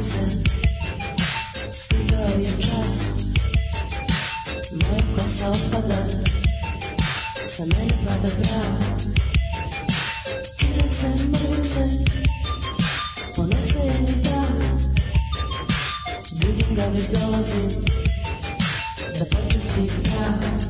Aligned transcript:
Se 0.00 0.40
Stigao 1.72 2.38
je 2.38 2.52
čas 2.60 2.94
Moja 4.72 5.02
kosa 5.16 5.50
opada 5.50 6.06
Sa 7.46 7.62
mene 7.64 7.94
pada 8.06 8.30
prah 8.42 8.98
Kidam 10.58 10.90
se, 10.90 11.06
mrvim 11.06 11.64
se 11.64 11.84
Ponestaje 13.36 14.00
mi 14.00 14.22
dah 14.22 14.50
Vidim 16.32 16.74
ga 16.74 16.84
već 16.84 17.06
dolazi 17.08 17.76
Da 19.18 19.24
počasti 19.24 19.86
prah 20.02 20.69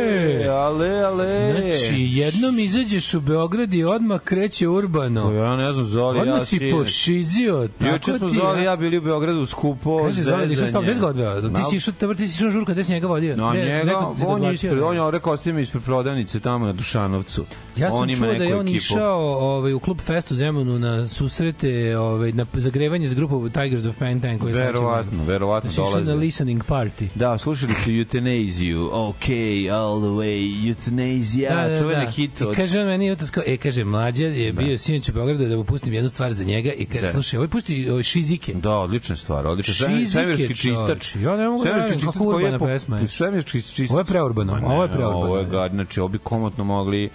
Ale, 0.51 0.89
ale. 0.99 1.53
Znači, 1.53 1.95
jednom 1.99 2.59
izađeš 2.59 3.13
u 3.13 3.21
Beograd 3.21 3.73
i 3.73 3.83
odmah 3.83 4.21
kreće 4.21 4.67
urbano. 4.67 5.31
Ja 5.31 5.55
ne 5.55 5.73
znam, 5.73 5.85
Zoli, 5.85 6.19
Odmah 6.19 6.37
ja 6.37 6.45
si 6.45 6.57
sinoć- 6.57 6.71
pošizio. 6.79 7.67
Juče 7.93 8.13
smo 8.17 8.29
ti, 8.29 8.35
Zoli 8.35 8.63
ja. 8.63 8.75
bili 8.75 8.97
u 8.97 9.01
Beogradu 9.01 9.45
skupo. 9.45 10.03
Kaže 10.03 10.21
Zoli, 10.21 10.47
nisam 10.47 10.67
stao 10.67 10.81
bez 10.81 10.99
ga 10.99 11.07
odveo. 11.07 11.41
Ti 11.41 11.63
si 11.69 11.75
išao, 11.75 11.93
ti 12.13 12.27
si 12.27 12.35
išao 12.35 12.45
na 12.45 12.51
žurku, 12.51 12.71
gde 12.71 12.83
si 12.83 12.93
njega 12.93 13.07
vodio? 13.07 13.35
No, 13.35 13.53
njega, 13.53 14.07
on 14.27 14.43
je 14.43 14.53
ispred, 14.53 14.79
on 14.83 14.95
je 14.95 15.11
rekao, 15.11 15.33
ostaje 15.33 15.53
mi 15.53 15.61
ispred 15.61 15.83
prodavnice 15.83 16.39
tamo 16.39 16.65
na 16.65 16.73
Dušanovcu. 16.73 17.45
Ja 17.81 17.91
sam 17.91 18.01
on 18.01 18.15
čuo 18.15 18.27
da 18.27 18.43
je 18.43 18.55
on 18.55 18.61
ekipu. 18.61 18.77
išao 18.77 19.19
ovaj, 19.39 19.73
u 19.73 19.79
klub 19.79 19.99
Fest 19.99 20.31
u 20.31 20.35
Zemunu 20.35 20.79
na 20.79 21.07
susrete, 21.07 21.97
ovaj, 21.97 22.31
na 22.31 22.45
zagrevanje 22.53 23.07
s 23.07 23.13
grupom 23.13 23.49
Tigers 23.49 23.85
of 23.85 23.95
Pantan 23.97 24.39
koji 24.39 24.53
Verovatno, 24.53 25.23
verovatno 25.23 25.69
Znači, 25.69 25.89
išli 25.89 25.99
na 25.99 26.05
dolaze. 26.05 26.19
listening 26.19 26.63
party. 26.63 27.07
Da, 27.15 27.37
slušali 27.37 27.73
su 27.73 27.91
Eutanaziju, 27.91 28.89
ok, 28.93 29.25
all 29.71 29.99
the 29.99 30.09
way, 30.09 30.67
Eutanazija, 30.69 31.67
da, 31.67 31.77
čuveni 31.77 32.11
hit 32.11 32.41
I 32.41 32.43
od... 32.43 32.55
kaže 32.55 32.79
on 32.79 32.87
meni 32.87 33.07
jutros 33.07 33.29
kao, 33.29 33.43
e, 33.47 33.57
kaže, 33.57 33.83
mlađa 33.83 34.25
je 34.25 34.53
bio 34.53 34.77
sinoć 34.77 35.09
u 35.09 35.13
Beogradu 35.13 35.45
da 35.45 35.55
mu 35.57 35.63
pustim 35.63 35.93
jednu 35.93 36.09
stvar 36.09 36.33
za 36.33 36.43
njega 36.43 36.71
i 36.71 36.85
kaže, 36.85 37.01
Da. 37.01 37.11
slušaj, 37.11 37.37
ovaj 37.37 37.47
pusti 37.47 37.89
ovaj, 37.89 38.03
šizike. 38.03 38.53
Da, 38.53 38.71
odlična 38.71 39.15
stvar, 39.15 39.47
odlična. 39.47 39.73
Šizike, 39.73 40.05
Svemirski 40.07 40.55
čistač. 40.55 41.15
Ja 41.15 41.37
ne 41.37 41.47
mogu 41.47 41.63
da 41.63 41.71
verujem 41.71 41.99
kako 42.01 42.23
urbana 42.25 42.59
pesma 42.59 42.97
je. 42.97 43.07
Svemirski 43.07 43.51
čistač. 43.61 43.89
Ovo 43.89 43.99
je 43.99 44.05
preurbano, 44.05 44.59
ovo 44.65 44.83
je 44.83 44.89
preurbano, 44.89 45.17
Ovo 45.17 45.37
je 45.37 45.45
da. 45.45 45.69
znači, 45.69 45.99
ovo 45.99 46.09
bi 46.09 46.17
komotno 46.17 46.63
mogli 46.63 47.09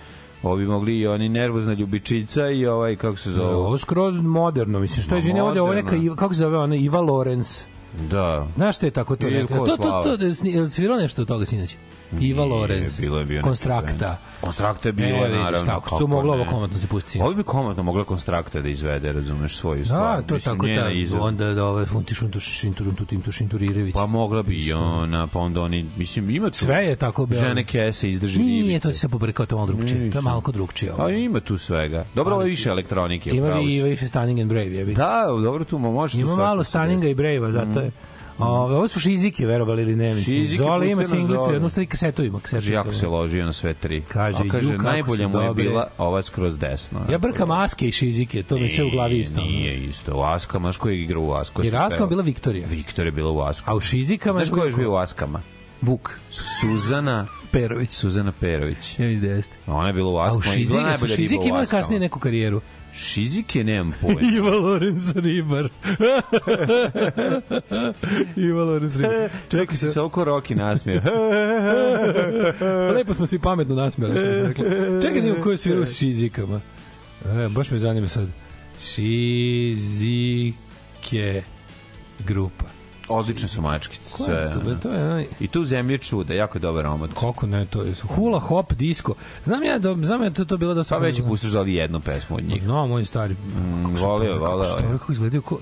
Ovi 0.47 0.65
bi 0.65 0.71
mogli 0.71 0.99
i 0.99 1.07
oni 1.07 1.29
nervozna 1.29 1.73
ljubičica 1.73 2.49
i 2.49 2.67
ovaj, 2.67 2.97
kako 2.97 3.17
se 3.17 3.33
zove? 3.33 3.55
Ovo 3.55 3.79
skroz 3.79 4.17
moderno, 4.17 4.81
mislim, 4.81 5.03
što 5.03 5.15
je, 5.15 5.19
izvini, 5.19 5.41
ovde, 5.41 5.61
ovo 5.61 5.75
neka, 5.75 5.91
kako 6.17 6.35
se 6.35 6.39
zove 6.39 6.59
ona, 6.59 6.77
Iva 6.77 7.01
Lorenz. 7.01 7.65
Da. 8.01 8.47
Znaš 8.57 8.77
što 8.77 8.87
je 8.87 8.91
tako 8.91 9.17
to? 9.17 9.27
Neka- 9.27 9.57
To, 9.57 9.67
to, 9.67 9.77
to, 9.77 10.17
to, 10.17 10.25
jel 10.45 10.69
svirao 10.69 10.97
nešto 10.97 11.23
od 11.23 11.29
toga 11.29 11.47
sinoć? 11.47 11.77
Iva 12.21 12.45
Lorenz, 12.45 13.01
bilo 13.01 13.19
je 13.19 13.25
bio 13.25 13.43
Konstrakta. 13.43 14.19
Konstrakta 14.41 14.89
je 14.89 14.93
bilo, 14.93 15.27
E, 15.27 15.29
naravno. 15.29 15.67
tako, 15.67 15.99
su 15.99 16.07
moglo 16.07 16.33
ovo 16.35 16.45
komatno 16.45 16.79
se 16.79 16.87
pusti. 16.87 17.21
Ovo 17.21 17.33
bi 17.33 17.43
komatno 17.43 17.83
mogla 17.83 18.05
Konstrakta 18.05 18.61
da 18.61 18.69
izvede, 18.69 19.13
razumeš, 19.13 19.57
svoju 19.57 19.85
stvar. 19.85 20.17
Da, 20.17 20.23
to 20.23 20.35
je 20.35 20.41
tako 20.41 20.67
ta, 20.69 20.91
izvedba. 20.91 21.25
onda 21.25 21.45
da 21.47 21.65
ove 21.65 21.87
funti 21.87 22.15
šuntu 22.15 22.41
šinturun 22.41 22.95
tutim 22.95 23.23
tu 23.23 23.33
šinturirević. 23.33 23.95
Pa 23.95 24.07
mogla 24.07 24.43
bi 24.43 24.57
i 24.57 24.73
ona, 24.73 25.27
pa 25.27 25.39
onda 25.39 25.61
oni, 25.61 25.87
mislim, 25.97 26.31
ima 26.31 26.51
tu... 26.51 26.57
Sve 26.57 26.77
je 26.77 26.97
tako 26.97 27.27
bilo. 27.27 27.41
Žene 27.41 27.65
kese, 27.65 28.11
izdrži 28.11 28.39
Nije, 28.39 28.63
ribice. 28.63 28.81
to 28.81 28.93
se 28.93 29.09
pobrkao, 29.09 29.47
to 29.47 29.55
je 29.55 29.59
malo 29.59 29.67
drugčije. 29.69 30.11
To 30.11 30.19
je 30.19 30.23
malo 30.23 30.43
drugčije. 30.47 30.93
A 30.99 31.11
ima 31.11 31.41
tu 31.41 31.59
svega. 31.59 32.05
Dobro, 32.15 32.35
ovo 32.35 32.43
je 32.43 32.49
više 32.49 32.69
elektronike. 32.69 33.31
Ima 33.31 33.61
i 33.61 33.83
više 33.83 34.09
Stunning 34.09 34.41
and 34.41 34.49
Brave, 34.49 34.67
jebi. 34.69 34.95
Da, 34.95 35.25
dobro, 35.43 35.65
tu 35.65 35.77
mo- 35.77 35.93
može 35.93 36.13
tu 36.15 36.21
Ima 36.21 36.37
malo. 36.37 36.65
Stunninga 36.65 37.09
i 37.09 37.15
Brave-a, 37.15 37.51
zato 37.53 37.81
je. 37.81 37.91
Ove, 38.39 38.75
ovo 38.75 38.89
su 38.89 39.01
šizike, 39.01 39.47
verovali 39.47 39.83
ili 39.83 39.97
ne, 39.97 40.15
mislim. 40.15 40.25
Šizike, 40.37 40.57
Zoli 40.59 40.91
ima 40.91 41.05
singlicu, 41.05 41.51
jednu 41.53 41.69
stvari 41.69 41.87
kasetu 41.87 42.25
ima. 42.25 42.39
Kasetu 42.41 42.57
Kaže, 42.57 42.73
jako 42.73 42.89
ima. 42.89 42.99
se 42.99 43.07
ložio 43.07 43.45
na 43.45 43.53
sve 43.53 43.75
tri. 43.75 44.03
Kaže, 44.03 44.39
A 44.39 44.51
kaže, 44.51 44.67
ju, 44.67 44.71
kako 44.71 44.83
najbolja 44.85 45.29
mu 45.29 45.41
je 45.41 45.47
dobre. 45.47 45.65
bila 45.65 45.89
ova 45.99 46.23
skroz 46.23 46.59
desno. 46.59 47.01
Ja 47.11 47.19
brkam 47.19 47.51
Aske 47.51 47.89
i 47.89 47.93
šizike, 47.93 48.43
to 48.43 48.57
mi 48.57 48.69
sve 48.69 48.85
u 48.85 48.91
glavi 48.91 49.19
isto. 49.19 49.41
ono. 49.41 49.51
Nije 49.51 49.85
isto. 49.85 50.17
U 50.17 50.23
Askama, 50.23 50.63
znaš 50.63 50.77
ko 50.77 50.89
je 50.89 51.03
igrao 51.03 51.23
u 51.23 51.33
Asko? 51.33 51.63
Jer 51.63 51.77
Askama 51.77 52.07
bila 52.07 52.23
Viktorija. 52.23 52.67
Viktor 52.69 53.07
je 53.07 53.13
bila 53.13 53.31
u 53.31 53.41
Askama. 53.41 53.73
A 53.73 53.77
u 53.77 53.81
šizikama 53.81 54.33
Znaš 54.35 54.51
ko 54.51 54.57
je 54.59 54.67
još 54.67 54.77
bio 54.77 54.93
u 54.93 54.97
Askama? 54.97 55.41
Vuk 55.83 56.11
Suzana 56.61 57.27
Perović. 57.51 57.91
Suzana 57.91 58.33
Perović. 58.33 58.99
Ja 58.99 59.07
mislim 59.07 59.31
da 59.31 59.37
jeste. 59.37 59.57
Ona 59.67 59.87
je 59.87 59.93
bila 59.93 60.11
u 60.11 60.17
A 60.17 60.25
u 60.25 60.27
Askama. 60.29 60.43
šizike 61.15 61.39
u 61.39 61.47
imali 61.47 61.63
Askama. 61.63 61.81
kasnije 61.83 62.01
neku 62.01 62.19
karijeru. 62.21 62.61
Šizike 62.99 63.65
nemam 63.65 63.95
pojma. 64.01 64.21
Iva 64.37 64.51
Lorenz 64.51 65.17
Ribar. 65.17 65.65
Iva 68.47 68.65
Lorenz 68.65 68.97
Ribar. 68.97 69.31
Čekaj 69.51 69.77
se, 69.77 70.01
oko 70.01 70.25
Roki 70.25 70.55
nasmio. 70.55 71.03
Lepo 72.97 73.15
smo 73.15 73.27
svi 73.27 73.39
pametno 73.39 73.75
nasmijali. 73.75 74.15
Čekaj 75.03 75.21
da 75.21 75.29
imam 75.29 75.43
koju 75.43 75.59
sviru 75.59 75.83
u 75.83 75.87
šizikama. 75.87 76.61
E, 77.25 77.49
baš 77.49 77.71
me 77.71 77.79
zanima 77.79 78.09
sad. 78.09 78.29
Šizike 78.85 80.53
grupa. 82.27 82.65
Odlične 83.09 83.49
su 83.49 83.63
mačkice. 83.63 84.17
Koja 84.17 84.39
je 84.39 84.53
to? 84.53 84.75
To 84.83 84.91
je 84.91 85.05
onaj... 85.05 85.27
I 85.41 85.49
tu 85.49 85.65
zemlje 85.65 85.99
čuda, 85.99 86.35
jako 86.35 86.59
dobar 86.59 86.87
omot. 86.87 87.11
Kako 87.21 87.47
ne, 87.47 87.67
to 87.67 87.83
je 87.83 87.95
hula 88.09 88.39
hop 88.41 88.73
disco. 88.73 89.15
Znam 89.45 89.63
ja 89.63 89.79
da 89.79 89.97
znam 90.03 90.23
ja 90.23 90.31
da 90.31 90.45
to 90.45 90.57
bilo 90.57 90.75
dosta. 90.75 90.95
Pa 90.95 91.01
već 91.01 91.23
pustiš 91.23 91.51
da 91.51 91.61
li 91.61 91.75
jednu 91.75 92.01
pesmu 92.01 92.37
od 92.37 92.45
njih. 92.45 92.67
No, 92.67 92.87
moj 92.87 93.05
stari. 93.05 93.37
su 93.97 94.05
voleo, 94.05 94.39
dobro, 94.39 94.69
kako 94.69 94.83
su 94.83 94.99
Kako 94.99 95.13
izgledaju 95.13 95.43
ko... 95.43 95.59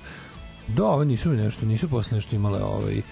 Da, 0.69 0.85
ove 0.85 1.05
nisu 1.05 1.31
nešto, 1.31 1.67
nisu 1.67 1.89
posle 1.89 2.15
nešto 2.15 2.37
imale 2.37 2.63
ovaj... 2.63 3.03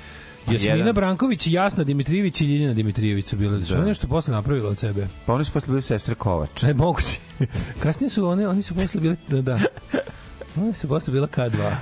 Jasmina 0.50 0.75
jedan. 0.75 0.94
Branković, 0.94 1.46
Jasna 1.46 1.84
Dimitrijević 1.84 2.40
i 2.40 2.44
Ljiljana 2.44 2.75
Dimitrijević 2.75 3.26
su 3.26 3.37
bile. 3.37 3.58
Da. 3.58 3.67
Su 3.67 3.75
Da. 3.75 3.84
nešto 3.84 4.06
posle 4.06 4.34
napravile 4.34 4.69
od 4.69 4.79
sebe. 4.79 5.08
Pa 5.26 5.34
oni 5.34 5.44
su 5.44 5.52
posle 5.52 5.69
bili 5.69 5.82
sestre 5.82 6.14
Kovač. 6.14 6.62
Ne, 6.62 6.75
moguće. 6.75 7.19
Kasnije 7.82 8.11
su 8.11 8.26
one, 8.26 8.49
oni 8.49 8.62
su 8.62 8.75
posle 8.75 9.00
bili, 9.00 9.17
da, 9.29 9.43
da. 9.43 9.61
Oni 10.61 10.75
su 10.75 10.88
posle 10.88 11.12
bila 11.12 11.26
K2. 11.26 11.75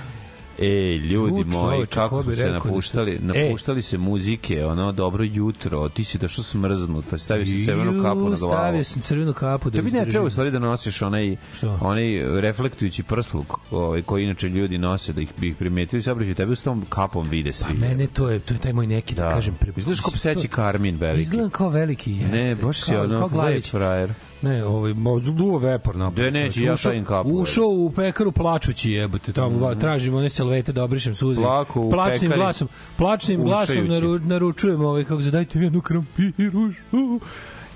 Ej, 0.58 0.68
ljudi 0.96 1.32
U, 1.36 1.46
moji, 1.46 1.86
kako 1.86 2.22
bi 2.22 2.36
se 2.36 2.42
rekao 2.42 2.52
da 2.52 2.60
su- 2.60 2.68
napuštali, 2.68 3.12
E. 3.12 3.18
napuštali 3.20 3.82
se 3.82 3.98
muzike, 3.98 4.64
ono, 4.66 4.92
dobro 4.92 5.24
jutro, 5.24 5.88
ti 5.88 6.04
si 6.04 6.18
došao 6.18 6.44
smrznut, 6.44 7.04
pa 7.10 7.18
stavio 7.18 7.46
si 7.46 7.64
crvenu 7.64 8.02
kapu 8.02 8.20
na 8.20 8.36
glavu. 8.36 8.36
Stavio 8.36 8.84
sam 8.84 9.02
crvenu 9.02 9.32
kapu 9.32 9.70
da 9.70 9.78
Tebi 9.78 9.90
ne 9.90 10.04
treba 10.04 10.26
u 10.26 10.30
stvari 10.30 10.50
da 10.50 10.58
nosiš 10.58 11.02
onaj, 11.02 11.36
Što? 11.54 11.78
onaj 11.80 12.04
reflektujući 12.40 13.02
prsluk 13.02 13.46
ovaj, 13.70 14.02
koji 14.02 14.24
inače 14.24 14.48
ljudi 14.48 14.78
nose, 14.78 15.12
da 15.12 15.20
ih 15.20 15.28
ih 15.42 15.54
primetili, 15.56 16.02
sabraću 16.02 16.34
tebe 16.34 16.56
s 16.56 16.62
tom 16.62 16.84
kapom 16.88 17.28
vide 17.28 17.52
svi. 17.52 17.66
Pa 17.70 17.74
mene 17.76 18.06
to 18.06 18.28
je, 18.28 18.38
to 18.38 18.54
je 18.54 18.60
taj 18.60 18.72
moj 18.72 18.86
neki, 18.86 19.14
da, 19.14 19.22
da. 19.22 19.30
kažem. 19.30 19.54
Pre... 19.54 19.72
Izgledaš 19.76 20.00
kao 20.00 20.12
pseći 20.12 20.48
to- 20.48 20.54
karmin 20.54 20.96
veliki. 20.96 21.22
Izgledam 21.22 21.50
kao 21.50 21.68
veliki 21.68 22.12
jeste. 22.12 22.28
Ne, 22.28 22.54
baš 22.56 22.80
si 22.80 22.90
Kao- 22.90 23.04
ono, 23.04 23.18
kao 23.18 23.28
Glavić. 23.28 23.70
frajer. 23.70 24.10
Ne, 24.42 24.64
ovaj 24.64 24.92
duvo 25.34 25.58
vepor 25.58 25.96
na. 25.96 26.10
Da 26.10 26.30
neće, 26.30 26.64
ja 26.64 26.76
stavim 26.76 27.04
kapu, 27.04 27.28
Ušao 27.28 27.66
u 27.66 27.92
pekaru 27.96 28.32
plačući 28.32 28.90
jebote, 28.90 29.32
tamo 29.32 29.70
mm. 29.70 29.80
tražimo 29.80 30.18
one 30.18 30.30
salvete 30.30 30.72
da 30.72 30.84
obrišem 30.84 31.14
suze. 31.14 31.40
Plaku 31.40 31.90
plačnim 31.90 32.30
pekari. 32.30 32.40
glasom, 32.40 32.68
plačnim 32.96 33.44
glasom 33.44 33.86
naru, 33.86 34.18
naručujem 34.18 34.80
ovaj 34.80 35.04
kako 35.04 35.22
se 35.22 35.30
dajte 35.30 35.58
mi 35.58 35.66
jednu 35.66 35.80
krampirušu. 35.80 36.80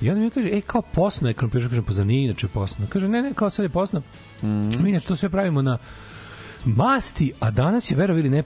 I 0.01 0.11
onda 0.11 0.21
mi 0.21 0.31
kaže, 0.31 0.49
ej, 0.49 0.61
kao 0.61 0.83
posna 0.83 1.29
je 1.29 1.35
krampiruša, 1.35 1.69
kažem, 1.69 1.85
pa 1.85 1.93
za 1.93 2.05
nije 2.05 2.25
inače 2.25 2.49
posna. 2.49 2.87
Kaže, 2.89 3.09
ne, 3.09 3.23
ne, 3.23 3.35
kao 3.35 3.51
sad 3.51 3.63
je 3.63 3.69
posna. 3.69 4.03
Mm. 4.43 4.83
Mi 4.83 4.91
inače 4.91 5.07
to 5.07 5.17
sve 5.17 5.29
pravimo 5.29 5.63
na 5.63 5.79
masti, 6.65 7.33
a 7.41 7.51
danas 7.51 7.91
je 7.91 7.97
verovili 7.97 8.31
ne, 8.31 8.43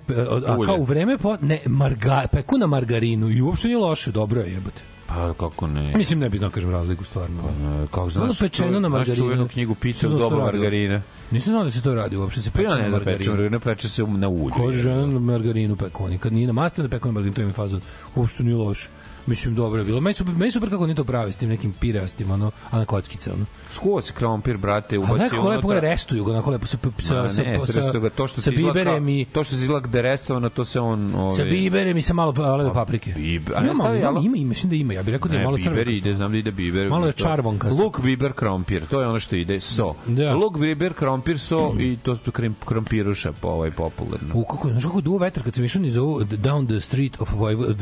a 0.47 0.57
Ulje. 0.59 0.67
kao 0.67 0.77
u 0.77 0.85
vreme 0.85 1.19
po, 1.19 1.37
ne, 1.41 1.61
marga, 1.67 2.27
peku 2.33 2.59
na 2.59 2.67
margarinu 2.67 3.31
i 3.31 3.43
uopšte 3.43 3.69
nije 3.69 3.79
loše, 3.79 4.11
dobro 4.13 4.41
je 4.41 4.53
jebote. 4.53 4.83
Pa 5.09 5.35
kako 5.35 5.67
ne? 5.67 5.93
Mislim, 5.97 6.19
ne 6.19 6.29
bi 6.29 6.39
znao 6.39 6.51
kažem 6.51 6.71
razliku 6.71 7.05
stvarno. 7.05 7.43
E, 7.43 7.87
Kako 7.87 8.01
Ono 8.01 8.09
znaš, 8.11 8.39
pečeno 8.41 8.71
na 8.71 8.79
znaš 8.79 8.91
margarinu. 8.91 9.17
čuvenu 9.17 9.49
knjigu 9.49 9.75
Pizza 9.75 10.09
u 10.09 10.11
doba 10.11 10.37
da 10.37 10.43
radi 10.43 10.59
margarina. 10.59 11.03
Nisam 11.31 11.51
znao 11.51 11.65
da 11.65 11.71
se 11.71 11.83
to 11.83 11.95
radi 11.95 12.17
uopšte, 12.17 12.43
se 12.43 12.51
Pa 12.51 12.59
peče 12.59 12.65
ja 12.65 12.71
na 12.71 12.77
ne 12.79 12.85
peče 12.85 12.93
margarinu. 12.95 13.31
margarina, 13.31 13.59
peče 13.61 13.89
se 13.89 14.03
na 14.05 14.29
ulju. 14.29 14.53
Kaže 14.57 14.79
žena 14.79 15.07
na 15.07 15.19
margarinu 15.21 15.77
peku, 15.77 16.05
oni 16.05 16.19
kad 16.19 16.33
nije 16.33 16.47
na 16.47 16.53
masti, 16.53 16.81
onda 16.81 16.91
peku 16.91 17.09
na 17.09 17.13
margarinu, 17.13 17.35
to 17.35 17.43
je 17.43 17.53
fazon. 17.53 17.81
Uopšte 18.15 18.43
nije 18.43 18.57
loše. 18.57 18.89
Mislim, 19.29 19.55
dobro 19.55 19.79
je 19.79 19.85
bilo. 19.85 20.01
Meni 20.01 20.15
super, 20.15 20.35
meni 20.35 20.51
super 20.53 20.71
kako 20.71 20.85
oni 20.85 20.95
to 20.95 21.05
pravi 21.05 21.33
s 21.33 21.37
tim 21.37 21.49
nekim 21.49 21.73
pirastim, 21.73 22.31
ono, 22.31 22.51
a 22.71 22.79
na 22.79 22.85
kockice, 22.85 23.33
ono. 23.33 23.45
Skuo 23.73 24.01
se 24.01 24.13
krompir, 24.13 24.57
brate, 24.57 24.97
A 24.97 24.99
ubacio 24.99 25.17
nekako 25.19 25.49
lepo 25.49 25.69
ga 25.69 25.81
restuju 25.81 26.25
ga, 26.25 26.33
onako 26.33 26.51
lepo 26.51 26.67
sa, 26.67 26.77
sa, 26.99 27.29
sa, 27.29 27.43
ne, 27.43 27.59
sa, 27.63 27.93
ga, 27.93 28.11
to 28.11 28.27
što 28.27 28.41
sa 28.41 28.51
biberem 28.51 29.09
i 29.09 29.25
to 29.25 29.45
što 29.45 29.57
se 29.57 29.63
izgleda 29.63 29.89
da 29.89 30.01
restovano, 30.01 30.49
to 30.49 30.65
se 30.65 30.81
on 30.81 31.15
ove 31.15 31.33
sa 31.33 31.45
biberem 31.45 31.97
i 31.97 32.03
sa 32.03 32.15
malo 32.15 32.33
pa- 32.33 32.57
leve 32.57 32.73
paprike. 32.73 33.13
bib- 33.13 33.53
a 33.57 33.61
ne 33.61 33.75
stavi, 33.75 33.99
ima, 33.99 34.09
ima, 34.11 34.37
ima, 34.37 34.49
mislim 34.49 34.71
da 34.71 34.77
ima. 34.77 34.93
Ja 34.93 35.03
bih 35.03 35.13
rekao 35.13 35.29
da 35.29 35.35
je 35.35 35.39
Ne, 35.39 35.45
malo 35.45 35.57
biber 35.57 35.73
crvenkasto. 35.73 35.99
ide, 35.99 36.15
znam 36.15 36.33
da 36.33 36.39
ide 36.39 36.51
biber. 36.53 36.89
Malo 36.89 37.07
je 37.07 37.13
to- 37.13 37.19
čarbonkasto. 37.19 37.83
Luk, 37.83 38.01
biber, 38.01 38.33
krompir, 38.33 38.87
to 38.87 39.01
je 39.01 39.07
ono 39.09 39.21
što 39.21 39.37
ide, 39.37 39.61
so. 39.61 39.95
Da. 40.07 40.35
Luk, 40.35 40.59
biber, 40.59 40.93
krompir, 40.93 41.39
so 41.39 41.75
i 41.79 41.97
to 41.97 42.17
krompiruša 42.65 43.33
po 43.33 43.49
ovaj 43.49 43.71
popularno. 43.71 44.35
U 44.35 44.45
kako, 44.45 44.69
znaš 44.69 44.85
kako 44.85 45.01
duo 45.01 45.19
vetar 45.19 45.43
kad 45.43 45.55
sam 45.55 45.65
išao 45.65 45.83
niz 45.83 45.97
ovu 45.97 46.21
down 46.21 46.69
the 46.69 46.81
street 46.81 47.21
of 47.21 47.29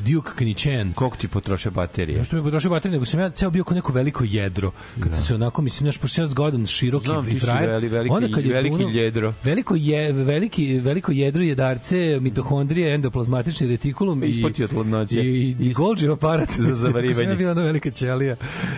Duke 0.06 0.30
Knichen. 0.36 0.92
Koliko 0.92 1.16
ti 1.16 1.28
potroše 1.36 1.70
baterije? 1.70 2.24
Što 2.24 2.36
mi 2.36 2.40
je 2.40 2.44
potrošio 2.44 2.70
baterije, 2.70 2.92
nego 2.92 3.04
sam 3.04 3.20
ja 3.20 3.30
ceo 3.30 3.50
bio 3.50 3.64
kao 3.64 3.74
neko 3.74 3.92
veliko 3.92 4.24
jedro. 4.26 4.70
Kad 5.00 5.12
sam 5.12 5.22
se 5.22 5.34
onako, 5.34 5.62
mislim, 5.62 5.84
znaš, 5.84 5.98
pošto 5.98 6.22
ja 6.22 6.26
zgodan, 6.26 6.66
široki 6.66 7.06
Znam, 7.06 7.28
i 7.28 7.38
frajer. 7.38 7.70
veli- 7.70 7.88
veliki- 7.88 8.52
veliki 8.52 8.84
jedro. 8.94 9.34
Veliko, 9.44 9.74
je, 9.76 10.12
veliki, 10.12 10.78
veliko 10.78 11.12
jedro 11.12 11.42
jedarce, 11.42 12.18
mitohondrije, 12.20 12.94
endoplazmatični 12.94 13.66
retikulum 13.68 14.24
i, 14.24 14.26
Ispod 14.28 14.52
ti 14.52 14.64
od 14.64 14.72
hladnoće. 14.72 15.20
i, 15.20 15.26
i, 15.50 15.56
i 15.60 15.72
Golgi 15.72 16.08
aparat. 16.08 16.52
Za 16.52 16.74
zavarivanje. 16.74 17.28
Ja 17.28 17.34
bila 17.34 17.50
jedna 17.50 17.62
velika 17.62 17.90
ćelija. 17.90 18.36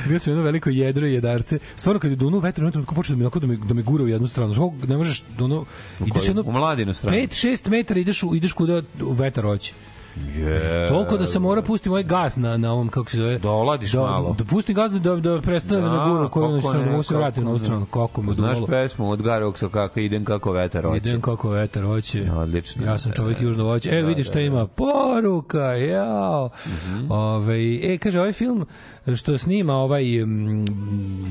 Bio 0.08 0.18
sam 0.18 0.30
jedno 0.30 0.44
veliko 0.44 0.70
jedro 0.70 1.06
i 1.06 1.12
jedarce. 1.12 1.58
Stvarno, 1.76 2.00
kad 2.00 2.10
je 2.10 2.16
dunuo 2.16 2.40
vetar, 2.40 2.64
ono 2.64 2.70
trenutku 2.70 2.94
počeo 2.94 3.12
da 3.12 3.18
mi, 3.18 3.24
onako 3.24 3.40
da 3.40 3.46
me, 3.46 3.56
da 3.58 3.74
me 3.74 3.82
gura 3.82 4.04
u 4.04 4.08
jednu 4.08 4.28
stranu. 4.28 4.52
Kako 4.52 4.86
ne 4.86 4.96
možeš, 4.96 5.22
ono, 5.40 5.64
ideš 6.06 6.28
jedno, 6.28 6.42
U 6.42 6.52
mladinu 6.52 6.94
stranu. 6.94 7.16
5-6 7.16 7.68
metara 7.68 8.00
ideš, 8.00 8.22
u, 8.22 8.34
ideš 8.34 8.52
kuda 8.52 8.82
vetar 9.18 9.44
hoće. 9.44 9.72
Je. 10.36 10.88
Toliko 10.88 11.16
da 11.16 11.26
sam 11.26 11.42
mora 11.42 11.62
pustiti 11.62 11.88
ovaj 11.88 12.02
gas 12.02 12.36
na, 12.36 12.56
na 12.56 12.72
ovom, 12.72 12.88
kako 12.88 13.10
se 13.10 13.16
zove. 13.16 13.38
Da 13.38 13.50
oladiš 13.50 13.92
da, 13.92 14.00
malo. 14.00 14.34
Da 14.38 14.44
pustim 14.44 14.74
gas 14.74 14.92
da, 14.92 15.16
da 15.16 15.40
prestane 15.40 15.80
Da, 15.80 15.88
na 15.88 16.08
guru 16.08 16.28
koju 16.28 16.48
na 16.48 16.60
stranu, 16.60 16.84
da 16.84 16.90
mogu 16.90 17.02
se 17.02 17.16
vratiti 17.16 17.46
na 17.46 17.58
stranu. 17.58 17.86
Kako 17.86 18.22
me 18.22 18.32
Znaš 18.32 18.58
pesmu 18.68 19.10
od 19.10 19.22
Garoksa 19.22 19.68
kako 19.68 20.00
idem 20.00 20.24
kako 20.24 20.52
vetar 20.52 20.84
hoće. 20.84 20.96
Idem 20.96 21.20
kako 21.20 21.48
vetar 21.50 21.84
hoće. 21.84 22.30
Odlično. 22.36 22.86
Ja 22.86 22.98
sam 22.98 23.12
čovjek 23.12 23.38
Da, 23.38 23.44
južno 23.46 23.64
voće. 23.64 23.90
E, 23.90 24.02
da, 24.02 24.08
vidi 24.08 24.20
da, 24.20 24.24
šta 24.24 24.34
da. 24.34 24.40
ima. 24.40 24.66
Poruka, 24.66 25.62
jao. 25.62 26.50
Ove, 27.08 27.74
e, 27.94 27.98
kaže, 27.98 28.20
ovaj 28.20 28.32
film 28.32 28.66
što 29.16 29.38
snima 29.38 29.74
ovaj, 29.74 30.04
mm, 30.26 30.64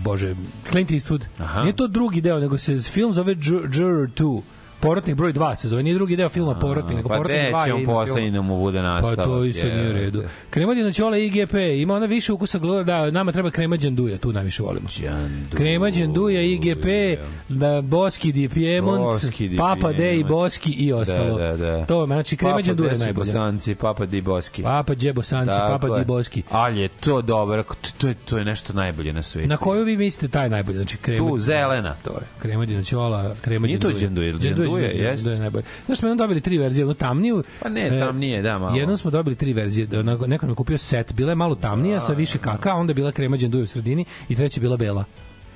bože, 0.04 0.36
Clint 0.70 0.90
Eastwood, 0.92 1.22
Aha. 1.40 1.62
nije 1.62 1.76
to 1.76 1.88
drugi 1.88 2.22
deo, 2.22 2.40
nego 2.40 2.58
se 2.58 2.78
film 2.78 3.14
zove 3.14 3.36
Jur- 3.36 3.80
Juror 3.80 4.08
2. 4.18 4.42
Porotnik 4.80 5.16
broj 5.16 5.34
2 5.34 5.56
se 5.56 5.68
zove, 5.68 5.84
nije 5.84 5.94
drugi 5.94 6.16
deo 6.16 6.30
filma 6.30 6.56
Porotnik, 6.56 6.96
nego 6.96 7.10
Pa 7.10 7.16
Porotnik 7.16 7.40
2 7.40 7.50
gde 7.50 7.64
će 7.64 7.70
je 7.70 7.74
on 7.74 7.80
ime 7.80 7.94
posle 7.94 8.16
filma. 8.16 8.28
i 8.28 8.32
da 8.32 8.42
mu 8.42 8.58
bude 8.58 8.82
nastavak? 8.82 9.18
Pa 9.18 9.24
to 9.24 9.44
isto 9.44 9.68
nije 9.68 9.90
u 9.90 9.94
redu. 9.94 10.24
Kremadina 10.50 10.92
Ćola 10.92 11.18
IGP, 11.18 11.54
ima 11.78 11.94
ona 11.94 12.06
više 12.06 12.34
ukusa, 12.34 12.60
gl- 12.60 12.84
da, 12.84 13.12
nama 13.12 13.32
treba 13.32 13.52
krema 13.52 13.78
Đanduja, 13.78 14.18
tu 14.18 14.34
najviše 14.34 14.64
volimo. 14.64 14.88
Krema 15.56 15.90
Đanduja, 15.90 16.42
IGP, 16.42 16.86
da, 17.50 17.82
Boski 17.82 18.32
di 18.32 18.50
Piemont, 18.50 19.00
Boski 19.00 19.48
di 19.48 19.58
Papa 19.58 19.92
Dej, 19.92 19.98
Piemont. 19.98 20.30
Boski 20.30 20.72
i 20.72 20.94
ostalo. 20.94 21.38
Da, 21.38 21.58
da, 21.58 21.58
da. 21.58 21.86
To, 21.86 22.06
znači, 22.06 22.38
krema 22.38 22.62
Đanduja 22.62 22.92
je 22.92 22.98
najbolja. 22.98 23.26
Bosanci, 23.26 23.76
Papa 23.76 24.06
di 24.06 24.22
Boski. 24.22 24.64
Papa 24.64 24.96
Džebo 24.96 25.22
Sanci, 25.24 25.56
Tako 25.56 25.80
Papa 25.80 25.96
je. 25.96 26.00
di 26.00 26.06
Boski. 26.06 26.44
Ali 26.50 26.80
je 26.80 26.88
to 26.88 27.22
dobro, 27.22 27.64
to, 27.64 27.74
to, 27.98 28.08
je, 28.08 28.14
to 28.14 28.38
je 28.38 28.46
nešto 28.46 28.74
najbolje 28.74 29.14
na 29.14 29.22
svetu. 29.22 29.50
Na 29.50 29.58
koju 29.58 29.86
vi 29.86 29.98
mislite 29.98 30.32
taj 30.32 30.50
najbolji? 30.50 30.78
Znači, 30.78 30.98
krema... 30.98 31.30
Tu, 31.30 31.38
zelena. 31.38 31.96
To 32.04 32.12
je. 32.12 32.28
Krema 32.40 32.66
Đanoćola, 32.66 33.36
krema 33.42 33.68
Nije 33.68 33.80
to. 33.80 33.90
Đanduja, 34.70 34.92
ili 34.92 34.98
Đanduja, 34.98 35.10
Đanduja, 35.10 35.10
Đanduja, 35.10 35.10
jest? 35.10 35.24
Đanduja 35.24 35.36
je 35.36 35.40
najbolje. 35.40 35.64
Znaš, 35.86 35.98
smo 35.98 36.08
jednom 36.08 36.18
dobili 36.18 36.42
tri 36.42 36.58
verzije, 36.58 36.82
jednu 36.82 36.94
tamniju. 36.94 37.44
Pa 37.60 37.70
ne, 37.70 38.00
tam 38.00 38.18
nije, 38.18 38.42
da, 38.42 38.60
malo. 38.60 38.76
Jednom 38.78 38.98
smo 38.98 39.12
dobili 39.12 39.36
tri 39.36 39.54
verzije. 39.54 39.88
da, 39.88 40.04
Neko 40.04 40.46
nam 40.46 40.50
je 40.50 40.56
kupio 40.56 40.78
set. 40.78 41.14
Bila 41.14 41.32
je 41.32 41.36
malo 41.36 41.56
tamnija, 41.56 42.00
sa 42.00 42.14
više 42.14 42.38
kaka, 42.38 42.72
a 42.72 42.76
onda 42.76 42.92
je 42.92 42.96
bila 42.96 43.12
krema 43.12 43.38
Đanduja 43.38 43.64
u 43.64 43.68
sredini 43.68 44.06
i 44.30 44.36
treća 44.36 44.58
je 44.58 44.62
bila 44.62 44.78
bela. 44.78 45.04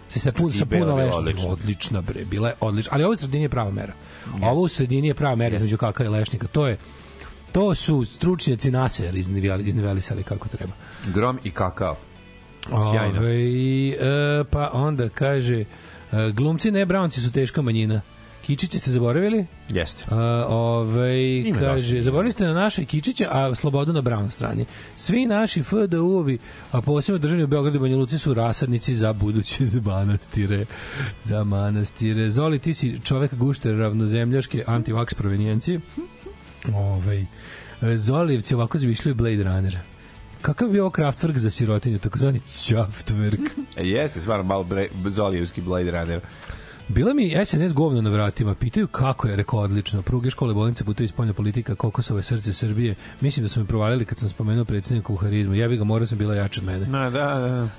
Se 0.10 0.20
sa 0.20 0.32
pun, 0.32 0.52
sa 0.52 0.66
puno 0.66 0.96
lešnika. 0.96 1.18
odlična. 1.18 1.50
Odlična 1.50 2.02
bre, 2.02 2.26
bila 2.26 2.48
je 2.48 2.56
odlična. 2.60 2.92
Ali 2.94 3.04
ovo 3.04 3.14
u 3.14 3.18
sredini 3.18 3.44
je 3.44 3.50
prava 3.50 3.72
mera. 3.72 3.94
Ovo 4.42 4.62
u 4.62 4.68
sredini 4.68 5.08
je 5.08 5.14
prava 5.14 5.36
mera 5.36 5.56
između 5.56 5.78
kaka 5.78 6.04
i 6.04 6.08
lešnika. 6.08 6.48
To 6.48 6.68
je 6.68 6.78
To 7.52 7.76
su 7.76 8.06
stručnjaci 8.06 8.72
NASA 8.72 9.04
izniveli- 9.06 9.64
iznivelisali 9.64 10.24
kako 10.24 10.48
treba. 10.48 10.74
Grom 11.14 11.40
i 11.44 11.52
kakao. 11.52 11.96
Sjajno. 12.92 13.20
Ove, 13.20 13.36
e, 13.90 14.44
pa 14.44 14.70
onda 14.74 15.10
kaže, 15.10 15.60
e, 15.60 15.66
glumci 16.32 16.72
ne 16.72 16.86
Brownci 16.86 17.20
su 17.20 17.32
teška 17.32 17.62
manjina. 17.62 18.02
Kičiće 18.42 18.80
ste 18.80 18.92
zaboravili? 18.92 19.46
Jeste. 19.70 20.06
A, 20.10 20.46
ovaj, 20.50 21.40
Ima 21.40 21.60
kaže, 21.60 21.96
dosta. 21.96 22.02
zaboravili 22.06 22.32
ste 22.32 22.46
na 22.46 22.54
naše 22.54 22.86
Kičića, 22.86 23.28
a 23.32 23.56
Slobodu 23.56 23.94
na 23.94 24.02
Brown 24.02 24.30
strani. 24.32 24.66
Svi 24.96 25.26
naši 25.26 25.64
FDU-ovi, 25.64 26.38
a 26.72 26.82
posebno 26.82 27.20
državni 27.20 27.44
u 27.44 27.48
Beogradu 27.48 27.78
i 27.78 27.80
Banja 27.80 27.98
Luci 27.98 28.18
su 28.20 28.34
rasadnici 28.34 28.96
za 28.96 29.14
buduće 29.14 29.66
za 29.66 29.82
manastire. 29.82 30.66
Za 31.24 31.44
manastire. 31.44 32.30
Zoli, 32.30 32.60
ti 32.60 32.74
si 32.74 33.00
čovek 33.04 33.34
gušter 33.34 33.76
ravnozemljaške 33.78 34.64
antivaks 34.68 35.14
provenijencije. 35.14 35.80
Ovaj, 36.76 37.26
Zolijevci 37.96 38.56
ovako 38.56 38.78
zamišljaju 38.78 39.16
Blade 39.16 39.44
Runner. 39.44 39.78
Kakav 40.42 40.70
bi 40.70 40.80
ovo 40.80 40.90
Kraftwerk 40.90 41.38
za 41.38 41.50
sirotinju, 41.50 42.00
takozvani 42.00 42.40
Kraftwerk? 42.40 43.50
E, 43.78 43.88
Jeste, 43.88 44.20
stvarno 44.20 44.44
malo 44.44 44.64
bre, 44.64 44.88
Zolijevski 45.06 45.62
Blade 45.62 45.92
Runner. 45.92 46.20
Bila 46.88 47.14
mi 47.14 47.36
SNS 47.46 47.74
govno 47.74 48.02
na 48.02 48.10
vratima, 48.10 48.56
pitaju 48.56 48.88
kako 48.88 49.28
je, 49.28 49.36
rekao 49.36 49.60
odlično. 49.60 50.02
Pruge 50.02 50.30
škole 50.30 50.54
bolnice 50.54 50.84
putuju 50.84 51.08
spoljna 51.08 51.34
politika, 51.34 51.76
kokosove 51.76 52.24
srce 52.24 52.54
Srbije. 52.54 52.96
Mislim 53.22 53.44
da 53.44 53.50
su 53.50 53.60
me 53.60 53.66
provalili 53.66 54.06
kad 54.06 54.20
sam 54.20 54.30
spomenuo 54.30 54.66
predsjednika 54.66 55.14
u 55.14 55.16
harizmu. 55.16 55.56
Ja 55.56 55.68
bi 55.68 55.78
ga 55.78 55.84
morao 55.84 56.06
sam 56.06 56.18
bila 56.18 56.36
jača 56.36 56.62
od 56.62 56.68
mene. 56.68 56.86
Na, 56.86 57.10
da, 57.10 57.26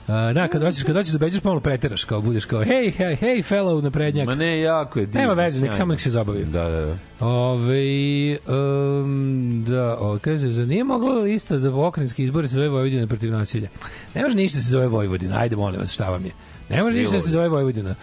da. 0.07 0.15
A, 0.15 0.33
da, 0.33 0.49
kad 0.49 0.63
hoćeš, 0.63 0.83
kad 0.83 0.97
hoćeš 0.97 1.13
da 1.13 1.19
beđeš, 1.19 1.41
pomalo 1.41 1.61
preteraš, 1.61 2.05
kao 2.05 2.21
budeš 2.21 2.45
kao, 2.45 2.65
hej, 2.65 2.91
hej, 2.91 3.17
hej, 3.17 3.43
fellow 3.43 3.83
naprednjak. 3.83 4.27
Ma 4.27 4.35
ne, 4.35 4.61
jako 4.61 4.99
je 4.99 5.07
divno. 5.07 5.21
Nema 5.21 5.35
veze, 5.35 5.61
nek 5.61 5.75
samo 5.75 5.93
nek 5.93 6.01
se 6.01 6.11
zabavi. 6.11 6.45
Da, 6.45 6.69
da, 6.69 6.87
da. 6.87 6.97
Ove, 7.27 8.39
um, 8.49 9.65
da, 9.69 9.97
o, 10.01 10.19
kaže, 10.19 10.49
za 10.49 10.65
nije 10.65 10.85
mogla 10.85 11.15
lista 11.15 11.59
za 11.59 11.71
pokrenjski 11.71 12.25
izbor 12.25 12.49
se 12.49 12.55
zove 12.55 12.69
Vojvodina 12.69 13.07
protiv 13.07 13.33
nasilja. 13.33 13.69
Ne 14.15 14.23
može 14.23 14.37
ništa 14.37 14.59
da 14.59 14.63
se 14.63 14.71
zove 14.71 14.87
Vojvodina, 14.87 15.39
ajde 15.39 15.57
molim 15.57 15.81
vas, 15.81 15.93
šta 15.93 16.11
vam 16.11 16.25
je? 16.25 16.31
Ne 16.69 16.83
može 16.83 16.99
ništa 16.99 17.17
da 17.17 17.23
se 17.23 17.31
zove 17.31 17.49
Vojvodina. 17.49 17.95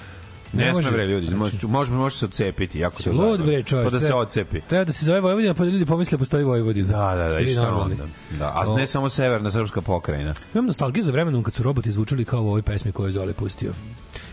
Ne, 0.53 0.73
sme 0.73 0.91
bre 0.91 1.05
ljudi, 1.05 1.35
može 1.35 1.67
može 1.67 1.91
može 1.93 2.15
se 2.17 2.25
odcepiti, 2.25 2.79
jako 2.79 3.01
se 3.01 3.11
Lud 3.11 3.41
bre 3.45 3.63
čovjek. 3.63 3.91
Pa 3.91 3.97
da 3.97 4.07
se 4.07 4.13
odcepi. 4.13 4.61
Treba 4.61 4.85
da 4.85 4.91
se 4.91 5.05
zove 5.05 5.21
Vojvodina, 5.21 5.53
pa 5.53 5.63
da 5.65 5.69
ljudi 5.69 5.85
pomisle 5.85 6.15
da 6.15 6.19
postoji 6.19 6.43
Vojvodina. 6.43 6.87
Da, 6.87 7.15
da, 7.15 7.23
da, 7.23 7.29
Ste 7.29 7.43
vi 7.43 7.49
i 7.49 7.53
šta 7.53 7.61
normalni? 7.61 7.93
onda? 7.93 8.05
Da, 8.39 8.53
a 8.55 8.75
ne 8.75 8.87
samo 8.87 9.09
severna 9.09 9.51
srpska 9.51 9.81
pokrajina. 9.81 10.33
Imam 10.53 10.65
nostalgiju 10.65 11.03
za 11.03 11.11
vremenom 11.11 11.43
kad 11.43 11.53
su 11.53 11.63
roboti 11.63 11.91
zvučali 11.91 12.25
kao 12.25 12.43
u 12.43 12.47
ovoj 12.47 12.61
pesmi 12.61 12.91
koju 12.91 13.07
je 13.07 13.11
Zole 13.11 13.33
pustio. 13.33 13.73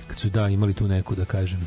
Kad 0.07 0.19
su, 0.19 0.29
da, 0.29 0.49
imali 0.49 0.75
tu 0.75 0.89
neku, 0.89 1.15
da 1.15 1.25
kažem, 1.25 1.67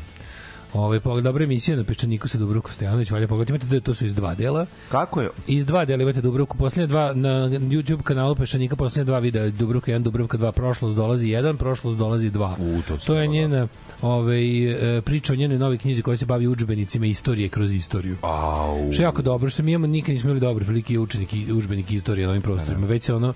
Ove, 0.74 1.00
pa, 1.00 1.20
dobra 1.20 1.44
emisija 1.44 1.76
na 1.76 1.84
Peščaniku 1.84 2.28
sa 2.28 2.38
Dubrovko 2.38 2.72
Stojanović, 2.72 3.10
valja 3.10 3.28
pogledati, 3.28 3.52
imate 3.52 3.66
da 3.66 3.80
to 3.80 3.94
su 3.94 4.06
iz 4.06 4.14
dva 4.14 4.34
dela. 4.34 4.66
Kako 4.88 5.20
je? 5.20 5.28
Iz 5.46 5.66
dva 5.66 5.84
dela 5.84 6.02
imate 6.02 6.20
Dubrovku, 6.20 6.56
poslednje 6.56 6.86
dva, 6.86 7.12
na 7.14 7.48
YouTube 7.48 8.02
kanalu 8.02 8.34
Peščanika, 8.34 8.76
poslednje 8.76 9.04
dva 9.04 9.18
videa, 9.18 9.50
Dubrovka 9.50 9.92
1, 9.92 10.02
Dubrovka 10.02 10.38
2, 10.38 10.52
prošlost 10.52 10.96
dolazi 10.96 11.26
1, 11.26 11.56
prošlost 11.56 11.98
dolazi 11.98 12.30
2. 12.30 12.52
U, 12.58 12.82
to 12.82 12.96
to 13.06 13.14
je 13.14 13.26
dobro. 13.26 13.32
njena 13.32 13.68
ovaj, 14.02 14.96
e, 14.98 15.00
priča 15.00 15.32
o 15.32 15.36
njenoj 15.36 15.58
novoj 15.58 15.78
knjizi 15.78 16.02
koja 16.02 16.16
se 16.16 16.26
bavi 16.26 16.46
udžbenicima 16.46 17.06
istorije 17.06 17.48
kroz 17.48 17.74
istoriju. 17.74 18.16
Au. 18.22 18.92
Što 18.92 19.02
je 19.02 19.04
jako 19.04 19.22
dobro, 19.22 19.50
što 19.50 19.62
mi 19.62 19.72
imamo 19.72 19.86
nikad 19.86 20.12
nismo 20.12 20.30
imali 20.30 20.40
dobre 20.40 20.64
prilike 20.64 20.98
učenik 20.98 21.32
i 21.32 21.52
udžbenik 21.52 21.90
istorije 21.90 22.26
na 22.26 22.30
ovim 22.30 22.42
prostorima. 22.42 22.86
Već 22.86 23.02
se 23.02 23.14
ono 23.14 23.34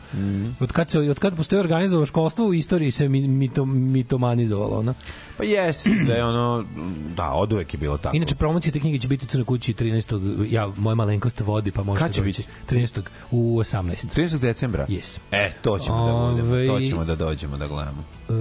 od 0.60 0.72
kad 0.72 0.90
se 0.90 0.98
od 0.98 1.18
kad 1.18 1.36
postoji 1.36 1.60
organizovano 1.60 2.06
školstvo 2.06 2.46
u 2.46 2.54
istoriji 2.54 2.90
se 2.90 3.08
mi, 3.08 3.28
mito, 3.28 3.64
mitomanizovalo, 3.66 4.78
ona. 4.78 4.94
Pa 5.36 5.44
jes, 5.44 5.86
da 6.06 6.14
je 6.14 6.24
ono, 6.24 6.64
da, 7.16 7.23
od 7.32 7.52
uvek 7.52 7.74
je 7.74 7.78
bilo 7.78 7.98
tako. 7.98 8.16
Inače 8.16 8.34
promocija 8.34 8.72
te 8.72 8.80
knjige 8.80 8.98
će 8.98 9.08
biti 9.08 9.24
u 9.24 9.28
Crnoj 9.28 9.44
kući 9.44 9.74
13. 9.74 10.46
ja 10.50 10.68
moja 10.76 10.94
malenkost 10.94 11.40
vodi 11.40 11.70
pa 11.70 11.82
možete 11.82 12.04
Kad 12.04 12.14
će 12.14 12.20
doći. 12.20 12.42
biti? 12.42 12.76
13. 12.76 13.02
u 13.30 13.58
18. 13.58 14.16
30. 14.16 14.38
decembra? 14.38 14.86
Yes. 14.86 15.18
E, 15.32 15.52
to 15.62 15.78
ćemo 15.78 15.96
da 16.06 16.30
budemo, 16.32 16.48
Ovaj- 16.48 16.66
to 16.68 16.88
ćemo 16.88 17.04
da 17.04 17.16
dođemo 17.16 17.56
da 17.56 17.66
gledamo. 17.66 18.04
E, 18.28 18.32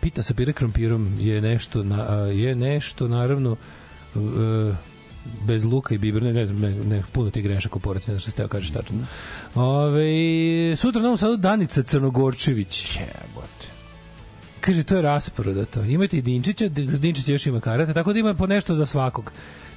pita 0.00 0.22
sa 0.22 0.34
pire 0.34 0.52
krompirom 0.52 1.16
je 1.18 1.40
nešto 1.40 1.82
na, 1.82 2.02
je 2.16 2.54
nešto 2.54 3.08
naravno 3.08 3.56
e, 4.14 4.18
bez 5.42 5.64
luka 5.64 5.94
i 5.94 5.98
bibra, 5.98 6.32
ne, 6.32 6.46
znam, 6.46 6.60
ne, 6.60 6.70
ne, 6.70 7.02
puno 7.12 7.30
ti 7.30 7.42
grešaka 7.42 7.76
u 7.76 7.80
porac, 7.80 8.02
ne 8.02 8.12
znam 8.12 8.20
što 8.20 8.30
ste 8.30 8.48
kažeš 8.48 8.70
tačno. 8.70 8.98
Ove, 9.54 10.06
sutra 10.76 10.98
u 10.98 11.02
Novom 11.02 11.16
Sadu 11.16 11.36
Danica 11.36 11.82
Crnogorčević. 11.82 12.96
Jebote. 12.96 13.31
Kaže, 14.62 14.84
to 14.84 14.96
je 14.96 15.02
rasporodato. 15.02 15.82
Imate 15.82 16.16
i 16.18 16.22
Dinčića, 16.22 16.68
Dinčić 16.68 17.28
još 17.28 17.46
ima 17.46 17.60
karate, 17.60 17.94
tako 17.94 18.12
da 18.12 18.18
ima 18.18 18.34
po 18.34 18.46
nešto 18.46 18.74
za 18.74 18.86
svakog. 18.86 19.32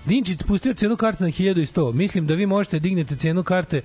Dinčić 0.06 0.40
spustio 0.40 0.74
cenu 0.74 0.98
karte 0.98 1.24
na 1.24 1.30
1100. 1.30 1.94
Mislim 1.94 2.28
da 2.28 2.34
vi 2.34 2.46
možete 2.46 2.80
dignete 2.80 3.16
cenu 3.16 3.44
karte 3.44 3.82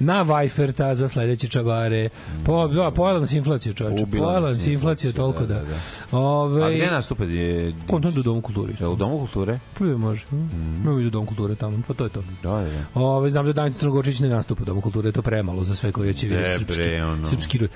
na 0.00 0.22
Vajferta 0.22 0.94
za 0.94 1.08
sledeće 1.08 1.48
čabare. 1.48 2.08
Po, 2.46 2.68
da, 2.68 2.90
pojela 2.90 3.20
nas 3.20 3.32
inflacija, 3.32 3.72
čovječe. 3.72 4.02
Ubila 4.02 4.26
Pojela 4.26 4.50
nas 4.50 4.66
inflacija 4.66 4.74
inflacija, 4.84 5.12
toliko 5.12 5.46
da. 5.46 5.54
da, 5.54 5.60
da, 5.60 5.76
da, 6.10 6.18
Ove, 6.18 6.64
A 6.64 6.70
gde 6.70 6.90
nastupa? 6.90 7.24
Je, 7.24 7.74
Kontent 7.90 8.16
u 8.16 8.22
Domu 8.22 8.40
kulturi. 8.40 8.74
je 8.80 8.88
u 8.88 8.96
Domu 8.96 9.18
kulture? 9.18 9.58
Prvi 9.74 9.96
može. 9.96 10.24
Mm. 10.32 11.00
I 11.00 11.06
u 11.06 11.10
Dom 11.10 11.26
kulture 11.26 11.54
tamo, 11.54 11.82
pa 11.88 11.94
to 11.94 12.04
je 12.04 12.10
to. 12.10 12.22
Da, 12.42 12.50
da, 12.50 12.60
da. 12.60 13.00
Ove, 13.00 13.30
znam 13.30 13.46
da 13.46 13.52
Danica 13.52 13.78
Crnogorčić 13.78 14.20
ne 14.20 14.28
nastupa 14.28 14.62
u 14.62 14.64
Domu 14.64 14.80
kulture, 14.80 15.12
to 15.12 15.18
je 15.18 15.22
premalo 15.22 15.64
za 15.64 15.74
sve 15.74 15.92
koje 15.92 16.14
će 16.14 16.26
vidjeti 16.26 16.50
srpski, 16.58 16.82
bre, 16.82 17.04
ono. 17.04 17.26
srpski 17.26 17.68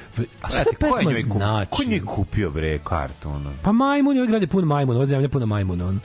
A 0.43 0.49
šta 0.49 0.59
je 0.59 0.77
pesma 0.79 1.13
znači? 1.23 1.71
Ko 1.71 1.83
njoj 1.89 2.05
kupio 2.05 2.51
bre 2.51 2.79
kartu 2.85 3.29
ono? 3.29 3.53
Pa 3.63 3.73
majmun, 3.73 4.17
ovaj 4.17 4.29
grad 4.29 4.43
je 4.43 4.49
pun 4.49 4.65
majmuna, 4.65 4.99
ova 4.99 5.07
zemlja 5.07 5.25
je 5.25 5.29
puna 5.29 5.47
majmuna. 5.47 5.87
On. 5.87 6.01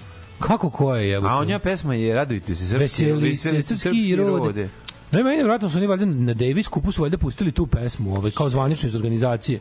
Kako 0.48 0.70
ko 0.70 0.96
je? 0.96 1.14
Evo, 1.14 1.28
A 1.28 1.36
on 1.36 1.50
ja 1.50 1.60
pesma 1.60 1.96
je 1.96 2.14
radujte 2.14 2.56
se 2.56 2.68
srpski, 2.68 2.80
Veseli 2.80 3.36
se 3.36 3.62
srpski 3.62 4.16
rode. 4.16 4.70
Ne, 5.12 5.24
meni 5.24 5.44
vratno 5.44 5.70
su 5.70 5.78
oni 5.78 5.88
valjda 5.88 6.06
na 6.06 6.34
Davis 6.34 6.68
kupu 6.68 6.92
su 6.92 7.02
valjda 7.02 7.18
pustili 7.18 7.52
tu 7.52 7.68
pesmu, 7.68 8.16
ovaj, 8.16 8.32
kao 8.32 8.50
zvanično 8.50 8.88
iz 8.88 8.96
organizacije. 8.96 9.60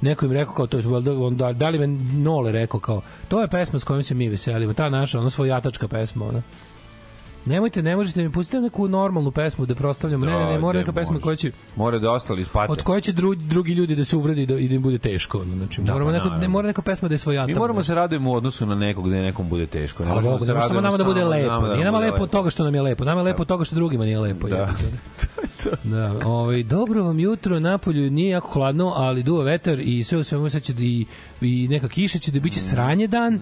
Neko 0.00 0.26
im 0.26 0.32
rekao 0.32 0.54
kao 0.54 0.66
to 0.66 0.78
je 0.78 0.86
valjda 0.86 1.12
on 1.12 1.36
da, 1.36 1.52
da 1.52 1.68
li 1.68 1.78
me 1.78 1.86
Nole 2.22 2.52
rekao 2.52 2.80
kao 2.80 3.02
to 3.28 3.40
je 3.40 3.48
pesma 3.48 3.78
s 3.78 3.84
kojom 3.84 4.02
se 4.02 4.14
mi 4.14 4.28
veselimo, 4.28 4.72
ta 4.72 4.88
naša, 4.88 5.20
ona 5.20 5.30
svojatačka 5.30 5.88
pesma, 5.88 6.26
ona. 6.26 6.42
Nemojte, 7.46 7.82
ne 7.82 7.96
možete 7.96 8.22
mi 8.22 8.30
pustiti 8.30 8.60
neku 8.60 8.88
normalnu 8.88 9.30
pesmu 9.30 9.66
da 9.66 9.74
proslavljamo. 9.74 10.26
ne, 10.26 10.32
ne, 10.32 10.44
ne, 10.44 10.58
mora 10.58 10.78
neka 10.78 10.92
pesma 10.92 11.20
koja 11.20 11.36
će 11.36 11.52
Mora 11.76 11.98
da 11.98 12.12
ostali 12.12 12.44
spate. 12.44 12.72
od 12.72 12.82
koje 12.82 13.00
će 13.00 13.12
dru, 13.12 13.34
drugi 13.34 13.72
ljudi 13.72 13.96
da 13.96 14.04
se 14.04 14.16
uvredi 14.16 14.46
da, 14.46 14.54
i 14.54 14.68
da 14.68 14.74
im 14.74 14.82
bude 14.82 14.98
teško. 14.98 15.44
Znači, 15.44 15.82
Da, 15.82 15.92
moramo 15.92 16.10
pa 16.10 16.16
neko, 16.16 16.28
ne 16.30 16.48
mora 16.48 16.66
neka 16.66 16.82
pesma 16.82 17.08
da 17.08 17.14
je 17.14 17.18
svojata. 17.18 17.46
Mi 17.46 17.54
moramo 17.54 17.82
se 17.82 17.94
radujemo 17.94 18.30
u 18.30 18.34
odnosu 18.34 18.66
na 18.66 18.74
nekog 18.74 19.06
gde 19.08 19.22
nekom 19.22 19.48
bude 19.48 19.66
teško. 19.66 20.04
Ne 20.04 20.14
možemo 20.14 20.38
se 20.38 20.44
može 20.44 20.44
samo 20.44 20.54
radujemo 20.54 20.80
nama 20.80 20.96
da 20.96 21.04
bude 21.04 21.24
lepo. 21.24 21.48
nama 21.48 21.68
da 21.68 21.74
Nije 21.74 21.84
nam 21.84 21.94
nama 21.94 22.06
lepo 22.06 22.22
od 22.22 22.30
toga 22.30 22.50
što 22.50 22.64
nam 22.64 22.74
je 22.74 22.82
lepo. 22.82 23.04
Nama 23.04 23.20
je 23.20 23.24
lepo 23.24 23.42
od 23.42 23.48
toga 23.48 23.64
što 23.64 23.74
drugima 23.74 24.04
nije 24.04 24.18
lepo. 24.18 24.48
Da. 24.48 24.68
Da, 25.84 26.14
ovaj, 26.24 26.62
dobro 26.62 27.02
vam 27.02 27.20
jutro, 27.20 27.60
napolju 27.60 28.10
nije 28.10 28.30
jako 28.30 28.48
hladno, 28.50 28.92
ali 28.96 29.22
duva 29.22 29.44
vetar 29.44 29.80
i 29.80 30.04
sve 30.04 30.18
u 30.18 30.24
svemu 30.24 30.50
sad 30.50 30.62
će 30.62 30.72
da 30.72 30.82
i, 30.82 31.06
i 31.40 31.68
neka 31.68 31.88
kiša 31.88 32.18
će 32.18 32.30
da 32.30 32.40
biće 32.40 32.60
sranje 32.60 33.06
dan. 33.06 33.40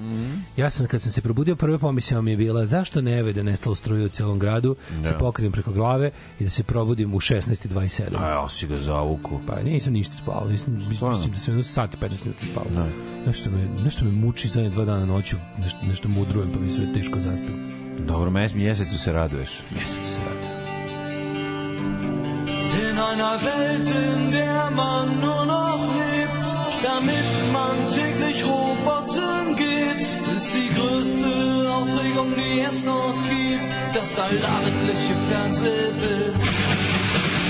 Ja 0.57 0.71
sam, 0.71 0.87
kad 0.87 1.03
sam 1.03 1.13
se 1.13 1.23
probudio, 1.23 1.57
prva 1.57 1.79
pomisla 1.79 2.21
mi 2.21 2.31
je 2.31 2.37
bila 2.37 2.67
zašto 2.67 3.01
ne 3.01 3.33
da 3.33 3.43
nestalo 3.43 3.75
struje 3.75 4.07
u 4.07 4.09
celom 4.09 4.39
gradu, 4.39 4.77
se 5.05 5.19
pokrijem 5.19 5.53
preko 5.53 5.73
glave 5.73 6.11
i 6.41 6.45
da 6.45 6.51
se 6.51 6.63
probudim 6.63 7.15
u 7.15 7.21
16.27. 7.21 8.03
A, 8.19 8.29
ja 8.31 8.49
si 8.49 8.67
ga 8.67 8.79
zavuku. 8.79 9.41
Pa 9.47 9.63
nisam 9.63 9.93
ništa 9.93 10.15
spavao, 10.15 10.49
nisam, 10.49 10.75
mislim 10.89 11.33
da 11.33 11.39
sam 11.39 11.53
jedno 11.53 11.63
sat 11.63 11.95
i 11.95 11.97
15 11.97 12.25
minuta 12.25 12.45
spavao. 12.53 12.73
Da. 12.73 12.89
Nešto 13.27 13.51
me, 13.51 13.69
nešto 13.85 14.05
me 14.05 14.11
muči 14.11 14.49
zadnje 14.49 14.71
dva 14.71 14.85
dana 14.85 15.07
noću, 15.07 15.37
nešto, 15.59 15.79
nešto 15.83 16.09
mudrujem, 16.09 16.53
pa 16.53 16.59
mi 16.59 16.71
sve 16.71 16.93
teško 16.93 17.21
zaspio. 17.21 17.55
Dobro, 17.99 18.31
mes, 18.31 18.55
mjesecu 18.55 18.99
se 18.99 19.13
raduješ. 19.13 19.51
Mjesec 19.75 20.05
se 20.05 20.21
radi. 20.21 20.57
In 22.97 23.03
einer 23.03 23.39
Welt, 23.43 23.91
in 23.91 24.33
der 24.33 24.71
man 24.71 25.21
nur 25.21 25.45
noch 25.45 25.81
lebt, 25.97 26.47
damit 26.83 27.53
man 27.53 27.93
täglich 27.93 28.43
Robotern 28.43 29.55
geht, 29.55 30.01
ist 30.35 30.55
die 30.55 30.75
größte 30.75 31.71
Aufregung, 31.75 32.35
die 32.35 32.61
es 32.61 32.87
noch 32.87 33.15
gibt, 33.29 33.95
das 33.95 34.19
allabendliche 34.19 35.15
Fernsehbild. 35.29 36.37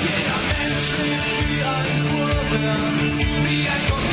Jeder 0.09 0.41
Mensch 0.51 0.89
lebt 1.05 1.35
wie 1.47 1.63
ein 1.63 1.95
Uhrwerk, 2.19 2.79
wie 3.47 3.69
ein 3.69 3.83
Computer 3.89 4.06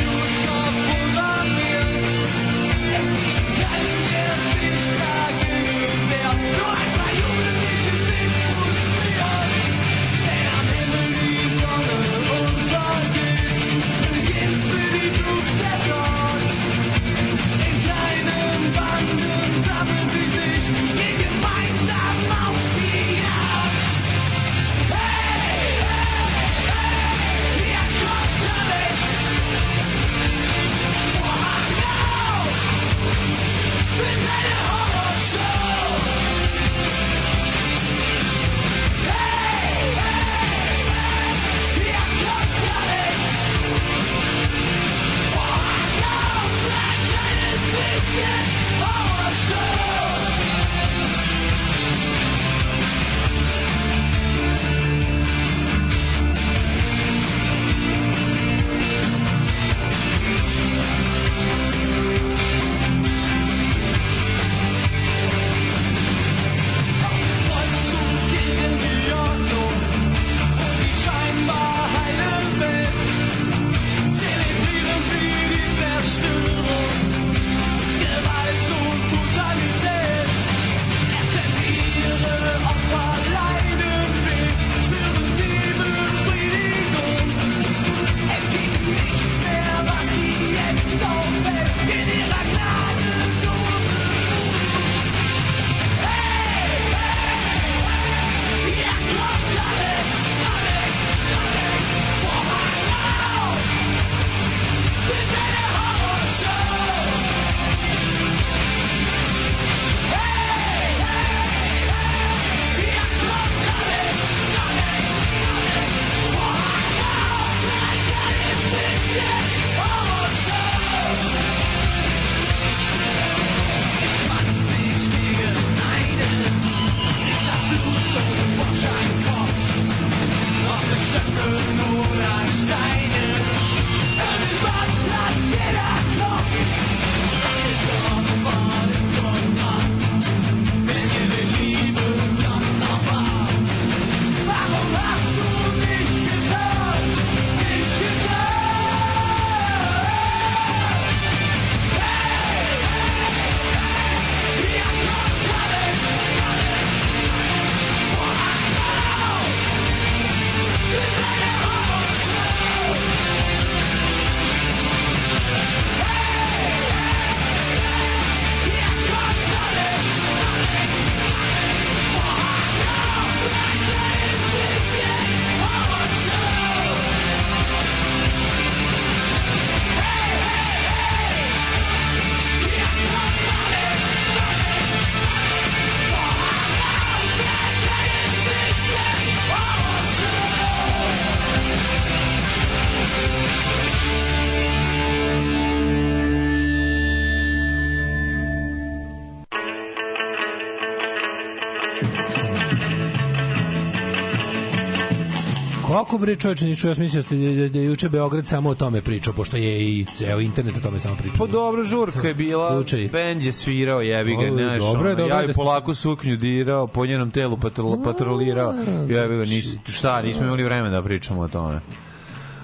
Kako 206.14 206.22
bre 206.22 206.36
čoveče, 206.36 206.66
niču, 206.66 206.88
ja 206.88 206.94
mislio 206.98 207.22
da, 207.22 207.36
da, 207.62 207.68
da 207.68 207.78
je 207.78 207.84
juče 207.84 208.08
Beograd 208.08 208.46
samo 208.46 208.70
o 208.70 208.74
tome 208.74 209.02
pričao, 209.02 209.32
pošto 209.32 209.56
je 209.56 209.82
i 209.82 210.06
ceo 210.14 210.40
internet 210.40 210.76
o 210.76 210.80
tome 210.80 210.98
samo 210.98 211.16
pričao. 211.16 211.46
Pa 211.46 211.52
dobro, 211.52 211.84
žurka 211.84 212.28
je 212.28 212.34
bila, 212.34 212.72
Slučaj. 212.72 213.08
bend 213.08 213.42
je 213.42 213.52
svirao, 213.52 214.00
jebi 214.00 214.36
ga, 214.36 214.42
je 214.42 214.52
znaš, 214.52 214.80
dobro 214.80 215.08
je, 215.08 215.14
ono, 215.14 215.18
dobro 215.18 215.24
je 215.24 215.28
ja 215.30 215.36
da 215.36 215.42
i 215.42 215.52
ste- 215.52 215.54
polako 215.54 215.94
suknju 215.94 216.36
dirao, 216.36 216.86
po 216.86 217.06
njenom 217.06 217.30
telu 217.30 217.56
patrol, 217.56 218.02
patrolirao, 218.04 218.74
jebi 219.08 219.36
ga, 219.36 219.44
nis, 219.44 219.74
šta, 219.86 220.22
nismo 220.22 220.44
imali 220.44 220.64
vremena 220.64 220.90
da 220.90 221.02
pričamo 221.02 221.40
o 221.40 221.48
tome. 221.48 221.80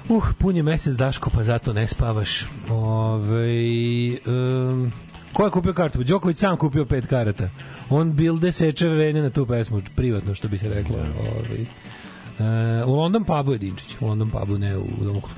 Uh, 0.09 0.25
pun 0.39 0.57
je 0.57 0.63
mesec 0.63 0.95
Daško, 0.95 1.31
pa 1.31 1.43
zato 1.43 1.73
ne 1.73 1.87
spavaš. 1.87 2.47
Ove, 2.69 3.49
um, 4.27 4.93
ko 5.33 5.45
je 5.45 5.51
kupio 5.51 5.73
kartu? 5.73 6.05
Đoković 6.05 6.39
sam 6.39 6.57
kupio 6.57 6.85
pet 6.85 7.07
karata. 7.07 7.51
On 7.89 8.13
bilde 8.13 8.53
seče 8.53 8.89
vene 8.89 9.23
na 9.23 9.31
tu 9.31 9.47
pesmu, 9.47 9.81
privatno 9.97 10.35
što 10.35 10.49
bi 10.49 10.59
se 10.59 10.69
reklo. 10.69 10.97
Ove, 10.97 11.65
Uh, 12.41 12.89
u 12.89 12.95
London 12.97 13.25
pubu 13.25 13.53
je 13.53 13.59
Dinčić, 13.59 13.97
u 14.01 14.07
London 14.07 14.31
pubu 14.31 14.59
ne 14.59 14.77
u 14.77 14.87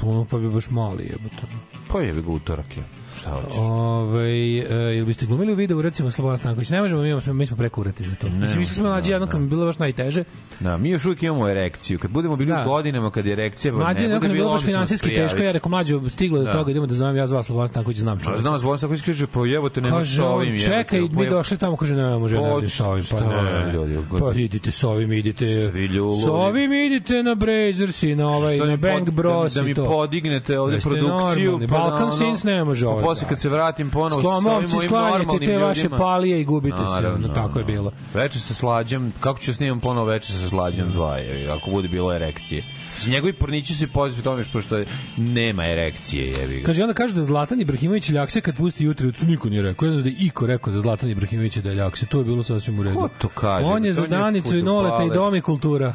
London 0.03 0.27
pubu 0.27 0.45
je 0.45 0.51
baš 0.51 0.71
mali 0.71 1.05
jebote. 1.05 1.47
Pa 1.88 2.01
jebi 2.01 2.23
ga 2.23 2.31
utorak 2.31 2.77
je. 2.77 2.85
Ove, 3.26 4.20
uh, 4.61 4.70
ili 4.96 5.04
biste 5.04 5.26
glumili 5.26 5.52
u 5.52 5.56
videu 5.56 5.82
recimo 5.82 6.11
Slobodan 6.11 6.38
Stanković? 6.38 6.70
Ne 6.70 6.80
možemo, 6.80 7.02
mi, 7.02 7.08
imamo, 7.08 7.32
mi 7.32 7.46
smo 7.46 7.56
prekurati 7.56 8.04
za 8.04 8.14
to. 8.14 8.28
Ne, 8.28 8.35
Mislim, 8.37 8.58
više 8.58 8.72
smo 8.72 8.85
mlađi 8.85 9.11
jedno 9.11 9.26
kad 9.26 9.40
mi 9.40 9.48
bilo 9.48 9.64
baš 9.64 9.78
najteže. 9.78 10.24
Da, 10.61 10.76
mi 10.76 10.90
još 10.90 11.04
uvijek 11.04 11.22
imamo 11.22 11.48
erekciju. 11.48 11.98
Kad 11.98 12.11
budemo 12.11 12.37
bili 12.37 12.50
Da. 12.50 12.62
u 12.62 12.68
godinama 12.68 13.11
kad 13.11 13.26
je 13.26 13.32
erekcija, 13.32 13.72
Mlađe, 13.74 14.02
ne 14.02 14.08
nekako 14.08 14.20
bude 14.20 14.28
mi 14.28 14.35
je 14.35 14.40
bilo 14.40 14.52
baš 14.52 14.62
finansijski 14.62 15.08
teško, 15.08 15.38
ja 15.38 15.52
rekao 15.52 15.70
mlađe, 15.70 15.94
stiglo 16.08 16.38
do 16.38 16.44
Da. 16.44 16.52
toga, 16.52 16.70
idemo 16.70 16.87
da 16.87 16.94
zovem 16.94 17.16
ja 17.16 17.26
zvao 17.26 17.42
Slobodan 17.42 17.68
Stanković, 17.68 17.96
znam 17.98 18.20
čovjek. 18.20 18.40
znam, 18.40 18.58
Zvolan 18.58 18.78
Stanković 18.78 19.02
kaže, 19.02 19.26
pa 19.26 19.40
jebote, 19.40 19.80
ne 19.80 19.90
možeš 19.90 20.16
sa 20.16 20.26
ovim. 20.26 20.58
čekaj, 20.58 21.00
mi 21.00 21.08
pa 21.11 21.24
došli 21.26 21.58
tamo, 21.58 21.76
kaže, 21.76 21.94
ne 21.96 22.18
može, 22.18 22.37
ne 22.37 22.52
idem 22.52 22.70
sa 22.70 22.88
ovim, 22.88 23.04
pa 23.11 23.20
ne. 23.20 23.72
Pa 24.20 24.32
idite 24.35 24.70
sa 24.70 24.88
ovim, 24.88 25.12
idite, 25.12 25.70
Svi 25.70 25.87
ljulovi. 25.87 26.20
sa 26.20 26.32
ovim 26.32 26.72
idite 26.72 27.22
na 27.22 27.35
Brazers 27.35 28.02
i 28.02 28.14
na 28.14 28.28
ovaj, 28.28 28.56
mi 28.58 28.76
Bang 28.76 29.04
pod- 29.04 29.14
Bros 29.14 29.54
da, 29.54 29.61
da 29.61 29.66
i 29.66 29.68
mi 29.68 29.74
to. 29.74 29.85
podignete 29.87 30.58
ovde 30.58 30.78
produkciju. 30.78 31.52
pa 31.52 31.66
da 31.66 31.66
Balkan 31.68 32.11
Sins 32.12 32.44
ne 32.44 32.64
može 32.64 32.85
Pa 32.87 32.90
ovo, 32.90 33.12
posle 33.12 33.29
kad 33.29 33.40
se 33.40 33.48
vratim 33.48 33.90
ponovo 33.90 34.22
sa 34.22 34.29
ovim 34.29 34.44
mojim 34.44 34.90
normalnim 34.90 35.38
te 35.38 35.59
vaše 35.59 35.88
palije 35.88 36.40
i 36.40 36.44
gubite 36.44 36.87
se, 36.98 37.07
ono, 37.07 37.29
tako 37.29 37.59
je 37.59 37.64
bilo. 37.64 37.92
Veče 38.14 38.40
sa 38.40 38.55
slađem, 38.55 39.12
kako 39.20 39.40
ću 39.40 39.55
snimam 39.55 39.81
ponovo 39.81 40.07
veče 40.07 40.33
sa 40.33 40.48
slađem 40.48 40.92
2, 40.92 41.14
je, 41.14 41.51
ako 41.51 41.70
bude 41.70 41.88
bilo 41.88 42.14
erekcije. 42.14 42.62
Mislim, 42.94 43.12
njegovi 43.12 43.33
pornići 43.33 43.75
su 43.75 43.87
pozitivni 43.92 44.25
tome 44.25 44.44
što 44.44 44.53
pošto 44.53 44.85
nema 45.16 45.66
erekcije, 45.66 46.31
jebi. 46.31 46.62
Kaže, 46.62 46.83
onda 46.83 46.94
kaže 46.94 47.14
da 47.14 47.22
Zlatan 47.22 47.61
Ibrahimović 47.61 48.09
ljakse 48.09 48.40
kad 48.40 48.57
pusti 48.57 48.85
jutro, 48.85 49.12
to 49.12 49.25
niko 49.27 49.48
nije 49.48 49.62
rekao. 49.62 49.87
Ja 49.87 49.92
znam 49.92 50.03
da 50.03 50.09
je 50.09 50.16
Iko 50.18 50.46
rekao 50.46 50.72
za 50.72 50.81
Zlatan 50.81 51.11
Ibrahimovića 51.11 51.61
da 51.61 51.68
je 51.68 51.75
ljakse. 51.75 52.07
To 52.07 52.18
je 52.18 52.25
bilo 52.25 52.42
sasvim 52.42 52.79
u 52.79 52.83
redu. 52.83 52.98
Ko 52.98 53.09
to 53.18 53.29
kaže? 53.29 53.66
On 53.66 53.85
je 53.85 53.92
za 53.92 54.07
Danicu 54.07 54.59
i 54.59 54.62
Noleta 54.62 54.96
i 54.96 54.98
fudbaler. 54.98 55.18
Dom 55.18 55.35
i 55.35 55.40
kultura. 55.40 55.94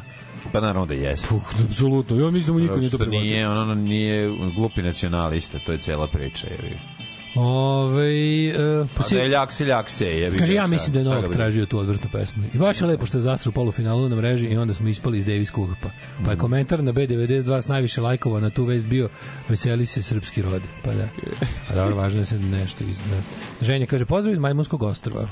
Pa 0.52 0.60
naravno 0.60 0.86
da 0.86 0.94
jeste. 0.94 1.28
Puh, 1.28 1.42
apsolutno. 1.64 2.20
Ja 2.20 2.30
mislim 2.30 2.46
da 2.46 2.52
mu 2.52 2.58
niko 2.58 2.76
nije 2.76 2.90
to 2.90 2.96
što 2.96 2.98
prebacio. 2.98 3.20
nije, 3.20 3.48
ono 3.48 3.74
nije 3.74 4.30
glupi 4.56 4.82
nacionalista, 4.82 5.58
to 5.66 5.72
je 5.72 5.78
cela 5.78 6.06
priča, 6.06 6.46
jebi 6.46 6.68
ga. 6.68 7.07
Ove, 7.34 8.08
uh, 8.80 8.88
pa 8.96 9.02
A 9.04 9.08
da 9.10 9.18
je 9.18 9.28
ljak 9.28 9.52
se, 9.52 9.64
ljak 9.64 9.90
se, 9.90 10.06
jebi 10.06 10.36
ga. 10.36 10.38
Kaže, 10.38 10.54
ja 10.54 10.62
šta- 10.62 10.70
mislim 10.70 10.92
da 10.92 10.98
je 10.98 11.04
Novak 11.04 11.32
tražio 11.32 11.66
tu 11.66 11.78
odvrtnu 11.78 12.10
pesmu. 12.12 12.44
I 12.54 12.58
baš 12.58 12.80
je 12.80 12.86
lepo 12.86 13.06
što 13.06 13.18
je 13.18 13.22
zastru 13.22 13.50
u 13.50 13.52
polufinalu 13.52 14.08
na 14.08 14.16
mreži 14.16 14.46
i 14.46 14.56
onda 14.56 14.74
smo 14.74 14.88
ispali 14.88 15.18
iz 15.18 15.24
Davis 15.24 15.50
Kupa. 15.50 15.88
Pa 16.24 16.30
je 16.30 16.36
komentar 16.36 16.84
na 16.84 16.92
B92 16.92 17.62
s 17.62 17.68
najviše 17.68 18.00
lajkova 18.00 18.40
na 18.40 18.50
tu 18.50 18.64
vest 18.64 18.86
bio 18.86 19.08
veseli 19.48 19.86
se 19.86 20.02
srpski 20.02 20.42
rod. 20.42 20.62
Pa 20.84 20.92
da. 20.94 21.08
A 21.70 21.74
dobro, 21.74 21.96
važno 21.96 22.18
je 22.18 22.22
da 22.22 22.26
se 22.26 22.38
nešto 22.38 22.84
iz... 22.84 22.98
Da. 22.98 23.20
Ženja 23.66 23.86
kaže, 23.86 24.04
pozdrav 24.04 24.32
iz 24.32 24.38
Majmunskog 24.38 24.82
ostrva. 24.82 25.28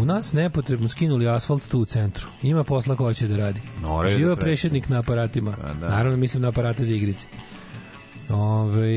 U 0.00 0.04
nas 0.04 0.32
nepotrebno 0.32 0.88
skinuli 0.88 1.28
asfalt 1.28 1.68
tu 1.68 1.78
u 1.80 1.84
centru. 1.84 2.28
Ima 2.42 2.64
posla 2.64 2.96
ko 2.96 3.14
će 3.14 3.28
da 3.28 3.36
radi. 3.36 3.60
Da 3.82 4.08
Živa 4.08 4.36
prešednik 4.36 4.88
na 4.88 4.98
aparatima. 4.98 5.56
Pa 5.62 5.72
da. 5.72 5.88
Naravno, 5.88 6.16
mislim 6.16 6.42
na 6.42 6.48
aparate 6.48 6.84
za 6.84 6.94
igrice. 6.94 7.26
Ove, 8.30 8.88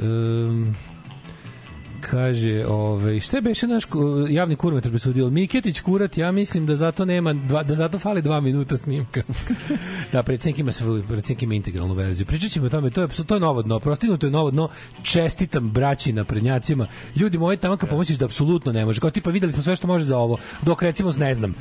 um, 0.00 0.74
kaže, 2.10 2.64
ovaj 2.66 3.20
šta 3.20 3.36
je 3.36 3.40
beše 3.40 3.66
naš 3.66 3.84
javni 4.28 4.56
kurmetar 4.56 4.90
presudio? 4.90 5.30
Miketić 5.30 5.80
kurat, 5.80 6.18
ja 6.18 6.32
mislim 6.32 6.66
da 6.66 6.76
zato 6.76 7.04
nema 7.04 7.32
dva, 7.32 7.62
da 7.62 7.74
zato 7.74 7.98
fali 7.98 8.22
dva 8.22 8.40
minuta 8.40 8.78
snimka. 8.78 9.22
da, 10.12 10.22
predsjednik 10.22 10.58
ima 10.58 10.72
svoju, 10.72 11.04
ima 11.40 11.54
integralnu 11.54 11.94
verziju. 11.94 12.26
Pričat 12.26 12.50
ćemo 12.50 12.66
o 12.66 12.70
tome, 12.70 12.90
to 12.90 13.02
je, 13.02 13.08
to 13.26 13.34
je 13.34 13.40
novo 13.40 13.62
dno, 13.62 13.80
prostignuto 13.80 14.26
je 14.26 14.30
novo 14.30 14.50
dno, 14.50 14.68
čestitam 15.02 15.70
braći 15.70 16.12
na 16.12 16.24
prednjacima. 16.24 16.86
Ljudi 17.16 17.38
moji 17.38 17.56
tamo 17.56 17.76
kad 17.76 17.90
pomoćiš 17.90 18.18
da 18.18 18.24
apsolutno 18.24 18.72
ne 18.72 18.84
može. 18.84 19.00
Kao 19.00 19.10
tipa 19.10 19.30
videli 19.30 19.52
smo 19.52 19.62
sve 19.62 19.76
što 19.76 19.86
može 19.86 20.04
za 20.04 20.18
ovo, 20.18 20.38
dok 20.62 20.82
recimo 20.82 21.12
ne 21.18 21.34
znam, 21.34 21.54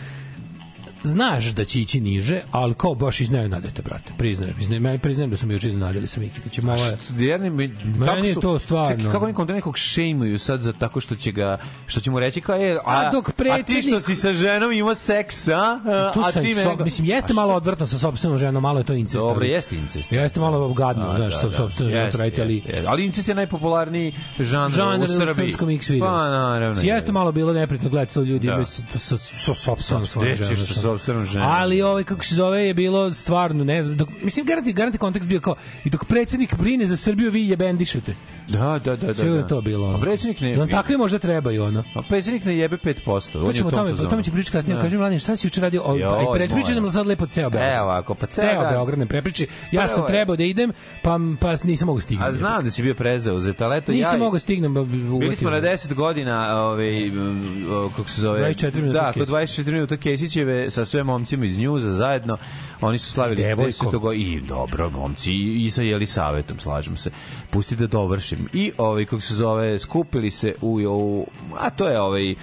znaš 1.04 1.46
da 1.46 1.66
će 1.66 1.82
ići 1.82 2.02
niže, 2.02 2.42
ali 2.52 2.74
kao 2.74 2.96
baš 2.96 3.20
iznenadete, 3.22 3.82
brate. 3.82 4.14
Priznajem, 4.18 4.54
priznajem, 4.56 4.84
meni 4.84 5.00
priznajem 5.00 5.30
da 5.32 5.38
su 5.38 5.48
me 5.48 5.54
juče 5.54 5.68
iznenadili 5.68 6.08
sa 6.08 6.20
Mikitićem. 6.20 6.70
Ovo 6.70 6.86
je, 6.86 6.98
Jedni, 7.20 7.50
mi, 7.50 7.76
kako 8.00 8.18
je 8.18 8.36
to 8.36 8.60
stvarno. 8.60 8.88
Čekaj, 8.90 9.12
kako 9.12 9.26
oni 9.26 9.34
kontra 9.34 9.56
nekog 9.56 9.78
šejmuju 9.78 10.40
sad 10.40 10.62
za 10.62 10.74
tako 10.74 11.02
što 11.02 11.16
će 11.16 11.32
ga 11.32 11.58
što 11.86 12.00
će 12.00 12.12
mu 12.12 12.20
reći 12.20 12.42
kao 12.42 12.56
je 12.56 12.74
a, 12.76 12.80
A 12.86 13.12
dok 13.12 13.30
a 13.30 13.32
ti 13.32 13.38
predsjednik- 13.38 13.88
što 13.88 14.02
si 14.02 14.16
sa 14.16 14.34
ženom 14.34 14.72
ima 14.72 14.96
seks 14.96 15.48
a, 15.48 15.54
a, 15.54 16.12
tu 16.14 16.20
a 16.20 16.32
sam, 16.32 16.44
ti 16.44 16.56
so, 16.56 16.70
mene 16.70 16.84
mislim, 16.84 17.08
jeste 17.08 17.34
malo 17.34 17.54
odvrtno 17.54 17.86
sa 17.88 18.00
sopstvenom 18.00 18.38
ženom, 18.38 18.64
malo 18.64 18.80
je 18.80 18.84
to 18.84 18.94
incest. 18.94 19.18
Dobro, 19.18 19.46
jeste 19.46 19.76
incest. 19.76 20.12
Jeste 20.12 20.40
malo 20.40 20.74
gadno, 20.74 21.06
A, 21.06 21.18
znaš, 21.18 21.34
sa 21.36 21.52
sopstvenom 21.52 21.92
ženom 21.92 22.06
Jeste, 22.06 22.12
to 22.12 22.18
radite, 22.18 22.42
ali... 22.42 22.56
jeste. 22.56 22.84
Ali 22.88 23.06
incest 23.06 23.28
je 23.28 23.36
najpopularniji 23.36 24.14
žanr, 24.40 24.72
žanr 24.72 25.04
u 25.04 25.08
Srbiji. 25.08 25.36
srpskom 25.48 25.70
X 25.70 25.90
video. 25.90 26.08
Pa, 26.08 26.30
naravno. 26.30 26.82
Jeste 26.84 27.12
malo 27.12 27.32
bilo 27.32 27.54
neprijatno 27.54 27.90
gledati 27.90 28.14
to 28.14 28.22
ljudi 28.22 28.48
Da. 28.48 28.56
da. 28.56 28.64
sa, 28.66 28.84
sa, 28.92 29.18
sa 29.18 29.54
sopstvenom 29.54 30.06
svojom 30.06 30.34
Gde 30.36 30.46
ćeš 30.46 30.58
ženom. 30.58 30.91
Sopstvenom 30.98 31.26
ženom? 31.26 31.48
Ali 31.52 31.82
ovaj 31.82 32.04
kako 32.04 32.24
se 32.24 32.36
zove 32.36 32.68
je 32.68 32.74
bilo 32.74 33.12
stvarno 33.14 33.64
ne 33.64 33.84
znam 33.84 33.98
dok, 33.98 34.10
mislim 34.22 34.46
garanti 34.46 34.74
garanti 34.74 34.98
kontekst 34.98 35.30
bio 35.30 35.40
kao 35.40 35.56
i 35.86 35.90
dok 35.90 36.06
predsjednik 36.06 36.56
brine 36.56 36.86
za 36.86 36.98
Srbiju 36.98 37.32
vi 37.32 37.48
jebendišete 37.48 38.16
Da, 38.52 38.80
da, 38.86 38.96
da, 38.96 39.14
da. 39.14 39.24
da. 39.24 39.48
to 39.48 39.62
bilo 39.62 39.88
ono. 39.88 39.98
A 39.98 40.02
predsjednik 40.02 40.42
ne... 40.42 40.54
I 40.54 40.58
on 40.60 40.68
takvi 40.70 40.98
možda 40.98 41.20
trebaju 41.20 41.64
ono 41.64 41.84
A 41.94 42.02
predsjednik 42.02 42.46
ne 42.46 42.58
jebe 42.58 42.78
5%. 42.78 43.16
on 43.38 43.44
To 43.44 43.48
je 43.48 43.54
ćemo 43.54 43.68
u 43.68 43.72
tom 43.72 43.80
tome, 43.80 44.08
o 44.08 44.10
tome 44.10 44.24
će 44.24 44.32
pričati 44.32 44.52
kasnije. 44.52 44.76
Da. 44.76 44.82
Kaži 44.82 44.98
Mladen, 44.98 45.20
šta 45.20 45.38
si 45.38 45.48
juče 45.48 45.62
radio? 45.62 45.82
O, 45.86 45.94
aj 45.94 46.26
predpričaj 46.34 46.74
moja. 46.74 46.82
nam 46.82 46.92
sad 46.92 47.08
lepo 47.08 47.26
ceo 47.26 47.50
Beograd. 47.50 47.74
Evo 47.76 47.84
ovako, 47.84 48.16
pa 48.16 48.26
ceo. 48.26 48.70
Beograd 48.72 49.00
ne 49.00 49.06
prepriči. 49.06 49.48
Ja 49.72 49.88
sam 49.88 50.08
trebao 50.08 50.36
da 50.36 50.44
idem, 50.44 50.72
pa 51.02 51.20
pa 51.40 51.54
nisam 51.64 51.86
mogao 51.86 52.02
stignem. 52.02 52.28
A 52.28 52.32
znam 52.32 52.64
da 52.64 52.70
si 52.70 52.84
bio 52.84 52.96
prezauzet, 52.96 53.62
ali 53.62 53.78
eto 53.78 53.92
ja... 53.92 53.98
Nisam 53.98 54.20
mogao 54.20 54.40
stignem. 54.40 54.74
ba- 54.74 54.84
Bili 54.84 55.36
smo 55.36 55.50
na 55.50 55.60
me. 55.60 55.68
10 55.68 55.94
godina, 55.94 56.66
ovaj, 56.66 57.12
kako 57.98 58.10
se 58.10 58.22
zove... 58.22 58.40
24 58.42 58.76
minuta 58.76 59.02
Da, 59.02 59.06
kod 59.06 59.14
Kesićem. 59.14 59.66
24 59.66 59.72
minuta 59.72 59.98
Kesićeve 59.98 60.72
sa 60.72 60.86
sve 60.86 61.04
momcima 61.04 61.46
iz 61.46 61.58
Njuza 61.58 61.94
zajedno. 61.94 62.38
Oni 62.82 62.98
su 62.98 63.12
slavili 63.12 63.36
devojkom. 63.38 63.88
10. 63.88 64.00
go- 64.00 64.14
I 64.14 64.42
dobro, 64.42 64.90
momci, 64.90 65.34
i, 65.34 65.66
i 65.66 65.72
sa 65.72 65.82
Jelisavetom, 65.82 66.60
slažem 66.60 66.98
se. 66.98 67.12
Pusti 67.50 67.76
da 67.76 67.88
dovršim. 67.88 68.50
I, 68.54 68.72
ovaj, 68.78 69.06
kako 69.06 69.20
se 69.20 69.36
zove, 69.36 69.80
skupili 69.80 70.32
se 70.32 70.56
u, 70.62 70.80
u 70.82 71.26
a 71.58 71.70
to 71.70 71.88
je 71.88 72.02
ovaj 72.02 72.36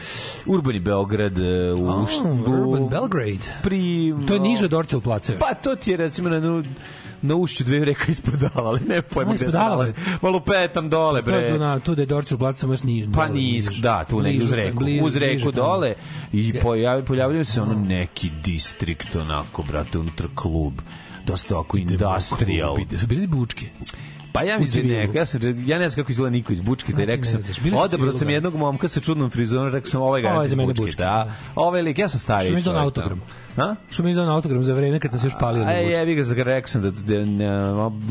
Urbani 0.47 0.81
Beograd 0.81 1.39
e, 1.39 1.43
u, 1.73 1.89
Oh, 1.89 2.09
Urban 2.49 2.89
Belgrade. 2.89 3.47
pri 3.63 4.15
To 4.27 4.35
je 4.35 4.41
niže 4.41 4.65
od 4.65 4.71
Dorčel 4.71 5.01
placeva. 5.01 5.39
Pa 5.41 5.55
to 5.55 5.77
ti 5.77 5.91
je 5.91 5.97
recimo 5.97 6.29
na, 6.29 6.63
na 7.23 7.35
ušću 7.37 7.65
dve 7.65 7.85
reka 7.85 8.05
ispodala, 8.13 8.69
ali 8.69 8.81
ne 8.81 9.03
pojma 9.03 9.35
gde 9.35 9.51
se 9.51 9.59
nalazi. 9.59 9.93
Malo 10.23 10.41
petam 10.41 10.89
dole, 10.91 11.23
To 11.23 11.31
je 11.31 11.41
bre. 11.41 11.53
tu 11.53 11.59
na 11.59 11.79
tu 11.81 11.95
da 11.95 12.03
je 12.03 12.07
Dorčel 12.07 12.39
placeva 12.39 12.73
još 12.73 12.83
nije. 12.83 13.09
Pa 13.15 13.29
nis, 13.29 13.67
da, 13.67 14.05
tu 14.05 14.23
negdje 14.23 14.45
uz 14.45 14.53
reku, 14.53 14.85
uz 15.03 15.17
reku 15.17 15.53
dole 15.53 15.95
i 16.33 16.53
pojavi, 16.63 17.05
pojavljaju 17.05 17.45
se 17.45 17.63
ono 17.63 17.75
neki 17.75 18.31
distrikt 18.45 19.17
onako, 19.17 19.63
brate, 19.63 19.99
unutar 19.99 20.27
klub 20.35 20.73
dosta 21.27 21.59
oko 21.59 21.77
industrial. 21.77 22.77
Su 23.01 23.07
bili 23.07 23.27
bučke. 23.27 23.67
Pa 24.33 24.43
ja 24.43 24.59
mislim 24.59 24.87
neko, 24.87 25.19
ja 25.19 25.27
sam 25.27 25.41
ja 25.67 25.79
ne 25.79 25.89
znam 25.89 26.03
kako 26.03 26.13
izgleda 26.13 26.31
niko 26.31 26.53
iz 26.53 26.61
Bučke, 26.61 26.93
taj 26.93 27.03
A, 27.03 27.07
ti 27.07 27.13
rekao 27.13 27.33
ne 27.33 27.43
sam. 27.43 27.75
Odabrao 27.75 28.13
sam 28.13 28.29
da. 28.29 28.35
jednog 28.35 28.55
momka 28.55 28.89
sa 28.89 29.01
čudnom 29.01 29.31
frizurom, 29.31 29.73
rekao 29.73 29.91
sam 29.91 30.03
ovaj 30.03 30.23
ga 30.23 30.29
je 30.29 30.47
iz 30.47 30.55
Bučke, 30.55 30.97
da. 30.99 31.33
Ovaj 31.55 31.83
lik, 31.83 31.99
ja 31.99 32.09
sam 32.09 32.21
stariji. 32.21 32.47
Što 32.47 32.55
mi 32.55 32.61
je 32.61 32.65
to 32.65 32.71
autogram? 32.71 33.19
da. 33.19 33.48
Ha? 33.59 33.77
Što 33.91 34.03
mi 34.03 34.11
je 34.11 34.17
na 34.17 34.35
autogram 34.35 34.63
za 34.63 34.75
vreme 34.75 34.99
kad 34.99 35.11
sam 35.11 35.21
se 35.21 35.27
još 35.27 35.35
palio 35.41 35.63
A 35.63 35.67
bučke. 35.67 35.91
jebi 35.93 36.15
ga 36.15 36.23
za 36.23 36.35
rekao 36.35 36.69
sam 36.69 36.83
da, 36.83 36.91
da 36.91 37.25
ne, 37.25 37.47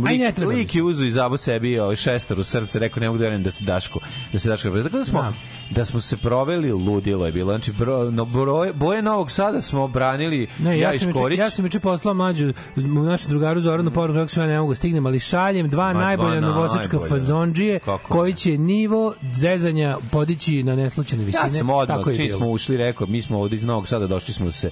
Aj, 0.08 0.18
ne 0.18 0.26
lik, 0.26 0.36
treba 0.36 0.54
lik 0.54 0.76
je 0.76 0.84
uzu 0.84 1.06
i 1.06 1.12
zabo 1.12 1.38
sebi 1.38 1.80
ovaj 1.80 1.96
šestar 1.96 2.40
u 2.40 2.44
srce, 2.44 2.80
rekao 2.80 3.02
ne 3.02 3.08
mogu 3.08 3.18
da 3.18 3.24
verujem 3.24 3.44
da 3.44 3.52
se 3.52 3.64
Daško, 3.64 4.00
da 4.34 4.40
se 4.40 4.50
Daško. 4.50 4.70
Tako 4.70 4.98
da 4.98 5.04
smo 5.04 5.20
Znam. 5.20 5.36
da 5.72 5.86
smo 5.86 6.02
se 6.02 6.18
proveli 6.18 6.72
ludilo 6.72 7.26
je 7.26 7.32
bilo. 7.32 7.52
Znači 7.52 7.72
bro, 7.72 8.12
no 8.12 8.26
broje, 8.26 8.74
boje 8.74 9.02
Novog 9.02 9.32
Sada 9.32 9.62
smo 9.62 9.84
obranili 9.84 10.48
Ne, 10.60 10.80
ja, 10.80 10.90
ja, 10.90 10.94
i 10.94 11.00
Škorić. 11.00 11.40
ja 11.40 11.50
sam 11.50 11.66
juče 11.66 11.80
poslao 11.80 12.14
mlađu 12.14 12.54
u 12.76 12.82
našu 12.82 13.30
drugaru 13.30 13.60
Zoranu 13.60 13.92
poruku 13.92 14.20
kako 14.20 14.30
sam 14.30 14.44
ja 14.44 14.48
ne 14.50 14.60
mogu 14.60 14.72
da 14.72 14.76
stignem, 14.76 15.06
ali 15.06 15.20
šaljem 15.20 15.70
dva 15.70 15.94
Ma 15.94 16.00
najbolja 16.00 16.42
novosačka 16.42 17.00
fazondžije 17.10 17.80
koji 18.02 18.34
će 18.34 18.58
nivo 18.58 19.14
zezanja 19.34 19.98
podići 20.12 20.64
na 20.64 20.76
neslučajne 20.76 21.26
visine. 21.26 21.44
Ja 21.44 21.50
sam 21.50 21.70
odmah, 21.70 22.00
je 22.08 22.16
čim 22.16 22.30
smo 22.32 22.50
ušli, 22.50 22.78
rekao, 22.78 23.08
mi 23.08 23.22
smo 23.22 23.40
ovde 23.40 23.56
iz 23.56 23.64
Novog 23.64 23.88
Sada 23.88 24.08
došli 24.08 24.34
smo 24.34 24.46
da 24.46 24.52
se 24.52 24.72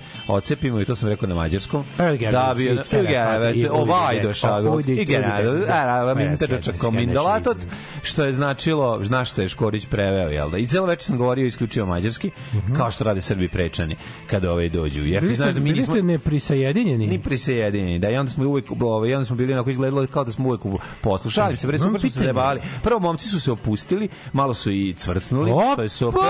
ocepimo 0.65 0.81
i 0.81 0.85
to 0.85 0.95
sam 0.95 1.09
rekao 1.09 1.29
na 1.29 1.35
mađarskom. 1.35 1.83
Da 2.31 2.53
bi, 2.57 3.67
ovaj 3.71 4.21
došao, 4.23 4.61
i 4.61 4.67
ujde, 4.67 5.05
general, 5.05 5.43
da. 5.43 5.73
a, 5.73 6.01
a, 6.01 6.05
Ma, 6.05 6.13
mi 6.13 6.37
skreće, 6.37 6.57
trča 6.57 6.71
skreće, 6.77 6.95
mindalatot, 6.95 7.57
skreće. 7.57 7.75
što 8.03 8.25
je 8.25 8.33
značilo, 8.33 8.99
znaš 9.03 9.31
što 9.31 9.41
je 9.41 9.49
Škorić 9.49 9.85
preveo, 9.85 10.29
jel 10.29 10.49
da? 10.49 10.57
I 10.57 10.67
celo 10.67 10.85
večer 10.85 11.03
sam 11.03 11.17
govorio 11.17 11.45
isključivo 11.45 11.87
mađarski, 11.87 12.31
kao 12.77 12.91
što 12.91 13.03
rade 13.03 13.21
Srbi 13.21 13.47
prečani 13.47 13.95
kada 14.27 14.51
ovaj 14.51 14.69
dođu. 14.69 15.05
Jer 15.05 15.27
ti 15.27 15.35
znaš 15.35 15.53
da 15.53 15.59
mi 15.59 15.63
bili 15.63 15.79
nismo... 15.79 15.95
ste 15.95 16.03
neprisajedinjeni? 16.03 17.07
Ni 17.07 17.19
prisajedinjeni, 17.19 17.99
da 17.99 18.09
i 18.09 18.17
onda 18.17 18.31
smo 18.31 18.49
uvek 18.49 18.65
ovaj 18.81 19.13
onda 19.13 19.25
smo 19.25 19.35
bili 19.35 19.53
onako 19.53 19.69
izgledalo 19.69 20.07
kao 20.07 20.23
da 20.23 20.31
smo 20.31 20.47
uvek 20.47 20.65
u 20.65 20.79
poslu. 21.01 21.31
Šalim 21.31 21.57
se, 21.57 21.67
bre, 21.67 21.77
super 21.77 21.99
smo 21.99 22.09
se 22.09 22.19
zajebali. 22.19 22.61
Prvo 22.83 22.99
momci 22.99 23.27
su 23.27 23.39
se 23.39 23.51
opustili, 23.51 24.09
malo 24.33 24.53
su 24.53 24.71
i 24.71 24.93
cvrcnuli, 24.97 25.51
što 25.73 25.81
je 25.81 25.89
super. 25.89 26.21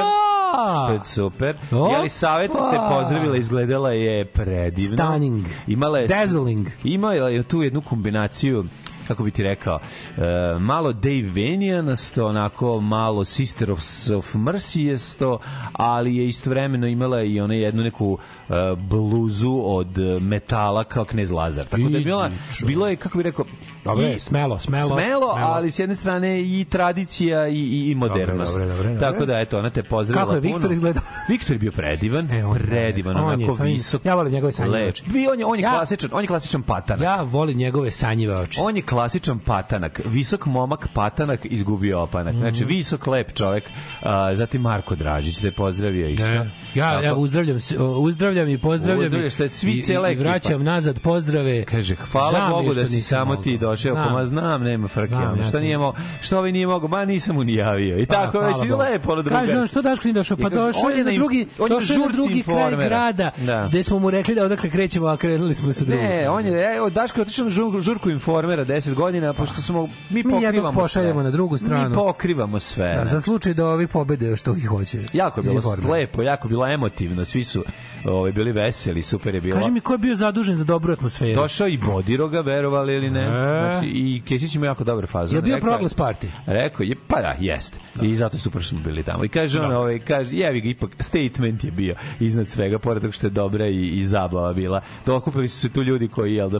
Što 0.85 0.93
je 0.93 0.99
super. 1.03 1.55
Jeli 1.91 2.09
savjet 2.09 2.51
te 2.51 2.77
pozdravila, 2.89 3.37
izgledala 3.37 3.91
je 3.91 4.14
predivno. 4.23 4.97
Stunning. 4.97 5.45
Imala 5.67 5.99
je 5.99 6.07
Dazzling. 6.07 6.67
Imala 6.83 7.29
je 7.29 7.43
tu 7.43 7.61
jednu 7.61 7.81
kombinaciju 7.81 8.65
kako 9.07 9.23
bi 9.23 9.31
ti 9.31 9.43
rekao, 9.43 9.79
e, 10.17 10.59
malo 10.59 10.93
Dave 10.93 11.27
Vanianasto, 11.27 12.27
onako 12.27 12.81
malo 12.81 13.25
Sister 13.25 13.71
of, 13.71 13.79
of 14.17 14.35
Mercy 14.35 15.37
ali 15.73 16.15
je 16.15 16.27
istovremeno 16.27 16.87
imala 16.87 17.23
i 17.23 17.39
ona 17.39 17.53
jednu 17.53 17.83
neku 17.83 18.17
e, 18.49 18.53
bluzu 18.77 19.61
od 19.63 19.97
metala 20.21 20.83
kao 20.83 21.05
Knez 21.05 21.31
Lazar. 21.31 21.65
Tako 21.65 21.83
da 21.83 21.97
je 21.97 22.03
bila, 22.03 22.31
bilo 22.65 22.87
je, 22.87 22.95
kako 22.95 23.17
bi 23.17 23.23
rekao, 23.23 23.45
Dobre, 23.85 24.13
i- 24.13 24.19
smelo, 24.19 24.59
smelo, 24.59 24.87
smelo, 24.89 25.27
ali 25.29 25.71
s 25.71 25.79
jedne 25.79 25.95
strane 25.95 26.41
i 26.41 26.65
tradicija 26.65 27.47
i, 27.47 27.53
i, 27.55 27.91
i 27.91 27.95
modernost. 27.95 28.51
Dobre, 28.53 28.67
dobre, 28.67 28.83
dobre, 28.83 28.99
Tako 29.01 29.25
da, 29.25 29.39
eto, 29.39 29.59
ona 29.59 29.69
te 29.69 29.83
pozdravila 29.83 30.25
Kako 30.25 30.35
je. 30.37 30.41
Viktor 30.43 30.71
izgledao? 30.71 31.03
Viktor 31.29 31.51
je 31.51 31.59
bio 31.59 31.71
predivan, 31.71 32.31
E, 32.31 32.45
on 32.45 32.53
je 32.53 32.59
predivan. 32.61 33.15
On 33.15 33.21
je 33.21 33.35
onako 33.37 33.51
ovim- 33.53 33.73
visok. 33.73 34.05
ja 34.05 34.15
volim 34.15 34.33
njegove 34.33 34.51
sanjive 34.51 34.87
oči. 34.87 35.03
Vi, 35.07 35.27
on 35.27 35.39
je, 35.39 35.45
on 35.45 35.55
je 35.55 35.63
Ja- 35.63 35.71
klasičan, 35.71 36.09
on 36.13 36.21
je 36.21 36.27
klasičan 36.27 36.61
patanak. 36.63 37.03
Ja 37.03 37.21
volim 37.23 37.57
njegove 37.57 37.91
sanjive 37.91 38.35
oči. 38.35 38.59
On 38.61 38.75
je 38.75 38.81
klasičan 38.83 39.39
patanak, 39.39 40.01
visok 40.05 40.45
momak 40.45 40.87
patanak 40.89 41.39
izgubio 41.45 41.99
opanak. 41.99 42.35
Znači 42.35 42.61
Mhm. 42.61 42.69
visok 42.69 43.07
lep 43.07 43.33
čovek. 43.33 43.63
A, 44.01 44.35
zatim 44.35 44.61
Marko 44.61 44.95
Dražić 44.95 45.37
te 45.37 45.51
pozdravio 45.51 46.07
isto. 46.09 46.27
Ne. 46.27 46.51
Ja, 46.75 47.01
ja 47.01 47.15
uzdravljam, 47.15 47.57
uzdravljam 47.97 48.49
i 48.49 48.57
pozdravljam 48.59 49.05
Uzdravljaš 49.05 49.33
se, 49.33 49.49
svi, 49.49 49.71
i, 49.71 49.83
cijela 49.83 50.07
i, 50.07 50.11
i 50.11 50.13
ekipa. 50.13 50.29
vraćam 50.29 50.63
nazad 50.63 50.99
pozdrave. 50.99 51.65
Kaže, 51.65 51.95
hvala 51.95 52.39
je 52.39 52.49
Bogu 52.49 52.73
da 52.73 52.87
si 52.87 53.01
samo 53.01 53.35
ti 53.35 53.51
mogao. 53.51 53.59
Došao. 53.75 53.93
Znam. 53.95 54.07
Pa 54.07 54.13
ma 54.13 54.25
znam, 54.25 54.63
nema 54.63 54.87
frke. 54.87 55.15
Znam, 55.15 55.31
ono, 55.31 55.41
ja 55.41 55.43
što, 55.43 55.59
nije 55.59 55.77
mo, 55.77 55.93
što 56.21 56.37
ovaj 56.37 56.51
nije 56.51 56.67
mogao? 56.67 56.89
Ma 56.89 57.05
nisam 57.05 57.35
mu 57.35 57.43
ni 57.43 57.53
javio. 57.53 57.99
I 57.99 58.05
Pa, 58.05 58.15
tako 58.15 58.39
već 58.39 58.55
i 58.65 58.69
lepo 58.69 59.11
ono 59.11 59.21
drugo. 59.21 59.39
Kaže 59.39 59.57
on 59.57 59.67
što 59.67 59.81
Daško 59.81 60.07
nije 60.07 60.13
došao? 60.13 60.37
Pa 60.37 60.49
došao 60.49 60.89
je 60.89 61.03
na 61.03 61.11
drugi, 61.11 61.47
on 61.59 61.71
je 61.71 61.73
na 61.73 61.79
došao 61.79 61.97
na 61.97 62.07
drugi 62.07 62.43
kraj 62.43 62.75
grada, 62.75 63.31
Da. 63.37 63.65
gde 63.69 63.83
smo 63.83 63.99
mu 63.99 64.11
rekli 64.11 64.35
da 64.35 64.43
odakle 64.43 64.69
krećemo, 64.69 65.07
a 65.07 65.17
krenuli 65.17 65.53
smo 65.53 65.73
sa 65.73 65.85
drugog. 65.85 66.03
Ne, 66.03 66.29
on 66.29 66.45
je, 66.45 66.75
evo, 66.77 66.89
Daško 66.89 67.19
je 67.19 67.21
otišao 67.21 67.43
na 67.43 67.49
žur, 67.51 67.81
žurku 67.81 68.09
informera 68.09 68.65
10 68.65 68.93
godina, 68.93 69.33
pošto 69.33 69.61
smo, 69.61 69.87
mi 70.09 70.23
Mi 70.23 70.23
pokrivamo 70.23 70.81
pošaljemo 70.81 71.13
sve. 71.13 71.23
na 71.23 71.31
drugu 71.31 71.57
stranu. 71.57 71.89
Mi 71.89 71.95
pokrivamo 71.95 72.59
sve. 72.59 72.95
Da, 72.95 73.05
za 73.05 73.21
slučaj 73.21 73.53
da 73.53 73.65
ovi 73.65 73.87
pobede 73.87 74.37
što 74.37 74.55
ih 74.57 74.67
hoće. 74.67 74.99
Jako 75.13 75.39
je 75.39 75.43
bilo 75.43 75.61
lepo, 75.91 76.21
jako 76.21 76.47
bilo 76.47 76.67
emotivno, 76.67 77.25
svi 77.25 77.43
su 77.43 77.63
ovaj, 78.05 78.31
bili 78.31 78.51
veseli, 78.51 79.01
super 79.01 79.35
je 79.35 79.41
bilo. 79.41 79.59
Kaži 79.59 79.71
mi 79.71 79.79
ko 79.81 79.93
je 79.93 79.97
bio 79.97 80.15
zadužen 80.15 80.55
za 80.55 80.63
dobru 80.63 80.93
atmosferu? 80.93 81.35
Došao 81.35 81.67
i 81.67 81.77
Bodiroga, 81.77 82.41
verovali 82.41 82.95
ili 82.95 83.09
ne. 83.09 83.21
E. 83.21 83.64
Znači, 83.73 83.87
I 83.87 84.21
Kesić 84.27 84.55
ima 84.55 84.65
jako 84.65 84.83
dobar 84.83 85.07
fazon. 85.07 85.35
Je 85.35 85.41
bio 85.41 85.55
Rekao 85.55 85.69
proglas 85.69 85.95
party? 85.95 86.27
Rekao 86.45 86.83
je, 86.83 86.95
pa 87.07 87.21
da, 87.21 87.35
jeste. 87.39 87.77
I 88.01 88.15
zato 88.15 88.37
super 88.37 88.63
smo 88.63 88.79
bili 88.79 89.03
tamo. 89.03 89.25
I 89.25 89.27
kaže 89.27 89.61
on, 89.61 89.71
ovaj, 89.71 89.99
kaže, 89.99 90.37
jevi 90.37 90.61
ga, 90.61 90.69
ipak 90.69 90.91
statement 90.99 91.63
je 91.63 91.71
bio 91.71 91.95
iznad 92.19 92.49
svega, 92.49 92.79
pored 92.79 93.01
toga 93.01 93.11
što 93.11 93.27
je 93.27 93.31
dobra 93.31 93.67
i, 93.67 93.87
i 93.87 94.03
zabava 94.03 94.53
bila. 94.53 94.81
Dokupili 95.05 95.47
su 95.47 95.59
se 95.59 95.69
tu 95.69 95.83
ljudi 95.83 96.07
koji, 96.07 96.35
jel 96.35 96.49
da, 96.49 96.59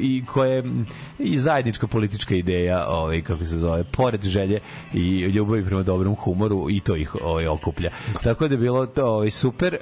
i 0.00 0.24
koje, 0.26 0.64
i 1.18 1.38
zajednička 1.38 1.86
politička 1.86 2.34
ideja, 2.34 2.86
ovaj, 2.88 3.22
kako 3.22 3.44
se 3.44 3.58
zove, 3.58 3.84
pored 3.84 4.22
želje 4.22 4.60
i 4.94 5.20
ljubavi 5.20 5.64
prema 5.64 5.82
dobrom 5.82 6.14
humoru, 6.14 6.70
i 6.70 6.80
to 6.80 6.96
ih 6.96 7.16
ovaj, 7.22 7.46
okuplja. 7.46 7.90
Tako 8.22 8.48
da 8.48 8.54
je 8.54 8.58
bilo 8.58 8.86
to 8.86 9.06
ovaj, 9.06 9.30
super, 9.30 9.74
e, 9.74 9.78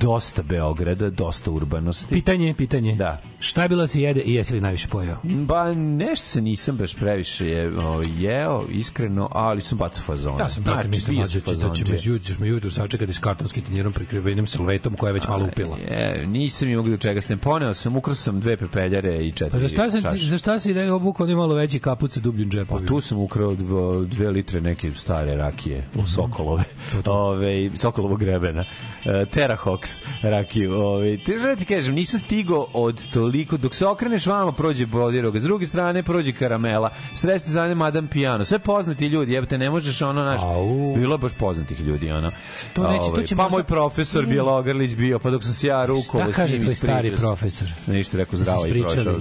dosta 0.00 0.42
Beograda, 0.42 1.10
dosta 1.10 1.50
urbanosti. 1.50 2.14
Pitanje, 2.14 2.54
pitanje. 2.54 2.94
Da. 2.94 3.22
Šta 3.38 3.62
je 3.62 3.68
bilo 3.68 3.86
se 3.86 4.00
jede 4.00 4.20
i 4.20 4.34
jesi 4.34 4.54
li 4.54 4.60
najviše 4.60 4.88
pojeo? 4.88 5.16
Ba, 5.22 5.74
nešto 5.96 6.26
se 6.26 6.40
nisam 6.40 6.76
baš 6.76 6.94
previše 6.94 7.46
je, 7.46 7.78
o, 7.78 8.02
jeo, 8.10 8.64
iskreno, 8.70 9.28
ali 9.32 9.60
sam 9.60 9.78
bacao 9.78 10.04
fazone. 10.04 10.36
Ja 10.38 10.48
sam 10.48 10.62
brate 10.62 10.76
Znači, 10.78 10.88
mislim 10.90 11.16
mlađe 11.16 11.30
sam 11.32 11.40
da 11.40 11.54
će 11.54 11.84
me 11.84 11.88
fazondžija. 11.88 12.14
jutro 12.14 12.34
me 12.40 12.48
jutro 12.48 12.70
sačekati 12.70 13.12
s 13.12 13.18
kartonskim 13.18 13.62
tanjerom 13.64 13.92
prekrivenim 13.92 14.46
salvetom 14.46 14.94
koja 14.94 15.08
je 15.08 15.14
već 15.14 15.28
malo 15.28 15.44
upila. 15.46 15.76
Je, 15.80 16.26
nisam 16.26 16.68
imao 16.68 16.84
do 16.84 16.96
čega 16.96 17.20
stem. 17.20 17.38
Poneo 17.38 17.74
sam, 17.74 17.96
ukrao 17.96 18.14
sam 18.14 18.40
dve 18.40 18.56
pepeljare 18.56 19.16
i 19.18 19.32
četiri 19.32 19.50
Pa 19.52 19.58
za 19.58 19.68
šta, 19.68 19.90
sam, 19.90 20.02
čaše. 20.02 20.26
za 20.26 20.38
šta 20.38 20.58
si 20.58 20.72
re- 20.72 20.90
obukao 20.90 21.24
onaj 21.24 21.36
malo 21.36 21.54
veći 21.54 21.78
kaput 21.78 22.12
sa 22.12 22.20
dubljim 22.20 22.50
Pa 22.50 22.52
džepovima? 22.52 22.88
tu 22.88 23.00
sam 23.00 23.18
ukrao 23.18 23.54
dvo, 23.54 24.04
dve 24.04 24.30
litre 24.30 24.60
neke 24.60 24.92
stare 24.92 25.36
rakije 25.36 25.84
Mhm. 25.90 26.00
u 26.00 26.06
Sokolove. 26.06 26.64
Ove, 27.06 27.44
Sokolovog 27.76 28.18
grebena. 28.20 28.64
E, 29.04 29.24
Terrahox 29.26 30.02
rakiju. 30.22 30.74
Ove, 30.74 31.18
te 31.18 31.32
žele 31.34 31.56
ti 31.56 31.64
kažem, 31.66 31.94
nisam 31.94 32.20
stigao 32.20 32.66
od 32.72 33.08
toliko, 33.08 33.56
dok 33.56 33.74
se 33.74 33.86
okreneš 33.86 34.26
vamo 34.26 34.52
prođe 34.52 34.86
Bodiroga, 34.86 35.40
s 35.40 35.42
druge 35.42 35.66
strane 35.74 36.02
prođe 36.02 36.32
Karamela, 36.32 36.90
s 37.14 37.20
treće 37.20 37.44
strane 37.44 37.74
Madame 37.74 38.08
Piano, 38.08 38.44
sve 38.44 38.58
poznati 38.58 39.06
ljudi, 39.06 39.32
jebate, 39.32 39.58
ne 39.58 39.70
možeš 39.70 40.02
ono, 40.02 40.24
naš, 40.24 40.40
Au. 40.42 40.94
bilo 40.96 41.18
baš 41.18 41.32
poznatih 41.32 41.80
ljudi, 41.80 42.10
ono. 42.10 42.30
To 42.72 42.82
neće, 42.82 43.00
to 43.00 43.10
Ovaj, 43.10 43.24
će 43.24 43.36
pa 43.36 43.42
možda- 43.42 43.56
moj 43.56 43.64
profesor 43.64 44.24
Ne. 44.24 44.30
Bjelogrlić 44.30 44.94
bio, 44.94 45.18
pa 45.18 45.30
dok 45.30 45.42
sam 45.44 45.54
se 45.54 45.66
ja 45.66 45.86
rukovao 45.86 46.24
Šta 46.24 46.32
s 46.32 46.36
kaže 46.36 46.52
njim 46.52 46.62
tvoj 46.62 46.72
ispričao 46.72 46.96
stari 46.96 47.12
profesor? 47.16 47.68
Ništa, 47.86 48.16
rekao 48.16 48.36
se 48.38 48.42
zdravo 48.42 48.66
i 48.66 48.82
prošao. 48.82 49.14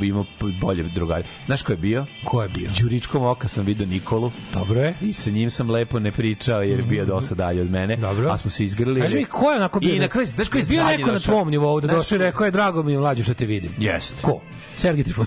Imao 0.00 0.24
bolje 0.60 0.82
drugari. 0.84 1.24
Znaš 1.46 1.62
ko 1.62 1.72
je 1.72 1.76
bio? 1.76 2.06
Ko 2.24 2.42
je 2.42 2.48
bio? 2.48 2.70
Đuričkom 2.80 3.24
oka 3.24 3.48
sam 3.48 3.64
vidio 3.64 3.86
Nikolu 3.86 4.30
Dobro 4.54 4.80
je. 4.80 4.94
i 5.00 5.12
sa 5.12 5.30
njim 5.30 5.50
sam 5.50 5.70
lepo 5.70 5.98
ne 5.98 6.12
pričao 6.12 6.62
jer 6.62 6.78
je 6.78 6.84
bio 6.84 7.04
dosta 7.04 7.34
dalje 7.34 7.62
od 7.62 7.70
mene. 7.70 7.96
Dobro. 7.96 8.30
A 8.30 8.38
smo 8.38 8.50
se 8.50 8.64
izgrlili. 8.64 9.00
Kaži 9.00 9.16
mi 9.16 9.24
ko 9.24 9.50
je 9.50 9.56
onako 9.56 9.80
bio? 9.80 9.94
I 9.94 9.98
na 9.98 10.08
kraju, 10.08 10.26
znaš 10.26 10.48
ko 10.48 10.58
je 10.58 10.64
bio 10.64 10.84
neko 10.84 11.12
na 11.12 11.18
tvom 11.20 11.50
nivou 11.50 11.80
da 11.80 11.86
došao 11.88 12.16
i 12.16 12.20
rekao 12.20 12.44
je 12.44 12.50
drago 12.50 12.82
mi 12.82 12.92
je 12.92 12.98
mlađe 12.98 13.24
što 13.24 13.34
te 13.34 13.46
vidim. 13.46 13.70
Jest. 13.78 14.14
Ko? 14.22 14.40
Sergij 14.76 15.04
Trifon. 15.04 15.26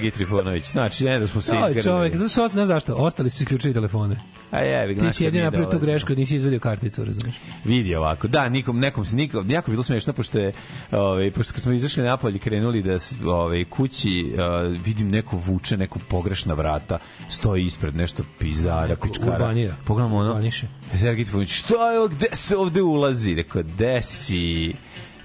Sergij 0.00 0.10
Trifunović. 0.12 0.64
Znači, 0.66 1.04
ne 1.04 1.18
da 1.18 1.28
smo 1.28 1.40
se 1.40 1.52
Oj, 1.52 1.58
izgrlili. 1.58 1.82
čovek, 1.82 2.16
znaš, 2.16 2.50
znaš 2.50 2.66
zašto? 2.66 2.94
Ostali 2.94 3.30
su 3.30 3.42
isključili 3.42 3.74
telefone. 3.74 4.16
A 4.50 4.60
jevi, 4.60 4.94
Ti 4.94 5.00
znaš 5.00 5.14
si 5.14 5.30
mi 5.30 5.38
napravio 5.38 5.68
tu 5.68 5.78
grešku, 5.78 6.12
nisi 6.12 6.36
izvedio 6.36 6.58
karticu, 6.58 7.04
razumiješ? 7.04 7.36
vidi 7.64 7.94
ovako. 7.94 8.28
Da, 8.28 8.48
nikom 8.48 8.80
nekom 8.80 9.04
se 9.04 9.16
nikom 9.16 9.50
jako 9.50 9.70
bilo 9.70 9.82
smešno 9.82 10.12
pošto 10.12 10.38
je 10.38 10.52
ovaj 10.92 11.30
pošto 11.30 11.52
kad 11.52 11.62
smo 11.62 11.72
izašli 11.72 12.02
napolje 12.02 12.38
krenuli 12.38 12.82
da 12.82 12.98
s- 12.98 13.14
ovaj 13.26 13.64
kući 13.64 14.32
uh, 14.32 14.40
vidim 14.84 15.10
neko 15.10 15.36
vuče 15.38 15.76
neku 15.76 15.98
pogrešna 16.00 16.54
vrata, 16.54 16.98
stoji 17.28 17.64
ispred 17.64 17.96
nešto 17.96 18.22
pizdara, 18.38 18.86
Neko 18.86 19.08
pičkara. 19.08 19.32
urbanira. 19.32 19.76
Pogledamo 19.84 20.16
ono. 20.16 20.30
Urbaniše. 20.30 20.66
Sergej 20.92 21.24
Trifunović, 21.24 21.50
šta 21.50 21.92
je 21.92 21.98
ovo, 21.98 22.08
gde 22.08 22.26
se 22.32 22.56
ovde 22.56 22.82
ulazi? 22.82 23.34
Rekao, 23.34 23.62
gde 23.64 24.02
si? 24.02 24.74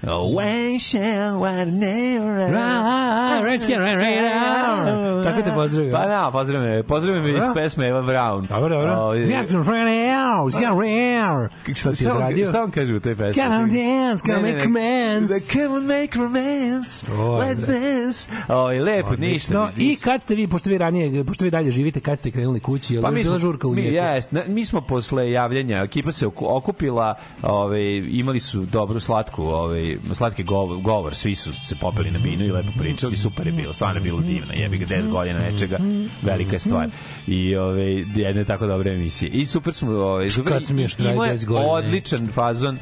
When 0.02 0.78
shall 0.80 1.44
I 1.44 1.64
never 1.64 2.46
Right, 2.46 3.42
right, 3.44 3.60
right, 3.60 3.96
right, 3.96 4.20
right. 4.20 5.24
Tako 5.24 5.42
te 5.42 5.52
pozdravio. 5.54 5.92
Pa 5.92 6.06
da, 6.06 6.30
pozdravim 6.32 6.68
me, 6.68 6.82
pozdravim 6.82 7.22
me 7.22 7.30
iz 7.30 7.44
pesme 7.54 7.86
Eva 7.86 8.02
Brown. 8.02 8.46
Dobro, 8.48 8.68
dobro. 8.68 8.94
Ovaj, 8.94 9.18
Yes, 9.18 9.44
I'm 9.44 9.64
from 9.64 9.86
house, 10.14 10.58
get 10.58 10.68
rare. 10.68 11.48
Šta 11.74 11.92
ti 11.92 12.04
je 12.04 12.12
odradio? 12.12 12.46
šta 12.46 12.62
on 12.62 12.70
kaže 12.70 12.94
u 12.94 13.00
toj 13.00 13.16
pesmi? 13.16 13.34
Can 13.34 13.68
I 13.68 13.70
dance, 13.70 14.22
can 14.26 14.38
I 14.38 14.42
make 14.42 14.64
romance? 14.64 15.52
Come 15.52 15.66
on, 15.68 15.86
make 15.86 16.18
romance. 16.18 17.06
Let's 17.10 17.66
da. 17.66 17.72
dance. 17.72 18.30
Oj, 18.48 18.78
lepo, 18.78 19.16
ništa. 19.16 19.54
No, 19.54 19.68
I 19.76 19.96
kad 19.96 20.22
ste 20.22 20.34
vi, 20.34 20.48
pošto 20.48 20.70
vi 20.70 20.78
ranije, 20.78 21.24
pošto 21.24 21.44
vi 21.44 21.50
dalje 21.50 21.70
živite, 21.70 22.00
kad 22.00 22.18
ste 22.18 22.30
krenuli 22.30 22.60
kući, 22.60 22.94
je 22.94 22.98
li 22.98 23.02
Pa 23.02 23.08
pa 23.08 23.14
mi 23.14 23.22
bila 23.22 23.38
smo, 23.38 23.38
žurka 23.40 23.68
u 23.68 23.74
mi, 23.74 23.82
jest, 23.82 24.32
ne, 24.32 24.44
mi 24.46 24.64
smo 24.64 24.80
posle 24.80 25.30
javljanja, 25.30 25.76
ekipa 25.76 26.12
se 26.12 26.26
oku- 26.26 26.46
okupila, 26.48 27.14
ovaj, 27.42 27.82
imali 28.10 28.40
su 28.40 28.60
dobru 28.60 29.00
slatku, 29.00 29.42
ovaj, 29.42 29.85
slatki 30.14 30.42
govor, 30.44 30.78
govor, 30.78 31.14
svi 31.14 31.34
su 31.34 31.52
se 31.54 31.76
popeli 31.76 32.10
na 32.10 32.18
binu 32.18 32.44
i 32.44 32.50
lepo 32.50 32.68
pričali, 32.78 33.16
super 33.16 33.46
je 33.46 33.52
bilo, 33.52 33.72
stvarno 33.72 33.96
je 33.96 34.02
bilo 34.02 34.20
divno, 34.20 34.52
jebi 34.54 34.78
ga 34.78 34.86
10 34.86 35.08
godina 35.08 35.38
nečega, 35.40 35.76
velika 36.22 36.52
je 36.52 36.58
stvar. 36.58 36.88
I 37.26 37.56
ovaj, 37.56 37.92
jedne 38.16 38.44
tako 38.44 38.66
dobre 38.66 38.92
emisije. 38.92 39.30
I 39.30 39.44
super 39.44 39.74
smo, 39.74 39.90
ovaj, 39.92 40.30
super, 40.30 40.52
Kad 40.52 40.64
smo 40.64 40.80
još 40.80 40.92
i- 40.92 41.02
imao 41.02 41.24
je 41.24 41.32
10 41.32 41.46
godina, 41.46 41.72
odličan 41.72 42.28
fazon 42.28 42.78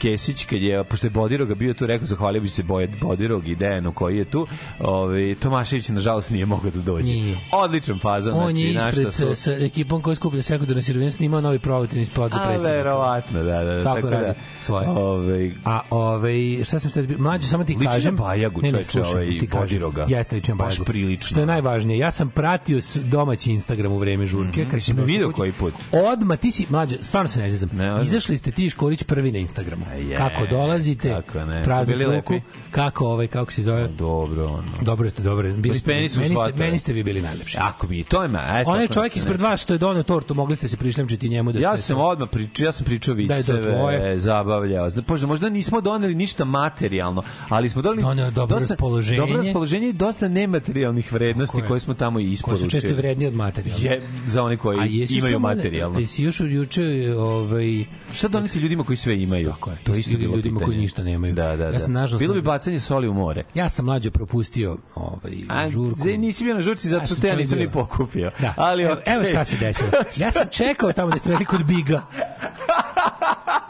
Kesić, 0.00 0.44
kad 0.44 0.58
je, 0.60 0.84
pošto 0.84 1.06
je 1.06 1.10
Bodiroga 1.12 1.54
bio 1.54 1.74
tu, 1.74 1.86
rekao, 1.86 2.06
zahvalio 2.06 2.40
bi 2.40 2.48
se 2.48 2.62
Boje 2.62 2.88
Bodirog 3.00 3.48
i 3.48 3.54
Dejanu 3.54 3.92
koji 3.92 4.16
je 4.16 4.24
tu. 4.26 4.46
Ovaj 4.80 5.34
Tomašević, 5.34 5.88
nažalost, 5.90 6.30
nije 6.30 6.46
mogao 6.46 6.70
da 6.70 6.80
dođe. 6.82 7.04
Nije. 7.04 7.36
Odličan 7.54 7.98
fazon. 7.98 8.34
On 8.36 8.56
je 8.56 8.72
znači, 8.72 8.88
ispred 8.88 9.04
na 9.04 9.10
šta 9.10 9.18
sa, 9.18 9.26
su- 9.26 9.34
sa 9.34 9.52
ekipom 9.54 10.02
koja 10.02 10.14
skuplja 10.14 10.42
sekundarne 10.42 10.82
sirovine 10.82 11.10
snimao 11.10 11.40
novi 11.40 11.58
provotin 11.58 12.06
spot 12.06 12.32
za 12.32 12.38
A, 12.38 12.44
predsjednika. 12.44 12.72
verovatno, 12.72 13.42
da, 13.42 13.52
da. 13.54 13.64
da, 13.64 13.80
Svako 13.80 13.96
tako 13.96 14.10
da, 14.10 14.20
radi 14.20 14.38
svoje. 14.60 14.88
Ovaj, 14.88 15.52
A 15.64 15.80
ovaj 15.90 16.34
šta 16.64 16.78
sam 16.78 16.90
htio 16.90 17.04
mlađe 17.18 17.46
samo 17.46 17.64
ti 17.64 17.72
Liči 17.72 17.84
na 17.84 17.90
kažem. 17.90 18.16
Bajagu, 18.16 18.60
ne, 18.62 18.64
ne, 18.64 18.84
čoveče, 18.84 19.00
ovaj. 19.02 19.26
Bodiroga. 19.52 20.06
Jeste 20.08 20.34
liči 20.36 20.50
na 20.50 20.54
Baš 20.56 20.68
Bajagu. 20.68 20.84
prilično. 20.84 21.26
Što 21.26 21.40
je 21.40 21.46
najvažnije, 21.46 21.98
ja 21.98 22.10
sam 22.10 22.30
pratio 22.30 22.78
domaći 22.96 23.52
Instagram 23.52 23.92
u 23.92 23.98
vreme 23.98 24.26
žurke, 24.26 24.60
kad 24.60 24.66
Mhm. 24.66 24.76
Jesi 24.76 24.92
me 24.92 24.96
došao 24.96 25.06
video 25.08 25.32
koji 25.32 25.52
put? 25.52 25.74
Odma 26.12 26.36
ti 26.36 26.50
si 26.50 26.66
mlađe, 26.70 26.96
stvarno 27.00 27.28
se 27.28 27.40
ne 27.40 27.50
zezam. 27.50 27.68
Ozbiljno. 27.70 28.02
Izašli 28.02 28.36
ste 28.36 28.50
ti 28.50 28.66
i 28.66 28.70
Škorić 28.70 29.02
prvi 29.02 29.32
na 29.32 29.38
Instagramu. 29.38 29.84
Je, 29.92 30.16
kako 30.16 30.46
dolazite? 30.46 31.08
kako 31.10 31.38
ne, 31.40 31.60
su 31.60 31.64
Praznik 31.64 31.98
bili 31.98 32.16
ruku, 32.16 32.32
lepi? 32.32 32.46
kako 32.70 33.06
ovaj 33.06 33.26
kako 33.26 33.52
se 33.52 33.62
zove? 33.62 33.88
dobro, 33.88 34.46
ono. 34.46 34.64
Dobro 34.82 35.10
ste, 35.10 35.22
dobro. 35.22 35.52
Bili 35.52 35.78
ste, 35.78 36.08
su 36.08 36.20
meni 36.20 36.36
ste, 36.36 36.52
meni 36.58 36.78
ste 36.78 36.92
vi 36.92 37.02
bili 37.02 37.22
najlepši. 37.22 37.56
Ako 37.60 37.86
mi, 37.86 38.04
to 38.04 38.22
je 38.22 38.28
me, 38.28 38.40
eto. 38.52 38.70
Onaj 38.70 38.88
čovjek 38.88 39.16
ispred 39.16 39.40
vas 39.40 39.62
što 39.62 39.72
je 39.72 39.78
doneo 39.78 40.02
tortu, 40.02 40.34
mogli 40.34 40.56
ste 40.56 40.68
se 40.68 40.76
prišljamčiti 40.76 41.28
njemu 41.28 41.52
da 41.52 41.58
Ja 41.60 41.76
sam 41.76 41.96
to- 41.96 42.02
odmah 42.02 42.28
pričao, 42.28 42.64
ja 42.64 42.72
sam 42.72 42.84
pričao 42.84 43.14
Da 43.14 43.34
viceve, 43.34 43.62
tvoje. 43.64 44.18
zabavljao. 44.20 44.88
Možda, 45.08 45.26
možda 45.26 45.48
nismo 45.48 45.80
doneli 45.80 46.14
ništa 46.14 46.44
materijalno, 46.44 47.22
ali 47.48 47.68
smo 47.68 47.82
doneli 47.82 48.02
dobro 48.30 48.46
dosta, 48.48 48.74
raspoloženje. 48.74 49.18
Dobro 49.18 49.36
raspoloženje 49.36 49.88
i 49.88 49.92
dosta 49.92 50.28
nematerijalnih 50.28 51.12
vrednosti 51.12 51.52
Tako 51.52 51.64
je. 51.64 51.68
koje 51.68 51.80
smo 51.80 51.94
tamo 51.94 52.16
koji 52.16 52.26
su 52.26 52.32
isporučili. 52.32 52.70
često 52.70 52.96
vredniji 52.96 53.28
od 53.28 53.34
materijalnih. 53.34 53.84
Je, 53.84 54.02
za 54.26 54.42
one 54.44 54.56
koji 54.56 54.78
imaju 55.10 55.38
materijalno. 55.38 55.98
Ti 55.98 56.06
si 56.06 56.22
još 56.22 56.40
juče 56.40 56.82
ovaj 57.18 57.84
Šta 58.12 58.28
doneti 58.28 58.58
ljudima 58.58 58.84
koji 58.84 58.96
sve 58.96 59.22
imaju? 59.22 59.50
Tako 59.50 59.70
je. 59.70 59.76
To 59.82 59.92
je 59.92 59.98
isto 60.00 60.18
bilo 60.18 60.36
ljudima 60.36 60.54
pitanje. 60.54 60.66
koji 60.66 60.78
ništa 60.78 61.02
nemaju. 61.02 61.34
Da, 61.34 61.56
da, 61.56 61.64
Ja 61.64 61.70
da. 61.70 61.78
sam, 61.78 61.92
nažalost, 61.92 62.20
Bilo 62.20 62.34
bi 62.34 62.42
bacanje 62.42 62.80
soli 62.80 63.08
u 63.08 63.14
more. 63.14 63.44
ja 63.54 63.68
sam 63.68 63.84
mlađe 63.84 64.10
propustio 64.10 64.76
ovaj 64.94 65.32
A, 65.48 65.68
žurku. 65.68 65.96
zaj, 65.96 66.18
nisi 66.18 66.44
bio 66.44 66.54
na 66.54 66.60
žurci 66.60 66.88
zato 66.88 67.02
Ja 67.02 67.06
što 67.06 67.14
te 67.14 67.20
ja 67.20 67.30
čovjek 67.30 67.38
nisam 67.38 67.58
bio. 67.58 67.66
ni 67.66 67.72
pokupio. 67.72 68.30
Da. 68.40 68.54
Ali, 68.56 68.82
evo, 68.82 68.92
okej. 68.94 69.14
evo 69.14 69.24
šta 69.24 69.44
se 69.44 69.56
desilo. 69.56 69.90
Ja 70.16 70.30
sam 70.30 70.46
čekao 70.50 70.92
tamo 70.92 71.10
da 71.10 71.18
ste 71.18 71.30
rekli 71.30 71.46
kod 71.46 71.64
Biga. 71.64 72.02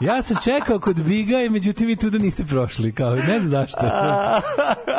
Ja 0.01 0.21
sam 0.21 0.37
čekao 0.37 0.79
kod 0.79 0.95
Biga 0.97 1.37
i 1.37 1.49
međutim 1.49 1.87
vi 1.87 1.95
tu 1.95 2.09
da 2.09 2.17
niste 2.17 2.43
prošli, 2.45 2.91
kao 2.91 3.15
ne 3.15 3.39
znam 3.39 3.49
zašto. 3.51 3.79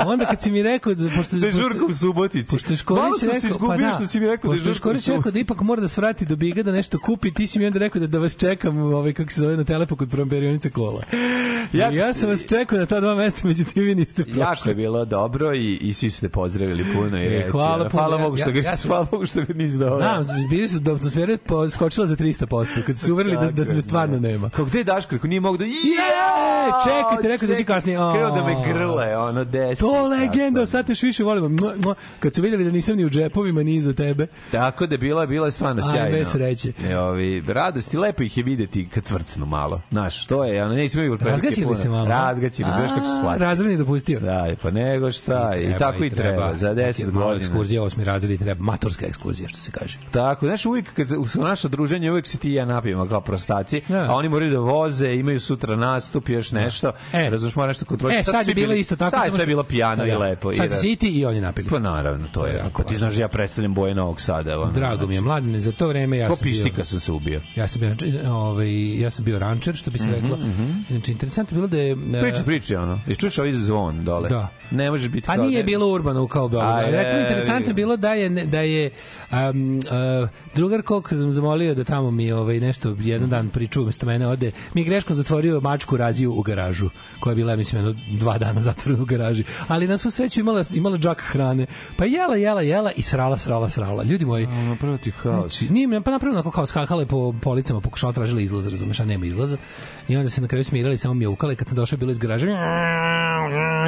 Onda 0.06 0.24
kad 0.24 0.40
si 0.40 0.50
mi 0.50 0.62
rekao 0.62 0.94
da 0.94 1.10
pošto 1.10 1.36
Da 1.36 1.46
je 1.46 1.52
žurka 1.52 1.84
u 1.84 1.94
Subotici. 1.94 2.50
Pošto 2.50 2.72
je 2.72 2.76
Škorić 2.76 3.02
rekao, 3.22 3.36
izgubio 3.46 3.68
pa 3.68 3.76
da, 3.78 3.92
što 3.92 4.06
si 4.06 4.20
mi 4.20 4.26
rekao 4.26 4.48
da 4.48 4.54
je 4.54 4.56
pošto 4.56 4.68
je 4.68 4.72
žurka 4.74 4.78
u 4.78 4.80
Škorić 4.80 5.08
rekao 5.08 5.32
da 5.32 5.38
ipak 5.38 5.60
mora 5.60 5.80
da 5.80 5.88
svrati 5.88 6.24
do 6.26 6.36
Biga 6.36 6.62
da 6.62 6.72
nešto 6.72 6.98
kupi, 6.98 7.34
ti 7.34 7.46
si 7.46 7.58
mi 7.58 7.66
onda 7.66 7.78
rekao 7.78 8.00
da, 8.00 8.06
da 8.06 8.18
vas 8.18 8.36
čekam 8.36 8.78
ovaj, 8.78 9.12
kako 9.12 9.30
se 9.30 9.40
zove 9.40 9.56
na 9.56 9.64
telepu 9.64 9.96
kod 9.96 10.10
promperionice 10.10 10.70
kola. 10.70 11.01
Ja, 11.72 11.90
ja 11.90 12.14
sam 12.14 12.28
vas 12.28 12.46
čekao 12.46 12.78
na 12.78 12.86
ta 12.86 13.00
dva 13.00 13.14
mesta, 13.14 13.48
međutim 13.48 13.82
vi 13.82 13.94
niste 13.94 14.24
prošli. 14.24 14.40
Jako 14.40 14.68
je 14.68 14.74
bilo 14.74 15.04
dobro 15.04 15.54
i, 15.54 15.74
i 15.74 15.94
svi 15.94 16.10
su 16.10 16.20
te 16.20 16.28
pozdravili 16.28 16.84
puno 16.86 17.18
i 17.18 17.26
E, 17.26 17.28
reci, 17.28 17.50
hvala 17.50 17.76
puno. 17.78 17.88
hvala 17.90 18.18
Bogu 18.18 18.36
što 18.36 18.48
ja- 18.48 18.52
ga 18.52 18.60
ja 18.60 18.76
sam- 18.76 18.88
hvala 18.88 19.06
Bogu 19.10 19.26
što 19.26 19.40
ga 19.40 19.54
nisi 19.54 19.78
doveo. 19.78 20.22
Znam, 20.22 20.48
bili 20.50 20.68
su 20.68 20.78
da 20.78 20.92
atmosfera 20.92 21.36
skočila 21.70 22.06
za 22.06 22.16
300%, 22.16 22.46
kad 22.82 22.98
su 22.98 23.12
uverili 23.12 23.36
da, 23.36 23.50
da 23.50 23.64
se 23.66 23.74
me 23.74 23.82
stvarno 23.82 24.18
nema. 24.18 24.50
Kao 24.50 24.64
gde 24.64 24.78
je 24.78 24.84
Daško? 24.84 25.14
Ako 25.14 25.26
nije 25.26 25.40
mogu 25.40 25.56
da... 25.56 25.64
Je, 25.64 25.72
čekajte, 26.84 27.28
rekao 27.28 27.48
da 27.48 27.54
si 27.54 27.64
kasnije. 27.64 27.98
Kreo 28.14 28.30
da 28.30 28.44
me 28.44 28.56
grle, 28.66 29.16
ono, 29.18 29.44
desi. 29.44 29.80
To 29.80 30.06
legenda, 30.08 30.66
sad 30.66 30.86
te 30.86 30.92
još 30.92 31.02
više 31.02 31.24
mua. 31.24 31.94
Kad 32.18 32.34
su 32.34 32.42
vidjeli 32.42 32.64
da 32.64 32.70
nisam 32.70 32.96
ni 32.96 33.04
u 33.04 33.10
džepovima, 33.10 33.62
ni 33.62 33.74
iza 33.74 33.92
tebe. 33.92 34.26
Tako 34.50 34.86
da 34.86 34.94
je 34.94 34.98
bila, 34.98 35.26
bila 35.26 35.46
je 35.46 35.52
stvarno 35.52 35.82
Aj, 35.82 35.92
sjajno. 35.92 36.10
bez 36.12 36.28
sreće. 36.28 36.72
E, 36.84 36.96
ovi, 36.98 37.42
radosti, 37.42 37.96
lepo 37.96 38.22
ih 38.22 38.36
je 38.36 38.44
videti 38.44 38.88
kad 38.88 39.04
cvrcnu 39.04 39.46
malo. 39.46 39.80
Znaš, 39.90 40.26
to 40.26 40.44
je, 40.44 40.64
ono, 40.64 40.74
nismo 40.94 41.02
imali 41.02 41.18
prilike 41.18 41.46
Razgaćili 41.46 41.76
se 41.76 41.88
malo. 41.88 42.06
Razgaćili, 42.06 42.70
znaš 42.70 42.90
kako 42.90 43.04
su 43.04 43.12
A, 43.12 43.20
slatki. 43.20 43.40
Razredni 43.40 43.76
dopustio. 43.76 44.20
Da, 44.20 44.54
pa 44.62 44.70
nego 44.70 45.12
šta, 45.12 45.54
i, 45.56 45.78
tako 45.78 46.04
i 46.04 46.10
treba, 46.10 46.54
za 46.54 46.70
10 46.70 47.04
Malo 47.04 47.26
godina. 47.26 47.40
ekskurzija, 47.40 47.82
osmi 47.82 48.04
razred 48.04 48.30
i 48.30 48.38
treba, 48.38 48.62
matorska 48.62 49.06
ekskurzija, 49.06 49.48
što 49.48 49.58
se 49.58 49.70
kaže. 49.70 49.98
Tako, 50.10 50.46
znaš, 50.46 50.66
uvijek 50.66 50.94
kad 50.94 51.08
se- 51.08 51.18
u 51.18 51.26
naša 51.36 51.68
druženja 51.68 52.10
uvijek 52.10 52.26
se 52.26 52.38
ti 52.38 52.50
i 52.50 52.54
ja 52.54 52.64
napijemo 52.64 53.08
kao 53.08 53.20
prostaci, 53.20 53.82
Da. 53.88 53.98
a 54.00 54.14
oni 54.14 54.28
moraju 54.28 54.50
da 54.50 54.58
voze, 54.58 55.14
imaju 55.14 55.40
sutra 55.40 55.76
nastup, 55.76 56.28
još 56.28 56.52
nešto. 56.52 56.92
E. 57.12 57.30
Razumeš, 57.30 57.56
mora 57.56 57.68
nešto 57.68 57.84
kontroliš. 57.84 58.18
E, 58.18 58.22
sad 58.22 58.48
je 58.48 58.54
bilo 58.54 58.74
isto 58.74 58.96
tako. 58.96 59.10
Sad 59.10 59.24
je 59.24 59.30
sve 59.30 59.46
bilo 59.46 59.62
pijano 59.62 60.06
i 60.06 60.12
lepo. 60.12 60.54
Sad 60.54 60.68
da- 60.68 60.76
si 60.76 60.96
ti 60.96 61.08
i 61.08 61.24
oni 61.26 61.40
napili. 61.40 61.68
Pa 61.68 61.78
naravno, 61.78 62.28
to 62.28 62.46
je. 62.46 62.60
Ako 62.62 62.82
ti 62.82 62.96
znaš, 62.98 63.18
ja 63.18 63.28
predstavljam 63.28 63.74
boje 63.74 63.94
Novog 63.94 64.20
Sada. 64.20 64.70
Drago 64.74 65.06
mi 65.06 65.14
je, 65.14 65.20
mladine, 65.20 65.60
za 65.60 65.72
to 65.72 65.88
vreme 65.88 66.18
ja 66.18 66.28
Ko 66.28 66.36
sam 66.36 66.44
bio... 66.44 66.50
pištika 66.52 66.84
sam 66.84 67.00
se 67.00 67.12
ubio. 67.12 67.40
Ja 67.56 67.68
sam 67.68 67.80
bio, 67.80 67.96
ovaj, 68.28 68.68
ja 68.94 69.10
sam 69.10 69.24
bio 69.24 69.38
rančer, 69.38 69.74
što 69.74 69.90
bi 69.90 69.98
se 69.98 70.10
reklo. 70.10 70.38
Znači, 70.88 71.12
interesantno 71.12 71.56
je 71.56 71.58
bilo 71.58 71.66
da 71.66 71.78
je... 71.78 72.18
e, 72.18 72.22
Priča, 72.22 72.42
priča, 72.44 72.80
ono. 72.80 73.00
Jesi 73.06 73.20
čuš 73.20 73.38
ovaj 73.38 73.52
zvon 73.52 74.04
dole? 74.04 74.28
Da. 74.28 74.48
Ne 74.70 74.90
može 74.90 75.08
biti 75.08 75.26
Pa 75.26 75.36
nije 75.36 75.58
ne- 75.58 75.64
bilo 75.64 75.86
urbano 75.88 76.26
kao 76.26 76.48
Beograd. 76.48 76.84
A, 76.84 76.90
Recimo 76.90 77.20
interesantno 77.20 77.70
je 77.70 77.74
bilo 77.74 77.96
da 77.96 78.12
je 78.12 78.46
da 78.46 78.60
je 78.60 78.90
um, 79.32 79.78
uh, 79.78 80.28
drugar 80.54 80.82
kog 80.82 81.08
sam 81.08 81.32
zamolio 81.32 81.74
da 81.74 81.84
tamo 81.84 82.10
mi 82.10 82.32
ovaj 82.32 82.60
nešto 82.60 82.96
jedan 83.00 83.28
dan 83.28 83.48
priču 83.48 83.82
umesto 83.82 84.06
mene 84.06 84.26
ode. 84.26 84.52
Mi 84.74 84.80
je 84.80 84.84
greškom 84.84 85.16
zatvorio 85.16 85.60
mačku 85.60 85.96
raziju 85.96 86.32
u 86.32 86.42
garažu, 86.42 86.90
koja 87.20 87.30
je 87.30 87.36
bila 87.36 87.56
mislim 87.56 87.84
jedno 87.84 88.00
dva 88.18 88.38
dana 88.38 88.60
zatvorena 88.60 89.02
u 89.02 89.06
garaži. 89.06 89.44
Ali 89.68 89.88
na 89.88 89.98
svu 89.98 90.10
sreću 90.10 90.40
imala 90.40 90.64
imala 90.74 90.98
džak 90.98 91.22
hrane. 91.26 91.66
Pa 91.96 92.04
jela, 92.04 92.36
jela, 92.36 92.62
jela 92.62 92.92
i 92.92 93.02
srala, 93.02 93.38
srala, 93.38 93.70
srala. 93.70 94.02
Ljudi 94.02 94.24
moji, 94.24 94.48
prvo 94.80 94.98
ti 94.98 95.10
haos. 95.10 95.58
Znači, 95.58 95.72
nije 95.72 96.00
pa 96.02 96.10
napravila 96.10 96.38
onako 96.38 96.50
kao 96.50 96.66
skakale 96.66 97.06
po 97.06 97.34
policama, 97.42 97.80
pokušala 97.80 98.12
tražila 98.12 98.40
izlaz, 98.40 98.66
razumeš, 98.66 99.00
a 99.00 99.04
nema 99.04 99.26
izlaza. 99.26 99.56
I 100.08 100.16
onda 100.16 100.30
se 100.30 100.40
na 100.40 100.48
kraju 100.48 100.61
smirali, 100.64 100.96
samo 100.98 101.14
i 101.52 101.56
kad 101.56 101.68
sam 101.68 101.76
došao 101.76 101.98
bilo 101.98 102.10
iz 102.12 102.18
garaža, 102.18 102.46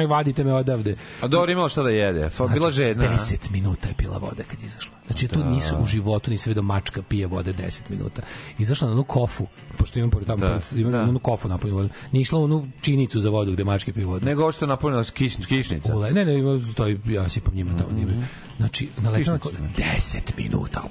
i 0.03 0.05
vadite 0.05 0.43
me 0.43 0.53
odavde. 0.53 0.95
A 1.21 1.27
dobro 1.27 1.51
imalo 1.51 1.69
šta 1.69 1.83
da 1.83 1.89
jede. 1.89 2.29
Fa, 2.29 2.47
bila 2.47 2.71
žedna. 2.71 3.03
a? 3.05 3.13
10 3.13 3.51
minuta 3.51 3.87
je 3.89 3.93
pila 3.97 4.17
voda 4.17 4.43
kad 4.43 4.59
je 4.61 4.65
izašla. 4.65 4.91
Znači, 5.07 5.27
tu 5.27 5.43
nisu 5.43 5.75
u 5.81 5.85
životu, 5.85 6.31
nisi 6.31 6.49
vidio 6.49 6.63
mačka 6.63 7.01
pije 7.01 7.27
vode 7.27 7.53
10 7.53 7.81
minuta. 7.89 8.21
Izašla 8.59 8.87
na 8.87 8.93
onu 8.93 9.03
kofu, 9.03 9.47
pošto 9.77 9.99
imam 9.99 10.09
pored 10.11 10.27
tamo, 10.27 10.45
Da, 10.45 10.47
pored- 10.47 10.79
imam 10.79 10.91
da. 10.91 11.01
onu 11.01 11.19
kofu 11.19 11.47
napunju 11.47 11.75
vodu. 11.75 11.89
Nije 12.11 12.21
išla 12.21 12.39
u 12.39 12.43
onu 12.43 12.67
činicu 12.81 13.19
za 13.19 13.29
vodu 13.29 13.51
gde 13.51 13.63
mačke 13.63 13.93
piju 13.93 14.09
vodu. 14.09 14.25
Nego 14.25 14.51
što 14.51 14.65
napunila 14.67 15.03
kiš, 15.03 15.35
kišnica. 15.47 15.95
Ule, 15.95 16.11
ne, 16.11 16.25
ne, 16.25 16.39
ima, 16.39 16.59
to 16.75 16.87
ja 17.05 17.29
sipam 17.29 17.53
njima 17.55 17.77
tamo. 17.77 17.89
njima. 17.97 18.11
Znači, 18.57 18.89
naletila 18.97 19.37
Kišnicu, 19.37 19.61
ne. 19.63 19.69
10 19.97 20.19
minuta. 20.37 20.81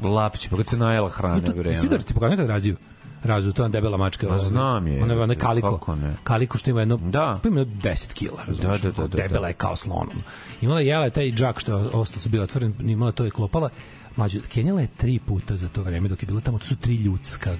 Lapić, 0.00 0.48
pa 0.48 0.56
kad 0.56 0.68
se 0.68 0.76
najela 0.76 1.08
hrane, 1.08 1.40
bre. 1.40 1.80
ti 1.80 1.88
da 1.88 1.98
ti 1.98 2.14
pokazam 2.14 2.30
nekad 2.30 2.46
raziju? 2.46 2.76
Razu, 3.24 3.52
to 3.52 3.62
je 3.62 3.64
ona 3.64 3.72
debela 3.72 3.96
mačka. 3.96 4.26
Pa 4.28 4.38
znam 4.38 4.86
je. 4.86 5.02
Ona 5.02 5.14
je 5.14 5.20
ona 5.20 5.34
kaliko. 5.34 5.78
Kako 5.78 5.96
ne? 5.96 6.14
Kaliko 6.24 6.58
što 6.58 6.70
ima 6.70 6.80
jedno, 6.80 6.96
Da. 6.96 7.40
pa 7.42 7.48
ima 7.48 7.58
jedno 7.58 7.74
10 7.82 8.12
kila, 8.12 8.44
razumiješ? 8.46 8.80
Da, 8.80 8.90
da, 8.90 9.02
da, 9.02 9.08
da, 9.08 9.16
Debela 9.16 9.40
da. 9.40 9.48
je 9.48 9.54
kao 9.54 9.76
slon. 9.76 10.08
Imala 10.60 10.80
je 10.80 10.86
jela 10.86 11.04
je 11.04 11.10
taj 11.10 11.32
džak 11.32 11.60
što 11.60 11.78
je 11.78 11.88
ostao 11.92 12.20
su 12.20 12.28
bio 12.28 12.42
otvoren, 12.42 12.74
imala 12.80 13.12
to 13.12 13.24
je 13.24 13.30
klopala. 13.30 13.68
Mlađe, 14.16 14.40
kenjala 14.40 14.80
je 14.80 14.88
tri 14.96 15.18
puta 15.18 15.56
za 15.56 15.68
to 15.68 15.82
vreme 15.82 16.08
dok 16.08 16.22
je 16.22 16.26
bilo 16.26 16.40
tamo, 16.40 16.58
to 16.58 16.66
su 16.66 16.76
tri 16.76 16.94
ljudska 16.94 17.56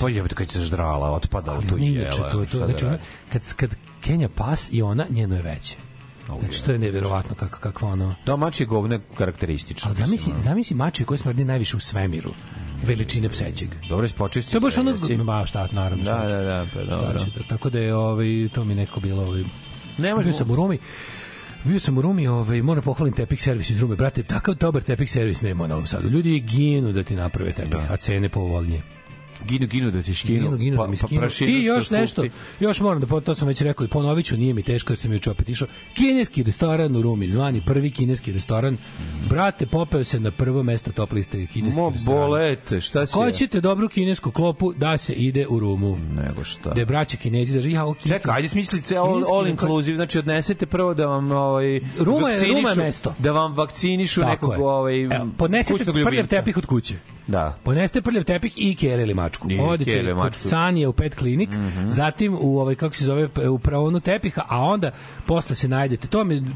Pa 0.00 0.08
jebate 0.08 0.34
kad 0.34 0.50
se 0.50 0.60
ždrala, 0.60 1.10
otpadala, 1.10 1.56
ali 1.56 1.66
to 1.68 1.74
ona 1.74 1.84
je 1.84 1.92
inače, 1.92 2.18
jela. 2.18 2.30
to, 2.30 2.40
je 2.40 2.46
to, 2.46 2.58
da 2.58 2.66
znači, 2.66 2.84
ona, 2.84 2.98
kad, 3.32 3.54
kad 3.56 3.76
Kenja 4.00 4.28
pas 4.28 4.68
i 4.72 4.82
ona, 4.82 5.06
njeno 5.10 5.36
je 5.36 5.42
veće. 5.42 5.76
Znači, 6.40 6.64
to 6.64 6.72
je 6.72 6.78
nevjerovatno 6.78 7.36
kako, 7.36 7.58
kakva 7.58 7.88
ono... 7.88 8.14
Da, 8.26 8.36
mač 8.36 8.60
je 8.60 8.66
govne 8.66 9.00
karakteristično. 9.18 9.88
Ali 9.88 9.94
zamisli, 9.94 10.32
zamisli 10.36 10.76
mače 10.76 11.04
koji 11.04 11.18
smrdi 11.18 11.44
najviše 11.44 11.76
u 11.76 11.80
svemiru. 11.80 12.30
Veličine 12.84 13.28
psećeg. 13.28 13.68
Dobro, 13.88 14.08
si 14.08 14.14
počistio. 14.14 14.50
To 14.50 14.56
je 14.56 14.60
baš 14.60 14.78
ono, 14.78 15.24
ba, 15.24 15.46
šta, 15.46 15.68
naravno. 15.72 16.04
Da, 16.04 16.10
šta 16.18 16.28
da, 16.28 16.40
da, 16.40 16.66
pa 16.74 16.80
Šta 16.80 16.96
dobro. 16.96 17.18
ću 17.18 17.30
da- 17.30 17.46
tako 17.48 17.70
da 17.70 17.78
je 17.78 17.94
ovaj, 17.94 18.26
to 18.54 18.64
mi 18.64 18.74
neko 18.74 19.00
bilo 19.00 19.22
ovaj, 19.22 19.40
Ne 19.98 20.14
možemo- 20.14 20.22
bio 20.22 20.32
sam 20.32 20.50
u 20.50 20.56
Rumi 20.56 20.78
Bio 21.64 21.80
sam 21.80 21.98
u 21.98 22.02
Rumi, 22.02 22.26
ovaj, 22.26 22.62
moram 22.62 22.82
pohvalim 22.82 23.14
tepik 23.14 23.40
servis 23.40 23.70
iz 23.70 23.80
Rume. 23.80 23.96
Brate, 23.96 24.22
takav 24.22 24.54
dobar 24.54 24.82
tepik 24.82 25.08
servis 25.08 25.42
nema 25.42 25.64
u 25.64 25.68
Novom 25.68 25.86
Sadu. 25.86 26.08
Ljudi 26.08 26.40
ginu 26.40 26.92
da 26.92 27.02
ti 27.02 27.16
naprave 27.16 27.52
tepih, 27.52 27.90
a 27.90 27.96
cene 27.96 28.28
povoljnije. 28.28 28.82
Ginu, 29.42 29.66
ginu 29.66 29.90
da 29.90 30.02
ti 30.02 30.14
škinu. 30.14 30.38
Ginu, 30.40 30.56
ginu, 30.56 30.76
pa, 30.76 30.82
da 30.82 30.88
mi 30.88 30.96
pa 30.96 31.06
skinu. 31.06 31.20
prašinu 31.20 31.50
I 31.50 31.64
još 31.64 31.90
nešto, 31.90 32.24
još 32.60 32.80
moram 32.80 33.00
da, 33.00 33.20
to 33.20 33.34
sam 33.34 33.48
već 33.48 33.60
rekao 33.60 33.84
i 33.84 33.88
ponovit 33.88 34.26
ću, 34.26 34.36
nije 34.36 34.54
mi 34.54 34.62
teško 34.62 34.92
jer 34.92 34.98
sam 34.98 35.12
juče 35.12 35.30
opet 35.30 35.48
išao. 35.48 35.68
Kineski 35.94 36.42
restoran 36.42 36.96
u 36.96 37.02
Rumi, 37.02 37.28
zvani 37.28 37.62
prvi 37.62 37.90
kineski 37.90 38.32
restoran. 38.32 38.76
Brate, 39.28 39.66
popeo 39.66 40.04
se 40.04 40.20
na 40.20 40.30
prvo 40.30 40.62
mesto 40.62 40.92
top 40.92 41.12
liste 41.12 41.46
kineskih 41.46 41.76
Mo 41.76 41.90
restorana. 41.90 42.20
bolete, 42.20 42.80
šta 42.80 43.06
si? 43.06 43.12
Ko 43.12 43.30
ćete 43.30 43.60
dobru 43.60 43.88
kinesku 43.88 44.30
klopu 44.30 44.72
da 44.72 44.98
se 44.98 45.12
ide 45.12 45.46
u 45.46 45.58
Rumu? 45.58 45.98
Nego 45.98 46.44
šta. 46.44 46.70
Gde 46.70 46.84
braće 46.86 47.16
kinezi 47.16 47.54
da 47.54 47.60
kineski- 47.60 48.08
Čekaj, 48.08 48.36
ajde 48.36 48.48
smislice 48.48 48.96
all, 48.96 49.12
Kineski 49.12 49.32
all 49.34 49.44
ne- 49.44 49.50
inclusive, 49.50 49.96
znači 49.96 50.18
odnesete 50.18 50.66
prvo 50.66 50.94
da 50.94 51.06
vam 51.06 51.30
ovaj 51.32 51.80
Ruma 51.98 52.30
je- 52.30 52.46
Ruma 52.46 52.68
je 52.70 52.76
mesto. 52.76 53.14
Da 53.18 53.32
vam 53.32 53.54
vakcinišu 53.54 54.20
Tako 54.20 54.30
nekog 54.30 54.52
je. 54.52 54.58
ovaj 54.60 55.02
Evo, 55.02 55.28
podnesete 55.36 55.84
prljav 56.04 56.26
tepih 56.26 56.56
od 56.56 56.66
kuće. 56.66 56.94
Da. 57.26 57.58
Poneste 57.62 58.02
prljav 58.02 58.24
tepih 58.24 58.52
i 58.56 58.74
kere 58.74 59.02
ili 59.02 59.14
mačku. 59.24 59.48
Nije, 59.48 59.62
Odete 59.62 59.90
keve 59.92 60.08
kod 60.08 60.18
mačku. 60.18 60.38
Sanije 60.40 60.88
u 60.88 60.92
pet 60.92 61.14
klinik, 61.14 61.50
zatim 61.88 62.36
u 62.40 62.58
ovaj 62.58 62.74
kako 62.74 62.94
se 62.94 63.04
zove 63.04 63.28
u 63.48 63.58
praonu 63.58 64.00
tepiha, 64.00 64.42
a 64.48 64.60
onda 64.60 64.90
posle 65.26 65.56
se 65.56 65.68
najdete. 65.68 66.08
To 66.08 66.24
mi 66.24 66.40
da, 66.40 66.46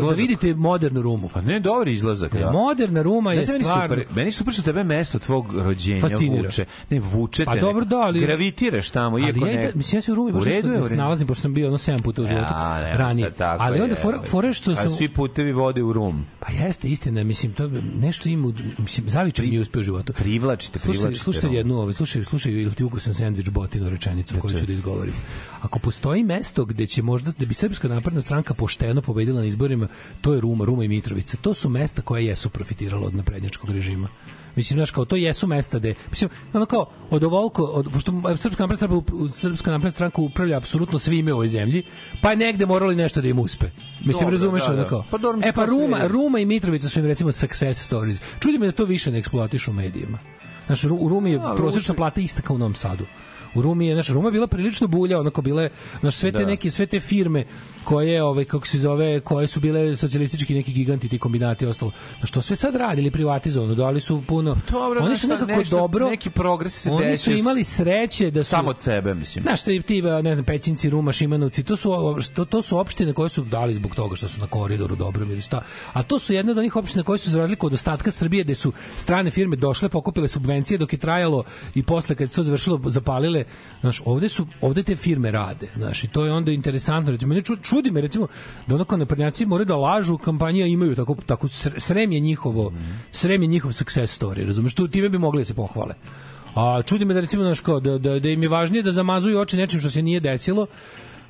da 0.00 0.12
vidite 0.12 0.54
modernu 0.54 1.02
rumu. 1.02 1.28
Pa 1.28 1.40
ne, 1.40 1.60
dobar 1.60 1.88
izlazak, 1.88 2.34
da. 2.34 2.50
Moderna 2.52 3.02
ruma 3.02 3.32
je 3.32 3.36
Znaš 3.36 3.46
da 3.46 3.52
meni 3.52 3.64
stvarno 3.64 3.88
super, 3.88 4.14
meni 4.14 4.32
super 4.32 4.54
što 4.54 4.62
tebe 4.62 4.84
mesto 4.84 5.18
tvog 5.18 5.46
rođenja 5.54 6.00
Fascinira. 6.00 6.42
vuče. 6.42 6.64
Ne, 6.90 7.00
vuče 7.00 7.44
te. 7.44 7.46
Pa 7.46 7.56
dobro, 7.56 7.84
da, 7.84 7.96
ali- 7.96 8.20
Gravitiraš 8.20 8.90
tamo, 8.90 9.18
iako 9.18 9.38
ali 9.42 9.54
ja, 9.54 9.60
ne... 9.60 9.66
da, 9.66 9.72
mislim 9.74 9.96
ja 9.98 10.02
se 10.02 10.12
u 10.12 10.14
Rumi 10.14 10.32
baš 10.32 10.46
je, 10.46 10.62
ne 10.62 10.96
nalazim 10.96 11.26
pošto 11.26 11.42
sam 11.42 11.54
bio 11.54 11.68
ono 11.68 11.78
7 11.78 12.02
puta 12.02 12.22
u 12.22 12.26
životu 12.26 12.46
Ja, 12.50 12.80
ne, 12.80 12.96
ranije. 12.96 13.30
tako 13.30 13.62
ali 13.62 13.78
je, 13.78 13.82
onda 13.82 13.94
fore, 13.94 14.18
fore 14.26 14.52
što 14.52 14.70
a 14.70 14.74
sam 14.74 14.90
svi 14.90 15.08
putevi 15.08 15.52
vode 15.52 15.82
u 15.82 15.92
rum. 15.92 16.26
Pa 16.40 16.52
jeste 16.52 16.88
istina, 16.88 17.24
mislim 17.24 17.52
to 17.52 17.70
nešto 17.94 18.28
ima, 18.28 18.52
mislim 18.78 19.08
zavičaj 19.08 19.46
mi 19.46 19.54
je 19.54 19.60
uspeo 19.60 19.80
u 19.80 19.84
životu. 19.84 20.12
Privlačite, 20.12 20.78
Slušaj, 20.78 20.92
privlačite. 20.92 21.24
slušaj 21.24 21.42
Rom. 21.42 21.54
jednu, 21.54 21.74
ovaj, 21.74 21.92
slušaj, 21.96 22.24
slušaj, 22.24 22.52
ili 22.52 22.74
ti 22.74 22.84
ukusan 22.84 23.14
sendvič 23.14 23.50
botinu 23.50 23.90
rečenicu 23.90 24.34
koju 24.40 24.58
ću 24.58 24.66
da 24.66 24.72
izgovorim. 24.72 25.14
Ako 25.60 25.78
postoji 25.78 26.24
mesto 26.24 26.64
gde 26.64 26.86
će 26.86 27.02
možda 27.02 27.32
da 27.38 27.46
bi 27.46 27.54
Srpska 27.54 27.88
napredna 27.88 28.20
stranka 28.20 28.54
pošteno 28.54 29.02
pobedila 29.02 29.40
na 29.40 29.46
izborima, 29.46 29.88
to 30.20 30.34
je 30.34 30.40
Ruma, 30.40 30.64
Ruma 30.64 30.84
i 30.84 30.88
Mitrovica. 30.88 31.36
To 31.36 31.54
su 31.54 31.68
mesta 31.68 32.02
koja 32.02 32.20
jesu 32.20 32.50
profitirala 32.50 33.06
od 33.06 33.14
naprednjačkog 33.14 33.70
režima. 33.70 34.08
Mislim, 34.56 34.76
znaš, 34.76 34.90
kao 34.90 35.04
to 35.04 35.16
jesu 35.16 35.46
mesta 35.46 35.78
gde, 35.78 35.94
mislim, 36.10 36.30
ono 36.52 36.66
kao, 36.66 36.90
od 37.10 37.24
ovoliko, 37.24 37.62
od, 37.62 37.88
pošto 37.92 38.12
Srpska 38.36 38.62
napredna 38.62 38.76
stranka, 38.76 39.12
Srpska 39.32 39.70
napredna 39.70 39.90
stranka 39.90 40.22
upravlja 40.22 40.56
apsolutno 40.56 40.98
svime 40.98 41.32
u 41.32 41.34
ovoj 41.34 41.48
zemlji, 41.48 41.82
pa 42.22 42.30
je 42.30 42.36
negde 42.36 42.66
moralo 42.66 42.92
i 42.92 42.96
nešto 42.96 43.20
da 43.20 43.28
im 43.28 43.38
uspe. 43.38 43.66
Mislim, 44.04 44.24
Dobro, 44.24 44.30
razumeš, 44.30 44.66
da, 44.66 44.72
ono 44.72 44.82
da. 44.82 44.88
kao. 44.88 45.04
Pa 45.10 45.18
dobro, 45.18 45.40
e 45.44 45.52
pa 45.52 45.66
se 45.66 45.70
Ruma. 45.70 46.06
Ruma 46.06 46.38
i 46.38 46.46
Mitrovica 46.46 46.88
su 46.88 46.98
im 46.98 47.06
recimo 47.06 47.32
success 47.32 47.84
stories. 47.84 48.20
Čudi 48.40 48.58
me 48.58 48.66
da 48.66 48.72
to 48.72 48.84
više 48.84 49.12
ne 49.12 49.18
eksploatišu 49.18 49.70
u 49.70 49.74
medijima. 49.74 50.18
Znaš, 50.66 50.84
u 50.84 51.08
Rumi 51.08 51.30
je 51.30 51.40
prosječna 51.56 51.94
plata 51.94 52.20
ista 52.20 52.42
kao 52.42 52.56
u 52.56 52.58
Novom 52.58 52.74
Sadu. 52.74 53.06
U 53.56 53.62
Rumi 53.62 53.86
je, 53.86 53.94
znaš, 53.94 54.08
Ruma 54.08 54.28
je 54.28 54.32
bila 54.32 54.46
prilično 54.46 54.86
bulja, 54.86 55.20
onako 55.20 55.42
bile, 55.42 55.70
znaš, 56.00 56.14
sve 56.14 56.32
te 56.32 56.38
Da. 56.38 56.46
neke, 56.46 56.70
sve 56.70 56.86
te 56.86 57.00
firme 57.00 57.44
koje, 57.84 58.22
ovaj, 58.22 58.44
kako 58.44 58.66
se 58.66 58.78
zove, 58.78 59.20
koje 59.20 59.46
su 59.46 59.60
bile 59.60 59.96
socijalistički 59.96 60.54
neki 60.54 60.72
giganti, 60.72 61.08
ti 61.08 61.18
kombinati 61.18 61.64
i 61.64 61.68
ostalo. 61.68 61.92
Znaš, 62.18 62.30
to 62.30 62.40
sve 62.42 62.56
sad 62.56 62.76
radili 62.76 63.10
privatizovano, 63.10 63.74
dali 63.74 64.00
su 64.00 64.22
puno, 64.26 64.56
Dobro, 64.70 65.04
oni 65.04 65.16
su 65.18 65.28
nekako 65.28 65.50
nešto- 65.52 65.76
dobro, 65.76 66.10
neki 66.10 66.30
progres 66.30 66.72
se 66.74 66.90
oni 66.90 67.16
su 67.16 67.32
imali 67.32 67.64
sreće 67.64 68.30
da 68.30 68.42
su, 68.42 68.50
Samo 68.50 68.70
od 68.70 68.80
sebe, 68.80 69.14
mislim. 69.14 69.42
Znaš, 69.42 69.62
ti, 69.62 69.82
ti, 69.82 70.02
ne 70.02 70.34
znam, 70.34 70.44
Pećinci, 70.44 70.90
Ruma, 70.90 71.12
Šimanovci, 71.12 71.62
to 71.64 71.76
su, 71.76 72.16
to, 72.34 72.44
to 72.44 72.62
su 72.62 72.78
opštine 72.78 73.12
koje 73.12 73.28
su 73.28 73.44
dali 73.44 73.74
zbog 73.74 73.94
toga 73.94 74.16
što 74.16 74.28
su 74.28 74.40
na 74.40 74.46
koridoru 74.46 74.96
dobro 74.96 75.24
ili 75.24 75.40
šta. 75.40 75.62
A 75.92 76.02
to 76.02 76.18
su 76.18 76.32
jedne 76.32 76.52
od 76.52 76.58
onih 76.58 76.76
opština 76.76 77.02
koje 77.04 77.18
su 77.18 77.30
za 77.30 77.38
razliku 77.38 77.66
od 77.66 77.72
ostatka 77.72 78.10
Srbije 78.10 78.44
gde 78.44 78.54
su 78.54 78.72
strane 78.96 79.30
firme 79.30 79.56
došle, 79.56 79.88
pokupile 79.88 80.28
subvencije 80.28 80.78
dok 80.78 80.92
je 80.92 80.98
trajalo 80.98 81.44
i 81.74 81.82
posle 81.82 82.14
kad 82.14 82.30
se 82.30 82.36
to 82.36 82.42
završilo 82.42 82.80
zapalile. 82.86 83.44
Znaš, 83.80 84.02
ovde 84.04 84.28
su 84.28 84.46
ovde 84.60 84.82
te 84.82 84.96
firme 84.96 85.30
rade, 85.30 85.68
znaš, 85.76 86.04
i 86.04 86.08
to 86.08 86.24
je 86.24 86.32
onda 86.32 86.52
interesantno. 86.52 87.12
Recimo, 87.12 87.34
ču- 87.34 87.62
čudi 87.62 87.90
me 87.90 88.00
recimo 88.00 88.26
da 88.66 88.74
onako 88.74 88.96
naprednjaci 88.96 89.46
moraju 89.46 89.66
da 89.66 89.76
lažu 89.76 90.14
u 90.14 90.18
kampanji, 90.18 90.62
a 90.62 90.66
imaju 90.66 90.94
tako 90.94 91.14
tako 91.26 91.46
sr- 91.48 91.78
srem 91.78 92.12
je 92.12 92.20
njihovo, 92.20 92.72
srem 93.12 93.42
je 93.42 93.48
njihov 93.48 93.72
success 93.72 94.20
story, 94.20 94.46
razumeš? 94.46 94.74
Tu 94.74 94.88
time 94.88 95.08
bi 95.08 95.18
mogli 95.18 95.40
da 95.40 95.44
se 95.44 95.54
pohvale. 95.54 95.94
A 96.54 96.82
čudi 96.82 97.04
me 97.04 97.14
da 97.14 97.20
recimo 97.20 97.42
znaš 97.42 97.60
kao 97.60 97.80
da, 97.80 97.98
da, 97.98 98.18
da 98.20 98.28
im 98.28 98.42
je 98.42 98.48
važnije 98.48 98.82
da 98.82 98.92
zamazuju 98.92 99.38
oči 99.40 99.56
nečim 99.56 99.80
što 99.80 99.90
se 99.90 100.02
nije 100.02 100.20
desilo. 100.20 100.66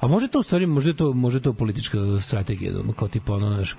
A 0.01 0.07
može 0.07 0.29
to 0.29 0.41
u 0.41 0.43
stvari, 0.43 0.67
možda 0.67 0.91
je 0.91 0.97
to, 0.97 1.13
možda 1.13 1.39
je 1.39 1.43
to 1.43 1.53
politička 1.53 1.99
strategija, 2.21 2.73
da 2.73 2.93
kao 2.93 3.09
tipa 3.09 3.35
ono, 3.35 3.55
znaš, 3.55 3.73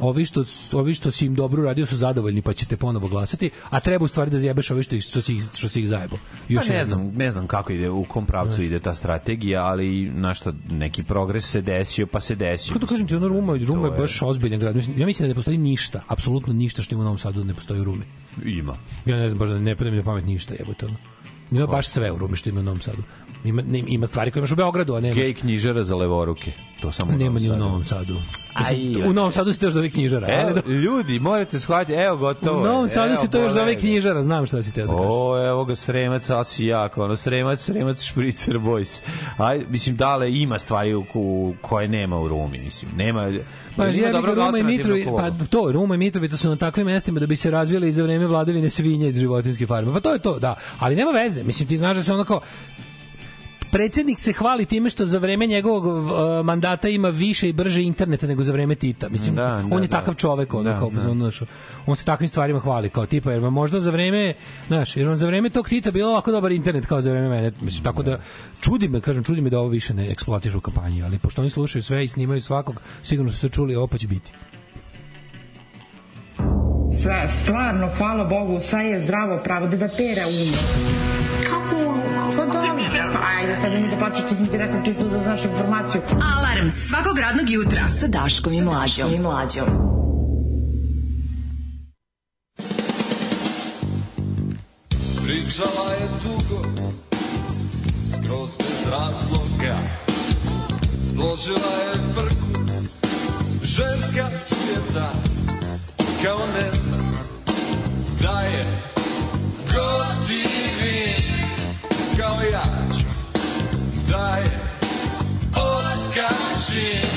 ovi 0.00 0.26
što, 0.26 0.44
ovi 0.72 0.94
što 0.94 1.10
si 1.10 1.26
im 1.26 1.34
dobro 1.34 1.62
uradio 1.62 1.86
su 1.86 1.96
zadovoljni 1.96 2.42
pa 2.42 2.52
ćete 2.52 2.76
ponovo 2.76 3.08
glasati, 3.08 3.50
a 3.70 3.80
treba 3.80 4.04
u 4.04 4.08
stvari 4.08 4.30
da 4.30 4.38
zjebeš 4.38 4.70
ovi 4.70 4.82
što, 4.82 4.96
ih, 4.96 5.02
što, 5.02 5.20
si 5.20 5.36
ih, 5.36 5.42
što 5.54 5.68
si 5.68 5.80
ih 5.80 5.88
zajebo. 5.88 6.18
Još 6.48 6.66
Pa 6.66 6.72
ne 6.72 6.84
znam, 6.84 7.12
ne 7.16 7.30
znam 7.30 7.46
kako 7.46 7.72
ide, 7.72 7.90
u 7.90 8.04
kom 8.04 8.26
pravcu 8.26 8.62
ide 8.62 8.80
ta 8.80 8.94
strategija, 8.94 9.64
ali 9.64 10.10
na 10.14 10.34
što 10.34 10.52
neki 10.70 11.02
progres 11.02 11.50
se 11.50 11.62
desio, 11.62 12.06
pa 12.06 12.20
se 12.20 12.34
desio. 12.34 12.72
Kako 12.72 12.86
da 12.86 12.86
kažem 12.86 13.06
ti, 13.06 13.16
ono 13.16 13.28
Ruma, 13.28 13.58
Ruma 13.66 13.86
je 13.86 13.92
baš 13.98 14.22
ozbiljan 14.22 14.60
grad. 14.60 14.76
Mislim, 14.76 15.00
ja 15.00 15.06
mislim 15.06 15.24
da 15.24 15.28
ne 15.28 15.34
postoji 15.34 15.58
ništa, 15.58 16.02
apsolutno 16.08 16.52
ništa 16.52 16.82
što 16.82 16.94
ima 16.94 17.02
u 17.02 17.04
Novom 17.04 17.18
Sadu 17.18 17.40
da 17.40 17.46
ne 17.46 17.54
postoji 17.54 17.80
u 17.80 17.84
Rumi. 17.84 18.04
Ima. 18.44 18.76
Ja 19.06 19.16
ne 19.16 19.28
znam, 19.28 19.38
baš 19.38 19.48
da 19.48 19.58
ne 19.58 19.76
pada 19.76 19.90
mi 19.90 19.96
na 19.96 20.02
pamet 20.02 20.24
ništa, 20.24 20.54
jebote 20.58 20.86
ono. 20.86 20.96
Ima 21.50 21.66
baš 21.66 21.88
sve 21.88 22.12
u 22.12 22.18
Rumi 22.18 22.36
što 22.36 22.50
ima 22.50 22.60
u 22.60 22.62
Novom 22.62 22.80
Sadu. 22.80 23.02
Ima, 23.44 23.62
ne, 23.62 23.82
ima 23.86 24.06
stvari 24.06 24.30
koje 24.30 24.40
imaš 24.40 24.52
u 24.52 24.56
Beogradu, 24.56 24.94
a 24.94 25.00
nemaš. 25.00 25.18
Gej 25.18 25.34
knjižara 25.34 25.84
za 25.84 25.96
levoruke. 25.96 26.52
To 26.80 26.92
samo 26.92 27.12
Nema 27.12 27.40
ni 27.40 27.50
u. 27.50 27.56
Novom 27.56 27.84
Sadu. 27.84 28.16
Aj, 28.54 28.76
Mislim, 28.76 29.10
u 29.10 29.12
Novom 29.12 29.32
Sadu 29.32 29.52
se 29.52 29.58
to 29.58 29.66
još 29.66 29.74
zove 29.74 29.90
knjižara. 29.90 30.26
ali 30.30 30.50
Evo, 30.50 30.60
da, 30.60 30.72
ljudi, 30.72 31.20
morate 31.20 31.58
shvatiti, 31.58 31.92
evo 31.92 32.16
gotovo. 32.16 32.58
u 32.60 32.64
je. 32.64 32.72
Novom 32.72 32.88
Sadu 32.88 33.16
se 33.16 33.30
to 33.30 33.38
još 33.38 33.52
zove 33.52 33.74
knjižara, 33.74 34.22
znam 34.22 34.46
šta 34.46 34.62
si 34.62 34.74
te 34.74 34.80
da 34.80 34.86
kažeš. 34.86 35.06
O, 35.08 35.46
evo 35.48 35.64
ga 35.64 35.74
Sremac, 35.74 36.30
ali 36.30 36.44
si 36.44 36.66
jako, 36.66 37.04
ono, 37.04 37.16
Sremac, 37.16 37.60
Sremac, 37.60 38.02
Špricer 38.02 38.58
Boys. 38.58 39.00
Aj, 39.36 39.64
mislim, 39.68 39.96
dale, 39.96 40.32
ima 40.32 40.58
stvari 40.58 40.94
u, 40.94 41.04
u, 41.14 41.54
koje 41.60 41.88
nema 41.88 42.20
u 42.20 42.28
Rumi, 42.28 42.58
mislim, 42.58 42.90
nema... 42.96 43.32
Pa 43.76 43.86
ga 43.86 44.12
dobrog 44.12 44.36
Ruma 44.36 44.58
i 44.58 44.62
alternativnog 44.62 45.16
pa 45.40 45.46
to, 45.46 45.72
Ruma 45.72 45.94
i 45.94 45.98
Mitrovica 45.98 46.36
su 46.36 46.48
na 46.48 46.56
takvim 46.56 46.86
mestima 46.86 47.20
da 47.20 47.26
bi 47.26 47.36
se 47.36 47.50
razvijali 47.50 47.88
i 47.88 47.92
za 47.92 48.02
vreme 48.02 48.26
vladavine 48.26 48.70
svinja 48.70 49.08
iz 49.08 49.18
životinjske 49.18 49.66
farme. 49.66 49.92
Pa 49.92 50.00
to 50.00 50.12
je 50.12 50.18
to, 50.18 50.38
da. 50.38 50.54
Ali 50.78 50.96
nema 50.96 51.10
veze. 51.10 51.42
Mislim, 51.42 51.68
ti 51.68 51.76
znaš 51.76 51.96
da 51.96 52.02
se 52.02 52.14
onako 52.14 52.40
predsjednik 53.70 54.18
se 54.20 54.32
hvali 54.32 54.66
time 54.66 54.90
što 54.90 55.04
za 55.04 55.18
vreme 55.18 55.46
njegovog 55.46 55.84
uh, 55.86 56.10
mandata 56.44 56.88
ima 56.88 57.08
više 57.08 57.48
i 57.48 57.52
brže 57.52 57.82
interneta 57.82 58.26
nego 58.26 58.42
za 58.42 58.52
vreme 58.52 58.74
Tita. 58.74 59.08
Mislim, 59.08 59.34
Da, 59.34 59.42
da, 59.42 59.64
on 59.70 59.82
je 59.82 59.88
da. 59.88 59.96
takav 59.96 60.14
čovek, 60.14 60.54
ono, 60.54 60.70
Da, 60.70 60.78
kao, 60.78 60.90
da. 60.90 61.10
ono, 61.10 61.30
znaš, 61.30 61.48
on 61.86 61.96
se 61.96 62.04
takvim 62.04 62.28
stvarima 62.28 62.60
hvali, 62.60 62.90
kao 62.90 63.06
tipa, 63.06 63.32
jer 63.32 63.40
možda 63.40 63.80
za 63.80 63.90
vreme, 63.90 64.34
znaš, 64.68 64.96
jer 64.96 65.08
on 65.08 65.16
za 65.16 65.26
vreme 65.26 65.50
tog 65.50 65.68
Tita 65.68 65.90
bilo 65.90 66.10
ovako 66.10 66.32
dobar 66.32 66.52
internet 66.52 66.86
kao 66.86 67.00
za 67.00 67.10
vreme 67.10 67.28
mene. 67.28 67.52
Mislim, 67.60 67.84
tako 67.84 68.02
da, 68.02 68.18
čudi 68.60 68.88
me, 68.88 69.00
kažem, 69.00 69.24
čudi 69.24 69.40
me 69.40 69.50
da 69.50 69.58
ovo 69.58 69.68
više 69.68 69.94
ne 69.94 70.10
eksploatišu 70.10 70.58
u 70.58 70.60
kampanji, 70.60 71.02
ali 71.02 71.18
pošto 71.18 71.42
oni 71.42 71.50
slušaju 71.50 71.82
sve 71.82 72.04
i 72.04 72.08
snimaju 72.08 72.40
svakog, 72.40 72.80
sigurno 73.02 73.32
su 73.32 73.38
se 73.38 73.48
čuli, 73.48 73.76
ovo 73.76 73.86
pa 73.86 73.98
će 73.98 74.08
biti. 74.08 74.32
Sve, 77.02 77.28
stvarno, 77.28 77.88
hvala 77.98 78.24
Bogu, 78.24 78.60
sve 78.60 78.84
je 78.84 79.00
zdravo 79.00 79.38
pravo, 79.44 79.66
da 79.66 79.76
da 79.76 79.88
pere 79.88 80.22
umo. 80.26 80.56
Kako 81.50 81.69
Pa 82.60 82.66
dobro. 82.66 83.20
Ajde, 83.38 83.56
sad 83.56 83.72
mi 83.72 83.88
da 83.90 83.96
plaćaš, 83.96 84.22
to 84.28 84.34
sam 84.34 84.46
ti 84.46 84.58
rekao 84.58 84.82
čisto 84.84 85.08
da 85.08 85.22
znaš 85.22 85.44
informaciju. 85.44 86.02
Alarm 86.36 86.68
svakog 86.68 87.18
radnog 87.18 87.50
jutra 87.50 87.88
sa 87.88 88.06
Daškom 88.06 88.52
i 88.52 88.62
Mlađom. 88.62 89.14
I 89.14 89.18
Mlađom. 89.18 89.66
Pričala 95.24 95.92
je 95.92 96.08
dugo, 96.22 96.68
skroz 98.12 98.50
bez 98.58 98.92
razloga 98.92 99.76
Složila 101.14 101.74
je 101.84 101.94
frku, 102.14 102.60
ženska 103.64 104.28
svijeta 104.38 105.12
Kao 106.24 106.38
ne 106.38 106.70
zna 106.70 107.12
da 108.22 108.40
je 108.40 108.66
gotivi 109.66 111.29
Kao 112.18 112.36
ja. 112.52 112.64
Da 114.08 114.36
je 114.36 114.60
otkažim 115.54 117.10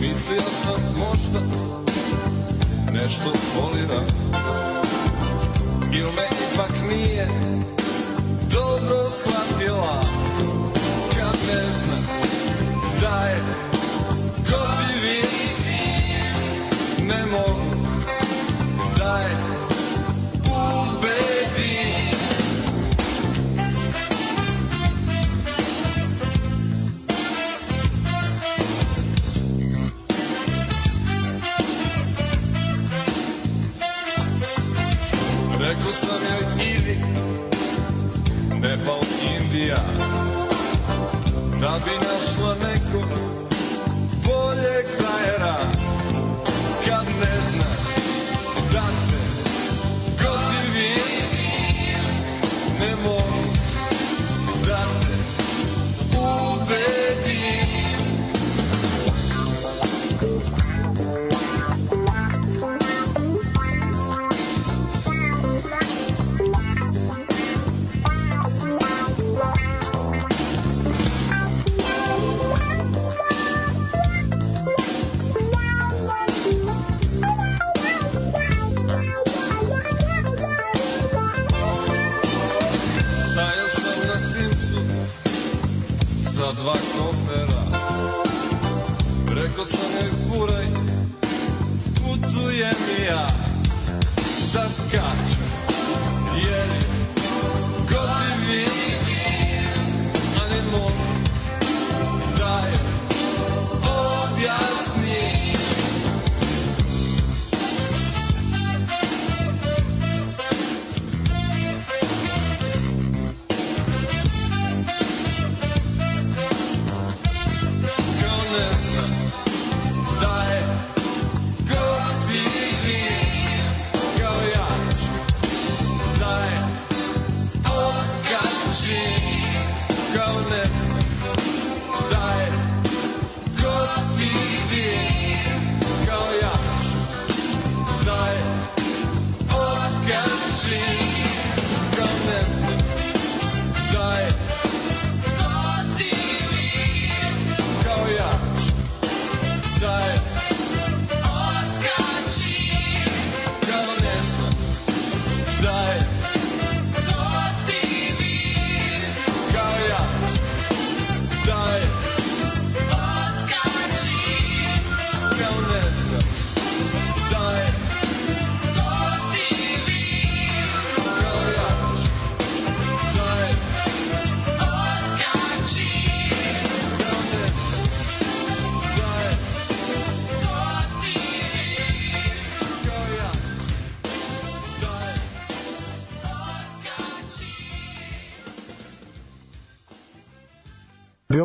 Mislio 0.00 0.50
sam 0.62 0.80
možda 0.98 1.40
nešto 2.92 3.32
foliram 3.54 4.06
Ili 5.92 6.12
me 6.12 6.28
ipak 6.52 6.70
nije 6.88 7.19
Rekao 35.70 35.92
sam 35.92 36.20
joj 36.30 36.66
idi 36.76 36.98
Nepal, 38.60 39.00
Indija. 39.36 39.76
Da 41.60 41.80
bi 41.84 41.90
našla 41.90 42.54
nekog 42.54 43.10
boljeg 44.24 44.86
frajera 44.98 45.56
Tako 89.60 89.72
se 89.72 89.76
ne 89.76 90.10
furaj 90.28 90.64
Putujem 91.94 92.74
i 92.98 93.02
ja 93.04 93.26
Da 94.52 94.68
skačem. 94.68 95.44
Jer 96.36 96.68
Gotivim 97.90 98.79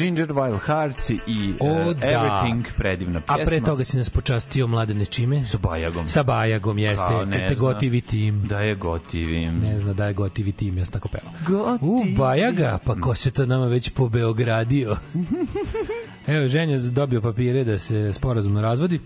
Ginger 0.00 0.28
Wild 0.28 0.58
Hearts 0.66 1.10
i 1.10 1.54
O, 1.60 1.66
uh, 1.66 1.94
da. 1.94 2.06
Everything, 2.06 2.64
predivna 2.76 3.18
A 3.26 3.34
pjesma. 3.36 3.50
pre 3.50 3.60
toga 3.60 3.84
si 3.84 3.96
nas 3.96 4.10
počastio 4.10 4.66
mladene 4.66 5.04
čime? 5.04 5.46
Sa 5.46 5.58
Bajagom. 5.58 6.08
Sa 6.08 6.22
Bajagom, 6.22 6.78
jeste. 6.78 7.06
Kao, 7.08 7.24
ne 7.24 7.38
Kad 7.38 7.48
te 7.48 7.54
zna. 7.54 7.60
gotivi 7.60 8.00
tim. 8.00 8.42
Da 8.48 8.60
je 8.60 8.74
gotivim. 8.74 9.58
Ne 9.60 9.78
zna 9.78 9.92
da 9.92 10.06
je 10.06 10.12
gotivi 10.12 10.52
tim, 10.52 10.78
ja 10.78 10.84
sam 10.84 10.92
tako 10.92 11.08
pevao. 11.08 11.32
Gotivi. 11.46 11.90
U, 11.90 12.16
Bajaga, 12.18 12.78
pa 12.84 12.94
ko 12.94 13.14
se 13.14 13.30
to 13.30 13.46
nama 13.46 13.66
već 13.66 13.90
po 13.90 14.08
Beogradio? 14.08 14.96
Evo, 16.26 16.48
ženja 16.48 16.78
dobio 16.92 17.20
papire 17.20 17.64
da 17.64 17.78
se 17.78 18.12
sporazumno 18.12 18.60
razvodi. 18.60 19.00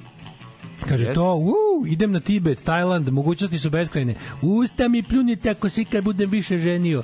Kaže 0.89 1.13
to, 1.13 1.35
u, 1.35 1.87
idem 1.87 2.13
na 2.13 2.21
Tibet, 2.21 2.63
Tajland, 2.65 3.09
mogućnosti 3.09 3.59
su 3.59 3.71
beskrajne. 3.71 4.15
Usta 4.43 4.89
mi 4.89 5.03
pljunite 5.03 5.51
ako 5.51 5.69
se 5.69 5.83
ikad 5.83 6.05
budem 6.05 6.31
više 6.31 6.59
ženio. 6.59 7.03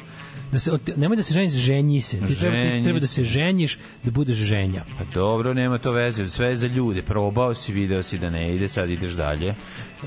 Da 0.53 0.59
se, 0.59 0.71
nemoj 0.97 1.17
da 1.17 1.23
se 1.23 1.35
ženiš, 1.35 1.53
ženji 1.53 2.01
se. 2.01 2.17
Ti 2.27 2.35
treba, 2.41 2.71
ti 2.71 2.83
treba 2.83 2.99
da 2.99 3.07
se. 3.07 3.25
ženjiš, 3.25 3.79
da 4.05 4.11
budeš 4.11 4.37
ženja. 4.37 4.85
Pa 4.99 5.05
dobro, 5.15 5.55
nema 5.55 5.79
to 5.79 5.93
veze, 5.93 6.27
sve 6.31 6.47
je 6.47 6.57
za 6.57 6.67
ljude. 6.67 7.03
Probao 7.03 7.55
si, 7.55 7.73
video 7.73 8.03
si 8.03 8.19
da 8.19 8.31
ne 8.31 8.57
ide, 8.57 8.69
sad 8.69 8.91
ideš 8.91 9.13
dalje. 9.13 9.55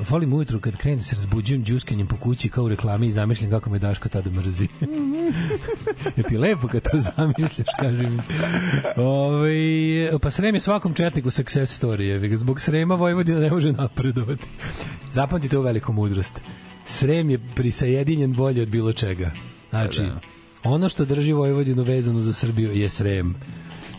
Volim 0.09 0.33
ujutru 0.33 0.59
kad 0.59 0.77
krenem 0.77 0.99
da 0.99 1.03
se 1.03 1.15
razbuđujem 1.15 1.65
džuskanjem 1.65 2.07
po 2.07 2.17
kući 2.17 2.49
kao 2.49 2.63
u 2.63 2.69
reklami 2.69 3.07
i 3.07 3.11
zamišljam 3.11 3.51
kako 3.51 3.69
me 3.69 3.79
Daško 3.79 4.09
tada 4.09 4.29
mrzi. 4.29 4.67
je 6.17 6.23
ti 6.23 6.37
lepo 6.37 6.67
kad 6.67 6.81
to 6.91 6.99
zamišljaš, 6.99 7.67
kaži 7.79 8.07
mi. 8.07 8.19
Ove, 8.95 10.19
pa 10.21 10.31
Srem 10.31 10.55
je 10.55 10.61
svakom 10.61 10.93
četniku 10.93 11.29
success 11.31 11.81
story. 11.83 12.29
ga. 12.29 12.37
Zbog 12.37 12.61
Srema 12.61 12.95
Vojvodina 12.95 13.39
ne 13.39 13.49
može 13.49 13.71
napredovati. 13.71 14.45
Zapamtite 15.11 15.57
ovu 15.57 15.65
veliku 15.65 15.93
mudrost. 15.93 16.41
Srem 16.85 17.29
je 17.29 17.39
prisajedinjen 17.55 18.33
bolje 18.33 18.61
od 18.61 18.69
bilo 18.69 18.93
čega. 18.93 19.31
Znači, 19.69 20.01
Da, 20.01 20.07
da. 20.07 20.32
Ono 20.63 20.89
što 20.89 21.05
drži 21.05 21.33
Vojvodinu 21.33 21.83
vezano 21.83 22.21
za 22.21 22.33
Srbiju 22.33 22.71
je 22.71 22.89
Srem. 22.89 23.35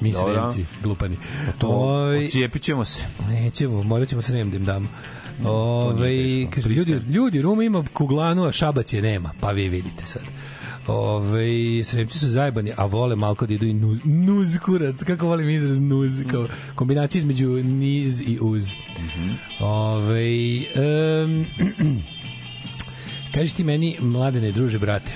Mi 0.00 0.12
Dobro. 0.12 0.34
Sremci, 0.34 0.72
glupani. 0.82 1.16
To, 1.58 1.68
Ovaj, 1.68 2.24
ocijepit 2.24 2.62
ćemo 2.62 2.84
se. 2.84 3.02
Nećemo, 3.28 3.82
morat 3.82 4.08
ćemo 4.08 4.22
srem 4.22 4.50
da 4.50 4.56
im 4.56 4.64
damo. 4.64 4.88
Ove, 5.44 6.46
kaže, 6.50 6.68
ljudi, 6.68 6.92
ljudi, 6.92 7.42
Ruma 7.42 7.64
ima 7.64 7.84
kuglanu, 7.92 8.44
a 8.44 8.52
Šabac 8.52 8.92
je 8.92 9.02
nema, 9.02 9.30
pa 9.40 9.50
vi 9.50 9.68
vidite 9.68 10.06
sad. 10.06 10.22
Ove, 10.86 11.84
sremci 11.84 12.18
su 12.18 12.28
zajebani, 12.28 12.72
a 12.76 12.84
vole 12.84 13.16
malko 13.16 13.46
da 13.46 13.54
idu 13.54 13.66
i 13.66 13.74
nuz, 13.74 13.98
nuz 14.04 14.58
kurac, 14.58 15.02
kako 15.04 15.26
volim 15.26 15.48
izraz 15.50 15.80
nuz, 15.80 16.22
kao 16.30 16.46
kombinacija 16.74 17.18
između 17.18 17.48
niz 17.48 18.20
i 18.20 18.38
uz. 18.40 18.70
Ove, 19.60 20.26
um, 21.24 21.46
kažeš 23.34 23.52
ti 23.52 23.64
meni, 23.64 23.96
mladene, 24.00 24.52
druže, 24.52 24.78
brate, 24.78 25.12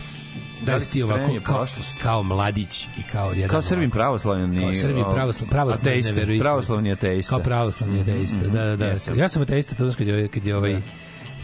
da 0.63 0.75
li 0.75 0.81
si 0.81 1.03
ovako 1.03 1.41
kao, 1.43 1.67
kao 2.03 2.23
mladić 2.23 2.85
i 2.99 3.03
kao 3.13 3.31
jedan 3.31 3.49
Kao 3.49 3.63
Srbin 3.63 3.91
pravoslavni. 3.91 4.61
kao 4.61 4.75
Srbin 4.75 5.05
pravoslavni 5.11 5.51
pravoslavni 5.51 5.83
ateista. 6.13 6.13
Pravoslavni 6.43 6.93
ateista. 6.93 7.31
Kao 7.31 7.43
pravoslavni 7.43 8.01
ateista. 8.01 8.37
Mhm, 8.37 8.53
Da, 8.53 8.65
da, 8.65 8.77
da. 8.77 8.85
jesam. 8.87 9.19
Ja 9.19 9.29
sam 9.29 9.43
ateista, 9.43 9.75
to 9.75 9.85
znaš 9.85 9.97
kad 9.97 10.07
je 10.07 10.15
ovaj- 10.15 10.29
kad 10.29 10.47
je 10.47 10.57
ovaj 10.57 10.83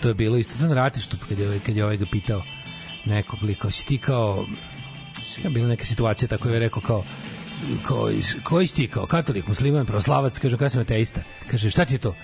to 0.02 0.08
je 0.08 0.14
bilo 0.14 0.36
isto 0.36 0.58
to 0.58 0.66
na 0.66 0.74
ratištu 0.74 1.16
kad 1.28 1.38
je 1.38 1.46
ovaj 1.46 1.58
kad 1.58 1.76
je 1.76 1.84
ovaj 1.84 1.96
ga 1.96 2.04
pitao 2.12 2.42
nekog 3.04 3.42
lika, 3.42 3.70
si 3.70 3.86
ti 3.86 3.98
kao 3.98 4.46
je 5.44 5.50
bila 5.50 5.68
neka 5.68 5.84
situacija 5.84 6.28
tako 6.28 6.48
je 6.48 6.58
rekao 6.58 6.82
kao 7.82 8.10
iz, 8.10 8.34
koji 8.42 8.66
si 8.66 8.74
ti 8.74 8.86
kao 8.88 9.06
katolik, 9.06 9.46
musliman, 9.48 9.86
pravoslavac, 9.86 10.38
kaže 10.38 10.56
kao 10.58 10.68
sam 10.68 10.80
ateista. 10.80 11.20
Kaže 11.50 11.70
šta 11.70 11.84
ti 11.84 11.94
je 11.94 11.98
to? 11.98 12.14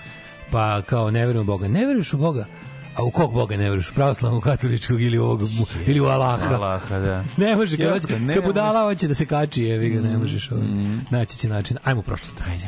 Pa 0.51 0.81
kao 0.81 1.11
ne 1.11 1.25
verujem 1.25 1.41
u 1.43 1.51
Boga. 1.51 1.67
Ne 1.67 1.85
veruješ 1.85 2.13
u 2.13 2.17
Boga? 2.17 2.45
A 2.95 3.03
u 3.03 3.11
kog 3.11 3.33
Boga 3.33 3.57
ne 3.57 3.63
veruješ? 3.63 3.91
Pravoslavnog, 3.91 4.43
katoličkog 4.43 5.01
ili 5.01 5.17
ovog 5.17 5.41
ili 5.85 5.99
u 5.99 6.05
Allaha? 6.05 6.55
Allaha, 6.55 6.99
da. 6.99 7.23
Ne 7.37 7.55
može, 7.55 7.77
kad, 7.77 7.91
hoće- 7.93 8.19
ne 8.19 8.33
kad 8.33 8.43
budala 8.43 8.83
hoće 8.83 9.07
da 9.07 9.15
se 9.15 9.25
kači, 9.25 9.63
jevi 9.63 9.89
ga, 9.89 10.01
ne 10.01 10.17
možeš. 10.17 10.51
Ovaj. 10.51 10.63
Naći 11.11 11.37
će 11.37 11.49
način. 11.49 11.77
Ajmo 11.83 11.99
u 11.99 12.03
prošlost. 12.03 12.41
Ajde. 12.41 12.67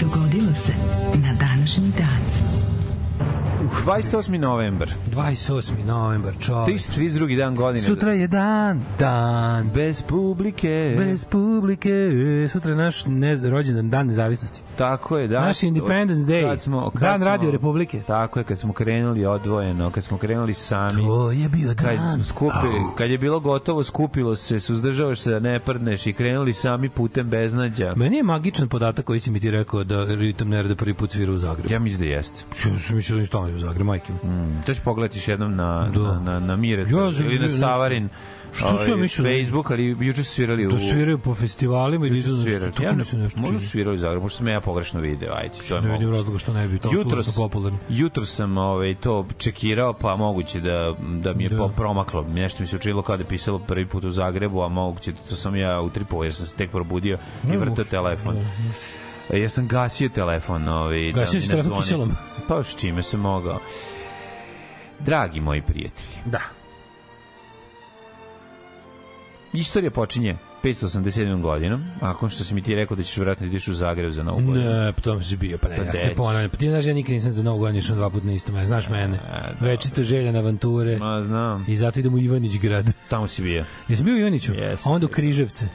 Dogodilo 0.00 0.52
se 0.54 0.72
na 1.16 1.32
današnji 1.34 1.92
dan. 1.98 2.15
Uh, 3.76 3.84
28. 3.84 4.38
novembar. 4.38 4.88
28. 5.14 5.72
novembar, 5.86 6.32
čovjek. 6.40 6.78
32. 6.78 7.36
dan 7.36 7.54
godine. 7.54 7.84
Sutra 7.84 8.12
je 8.12 8.26
dan, 8.26 8.84
dan. 8.98 9.70
Bez 9.74 10.02
publike. 10.02 10.94
Bez 10.98 11.24
publike. 11.24 12.10
Sutra 12.52 12.70
je 12.70 12.76
naš 12.76 13.04
ne, 13.06 13.36
rođendan, 13.50 13.90
dan 13.90 14.06
nezavisnosti. 14.06 14.60
Tako 14.78 15.18
je, 15.18 15.28
da. 15.28 15.40
Naš 15.40 15.62
Independence 15.62 16.22
Day. 16.22 16.42
Kad 16.44 16.60
smo, 16.60 16.90
kad 16.90 17.00
Dan 17.00 17.18
smo- 17.18 17.24
Radio 17.26 17.50
Republike. 17.50 18.00
Tako 18.00 18.38
je, 18.40 18.44
kad 18.44 18.58
smo 18.58 18.72
krenuli 18.72 19.26
odvojeno, 19.26 19.90
kad 19.90 20.04
smo 20.04 20.18
krenuli 20.18 20.54
sami. 20.54 21.02
To 21.02 21.30
je 21.32 21.48
bio 21.48 21.74
dan. 21.74 21.96
Kad 21.96 22.12
smo 22.14 22.24
skupi, 22.24 22.66
kad 22.98 23.10
je 23.10 23.18
bilo 23.18 23.40
gotovo, 23.40 23.82
skupilo 23.82 24.36
se, 24.36 24.60
suzdržavaš 24.60 25.20
se 25.20 25.30
da 25.30 25.38
ne 25.40 25.58
prdneš 25.58 26.06
i 26.06 26.12
krenuli 26.12 26.54
sami 26.54 26.88
putem 26.88 27.28
beznađa. 27.28 27.94
Meni 27.96 28.16
je 28.16 28.22
magičan 28.22 28.68
podatak 28.68 29.04
koji 29.04 29.20
si 29.20 29.30
mi 29.30 29.40
ti 29.40 29.50
rekao 29.50 29.84
da 29.84 30.04
Ritam 30.04 30.48
Nereda 30.48 30.74
prvi 30.74 30.94
put 30.94 31.10
svira 31.10 31.32
u 31.32 31.38
Zagrebu. 31.38 31.72
Ja 31.72 31.78
mislim 31.78 32.00
da 32.00 32.14
jeste. 32.14 32.44
Ja 32.64 32.78
sam 32.78 32.96
mislio 32.96 33.16
da 33.16 33.20
je 33.20 33.26
stalno 33.26 33.56
u 33.56 33.60
Zagrebu, 33.60 33.84
majke. 33.84 34.12
mi. 34.14 34.30
Mm, 34.30 34.62
to 34.66 34.74
ćeš 34.74 34.82
pogledati 34.82 35.30
jednom 35.30 35.56
na, 35.56 35.88
Da. 35.88 36.00
na, 36.02 36.20
na, 36.20 36.40
na 36.40 36.56
Mire 36.56 36.82
Ja 36.82 36.86
ili 37.20 37.38
na 37.38 37.48
Savarin. 37.48 38.08
Što 38.52 38.78
su 38.78 38.90
ja 38.90 38.96
mislio 38.96 39.24
da- 39.24 39.30
Facebook, 39.30 39.70
ali 39.70 39.96
juče 40.00 40.24
su 40.24 40.32
svirali 40.32 40.66
u... 40.66 40.70
Da 40.70 40.78
sviraju 40.80 41.18
po 41.18 41.34
festivalima 41.34 42.06
i 42.06 42.22
su 42.22 42.30
da 42.30 42.42
svirali. 42.42 42.72
Ja 42.80 42.92
ne, 42.92 42.96
nešto. 42.96 43.40
možda 43.40 43.60
su 43.60 43.68
svirali 43.68 43.94
u 43.94 43.98
Zagrebu, 43.98 44.22
možda 44.22 44.36
sam 44.36 44.48
ja 44.48 44.60
pogrešno 44.60 45.00
video, 45.00 45.34
ajde, 45.34 45.54
to 45.68 45.76
je 45.76 45.82
Ne 45.82 45.92
vidim 45.92 46.10
razloga 46.10 46.38
što 46.38 46.52
ne 46.52 46.68
bi, 46.68 46.78
to 46.78 46.88
su 46.88 46.94
jutro, 46.94 47.12
užasno 47.12 47.42
popularni. 47.42 47.78
jutro 47.88 48.24
sam 48.24 48.58
ovaj, 48.58 48.94
to 48.94 49.26
čekirao, 49.38 49.92
pa 49.92 50.16
moguće 50.16 50.60
da, 50.60 50.94
da 51.00 51.32
mi 51.32 51.42
je 51.42 51.48
Da. 51.48 51.56
da. 51.56 51.68
promaklo. 51.68 52.22
Nešto 52.24 52.62
mi 52.62 52.66
se 52.66 52.76
učinilo 52.76 53.02
kao 53.02 53.16
da 53.16 53.22
je 53.22 53.28
pisalo 53.28 53.58
prvi 53.58 53.86
put 53.86 54.04
u 54.04 54.10
Zagrebu, 54.10 54.62
a 54.62 54.68
moguće 54.68 55.12
da 55.12 55.18
to 55.20 55.34
sam 55.36 55.56
ja 55.56 55.80
utripao 55.80 56.22
jer 56.22 56.34
sam 56.34 56.46
se 56.46 56.56
tek 56.56 56.70
probudio 56.70 57.18
i 57.44 57.46
Ne, 57.46 57.56
vrtao 57.56 57.74
može. 57.74 57.90
telefon. 57.90 58.34
Da, 58.34 58.40
E, 59.30 59.40
Ja 59.40 59.48
sam 59.48 59.68
gasio 59.68 60.08
telefon. 60.08 60.68
Ovaj, 60.68 61.12
Gasio 61.12 61.22
da 61.34 61.40
si 61.40 61.48
ne 61.48 61.54
telefon 61.54 61.78
kiselom? 61.78 62.12
Pa 62.48 62.62
s 62.62 62.76
čime 62.76 63.02
sam 63.02 63.20
mogao. 63.20 63.58
Dragi 65.00 65.40
moji 65.40 65.62
prijatelji, 65.62 66.08
Da. 66.24 66.40
Istorija 69.52 69.90
počinje 69.90 70.36
587. 70.64 71.42
godinom, 71.42 71.84
nakon 72.02 72.28
što 72.28 72.44
si 72.44 72.54
mi 72.54 72.62
ti 72.62 72.74
rekao 72.74 72.96
da 72.96 73.02
ćeš 73.02 73.16
vjerojatno 73.16 73.46
da 73.46 73.50
ideš 73.50 73.68
u 73.68 73.74
Zagreb 73.74 74.10
za 74.12 74.22
novu 74.22 74.40
godinu. 74.46 74.70
Ne, 74.70 74.92
pa 74.92 75.02
to 75.02 75.22
si 75.22 75.36
bio, 75.36 75.58
pa 75.58 75.68
ne, 75.68 75.76
Pa 75.76 75.82
ja 75.82 75.92
se 75.92 76.14
ponavljam. 76.16 76.50
Pa 76.50 76.56
ti 76.56 76.68
znaš, 76.68 76.84
ja 76.86 76.94
nikad 76.94 77.12
nisam 77.12 77.32
za 77.32 77.42
novu 77.42 77.58
godinu 77.58 77.78
išao 77.78 77.96
dva 77.96 78.10
puta 78.10 78.26
na 78.26 78.32
isto 78.32 78.52
mesto, 78.52 78.66
znaš 78.66 78.88
mene. 78.88 79.18
da. 79.60 79.66
Večito 79.66 80.02
želja 80.02 80.32
na 80.32 80.38
avanture. 80.38 80.98
Ma, 80.98 81.22
znam. 81.26 81.64
I 81.68 81.76
zato 81.76 82.00
idemo 82.00 82.16
u 82.16 82.20
Ivanić 82.20 82.58
grad. 82.58 82.92
Tamo 83.08 83.28
si 83.28 83.42
bio. 83.42 83.64
Jesam 83.88 84.04
bio 84.04 84.14
u 84.14 84.18
Ivaniću, 84.18 84.54
Jesi. 84.54 84.88
a 84.88 84.92
onda 84.92 85.06
u 85.06 85.08
Križevce. 85.08 85.68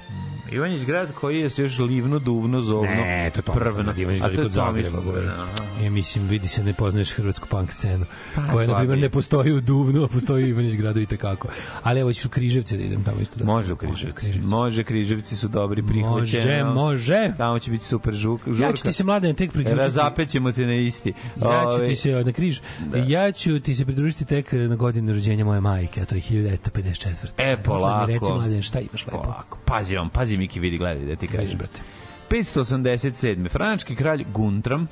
Ivanić 0.51 0.85
grad 0.85 1.13
koji 1.13 1.39
je 1.39 1.49
još 1.57 1.79
livno, 1.79 2.19
duvno, 2.19 2.61
zovno, 2.61 2.89
Ne, 2.91 3.31
to 3.33 3.39
je 3.39 3.43
Tomislav 3.43 3.73
prvno. 3.73 3.93
Dalje 3.93 4.03
je 4.03 4.43
kod 4.43 4.51
Zagreba, 4.51 4.65
Tomislav, 4.65 5.03
bože. 5.03 5.27
aha. 5.27 5.47
E, 5.81 5.89
mislim, 5.89 6.27
vidi 6.27 6.47
se, 6.47 6.63
ne 6.63 6.73
poznaješ 6.73 7.11
hrvatsku 7.11 7.47
punk 7.47 7.71
scenu, 7.71 8.05
Pa, 8.35 8.47
koja, 8.47 8.67
na 8.67 8.77
primjer, 8.77 8.99
ne 8.99 9.09
postoji 9.09 9.51
u 9.51 9.61
Duvnu, 9.61 10.03
a 10.03 10.07
postoji 10.07 10.43
u 10.43 10.47
Ivanić 10.47 10.75
gradu 10.75 10.99
i 10.99 11.05
tekako. 11.05 11.47
Ali 11.83 11.99
evo, 11.99 12.13
ću 12.13 12.27
u 12.27 12.31
Križevce 12.31 12.77
da 12.77 12.83
idem 12.83 13.03
tamo 13.03 13.21
isto. 13.21 13.35
Da 13.39 13.45
Može 13.45 13.73
u 13.73 13.75
Križevci. 13.75 14.39
Može, 14.43 14.83
Križevci 14.83 15.35
su 15.35 15.47
dobri 15.47 15.83
prihvaćeni. 15.83 16.63
Može, 16.63 16.63
može. 16.63 17.33
Tamo 17.37 17.59
će 17.59 17.71
biti 17.71 17.85
super 17.85 18.13
žuk, 18.13 18.41
žurka. 18.47 18.63
Ja 18.63 18.73
ću 18.73 18.83
ti 18.83 18.93
se 18.93 19.03
mladen 19.03 19.35
tek 19.35 19.51
priključiti. 19.51 19.81
Razapećemo 19.81 20.51
te 20.51 20.65
na 20.65 20.75
isti. 20.75 21.09
Ja 21.09 21.61
ću 21.71 21.75
Ovaj, 21.75 21.85
ti 21.85 21.95
se 21.95 22.11
na 22.11 22.31
križ. 22.31 22.59
Ja 23.07 23.31
ću 23.31 23.59
ti 23.59 23.75
se 23.75 23.85
pridružiti 23.85 24.25
tek 24.25 24.51
na 24.51 24.75
godinu 24.75 25.13
rođenja 25.13 25.45
moje 25.45 25.61
majke, 25.61 26.01
a 26.01 26.05
to 26.05 26.15
je 26.15 26.21
1954. 26.21 27.27
E, 27.37 27.57
polako. 27.57 28.05
Reci 28.05 28.31
mladen, 28.31 28.61
šta 28.61 28.79
imaš 28.79 29.05
lepo? 29.05 29.21
Polako. 29.21 29.57
Pazi 29.65 29.95
vam, 29.95 30.09
pazi 30.09 30.37
Miki, 30.41 30.59
vidi, 30.59 30.77
gledaj 30.77 31.05
da 31.05 31.15
ti 31.15 31.27
kažem. 31.29 31.57
brate. 31.57 31.81
587. 32.31 33.49
Franački 33.49 33.95
kralj 33.95 34.25
Guntram 34.33 34.87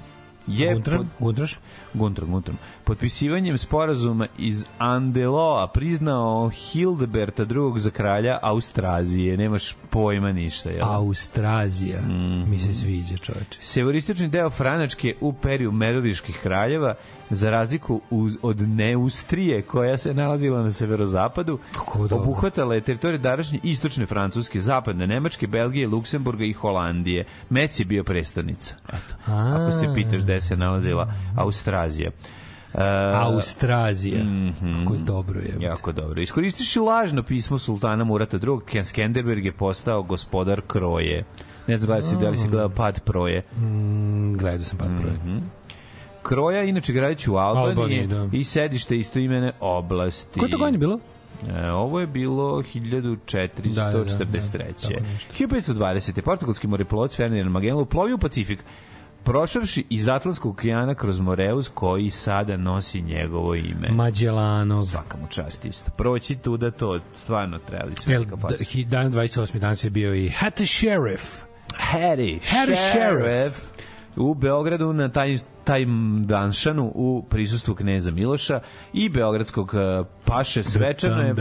je 0.47 0.73
Guntram, 0.73 0.97
pod- 0.97 1.07
Guntraš? 1.19 1.57
Guntram, 1.93 2.31
Guntram. 2.31 2.57
Potpisivanjem 2.83 3.57
sporazuma 3.57 4.27
iz 4.37 4.65
Andeloa 4.77 5.67
priznao 5.67 6.49
Hildeberta 6.49 7.43
II 7.43 7.79
za 7.79 7.91
kralja 7.91 8.39
Austrazije. 8.41 9.37
Nemaš 9.37 9.75
pojma 9.89 10.31
ništa, 10.31 10.69
jel? 10.69 10.87
Austrazija. 10.87 12.01
Mhm. 12.01 12.49
Mi 12.49 12.59
se 12.59 12.73
sviđa, 12.73 13.17
čoveče. 13.17 13.59
Severistični 13.59 14.27
deo 14.27 14.49
Franačke 14.49 15.15
u 15.21 15.33
periju 15.33 15.71
Meroviških 15.71 16.39
kraljeva, 16.43 16.95
za 17.29 17.49
razliku 17.49 18.01
uz, 18.09 18.37
od 18.41 18.69
Neustrije, 18.69 19.61
koja 19.61 19.97
se 19.97 20.13
nalazila 20.13 20.63
na 20.63 20.71
severozapadu, 20.71 21.59
obuhvatala 22.11 22.75
je 22.75 22.81
teritorije 22.81 23.17
današnje 23.17 23.59
istočne 23.63 24.05
Francuske, 24.05 24.59
zapadne 24.59 25.07
Nemačke, 25.07 25.47
Belgije, 25.47 25.87
Luksemburga 25.87 26.43
i 26.43 26.53
Holandije. 26.53 27.25
Mec 27.49 27.79
je 27.79 27.85
bio 27.85 28.03
prestonica. 28.03 28.75
Eto. 28.87 29.31
Ako 29.31 29.71
se 29.71 29.87
pitaš 29.95 30.21
gde 30.21 30.41
se 30.41 30.57
nalazila 30.57 31.13
Austrazija. 31.79 32.11
E, 32.73 33.13
Austrazija. 33.15 34.23
mhm. 34.23 34.79
Kako 34.79 34.93
je 34.93 34.99
dobro 34.99 35.39
je. 35.39 35.55
Jako 35.59 35.91
dobro. 35.91 36.21
Iskoristiši 36.21 36.79
lažno 36.79 37.23
pismo 37.23 37.57
sultana 37.57 38.03
Murata 38.03 38.37
II, 38.37 38.65
Ken 38.65 38.85
Skenderberg 38.85 39.45
je 39.45 39.51
postao 39.51 40.03
gospodar 40.03 40.61
Kroje. 40.67 41.23
Ne 41.67 41.77
znam 41.77 41.95
da 41.95 42.01
si, 42.01 42.15
da 42.15 42.29
li 42.29 42.37
si 42.37 42.47
gledao 42.47 42.69
pad 42.69 42.99
Proje. 42.99 43.41
Mm, 43.57 44.33
gledao 44.37 44.63
sam 44.63 44.77
pad 44.77 44.91
broje. 45.01 45.13
Mhm. 45.13 45.37
Kroja, 46.23 46.63
inače 46.63 46.93
gradić 46.93 47.27
u 47.27 47.35
Albaniji, 47.35 47.71
Albaniji, 47.71 48.07
da. 48.07 48.27
i 48.31 48.43
sedište 48.43 48.97
istoimene 48.97 49.51
oblasti. 49.59 50.39
Koje 50.39 50.51
to 50.51 50.57
godine 50.57 50.77
bilo? 50.77 50.99
E, 51.47 51.71
ovo 51.71 51.99
je 51.99 52.07
bilo 52.07 52.63
1443. 52.73 53.73
Da, 53.75 53.83
da, 53.83 53.91
da, 53.91 54.25
da, 54.25 54.39
tako 54.81 55.03
nešto. 55.03 55.33
1520. 55.33 56.21
Portugalski 56.21 56.67
moreplovac 56.67 57.15
Ferdinand 57.15 57.51
Magellan 57.51 57.81
uplovio 57.81 58.15
u 58.15 58.19
Pacifik 58.19 58.59
prošavši 59.23 59.85
iz 59.89 60.07
Atlantskog 60.07 60.51
okeana 60.51 60.95
kroz 60.95 61.19
Moreus 61.19 61.67
koji 61.67 62.09
sada 62.09 62.57
nosi 62.57 63.01
njegovo 63.01 63.55
ime. 63.55 63.89
Mađelanov. 63.91 64.85
Svaka 64.85 65.17
mu 65.17 65.27
čast 65.27 65.65
isto. 65.65 65.91
Proći 65.91 66.35
tu 66.35 66.57
da 66.57 66.71
to 66.71 66.99
stvarno 67.13 67.57
trebali 67.59 67.95
sve 67.95 68.19
faca. 68.41 68.63
hi- 68.63 68.85
dan 68.85 69.11
28. 69.11 69.59
danas 69.59 69.83
je 69.83 69.89
bio 69.89 70.15
i 70.15 70.29
Hattie 70.29 70.65
Sheriff. 70.67 71.23
Harry, 71.93 72.39
Harry 72.41 72.75
Sheriff. 72.75 72.81
Sheriff. 72.91 73.55
u 74.15 74.33
Beogradu 74.33 74.93
na 74.93 75.09
taj 75.09 75.37
taj 75.63 75.85
danšanu 76.21 76.91
u 76.95 77.25
prisustvu 77.29 77.75
kneza 77.75 78.11
Miloša 78.11 78.59
i 78.93 79.09
beogradskog 79.09 79.71
eh, 79.73 80.03
paše 80.25 80.63
svečano 80.63 81.21
je 81.21 81.33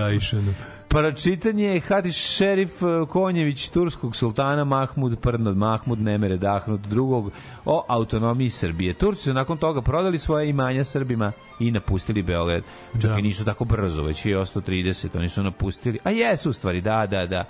Dajšanu. 0.91 1.13
Pročitan 1.13 1.59
je 1.59 1.81
Hatiš 1.81 2.17
šerif 2.17 2.83
eh, 2.83 3.07
Konjević 3.09 3.69
turskog 3.69 4.17
sultana 4.17 4.65
Mahmud 4.65 5.21
Prnod 5.21 5.57
Mahmud 5.57 6.01
Nemere 6.01 6.37
Dahnut 6.37 6.81
drugog 6.81 7.33
o 7.65 7.85
autonomiji 7.89 8.51
Srbije. 8.51 8.95
Turci 8.95 9.23
su 9.23 9.35
nakon 9.35 9.59
toga 9.59 9.83
prodali 9.83 10.19
svoje 10.19 10.49
imanja 10.49 10.85
Srbima 10.85 11.33
i 11.61 11.71
napustili 11.71 12.23
Beograd. 12.23 12.63
Čak 12.93 13.11
Da. 13.11 13.19
i 13.19 13.23
nisu 13.23 13.45
tako 13.45 13.65
brzo, 13.65 14.03
već 14.03 14.27
je 14.27 14.37
130, 14.37 15.17
oni 15.17 15.29
su 15.29 15.43
napustili. 15.43 15.99
A 16.05 16.11
jesu 16.11 16.51
u 16.51 16.53
stvari, 16.53 16.81
da, 16.81 17.07
da, 17.07 17.27
da 17.27 17.45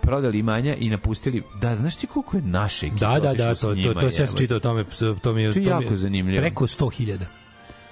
prodali 0.00 0.38
imanja 0.38 0.74
i 0.74 0.90
napustili. 0.90 1.42
Da, 1.60 1.76
znaš 1.76 1.96
ti 1.96 2.06
koliko 2.06 2.36
je 2.36 2.42
naše 2.42 2.88
Da, 2.88 3.20
da, 3.22 3.34
da, 3.34 3.54
to, 3.54 3.60
to, 3.60 3.74
njima, 3.74 4.00
to 4.00 4.10
se 4.10 4.26
čitao 4.36 4.56
o 4.56 4.60
tome, 4.60 4.84
to 5.22 5.32
mi 5.32 5.42
je... 5.42 5.52
To 5.52 5.58
je 5.58 5.64
mi 5.64 5.70
jako 5.70 5.96
zanimljivo. 5.96 6.40
Preko 6.40 6.66
100.000. 6.66 7.43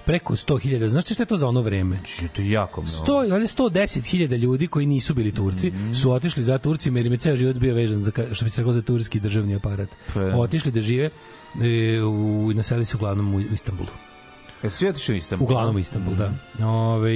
Preko 0.05 0.34
100.000. 0.34 0.86
Znaš 0.86 1.05
šta 1.05 1.22
je 1.22 1.26
to 1.26 1.36
za 1.36 1.48
ono 1.48 1.62
vreme? 1.62 1.98
To 2.32 2.42
je 2.42 2.50
jako 2.50 2.82
mnogo. 2.82 2.96
100, 2.96 3.30
valjda 3.30 3.46
110.000 3.46 4.36
ljudi 4.36 4.66
koji 4.66 4.86
nisu 4.86 5.14
bili 5.14 5.32
Turci 5.32 5.70
Mhm. 5.70 5.92
su 5.92 6.12
otišli 6.12 6.42
za 6.42 6.59
Turcima 6.59 6.98
jer 6.98 7.07
im 7.07 7.12
je 7.12 7.18
ceo 7.18 7.36
život 7.36 7.57
bio 7.57 7.74
vežan 7.74 8.03
za, 8.03 8.12
što 8.32 8.44
bi 8.44 8.50
se 8.50 8.61
reklo 8.61 8.72
za 8.72 8.82
turski 8.82 9.20
državni 9.20 9.55
aparat. 9.55 9.88
Pa. 10.14 10.20
Otišli 10.20 10.72
da 10.72 10.80
žive 10.80 11.05
e, 11.05 12.03
u, 12.03 12.48
i 12.53 12.55
naselili 12.55 12.84
se 12.84 12.96
uglavnom 12.96 13.34
u, 13.34 13.38
u 13.38 13.55
Istanbulu. 13.55 13.88
Jesu 14.62 14.76
svi 14.76 14.88
otišli 14.88 15.14
u 15.14 15.16
Istanbul? 15.16 15.44
Uglavnom 15.44 15.78
Istanbul, 15.78 16.14
da. 16.14 16.30
Ove, 16.66 17.10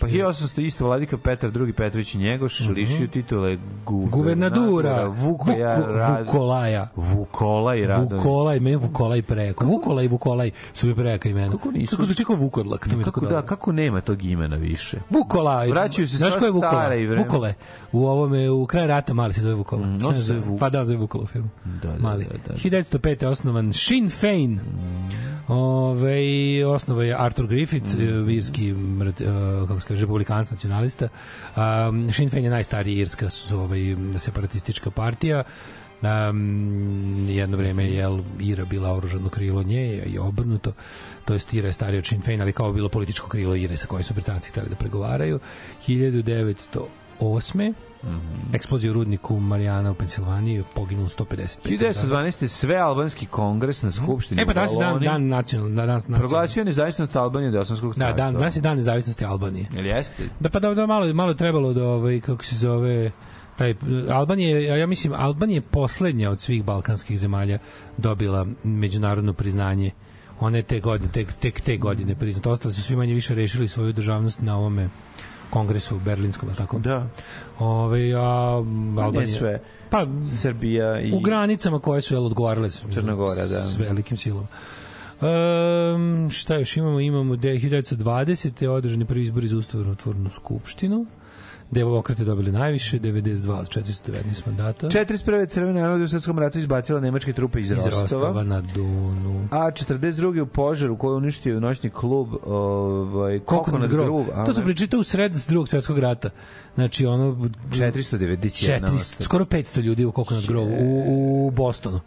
Pa 0.00 0.06
1800 0.06 0.60
isto 0.60 0.86
vladika 0.86 1.18
Petar 1.18 1.50
II 1.58 1.72
Petrović 1.72 2.14
i 2.14 2.18
Njegoš 2.18 2.60
lišio 2.60 3.06
titule 3.06 3.58
guvernadura 3.84 5.04
Vukoja 5.06 5.76
Vuko, 5.76 5.88
Rad- 5.88 6.26
Vukolaja. 6.26 6.88
Vukola 6.96 7.74
i 7.74 7.82
Radović. 7.82 8.12
Vukolaj, 8.14 8.60
me 8.60 8.76
Vukolaj 8.76 9.22
prejako. 9.22 9.64
Vukola 9.64 10.02
i 10.02 10.08
Vukolaj 10.08 10.50
su 10.72 10.86
mi 10.86 10.94
prejaka 10.94 11.28
imena. 11.28 11.52
Kako 11.52 11.70
nisu? 11.70 11.90
Kako 11.90 12.04
zvuči 12.04 12.24
kao 12.24 12.36
Vukodlak, 12.36 12.88
to 12.88 12.96
mi 12.96 13.04
Kako, 13.04 13.20
da, 13.20 13.42
kako 13.42 13.72
nema 13.72 14.00
tog 14.00 14.24
imena 14.24 14.56
više? 14.56 14.98
Vukola. 15.10 15.64
Vraćaju 15.64 16.08
se 16.08 16.16
sva 16.18 16.46
je 16.46 16.50
Vukola? 16.50 16.72
stara 16.72 16.94
i 16.94 17.06
vreme. 17.06 17.22
Vukole. 17.22 17.54
U 17.92 18.06
ovome, 18.06 18.50
u 18.50 18.66
kraju 18.66 18.86
rata 18.86 19.14
mali 19.14 19.32
se 19.32 19.40
zove 19.40 19.54
Vukola. 19.54 19.86
Mm, 19.86 19.98
on 20.04 20.14
se 20.14 20.20
zove 20.20 20.40
da- 20.40 20.46
Vuk. 20.46 20.60
Pa 20.60 20.70
da, 20.70 20.84
zove 20.84 20.98
Vukola 20.98 21.24
u 21.24 21.26
filmu. 21.26 21.48
Da, 21.82 21.88
da, 21.88 21.98
mali. 21.98 22.24
da, 22.24 22.30
da. 22.48 22.54
1905. 22.54 23.22
je 23.22 23.28
osnovan 23.28 23.72
Sinn 23.72 24.08
Fein. 24.10 24.60
Ove, 25.48 26.66
osnova 26.66 27.04
je 27.04 27.16
Arthur 27.18 27.46
Griffith, 27.46 27.96
mm. 27.98 28.30
irski 28.30 28.72
uh, 28.72 28.78
kako 29.68 29.80
se 29.80 29.88
kaže, 29.88 30.00
republikanac 30.00 30.50
nacionalista. 30.50 31.08
Um, 31.56 32.12
Sinn 32.12 32.30
Fein 32.30 32.44
je 32.44 32.50
najstarija 32.50 33.00
irska 33.00 33.28
ovaj, 33.54 33.96
separatistička 34.18 34.90
partija. 34.90 35.44
Um, 36.02 37.28
jedno 37.28 37.56
vreme 37.56 37.84
je 37.84 37.94
jel, 37.94 38.20
Ira 38.40 38.64
bila 38.64 38.92
oružano 38.92 39.28
krilo 39.28 39.62
nje 39.62 40.02
i 40.06 40.18
obrnuto 40.18 40.72
to 41.24 41.34
jest 41.34 41.54
Ira 41.54 41.66
je 41.66 41.72
starija 41.72 41.98
od 41.98 42.06
Sinn 42.06 42.22
Fein 42.22 42.42
ali 42.42 42.52
kao 42.52 42.72
bilo 42.72 42.88
političko 42.88 43.28
krilo 43.28 43.54
Ire 43.54 43.76
sa 43.76 43.86
kojim 43.86 44.04
su 44.04 44.14
Britanci 44.14 44.50
hteli 44.50 44.68
da 44.68 44.76
pregovaraju 44.76 45.40
1908. 45.88 47.74
Eksplozija 48.52 48.90
u 48.90 48.94
rudniku 48.94 49.40
Marijana 49.40 49.90
u 49.90 49.94
Pensilvaniji 49.94 50.64
poginulo 50.74 51.08
150 51.08 51.58
1912. 51.64 52.46
sve 52.46 52.76
albanski 52.76 53.26
kongres 53.26 53.82
na 53.82 53.90
skupštini 53.90 54.42
E 54.42 54.46
pa 54.46 54.52
danas 54.52 54.72
je 54.72 54.78
dan, 54.78 55.00
dan 55.00 55.28
nacionalno, 55.28 55.68
dan, 55.70 55.86
danas 55.86 56.02
nacionalno. 56.02 56.22
proglasio 56.22 56.64
nezavisnost 56.64 57.16
Albanije 57.16 57.48
od 57.48 57.54
Osmanskog 57.54 57.94
Da, 57.94 57.98
carstva. 57.98 58.24
dan, 58.24 58.34
danas 58.34 58.56
je 58.56 58.60
dan 58.60 58.76
nezavisnosti 58.76 59.24
Albanije. 59.24 59.66
Jel 59.72 59.86
jeste? 59.86 60.28
Da 60.40 60.50
pa 60.50 60.58
da, 60.60 60.74
da 60.74 60.86
malo 60.86 61.14
malo 61.14 61.30
je 61.30 61.36
trebalo 61.36 61.72
da 61.72 61.84
ovaj 61.84 62.20
kako 62.20 62.44
se 62.44 62.56
zove 62.56 63.10
taj 63.56 63.74
Albanija 64.12 64.76
ja, 64.76 64.86
mislim 64.86 65.12
Albanija 65.12 65.56
je 65.56 65.60
poslednja 65.60 66.30
od 66.30 66.40
svih 66.40 66.64
balkanskih 66.64 67.18
zemalja 67.18 67.58
dobila 67.96 68.46
međunarodno 68.64 69.32
priznanje. 69.32 69.90
Ona 70.40 70.56
je 70.56 70.62
te 70.62 70.80
godine 70.80 71.12
tek 71.12 71.32
tek 71.32 71.60
te 71.60 71.76
godine 71.76 72.14
priznata. 72.14 72.50
Ostali 72.50 72.74
su 72.74 72.82
svi 72.82 72.96
manje 72.96 73.14
više 73.14 73.34
rešili 73.34 73.68
svoju 73.68 73.92
državnost 73.92 74.40
na 74.42 74.56
ovome 74.56 74.88
kongresu 75.50 75.96
u 75.96 75.98
berlinskom, 75.98 76.48
tako? 76.56 76.78
Da. 76.78 77.06
Ove, 77.58 78.12
a 78.14 78.62
Pa 78.96 79.02
Albanija... 79.02 79.20
ne 79.20 79.26
sve. 79.26 79.60
Pa, 79.90 80.06
Srbija 80.40 81.00
i... 81.00 81.12
u 81.12 81.20
granicama 81.20 81.78
koje 81.78 82.00
su 82.00 82.14
jel, 82.14 82.26
odgovarale 82.26 82.70
s, 82.70 82.84
Crna 82.90 83.14
Gora, 83.14 83.40
da. 83.40 83.46
s 83.46 83.78
velikim 83.78 84.16
silom. 84.16 84.46
Um, 85.20 86.30
šta 86.30 86.56
još 86.56 86.76
imamo? 86.76 87.00
Imamo 87.00 87.36
da 87.36 87.48
je 87.48 87.60
1920. 87.60 88.66
održani 88.68 89.04
prvi 89.04 89.22
izbori 89.22 89.48
za 89.48 89.56
ustavotvornu 89.56 90.30
skupštinu. 90.30 91.06
Demokrate 91.70 92.24
dobili 92.24 92.52
najviše, 92.52 92.98
92 92.98 93.50
od 93.50 93.68
419 93.68 94.46
mandata. 94.46 94.86
41. 94.86 95.48
crvena 95.48 95.80
armija 95.80 96.04
u 96.04 96.08
Svetskom 96.08 96.38
ratu 96.38 96.58
izbacila 96.58 97.00
nemačke 97.00 97.32
trupe 97.32 97.60
iz, 97.60 97.70
iz 97.70 97.76
Rostova. 97.76 98.02
Rostova 98.02 98.42
na 98.42 98.60
Donu. 98.60 99.48
A 99.50 99.70
42. 99.70 100.42
u 100.42 100.46
požaru 100.46 100.96
koji 100.96 101.16
uništio 101.16 101.60
noćni 101.60 101.90
klub 101.90 102.28
ovaj, 102.46 103.40
Coconut 103.48 103.90
Grove. 103.90 104.24
To 104.46 104.54
su 104.54 104.62
pričali 104.62 105.00
u 105.00 105.02
sred 105.02 105.32
drugog 105.48 105.68
svetskog 105.68 105.98
rata. 105.98 106.30
Znači, 106.74 107.06
ono... 107.06 107.24
491 107.70 108.36
400, 108.38 108.84
ostalo. 108.84 108.98
skoro 109.20 109.44
500 109.44 109.80
ljudi 109.80 110.04
u 110.04 110.12
Coconut 110.12 110.46
Grove 110.46 110.72
u, 110.80 111.46
u 111.46 111.50
Bostonu. 111.50 112.00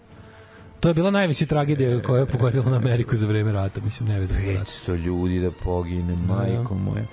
To 0.80 0.88
je 0.88 0.94
bila 0.94 1.12
najveća 1.12 1.46
tragedija 1.46 2.02
koja 2.02 2.20
je 2.20 2.26
pogodila 2.26 2.66
na 2.70 2.78
Ameriku 2.78 3.18
za 3.18 3.28
vreme 3.28 3.52
rata, 3.52 3.82
mislim, 3.82 4.10
nevezano 4.10 4.42
za 4.42 4.52
rat. 4.52 4.68
500 4.68 4.96
ljudi 4.96 5.40
da 5.40 5.52
pogine, 5.52 6.16
majko 6.28 6.76
moja. 6.76 7.06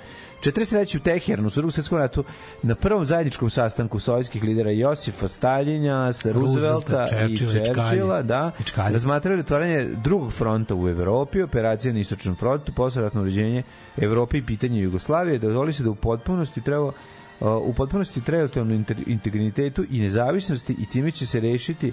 43. 0.42 0.96
u 0.96 1.00
Teheranu, 1.00 1.48
u 1.48 1.50
drugom 1.50 1.70
svetskom 1.70 1.98
ratu, 1.98 2.24
na 2.62 2.74
prvom 2.74 3.04
zajedničkom 3.04 3.50
sastanku 3.50 4.00
sovjetskih 4.00 4.44
lidera 4.44 4.70
Josifa 4.70 5.28
Staljinja, 5.28 6.12
Roosevelta 6.24 7.06
i 7.28 7.36
Čkalje. 7.36 8.22
da, 8.22 8.50
razmatrali 8.76 9.40
otvaranje 9.40 9.88
drugog 10.04 10.32
fronta 10.32 10.74
u 10.74 10.88
Evropi, 10.88 11.42
operacija 11.42 11.92
na 11.92 12.00
istočnom 12.00 12.36
frontu, 12.36 12.72
posleratno 12.72 13.20
uređenje 13.20 13.62
Evrope 13.96 14.38
i 14.38 14.42
pitanje 14.42 14.80
Jugoslavije, 14.80 15.38
dozvoli 15.38 15.72
se 15.72 15.82
da 15.82 15.90
u 15.90 15.94
potpunosti 15.94 16.60
treba 16.60 16.92
u 17.40 17.74
potpunosti 17.76 18.20
teritorijalnom 18.20 18.84
integritetu 19.06 19.84
i 19.90 20.00
nezavisnosti 20.00 20.76
i 20.78 20.86
time 20.86 21.10
će 21.10 21.26
se 21.26 21.40
rešiti 21.40 21.92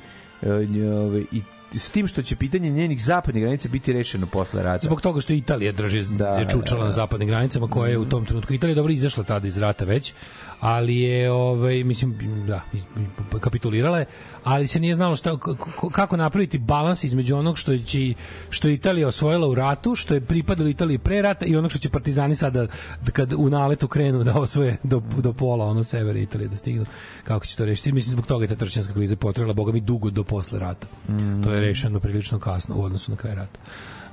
njove, 0.68 1.22
i 1.32 1.42
s 1.74 1.90
tim 1.90 2.08
što 2.08 2.22
će 2.22 2.36
pitanje 2.36 2.70
njenih 2.70 3.04
zapadnih 3.04 3.44
granica 3.44 3.70
biti 3.70 3.94
rešeno 3.94 4.28
posle 4.28 4.64
rata. 4.64 4.86
Zbog 4.88 5.02
toga 5.02 5.22
što 5.22 5.34
Italija 5.34 5.72
drži 5.72 6.04
da, 6.18 6.28
je 6.28 6.48
čučala 6.50 6.80
da, 6.80 6.86
na 6.86 6.90
da. 6.90 6.96
zapadnim 6.96 7.30
granicama 7.30 7.68
koja 7.68 7.92
je 7.92 7.98
u 7.98 8.06
tom 8.06 8.26
trenutku 8.26 8.54
Italija 8.54 8.72
je 8.72 8.76
dobro 8.76 8.94
izašla 8.94 9.24
tada 9.24 9.48
iz 9.48 9.58
rata 9.58 9.86
već 9.86 10.14
ali 10.60 11.00
je 11.00 11.32
ovaj 11.32 11.84
mislim 11.84 12.18
da 12.48 12.62
kapitulirala 13.40 14.00
je 14.00 14.06
ali 14.44 14.68
se 14.68 14.80
nije 14.80 14.94
znalo 14.94 15.16
šta 15.16 15.38
kako 15.92 16.18
napraviti 16.18 16.58
balans 16.58 17.04
između 17.04 17.36
onog 17.36 17.58
što 17.58 17.78
će 17.78 18.14
što 18.50 18.68
je 18.68 18.74
Italija 18.74 19.08
osvojila 19.08 19.48
u 19.48 19.56
ratu 19.56 19.96
što 19.96 20.14
je 20.14 20.22
pripadalo 20.22 20.70
Italiji 20.70 20.98
pre 20.98 21.22
rata 21.22 21.46
i 21.46 21.56
onog 21.56 21.72
što 21.72 21.80
će 21.80 21.90
partizani 21.90 22.36
sada 22.36 22.68
da 23.06 23.12
kad 23.12 23.34
u 23.38 23.50
naletu 23.50 23.88
krenu 23.88 24.24
da 24.24 24.40
osvoje 24.40 24.78
do, 24.84 25.02
do 25.18 25.34
pola 25.34 25.66
ono 25.66 25.84
severa 25.84 26.20
Italije 26.20 26.48
da 26.48 26.58
stignu. 26.58 26.86
Kako 27.24 27.46
će 27.46 27.58
to 27.58 27.66
rešiti? 27.66 27.92
Mislim 27.92 28.12
zbog 28.12 28.26
toga 28.26 28.44
je 28.44 28.48
ta 28.48 28.56
trčanska 28.56 28.94
kriza 28.94 29.16
potrajala 29.16 29.54
boga 29.54 29.72
mi 29.72 29.82
dugo 29.82 30.10
do 30.10 30.24
posle 30.24 30.60
rata. 30.60 30.88
Mm. 31.10 31.44
to 31.44 31.52
je 31.52 31.62
rešeno 31.62 32.00
prilično 32.00 32.40
kasno 32.40 32.76
u 32.76 32.84
odnosu 32.84 33.12
na 33.12 33.18
kraj 33.18 33.36
rata 33.36 33.60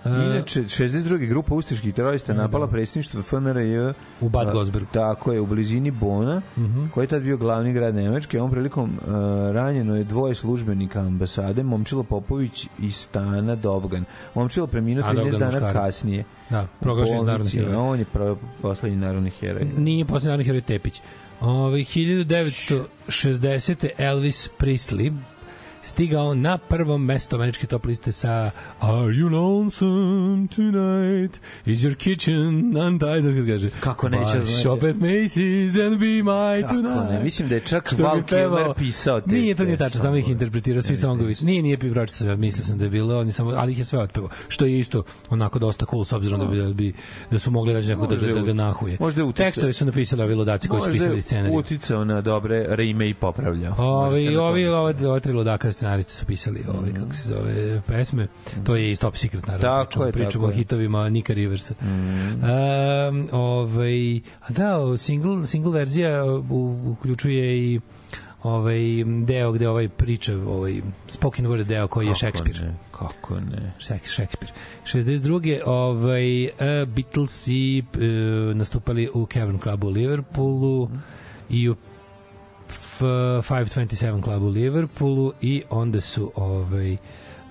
Inače, 0.07 0.63
62. 0.63 0.93
grupa 1.19 1.55
ustaških 1.55 1.95
terorista 1.95 2.35
napala 2.35 2.67
predsjedništvo 2.67 3.23
FNRJ 3.23 3.79
U 4.21 4.29
Bad 4.29 4.49
a, 4.49 4.53
Godesbergu. 4.53 4.89
Tako 4.93 5.33
je, 5.33 5.41
u 5.41 5.47
blizini 5.47 5.91
Bona, 5.91 6.43
Mhm. 6.57 6.87
koji 6.87 7.05
je 7.05 7.09
tad 7.09 7.23
bio 7.23 7.37
glavni 7.37 7.73
grad 7.73 7.95
Nemačke. 7.95 8.39
Ovom 8.39 8.51
prilikom 8.51 8.91
uh, 8.91 9.13
ranjeno 9.53 9.97
je 9.97 10.05
dvoje 10.05 10.35
službenika 10.35 11.01
ambasade, 11.01 11.63
Momčilo 11.63 12.03
Popović 12.03 12.67
i 12.79 12.91
Stana 12.91 13.55
Dovgan. 13.55 14.05
Momčilo 14.35 14.67
preminuo 14.67 15.03
Stana 15.03 15.13
13 15.15 15.23
Dovgan, 15.23 15.41
dana 15.41 15.53
muškarac. 15.53 15.75
kasnije. 15.77 16.25
Da, 16.51 16.67
proglašen 16.81 17.19
za 17.19 17.23
U 17.23 17.27
narodni 17.27 17.39
bolnici, 17.45 17.59
heroj. 17.59 17.75
a 17.75 17.81
On 17.81 17.99
je 17.99 18.05
poslednji 18.63 18.99
narodni 18.99 19.31
heroj. 19.31 19.65
Nije 19.79 20.05
posljednji 20.05 20.29
narodni 20.29 20.45
heroj 20.45 20.61
Tepić. 20.61 21.01
Ove, 21.41 21.79
1960. 21.79 22.83
Elvis 23.99 24.49
Presley 24.59 25.13
stigao 25.83 26.35
na 26.35 26.59
prvom 26.59 27.05
mesto 27.05 27.37
američke 27.37 27.66
top 27.66 27.85
liste 27.85 28.12
sa 28.12 28.51
Are 28.80 28.93
you 29.09 29.28
lonesome 29.30 30.49
tonight? 30.49 31.41
Is 31.66 31.80
your 31.80 31.95
kitchen 31.97 32.37
untied? 32.78 33.24
Kad 33.26 33.47
kaže? 33.47 33.70
Kako 33.80 34.09
neće 34.09 34.24
"Buy 34.24 34.41
znači? 34.41 34.53
Shop 34.55 34.83
at 34.83 34.97
Macy's 34.97 35.87
and 35.87 35.99
be 35.99 36.07
my 36.07 36.62
Kako 36.62 36.74
tonight. 36.74 37.11
ne? 37.11 37.20
Mislim 37.22 37.49
da 37.49 37.55
je 37.55 37.61
čak 37.61 37.93
Val 37.95 38.22
Kilmer 38.22 38.66
pisao 38.76 39.20
te- 39.20 39.30
Nije 39.30 39.55
to 39.55 39.64
nije 39.64 39.76
tačno, 39.76 40.01
samo 40.01 40.16
ih 40.16 40.28
interpretirao 40.28 40.83
svi 40.83 40.97
songovi. 40.97 41.35
Nije, 41.43 41.62
nije 41.62 41.78
pročitao 41.78 42.07
sve, 42.09 42.37
mislio 42.37 42.64
sam 42.64 42.78
da 42.78 42.85
je 42.85 42.91
bilo, 42.91 43.20
on 43.20 43.26
je 43.26 43.33
samo, 43.33 43.51
ali 43.51 43.72
ih 43.72 43.78
je 43.78 43.85
sve 43.85 43.99
otpevao. 43.99 44.30
Što 44.49 44.64
je 44.66 44.78
isto 44.78 45.03
onako 45.30 45.59
dosta 45.59 45.87
cool, 45.87 46.05
s 46.05 46.12
obzirom 46.12 46.41
da 46.41 46.47
bi, 46.47 46.57
da, 46.59 46.68
bi, 46.68 46.93
da 47.30 47.39
su 47.39 47.51
mogli 47.51 47.74
naći 47.74 47.89
neko 47.89 48.01
da, 48.03 48.14
Možda 48.14 48.26
da, 48.28 48.35
da 48.35 48.43
ga 48.43 48.53
nahuje. 48.55 48.97
možda 49.01 49.20
je 49.20 49.24
uticao- 49.24 49.45
Tekstovi 49.45 49.72
su 49.72 49.87
napisali 49.87 50.22
ovi 50.22 50.35
ludaci 50.35 50.68
koji 50.68 50.80
su 50.80 50.87
Možda 50.87 50.95
je 50.95 51.01
pisali 51.01 51.20
scenarij. 51.22 51.57
uticao 51.57 52.05
na 52.05 52.20
dobre 52.20 52.66
rime 52.68 53.09
i 53.09 53.14
popravljao. 53.14 53.74
Može 53.76 54.14
se 54.14 54.28
Ovi, 54.28 54.35
na 54.35 54.43
ovi, 54.43 54.64
to 54.64 54.70
ovi, 54.72 55.07
ovi 55.07 55.09
ludaka 55.73 55.79
scenaristi 55.79 56.12
su 56.12 56.27
pisali 56.27 56.64
ove, 56.68 56.95
kako 56.95 57.14
se 57.14 57.29
zove, 57.29 57.81
pesme. 57.87 58.29
To 58.64 58.77
je 58.77 58.91
iz 58.93 59.01
Top 59.01 59.16
Secret, 59.16 59.47
naravno. 59.47 59.62
Tako 59.62 59.85
pričamo, 59.89 60.07
je, 60.07 60.12
pričamo 60.12 60.47
o 60.47 60.51
hitovima 60.51 61.09
Nika 61.09 61.33
Riversa. 61.33 61.75
Um, 61.81 63.29
ovaj, 63.33 64.16
a 64.16 64.49
da, 64.49 64.97
single, 64.97 65.47
single 65.47 65.73
verzija 65.73 66.25
uključuje 66.93 67.59
i 67.59 67.81
ovaj 68.43 68.81
deo 69.27 69.53
gde 69.53 69.68
ovaj 69.68 69.89
priča 69.89 70.35
ovaj 70.37 70.81
spoken 71.09 71.47
word 71.47 71.64
deo 71.64 71.89
koji 71.89 72.07
je 72.07 72.14
Shakespeare. 72.14 72.61
ne, 72.61 72.75
Kako 72.93 73.41
ne? 73.41 73.73
Shak- 73.81 74.07
Shakespeare. 74.07 74.53
62. 74.85 75.61
ovaj 75.66 76.45
uh, 76.47 76.89
Beatlesi 76.89 77.83
uh, 77.95 78.01
nastupali 78.57 79.11
u 79.14 79.27
Cavern 79.33 79.59
Club 79.59 79.85
u 79.85 79.89
Liverpoolu 79.89 80.91
i 81.51 81.68
u 81.68 81.77
527 83.07 84.25
Club 84.25 84.43
u 84.43 84.49
Liverpoolu 84.49 85.33
i 85.41 85.63
onda 85.71 86.01
su 86.01 86.33
ovaj 86.37 86.97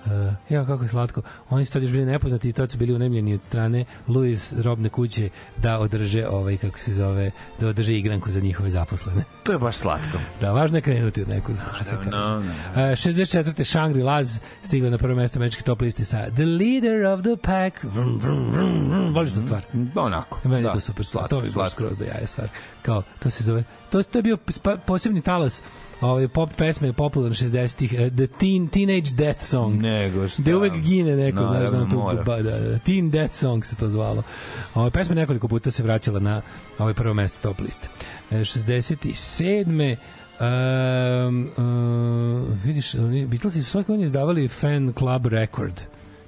Uh, 0.06 0.10
ja 0.48 0.66
kako 0.66 0.82
je 0.82 0.88
slatko. 0.88 1.22
Oni 1.50 1.64
su 1.64 1.72
tad 1.72 1.82
još 1.82 1.92
bili 1.92 2.06
nepoznati 2.06 2.48
i 2.48 2.52
tad 2.52 2.70
su 2.70 2.78
bili 2.78 2.94
unemljeni 2.94 3.34
od 3.34 3.42
strane 3.42 3.84
Louis 4.08 4.52
robne 4.52 4.88
kuće 4.88 5.28
da 5.56 5.78
održe 5.78 6.26
ovaj 6.28 6.56
kako 6.56 6.78
se 6.78 6.94
zove 6.94 7.30
da 7.60 7.68
održe 7.68 7.98
igranku 7.98 8.30
za 8.30 8.40
njihove 8.40 8.70
zaposlene. 8.70 9.24
To 9.42 9.52
je 9.52 9.58
baš 9.58 9.76
slatko. 9.76 10.18
Da, 10.40 10.52
važno 10.52 10.78
je 10.78 10.82
krenuti 10.82 11.22
od 11.22 11.28
se 11.28 11.96
kaže. 11.96 12.10
no, 12.10 12.40
no. 12.40 12.40
Uh, 12.40 12.76
64. 12.76 13.64
Shangri 13.64 14.02
Laz 14.02 14.38
stigla 14.62 14.90
na 14.90 14.98
prvo 14.98 15.14
mesto 15.14 15.38
američke 15.38 15.62
top 15.62 15.80
listi 15.80 16.04
sa 16.04 16.30
The 16.30 16.44
Leader 16.44 17.04
of 17.04 17.20
the 17.20 17.36
Pack. 17.42 17.84
Vrum, 17.84 18.18
vrum, 18.22 18.50
vrum, 18.50 18.90
vrum. 18.90 19.14
Voliš 19.14 19.32
tu 19.32 19.40
stvar? 19.40 19.62
Onako. 19.94 20.48
Meni 20.48 20.62
da. 20.62 20.72
to 20.72 20.80
super 20.80 21.06
stvar. 21.06 21.22
Slatko, 21.22 21.36
To 21.36 21.40
mi 21.42 21.48
je 21.48 21.52
baš 21.56 21.72
skroz 21.72 21.98
da 21.98 22.04
jaje 22.04 22.26
stvar. 22.26 22.48
Kao, 22.82 23.02
to 23.18 23.30
se 23.30 23.44
zove... 23.44 23.64
To, 23.90 24.02
to 24.02 24.18
je 24.18 24.22
bio 24.22 24.38
posebni 24.86 25.20
talas 25.20 25.62
ovaj 26.00 26.28
pop 26.28 26.50
pesme 26.56 26.92
popularne 26.92 27.34
60-ih 27.34 27.92
uh, 27.92 28.16
The 28.16 28.26
Teen 28.26 28.68
Teenage 28.68 29.10
Death 29.14 29.40
Song. 29.40 29.82
Nego 29.82 30.28
šta. 30.28 30.42
Gde 30.42 30.56
uvek 30.56 30.72
gine 30.72 31.16
neko, 31.16 31.40
Naravno, 31.40 31.68
znaš, 31.68 31.82
da, 31.82 31.90
tu, 31.90 32.24
ba, 32.24 32.42
da, 32.42 32.58
da, 32.58 32.78
Teen 32.78 33.10
Death 33.10 33.34
Song 33.34 33.64
se 33.64 33.76
to 33.76 33.90
zvalo. 33.90 34.22
Ove 34.74 34.90
pesma 34.90 35.14
nekoliko 35.14 35.48
puta 35.48 35.70
se 35.70 35.82
vraćala 35.82 36.20
na 36.20 36.42
ovaj 36.78 36.94
prvo 36.94 37.14
mesto 37.14 37.48
top 37.48 37.60
liste. 37.60 37.88
E, 38.30 38.36
67. 38.36 39.96
Um, 40.40 41.50
um, 41.56 42.58
vidiš, 42.64 42.94
oni, 42.94 43.26
Beatlesi 43.26 43.62
su 43.62 43.70
svaki 43.70 43.92
oni 43.92 44.02
izdavali 44.02 44.48
fan 44.48 44.92
club 44.98 45.26
record 45.26 45.80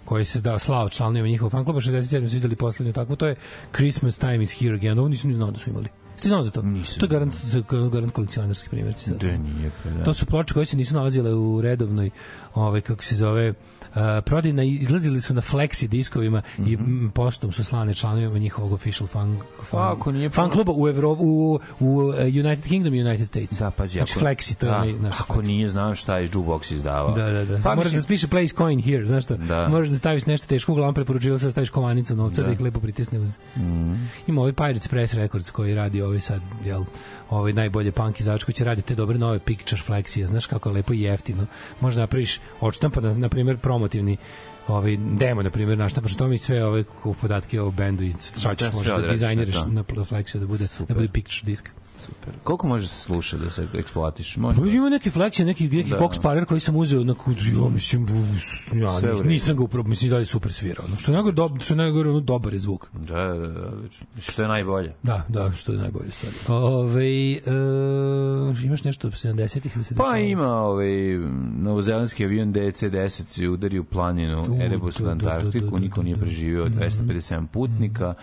koji 0.05 0.25
se 0.25 0.41
da 0.41 0.59
slao 0.59 0.89
članovima 0.89 1.29
njihovog 1.29 1.53
fan 1.53 1.65
kluba 1.65 1.81
67 1.81 2.29
su 2.29 2.37
izdali 2.37 2.57
poslednju 2.57 2.93
takvu 2.93 3.17
to 3.17 3.27
je 3.27 3.35
Christmas 3.73 4.19
Time 4.19 4.43
is 4.43 4.61
Here 4.61 4.75
Again 4.75 4.99
ovo 4.99 5.09
nisam 5.09 5.31
ni 5.31 5.37
znao 5.37 5.51
da 5.51 5.59
su 5.59 5.71
imali 5.71 5.89
Ste 6.17 6.29
znao 6.29 6.43
za 6.43 6.51
to? 6.51 6.63
Nisam. 6.63 7.01
To 7.01 7.07
je 7.07 7.11
garant, 7.11 7.35
za, 7.35 7.63
garant 7.93 8.13
kolekcionarski 8.13 8.69
primjerci. 8.69 9.11
Da 9.11 9.37
nije, 9.37 9.71
pa 9.83 9.91
da. 9.91 10.05
To 10.05 10.15
su 10.15 10.27
ploče 10.27 10.55
koje 10.55 10.67
se 10.67 10.77
nisu 10.77 10.95
nalazile 10.95 11.35
u 11.35 11.61
redovnoj, 11.61 12.11
ovaj 12.55 12.81
kako 12.81 13.05
se 13.05 13.17
zove, 13.17 13.55
prodajna 14.21 14.63
izlazili 14.63 15.21
su 15.21 15.35
na 15.35 15.41
flexi 15.43 15.87
diskovima 15.87 16.43
i 16.59 16.77
mm, 16.77 17.11
poštom 17.11 17.53
su 17.53 17.65
slane 17.65 17.95
članovima 17.95 18.39
njihovog 18.39 18.73
official 18.73 19.07
fan 19.07 19.39
fan, 19.63 19.81
Ako 19.83 20.13
nije 20.13 20.31
fan 20.31 20.45
puno- 20.45 20.53
kluba 20.55 20.73
u 20.75 20.89
Evropu 20.89 21.23
u, 21.23 21.61
u 21.81 21.87
uh, 21.89 22.15
United 22.21 22.65
Kingdom 22.65 22.95
i 22.95 23.01
United 23.01 23.29
States. 23.29 23.59
Da, 23.59 23.71
pazi, 23.71 23.93
znači 23.93 24.13
ako- 24.13 24.25
flexi 24.27 24.55
to 24.55 24.67
je 24.67 24.71
da, 24.71 24.77
onaj 24.77 24.93
naš 24.93 25.21
Ako 25.21 25.43
nije, 25.43 25.69
znam 25.69 25.95
šta 25.95 26.19
je 26.19 26.29
jukebox 26.29 26.75
izdavao. 26.75 27.13
Da, 27.13 27.25
da, 27.25 27.45
da. 27.45 27.59
Pa, 27.59 27.69
Moraš 27.71 27.85
mislim, 27.85 28.03
da 28.03 28.09
piše 28.09 28.29
place 28.29 28.55
coin 28.55 28.83
here, 28.83 29.07
znaš 29.07 29.25
što? 29.25 29.37
Da. 29.37 29.69
Možeš 29.69 29.91
da 29.91 29.99
staviš 29.99 30.27
nešto 30.27 30.47
teško, 30.47 30.73
uglavnom 30.73 30.95
preporučilo 30.95 31.39
se 31.39 31.45
da 31.45 31.51
staviš 31.51 31.71
kovanicu 31.71 32.17
novca 32.17 32.43
da, 32.43 32.47
Da. 32.47 32.53
ih 32.53 32.61
lepo 32.61 32.81
pritisne 32.81 33.19
uz. 33.19 33.39
Mm. 33.57 33.95
Ima 34.27 34.41
ovaj 34.41 34.53
Pirates 34.53 34.89
Press 34.89 35.15
Records 35.15 35.51
koji 35.51 35.75
radi 35.75 36.03
ovaj 36.03 36.21
sad, 36.21 36.41
jel, 36.65 36.85
ovaj 37.31 37.53
najbolje 37.53 37.93
punk 37.93 38.21
izdavač 38.21 38.45
koji 38.45 38.55
će 38.55 38.65
raditi 38.65 38.89
te 38.89 38.95
dobre 38.95 39.19
nove 39.19 39.39
picture 39.39 39.83
flexije, 39.87 40.27
znaš 40.27 40.47
kako 40.47 40.69
je 40.69 40.75
lepo 40.75 40.93
i 40.93 41.01
jeftino. 41.01 41.47
Možda 41.81 42.01
napraviš 42.01 42.41
odštampa, 42.61 43.01
na, 43.01 43.15
na 43.15 43.29
primjer, 43.29 43.59
promotivni 43.59 44.17
ovaj 44.69 44.97
demo 44.97 45.43
na 45.43 45.51
primjer 45.51 45.79
naštapaš 45.79 46.17
to 46.17 46.29
mi 46.29 46.39
sve 46.39 46.65
ove 46.65 46.85
podatke 47.21 47.61
o 47.61 47.71
bendu 47.71 48.05
i 48.05 48.13
Da, 48.13 48.41
šaćeš 48.41 48.69
sve 48.69 48.77
možeš 48.77 48.91
da 48.91 48.95
odradiš, 48.95 49.13
dizajniraš 49.13 49.57
da. 49.57 49.67
na 49.67 49.83
flexiju 49.85 50.39
da 50.39 50.47
bude 50.47 50.67
da 50.89 50.95
bude 50.95 51.09
picture 51.09 51.47
disk. 51.47 51.69
Super. 51.95 52.35
Koliko 52.45 52.67
može 52.67 52.89
se 52.89 52.97
slušati 52.97 53.43
da 53.43 53.51
se 53.51 53.67
eksploatiš? 53.75 54.37
Može. 54.37 54.61
Pa 54.61 54.67
ima 54.67 54.89
neki 54.89 55.11
flexije, 55.11 55.45
neki 55.45 55.69
neki 55.69 55.91
Da. 55.91 55.97
da. 55.97 56.03
box 56.05 56.21
parer 56.23 56.45
koji 56.45 56.61
sam 56.61 56.77
uzeo 56.77 57.05
na 57.05 57.15
kudu, 57.15 57.41
ja 57.65 57.69
mislim 57.69 58.07
ja 58.75 58.93
Sve 58.99 59.25
nisam 59.25 59.57
ga 59.57 59.65
upravo, 59.65 59.89
mislim 59.89 60.11
da 60.11 60.19
je 60.19 60.27
super 60.27 60.53
svirao. 60.53 60.85
No, 60.91 60.97
što 60.97 61.11
je 61.11 61.15
najgore, 61.15 61.35
dob, 61.35 61.61
što 61.61 61.75
je 61.75 61.79
najgore, 61.79 62.11
ono 62.11 62.21
dobar 62.21 62.53
je 62.53 62.59
zvuk. 62.59 62.89
Da, 62.93 63.25
da, 63.25 63.47
da, 63.47 63.69
odlično. 63.69 64.07
Što 64.19 64.43
je 64.43 64.49
najbolje? 64.49 64.95
Da, 65.03 65.25
da, 65.29 65.53
što 65.53 65.73
je 65.73 65.79
najbolje 65.79 66.11
stvari. 66.11 66.63
Ove, 66.65 67.33
e, 67.33 67.41
imaš 68.65 68.85
nešto 68.85 69.09
od 69.09 69.15
70-ih 69.15 69.73
ili 69.75 69.85
se 69.85 69.95
Pa 69.95 70.03
dešava? 70.03 70.19
ima 70.19 70.53
ovaj 70.53 71.19
novozelandski 71.59 72.25
avion 72.25 72.53
DC-10 72.53 73.09
se 73.27 73.49
udari 73.49 73.79
u 73.79 73.85
planinu 73.85 74.45
Erebus 74.61 74.97
da, 74.97 75.05
u 75.05 75.07
da, 75.07 75.15
da, 75.15 75.31
Antarktiku, 75.31 75.71
da, 75.71 75.79
niko 75.79 75.97
da, 75.97 76.05
nije 76.05 76.17
da. 76.17 76.21
preživio, 76.23 76.67
257 76.67 77.47
putnika. 77.47 78.15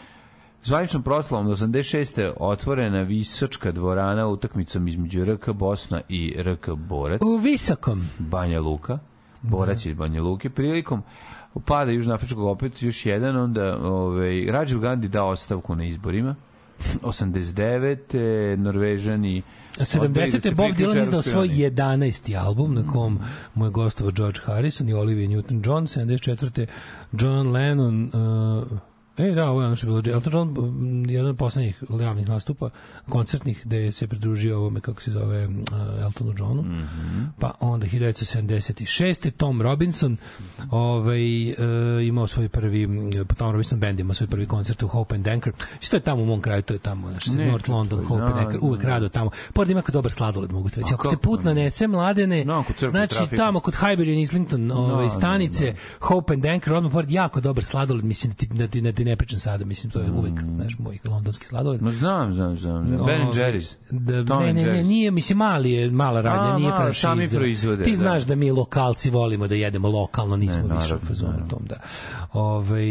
Zvaničnom 0.64 1.04
proslavom 1.04 1.48
86. 1.48 2.34
otvorena 2.40 3.02
visočka 3.02 3.72
dvorana 3.72 4.28
utakmicom 4.28 4.88
između 4.88 5.26
RK 5.26 5.50
Bosna 5.50 6.02
i 6.10 6.36
RK 6.38 6.70
Borac. 6.70 7.22
U 7.22 7.38
visokom. 7.38 8.02
Banja 8.20 8.60
Luka, 8.60 9.00
Borac 9.42 9.86
iz 9.86 9.94
Banja 9.94 10.22
Luke, 10.22 10.50
prilikom 10.50 11.04
pada 11.66 11.92
Južnoafričkog 11.92 12.44
opet 12.44 12.84
još 12.84 13.06
jedan, 13.06 13.38
onda 13.38 13.78
ovaj, 13.78 14.46
Rajiv 14.46 14.80
Gandhi 14.80 15.08
dao 15.08 15.28
ostavku 15.30 15.76
na 15.76 15.86
izborima, 15.86 16.36
89. 17.04 18.56
Norvežani 18.58 19.42
odbili 20.00 20.32
da 20.32 20.38
70. 20.38 20.40
se 20.40 20.52
Bob 20.52 20.72
Dylan 20.72 21.04
izdao 21.04 21.22
svoj 21.22 21.48
uniji. 21.48 21.70
11. 21.72 22.46
album 22.46 22.74
na 22.76 22.88
kom 22.88 23.20
mu 23.56 23.66
je 23.66 23.72
gostovao 23.72 24.12
George 24.12 24.40
Harrison 24.44 24.90
i 24.90 24.94
Olivia 24.94 25.28
Newton-John. 25.30 26.06
74. 26.06 26.66
John 27.12 27.52
Lennon 27.52 28.04
uh, 28.04 28.80
E, 29.18 29.32
da, 29.32 29.46
ovo 29.46 29.62
je 29.62 29.68
ono 29.68 29.76
što 29.76 29.88
je 29.88 30.02
bilo. 30.02 30.16
Elton 30.16 30.34
John, 30.34 30.50
m, 30.60 31.10
jedan 31.10 31.30
od 31.30 31.38
poslednjih 31.38 31.84
javnih 32.02 32.30
nastupa, 32.30 32.70
koncertnih, 33.10 33.62
gde 33.66 33.92
se 33.92 34.08
pridružio 34.08 34.58
ovome, 34.58 34.80
kako 34.80 35.02
se 35.02 35.12
zove, 35.12 35.48
uh, 35.48 35.54
Eltonu 36.02 36.34
Johnu. 36.38 36.62
Mhm. 36.62 37.24
Pa 37.40 37.52
onda 37.60 37.88
1976. 37.88 39.32
Tom 39.32 39.62
Robinson 39.62 40.18
ovaj, 40.72 41.22
uh, 41.50 41.56
imao 42.04 42.28
svoj 42.28 42.50
prvi, 42.50 42.84
m, 42.84 43.10
Tom 43.38 43.52
Robinson 43.52 43.80
band 43.80 44.00
imao 44.00 44.14
svoj 44.14 44.28
prvi 44.28 44.46
koncert 44.46 44.84
u 44.84 44.88
Hope 44.88 45.16
and 45.16 45.28
Anchor. 45.28 45.54
Isto 45.82 45.98
je 45.98 46.02
tamo 46.02 46.22
u 46.22 46.26
mom 46.26 46.42
kraju, 46.42 46.62
to 46.62 46.74
je 46.74 46.80
tamo, 46.80 47.10
znači, 47.10 47.30
Ne, 47.32 47.48
North 47.48 47.66
to- 47.66 47.72
London, 47.74 48.00
to- 48.00 48.06
Hope 48.06 48.24
and 48.24 48.34
da, 48.34 48.40
Anchor, 48.40 48.60
uvek 48.62 48.82
da. 48.82 48.88
rado 48.88 49.10
tamo. 49.10 49.30
Pored 49.54 49.70
ima 49.70 49.82
kao 49.82 49.94
dobar 49.94 50.12
sladoled, 50.12 50.52
mogu 50.52 50.70
ti 50.70 50.80
reći. 50.80 50.94
A 50.94 50.96
Ako 50.96 51.10
te 51.10 51.18
put 51.18 51.40
ne? 51.40 51.46
nanese, 51.46 51.88
mladene, 51.88 52.46
No, 52.46 52.64
znači 52.80 53.16
trafika. 53.16 53.36
tamo 53.36 53.60
kod 53.60 53.74
Highbury 53.74 54.22
Islington, 54.22 54.72
ovaj, 54.72 55.06
da, 55.06 55.10
stanice, 55.10 55.66
da. 55.66 55.78
Hope 56.00 56.34
and 56.34 56.46
Anchor, 56.46 56.74
odmah 56.74 56.92
pored 56.92 57.12
jako 57.12 57.42
dobar 57.42 57.64
sladoled, 57.64 58.04
mislim 58.04 58.32
da 58.32 58.38
ti, 58.38 58.48
da 58.48 58.68
ti, 58.68 58.82
da 58.82 58.92
ti 58.92 59.06
ne 59.12 59.16
pričam 59.16 59.40
sada, 59.40 59.66
mislim, 59.66 59.92
to 59.92 60.00
je 60.00 60.12
uvek, 60.12 60.34
znaš, 60.56 60.78
moj 60.80 60.98
londonski 61.06 61.46
sladoled. 61.46 61.82
Ma 61.82 61.92
znam, 61.92 62.34
znam, 62.34 62.58
znam. 62.58 62.86
Ben 62.88 63.00
Ovaj, 63.00 63.34
Jerry's. 63.34 63.76
Da, 63.92 64.26
Tom 64.26 64.44
ne, 64.44 64.54
ne, 64.54 64.64
ne, 64.64 64.84
nije, 64.84 65.12
mislim, 65.12 65.38
mali 65.38 65.72
je, 65.72 65.92
mala 65.92 66.22
radnja, 66.22 66.54
A, 66.56 66.58
nije 66.58 66.72
franšiza. 66.72 67.08
sami 67.08 67.28
proizvode, 67.30 67.84
Ti 67.84 67.92
da. 67.92 67.98
znaš 67.98 68.24
da 68.24 68.36
mi 68.36 68.52
lokalci 68.52 69.10
volimo 69.10 69.48
da 69.48 69.56
jedemo 69.56 69.90
lokalno, 69.90 70.36
nismo 70.38 70.68
Ne, 70.68 70.76
više 70.76 70.96
u 70.96 71.00
fazonu 71.00 71.48
tom, 71.50 71.60
da. 71.70 71.76
Ove, 72.34 72.86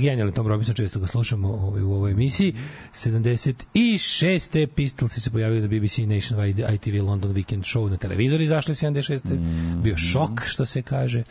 genijalni 0.00 0.32
Tom 0.34 0.46
Robinson, 0.48 0.74
često 0.74 1.00
ga 1.00 1.06
slušamo 1.06 1.48
ovaj, 1.48 1.82
u 1.82 1.92
ovoj 1.92 2.10
emisiji. 2.10 2.54
76. 2.94 4.66
Pistolsi 4.66 5.20
se 5.20 5.30
pojavili 5.30 5.60
na 5.60 5.68
BBC 5.68 5.98
Nationwide 5.98 6.74
ITV 6.74 7.04
London 7.06 7.34
Weekend 7.34 7.76
Show 7.76 7.90
na 7.90 7.96
televizor 7.96 8.40
izašli 8.40 8.74
76. 8.74 9.34
Mm. 9.34 9.82
Bio 9.82 9.96
šok, 9.96 10.42
što 10.44 10.66
se 10.66 10.82
kaže. 10.82 11.22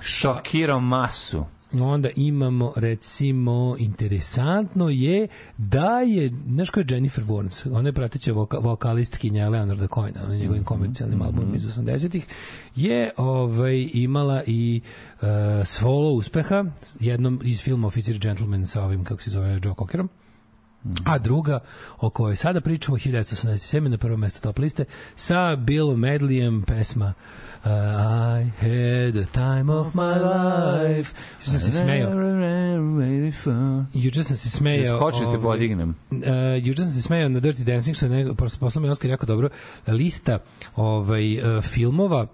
Šokirao 0.00 0.80
masu. 0.80 1.44
Onda 1.72 2.08
imamo, 2.16 2.72
recimo, 2.76 3.76
interesantno 3.78 4.88
je 4.88 5.28
da 5.58 6.00
je, 6.00 6.28
znaš 6.28 6.70
ko 6.70 6.80
je 6.80 6.86
Jennifer 6.88 7.24
Warnes? 7.24 7.76
Ona 7.76 7.88
je 7.88 7.92
prateća 7.92 8.32
voka, 8.32 8.58
vokalistkinja 8.58 9.48
Leonarda 9.48 9.86
Cohena 9.86 10.28
na 10.28 10.36
njegovim 10.36 10.64
komercijalnim 10.64 11.22
albumima 11.22 11.56
iz 11.56 11.64
80-ih. 11.64 12.26
Je 12.76 13.10
ovaj, 13.16 13.88
imala 13.92 14.42
i 14.46 14.80
uh, 15.22 15.28
svolo 15.64 16.10
uspeha 16.10 16.64
jednom 17.00 17.40
iz 17.44 17.62
filma 17.62 17.86
Oficir 17.86 18.18
Gentleman 18.18 18.66
sa 18.66 18.84
ovim, 18.84 19.04
kako 19.04 19.22
se 19.22 19.30
zove, 19.30 19.60
Joe 19.64 19.74
Cockerom. 19.78 20.08
A 21.04 21.18
druga, 21.18 21.58
o 21.98 22.10
kojoj 22.10 22.36
sada 22.36 22.60
pričamo, 22.60 22.96
1987. 22.96 23.88
na 23.88 23.98
prvo 23.98 24.16
mesto 24.16 24.40
top 24.40 24.58
liste, 24.58 24.84
sa 25.14 25.56
Billom 25.56 26.00
Medlijem, 26.00 26.62
pesma 26.62 27.06
uh, 27.06 27.49
I 27.64 28.44
had 28.58 29.14
the 29.14 29.26
time 29.32 29.72
of 29.72 29.94
my 29.94 30.14
life. 30.14 31.14
Juče 31.40 31.50
sam 31.50 31.60
se 31.60 31.72
smejao. 31.72 32.10
Juče 33.94 34.24
sam 34.24 34.36
se 34.36 34.50
smejao. 34.50 34.98
Skoči 34.98 35.18
da 35.18 35.22
te 35.22 35.28
ovaj, 35.28 35.40
podignem. 35.42 35.94
Uh, 36.10 36.18
juče 36.62 36.82
sam 36.82 36.92
se 36.92 37.02
smejao 37.02 37.28
na 37.28 37.40
Dirty 37.40 37.62
Dancing, 37.64 37.96
što 37.96 38.06
je 38.06 38.10
nego, 38.10 38.34
mi 38.80 38.88
Oskar 38.88 39.10
jako 39.10 39.26
dobro, 39.26 39.48
lista 39.86 40.38
ovaj, 40.76 41.56
uh, 41.56 41.64
filmova 41.64 42.26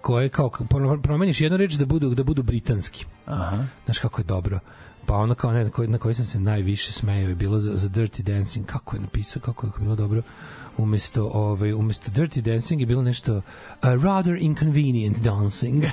koje 0.00 0.28
kao 0.28 0.50
pro- 0.50 1.02
promeniš 1.02 1.40
jednu 1.40 1.56
reč 1.58 1.74
da 1.74 1.86
budu 1.86 2.14
da 2.14 2.24
budu 2.24 2.42
britanski. 2.42 3.04
Aha. 3.26 3.64
Znaš 3.84 3.98
kako 3.98 4.20
je 4.20 4.24
dobro. 4.24 4.58
Pa 5.06 5.14
ono 5.14 5.34
kao 5.34 5.52
ne 5.52 5.64
znam 5.64 5.72
koji- 5.72 5.88
na 5.88 5.98
koji 5.98 6.14
sam 6.14 6.24
se 6.26 6.40
najviše 6.40 6.92
smejao 6.92 7.28
je 7.28 7.34
bilo 7.34 7.58
za, 7.58 7.76
za 7.76 7.88
Dirty 7.88 8.22
Dancing 8.22 8.66
kako 8.66 8.96
je 8.96 9.00
napisao 9.00 9.42
kako 9.42 9.66
je 9.66 9.72
bilo 9.80 9.96
dobro 9.96 10.22
umesto 10.78 11.30
ovaj 11.34 11.72
umesto 11.72 12.10
Dirty 12.10 12.40
Dancing 12.40 12.80
je 12.80 12.86
bilo 12.86 13.02
nešto 13.02 13.42
a 13.80 13.94
rather 13.94 14.36
inconvenient 14.40 15.18
dancing. 15.22 15.84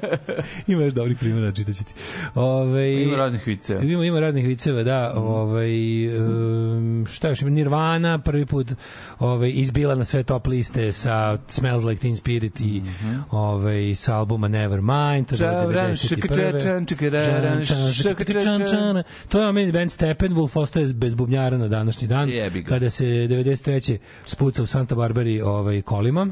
ima 0.66 0.82
još 0.82 0.94
dobrih 0.94 1.18
primjera, 1.18 1.52
čitaću 1.52 1.84
ti. 1.84 1.94
Ovaj 2.34 3.02
Ima 3.02 3.16
raznih 3.16 3.46
viceva. 3.46 3.82
Ima 3.82 4.04
ima 4.04 4.20
raznih 4.20 4.46
viceva, 4.46 4.82
da, 4.82 5.12
ovaj 5.16 5.72
um, 6.18 7.06
šta 7.08 7.28
još 7.28 7.40
Nirvana 7.40 8.18
prvi 8.18 8.46
put 8.46 8.72
ovaj 9.18 9.50
izbila 9.54 9.94
na 9.94 10.04
sve 10.04 10.22
top 10.22 10.46
liste 10.46 10.92
sa 10.92 11.38
Smells 11.46 11.84
Like 11.84 12.00
Teen 12.00 12.16
Spirit 12.16 12.60
i 12.60 12.82
ovaj 13.30 13.94
sa 13.94 14.16
albuma 14.16 14.48
Nevermind, 14.48 15.26
to 15.26 15.34
je 15.34 15.50
bilo 15.50 15.72
Čavran, 15.72 15.90
91.. 15.90 16.08
šakačačan, 16.08 16.86
čekararan, 16.86 17.62
Žan, 17.62 17.64
čan, 17.64 17.92
šakačačan, 17.92 18.66
čan. 18.70 19.02
To 19.28 19.40
je 19.40 19.46
omeni 19.46 19.72
band 19.72 19.90
Steppenwolf, 19.90 20.56
ostaje 20.56 20.92
bez 20.92 21.14
bubnjara 21.14 21.58
na 21.58 21.68
današnji 21.68 22.08
dan, 22.08 22.30
kada 22.68 22.90
se 22.90 23.04
93. 23.04 23.98
spuca 24.26 24.62
u 24.62 24.66
Santa 24.66 24.94
Barbari 24.94 25.40
ovaj, 25.40 25.82
kolima. 25.82 26.26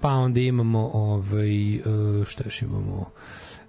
Pa 0.00 0.08
onda 0.08 0.40
imamo, 0.40 0.90
ovaj, 0.94 1.74
e, 1.74 1.80
šta 2.24 2.42
još 2.44 2.62
imamo, 2.62 3.10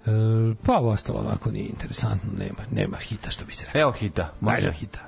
E, 0.05 0.55
pa 0.65 0.73
ovo 0.73 0.91
ostalo 0.91 1.19
ovako 1.19 1.51
nije 1.51 1.65
interesantno, 1.65 2.31
nema, 2.37 2.61
nema 2.71 2.97
hita 2.97 3.29
što 3.29 3.45
bi 3.45 3.53
se 3.53 3.65
rekao. 3.65 3.81
Evo 3.81 3.91
hita, 3.91 4.33
može. 4.39 4.57
Ajde 4.57 4.71
hita. 4.71 4.99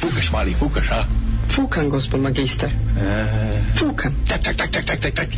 Fukaš, 0.00 0.32
mali, 0.32 0.54
fukaš, 0.54 0.90
a? 0.90 1.04
Fukan, 1.54 1.88
gospod 1.90 2.20
magister. 2.20 2.70
Fukan. 3.78 4.12
Tak, 4.28 4.42
tak, 4.42 4.56
tak, 4.56 4.70
tak, 4.70 4.84
tak, 4.84 5.00
tak, 5.00 5.14
tak. 5.14 5.28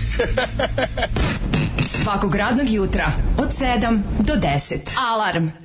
Svakog 1.86 2.34
radnog 2.34 2.70
jutra 2.70 3.12
od 3.38 3.48
7 3.48 4.00
do 4.20 4.34
10. 4.34 4.78
Alarm. 4.98 5.63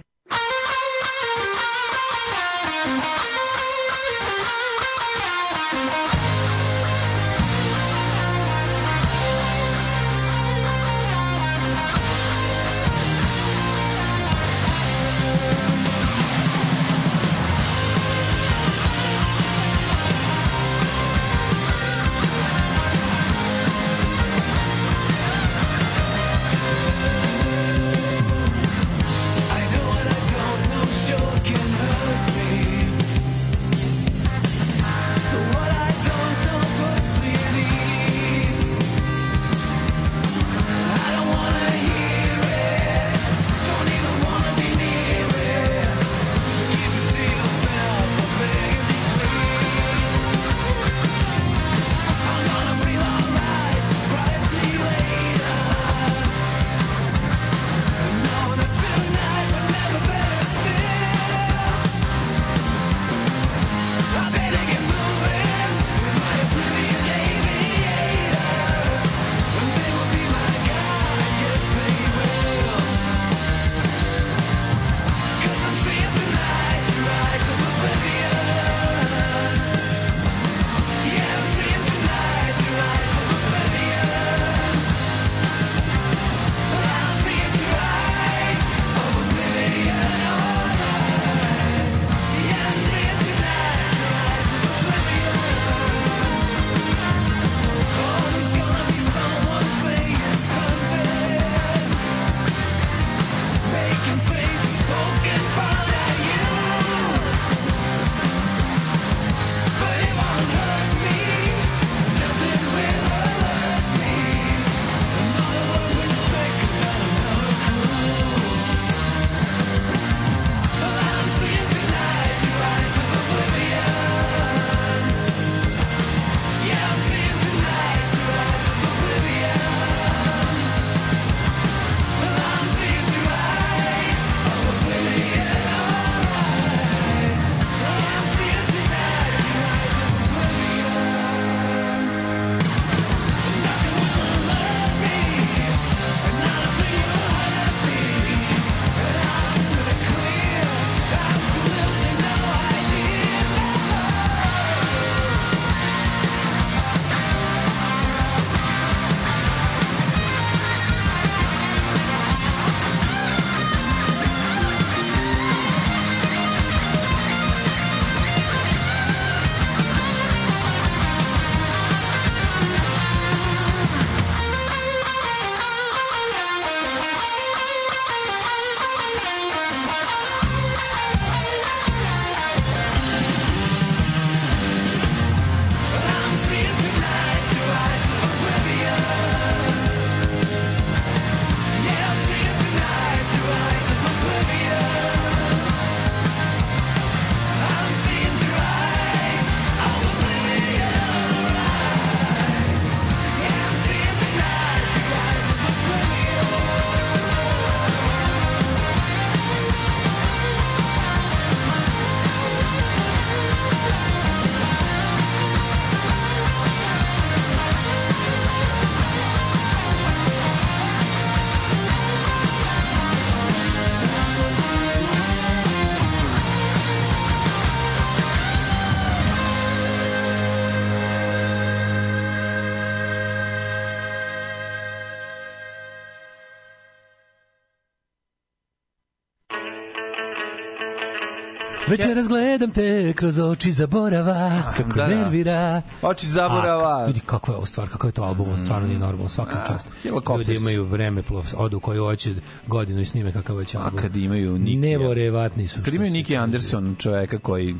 Večeras 241.90 242.28
gledam 242.28 242.72
te 242.72 243.14
kroz 243.14 243.40
oči 243.40 243.72
zaborava, 243.72 244.52
kako 244.78 244.90
da, 244.90 244.96
da. 244.98 245.16
nervira. 245.16 245.82
Oči 246.02 246.28
zaborava. 246.28 246.98
A, 246.98 247.06
vidi 247.06 247.20
kako 247.20 247.52
je 247.52 247.56
ovo 247.56 247.66
stvar, 247.66 247.90
kako 247.90 248.08
je 248.08 248.12
to 248.12 248.24
album, 248.24 248.58
stvarno 248.58 248.88
nije 248.88 249.00
normalno, 249.00 249.30
svaka 249.30 249.64
čast. 249.68 249.88
Helicopters. 250.04 250.48
Ljudi 250.48 250.56
imaju 250.56 250.84
vreme, 250.86 251.22
plov- 251.24 251.56
odu 251.56 251.80
koju 251.80 252.04
hoće 252.04 252.34
godinu 252.68 253.02
i 253.02 253.06
snime 253.06 253.32
kakav 253.34 253.56
već 253.56 253.76
A 253.76 253.80
album. 253.80 254.00
kad 254.00 254.16
imaju 254.16 254.60
Niki... 254.60 254.78
Nevorevatni 254.78 255.68
su. 255.68 255.80
Kad 255.86 255.94
imaju 255.94 256.12
Niki. 256.12 256.38
Anderson, 256.38 256.96
čoveka 257.00 257.40
koji 257.40 257.76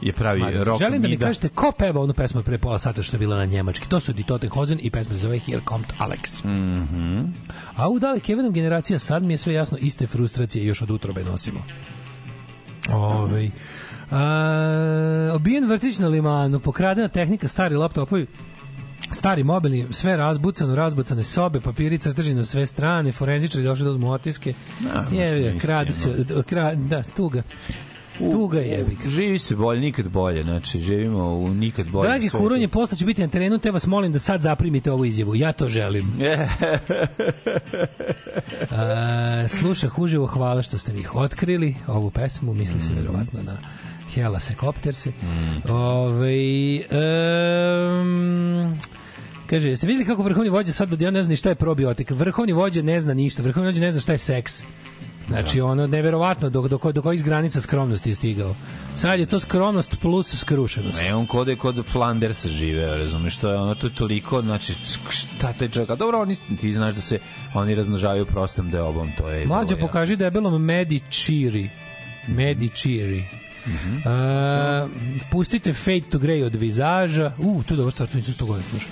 je 0.00 0.12
pravi 0.12 0.40
Ma, 0.40 0.50
rock 0.54 0.78
Želim 0.78 1.02
da 1.02 1.08
mi 1.08 1.14
mida. 1.14 1.26
kažete 1.26 1.48
ko 1.48 1.72
peva 1.72 2.00
onu 2.00 2.14
pesmu 2.14 2.42
pre 2.42 2.58
pola 2.58 2.78
sata 2.78 3.02
što 3.02 3.16
je 3.16 3.18
bila 3.18 3.36
na 3.36 3.44
njemački. 3.44 3.88
To 3.88 4.00
su 4.00 4.12
Die 4.12 4.26
Totenhosen 4.26 4.78
i 4.82 4.90
pesma 4.90 5.16
zove 5.16 5.38
Here 5.38 5.60
Kommt 5.64 5.92
Alex. 5.98 6.44
Mhm. 6.44 7.30
A 7.76 7.88
u 7.88 7.98
dale 7.98 8.20
Kevinom 8.20 8.52
generacija 8.52 8.98
sad 8.98 9.22
mi 9.22 9.32
je 9.32 9.38
sve 9.38 9.54
jasno 9.54 9.78
iste 9.78 10.06
frustracije 10.06 10.66
još 10.66 10.82
od 10.82 10.90
utrobe 10.90 11.24
nosimo. 11.24 11.60
Ove, 12.92 13.50
a, 14.10 15.30
obijen 15.34 15.68
vrtić 15.68 15.98
na 15.98 16.08
limanu, 16.08 16.60
pokradena 16.60 17.08
tehnika, 17.08 17.48
stari 17.48 17.76
laptopovi, 17.76 18.26
stari 19.12 19.44
mobilni, 19.44 19.86
sve 19.90 20.16
razbucano, 20.16 20.74
razbucane 20.74 21.22
sobe, 21.24 21.60
papiri 21.60 21.98
crteži 21.98 22.34
na 22.34 22.44
sve 22.44 22.66
strane, 22.66 23.12
forenzičari 23.12 23.64
došli 23.64 23.84
da 23.84 23.90
uzmu 23.90 24.10
otiske. 24.12 24.54
Naravno, 24.80 25.20
Je, 25.20 25.58
kradu 25.58 25.94
se, 25.94 26.24
kra, 26.46 26.74
da, 26.74 27.02
tuga. 27.02 27.42
Tuga 28.18 28.58
je, 28.58 28.68
jebi. 28.68 28.96
Živi 29.06 29.38
se 29.38 29.56
bolje, 29.56 29.80
nikad 29.80 30.08
bolje. 30.08 30.42
Znači, 30.42 30.80
živimo 30.80 31.24
u 31.24 31.54
nikad 31.54 31.90
bolje. 31.90 32.08
Dragi 32.08 32.28
kuronje, 32.28 32.68
posle 32.68 32.98
ću 32.98 33.06
biti 33.06 33.22
na 33.22 33.28
terenu, 33.28 33.58
te 33.58 33.70
vas 33.70 33.86
molim 33.86 34.12
da 34.12 34.18
sad 34.18 34.40
zaprimite 34.40 34.92
ovu 34.92 35.04
izjavu. 35.04 35.34
Ja 35.34 35.52
to 35.52 35.68
želim. 35.68 36.12
A, 38.70 39.48
slušah 39.48 39.98
uživo, 39.98 40.26
hvala 40.26 40.62
što 40.62 40.78
ste 40.78 40.92
ih 40.98 41.14
otkrili, 41.14 41.74
ovu 41.86 42.10
pesmu, 42.10 42.54
misli 42.54 42.80
se 42.80 42.94
verovatno 42.94 43.42
na 43.42 43.56
Hela 44.14 44.40
se 44.40 44.54
kopterse. 44.54 45.12
Ove, 45.68 46.80
um, 48.00 48.78
kaže, 49.46 49.68
jeste 49.68 49.86
vidjeli 49.86 50.06
kako 50.06 50.22
vrhovni 50.22 50.50
vođa 50.50 50.72
sad 50.72 50.92
od 50.92 51.00
ja 51.00 51.10
ne 51.10 51.22
zna 51.22 51.30
ni 51.30 51.36
šta 51.36 51.48
je 51.48 51.54
probiotik? 51.54 52.10
Vrhovni 52.10 52.52
vođa 52.52 52.82
ne 52.82 53.00
zna 53.00 53.14
ništa, 53.14 53.42
vrhovni 53.42 53.68
vođa 53.68 53.80
ne 53.80 53.92
zna 53.92 54.00
šta 54.00 54.12
je 54.12 54.18
seks. 54.18 54.62
Znači, 55.28 55.60
ono, 55.60 55.86
neverovatno, 55.86 56.50
do, 56.50 56.68
do, 56.68 56.92
do 56.92 57.02
kojih 57.02 57.24
granica 57.24 57.60
skromnosti 57.60 58.10
je 58.10 58.14
stigao. 58.14 58.54
Sad 58.94 59.18
je 59.20 59.26
to 59.26 59.40
skromnost 59.40 60.00
plus 60.00 60.34
skrušenost. 60.34 61.00
Ne, 61.00 61.14
on 61.14 61.26
kod 61.26 61.48
je 61.48 61.56
kod 61.56 61.86
Flandersa 61.86 62.48
žive, 62.48 62.98
razumeš, 62.98 63.36
to 63.36 63.50
je 63.50 63.58
ono, 63.58 63.74
to 63.74 63.86
je 63.86 63.94
toliko, 63.94 64.42
znači, 64.42 64.74
šta 65.10 65.52
taj 65.52 65.68
čovjek, 65.68 65.90
a 65.90 65.96
dobro, 65.96 66.20
oni, 66.20 66.36
ti 66.60 66.72
znaš 66.72 66.94
da 66.94 67.00
se 67.00 67.18
oni 67.54 67.74
razmnožavaju 67.74 68.26
prostom 68.26 68.70
deobom, 68.70 69.12
to 69.18 69.28
je... 69.28 69.46
Vrlo 69.46 69.66
pokaži 69.80 70.16
debelom 70.16 70.64
Medi 70.64 71.00
Čiri. 71.10 71.70
Medi 72.28 72.68
Čiri. 72.68 73.24
Mhm. 73.66 74.08
A, 74.08 74.88
pustite 75.30 75.72
Fade 75.72 76.00
to 76.10 76.18
Grey 76.18 76.44
od 76.44 76.54
vizaža. 76.54 77.32
U, 77.38 77.62
tu 77.62 77.74
je 77.74 77.76
dobro 77.76 77.90
stvar, 77.90 78.08
tu 78.08 78.16
nisam 78.16 78.34
sto 78.34 78.46
godina 78.46 78.68
slušao. 78.70 78.90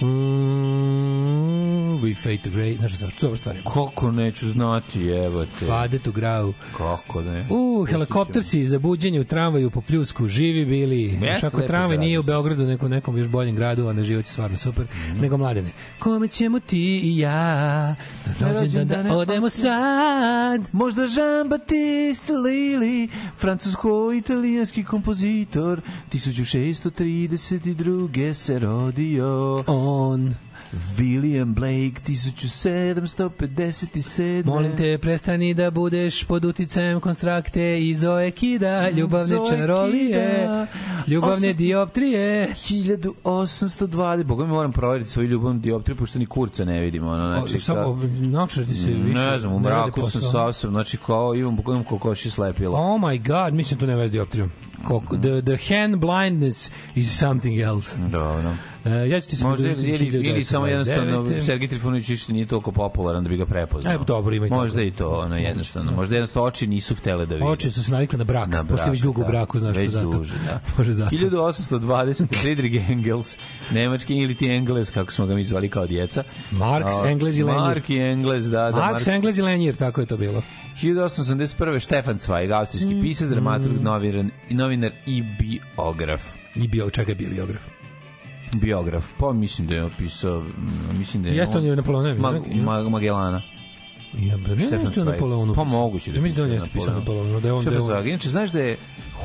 Mm, 0.00 1.98
we 2.02 2.14
Fade 2.14 2.38
to 2.44 2.50
Grey. 2.50 2.78
Znaš 2.78 2.98
tu 2.98 3.04
je 3.04 3.10
dobra 3.20 3.36
stvar. 3.36 3.56
Kako 3.74 4.10
neću 4.10 4.48
znati, 4.48 5.08
evo 5.08 5.44
te. 5.44 5.66
Fade 5.66 5.98
to 5.98 6.12
Grau. 6.12 6.52
Kako 6.76 7.22
ne? 7.22 7.46
U, 7.50 7.86
helikoptersi 7.90 8.66
za 8.66 8.78
buđenje 8.78 9.20
u 9.20 9.24
tramvaju 9.24 9.70
po 9.70 9.80
pljusku, 9.80 10.28
živi 10.28 10.64
bili. 10.64 11.02
Jeste, 11.02 11.26
Još 11.26 11.44
ako 11.44 11.60
tramvaj 11.60 11.98
nije 11.98 12.18
u 12.18 12.22
Beogradu, 12.22 12.66
nekom, 12.66 12.90
nekom 12.90 13.18
još 13.18 13.28
boljem 13.28 13.56
gradu, 13.56 13.86
onda 13.86 14.02
život 14.02 14.24
je 14.24 14.30
stvarno 14.30 14.56
super. 14.56 14.86
Nego 15.20 15.36
mladene. 15.36 15.70
Kome 15.98 16.28
ćemo 16.28 16.60
ti 16.60 17.00
i 17.04 17.18
ja 17.18 17.94
na 18.40 18.52
rođendan 18.60 19.06
da 19.06 19.16
odemo 19.16 19.48
sad? 19.48 20.68
Možda 20.72 21.02
Jean 21.02 21.48
Baptiste 21.48 22.32
Lili, 22.32 23.08
francusko-italijanski 23.40 24.84
kompozitor, 24.84 25.80
1632. 26.12 28.34
se 28.34 28.58
rodio. 28.58 29.58
On. 29.66 29.87
William 30.98 31.46
Blake, 31.46 32.02
1757. 32.02 34.44
Molim 34.44 34.76
te, 34.76 34.98
prestani 34.98 35.54
da 35.54 35.70
budeš 35.70 36.24
pod 36.24 36.44
uticajem 36.44 37.00
konstrakte 37.00 37.80
i 37.80 37.94
Zoe 37.94 38.30
Kida, 38.30 38.90
ljubavne 38.90 39.36
Zoe 39.36 39.46
čarolije, 39.48 40.34
Kida. 40.34 40.66
ljubavne 41.06 41.48
Osam- 41.48 41.56
dioptrije. 41.56 42.54
1820. 42.54 44.24
Boga 44.24 44.44
mi 44.44 44.50
moram 44.50 44.72
proveriti 44.72 45.10
svoju 45.10 45.28
ljubavnu 45.28 45.60
dioptriju, 45.60 45.96
pošto 45.96 46.18
ni 46.18 46.26
kurca 46.26 46.64
ne 46.64 46.80
vidimo. 46.80 47.10
Ono, 47.10 47.26
znači, 47.28 47.48
Znači, 47.48 47.64
samo, 47.64 47.80
ka- 47.80 48.00
se 48.74 48.90
više... 48.90 49.20
ne 49.20 49.38
znam, 49.38 49.52
u 49.52 49.58
mraku 49.60 50.02
sam 50.02 50.22
sasvim, 50.22 50.70
znači 50.70 50.96
kao 50.96 51.34
imam, 51.34 51.56
imam 51.66 51.84
kokoši 51.84 52.30
slepila. 52.30 52.80
Oh 52.80 53.00
my 53.00 53.26
god, 53.28 53.54
mislim 53.54 53.80
to 53.80 53.86
ne 53.86 53.96
vezi 53.96 54.12
dioptrijom. 54.12 54.50
Koliko, 54.84 55.16
the, 55.16 55.42
the 55.42 55.56
hand 55.68 55.96
blindness 55.96 56.70
is 56.94 57.18
something 57.18 57.60
else. 57.60 57.98
Dobro. 58.00 58.54
Uh, 58.88 59.10
ja 59.10 59.20
ću 59.20 59.28
ti 59.28 59.36
se 59.36 59.44
Možda 59.44 59.64
pridružiti 59.64 60.06
ili, 60.06 60.28
ili 60.28 60.44
samo 60.44 60.66
1929. 60.66 60.68
jednostavno 60.68 61.42
Sergij 61.42 61.68
Trifunović 61.68 62.08
više 62.08 62.32
nije 62.32 62.46
toliko 62.46 62.72
popularan 62.72 63.22
da 63.24 63.30
bi 63.30 63.36
ga 63.36 63.46
prepoznao. 63.46 63.94
E, 63.94 63.98
dobro, 64.06 64.34
ima 64.34 64.46
i 64.46 64.50
Možda 64.50 64.72
toga. 64.72 64.82
i 64.82 64.90
to, 64.90 65.08
ono, 65.10 65.36
jednostavno. 65.36 65.92
Možda 65.92 66.14
jednostavno 66.14 66.46
oči 66.48 66.66
nisu 66.66 66.94
htele 66.94 67.26
da 67.26 67.34
vide. 67.34 67.46
Oči 67.46 67.70
su 67.70 67.84
se 67.84 67.92
navikle 67.92 68.18
na 68.18 68.24
brak, 68.24 68.48
Na 68.48 68.64
pošto 68.64 68.84
je 68.86 68.90
već 68.90 69.00
brak, 69.00 69.06
dugo 69.06 69.20
u 69.20 69.24
da. 69.24 69.28
braku, 69.28 69.58
znaš 69.58 69.76
Već 69.76 69.86
to 69.86 69.90
zato. 69.92 70.10
duže, 70.10 70.34
da. 70.46 70.60
Može 70.78 70.92
zato. 70.92 71.16
1820. 71.16 72.26
Friedrich 72.40 72.90
Engels, 72.90 73.38
nemački 73.70 74.14
ili 74.14 74.34
ti 74.34 74.48
Engles, 74.48 74.90
kako 74.90 75.12
smo 75.12 75.26
ga 75.26 75.34
mi 75.34 75.44
zvali 75.44 75.68
kao 75.68 75.86
djeca. 75.86 76.22
Marks, 76.50 76.92
A, 77.02 77.08
Engles 77.08 77.36
i 77.36 77.42
Lenjir. 77.42 77.60
Mark 77.60 77.90
i 77.90 77.98
Engles, 77.98 78.44
da, 78.44 78.70
da. 78.70 78.76
Marks, 78.76 79.06
Engles 79.06 79.38
i 79.38 79.42
Lenjir, 79.42 79.76
tako 79.76 80.00
je 80.00 80.06
to 80.06 80.16
bilo. 80.16 80.42
1881. 80.82 81.46
Štefan 81.80 82.18
Zweig, 82.18 82.50
austrijski 82.50 82.94
Mm. 82.94 83.02
pisac, 83.02 83.28
dramaturg, 83.28 83.80
novinar, 83.80 84.24
i 84.48 84.54
novinar 84.54 84.92
i 85.06 85.22
biograf. 85.22 86.22
I 86.54 86.68
bio, 86.68 86.90
čekaj, 86.90 87.14
bio 87.14 87.28
biograf. 87.30 87.62
Biograf. 88.54 89.04
Pa 89.18 89.32
mislim 89.32 89.66
da 89.66 89.74
je 89.74 89.84
opisao, 89.84 90.40
mm, 90.40 90.98
mislim 90.98 91.22
da 91.22 91.28
je... 91.28 91.36
Jeste 91.36 91.58
on 91.58 91.64
je 91.64 91.76
Napoleon, 91.76 92.18
Ma, 92.20 92.30
ne? 92.30 92.62
ma, 92.62 92.88
Magellana. 92.88 93.42
Ja, 94.18 94.36
ba, 94.36 94.54
ne, 94.54 94.66
Stefan 94.66 94.80
jeste 94.80 95.00
on 95.00 95.06
Zweig. 95.06 95.06
Napoleonu. 95.06 95.54
Pa 95.54 95.64
moguće 95.64 96.10
da 96.10 96.18
Ja 96.18 96.22
mislim 96.22 96.36
da 96.36 96.42
on 96.44 96.50
jeste 96.50 96.68
pisao 96.72 96.94
Napoleonu. 96.94 97.32
Napoleonu, 97.32 97.40
da 97.40 97.48
je 97.48 97.52
on... 97.52 97.64
Da, 97.64 97.94
je 97.94 97.98
on. 98.00 98.08
Inače, 98.08 98.28
znaš 98.28 98.50
da 98.50 98.60
je 98.60 98.76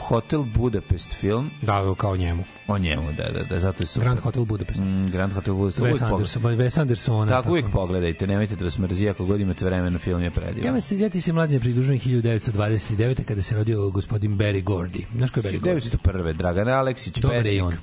Hotel 0.08 0.44
Budapest 0.44 1.14
film 1.14 1.50
da, 1.62 1.96
kao 1.98 2.18
njemu. 2.18 2.44
o 2.68 2.78
njemu, 2.78 3.12
da, 3.12 3.24
da, 3.34 3.44
da, 3.44 3.60
zato 3.60 3.84
je 3.84 3.88
super. 3.88 4.04
Grand 4.06 4.20
Hotel 4.20 4.46
Budapest. 4.46 4.80
Mm, 4.80 5.08
Grand 5.12 5.34
Hotel 5.34 5.54
Budapest. 5.54 5.82
Wes. 5.82 6.12
Anderson, 6.14 6.44
Wes 6.44 6.82
Andersona. 6.82 7.32
Tako, 7.32 7.50
uvijek 7.50 7.66
pogledajte, 7.72 8.28
nemojte 8.28 8.56
da 8.56 8.66
vas 8.66 8.78
mrzi, 8.78 9.10
ako 9.10 9.26
god 9.26 9.42
imate 9.42 9.66
vremena, 9.66 10.00
film 10.00 10.24
je 10.24 10.32
predivan. 10.32 10.66
Ja 10.66 10.72
me 10.72 10.82
se, 10.82 11.00
ja 11.00 11.10
ti 11.10 11.22
se 11.22 11.34
mlađe 11.34 11.60
pridružujem 11.60 12.00
1929. 12.00 13.24
kada 13.24 13.42
se 13.42 13.56
rodio 13.56 13.90
gospodin 13.90 14.38
Barry 14.38 14.64
Gordy. 14.64 15.04
Znaš 15.16 15.32
ko 15.32 15.40
je 15.40 15.44
Barry 15.44 15.60
Gordy? 15.60 15.98
1901. 16.06 16.34
Dragan 16.34 16.68
Aleksić, 16.68 17.18
Dobar 17.18 17.38
je 17.38 17.44
pesnik. 17.44 17.64
on. 17.64 17.74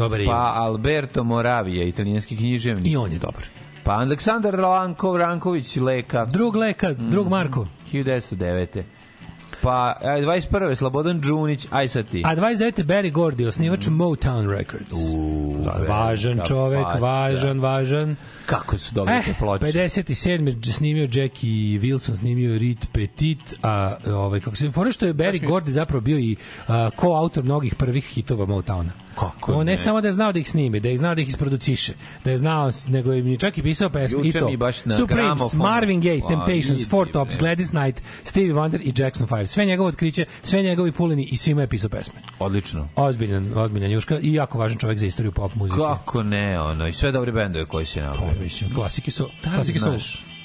Dobar 0.00 0.20
je 0.20 0.26
Pa. 0.26 0.52
Alberto 0.56 1.24
Moravija, 1.24 1.84
italijanski 1.84 2.36
književnik. 2.36 2.86
I 2.86 2.96
on 2.96 3.12
je 3.12 3.18
dobar. 3.18 3.44
Pa 3.84 3.92
Aleksandar 3.92 4.54
Lankov, 4.56 5.16
Ranković, 5.16 5.76
Leka. 5.78 6.24
Drug 6.26 6.56
Leka, 6.56 6.92
drug 6.92 7.28
Marko. 7.28 7.66
1909. 7.92 8.82
Pa 9.62 9.70
a, 10.00 10.18
21. 10.18 10.74
Slobodan 10.74 11.20
Đunić, 11.20 11.66
aj 11.70 11.88
sad 11.88 12.08
ti. 12.08 12.22
A 12.24 12.34
29. 12.34 12.84
Barry 12.84 13.10
Gordy, 13.10 13.46
osnivač 13.46 13.86
Motown 13.88 14.48
Records. 14.48 14.96
Va- 15.66 15.84
važan 15.88 16.40
čovek, 16.46 16.82
faca. 16.82 16.98
važan, 16.98 17.60
važan. 17.60 18.16
Kako 18.46 18.78
su 18.78 18.94
dobili 18.94 19.16
Eh, 19.16 19.22
te 19.24 19.34
ploče? 19.38 19.64
57. 19.64 20.72
snimio 20.72 21.08
Jackie 21.12 21.50
Wilson, 21.80 22.16
snimio 22.16 22.58
Rit 22.58 22.86
Petit, 22.92 23.54
a 23.62 23.96
ovaj, 24.06 24.40
kako 24.40 24.56
se 24.56 24.70
fore 24.70 24.92
što 24.92 25.06
je 25.06 25.14
Barry 25.14 25.40
Gordy 25.42 25.70
zapravo 25.70 26.00
bio 26.00 26.18
i 26.18 26.36
a, 26.68 26.90
ko-autor 26.90 27.44
mnogih 27.44 27.74
prvih 27.74 28.04
hitova 28.04 28.46
Motowna. 28.46 28.90
Kako 29.20 29.52
On 29.52 29.66
ne 29.66 29.72
ne? 29.72 29.78
samo 29.78 30.00
da 30.00 30.08
je 30.08 30.12
znao 30.12 30.32
da 30.32 30.38
ih 30.38 30.50
snimi, 30.50 30.80
da 30.80 30.88
je 30.88 30.96
znao 30.98 31.14
da 31.14 31.20
ih 31.20 31.28
isproduciše, 31.28 31.92
da 32.24 32.30
je 32.30 32.38
znao, 32.38 32.72
nego 32.88 33.12
je 33.12 33.22
mi 33.22 33.38
čak 33.38 33.58
i 33.58 33.62
pisao 33.62 33.88
pesmu 33.90 34.24
i 34.24 34.32
to. 34.32 34.50
mi 34.50 34.56
baš 34.56 34.84
na 34.84 34.94
Supremes, 34.94 35.24
gramofonu. 35.24 35.62
Marvin 35.62 36.02
Gaye, 36.02 36.24
A, 36.24 36.28
Temptations, 36.28 36.88
Four 36.88 37.08
Tops. 37.08 37.38
Gladys 37.38 37.70
Knight, 37.70 38.02
Stevie 38.24 38.52
Wonder 38.52 38.80
i 38.80 38.92
Jackson 38.96 39.26
5. 39.28 39.46
Sve 39.46 39.64
njegovo 39.64 39.88
otkriće, 39.88 40.24
sve 40.42 40.62
njegovi 40.62 40.92
pulini 40.92 41.24
i 41.24 41.36
svima 41.36 41.60
je 41.60 41.66
pisao 41.66 41.90
pesme. 41.90 42.14
Odlično. 42.38 42.88
Ozbiljan, 42.96 43.58
ozbiljan 43.58 43.90
Juška 43.90 44.18
i 44.18 44.34
jako 44.34 44.58
važan 44.58 44.78
čovjek 44.78 44.98
za 44.98 45.06
istoriju 45.06 45.32
pop 45.32 45.54
muzike. 45.54 45.76
Kako 45.78 46.22
ne, 46.22 46.60
ono, 46.60 46.88
i 46.88 46.92
sve 46.92 47.12
dobre 47.12 47.32
bendove 47.32 47.64
koji 47.64 47.86
se 47.86 48.00
Pa, 48.00 48.06
napravili. 48.06 48.44
mislim, 48.44 48.74
klasike 48.74 49.10
su, 49.10 49.28
Da 49.44 49.50
li 49.50 49.54
klasike 49.54 49.78
su. 49.78 49.88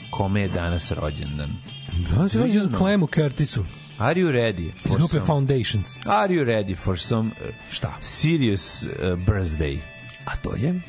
kome 0.10 0.42
je 0.42 0.48
danas 0.48 0.92
rođendan? 0.92 1.50
Da, 2.12 2.30
se 2.30 2.40
rođen 2.40 2.74
Clemu 2.78 3.08
Curtisu 3.08 3.66
Are 4.00 4.20
you 4.20 4.32
ready? 4.32 4.64
iz 4.86 4.92
for 4.92 4.98
grupe 4.98 5.12
some- 5.14 5.26
Foundations. 5.26 6.00
Are 6.06 6.34
you 6.34 6.44
ready 6.46 6.76
for 6.76 7.00
some 7.00 7.30
uh, 7.30 7.36
Šta? 7.70 7.98
serious 8.02 8.84
uh, 8.84 8.90
birthday? 9.20 9.80
A 10.26 10.36
to 10.36 10.56
je 10.56 10.82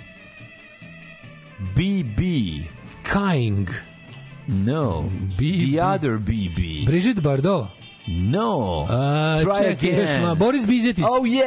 BB. 1.74 2.20
King, 3.04 3.68
No. 4.48 5.02
BB. 5.38 5.72
The 5.72 5.80
other 5.84 6.18
BB. 6.18 6.84
Brigitte 6.86 7.20
Bardot, 7.20 7.66
no. 8.08 8.86
a, 8.88 9.38
Try 9.38 9.68
još 9.68 9.72
again. 9.72 10.22
ma, 10.22 10.34
Boris 10.34 10.66
Bizetić. 10.66 11.04
Oh 11.04 11.24
yeah! 11.26 11.46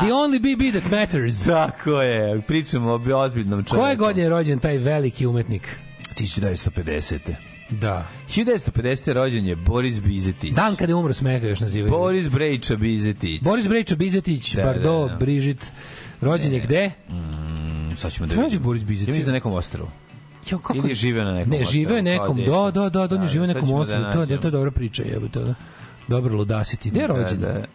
The 0.02 0.12
only 0.12 0.38
BB 0.38 0.72
that 0.72 0.90
matters. 0.90 1.44
Tako 1.44 2.02
je. 2.02 2.40
Pričamo 2.40 2.90
o 2.92 3.00
ozbiljnom 3.14 3.64
čovjeku. 3.64 3.76
Koje 3.76 3.96
godine 3.96 4.22
je 4.22 4.28
rođen 4.28 4.58
taj 4.58 4.78
veliki 4.78 5.26
umetnik? 5.26 5.76
1950. 6.14 7.18
Da. 7.70 8.06
1950. 8.28 9.12
rođen 9.12 9.46
je 9.46 9.56
Boris 9.56 10.00
Bizetić. 10.00 10.52
Dan 10.52 10.76
kada 10.76 10.90
je 10.90 10.94
umro 10.94 11.12
smeka 11.12 11.46
još 11.46 11.60
nazivaju. 11.60 11.90
Boris 11.90 12.28
Brejča 12.28 12.76
Bizetić. 12.76 13.42
Boris 13.42 13.68
Brejča 13.68 13.96
Bizetić, 13.96 14.54
Da, 14.54 14.62
Bardo, 14.64 15.00
da, 15.00 15.08
da. 15.08 15.16
Brižit. 15.16 15.72
Rođen 16.20 16.52
je 16.52 16.60
gde? 16.60 16.90
Mm, 17.08 17.96
sad 17.96 18.12
ćemo 18.12 18.26
da 18.26 18.34
vidimo. 18.34 18.52
je 18.52 18.58
Boris 18.58 18.84
Bizetić? 18.84 19.08
Ja 19.08 19.12
mislim 19.12 19.24
da 19.24 19.30
na 19.30 19.36
nekom 19.36 19.52
ostrovu. 19.52 19.90
Jo, 20.50 20.58
kako 20.58 20.78
Ili 20.78 20.88
je 20.88 20.94
živeo 20.94 21.24
na 21.24 21.32
nekom 21.34 21.50
Ne, 21.50 21.64
živeo 21.64 21.96
je 21.96 22.02
ostrvu, 22.02 22.16
kao 22.18 22.34
nekom, 22.34 22.72
da, 22.72 22.80
da, 22.82 22.88
da, 22.90 23.06
da, 23.06 23.14
on 23.14 23.22
je 23.22 23.26
Da, 23.26 23.32
živeo 23.32 23.46
na 23.46 23.52
nekom 23.54 23.68
ćemo 23.68 23.76
da 23.76 23.82
ostrovu, 23.82 24.26
to, 24.26 24.34
je- 24.34 24.40
to 24.40 24.48
je 24.48 24.52
dobra 24.52 24.70
priča, 24.70 25.02
jebote, 25.02 25.32
to, 25.32 25.44
da. 25.44 25.54
Dobro 26.08 26.36
ludasiti. 26.36 26.90
Gde 26.90 27.00
je 27.00 27.06
rođen? 27.06 27.38
Da, 27.38 27.46
da. 27.46 27.52
Je 27.52 27.66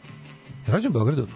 rođen 0.68 0.90
u 0.90 0.94
Beogradu? 0.94 1.28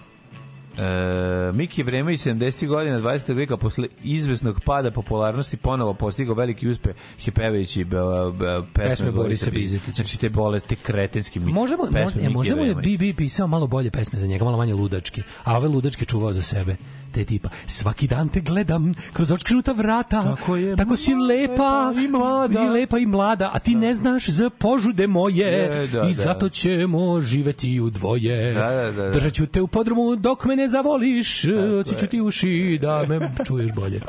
E, 0.78 1.52
Miki 1.54 1.84
Vreme 1.84 2.14
i 2.14 2.18
70. 2.18 2.68
godina 2.68 3.00
20. 3.00 3.36
veka 3.36 3.58
posle 3.58 3.88
izvesnog 4.04 4.60
pada 4.66 4.92
popularnosti 4.92 5.58
ponovo 5.58 5.94
postigao 5.94 6.36
veliki 6.36 6.68
uspeh 6.68 6.96
pevajući 7.36 7.84
be, 7.84 7.98
be, 8.40 8.62
pesme, 8.74 8.90
Pesme 8.90 9.12
Borisa 9.12 9.52
Bizetića. 9.52 9.92
Znači 9.96 10.20
te 10.20 10.30
bolesti, 10.30 10.76
kretenski 10.76 11.40
mi, 11.40 11.52
Možda, 11.54 11.78
pesme 11.78 12.04
možda, 12.04 12.20
e, 12.20 12.24
Miki 12.24 12.34
možda 12.34 12.56
mu 12.56 12.64
je. 12.64 12.76
BB 12.76 13.18
pisao 13.18 13.48
malo 13.48 13.68
bolje 13.68 13.92
pesme 13.92 14.20
za 14.20 14.28
njega, 14.28 14.46
malo 14.46 14.58
manje 14.58 14.74
ludačke, 14.74 15.22
a 15.44 15.58
ove 15.58 15.68
ludačke 15.68 16.06
čuvao 16.06 16.34
za 16.34 16.42
sebe. 16.42 16.76
Te 17.12 17.24
tipa, 17.26 17.50
svaki 17.68 18.08
dan 18.08 18.30
te 18.30 18.42
gledam 18.42 18.94
kroz 19.14 19.32
očkrinuta 19.32 19.72
vrata, 19.72 20.24
Tako 20.36 20.56
je, 20.56 20.76
tako 20.76 20.98
si 20.98 21.14
lepa 21.14 21.94
i 22.06 22.08
mlada. 22.08 22.64
i 22.64 22.70
lepa 22.70 22.98
i 22.98 23.06
mlada, 23.06 23.50
a 23.54 23.60
ti 23.60 23.76
ne 23.76 23.94
znaš 23.94 24.30
za 24.30 24.50
požude 24.50 25.08
moje 25.08 25.36
Je, 25.38 25.88
da, 25.88 26.02
i 26.02 26.08
da. 26.08 26.14
zato 26.14 26.50
ćemo 26.50 27.22
živeti 27.22 27.80
u 27.80 27.90
dvoje. 27.90 28.54
Da, 28.54 28.70
da, 28.70 28.92
da, 28.92 29.04
da. 29.04 29.10
Držat 29.10 29.34
ću 29.34 29.46
te 29.48 29.62
u 29.62 29.68
podrumu 29.68 30.16
dok 30.16 30.46
me 30.46 30.56
ne 30.56 30.65
zavoliš, 30.68 31.46
oci 31.80 31.96
ću 32.00 32.08
ti 32.08 32.22
uši 32.22 32.80
da 32.82 33.06
me 33.10 33.32
čuješ 33.48 33.72
bolje. 33.74 34.02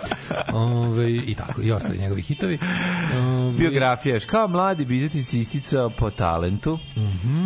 Ove, 0.52 1.12
I 1.12 1.34
tako, 1.34 1.62
i 1.62 1.72
ostali 1.72 1.98
njegovi 1.98 2.22
hitovi. 2.22 2.58
Ove, 3.18 3.52
Biografija 3.58 4.14
još. 4.14 4.24
Kao 4.24 4.48
mladi 4.48 4.84
Bizetić 4.84 5.26
se 5.26 5.38
isticao 5.38 5.90
po 5.90 6.10
talentu. 6.10 6.78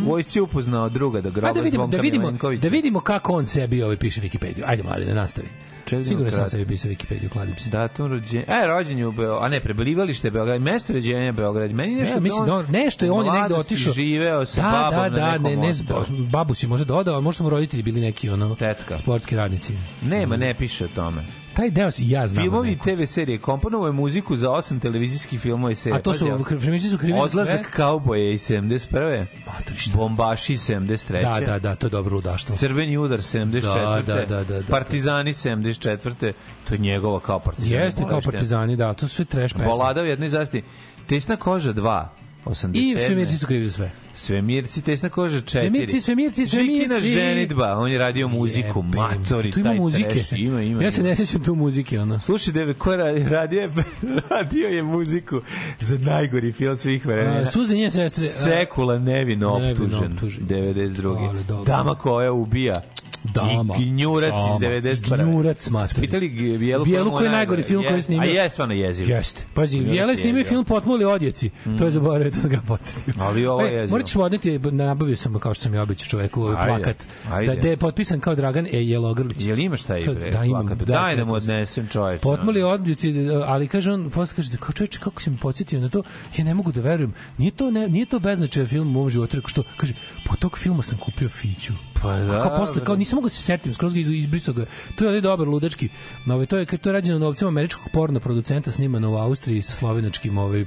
U 0.07 0.11
vojsci 0.11 0.39
je 0.39 0.43
upoznao 0.43 0.89
druga 0.89 1.20
da 1.20 1.31
groba 1.31 1.53
da 1.53 1.61
vidimo, 1.61 1.82
Zvonka 1.82 1.97
da 1.97 2.03
vidimo, 2.03 2.23
Milenkovića. 2.23 2.61
da 2.61 2.69
vidimo 2.69 3.01
kako 3.01 3.32
on 3.32 3.47
sebi 3.47 3.82
ovaj 3.82 3.97
piše 3.97 4.20
Wikipediju. 4.20 4.62
Ajde 4.66 4.82
mlade, 4.82 5.05
da 5.05 5.15
nastavi. 5.15 5.49
Čekaj, 5.85 6.05
Sigurno 6.05 6.31
sam 6.31 6.47
sebi 6.47 6.66
pisao 6.66 6.91
Wikipediju, 6.91 7.28
kladim 7.28 7.59
se. 7.59 7.70
Datum 7.70 8.07
rođenja. 8.07 8.45
E, 8.49 8.66
rođen 8.66 8.99
je 8.99 9.07
u 9.07 9.12
Beogradu. 9.12 9.45
A 9.45 9.49
ne, 9.49 9.61
prebivalište 9.61 10.27
je 10.27 10.31
Beograd. 10.32 10.62
Mesto 10.62 10.93
rođenja 10.93 11.20
je 11.20 11.32
Beograd. 11.32 11.73
Meni 11.73 11.95
nešto... 11.95 12.15
Ne, 12.15 12.20
mislim, 12.20 12.47
da 12.47 12.55
on 12.55 12.66
nešto 12.70 13.05
je 13.05 13.11
on 13.11 13.27
je 13.27 13.32
negde 13.32 13.49
mladosti 13.49 13.74
otišao. 13.74 13.93
živeo 13.93 14.45
sa 14.45 14.62
da, 14.62 14.91
babom 14.91 15.15
da, 15.15 15.20
da, 15.20 15.27
na 15.27 15.39
nekom 15.39 15.61
ne, 15.61 16.23
ne, 16.23 16.31
babu 16.31 16.55
si 16.55 16.66
možda 16.66 16.85
dodao, 16.85 17.19
a 17.19 17.20
možda 17.20 17.45
mu 17.45 17.51
roditelji 17.51 17.82
bili 17.82 18.01
neki 18.01 18.31
ono 18.31 18.55
Tetka. 18.55 18.97
Sportski 19.01 19.36
radnici. 19.36 19.72
Nema, 20.02 20.36
ne 20.36 20.55
piše 20.55 20.85
o 20.85 20.89
tome. 20.89 21.24
Taj 21.55 21.70
deo 21.70 21.90
si 21.90 22.09
ja 22.09 22.27
znam. 22.27 22.44
Filmovi 22.44 22.68
i 22.68 22.70
neko. 22.70 22.85
TV 22.85 23.05
serije. 23.05 23.39
Komponovao 23.39 23.86
je 23.86 23.93
muziku 23.93 24.36
za 24.36 24.51
osam 24.51 24.81
televizijskih 24.81 25.40
filmova 25.40 25.72
i 25.72 25.74
serija. 25.74 25.98
A 25.98 26.02
to 26.02 26.14
su, 26.14 26.28
Pazi, 26.31 26.60
krimići 26.60 26.89
su 26.89 26.98
krivi. 26.98 27.18
Odlazak 27.18 27.70
kauboja 27.70 28.32
iz 28.32 28.40
71. 28.40 29.27
Matori, 29.47 29.78
šta? 29.78 29.97
Bombaši 29.97 30.55
73. 30.55 31.22
Da, 31.22 31.47
da, 31.47 31.59
da, 31.59 31.74
to 31.74 31.86
je 31.86 31.90
dobro 31.90 32.14
ludaštvo. 32.14 32.56
Crveni 32.56 32.98
udar 32.98 33.18
74. 33.18 33.60
Da, 33.62 34.02
da, 34.06 34.24
da, 34.27 34.44
da, 34.44 34.60
da. 34.60 34.66
Partizani 34.70 35.32
74. 35.32 36.32
To 36.68 36.74
je 36.74 36.78
njegova 36.78 37.20
kao 37.20 37.39
partizan. 37.39 37.82
Jeste 37.82 38.05
kao 38.09 38.20
partizani, 38.20 38.77
da, 38.77 38.94
to 38.94 39.09
su 39.09 39.14
sve 39.14 39.24
trash 39.24 39.55
pesme. 39.55 39.68
Bolada 39.68 40.02
u 40.02 40.06
jednoj 40.06 40.28
zasti. 40.28 40.62
Tesna 41.06 41.36
koža 41.36 41.72
2. 41.72 42.19
87. 42.44 42.70
I 42.74 42.96
svemirci 42.98 43.38
su 43.38 43.46
krivi 43.46 43.64
za 43.64 43.70
sve. 43.70 43.90
Svemirci, 44.14 44.82
tesna 44.82 45.08
koža 45.08 45.40
4. 45.40 45.58
Svemirci, 45.60 46.00
svemirci, 46.00 46.46
svemirci. 46.46 46.76
Žikina 46.78 47.00
ženitba, 47.00 47.76
on 47.78 47.90
je 47.92 47.98
radio 47.98 48.28
muziku, 48.28 48.78
Jebem, 48.78 48.90
matori, 48.90 49.50
Tu 49.50 49.60
ima 49.60 49.68
taj 49.68 49.78
muzike. 49.78 50.08
trash. 50.08 50.32
Ima, 50.32 50.62
ima. 50.62 50.82
Ja 50.82 50.90
se 50.90 51.02
ne 51.02 51.16
sjećam 51.16 51.44
tu 51.44 51.54
muzike, 51.54 52.00
ono. 52.00 52.20
Slušaj, 52.20 52.52
Deve, 52.52 52.74
ko 52.74 52.96
radi, 52.96 53.24
radio, 53.24 53.60
je, 53.60 53.70
radio 54.30 54.68
je 54.68 54.82
muziku 54.82 55.40
za 55.80 55.98
najgori 55.98 56.52
film 56.52 56.76
svih 56.76 57.06
vremena. 57.06 57.46
Suze 57.46 57.76
njene 57.76 57.90
sestre. 57.90 58.24
Sekula 58.24 58.98
nevino 58.98 59.58
Nevino 59.58 59.70
optužen, 59.72 60.12
optužen. 60.12 60.46
92. 60.46 61.28
Ali 61.28 61.44
dobro. 61.44 61.64
Dama 61.64 61.94
koja 61.94 62.32
ubija. 62.32 62.82
Dama. 63.24 63.76
I 63.76 63.84
gnjurac 63.84 64.34
iz 64.34 64.60
Dama. 64.60 64.74
91. 64.74 65.24
Gnjurac, 65.24 65.68
matori. 65.68 66.01
Pitali 66.01 66.28
Bijelu, 66.59 66.84
Bijelu 66.84 67.10
koji 67.10 67.26
je 67.26 67.30
najgori 67.30 67.62
film 67.62 67.84
koji 67.84 67.94
je 67.94 68.02
snimio. 68.02 68.22
A 68.22 68.42
je 68.42 68.51
stvarno 68.51 68.74
jeziv. 68.74 69.10
Jeste. 69.10 69.42
Pazi, 69.55 69.78
Jele 69.78 70.12
je 70.12 70.16
snimio 70.16 70.44
film 70.44 70.64
Potmuli 70.64 71.05
odjeci. 71.05 71.51
To 71.78 71.84
je 71.84 71.90
zaboravio, 71.90 72.30
to 72.30 72.38
sam 72.38 72.51
ga 72.51 72.60
podsjetio. 72.68 73.14
Ali 73.18 73.47
ovo 73.47 73.60
je 73.62 73.70
E, 73.70 73.74
jezivo. 73.74 73.94
Morat 73.94 74.06
ćemo 74.06 74.24
odneti, 74.24 74.59
nabavio 74.59 75.16
sam, 75.16 75.38
kao 75.38 75.55
što 75.55 75.62
sam 75.62 75.74
i 75.74 75.78
običao 75.78 76.09
čoveku, 76.09 76.42
ovaj 76.42 76.66
plakat. 76.68 77.06
ajde. 77.30 77.55
Da, 77.55 77.60
da 77.62 77.68
je 77.68 77.76
potpisan 77.76 78.20
kao 78.20 78.34
Dragan 78.34 78.66
E. 78.66 78.70
Jelogrlić. 78.72 79.44
Jel 79.44 79.59
imaš 79.59 79.82
taj 79.82 80.05
bre? 80.05 80.30
da, 80.30 80.44
imam, 80.44 80.66
da, 80.66 80.74
Daj 80.74 81.16
da 81.16 81.24
mu 81.24 81.32
odnesem 81.32 81.88
čoveče. 81.88 82.20
Potmuli 82.20 82.62
odljuci, 82.62 83.14
ali 83.47 83.68
kaže 83.68 83.92
on, 83.92 84.10
posle 84.10 84.36
kaže, 84.36 84.56
kao 84.56 84.72
čoveče, 84.72 84.98
kako 84.98 85.22
si 85.22 85.30
me 85.30 85.36
podsjetio 85.36 85.80
na 85.80 85.88
to, 85.88 86.02
ja 86.36 86.44
ne 86.44 86.55
mogu 86.55 86.72
da 86.72 86.80
verujem, 86.80 87.14
nije 87.38 87.51
to, 87.51 87.70
ne, 87.70 87.88
nije 87.88 88.06
to 88.06 88.18
beznačajan 88.18 88.66
film 88.68 88.88
u 88.88 88.90
mom 88.90 89.10
životu, 89.10 89.40
što, 89.47 89.62
kaže, 89.76 89.94
po 90.24 90.36
tog 90.36 90.59
filma 90.59 90.82
sam 90.82 90.98
kupio 90.98 91.28
fiću. 91.28 91.72
Pa 92.02 92.16
da. 92.16 92.43
Kao 92.43 92.56
posle, 92.56 92.85
kao 92.85 92.97
nisam 92.97 93.16
mogao 93.16 93.27
da 93.27 93.35
se 93.35 93.43
setim, 93.43 93.74
skroz 93.74 93.93
ga 93.94 94.01
iz- 94.01 94.09
izbrisao 94.09 94.55
ga. 94.55 94.66
To 94.97 95.05
je 95.05 95.20
dobar 95.20 95.48
ludački. 95.48 95.89
Ovaj 96.27 96.47
to 96.47 96.56
je 96.56 96.66
to 96.66 96.89
je 96.89 96.93
rađeno 96.93 97.18
novcima 97.18 97.48
američkog 97.48 97.89
porno 97.93 98.20
producenta 98.20 98.70
snimano 98.70 99.10
u 99.12 99.16
Austriji 99.16 99.62
sa 99.62 99.72
slovenačkim 99.74 100.39
ovaj 100.39 100.64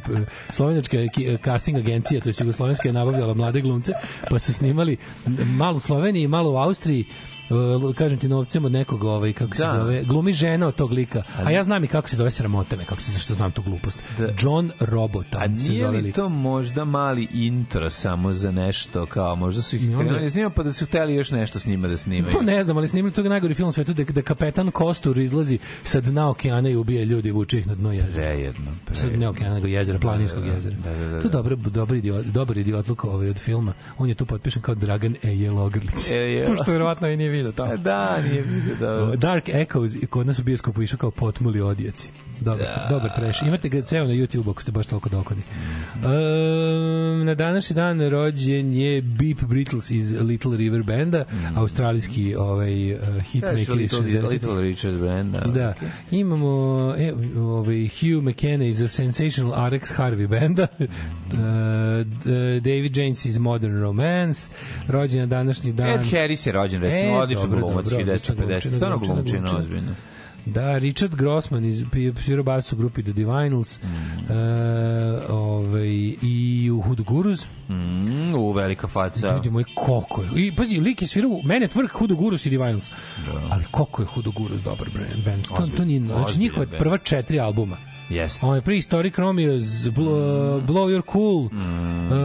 slovenačka 0.52 0.98
casting 1.44 1.78
agencija, 1.78 2.22
to 2.22 2.30
je 2.30 2.34
jugoslovenska 2.40 2.90
je 2.90 2.94
nabavljala 2.94 3.34
mlade 3.34 3.62
glumce, 3.62 3.92
pa 4.30 4.40
su 4.40 4.54
snimali 4.54 4.98
malo 5.46 5.78
u 5.78 5.80
Sloveniji, 5.80 6.28
malo 6.28 6.52
u 6.52 6.58
Austriji 6.58 7.06
kažem 7.96 8.18
ti 8.18 8.28
novcem 8.28 8.66
od 8.66 8.72
nekog 8.72 9.04
ovaj 9.04 9.34
kako 9.34 9.56
se 9.56 9.64
Da. 9.64 9.72
zove 9.72 10.04
glumi 10.04 10.34
žena 10.34 10.68
od 10.68 10.76
tog 10.76 10.92
lika 10.92 11.24
a 11.38 11.52
ja 11.52 11.64
znam 11.64 11.84
i 11.84 11.88
kako 11.88 12.10
se 12.10 12.16
zove 12.16 12.32
sramota 12.32 12.76
me 12.76 12.86
kako 12.86 13.02
se 13.02 13.12
zašto 13.12 13.34
znam 13.34 13.52
tu 13.52 13.62
glupost 13.62 14.04
John 14.40 14.72
Robota 14.80 15.38
A 15.38 15.60
se 15.60 15.76
zove 15.76 16.02
li 16.02 16.12
to 16.12 16.30
možda 16.30 16.86
mali 16.86 17.28
intro 17.34 17.90
samo 17.90 18.34
za 18.34 18.52
nešto, 18.52 19.06
kao 19.06 19.36
možda 19.36 19.62
su 19.62 19.76
ih 19.76 19.82
krenuli 19.82 20.30
snima 20.30 20.50
pa 20.50 20.64
da 20.64 20.74
su 20.74 20.86
hteli 20.86 21.16
još 21.16 21.32
nešto 21.32 21.60
s 21.60 21.66
njima 21.66 21.88
da 21.88 21.98
snimaju. 21.98 22.34
To 22.34 22.42
ne 22.42 22.64
znam, 22.64 22.78
ali 22.78 22.88
snimili 22.88 23.14
tog 23.14 23.28
najgori 23.28 23.54
film 23.54 23.72
svetu 23.72 23.94
da, 23.94 24.04
da 24.04 24.22
kapetan 24.22 24.72
Kostur 24.72 25.18
izlazi 25.18 25.60
sa 25.84 26.02
dna 26.02 26.30
okeana 26.30 26.70
i 26.70 26.76
ubija 26.76 27.04
ljudi 27.04 27.30
i 27.30 27.32
vuče 27.32 27.60
ih 27.60 27.68
na 27.68 27.76
dno 27.76 27.94
jezera. 27.94 28.28
Prejedno. 28.30 28.72
Sa 28.94 29.10
dna 29.10 29.30
okeana, 29.30 29.56
nego 29.56 29.68
jezera, 29.68 30.00
planinskog 30.00 30.46
jezera. 30.46 30.76
da, 30.84 30.94
da, 30.94 31.08
da, 31.08 31.20
To 31.22 31.28
je 31.28 31.32
dobar, 31.32 31.56
dobar, 31.56 31.98
idiot, 31.98 32.26
dobar 32.26 32.58
idiotluk 32.58 33.04
ovaj 33.04 33.30
od 33.30 33.38
filma. 33.38 33.74
On 33.98 34.10
je 34.10 34.16
tu 34.16 34.26
potpišen 34.26 34.62
kao 34.62 34.76
Dragan 34.76 35.16
E. 35.24 35.30
Jelogrlić. 35.30 36.08
E, 36.10 36.14
je. 36.34 36.46
Pošto 36.46 36.72
verovatno 36.72 37.08
i 37.08 37.18
nije 37.18 37.30
vidio 37.34 37.52
tamo. 37.52 37.78
Da, 37.78 38.22
nije 38.22 38.42
vidio 38.42 38.76
da. 38.76 39.16
Dark 39.16 39.50
Echoes, 39.50 39.92
kod 40.10 40.28
nas 40.28 40.40
u 40.40 40.44
bioskopu 40.44 40.82
išao 40.82 40.98
kao 40.98 41.12
potmuli 41.12 41.62
odjeci. 41.62 42.10
Dobar, 42.42 42.68
dobar 42.90 43.16
trash. 43.16 43.44
Imate 43.44 43.70
ga 43.70 43.82
ceo 43.82 44.04
na 44.04 44.14
YouTube 44.14 44.50
ako 44.50 44.62
ste 44.62 44.72
baš 44.72 44.86
toliko 44.88 45.10
dokodni. 45.10 45.44
Um, 45.96 47.26
na 47.26 47.36
današnji 47.36 47.74
dan 47.74 48.02
rođen 48.02 48.74
je 48.74 49.02
Beep 49.02 49.42
Brittles 49.42 49.92
iz 49.92 50.12
Little 50.14 50.58
River 50.58 50.84
Banda, 50.84 51.26
australijski 51.56 52.36
ovaj, 52.36 52.94
uh, 52.94 53.00
hitmaker 53.24 53.60
iz 53.60 53.70
Little, 53.94 54.00
60. 54.02 54.32
Little 54.32 54.62
Richard 54.62 55.00
Band. 55.00 55.32
Da. 55.34 55.40
Da, 55.42 55.74
imamo 56.12 56.48
e, 56.98 57.14
ovaj, 57.38 57.88
Hugh 57.90 58.24
McKenna 58.24 58.66
iz 58.66 58.84
Sensational 58.90 59.70
RX 59.70 59.94
Harvey 59.98 60.28
benda, 60.30 60.68
uh, 60.80 60.88
d- 62.24 62.60
David 62.62 62.98
James 62.98 63.26
iz 63.26 63.38
Modern 63.38 63.80
Romance, 63.80 64.52
rođen 64.88 65.20
na 65.20 65.28
današnji 65.28 65.74
dan. 65.74 65.90
Ed 65.90 66.02
Harris 66.12 66.46
je 66.46 66.52
rođen, 66.54 66.82
recimo, 66.82 67.10
E, 67.10 67.18
odličan 67.18 67.50
glumac, 67.50 67.86
dobro, 67.86 67.98
odličan 68.00 68.36
1950. 68.36 68.38
glumčina, 68.38 68.76
Stvarno 68.76 68.98
glumčina. 68.98 69.58
ozbiljno. 69.58 69.92
Da, 70.46 70.78
Richard 70.78 71.16
Grossman 71.16 71.66
iz 71.66 71.86
svirao 72.22 72.44
bas 72.44 72.74
u 72.74 72.76
grupi 72.76 73.04
The 73.04 73.14
Divinals 73.14 73.80
Mm. 73.84 74.32
e, 74.34 74.36
ovaj, 75.30 75.88
i 76.22 76.70
u 76.72 76.82
Hood 76.82 77.02
Gurus 77.02 77.48
Mm, 77.70 78.36
u 78.36 78.52
velika 78.52 78.88
faca. 78.88 79.36
Ljudi 79.36 79.50
moji, 79.50 79.66
koliko 79.76 80.22
je. 80.22 80.30
I, 80.38 80.56
pazi, 80.56 80.80
lik 80.80 81.02
je 81.02 81.08
svirao, 81.08 81.40
mene 81.44 81.68
tvrk 81.68 81.92
Hudo 81.92 82.16
Gurus 82.16 82.46
i 82.46 82.50
Divinals. 82.50 82.90
Ali 83.50 83.64
koliko 83.72 84.02
je 84.02 84.06
Hudo 84.06 84.32
Gurus 84.32 84.62
dobar 84.62 84.90
brand, 84.94 85.26
band. 85.26 85.44
To, 85.48 85.78
to 85.78 85.86
nije, 85.86 86.00
znači 86.00 86.40
njihova 86.40 86.66
prva 86.80 86.98
četiri 86.98 87.40
albuma. 87.40 87.78
Jeste. 88.10 88.46
Onaj 88.46 88.62
Prehistoric 88.62 89.18
Romeos, 89.18 89.64
Blow, 89.64 90.62
Blow 90.62 90.90
Your 90.90 91.02
Cool, 91.04 91.46
uh, 91.46 91.52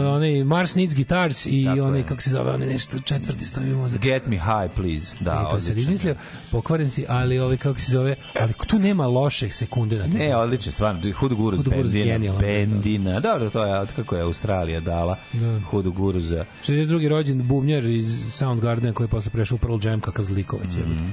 onaj 0.08 0.44
Mars 0.44 0.74
Needs 0.74 0.94
Guitars 0.94 1.46
i 1.46 1.50
Mm. 1.60 1.64
Tako 1.66 1.82
onaj, 1.82 2.00
je. 2.00 2.04
kako 2.04 2.20
se 2.22 2.30
zove, 2.30 2.50
onaj 2.52 2.66
nešto 2.68 3.00
četvrti 3.00 3.44
stavi 3.44 3.70
mozak. 3.70 4.00
Get 4.00 4.26
me 4.26 4.36
high, 4.36 4.74
please. 4.76 5.16
Da, 5.20 5.24
Da, 5.32 5.44
to 5.44 5.60
se 5.60 5.72
izmislio, 5.72 6.14
pokvaren 6.50 6.90
si, 6.90 7.04
ali 7.08 7.38
ovaj, 7.38 7.56
kako 7.56 7.78
se 7.78 7.92
zove, 7.92 8.14
ali 8.34 8.52
tu 8.66 8.78
nema 8.78 9.06
loših 9.06 9.54
sekunde 9.54 9.96
na 9.96 10.04
tom. 10.04 10.12
Ne, 10.12 10.36
odlično, 10.36 10.72
stvarno. 10.72 11.00
Hudu 11.12 11.36
Guruz 11.36 11.58
Hudo 11.58 11.70
Guruz 11.70 11.92
bendina. 11.92 12.12
genijalan, 12.12 12.40
Bendina. 12.40 13.20
Dobro, 13.20 13.50
to 13.50 13.64
je 13.64 13.80
od 13.80 13.88
kako 13.96 14.16
je 14.16 14.22
Australija 14.22 14.80
dala 14.80 15.16
Da. 15.32 15.60
Hudu 15.60 15.92
Guruza. 15.92 16.44
62. 16.62 17.08
rođen 17.08 17.42
bubnjar 17.42 17.84
iz 17.84 18.22
Soundgardena 18.30 18.92
koji 18.92 19.04
je 19.04 19.08
posle 19.08 19.30
prešao 19.30 19.54
u 19.54 19.58
Pearl 19.58 19.78
Jam 19.84 20.00
kakav 20.00 20.24
zlikovac 20.24 20.74
je. 20.74 20.82
Mhm. 20.82 21.06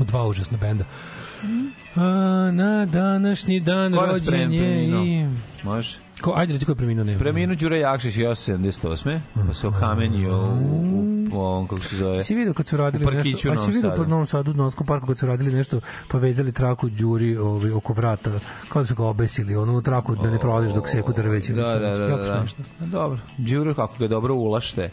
U 0.00 0.04
dva 0.04 0.26
užasna 0.26 0.58
benda. 0.58 0.84
A, 1.98 2.50
na 2.52 2.86
današnji 2.86 3.60
dan 3.60 3.94
Ko 3.94 4.06
nas 4.06 4.12
rođen 4.12 4.52
je 4.52 4.88
i... 4.88 5.26
Može. 5.64 5.98
Ko, 6.20 6.32
ajde, 6.36 6.52
reci 6.52 6.64
ko 6.64 6.72
je 6.72 6.76
preminuo, 6.76 7.04
ne. 7.04 7.18
Preminuo 7.18 7.56
Đure 7.56 7.78
Jakšić 7.78 8.16
i 8.16 8.20
78. 8.20 9.20
Pa 9.46 9.54
se 9.54 9.68
okamenio 9.68 10.36
u, 10.36 11.28
u 11.32 11.40
ovom, 11.40 11.66
kako 11.68 11.82
se 11.82 11.96
zove, 11.96 12.22
Si 12.22 12.34
vidio 12.34 12.54
kad 12.54 12.68
su 12.68 12.76
radili 12.76 13.04
nešto, 13.16 13.52
a 13.52 13.56
si 13.56 13.70
vidio 13.70 13.90
Sadu. 13.90 14.02
po 14.02 14.08
Novom 14.10 14.26
Sadu, 14.26 14.50
u 14.50 14.54
Novskom 14.54 14.86
parku 14.86 15.06
kad 15.06 15.18
su 15.18 15.26
radili 15.26 15.52
nešto, 15.52 15.80
pa 16.08 16.18
vezali 16.18 16.52
traku 16.52 16.88
Đuri 16.88 17.36
ovaj, 17.36 17.70
oko 17.70 17.92
vrata, 17.92 18.30
kao 18.68 18.82
da 18.82 18.86
su 18.86 18.94
ga 18.94 19.04
obesili, 19.04 19.56
onu 19.56 19.82
traku 19.82 20.16
da 20.16 20.30
ne 20.30 20.38
prolaziš 20.38 20.74
dok 20.74 20.88
seku 20.88 21.12
drveće. 21.12 21.52
ili 21.52 21.62
Da, 21.62 21.78
da, 21.78 21.78
da, 21.78 22.08
da, 22.08 22.16
da. 22.16 22.44
Dobro, 22.86 23.18
Đuro 23.38 23.74
kako 23.74 23.94
ga 23.98 24.08
dobro 24.08 24.34
ulašte. 24.34 24.90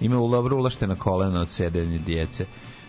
Ima 0.00 0.16
dobro 0.16 0.56
ulašte 0.56 0.86
na 0.86 0.96
kolena 0.96 1.40
od 1.40 1.50
sedenja 1.50 1.98
djece. 1.98 2.46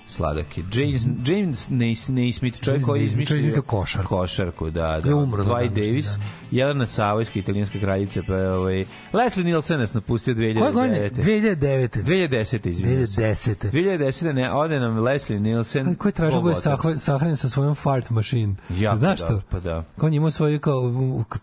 Sladak 0.08 0.58
je. 0.58 0.64
James, 0.74 1.02
James 1.26 1.70
Nais- 1.70 2.10
Naismith, 2.12 2.60
čovjek 2.60 2.76
James 2.76 2.86
koji 2.86 3.00
je 3.00 3.04
je 3.04 3.06
izmislio 3.06 3.38
izmislio 3.38 3.62
košarku. 3.62 4.08
košarku, 4.10 4.70
da, 4.70 5.00
da. 5.00 5.10
Je 5.10 5.16
umro 5.16 5.44
Dwight 5.44 5.48
današnji 5.60 5.82
Davis, 5.84 6.06
dan. 6.08 6.28
Jelena 6.52 6.86
Savojska, 6.86 7.40
italijanska 7.40 7.80
kraljica, 7.80 8.22
pa 8.28 8.34
je, 8.34 8.52
ovaj, 8.52 8.86
Leslie 9.14 9.44
Nielsen 9.46 9.80
nas 9.80 9.94
napustio 9.94 10.34
2009. 10.34 10.60
Koje 10.60 10.72
godine? 10.74 11.10
2009. 11.12 12.04
2010. 12.04 12.68
izvinjam 12.68 13.08
se. 13.08 13.22
2010. 13.22 13.72
2010. 13.72 14.34
ne, 14.34 14.54
ode 14.54 14.80
nam 14.80 15.00
Leslie 15.00 15.40
Nielsen. 15.40 15.96
Ko 15.96 16.08
je 16.08 16.12
tražio 16.12 16.36
Bog 16.36 16.44
go 16.44 16.50
je 16.50 16.56
otac. 16.58 16.80
sah- 16.80 16.98
sahranjen 16.98 17.38
sa 17.38 17.50
svojom 17.50 17.76
fart 17.76 18.10
machine. 18.10 18.56
Jako 18.72 18.98
Znaš 18.98 19.20
dobro, 19.20 19.36
to? 19.36 19.42
pa 19.50 19.60
da. 19.60 19.84
Kao 19.98 20.08
on 20.08 20.14
je 20.14 20.18
imao 20.18 20.32
svoju 20.32 20.60
kao, 20.60 20.82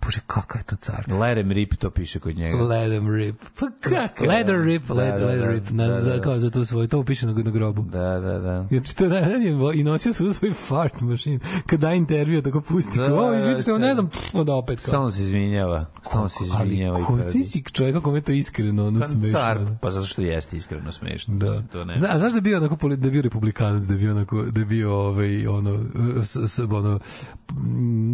bože, 0.03 0.21
kakav 0.27 0.61
je 0.61 0.65
to 0.65 0.77
car. 0.77 1.05
Let 1.11 1.37
him 1.37 1.51
rip, 1.51 1.75
to 1.75 1.91
piše 1.91 2.19
kod 2.19 2.37
njega. 2.37 2.57
Let 2.59 2.91
them 2.91 3.09
rip. 3.09 3.37
Pa 3.61 3.67
Kakav 3.81 4.25
je? 4.25 4.29
Leather 4.29 4.57
rip, 4.57 4.83
Da, 4.83 4.95
let, 4.95 5.09
da, 5.11 5.27
leather 5.27 5.41
da. 5.41 5.49
rip. 5.49 5.71
Na, 5.71 5.87
Da, 5.87 5.95
da, 5.95 6.13
da. 6.13 6.21
kao 6.21 6.39
za 6.39 6.51
tu 6.51 6.65
svoju, 6.65 6.89
to 6.89 7.05
piše 7.05 7.27
na, 7.27 7.33
na 7.35 7.51
grobu. 7.51 7.83
Da, 7.83 8.21
da, 8.21 8.39
da. 8.39 8.52
Znači, 8.71 8.97
to 8.97 9.09
najrađe, 9.09 9.49
i 9.75 9.85
nosio 9.85 10.11
u 10.11 10.33
svoj 10.33 10.53
fart 10.53 11.01
machine. 11.01 11.39
Kad 11.67 11.81
da 11.81 11.93
intervju, 11.93 12.43
tako 12.43 12.61
pusti. 12.61 12.99
Da, 12.99 13.15
o, 13.15 13.31
da, 13.31 13.37
izvinite, 13.37 13.73
da, 13.73 13.79
ne 13.79 13.95
znam, 13.95 14.09
pff, 14.09 14.35
onda 14.35 14.55
opet. 14.55 14.79
Kao. 14.79 14.89
Stalno 14.89 15.11
se 15.11 15.23
izvinjava. 15.23 15.87
Stalno 16.07 16.29
se 16.29 16.39
Ali 16.55 16.69
izvinjava. 16.69 17.01
i 17.01 17.05
ko 17.05 17.19
ti 17.33 17.45
si 17.45 17.63
čovjek, 17.73 17.95
kako 17.97 18.13
me 18.13 18.21
to 18.21 18.33
iskreno, 18.33 18.87
ono 18.87 19.01
Pa 19.01 19.07
smešno. 19.07 19.39
car, 19.39 19.59
da. 19.65 19.77
pa 19.81 19.91
zato 19.91 20.07
što 20.07 20.23
jeste 20.23 20.57
iskreno 20.57 20.93
smešno. 20.93 21.35
Da. 21.35 21.63
To 21.63 21.85
ne. 21.85 21.97
Da, 21.97 22.15
znaš 22.19 22.33
da 22.33 22.39
je 22.39 22.43
bio 22.43 22.57
onako 22.57 22.89
da 22.89 23.07
je 23.07 23.11
bio 23.11 23.23
republikanac, 23.23 23.85
da 23.85 23.95
je 23.95 23.99
bio 23.99 24.11
onako 24.11 24.43
da 24.43 24.61
je 24.61 24.67
bio 24.67 24.95
ovaj 24.95 25.47
ono 25.47 25.79
s, 26.25 26.37
s, 26.37 26.59
ono 26.59 26.99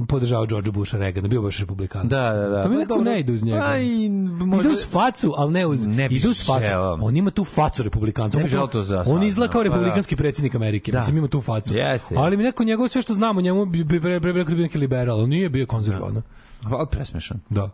podržao 0.09 0.47
George 0.47 0.70
Busha 0.70 0.98
Reagana, 0.98 1.28
bio 1.28 1.43
baš 1.43 1.59
republikanac. 1.59 2.10
Da, 2.10 2.32
da, 2.32 2.48
da. 2.48 2.62
To 2.62 2.69
mi 2.69 2.74
Pa 2.74 2.78
nekako 2.78 2.94
dobro. 2.98 3.12
ne 3.12 3.20
ide 3.20 3.32
uz 3.32 3.44
njega. 3.44 3.60
Pa 3.60 3.78
i 3.78 4.09
možda- 4.10 4.69
Ide 4.69 4.73
uz 4.73 4.86
facu, 4.90 5.35
ali 5.36 5.52
ne 5.52 5.66
uz 5.66 5.86
Ne 5.86 6.09
bi 6.09 6.16
ide 6.16 6.28
uz 6.28 6.47
facu. 6.47 6.70
On 7.01 7.16
ima 7.16 7.31
tu 7.31 7.44
facu 7.44 7.82
republikanca. 7.82 8.39
Ne 8.39 8.44
bi 8.44 8.51
želeo 8.51 8.66
to 8.66 8.82
za 8.82 9.05
On 9.06 9.23
izgleda 9.23 9.52
kao 9.52 9.62
pa 9.62 9.69
da. 9.69 9.74
Predsjednik 10.29 10.55
Amerike. 10.55 10.93
Da. 10.93 10.99
Mislim 10.99 11.17
ima 11.17 11.29
tu 11.29 11.41
facu. 11.41 11.75
Jeste, 11.75 12.15
Ali 12.19 12.37
mi 12.37 12.43
neko 12.43 12.65
njegovo 12.65 12.89
sve 12.89 13.03
što 13.03 13.15
znamo, 13.15 13.41
njemu 13.41 13.65
bi 13.65 13.85
bi 13.85 14.01
bio 14.01 14.45
neki 14.45 14.79
liberal, 14.79 15.21
on 15.21 15.29
nije 15.29 15.49
bio 15.49 15.67
konzervativan. 15.67 16.23
Ali 16.65 16.87
presmešan. 16.91 17.41
Da. 17.51 17.71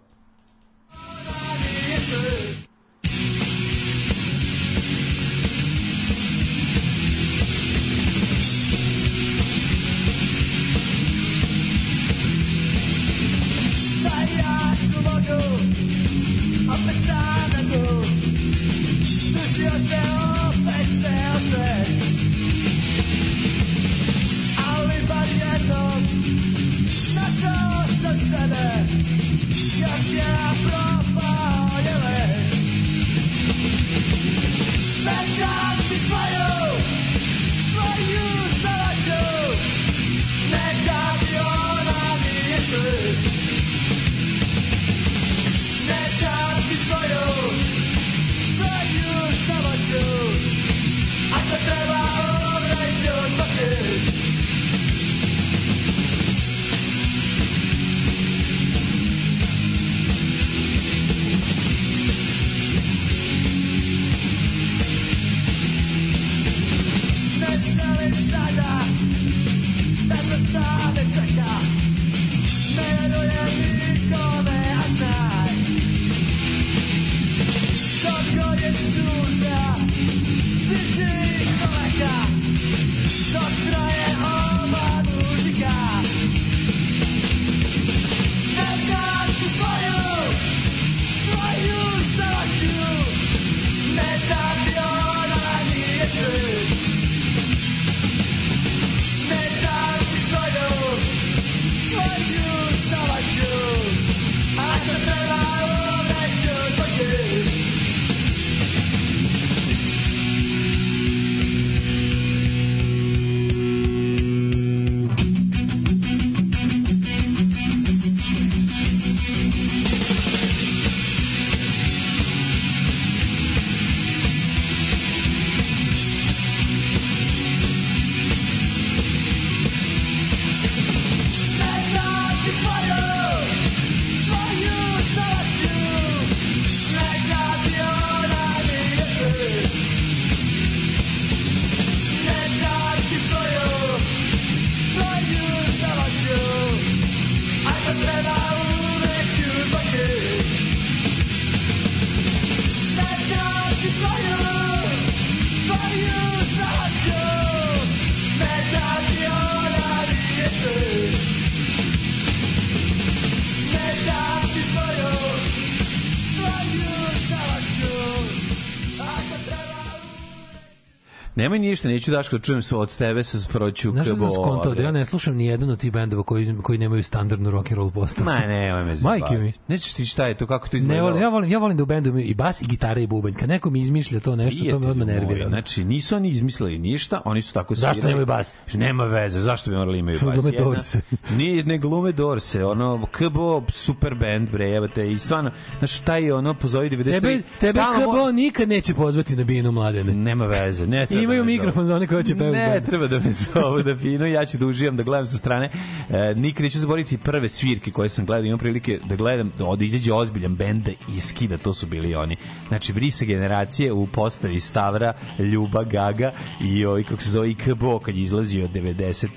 Nemoj 171.44 171.58
ništa, 171.58 171.88
neću 171.88 172.10
Daško, 172.10 172.38
čujem 172.38 172.62
se 172.62 172.76
od 172.76 172.96
tebe 172.96 173.24
sa 173.24 173.40
sproću 173.40 173.90
Znaš 173.90 174.06
što 174.06 174.16
sam 174.16 174.26
KBO, 174.26 174.34
skontao, 174.34 174.74
da 174.74 174.82
ja 174.82 174.90
ne 174.90 175.04
slušam 175.04 175.36
ni 175.36 175.46
jedan 175.46 175.70
od 175.70 175.78
tih 175.78 175.92
bendova 175.92 176.22
koji, 176.22 176.54
koji 176.62 176.78
nemaju 176.78 177.02
standardnu 177.02 177.50
rock 177.50 177.70
and 177.70 177.76
roll 177.78 177.90
postavu. 177.90 178.24
Ma 178.24 178.38
ne, 178.38 178.46
nemoj 178.46 178.84
me 178.84 178.94
Majke 179.02 179.24
mi. 179.30 179.36
zabaviti. 179.36 179.58
Nećeš 179.68 179.92
ti 179.92 180.06
šta 180.06 180.26
je 180.26 180.36
to, 180.36 180.46
kako 180.46 180.68
to 180.68 180.76
Ne 180.76 180.80
izgleda? 180.80 181.02
volim, 181.02 181.22
ja 181.22 181.28
volim, 181.28 181.50
ja 181.50 181.58
volim 181.58 181.76
da 181.76 181.82
u 181.82 181.86
bendu 181.86 182.10
imaju 182.10 182.26
i 182.26 182.34
bas 182.34 182.62
i 182.62 182.66
gitara 182.66 183.00
i 183.00 183.06
bubanj. 183.06 183.34
Kad 183.34 183.48
neko 183.48 183.70
mi 183.70 183.80
izmišlja 183.80 184.20
to 184.20 184.36
nešto, 184.36 184.64
to 184.70 184.78
me 184.78 184.86
odmah 184.86 185.06
nervira. 185.06 185.48
Znači, 185.48 185.84
nisu 185.84 186.16
oni 186.16 186.28
izmislili 186.28 186.78
ništa, 186.78 187.22
oni 187.24 187.42
su 187.42 187.54
tako 187.54 187.74
Zašto 187.74 187.94
svirali. 187.94 188.10
nemaju 188.10 188.26
bas? 188.26 188.54
Nema 188.74 189.04
veze, 189.04 189.40
zašto 189.40 189.70
bi 189.70 189.76
morali 189.76 189.98
imaju 189.98 190.18
bas? 190.24 190.34
glume 190.34 190.58
Dorse. 190.58 191.00
Nije, 191.38 191.64
ne 191.64 191.78
glume 191.78 192.12
Dorse, 192.12 192.64
ono, 192.64 193.06
KBO, 193.12 193.62
super 193.68 194.14
band, 194.14 194.50
bre, 194.50 194.70
evo 194.70 194.88
te, 194.88 195.12
i 195.12 195.18
stvarno, 195.18 195.50
znaš, 195.78 195.98
taj, 195.98 196.30
ono, 196.32 196.54
pozovi 196.54 196.90
93. 196.90 197.10
Tebe, 197.12 197.42
tebe 197.60 197.80
KBO 198.02 198.32
nikad 198.32 198.68
neće 198.68 198.94
pozvati 198.94 199.36
na 199.36 199.44
binu 199.44 199.72
mladene. 199.72 200.12
Nema 200.12 200.46
veze, 200.46 200.86
ne 200.86 201.06
treba 201.06 201.33
Zovu. 201.34 201.46
mikrofon 201.46 201.84
za 201.84 201.96
one 201.96 202.06
koji 202.06 202.24
će 202.24 202.36
pevati. 202.36 202.56
Ne, 202.56 202.80
treba 202.80 203.06
da 203.06 203.18
me 203.18 203.32
zovu 203.44 203.82
da 203.82 203.96
pinu, 203.96 204.26
ja 204.26 204.46
ću 204.46 204.58
da 204.58 204.66
uživam, 204.66 204.96
da 204.96 205.02
gledam 205.02 205.26
sa 205.26 205.36
strane. 205.36 205.70
E, 206.10 206.34
nikad 206.36 206.62
neću 206.62 206.78
zaboraviti 206.78 207.18
prve 207.18 207.48
svirke 207.48 207.90
koje 207.90 208.08
sam 208.08 208.26
gledao, 208.26 208.44
imam 208.44 208.58
prilike 208.58 209.00
da 209.04 209.16
gledam, 209.16 209.52
da 209.58 209.64
ovde 209.64 209.84
izađe 209.84 210.12
ozbiljan 210.12 210.54
bend 210.54 210.84
da 210.84 210.90
iskida, 211.10 211.56
to 211.58 211.74
su 211.74 211.86
bili 211.86 212.14
oni. 212.14 212.36
Znači, 212.68 212.92
vrise 212.92 213.26
generacije 213.26 213.92
u 213.92 214.06
postavi 214.06 214.60
Stavra, 214.60 215.12
Ljuba, 215.40 215.84
Gaga 215.84 216.32
i 216.62 216.84
ovaj, 216.84 217.02
kako 217.02 217.22
se 217.22 217.30
zove, 217.30 217.50
IKBO, 217.50 217.98
kad 217.98 218.16
je 218.16 218.22
izlazio 218.22 218.68
90 218.68 219.28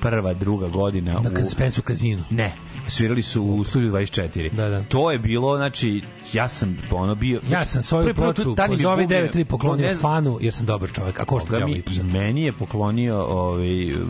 prva, 0.00 0.34
druga 0.34 0.68
godina. 0.68 1.12
Na 1.12 1.20
u- 1.42 1.48
Spensu 1.48 1.82
kazinu. 1.82 2.24
Ne, 2.30 2.52
svirali 2.86 3.22
su 3.22 3.44
u 3.44 3.64
studiju 3.64 3.92
24. 3.92 4.52
Da, 4.52 4.68
da. 4.68 4.82
To 4.82 5.10
je 5.10 5.18
bilo, 5.18 5.56
znači, 5.56 6.02
ja 6.32 6.48
sam 6.48 6.76
ono 6.90 7.14
bio... 7.14 7.40
Ja 7.50 7.64
sam 7.64 7.82
svoju 7.82 8.04
prvi 8.04 8.14
put 8.16 8.36
ploču 8.36 8.56
pozovi 8.68 9.02
bubnje- 9.02 9.30
9.3 9.32 9.44
poklonio 9.44 9.86
ne 9.86 9.94
znam- 9.94 10.02
fanu, 10.02 10.38
jer 10.40 10.52
sam 10.52 10.66
dobar 10.66 10.92
čovek, 10.92 11.20
a 11.20 11.24
košta 11.24 11.46
Boga 11.46 11.58
đavo 11.58 11.70
mi, 11.70 11.82
i 11.90 12.02
meni 12.02 12.42
je 12.42 12.52
poklonio 12.52 13.16
ovaj, 13.18 13.68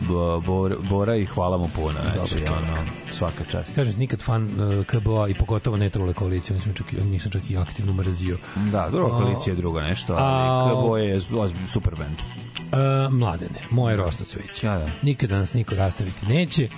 Bo- 0.09 0.39
Bor, 0.41 0.77
Bora 0.81 1.15
i 1.15 1.25
hvala 1.25 1.57
mu 1.57 1.69
puno. 1.75 1.91
Znači, 1.93 2.15
Dobar 2.15 2.27
čovjek. 2.47 2.51
ono, 2.51 2.77
svaka 3.11 3.43
čast. 3.43 3.75
Kažem, 3.75 3.93
nikad 3.97 4.21
fan 4.21 4.43
uh, 4.43 4.85
KBO-a 4.85 5.27
i 5.27 5.33
pogotovo 5.33 5.77
ne 5.77 5.89
trule 5.89 6.13
koalicije, 6.13 6.55
nisam 6.55 6.73
čak, 6.73 6.91
nisam 6.93 7.31
čak 7.31 7.49
i 7.49 7.57
aktivno 7.57 7.93
mrazio. 7.93 8.37
Da, 8.71 8.89
druga 8.91 9.09
koalicija 9.09 9.51
je 9.51 9.57
drugo 9.57 9.81
nešto, 9.81 10.13
ali 10.13 10.71
KBO 10.71 10.97
je 10.97 11.19
super 11.67 11.95
band. 11.95 12.15
Uh, 12.17 13.13
mladene, 13.13 13.59
moje 13.69 13.97
rosno 13.97 14.25
cveće. 14.25 14.67
Da, 14.67 14.77
da. 14.77 14.89
Nikada 15.01 15.37
nas 15.37 15.53
niko 15.53 15.75
rastaviti 15.75 16.25
neće. 16.25 16.69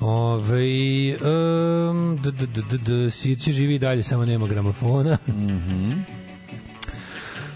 Ove, 0.00 1.16
um, 1.16 2.16
d, 2.22 2.30
d, 2.30 2.46
d, 2.46 2.62
d, 2.70 2.78
d, 2.78 3.10
Sirće 3.10 3.52
živi 3.52 3.78
dalje, 3.78 4.02
samo 4.02 4.24
nema 4.24 4.46
gramofona. 4.46 5.18
Mhm. 5.28 5.92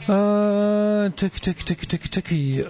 Uh, 0.03 1.13
čekaj, 1.17 1.39
čekaj, 1.39 1.65
čekaj, 1.65 1.87
čekaj, 1.87 2.09
čekaj. 2.09 2.61
Uh, 2.61 2.69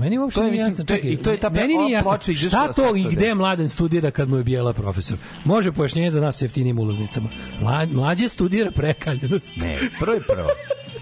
meni 0.00 0.18
uopšte 0.18 0.42
nije 0.42 0.56
jasno. 0.56 0.84
Čekaj, 0.84 1.10
i 1.10 1.16
to 1.16 1.30
je 1.30 1.36
ta 1.36 1.50
meni 1.50 1.76
nije 1.76 1.92
jasno. 1.92 2.18
Šta 2.48 2.72
to 2.72 2.96
i 2.96 3.04
gde 3.10 3.34
mladen 3.34 3.68
studira 3.68 4.10
kad 4.10 4.28
mu 4.28 4.36
je 4.36 4.44
bijela 4.44 4.72
profesor? 4.72 5.18
Može 5.44 5.72
pojašnjenje 5.72 6.10
za 6.10 6.20
nas 6.20 6.42
jeftinim 6.42 6.78
ulaznicama. 6.78 7.28
Mla, 7.60 7.86
mlađe 7.86 8.28
studira 8.28 8.70
prekaljenost. 8.70 9.56
Ne, 9.56 9.78
prvo 10.00 10.14
je 10.14 10.20
prvo. 10.20 10.48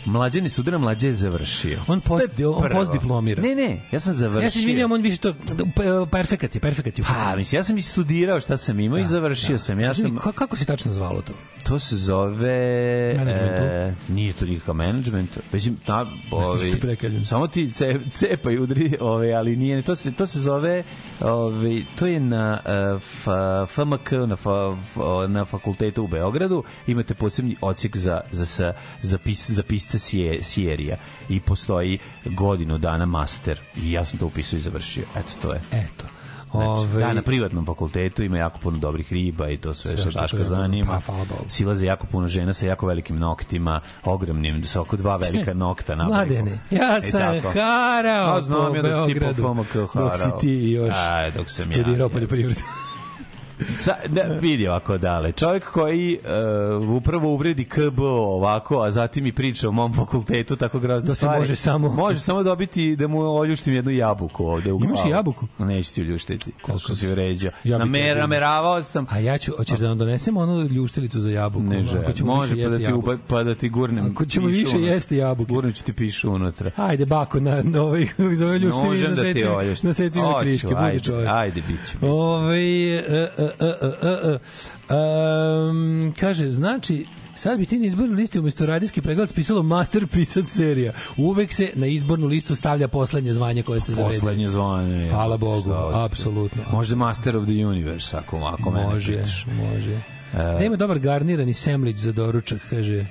Mlađani 0.04 0.48
studira, 0.48 0.78
mlađe 0.78 1.06
je 1.06 1.12
završio. 1.12 1.78
On 1.86 2.00
post, 2.00 2.26
To 2.36 2.42
je 2.42 2.48
on 2.48 2.62
prvo. 2.62 2.80
post 2.80 2.92
diplomira. 2.92 3.42
Ne, 3.42 3.54
ne, 3.54 3.80
ja 3.92 4.00
sam 4.00 4.14
završio. 4.14 4.46
Ja 4.46 4.50
se 4.50 4.58
izvinjam, 4.58 4.92
on 4.92 5.02
više 5.02 5.16
to 5.16 5.34
perfekat 6.10 6.54
je, 6.54 6.60
perfekat 6.60 6.98
je. 6.98 7.04
Pa, 7.04 7.36
mislim, 7.36 7.58
ja 7.58 7.64
sam 7.64 7.76
i 7.76 7.82
studirao 7.82 8.40
šta 8.40 8.56
sam 8.56 8.80
imao 8.80 8.98
i 8.98 9.06
završio 9.06 9.58
sam. 9.58 9.80
Ja 9.80 9.88
Kaži 9.88 10.02
sam, 10.02 10.10
ka- 10.10 10.32
kako 10.32 10.56
se 10.56 10.64
tačno 10.64 10.92
zvalo 10.92 11.22
to? 11.22 11.32
to 11.64 11.78
se 11.78 11.96
zove... 11.96 12.50
E, 13.10 13.94
nije 14.08 14.32
to 14.32 14.44
nikakav 14.44 14.74
menadžment. 14.74 15.30
Već, 15.52 15.68
ta, 15.86 16.06
prekaljem. 16.80 17.24
samo 17.24 17.46
ti 17.46 17.72
ce, 17.72 18.00
cepa 18.10 18.50
i 18.50 18.58
udri, 18.58 18.96
ove, 19.00 19.32
ali 19.32 19.56
nije. 19.56 19.82
To 19.82 19.96
se, 19.96 20.12
to 20.12 20.26
se 20.26 20.40
zove... 20.40 20.82
Ove, 21.20 21.82
to 21.96 22.06
je 22.06 22.20
na 22.20 22.60
f, 22.96 23.26
FMK, 23.68 24.10
na, 24.28 24.36
fa, 24.36 24.76
f, 24.84 24.96
na 25.28 25.44
fakultetu 25.44 26.04
u 26.04 26.08
Beogradu. 26.08 26.64
Imate 26.86 27.14
posebni 27.14 27.56
odsjek 27.60 27.96
za, 27.96 28.20
za, 28.32 28.44
za, 28.44 28.72
za, 29.02 29.18
pis, 29.18 29.50
za 29.50 29.62
pisce 29.62 29.93
sije, 29.98 30.42
sijerija. 30.42 30.96
I 31.28 31.40
postoji 31.40 31.98
godinu 32.24 32.78
dana 32.78 33.06
master. 33.06 33.60
I 33.76 33.92
ja 33.92 34.04
sam 34.04 34.18
to 34.18 34.26
upisao 34.26 34.56
i 34.56 34.60
završio. 34.60 35.04
Eto, 35.16 35.32
to 35.42 35.52
je. 35.52 35.60
Eto. 35.72 36.04
Znači, 36.54 36.68
Ove, 36.68 37.00
da, 37.00 37.12
na 37.12 37.22
privatnom 37.22 37.66
fakultetu 37.66 38.22
ima 38.22 38.38
jako 38.38 38.58
puno 38.58 38.78
dobrih 38.78 39.12
riba 39.12 39.50
i 39.50 39.56
to 39.56 39.74
sve, 39.74 39.90
Sve 39.90 40.00
što 40.00 40.10
što 40.10 40.20
Daška 40.20 40.44
zanima. 40.44 41.00
Pa. 41.06 41.24
Silaze 41.48 41.86
jako 41.86 42.06
puno 42.06 42.28
žena 42.28 42.52
sa 42.52 42.66
jako 42.66 42.86
velikim 42.86 43.18
noktima, 43.18 43.80
ogromnim, 44.04 44.66
sa 44.66 44.80
oko 44.80 44.96
dva 44.96 45.16
velika 45.16 45.54
nokta 45.64 45.94
na 45.94 46.04
Mladene, 46.04 46.58
ja 46.70 46.98
I 46.98 47.10
sam 47.10 47.20
tako. 47.20 47.58
harao 47.58 48.36
A, 48.36 48.40
znam 48.40 48.70
po 48.70 48.76
ja 48.76 48.82
da 48.82 48.88
Beogradu, 48.88 49.42
dok 49.94 50.18
si 50.18 50.28
ti 50.40 50.70
još 50.70 50.96
Aj, 50.96 51.30
dok 51.30 51.50
sam 51.50 51.70
ja, 51.70 51.72
studirao 51.72 52.06
je. 52.06 52.10
poljoprivredu. 52.12 52.60
Sa, 53.78 53.94
da, 54.08 54.22
vidi 54.22 54.68
ovako 54.68 54.98
dale. 54.98 55.32
Čovjek 55.32 55.64
koji 55.64 56.18
uh, 56.82 56.96
upravo 56.96 57.28
uvredi 57.28 57.64
KBO 57.64 58.04
ovako, 58.08 58.80
a 58.80 58.90
zatim 58.90 59.26
i 59.26 59.32
priča 59.32 59.68
o 59.68 59.72
mom 59.72 59.94
fakultetu, 59.94 60.56
tako 60.56 60.78
grozno 60.78 61.08
Da 61.08 61.14
se 61.14 61.26
može 61.26 61.56
samo- 61.56 61.88
Može 61.88 62.20
samo 62.20 62.42
dobiti 62.42 62.96
da 62.96 63.08
mu 63.08 63.36
oljuštim 63.36 63.74
jednu 63.74 63.90
jabuku 63.90 64.46
ovde 64.46 64.72
u 64.72 64.78
Imaš 64.78 64.92
glavu. 64.92 65.08
i 65.08 65.10
jabuku? 65.10 65.46
Neću 65.58 65.94
ti 65.94 66.00
oljuštiti. 66.00 66.52
Koliko 66.62 66.94
si 66.94 67.06
vređao. 67.06 67.52
Ja 67.64 67.78
Namer, 67.78 68.16
nameravao 68.16 68.82
sam. 68.82 69.06
A 69.10 69.18
ja 69.18 69.38
ću, 69.38 69.52
hoćeš 69.56 69.78
da 69.78 69.88
vam 69.88 69.98
donesem 69.98 70.36
onu 70.36 70.60
ljuštilicu 70.62 71.20
za 71.20 71.30
jabuku? 71.30 71.64
Ne 71.64 71.82
želim. 71.82 72.12
ćemo 72.12 72.34
Može 72.34 72.62
pa 72.62 72.68
da, 72.68 72.78
ti 72.78 72.92
uba, 72.92 73.16
pa 73.28 73.42
da 73.42 73.54
ti 73.54 73.68
gurnem 73.68 74.10
Ako 74.10 74.24
ćemo 74.24 74.46
više 74.46 74.76
unutra. 74.76 74.92
jesti 74.94 75.16
jabuke. 75.16 75.52
Gurnem 75.52 75.72
ću 75.72 75.84
ti 75.84 75.92
pišu 75.92 76.30
unutra. 76.32 76.70
Ajde, 76.76 77.06
bako, 77.06 77.40
na, 77.40 77.62
na 77.62 77.82
ovaj, 77.82 78.06
za 78.34 78.46
ove 78.46 78.58
ljuštine 78.58 78.86
Možem 78.86 79.02
na 79.02 79.16
da 79.82 79.94
secima, 79.94 80.40
kriške, 80.40 80.68
ajde. 80.76 81.28
Ajde, 81.28 81.62
bit 81.68 81.80
ću. 81.90 81.98
Ove, 82.06 82.56
e, 82.56 83.04
e, 83.08 83.28
e, 83.38 83.43
um, 84.90 86.14
kaže, 86.20 86.50
znači, 86.50 87.06
Sad 87.36 87.58
bi 87.58 87.66
ti 87.66 87.78
na 87.78 87.86
izbornu 87.86 88.14
listi 88.14 88.38
umjesto 88.38 88.66
radijski 88.66 89.02
pregled 89.02 89.28
spisalo 89.28 89.62
masterpiece 89.62 90.42
serija. 90.46 90.92
Uvek 91.16 91.52
se 91.52 91.70
na 91.74 91.86
izbornu 91.86 92.26
listu 92.26 92.54
stavlja 92.54 92.88
poslednje 92.88 93.32
zvanje 93.32 93.62
koje 93.62 93.80
ste 93.80 93.92
zaredili. 93.92 94.20
Poslednje 94.20 94.48
zvanje. 94.48 95.08
Hvala 95.08 95.36
Bogu, 95.36 95.72
apsolutno. 95.94 96.62
Možda 96.72 96.96
Master 96.96 97.36
of 97.36 97.44
the 97.44 97.66
Universe, 97.66 98.16
ako, 98.16 98.36
ako 98.36 98.70
mene 98.70 98.86
Može, 98.86 99.12
pitaš. 99.12 99.46
može. 99.46 100.02
Da 100.32 100.64
ima 100.64 100.76
dobar 100.76 100.98
garnirani 100.98 101.54
semlić 101.54 101.96
za 101.96 102.12
doručak, 102.12 102.60
kaže. 102.70 103.06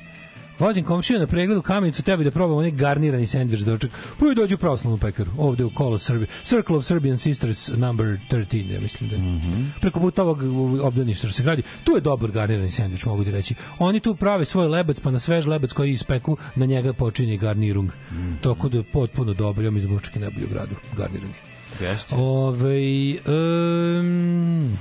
Vozim 0.60 0.86
komšiju 0.86 1.20
na 1.20 1.28
pregledu 1.28 1.62
kamenicu, 1.62 2.04
tebi 2.04 2.24
da 2.24 2.32
probam 2.32 2.58
onaj 2.58 2.72
garnirani 2.72 3.28
sendvič 3.28 3.60
za 3.60 3.66
doručak. 3.66 3.92
Pa 4.20 4.26
i 4.32 4.36
dođu 4.36 4.56
u 4.56 4.58
pravoslavnu 4.58 4.98
pekaru, 4.98 5.32
ovde 5.38 5.64
u 5.64 5.70
Kolo 5.70 5.98
Srbije. 5.98 6.28
Circle 6.44 6.78
of 6.78 6.86
Serbian 6.86 7.18
Sisters 7.18 7.68
number 7.68 8.06
13, 8.32 8.74
ja 8.74 8.82
mislim 8.82 9.10
da 9.10 9.16
je. 9.16 9.22
Mhm. 9.22 9.64
Preko 9.82 10.00
puta 10.00 10.24
ovog 10.24 10.44
obdaništa 10.82 11.28
što 11.28 11.36
se 11.36 11.44
gradi. 11.44 11.64
Tu 11.84 11.92
je 11.92 12.02
dobar 12.02 12.32
garnirani 12.32 12.70
sendvič, 12.70 13.06
mogu 13.06 13.24
ti 13.24 13.32
reći. 13.32 13.56
Oni 13.80 14.00
tu 14.00 14.16
prave 14.16 14.46
svoj 14.46 14.68
lebac, 14.68 15.00
pa 15.00 15.12
na 15.12 15.20
svež 15.20 15.46
lebac 15.46 15.74
koji 15.74 15.92
ispeku, 15.92 16.38
na 16.56 16.66
njega 16.66 16.94
počinje 16.94 17.38
garnirung. 17.38 17.92
Mhm. 18.12 18.32
Toko 18.42 18.70
da 18.70 18.78
je 18.78 18.84
potpuno 18.84 19.34
dobro, 19.34 19.66
ja 19.66 19.72
mi 19.72 19.80
zvučak 19.80 20.16
je 20.16 20.22
najbolji 20.22 20.46
u 20.46 20.50
gradu, 20.50 20.76
garnirani. 20.98 21.34
Jeste. 21.82 22.16
Ove, 22.16 23.18
um, 23.28 24.78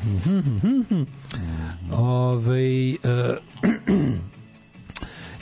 Ove, 1.93 2.97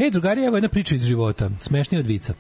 e, 0.01 0.11
drugari, 0.11 0.45
evo 0.45 0.57
jedna 0.57 0.69
priča 0.69 0.95
iz 0.95 1.05
života, 1.05 1.51
smešnija 1.61 2.01
od 2.01 2.07
vica. 2.07 2.35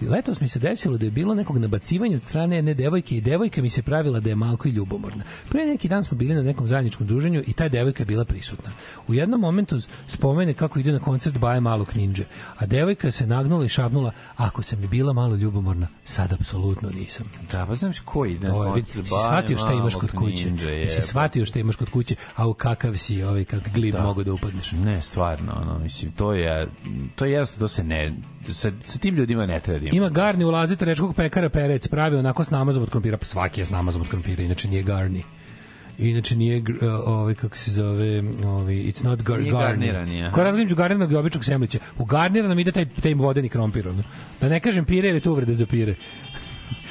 Letos 0.00 0.40
mi 0.40 0.48
se 0.48 0.58
desilo 0.58 0.98
da 0.98 1.04
je 1.04 1.10
bilo 1.10 1.34
nekog 1.34 1.58
nabacivanja 1.58 2.16
od 2.16 2.22
strane 2.22 2.56
jedne 2.56 2.74
devojke 2.74 3.16
i 3.16 3.20
devojka 3.20 3.62
mi 3.62 3.70
se 3.70 3.82
pravila 3.82 4.20
da 4.20 4.28
je 4.28 4.36
malko 4.36 4.68
i 4.68 4.70
ljubomorna. 4.70 5.24
Pre 5.48 5.66
neki 5.66 5.88
dan 5.88 6.04
smo 6.04 6.16
bili 6.16 6.34
na 6.34 6.42
nekom 6.42 6.68
zajedničkom 6.68 7.06
druženju 7.06 7.42
i 7.46 7.52
ta 7.52 7.68
devojka 7.68 8.02
je 8.02 8.06
bila 8.06 8.24
prisutna. 8.24 8.70
U 9.08 9.14
jednom 9.14 9.40
momentu 9.40 9.76
spomene 10.06 10.54
kako 10.54 10.78
ide 10.78 10.92
na 10.92 10.98
koncert 10.98 11.38
Baje 11.38 11.60
malog 11.60 11.96
ninja, 11.96 12.24
a 12.56 12.66
devojka 12.66 13.10
se 13.10 13.26
nagnula 13.26 13.64
i 13.64 13.68
šapnula, 13.68 14.12
ako 14.36 14.62
sam 14.62 14.80
mi 14.80 14.86
bila 14.86 15.12
malo 15.12 15.36
ljubomorna, 15.36 15.88
sad 16.04 16.32
apsolutno 16.32 16.90
nisam. 16.90 17.26
Da, 17.52 17.66
pa 17.66 17.74
znam 17.74 17.92
ko 18.04 18.24
ide. 18.26 18.46
To 18.48 18.64
je, 18.64 18.72
vidi, 18.74 18.86
si 18.86 19.02
shvatio 19.26 19.58
šta 19.58 19.72
imaš 19.72 19.94
kod 19.94 20.10
kuće. 20.10 20.52
Si 20.88 21.02
shvatio 21.02 21.46
šta 21.46 21.58
imaš 21.58 21.76
kod 21.76 21.90
kuće, 21.90 22.14
a 22.36 22.48
u 22.48 22.54
kakav 22.54 22.96
si, 22.96 23.22
ovaj, 23.22 23.44
kak 23.44 23.68
glib 23.74 23.94
Da. 23.94 24.02
mogu 24.02 24.24
da 24.24 24.32
upadneš. 24.32 24.72
Ne, 24.72 25.02
stvarno, 25.02 25.52
ono, 25.62 25.78
mislim, 25.78 26.12
to 26.12 26.32
je, 26.32 26.68
to 27.14 27.24
je 27.24 27.32
jasno, 27.32 27.60
to 27.60 27.68
se 27.68 27.84
ne, 27.84 28.16
sa, 28.48 28.72
sa 28.82 28.98
tim 28.98 29.14
ljudima 29.14 29.46
ne 29.46 29.60
treba 29.60 29.78
da 29.80 29.86
ima. 29.86 29.96
Ima 29.96 30.08
garni 30.08 30.44
ulazite 30.44 30.84
rečkog 30.84 31.14
pekara 31.16 31.48
perec, 31.48 31.88
pravi 31.88 32.16
onako 32.16 32.44
s 32.44 32.50
namazom 32.50 32.82
od 32.82 32.90
krompira, 32.90 33.16
pa 33.16 33.24
svaki 33.24 33.60
je 33.60 33.64
s 33.64 33.70
namazom 33.70 34.02
od 34.02 34.08
krompira, 34.08 34.42
inače 34.42 34.68
nije 34.68 34.82
garni. 34.82 35.22
Inače 35.98 36.36
nije 36.36 36.58
uh, 36.58 36.64
ovaj 37.06 37.34
kako 37.34 37.56
se 37.56 37.70
zove, 37.70 38.22
ovaj 38.44 38.74
it's 38.74 39.04
not 39.04 39.22
gar 39.22 39.40
Nije 39.40 39.52
garni. 39.52 39.86
garniran 39.86 40.08
je. 40.08 40.30
Ko 40.30 40.44
različu 40.44 40.74
garniranog 40.74 41.12
i 41.12 41.16
običnog 41.16 41.44
semlića. 41.44 41.78
U 41.98 42.04
garniranom 42.04 42.58
ide 42.58 42.72
taj 42.72 42.86
taj 43.02 43.14
vodeni 43.14 43.48
krompir, 43.48 43.88
ono. 43.88 44.02
Da 44.40 44.48
ne 44.48 44.60
kažem 44.60 44.84
pire 44.84 45.08
jer 45.08 45.14
je 45.14 45.20
to 45.20 45.32
uvreda 45.32 45.54
za 45.54 45.66
pire. 45.66 45.94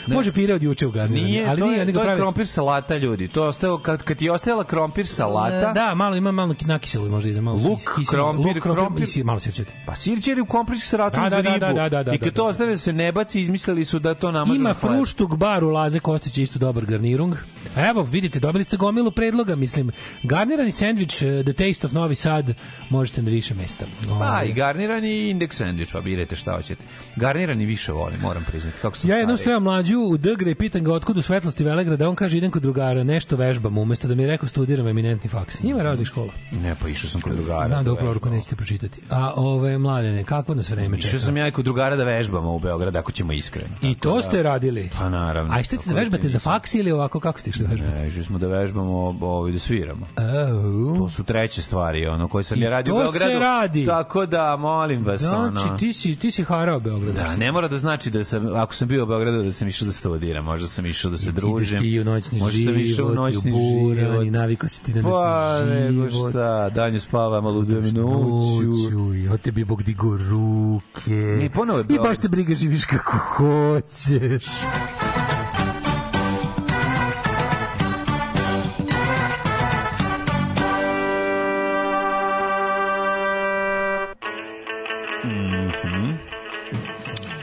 Može 0.07 0.31
pire 0.31 0.53
od 0.53 0.63
juče 0.63 0.87
u 0.87 0.91
garnirani, 0.91 1.25
Nije, 1.25 1.47
ali 1.47 1.59
to 1.59 1.65
nije, 1.65 1.79
je, 1.79 1.85
nego 1.85 1.97
to 1.97 2.01
je 2.01 2.05
pravi. 2.05 2.19
krompir 2.19 2.47
salata, 2.47 2.97
ljudi. 2.97 3.27
To 3.27 3.43
je 3.43 3.49
ostalo, 3.49 3.77
kad, 3.77 4.03
kad 4.03 4.17
ti 4.17 4.25
je 4.25 4.31
ostajala 4.31 4.63
krompir 4.63 5.07
salata, 5.07 5.69
E, 5.69 5.73
Da, 5.73 5.95
malo 5.95 6.15
ima 6.15 6.31
malo 6.31 6.55
nakiselo 6.61 7.09
možda 7.09 7.29
ide 7.29 7.41
malo. 7.41 7.57
Luk, 7.59 7.79
kis- 7.79 8.09
krompir, 8.09 8.45
luk, 8.45 8.63
krompir, 8.63 8.83
krompir. 8.83 9.07
i 9.15 9.23
malo 9.23 9.39
sirćete. 9.39 9.71
Pa 9.85 9.95
sirćeri 9.95 10.41
u 10.41 10.45
komplir 10.45 10.79
sa 10.79 10.87
salatu 10.87 11.17
Da, 11.17 11.29
da, 11.31 11.41
da, 11.41 11.53
ribu. 11.53 11.59
da, 11.75 11.89
da, 11.89 12.03
da, 12.03 12.13
I 12.13 12.17
kad 12.17 12.29
da, 12.29 12.31
to 12.31 12.43
da. 12.43 12.49
ostave 12.49 12.71
da 12.71 12.77
se 12.77 12.93
ne 12.93 13.11
baci, 13.11 13.41
izmislili 13.41 13.85
su 13.85 13.99
da 13.99 14.13
to 14.13 14.31
namažu 14.31 14.55
Ima 14.55 14.73
fruštug 14.73 15.37
bar 15.37 15.63
u 15.63 15.69
Laze 15.69 15.99
Kostić 15.99 16.37
isto 16.37 16.59
dobar 16.59 16.85
garnirung. 16.85 17.35
Evo, 17.77 18.03
vidite, 18.03 18.39
dobili 18.39 18.63
ste 18.63 18.77
gomilu 18.77 19.11
predloga, 19.11 19.55
mislim, 19.55 19.91
garnirani 20.23 20.71
sendvič, 20.71 21.21
eh, 21.21 21.43
The 21.43 21.53
Taste 21.55 21.87
of 21.87 21.93
Novi 21.93 22.15
Sad, 22.15 22.53
možete 22.89 23.21
na 23.21 23.29
više 23.29 23.53
mesta. 23.53 23.85
Pa 24.01 24.13
Ovaj. 24.13 24.47
i 24.47 24.53
garnirani 24.53 25.09
i 25.09 25.29
indeks 25.29 25.57
sandvič, 25.57 25.91
pa 25.91 26.01
birajte 26.01 26.35
šta 26.35 26.51
hoćete. 26.53 26.83
Garnirani 27.15 27.65
više 27.65 27.91
volim, 27.91 28.19
moram 28.19 28.43
priznati. 28.43 28.77
Kako 28.81 28.97
sam 28.97 29.09
Ja 29.09 29.17
jednom 29.17 29.37
sve 29.37 29.59
mlađu 29.95 30.13
u 30.13 30.17
Dgre 30.17 30.51
i 30.51 30.55
pitan 30.55 30.83
ga 30.83 30.93
otkud 30.93 31.17
u 31.17 31.21
svetlosti 31.21 31.63
Velegrada, 31.63 32.09
on 32.09 32.15
kaže 32.15 32.37
idem 32.37 32.51
kod 32.51 32.61
drugara, 32.61 33.03
nešto 33.03 33.35
vežbam, 33.35 33.77
umesto 33.77 34.07
da 34.07 34.15
mi 34.15 34.23
je 34.23 34.27
rekao 34.27 34.49
studiram 34.49 34.87
eminentni 34.87 35.29
faks. 35.29 35.59
Ima 35.63 35.83
raznih 35.83 36.07
škola. 36.07 36.31
Ne, 36.51 36.75
pa 36.81 36.87
išao 36.87 37.09
sam 37.09 37.21
kod 37.21 37.35
drugara. 37.35 37.67
Znam 37.67 37.83
da 37.83 37.91
u 37.91 37.93
vežbamo. 37.93 38.11
proroku 38.11 38.29
nećete 38.29 38.55
pročitati. 38.55 39.01
A 39.09 39.33
ove 39.35 39.77
mladene, 39.77 40.23
kako 40.23 40.55
nas 40.55 40.69
vreme 40.69 40.97
čeka? 40.97 41.07
Išao 41.07 41.19
sam 41.19 41.37
ja 41.37 41.47
i 41.47 41.51
kod 41.51 41.65
drugara 41.65 41.95
da 41.95 42.03
vežbamo 42.03 42.55
u 42.55 42.59
Beograd, 42.59 42.95
ako 42.95 43.11
ćemo 43.11 43.33
iskreno. 43.33 43.75
I 43.81 43.95
to 43.95 44.21
ste 44.21 44.43
radili? 44.43 44.89
Pa 44.97 45.09
naravno. 45.09 45.53
A 45.53 45.63
ste 45.63 45.75
da 45.75 45.81
Tako 45.81 45.95
vežbate 45.95 46.27
za 46.27 46.39
faks 46.39 46.73
ili 46.73 46.91
ovako 46.91 47.19
kako 47.19 47.39
ste 47.39 47.49
išli 47.49 47.65
da 47.65 47.71
vežbate? 47.71 47.99
Ne, 47.99 48.07
išli 48.07 48.23
smo 48.23 48.37
da 48.37 48.47
vežbamo, 48.47 49.17
ovaj, 49.21 49.51
da 49.51 49.59
sviramo. 49.59 50.07
Oh. 50.17 50.97
To 50.97 51.09
su 51.09 51.23
treće 51.23 51.61
stvari, 51.61 52.07
ono, 52.07 52.27
koje 52.27 52.43
sam 52.43 52.61
ja 52.61 52.69
radio 52.69 52.95
u 52.95 52.97
Beogradu. 52.97 53.33
se 53.33 53.39
radi. 53.39 53.85
Tako 53.85 54.25
da, 54.25 54.55
molim 54.55 55.05
vas, 55.05 55.23
ono... 55.23 55.51
Znači, 55.51 55.79
ti 55.79 55.93
si, 55.93 56.15
ti 56.15 56.31
si 56.31 56.43
harao 56.43 56.79
Beograd. 56.79 57.15
Da, 57.15 57.35
ne 57.35 57.51
mora 57.51 57.67
da 57.67 57.77
znači 57.77 58.11
da 58.11 58.23
sam, 58.23 58.55
ako 58.55 58.73
sam 58.73 58.87
bio 58.87 59.03
u 59.03 59.05
Beogradu, 59.05 59.43
da 59.43 59.51
sam 59.51 59.67
išao 59.67 59.84
da 59.85 59.91
studiram, 59.91 60.45
možda 60.45 60.67
sam 60.67 60.85
išao 60.85 61.11
da 61.11 61.17
se 61.17 61.29
Ideš 61.29 61.41
družim. 61.41 61.79
ti 61.79 61.99
u 61.99 62.03
noćni 62.03 62.39
možda 62.39 62.59
sam 62.63 62.79
išao 62.79 63.05
u 63.05 63.09
život, 63.09 63.09
i 63.09 63.11
u 63.11 63.15
noćni 63.15 63.51
buran, 63.51 64.05
život. 64.05 64.25
i 64.25 64.31
naviko 64.31 64.67
si 64.69 64.83
ti 64.83 64.93
na 64.93 65.01
Pa, 65.03 65.59
noćni 65.59 65.75
nego 65.75 66.09
život. 66.09 66.29
šta, 66.31 66.69
danju 66.69 66.99
spavam, 66.99 67.45
a 67.45 67.49
ludujem 67.49 67.83
noću. 67.83 68.63
Noću, 68.63 69.15
i 69.15 69.27
od 69.29 69.41
tebi 69.41 69.63
Bog 69.65 69.83
digo 69.83 70.17
ruke. 70.17 71.39
I 71.45 71.49
ponovo 71.49 71.79
je 71.79 71.85
I 71.89 71.97
baš 71.97 72.17
te 72.19 72.27
briga 72.27 72.55
živiš 72.55 72.85
kako 72.85 73.17
hoćeš. 73.17 74.45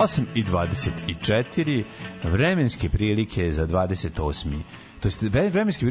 8 0.03 0.25
i 0.35 0.45
24 0.45 1.85
vremenske 2.25 2.89
prilike 2.89 3.53
za 3.53 3.67
28. 3.67 4.61
To 5.01 5.09
jest 5.09 5.23
vre- 5.23 5.51
vremenske 5.51 5.87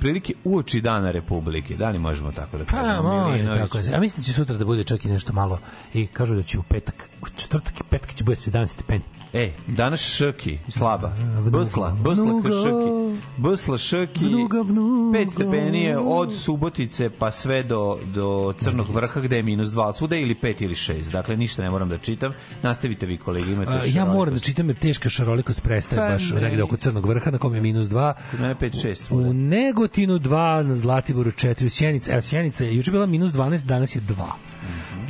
prilike- 0.00 0.34
uoči 0.44 0.80
dana 0.80 1.10
Republike. 1.10 1.76
Da 1.76 1.90
li 1.90 1.98
možemo 1.98 2.32
tako 2.32 2.58
da 2.58 2.64
kažemo? 2.64 3.02
Pa, 3.02 3.28
može 3.28 3.46
tako. 3.46 3.78
je. 3.78 3.94
A 3.94 4.00
mislim 4.00 4.20
da 4.20 4.24
će 4.24 4.32
sutra 4.32 4.56
da 4.56 4.64
bude 4.64 4.84
čak 4.84 5.04
i 5.04 5.08
nešto 5.08 5.32
malo 5.32 5.58
i 5.94 6.06
kažu 6.06 6.34
da 6.34 6.42
će 6.42 6.58
u 6.58 6.62
petak, 6.62 7.08
u 7.22 7.26
četvrtak 7.36 7.80
i 7.80 7.84
petak 7.90 8.14
će 8.14 8.24
bude 8.24 8.36
17 8.36 8.66
stepeni. 8.66 9.02
E, 9.32 9.50
danas 9.66 10.00
šrki, 10.00 10.58
slaba. 10.68 11.12
Bsla, 11.50 11.96
bsla 12.00 12.42
šrki. 12.42 13.20
Bsla 13.36 13.78
šrki. 13.78 14.24
5 14.24 15.30
stepenije 15.30 15.98
od 15.98 16.34
Subotice 16.34 17.10
pa 17.10 17.30
sve 17.30 17.62
do, 17.62 17.98
do 18.14 18.54
Crnog 18.58 18.90
vrha 18.90 19.20
gde 19.20 19.36
je 19.36 19.42
minus 19.42 19.68
2, 19.68 19.92
svuda 19.92 20.16
ili 20.16 20.34
5 20.34 20.62
ili 20.62 20.74
6. 20.74 21.10
Dakle, 21.12 21.36
ništa 21.36 21.62
ne 21.62 21.70
moram 21.70 21.88
da 21.88 21.98
čitam. 21.98 22.32
Nastavite 22.62 23.06
vi 23.06 23.16
kolegi, 23.16 23.52
imate 23.52 23.72
A, 23.72 23.80
ja 23.84 24.04
moram 24.04 24.34
da 24.34 24.40
čitam 24.40 24.68
jer 24.68 24.76
teška 24.76 25.08
šarolikost 25.08 25.62
prestaje 25.62 26.02
Pa 26.02 26.08
baš 26.08 26.30
ne. 26.30 26.40
negde 26.40 26.62
oko 26.62 26.76
Crnog 26.76 27.06
vrha 27.06 27.30
na 27.30 27.38
kom 27.38 27.54
je 27.54 27.60
minus 27.60 27.88
2. 27.88 28.14
Kod 28.30 28.40
mene 28.40 28.54
5, 28.54 28.86
6 28.86 28.94
svuda. 28.94 29.28
U 29.28 29.32
Negotinu 29.32 30.18
2, 30.18 30.62
na 30.62 30.76
Zlatiboru 30.76 31.30
4, 31.30 31.66
u 31.66 31.68
Sjenici, 31.68 32.10
evo 32.10 32.22
Sjenica 32.22 32.64
je 32.64 32.76
juče 32.76 32.90
bila 32.90 33.06
minus 33.06 33.30
12, 33.30 33.64
danas 33.64 33.96
je 33.96 34.00
2. 34.00 34.51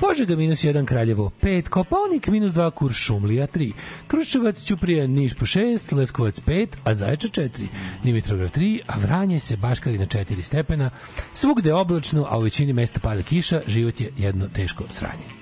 Požega 0.02 0.36
minus 0.36 0.64
1, 0.64 0.84
Kraljevo 0.84 1.30
5, 1.42 1.68
Kopaonik 1.68 2.26
minus 2.26 2.52
2, 2.52 2.70
Kuršumlija 2.70 3.46
3, 3.46 3.72
Kruševac, 4.06 4.64
Ćuprija, 4.64 5.06
Niš 5.06 5.34
po 5.34 5.46
6, 5.46 5.94
Leskovac 5.96 6.40
5, 6.46 6.68
a 6.84 6.94
Zaječar 6.94 7.30
4, 7.30 7.66
Dimitrov 8.04 8.38
3, 8.38 8.80
a 8.86 8.98
Vranje 8.98 9.38
se 9.38 9.56
baškari 9.56 9.98
na 9.98 10.06
4 10.06 10.42
stepena, 10.42 10.90
svugde 11.32 11.74
oblačno, 11.74 12.26
a 12.30 12.38
u 12.38 12.42
većini 12.42 12.72
mesta 12.72 13.00
pada 13.00 13.22
kiša, 13.22 13.60
život 13.66 14.00
je 14.00 14.12
jedno 14.16 14.48
teško 14.48 14.84
sranje. 14.90 15.41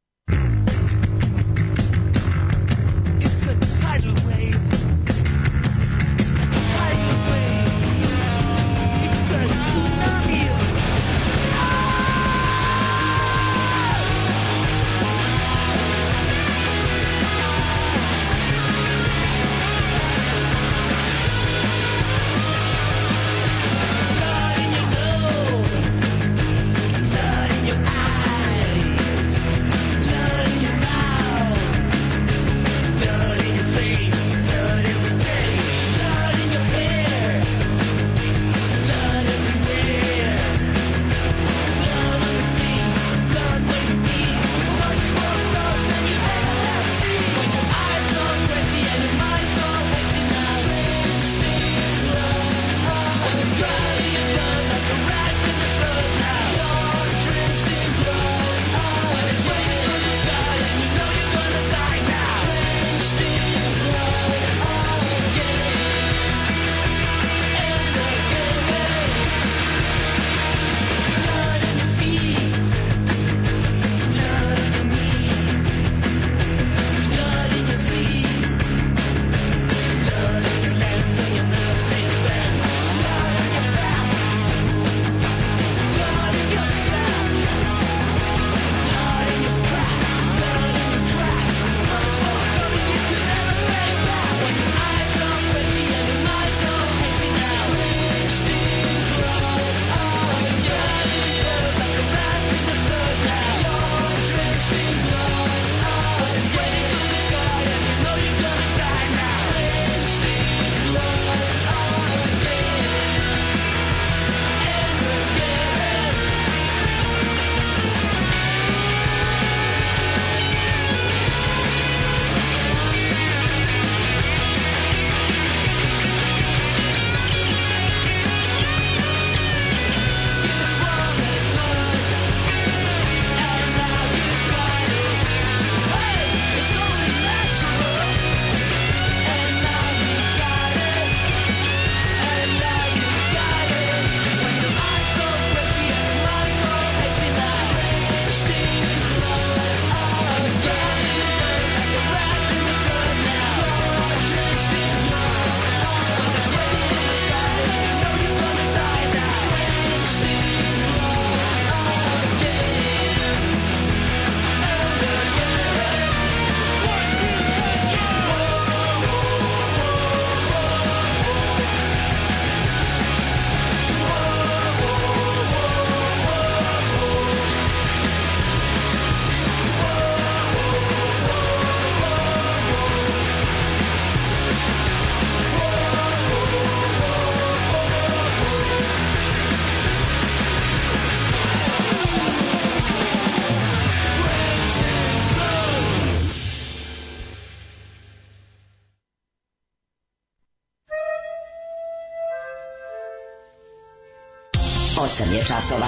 8 205.11 205.33
je 205.33 205.43
časova. 205.43 205.87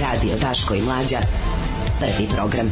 Radio 0.00 0.36
Daško 0.40 0.74
i 0.74 0.82
Mlađa. 0.82 1.18
Prvi 2.00 2.28
program. 2.34 2.70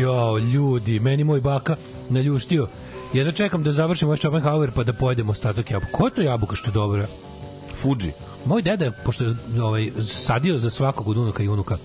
Jo, 0.00 0.38
ljudi, 0.38 1.00
meni 1.00 1.24
moj 1.24 1.40
baka 1.40 1.76
naljuštio. 2.08 2.68
Ja 3.12 3.24
da 3.24 3.32
čekam 3.32 3.62
da 3.62 3.72
završim 3.72 4.08
ovaj 4.08 4.18
Schopenhauer 4.18 4.70
pa 4.72 4.84
da 4.84 4.92
pojedemo 4.92 5.32
ostatak 5.32 5.70
jabuka. 5.70 5.92
Ko 5.92 6.06
je 6.06 6.14
to 6.14 6.22
jabuka 6.22 6.56
što 6.56 6.70
je 6.70 6.74
dobro? 6.74 7.06
Fuji. 7.76 8.12
Moj 8.44 8.62
deda, 8.62 8.92
pošto 9.04 9.24
je 9.24 9.34
ovaj, 9.62 9.90
sadio 10.02 10.58
za 10.58 10.70
svakog 10.70 11.08
od 11.08 11.16
unuka 11.16 11.42
i 11.42 11.48
unuka, 11.48 11.78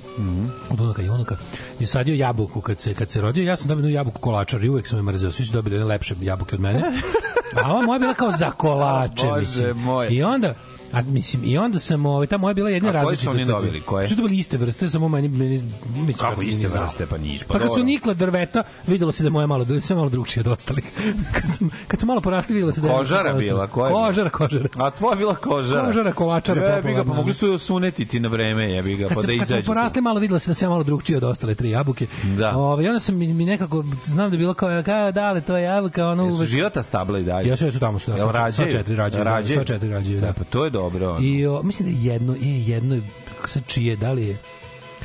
od 0.70 0.82
unuka 0.82 1.02
i 1.02 1.10
unuka, 1.10 1.38
je 1.80 1.88
sadio 1.88 2.16
jabuku 2.16 2.62
kad 2.62 2.80
se, 2.80 2.94
kad 2.94 3.12
se 3.12 3.22
rodio. 3.22 3.44
Ja 3.44 3.56
sam 3.56 3.68
dobio 3.68 3.80
jednu 3.80 3.90
jabuku 3.90 4.20
kolačar 4.20 4.64
i 4.64 4.70
uvek 4.70 4.88
sam 4.88 5.00
je 5.00 5.04
mrzeo. 5.04 5.32
Svi 5.32 5.46
su 5.46 5.54
dobili 5.54 5.76
jedne 5.76 5.88
lepše 5.88 6.16
jabuke 6.22 6.56
od 6.56 6.62
mene. 6.62 6.82
A 7.64 7.72
ova 7.72 7.82
moja 7.82 8.00
bila 8.00 8.14
kao 8.14 8.32
za 8.32 8.52
kolače, 8.52 9.28
Bože 9.28 9.40
mislim. 9.40 9.78
moj. 9.78 10.08
I 10.10 10.24
onda, 10.24 10.54
A 10.94 11.02
mislim 11.02 11.44
i 11.46 11.58
onda 11.58 11.80
sam 11.80 12.06
ovaj 12.06 12.28
ta 12.28 12.38
moja 12.38 12.54
bila 12.54 12.70
jedna 12.70 12.90
A 12.90 12.92
koje 12.92 13.02
različita. 13.04 13.32
su 13.32 13.38
oni 13.38 13.46
dobili? 13.46 13.82
Koje? 13.82 14.08
Su 14.08 14.16
dobili 14.16 14.38
iste 14.38 14.58
vrste, 14.58 14.90
samo 14.90 15.10
meni 15.10 15.28
meni 15.28 15.64
mislim 15.96 16.30
Kako 16.30 16.42
iste 16.42 16.68
vrste, 16.68 17.06
pa 17.06 17.18
nisu, 17.18 17.46
pa 17.48 17.54
Pa 17.54 17.60
kad 17.60 17.74
su 17.74 17.84
nikla 17.84 18.14
drveta, 18.14 18.64
videlo 18.88 19.12
se 19.12 19.24
da 19.24 19.28
je 19.28 19.32
moja 19.32 19.48
malo 19.48 19.66
da 19.66 19.82
sve 19.82 19.96
malo 19.96 20.10
drugčije 20.10 20.42
od 20.42 20.48
ostalih. 20.48 20.84
kad 21.36 21.44
sam 21.58 21.70
kad 21.88 22.00
su 22.00 22.06
malo 22.06 22.22
porasli, 22.22 22.54
videlo 22.56 22.72
se 22.72 22.82
da 22.82 22.88
je 22.88 22.94
Kožara 22.94 23.34
bila, 23.34 23.68
koja 23.68 23.88
je? 23.90 23.94
Kožara, 23.94 24.30
kožara. 24.30 24.70
A 24.78 24.92
tvoja 24.92 25.16
bila 25.16 25.36
kožara. 25.36 25.86
Kožara, 25.86 26.12
kolačara, 26.14 26.76
Jebi 26.76 26.94
ga, 26.94 27.04
pa 27.04 27.14
mogli 27.14 27.34
su 27.34 27.48
je 27.48 27.54
osunetiti 27.54 28.20
na 28.20 28.30
vreme, 28.30 28.72
jebi 28.72 28.96
ga, 28.96 29.08
Kad, 29.08 29.18
pa 29.18 29.22
da 29.22 29.28
kad 29.28 29.36
smo 29.36 29.44
izađu. 29.44 29.66
porasli 29.66 30.02
malo 30.02 30.20
videlo 30.20 30.40
se 30.40 30.54
da 30.54 30.66
ja 30.66 30.70
malo 30.70 30.84
drugčije 30.84 31.18
od 31.18 31.24
ostale 31.24 31.56
tri 31.56 31.70
jabuke. 31.70 32.08
Da. 32.38 32.58
Ovaj 32.58 32.88
onda 32.88 33.00
sam 33.00 33.16
mi, 33.18 33.34
mi 33.34 33.46
nekako 33.46 33.84
znam 34.04 34.30
da 34.30 34.36
je 34.36 34.40
bilo 34.40 34.54
kao 34.54 34.84
kao 34.86 35.12
da 35.12 35.32
li 35.32 35.42
to 35.42 35.58
je 35.58 35.64
jabuka 35.64 36.08
ono 36.08 36.26
uvek 36.26 36.50
života 36.50 36.84
stabla 36.84 37.20
i 37.20 37.24
dalje? 37.24 37.50
Ja 37.50 37.58
sve 37.58 37.72
su 37.72 37.80
tamo 37.80 38.00
su 38.00 38.12
da, 38.12 38.18
sva, 38.18 38.52
četiri 38.52 38.96
rađaju, 38.96 39.24
da, 39.24 39.46
sva 39.46 39.64
četiri 39.64 39.90
rađaju, 39.90 40.22
da. 40.22 40.28
E, 40.28 40.34
Pa 40.34 40.44
to 40.44 40.64
je 40.66 40.70
dobro. 40.82 41.10
ono. 41.10 41.26
I 41.26 41.46
o, 41.46 41.64
mislim 41.64 41.90
da 41.90 41.96
je 41.96 42.06
jedno, 42.14 42.36
je 42.36 42.68
jedno, 42.68 43.02
sad 43.46 43.64
čije, 43.68 43.96
da 43.96 44.12
li 44.12 44.28
je 44.28 44.38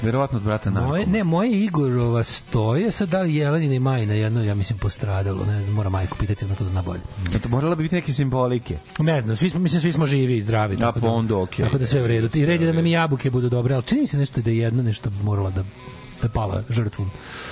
Verovatno 0.03 0.39
od 0.39 0.45
brata 0.45 0.71
narkoma. 0.71 0.89
Moje, 0.89 1.07
ne, 1.07 1.25
moje 1.25 1.65
Igorova 1.65 2.25
stoje, 2.25 2.93
sad 2.93 3.09
da 3.09 3.21
li 3.21 3.35
Jelenina 3.35 3.75
i 3.75 3.79
Majina 3.79 4.15
jedno, 4.15 4.45
ja 4.45 4.55
mislim, 4.55 4.79
postradalo, 4.79 5.45
ne 5.45 5.63
znam, 5.63 5.75
mora 5.75 5.89
majku 5.89 6.17
pitati, 6.19 6.45
ona 6.45 6.55
to 6.55 6.67
zna 6.67 6.83
bolje. 6.83 7.01
Eto, 7.35 7.49
morala 7.49 7.75
bi 7.75 7.83
biti 7.83 7.95
neke 7.95 8.13
simbolike. 8.13 8.79
Ne 8.99 9.21
znam, 9.21 9.37
svi 9.37 9.51
smo, 9.51 9.61
mislim, 9.61 9.81
svi 9.81 9.93
smo 9.93 10.07
živi 10.07 10.37
i 10.37 10.43
zdravi. 10.43 10.75
A, 10.75 10.79
tako 10.79 11.01
pa 11.01 11.07
da- 11.07 11.13
onda 11.13 11.37
okej. 11.37 11.65
Tako 11.65 11.79
da 11.79 11.87
sve 11.87 12.03
u 12.03 12.07
redu. 12.07 12.29
I 12.35 12.47
red 12.47 12.61
je 12.61 12.67
da 12.67 12.73
nam 12.73 12.87
i 12.87 12.91
jabuke 12.91 13.31
budu 13.31 13.49
dobre, 13.49 13.75
ali 13.75 13.85
čini 13.85 14.01
mi 14.01 14.07
se 14.07 14.19
nešto 14.19 14.41
da 14.41 14.51
je 14.51 14.59
jedno 14.59 14.83
nešto 14.83 15.11
morala 15.23 15.51
da 15.51 15.65
da 16.25 16.29
je 16.29 16.33
pala 16.33 16.63
žrtvom. 16.69 17.11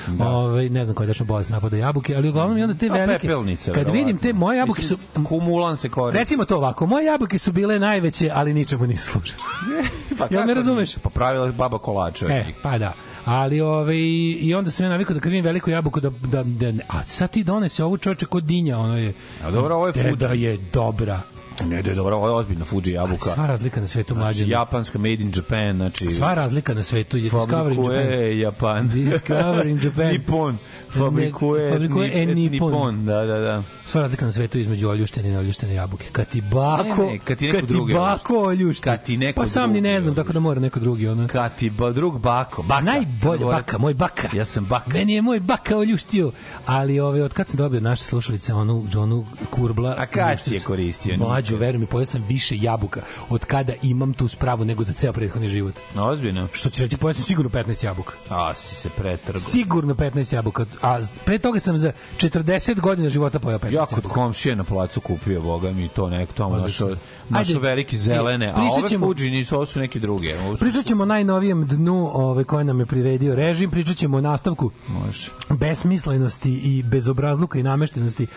Da. 0.09 0.27
Ovaj 0.29 0.69
ne 0.69 0.85
znam 0.85 0.95
koja 0.95 1.09
je 1.09 1.25
bolest 1.25 1.51
napada 1.51 1.77
jabuke, 1.77 2.17
ali 2.17 2.29
uglavnom 2.29 2.59
i 2.59 2.63
onda 2.63 2.75
te 2.75 2.87
A, 2.87 2.93
velike. 2.93 3.19
pepelnice, 3.19 3.73
kad 3.73 3.91
vidim 3.91 4.19
te 4.19 4.33
moje 4.33 4.59
jabuke 4.59 4.83
su 4.83 4.99
Mislim, 4.99 5.25
Kumulan 5.25 5.77
se 5.77 5.89
koristi. 5.89 6.19
Recimo 6.19 6.45
to 6.45 6.57
ovako, 6.57 6.87
moje 6.87 7.07
jabuke 7.07 7.39
su 7.39 7.53
bile 7.53 7.79
najveće, 7.79 8.31
ali 8.35 8.55
ničemu 8.55 8.87
nisu 8.87 9.13
služile. 9.13 9.39
pa 10.19 10.25
Jel 10.31 10.41
me 10.41 10.47
kako 10.47 10.55
razumeš? 10.55 10.97
Pa 10.99 11.11
pravila 11.11 11.53
baba 11.53 11.79
kolača. 11.79 12.27
E, 12.27 12.53
pa 12.63 12.79
da. 12.79 12.93
Ali 13.25 13.61
ovaj 13.61 13.97
i 14.41 14.55
onda 14.55 14.71
sam 14.71 14.87
ja 14.87 14.91
navikao 14.91 15.15
da 15.15 15.21
kad 15.21 15.33
vidim 15.33 15.45
veliku 15.45 15.71
jabuku 15.71 16.01
da 16.01 16.11
da, 16.11 16.43
da 16.43 16.73
a 16.89 17.03
sad 17.03 17.31
ti 17.31 17.45
donese 17.45 17.85
ovu 17.85 17.99
čoveče 17.99 18.27
kod 18.27 18.45
dinja, 18.45 18.79
ono 18.79 18.99
je. 18.99 19.13
A 19.45 19.51
dobro, 19.51 19.75
ovo 19.75 19.87
je 19.87 19.93
Fuji. 19.93 20.17
Da 20.17 20.29
je 20.29 20.57
dobra. 20.73 21.21
Ne, 21.65 21.83
da 21.83 21.91
je 21.91 21.97
dobro, 21.97 22.17
ovo 22.17 22.29
je 22.29 22.35
ozbiljna 22.35 22.65
Fuji 22.65 22.93
jabuka. 22.93 23.31
Sva 23.35 23.47
razlika 23.47 23.81
na 23.81 23.87
svetu 23.87 24.15
mlađe. 24.15 24.39
Znači, 24.39 24.51
japanska 24.51 24.99
made 24.99 25.15
in 25.15 25.33
Japan, 25.37 25.77
znači... 25.77 26.09
Sva 26.09 26.35
razlika 26.35 26.75
na 26.75 26.83
svetu 26.83 27.17
je 27.17 27.31
Discovery 27.31 27.73
in 27.73 27.79
Japan. 27.79 27.83
Fabrikuje 27.85 28.41
Japan. 28.41 28.91
Discovery 28.95 29.71
in 29.71 29.81
Japan. 29.85 30.07
Nippon. 30.07 30.59
Fabrikuje, 30.91 31.71
Fabrikuje 31.73 32.23
e 32.23 32.27
Nippon. 32.27 33.05
Da, 33.05 33.25
da, 33.25 33.39
da. 33.39 33.63
Sva 33.85 34.01
razlika 34.01 34.27
na 34.27 34.33
svetu 34.33 34.59
između 34.59 34.89
oljuštene 34.89 35.29
i 35.29 35.33
neoljuštene 35.33 35.75
jabuke. 35.75 36.07
Kad 36.13 36.29
ti 36.29 36.41
bako, 36.41 37.03
Ne, 37.03 37.13
ne, 37.13 37.19
kad 37.19 37.39
ti 37.39 37.47
neko 37.47 37.59
kad 37.59 37.69
drugi 37.69 37.95
bako 37.95 38.39
oljušti. 38.39 38.85
Kad 38.85 39.05
ti 39.05 39.17
neko 39.17 39.41
pa 39.41 39.47
sam 39.47 39.73
ni 39.73 39.81
ne 39.81 40.01
znam, 40.01 40.15
tako 40.15 40.33
da 40.33 40.41
mora 40.41 40.61
neko 40.61 40.81
drugi. 40.81 41.09
Ono. 41.09 41.29
Kad 41.29 41.57
ti 41.57 41.71
ba, 41.71 41.93
drug 41.93 42.19
bako. 42.19 42.63
Baka. 42.63 42.85
Najbolje 42.85 43.45
baka, 43.45 43.79
moj 43.79 43.95
baka. 43.95 44.29
Ja 44.33 44.45
sam 44.45 44.65
baka. 44.65 44.91
Meni 44.91 45.13
je 45.13 45.23
moj 45.23 45.41
baka 45.41 45.77
oljuštio, 45.77 46.33
ali 46.67 47.01
ove, 47.01 47.23
od 47.23 47.33
kad 47.33 47.49
sam 47.49 47.57
dobio 47.59 47.81
naše 47.81 48.05
slušalice, 48.05 48.55
onu, 48.55 48.87
onu 48.97 49.27
kurbla... 49.51 49.95
A 49.99 50.07
kad 50.07 50.41
si 50.41 50.55
je 50.55 50.61
koristio? 50.61 51.17
Mlađo, 51.43 51.57
veruj 51.57 51.79
mi, 51.79 51.87
pojeo 51.87 52.07
sam 52.07 52.25
više 52.25 52.57
jabuka 52.57 53.01
od 53.29 53.45
kada 53.45 53.73
imam 53.83 54.13
tu 54.13 54.29
spravu 54.29 54.65
nego 54.65 54.85
za 54.85 54.93
ceo 54.93 55.13
prethodni 55.13 55.49
život. 55.49 55.75
Ozbiljno. 55.97 56.49
Što 56.53 56.71
će 56.71 56.83
reći, 56.83 56.97
pojeo 56.97 57.15
sam 57.15 57.23
sigurno 57.25 57.51
15 57.53 57.85
jabuka. 57.85 58.13
A, 58.29 58.55
si 58.55 58.75
se 58.75 58.89
pretrgo. 58.91 59.39
Sigurno 59.39 59.95
15 59.95 60.35
jabuka. 60.35 60.67
A 60.83 60.99
pre 61.25 61.39
toga 61.39 61.61
sam 61.61 61.79
za 61.79 61.93
40 62.17 62.81
godina 62.81 63.11
života 63.11 63.39
pojeo 63.39 63.59
15 63.59 63.73
Ja 63.73 63.87
kod 63.87 64.05
komšije 64.05 64.57
na 64.57 64.65
placu 64.65 65.01
kupio, 65.01 65.43
boga 65.43 65.71
mi, 65.71 65.89
to 65.89 66.09
neko 66.09 66.33
tamo 66.33 66.51
Odlično. 66.51 66.87
našo, 66.87 67.01
našo 67.29 67.51
Ajde, 67.51 67.61
veliki 67.61 67.99
zelene, 67.99 68.47
a 68.49 68.63
ove 68.73 68.89
ćemo- 68.89 69.07
Fuji 69.09 69.31
nisu, 69.31 69.57
ovo 69.57 69.67
su 69.67 69.81
neke 69.81 69.99
druge. 70.01 70.39
Ovo 70.39 70.53
su- 70.53 70.61
Pričat 70.61 70.85
ćemo 70.85 71.03
o 71.03 71.07
najnovijem 71.07 71.67
dnu 71.67 72.11
ove, 72.15 72.45
koje 72.45 72.65
nam 72.65 72.81
je 72.81 72.87
priredio 72.87 73.35
režim, 73.35 73.71
pričat 73.71 73.97
ćemo 73.97 74.17
o 74.17 74.23
nastavku 74.23 74.71
Može. 74.89 75.31
besmislenosti 75.51 76.53
i 76.55 76.83
bezobrazluka 76.83 77.59
i 77.59 77.63
nameštenosti 77.63 78.25
e, 78.25 78.29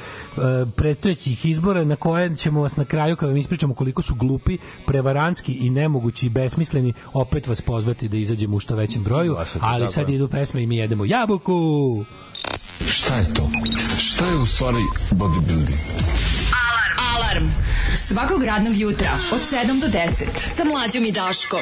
predstojećih 0.67 1.45
izbora 1.45 1.83
na 1.83 1.95
koje 1.95 2.35
ćemo 2.35 2.61
vas 2.61 2.77
na 2.77 2.85
kraju 2.95 3.15
kada 3.15 3.27
vam 3.27 3.37
ispričamo 3.37 3.73
koliko 3.73 4.01
su 4.01 4.15
glupi, 4.15 4.57
prevarantski 4.85 5.53
i 5.53 5.69
nemogući 5.69 6.25
i 6.25 6.29
besmisleni 6.29 6.93
opet 7.13 7.47
vas 7.47 7.61
pozvati 7.61 8.07
da 8.07 8.17
izađemo 8.17 8.57
u 8.57 8.59
što 8.59 8.75
većem 8.75 9.03
broju, 9.03 9.33
Glasati, 9.33 9.65
ali 9.67 9.87
sad 9.87 10.09
je. 10.09 10.15
idu 10.15 10.27
pesme 10.27 10.63
i 10.63 10.67
mi 10.67 10.77
jedemo 10.77 11.05
jabuku. 11.05 11.59
Šta 12.87 13.17
je 13.17 13.33
to? 13.33 13.49
Šta 13.97 14.25
je 14.25 14.37
u 14.37 14.45
stvari 14.45 14.83
bodybuilding? 15.11 15.77
Alarm. 17.15 17.45
Svakog 18.07 18.43
radnog 18.43 18.75
jutra 18.77 19.11
od 19.33 19.39
7 19.39 19.81
do 19.81 19.87
10 19.87 20.25
sa 20.35 20.63
mlađom 20.63 21.05
i 21.05 21.11
Daškom. 21.11 21.61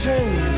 Change. 0.00 0.49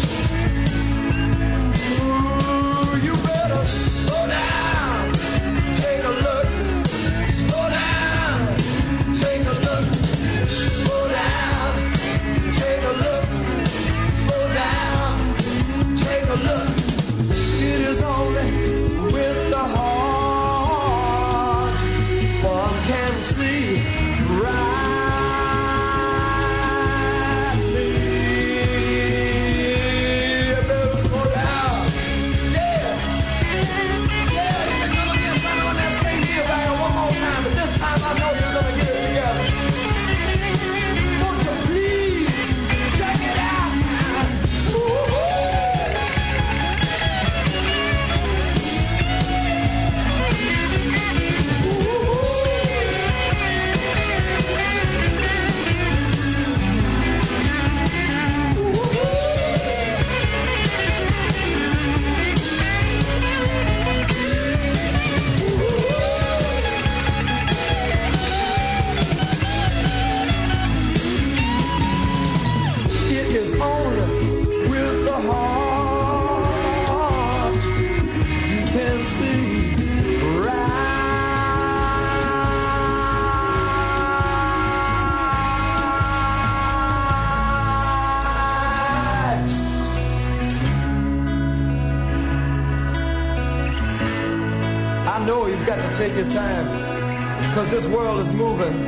This 97.73 97.87
world 97.87 98.21
is 98.21 98.35
moving 98.35 98.85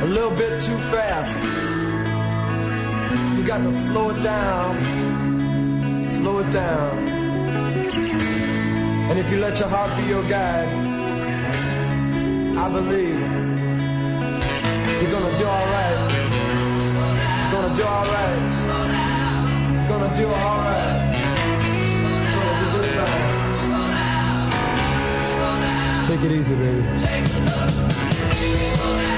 a 0.00 0.06
little 0.06 0.30
bit 0.30 0.62
too 0.62 0.78
fast. 0.92 1.36
You 3.36 3.44
got 3.44 3.58
to 3.58 3.70
slow 3.70 4.10
it 4.10 4.22
down, 4.22 6.04
slow 6.04 6.38
it 6.38 6.50
down. 6.52 7.08
And 9.08 9.18
if 9.18 9.28
you 9.32 9.38
let 9.38 9.58
your 9.58 9.68
heart 9.68 9.90
be 9.98 10.04
your 10.04 10.22
guide, 10.28 10.68
I 12.64 12.68
believe 12.68 13.18
you're 15.00 15.10
gonna 15.10 15.36
do 15.36 15.44
alright. 15.56 16.00
Gonna 17.52 17.74
do 17.74 17.82
alright. 17.82 18.50
Gonna 19.88 20.10
do 20.14 20.26
alright. 20.28 21.08
Take 26.06 26.22
it 26.22 26.32
easy, 26.32 26.54
baby. 26.54 28.07
Slow 28.38 29.17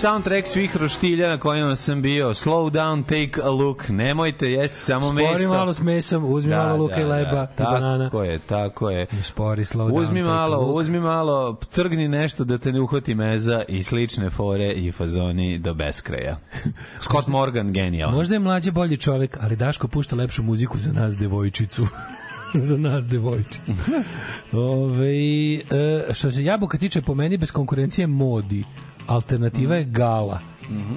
Soundtrack 0.00 0.46
svih 0.46 0.76
roštilja 0.76 1.28
na 1.28 1.38
kojima 1.38 1.76
sam 1.76 2.02
bio. 2.02 2.34
Slow 2.34 2.70
down, 2.70 3.02
take 3.02 3.42
a 3.42 3.50
look. 3.50 3.88
Nemojte 3.88 4.50
jesti 4.50 4.80
samo 4.80 5.12
meso. 5.12 5.28
Spori 5.28 5.46
malo 5.46 5.72
s 5.72 5.80
mesom, 5.80 6.24
uzmi 6.24 6.54
malo 6.54 6.76
luka 6.76 7.00
i 7.00 7.04
leba 7.04 7.46
i 7.58 7.62
banana. 7.62 8.04
Tako 8.04 8.24
je, 8.24 8.38
tako 8.38 8.90
je. 8.90 9.06
Spori, 9.22 9.64
slow 9.64 9.88
down, 9.88 10.02
Uzmi 10.02 10.20
a 10.20 10.24
malo, 10.24 10.58
uzmi 10.58 11.00
malo, 11.00 11.56
trgni 11.72 12.08
nešto 12.08 12.44
da 12.44 12.58
te 12.58 12.72
ne 12.72 12.80
uhvati 12.80 13.14
meza 13.14 13.62
i 13.68 13.82
slične 13.82 14.30
fore 14.30 14.72
i 14.72 14.92
fazoni 14.92 15.58
do 15.58 15.74
beskraja. 15.74 16.36
Scott 17.04 17.26
Morgan, 17.26 17.72
genijalan. 17.72 18.14
Možda 18.14 18.34
je 18.34 18.38
mlađe 18.38 18.70
bolji 18.70 18.96
čovek, 18.96 19.38
ali 19.40 19.56
Daško 19.56 19.88
pušta 19.88 20.16
lepšu 20.16 20.42
muziku 20.42 20.78
za 20.78 20.92
nas 20.92 21.16
devojčicu. 21.16 21.86
za 22.68 22.76
nas 22.76 23.06
devojčicu. 23.06 23.72
Ove, 24.52 25.54
e, 25.54 26.14
što 26.14 26.30
se 26.30 26.44
jabuka 26.44 26.78
tiče 26.78 27.02
po 27.02 27.14
meni 27.14 27.36
bez 27.36 27.50
konkurencije 27.50 28.06
modi. 28.06 28.64
Alternativa 29.08 29.76
je 29.76 29.84
gala. 29.84 30.40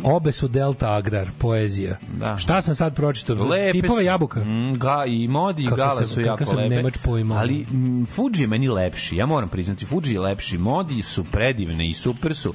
Obe 0.04 0.32
su 0.32 0.48
Delta 0.48 0.90
Agrar, 0.90 1.30
poezija. 1.38 1.98
Da. 2.14 2.38
Šta 2.38 2.62
sam 2.62 2.76
sad 2.76 2.96
pročitao? 2.96 3.36
Lepe 3.38 3.72
Tipove 3.72 4.02
su. 4.02 4.06
jabuka. 4.06 4.40
Mm, 4.40 4.74
ga, 4.74 5.06
I 5.06 5.28
Modi 5.28 5.64
i 5.64 5.66
Kako 5.66 5.76
Gala 5.78 5.96
sam- 5.96 6.06
su 6.06 6.22
jako 6.22 6.46
sam 6.46 6.58
lepe. 6.58 6.76
Nemač 6.76 6.98
pojma. 6.98 7.36
Ali 7.36 7.66
mm, 7.66 8.06
Fuji 8.06 8.34
je 8.38 8.48
meni 8.48 8.68
lepši, 8.68 9.16
ja 9.16 9.26
moram 9.26 9.50
priznati. 9.50 9.86
Fuji 9.86 10.14
je 10.14 10.20
lepši. 10.20 10.58
Modi 10.58 11.02
su 11.02 11.24
predivne 11.24 11.90
i 11.90 11.94
super 11.94 12.36
su. 12.36 12.54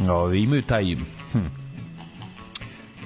Ove, 0.00 0.40
imaju 0.40 0.62
taj 0.62 0.94
hm, 1.32 1.38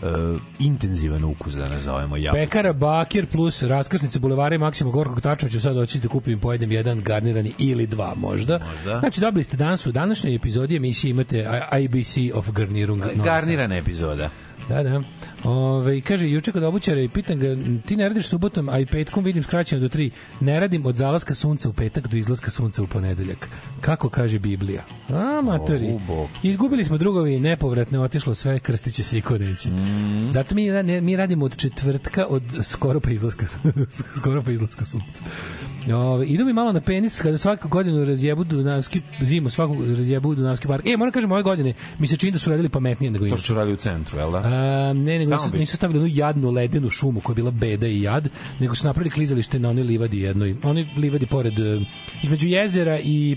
e, 0.02 0.38
intenzivan 0.58 1.24
ukus, 1.24 1.54
da 1.54 1.68
nazovemo 1.68 2.16
jabuku. 2.16 2.44
Pekara 2.44 2.72
Bakir 2.72 3.26
plus 3.26 3.62
raskrsnice 3.62 4.18
bulevara 4.18 4.54
i 4.54 4.58
Maksima 4.58 4.90
Gorkog 4.90 5.20
tačno 5.20 5.48
ću 5.48 5.60
sad 5.60 5.74
doći 5.74 5.98
da 5.98 6.08
kupim 6.08 6.40
pojedem 6.40 6.72
jedan 6.72 7.00
garnirani 7.00 7.54
ili 7.58 7.86
dva 7.86 8.14
možda. 8.16 8.58
Možda. 8.58 9.00
Znači 9.00 9.20
dobili 9.20 9.44
ste 9.44 9.56
danas 9.56 9.86
u 9.86 9.92
današnjoj 9.92 10.34
epizodi 10.34 10.76
emisije 10.76 11.10
imate 11.10 11.50
IBC 11.80 12.34
of 12.34 12.50
Garnirung. 12.50 13.02
Garnirana 13.24 13.76
epizoda. 13.76 14.30
Da, 14.68 14.82
da. 14.82 15.02
Ove, 15.46 16.00
kaže, 16.00 16.28
juče 16.30 16.52
kod 16.52 16.62
obućara 16.62 17.00
i 17.00 17.08
pitan 17.08 17.38
ga, 17.38 17.46
ti 17.86 17.96
ne 17.96 18.08
radiš 18.08 18.28
subotom, 18.28 18.68
a 18.68 18.78
i 18.78 18.86
petkom 18.86 19.24
vidim 19.24 19.42
skraćeno 19.42 19.80
do 19.80 19.88
tri. 19.88 20.10
Ne 20.40 20.60
radim 20.60 20.86
od 20.86 20.96
zalaska 20.96 21.34
sunca 21.34 21.68
u 21.68 21.72
petak 21.72 22.08
do 22.08 22.16
izlaska 22.16 22.50
sunca 22.50 22.82
u 22.82 22.86
ponedeljak. 22.86 23.48
Kako 23.80 24.08
kaže 24.08 24.38
Biblija? 24.38 24.84
A, 25.08 25.40
matori. 25.44 25.98
Izgubili 26.42 26.84
smo 26.84 26.98
drugovi, 26.98 27.40
nepovratno 27.40 28.02
otišlo 28.02 28.34
sve, 28.34 28.58
krstiće 28.58 29.02
se 29.02 29.18
i 29.18 29.20
ko 29.20 29.38
neće. 29.38 29.70
Mm. 29.70 30.30
Zato 30.30 30.54
mi, 30.54 30.70
ne, 30.70 31.00
mi 31.00 31.16
radimo 31.16 31.44
od 31.44 31.56
četvrtka, 31.56 32.26
od 32.28 32.42
skoro 32.62 33.00
pa 33.00 33.10
izlaska, 33.10 33.46
skoro 34.18 34.42
pa 34.42 34.50
izlaska 34.50 34.84
sunca. 34.84 35.22
Ove, 35.94 36.26
idu 36.26 36.44
mi 36.44 36.52
malo 36.52 36.72
na 36.72 36.80
penis 36.80 37.20
kada 37.22 37.38
svaku 37.38 37.68
godinu 37.68 38.04
razjebu 38.04 38.44
Dunavski, 38.44 39.02
zimu 39.20 39.50
svaku 39.50 39.84
razjebu 39.84 40.34
Dunavski 40.34 40.68
park. 40.68 40.86
E, 40.86 40.96
moram 40.96 41.12
kažem, 41.12 41.32
ove 41.32 41.42
godine 41.42 41.74
mi 41.98 42.06
se 42.06 42.16
čini 42.16 42.32
da 42.32 42.38
su 42.38 42.50
radili 42.50 42.68
pametnije 42.68 43.10
nego 43.10 43.22
To 43.22 43.26
inače. 43.26 43.42
što 43.42 43.54
radi 43.54 43.72
u 43.72 43.76
centru, 43.76 44.18
jel 44.18 44.30
da? 44.30 44.38
A, 44.38 44.92
ne, 44.92 45.18
nego 45.18 45.35
nisu, 45.44 45.56
nisu 45.56 45.76
stavili 45.76 45.98
onu 45.98 46.08
jadnu 46.12 46.50
ledenu 46.50 46.90
šumu 46.90 47.20
koja 47.20 47.32
je 47.32 47.36
bila 47.36 47.50
beda 47.50 47.86
i 47.86 48.02
jad, 48.02 48.28
nego 48.60 48.74
su 48.74 48.86
napravili 48.86 49.10
klizalište 49.10 49.58
na 49.58 49.70
onoj 49.70 49.84
livadi 49.84 50.20
jednoj. 50.20 50.56
Onoj 50.62 50.86
livadi 50.96 51.26
pored, 51.26 51.58
e, 51.58 51.80
između 52.22 52.48
jezera 52.48 52.98
i 52.98 53.36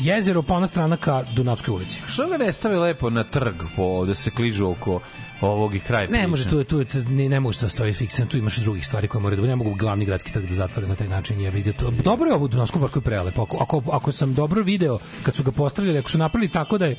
jezero 0.00 0.42
pa 0.42 0.54
ona 0.54 0.66
strana 0.66 0.96
ka 0.96 1.22
Dunavskoj 1.34 1.74
ulici. 1.74 2.00
Što 2.08 2.26
ga 2.28 2.36
ne 2.36 2.52
stavi 2.52 2.76
lepo 2.76 3.10
na 3.10 3.24
trg 3.24 3.54
po, 3.76 4.04
da 4.06 4.14
se 4.14 4.30
kližu 4.30 4.66
oko 4.66 5.00
ovog 5.40 5.74
i 5.74 5.80
kraj 5.80 6.02
Ne 6.02 6.08
priče? 6.08 6.26
može 6.26 6.50
tu 6.50 6.58
je 6.58 6.64
tu 6.64 6.78
je, 6.78 6.86
ne, 7.08 7.28
ne 7.28 7.40
može 7.40 7.60
da 7.60 7.68
stoji 7.68 7.92
fiksan, 7.92 8.26
tu 8.26 8.36
imaš 8.36 8.56
drugih 8.56 8.86
stvari 8.86 9.08
koje 9.08 9.22
moraju 9.22 9.42
da 9.42 9.48
ne 9.48 9.56
mogu 9.56 9.74
glavni 9.74 10.04
gradski 10.04 10.32
trg 10.32 10.46
da 10.48 10.54
zatvore 10.54 10.86
na 10.86 10.94
taj 10.94 11.08
način 11.08 11.40
jebi 11.40 11.62
ga 11.62 11.72
to. 11.72 11.90
Dobro 11.90 12.26
je 12.26 12.34
ovo 12.34 12.44
u 12.44 12.48
Dunavskom 12.48 12.82
parku 12.82 12.98
je 12.98 13.02
prelepo. 13.02 13.42
Ako, 13.42 13.56
ako, 13.60 13.82
ako 13.92 14.12
sam 14.12 14.34
dobro 14.34 14.62
video 14.62 14.98
kad 15.22 15.34
su 15.34 15.42
ga 15.42 15.50
postavljali, 15.50 15.98
ako 15.98 16.10
su 16.10 16.18
napravili 16.18 16.52
tako 16.52 16.78
da 16.78 16.86
je 16.86 16.96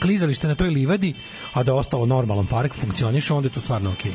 klizalište 0.00 0.48
na 0.48 0.54
toj 0.54 0.68
livadi, 0.68 1.14
a 1.52 1.62
da 1.62 1.74
ostalo 1.74 2.06
normalan 2.06 2.46
park, 2.46 2.74
funkcioniše, 2.74 3.34
onda 3.34 3.46
je 3.46 3.52
to 3.52 3.60
stvarno 3.60 3.90
okej. 3.90 4.12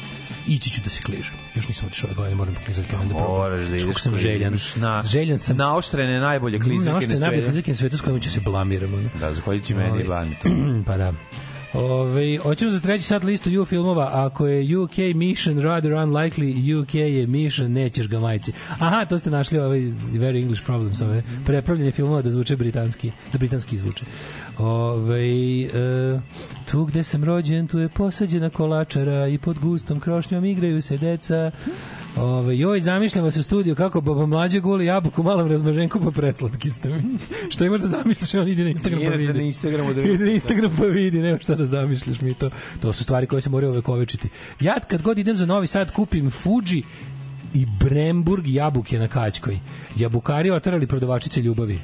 Ići 0.48 0.70
ću 0.70 0.82
da 0.84 0.90
se 0.90 1.02
kližem. 1.02 1.34
Još 1.56 1.68
nisam 1.68 1.88
otišao 1.88 2.08
ove 2.08 2.16
godine, 2.16 2.36
moram 2.36 2.54
poklizati 2.54 2.95
onda 2.95 3.16
probam. 3.16 3.36
Moraš 3.36 3.62
da 3.62 3.78
ideš. 3.78 3.95
Sam 3.98 4.12
kližeš. 4.12 4.32
željan. 4.32 4.58
Na, 4.76 5.04
željan 5.04 5.40
sam. 5.40 5.58
Naoštrene 5.58 6.20
najbolje 6.20 6.60
klizaljke 6.60 6.91
Naošte 6.91 7.14
na 7.14 7.20
najbolje 7.20 7.38
svetu. 7.38 7.48
klizaljke 7.48 7.72
na 7.72 7.76
svetu 7.76 7.98
s 7.98 8.02
kojima 8.02 8.20
ću 8.20 8.32
se 8.32 8.40
blamiram. 8.40 9.12
Da, 9.20 9.34
zahvaljujući 9.34 9.74
meni 9.74 9.88
i 9.90 9.91
Ovaj, 9.91 10.04
Vani 10.04 10.36
to. 10.41 10.49
pa 10.88 10.98
da. 10.98 11.14
Ove, 11.78 12.38
hoćemo 12.38 12.72
za 12.72 12.80
treći 12.80 13.04
sat 13.04 13.24
listu 13.24 13.62
U 13.62 13.66
filmova. 13.66 14.10
Ako 14.14 14.48
je 14.48 14.78
UK 14.78 14.98
Mission 15.16 15.60
rather 15.60 15.91
unlikely, 15.91 16.82
UK 16.82 16.94
je 16.94 17.28
Mission, 17.28 17.72
nećeš 17.72 18.08
ga 18.08 18.20
majci. 18.20 18.52
Aha, 18.80 19.06
to 19.06 19.18
ste 19.18 19.30
našli 19.30 19.60
ovaj 19.60 19.80
Very 20.14 20.41
English 20.41 20.66
Problems, 20.66 21.02
ove 21.02 21.24
prepravljanje 21.45 21.91
filmova 21.91 22.22
da 22.22 22.32
zvuče 22.32 22.56
britanski, 22.56 23.12
da 23.32 23.38
britanski 23.38 23.78
zvuče. 23.78 24.06
Ove, 24.58 25.22
e, 25.62 26.20
tu 26.72 26.86
gde 26.86 27.04
sam 27.04 27.24
rođen, 27.24 27.68
tu 27.68 27.80
je 27.80 27.90
posađena 27.90 28.49
kolačara 28.49 29.28
i 29.28 29.38
pod 29.38 29.60
gustom 29.60 29.99
krošnjom 29.99 30.45
igraju 30.45 30.82
se 30.82 30.98
deca. 30.98 31.52
Ove, 32.19 32.57
joj, 32.57 32.80
zamišljam 32.80 33.26
vas 33.26 33.38
u 33.38 33.44
studiju 33.44 33.76
kako 33.76 34.02
baba 34.02 34.26
mlađe 34.26 34.60
guli 34.60 34.85
jabuku 34.85 35.23
malom 35.23 35.48
razmaženku 35.48 35.99
pa 35.99 36.11
preslatki 36.11 36.72
ste 36.72 36.89
mi. 36.89 37.02
Što 37.52 37.65
imaš 37.65 37.81
da 37.81 37.88
zamišljaš, 37.88 38.34
on 38.34 38.48
ide 38.48 38.64
na 38.64 38.69
Instagram 38.69 38.99
pa 38.99 39.06
Idete 39.06 39.18
vidi. 39.18 39.39
na 39.39 39.45
Instagramu 39.45 39.94
da 39.94 40.02
Ide 40.11 40.26
na 40.26 40.31
Instagram 40.31 40.72
pa 40.77 40.85
vidi, 40.85 41.19
nema 41.19 41.39
šta 41.39 41.56
da 41.56 41.65
zamišljaš 41.65 42.22
mi 42.22 42.34
to. 42.34 42.49
To 42.81 42.94
su 42.94 43.03
stvari 43.03 43.27
koje 43.27 43.41
se 43.41 43.49
moraju 43.49 43.72
ovekovečiti. 43.72 44.30
Ja 44.60 44.80
kad 44.80 45.02
god 45.02 45.18
idem 45.18 45.38
za 45.38 45.45
Novi 45.45 45.68
Sad 45.68 45.91
kupim 45.91 46.31
Fuji 46.31 46.84
i 47.53 47.65
Bremburg 47.80 48.48
jabuke 48.48 48.99
na 48.99 49.07
kaćkoj. 49.07 49.60
Jabukari 49.95 50.52
otarali 50.52 50.88
prodavačice 50.88 51.41
ljubavi. 51.41 51.80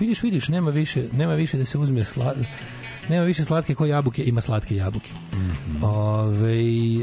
Vidiš, 0.00 0.22
vidiš, 0.22 0.48
nema 0.48 0.70
više, 0.70 1.04
nema 1.12 1.34
više 1.34 1.58
da 1.58 1.64
se 1.64 1.78
uzme 1.78 2.04
sla, 2.04 2.34
nema 3.08 3.24
više 3.24 3.44
slatke 3.44 3.74
koje 3.74 3.90
jabuke, 3.90 4.24
ima 4.24 4.40
slatke 4.40 4.76
jabuke. 4.76 5.10
Ove, 5.82 6.58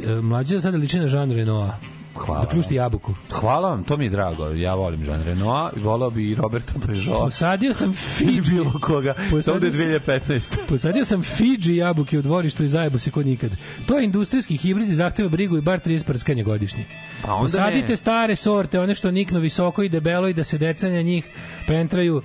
e, 0.08 0.22
mlađe 0.22 0.60
sada 0.60 0.78
liči 0.78 1.00
na 1.00 1.06
Jean 1.06 1.32
Renoir. 1.32 1.99
Hvala 2.20 2.42
Da 2.42 2.48
pljušti 2.48 2.76
jabuku. 2.76 3.14
Hvala 3.32 3.70
vam, 3.70 3.84
to 3.84 3.98
mi 3.98 4.04
je 4.04 4.10
drago. 4.10 4.48
Ja 4.48 4.76
volim 4.76 5.04
Jean 5.04 5.24
Renoir 5.24 5.72
i 5.76 5.82
volao 5.82 6.10
bi 6.10 6.32
i 6.32 6.36
Roberta 6.36 6.74
Peugeot. 6.86 7.20
Posadio 7.20 7.74
sam 7.74 7.94
Fiji. 8.16 8.42
bilo 8.42 8.74
koga. 8.74 9.14
Samo 9.14 9.60
da 9.60 9.66
je 9.66 9.72
Posadio 9.72 9.74
sam- 9.74 9.88
2015. 10.28 10.58
Posadio 10.68 11.06
sam 11.06 11.24
Fiji 11.24 11.50
jabuke 11.70 12.20
u 12.20 12.22
dvorištu 12.22 12.64
i 12.64 12.70
zajebo 12.70 13.00
se 13.00 13.12
kod 13.12 13.26
nikad. 13.26 13.52
To 13.86 13.98
je 13.98 14.06
industrijski 14.06 14.58
hibrid 14.58 14.90
i 14.90 14.96
zahteva 14.96 15.30
brigu 15.30 15.58
i 15.58 15.62
bar 15.62 15.80
30 15.80 16.04
prskanja 16.04 16.44
godišnje. 16.44 16.86
Pa 17.22 17.34
onda 17.34 17.44
Posadite 17.44 17.88
ne. 17.88 17.98
stare 17.98 18.36
sorte, 18.36 18.80
one 18.80 18.96
što 18.96 19.12
niknu 19.12 19.40
visoko 19.40 19.84
i 19.84 19.90
debelo 19.90 20.28
i 20.28 20.34
da 20.34 20.44
se 20.44 20.58
decanja 20.58 21.02
njih 21.02 21.28
pentraju 21.68 22.22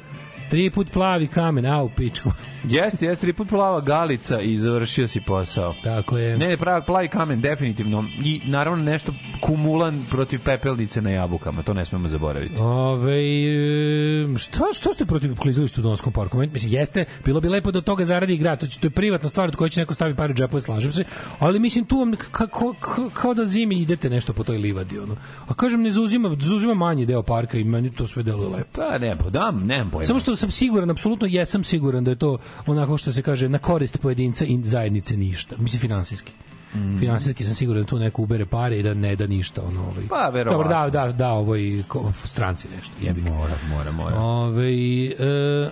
tri 0.50 0.70
put 0.70 0.90
plavi 0.92 1.26
kamen, 1.26 1.66
au 1.66 1.88
pičku. 1.88 2.30
Jeste, 2.68 3.06
jeste, 3.06 3.26
tri 3.26 3.32
put 3.32 3.48
plava 3.48 3.80
galica 3.80 4.40
i 4.40 4.58
završio 4.58 5.08
si 5.08 5.20
posao. 5.20 5.74
Tako 5.84 6.18
je. 6.18 6.38
Ne, 6.38 6.56
pravi 6.56 6.82
plavi 6.86 7.08
kamen, 7.08 7.40
definitivno. 7.40 8.04
I 8.24 8.40
naravno 8.44 8.84
nešto 8.84 9.12
kumulan 9.40 10.04
protiv 10.10 10.40
pepelnice 10.44 11.02
na 11.02 11.10
jabukama, 11.10 11.62
to 11.62 11.74
ne 11.74 11.84
smemo 11.84 12.08
zaboraviti. 12.08 12.54
Ove, 12.60 13.14
e, 13.14 14.38
šta, 14.38 14.64
što 14.74 14.92
ste 14.92 15.04
protiv 15.04 15.36
klizališta 15.36 15.80
u 15.80 15.84
Donskom 15.84 16.12
parku? 16.12 16.38
Mislim, 16.38 16.72
jeste, 16.72 17.04
bilo 17.24 17.40
bi 17.40 17.48
lepo 17.48 17.70
da 17.70 17.78
od 17.78 17.84
toga 17.84 18.04
zaradi 18.04 18.34
i 18.34 18.36
grad, 18.36 18.60
to, 18.60 18.66
će, 18.66 18.80
to 18.80 18.86
je 18.86 18.90
privatna 18.90 19.28
stvar 19.28 19.48
od 19.48 19.56
koje 19.56 19.70
će 19.70 19.80
neko 19.80 19.94
staviti 19.94 20.16
pare 20.16 20.32
u 20.32 20.34
džepove, 20.34 20.60
slažem 20.60 20.92
se, 20.92 21.04
ali 21.38 21.58
mislim, 21.58 21.84
tu 21.84 21.98
vam 21.98 22.12
kako, 22.30 22.74
kako, 22.80 23.10
kao 23.14 23.34
da 23.34 23.46
zimi 23.46 23.80
idete 23.80 24.10
nešto 24.10 24.32
po 24.32 24.44
toj 24.44 24.58
livadi, 24.58 24.98
ono. 24.98 25.16
A 25.48 25.54
kažem, 25.54 25.82
ne 25.82 25.90
zauzima, 25.90 26.36
zauzima 26.40 26.74
manji 26.74 27.06
deo 27.06 27.22
parka 27.22 27.58
i 27.58 27.64
meni 27.64 27.92
to 27.92 28.06
sve 28.06 28.22
deluje 28.22 28.48
lepo. 28.48 28.68
Pa 28.72 28.98
ne, 28.98 29.16
podam, 29.16 29.66
nemam 29.66 29.90
pojma. 29.90 30.06
Samo 30.06 30.18
što 30.18 30.34
sam 30.36 30.51
siguran, 30.51 30.90
apsolutno 30.90 31.27
jesam 31.27 31.65
siguran 31.65 32.05
da 32.05 32.11
je 32.11 32.15
to 32.16 32.39
onako 32.66 32.97
što 32.97 33.12
se 33.12 33.23
kaže 33.23 33.48
na 33.48 33.59
korist 33.59 34.01
pojedinca 34.01 34.44
i 34.44 34.59
zajednice 34.65 35.16
ništa. 35.16 35.56
Mislim, 35.59 35.81
finansijski. 35.81 36.32
Mm. 36.74 36.98
Finansijski 36.98 37.44
sam 37.44 37.55
siguran 37.55 37.82
da 37.82 37.89
tu 37.89 37.98
neko 37.98 38.23
ubere 38.23 38.47
pare 38.47 38.78
i 38.78 38.82
da 38.82 38.94
ne 38.94 39.16
da 39.16 39.27
ništa 39.27 39.62
ono 39.62 39.81
ovaj. 39.82 40.09
Pa, 40.09 40.28
verovatno. 40.28 40.62
Dobro, 40.65 40.90
da 40.93 41.06
da 41.06 41.12
da 41.12 41.28
ovoj 41.28 41.85
ko- 41.89 42.12
stranci 42.24 42.69
nešto. 42.77 42.93
Jebi. 43.01 43.20
Mora, 43.20 43.55
mora, 43.69 43.93
mora. 43.93 44.16
Ovaj 44.16 45.06
e, 45.06 45.70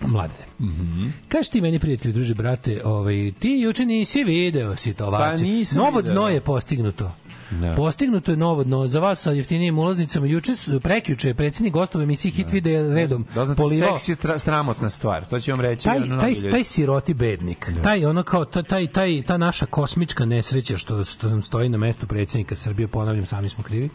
Mladene. 0.00 0.44
Mm 0.60 0.66
-hmm. 0.66 1.10
Kaži 1.28 1.50
ti 1.50 1.60
meni, 1.60 1.78
prijatelji, 1.78 2.14
druže, 2.14 2.34
brate, 2.34 2.80
ovaj, 2.84 3.32
ti 3.38 3.50
juče 3.50 3.84
nisi 3.84 4.24
video 4.24 4.76
situacije. 4.76 5.46
Pa 5.46 5.52
nisam 5.52 5.78
Novo 5.78 5.98
video. 5.98 6.12
dno 6.12 6.28
je 6.28 6.40
postignuto. 6.40 7.12
Da. 7.52 7.74
Postignuto 7.74 8.30
je 8.30 8.36
novo 8.36 8.64
dno 8.64 8.86
za 8.86 9.00
vas 9.00 9.20
sa 9.20 9.30
jeftinijim 9.30 9.78
ulaznicama. 9.78 10.26
Juče, 10.26 10.56
su- 10.56 10.80
prekjuče, 10.80 11.28
je 11.28 11.34
predsjednik 11.34 11.72
gostova 11.72 12.04
emisiji 12.04 12.32
Hit 12.32 12.52
Video 12.52 12.88
redom 12.90 13.26
Da 13.34 13.44
znate, 13.44 13.56
polivao. 13.58 13.98
seks 13.98 14.08
je 14.08 14.16
tra, 14.16 14.38
stramotna 14.38 14.90
stvar, 14.90 15.24
to 15.24 15.40
ću 15.40 15.50
vam 15.50 15.60
reći. 15.60 15.84
taj, 15.84 15.96
ono, 15.98 16.20
taj, 16.20 16.34
taj 16.50 16.64
siroti 16.64 17.14
bednik, 17.14 17.68
taj 17.82 18.04
ono 18.04 18.22
kao 18.22 18.44
ta- 18.44 18.62
taj, 18.62 18.86
taj, 18.86 19.22
ta 19.22 19.36
naša 19.36 19.66
kosmička 19.66 20.24
nesreća 20.24 20.78
što, 20.78 21.04
što 21.04 21.28
nam 21.28 21.42
stoji 21.42 21.68
na 21.68 21.78
mestu 21.78 22.06
predsjednika 22.06 22.56
Srbije, 22.56 22.88
ponavljam, 22.88 23.26
sami 23.26 23.48
smo 23.48 23.64
krivi. 23.64 23.90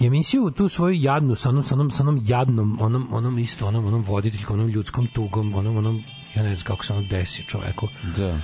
I 0.00 0.06
emisiju 0.06 0.50
tu 0.50 0.68
svoju 0.68 0.94
jadnu 0.94 1.34
sa 1.34 1.48
onom, 1.48 1.62
sa 1.62 1.74
onom, 1.74 1.90
sa 1.90 2.02
onom 2.02 2.20
jadnom, 2.22 2.78
onom, 2.80 3.08
onom 3.12 3.38
isto, 3.38 3.66
onom, 3.66 3.86
onom 3.86 4.02
voditeljkom, 4.02 4.56
onom 4.56 4.68
ljudskom 4.70 5.06
tugom, 5.06 5.54
onom, 5.54 5.76
onom, 5.76 6.02
ja 6.34 6.42
ne 6.42 6.54
znam 6.54 6.64
kako 6.66 6.84
se 6.84 6.92
ono 6.92 7.02
desi 7.02 7.42
čoveku, 7.42 7.88
Da. 8.16 8.38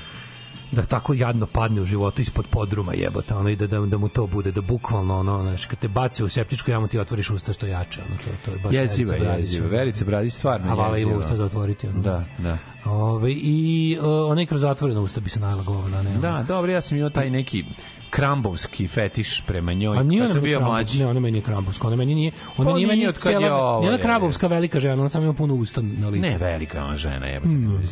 Da 0.73 0.83
tako 0.83 1.15
jadno 1.15 1.47
padne 1.47 1.81
u 1.81 1.85
životu 1.85 2.23
ispod 2.23 2.47
podruma 2.51 2.95
jebote, 2.95 3.35
ono 3.35 3.49
i 3.49 3.57
da, 3.57 3.67
da, 3.67 3.81
da 3.81 3.99
mu 3.99 4.09
to 4.09 4.27
bude, 4.27 4.53
da 4.53 4.61
bukvalno 4.61 5.19
ono, 5.19 5.43
znaš, 5.43 5.67
kad 5.67 5.79
te 5.79 5.89
baci 5.89 6.25
u 6.25 6.29
septičku 6.29 6.71
jamu 6.71 6.89
ti 6.89 6.99
otvoriš 6.99 7.31
usta 7.31 7.53
što 7.53 7.67
jače, 7.67 8.01
ono, 8.09 8.17
to, 8.17 8.31
to 8.45 8.51
je 8.51 8.59
baš 8.59 8.75
Jeziva, 8.75 9.11
Verica 9.11 9.25
Bradić, 9.25 9.47
jeziva. 9.47 9.69
Verica 9.69 10.05
Bradić 10.05 10.33
stvarno 10.33 10.73
A 10.73 10.75
vala 10.75 10.99
ima 10.99 11.17
usta 11.17 11.37
za 11.37 11.45
otvoriti, 11.45 11.87
ono. 11.87 12.01
Da, 12.01 12.25
da. 12.39 12.59
Ove, 12.89 13.33
I 13.33 13.99
uh, 14.01 14.31
onaj 14.31 14.47
kroz 14.47 14.61
zatvorena 14.61 15.01
usta 15.01 15.21
bi 15.21 15.31
se 15.31 15.41
najela 15.41 15.63
govna, 15.63 16.03
ne? 16.03 16.19
Da, 16.19 16.45
dobro, 16.49 16.73
ja 16.73 16.81
sam 16.81 16.99
imao 16.99 17.11
taj 17.11 17.31
neki 17.31 17.65
krambovski 18.11 18.89
fetiš 18.89 19.43
prema 19.47 19.73
njoj. 19.73 19.99
A 19.99 20.03
nije 20.03 20.25
ona 20.25 20.41
bio 20.41 20.61
mlađi. 20.61 20.99
ne, 20.99 21.07
ona 21.07 21.21
meni 21.21 21.39
je 21.39 21.43
krambovska, 21.43 21.87
ona 21.87 21.97
meni 21.97 22.15
nije, 22.15 22.33
ona 22.57 22.71
Pa 22.71 22.77
nije 22.77 22.87
meni 22.87 22.99
nije 22.99 23.09
od 23.09 23.19
kad 23.19 23.33
je 23.33 23.53
ovo, 23.53 23.81
nije 23.81 23.89
ona 23.89 23.99
je. 23.99 24.03
krambovska 24.03 24.47
velika 24.47 24.81
žena, 24.81 24.95
ona 24.95 25.09
samo 25.09 25.25
ima 25.25 25.35
puno 25.35 25.55
usta 25.55 25.81
na 25.83 26.09
licu. 26.09 26.23
Ne, 26.23 26.39
velika 26.39 26.85
ona 26.85 26.97
žena, 26.97 27.27
jebate, 27.27 27.55
mm. 27.55 27.59
Nije, 27.61 27.79
ja 27.79 27.85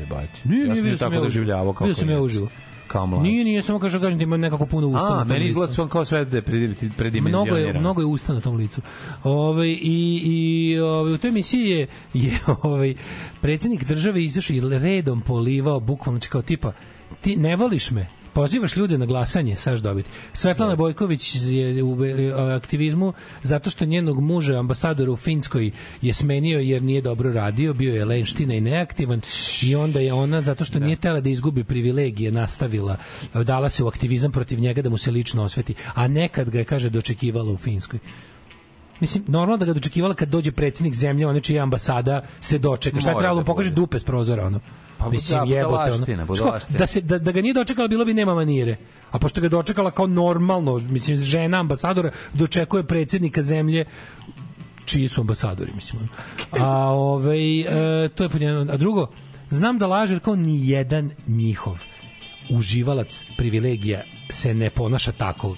nije, 0.44 0.66
sam 0.66 0.74
vidio 0.74 0.90
je 0.90 0.96
sam 0.98 1.10
tako 1.10 1.24
doživljavao 1.24 1.72
kao 1.72 1.86
Vidio 1.86 2.00
sam 2.00 2.10
ja 2.10 2.20
uživo. 2.20 2.48
Kao 2.86 3.06
mlađi. 3.06 3.22
Nije, 3.22 3.44
nije, 3.44 3.62
samo 3.62 3.78
kažem, 3.78 4.00
kažem 4.00 4.18
da 4.18 4.22
ima 4.22 4.36
nekako 4.36 4.66
puno 4.66 4.88
usta 4.88 5.08
na 5.08 5.14
A, 5.14 5.18
tom 5.18 5.28
meni 5.28 5.44
izgleda 5.44 5.72
sve 5.72 5.88
kao 5.88 6.04
sve 6.04 6.24
da 6.24 6.40
mnogo 7.20 7.56
je 7.56 7.72
mnogo 7.72 8.00
je 8.00 8.06
usta 8.06 8.32
na 8.32 8.40
tom 8.40 8.56
licu. 8.56 8.80
Ovaj 9.24 9.68
i 9.68 10.22
i 10.24 10.78
ovaj 10.78 11.12
u 11.12 11.18
toj 11.18 11.28
emisiji 11.28 11.70
je 11.70 11.86
je 12.14 12.38
ovaj 12.62 12.94
predsjednik 13.40 13.84
države 13.84 14.24
izašao 14.24 14.56
i 14.56 14.60
redom 14.78 15.20
polivao 15.20 15.80
bukvalno 15.80 16.18
znači 16.18 16.30
kao 16.30 16.42
tipa 16.42 16.72
ti 17.20 17.36
ne 17.36 17.56
voliš 17.56 17.90
me 17.90 18.15
pozivaš 18.36 18.76
ljude 18.76 18.98
na 18.98 19.06
glasanje, 19.06 19.56
saš 19.56 19.78
dobiti. 19.78 20.10
Svetlana 20.32 20.76
Bojković 20.76 21.34
je 21.34 21.82
u 21.82 22.04
e, 22.04 22.32
aktivizmu 22.56 23.12
zato 23.42 23.70
što 23.70 23.84
njenog 23.84 24.20
muža, 24.20 24.58
ambasadora 24.58 25.12
u 25.12 25.16
Finskoj, 25.16 25.70
je 26.02 26.12
smenio 26.12 26.58
jer 26.58 26.82
nije 26.82 27.00
dobro 27.00 27.32
radio, 27.32 27.74
bio 27.74 27.94
je 27.94 28.04
lenština 28.04 28.54
i 28.54 28.60
neaktivan 28.60 29.20
i 29.62 29.74
onda 29.74 30.00
je 30.00 30.12
ona, 30.12 30.40
zato 30.40 30.64
što 30.64 30.78
nije 30.78 30.96
tela 30.96 31.20
da 31.20 31.28
izgubi 31.28 31.64
privilegije, 31.64 32.32
nastavila, 32.32 32.96
dala 33.34 33.68
se 33.68 33.84
u 33.84 33.88
aktivizam 33.88 34.32
protiv 34.32 34.60
njega 34.60 34.82
da 34.82 34.90
mu 34.90 34.98
se 34.98 35.10
lično 35.10 35.42
osveti, 35.42 35.74
a 35.94 36.08
nekad 36.08 36.50
ga 36.50 36.58
je, 36.58 36.64
kaže, 36.64 36.90
dočekivala 36.90 37.52
u 37.52 37.56
Finskoj. 37.56 37.98
Mislim, 39.00 39.24
normalno 39.28 39.56
da 39.56 39.64
ga 39.64 39.72
dočekivala 39.72 40.14
kad 40.14 40.28
dođe 40.28 40.52
predsjednik 40.52 40.94
zemlje, 40.94 41.26
one 41.26 41.40
čija 41.40 41.62
ambasada 41.62 42.20
se 42.40 42.58
dočeka. 42.58 43.00
Šta 43.00 43.10
je 43.10 43.18
trebalo 43.18 43.40
da 43.40 43.44
da 43.44 43.46
pokaže 43.46 43.70
dupe 43.70 43.98
s 43.98 44.04
prozora, 44.04 44.46
ono? 44.46 44.60
Pa, 44.98 45.08
Mislim, 45.10 45.40
da, 45.48 45.54
jebote, 45.54 45.90
budalaština, 45.90 46.24
budalaština. 46.24 46.78
da, 46.78 46.86
se, 46.86 47.00
da, 47.00 47.18
da 47.18 47.32
ga 47.32 47.40
nije 47.40 47.54
dočekala, 47.54 47.88
bilo 47.88 48.04
bi 48.04 48.14
nema 48.14 48.34
manire. 48.34 48.76
A 49.10 49.18
pošto 49.18 49.40
ga 49.40 49.48
dočekala 49.48 49.90
kao 49.90 50.06
normalno, 50.06 50.78
mislim, 50.78 51.16
žena 51.16 51.60
ambasadora 51.60 52.10
dočekuje 52.34 52.82
predsjednika 52.82 53.42
zemlje 53.42 53.84
čiji 54.84 55.08
su 55.08 55.20
ambasadori, 55.20 55.72
mislim. 55.74 56.08
A 56.50 56.68
ovaj, 56.90 57.60
e, 57.60 58.08
to 58.08 58.22
je 58.22 58.28
pod 58.28 58.40
jedno. 58.40 58.72
A 58.72 58.76
drugo, 58.76 59.06
znam 59.50 59.78
da 59.78 59.86
laže 59.86 60.14
jer 60.14 60.20
kao 60.20 60.36
ni 60.36 60.68
jedan 60.68 61.10
njihov 61.26 61.82
uživalac 62.50 63.24
privilegija 63.36 64.02
se 64.28 64.54
ne 64.54 64.70
ponaša 64.70 65.12
tako. 65.12 65.56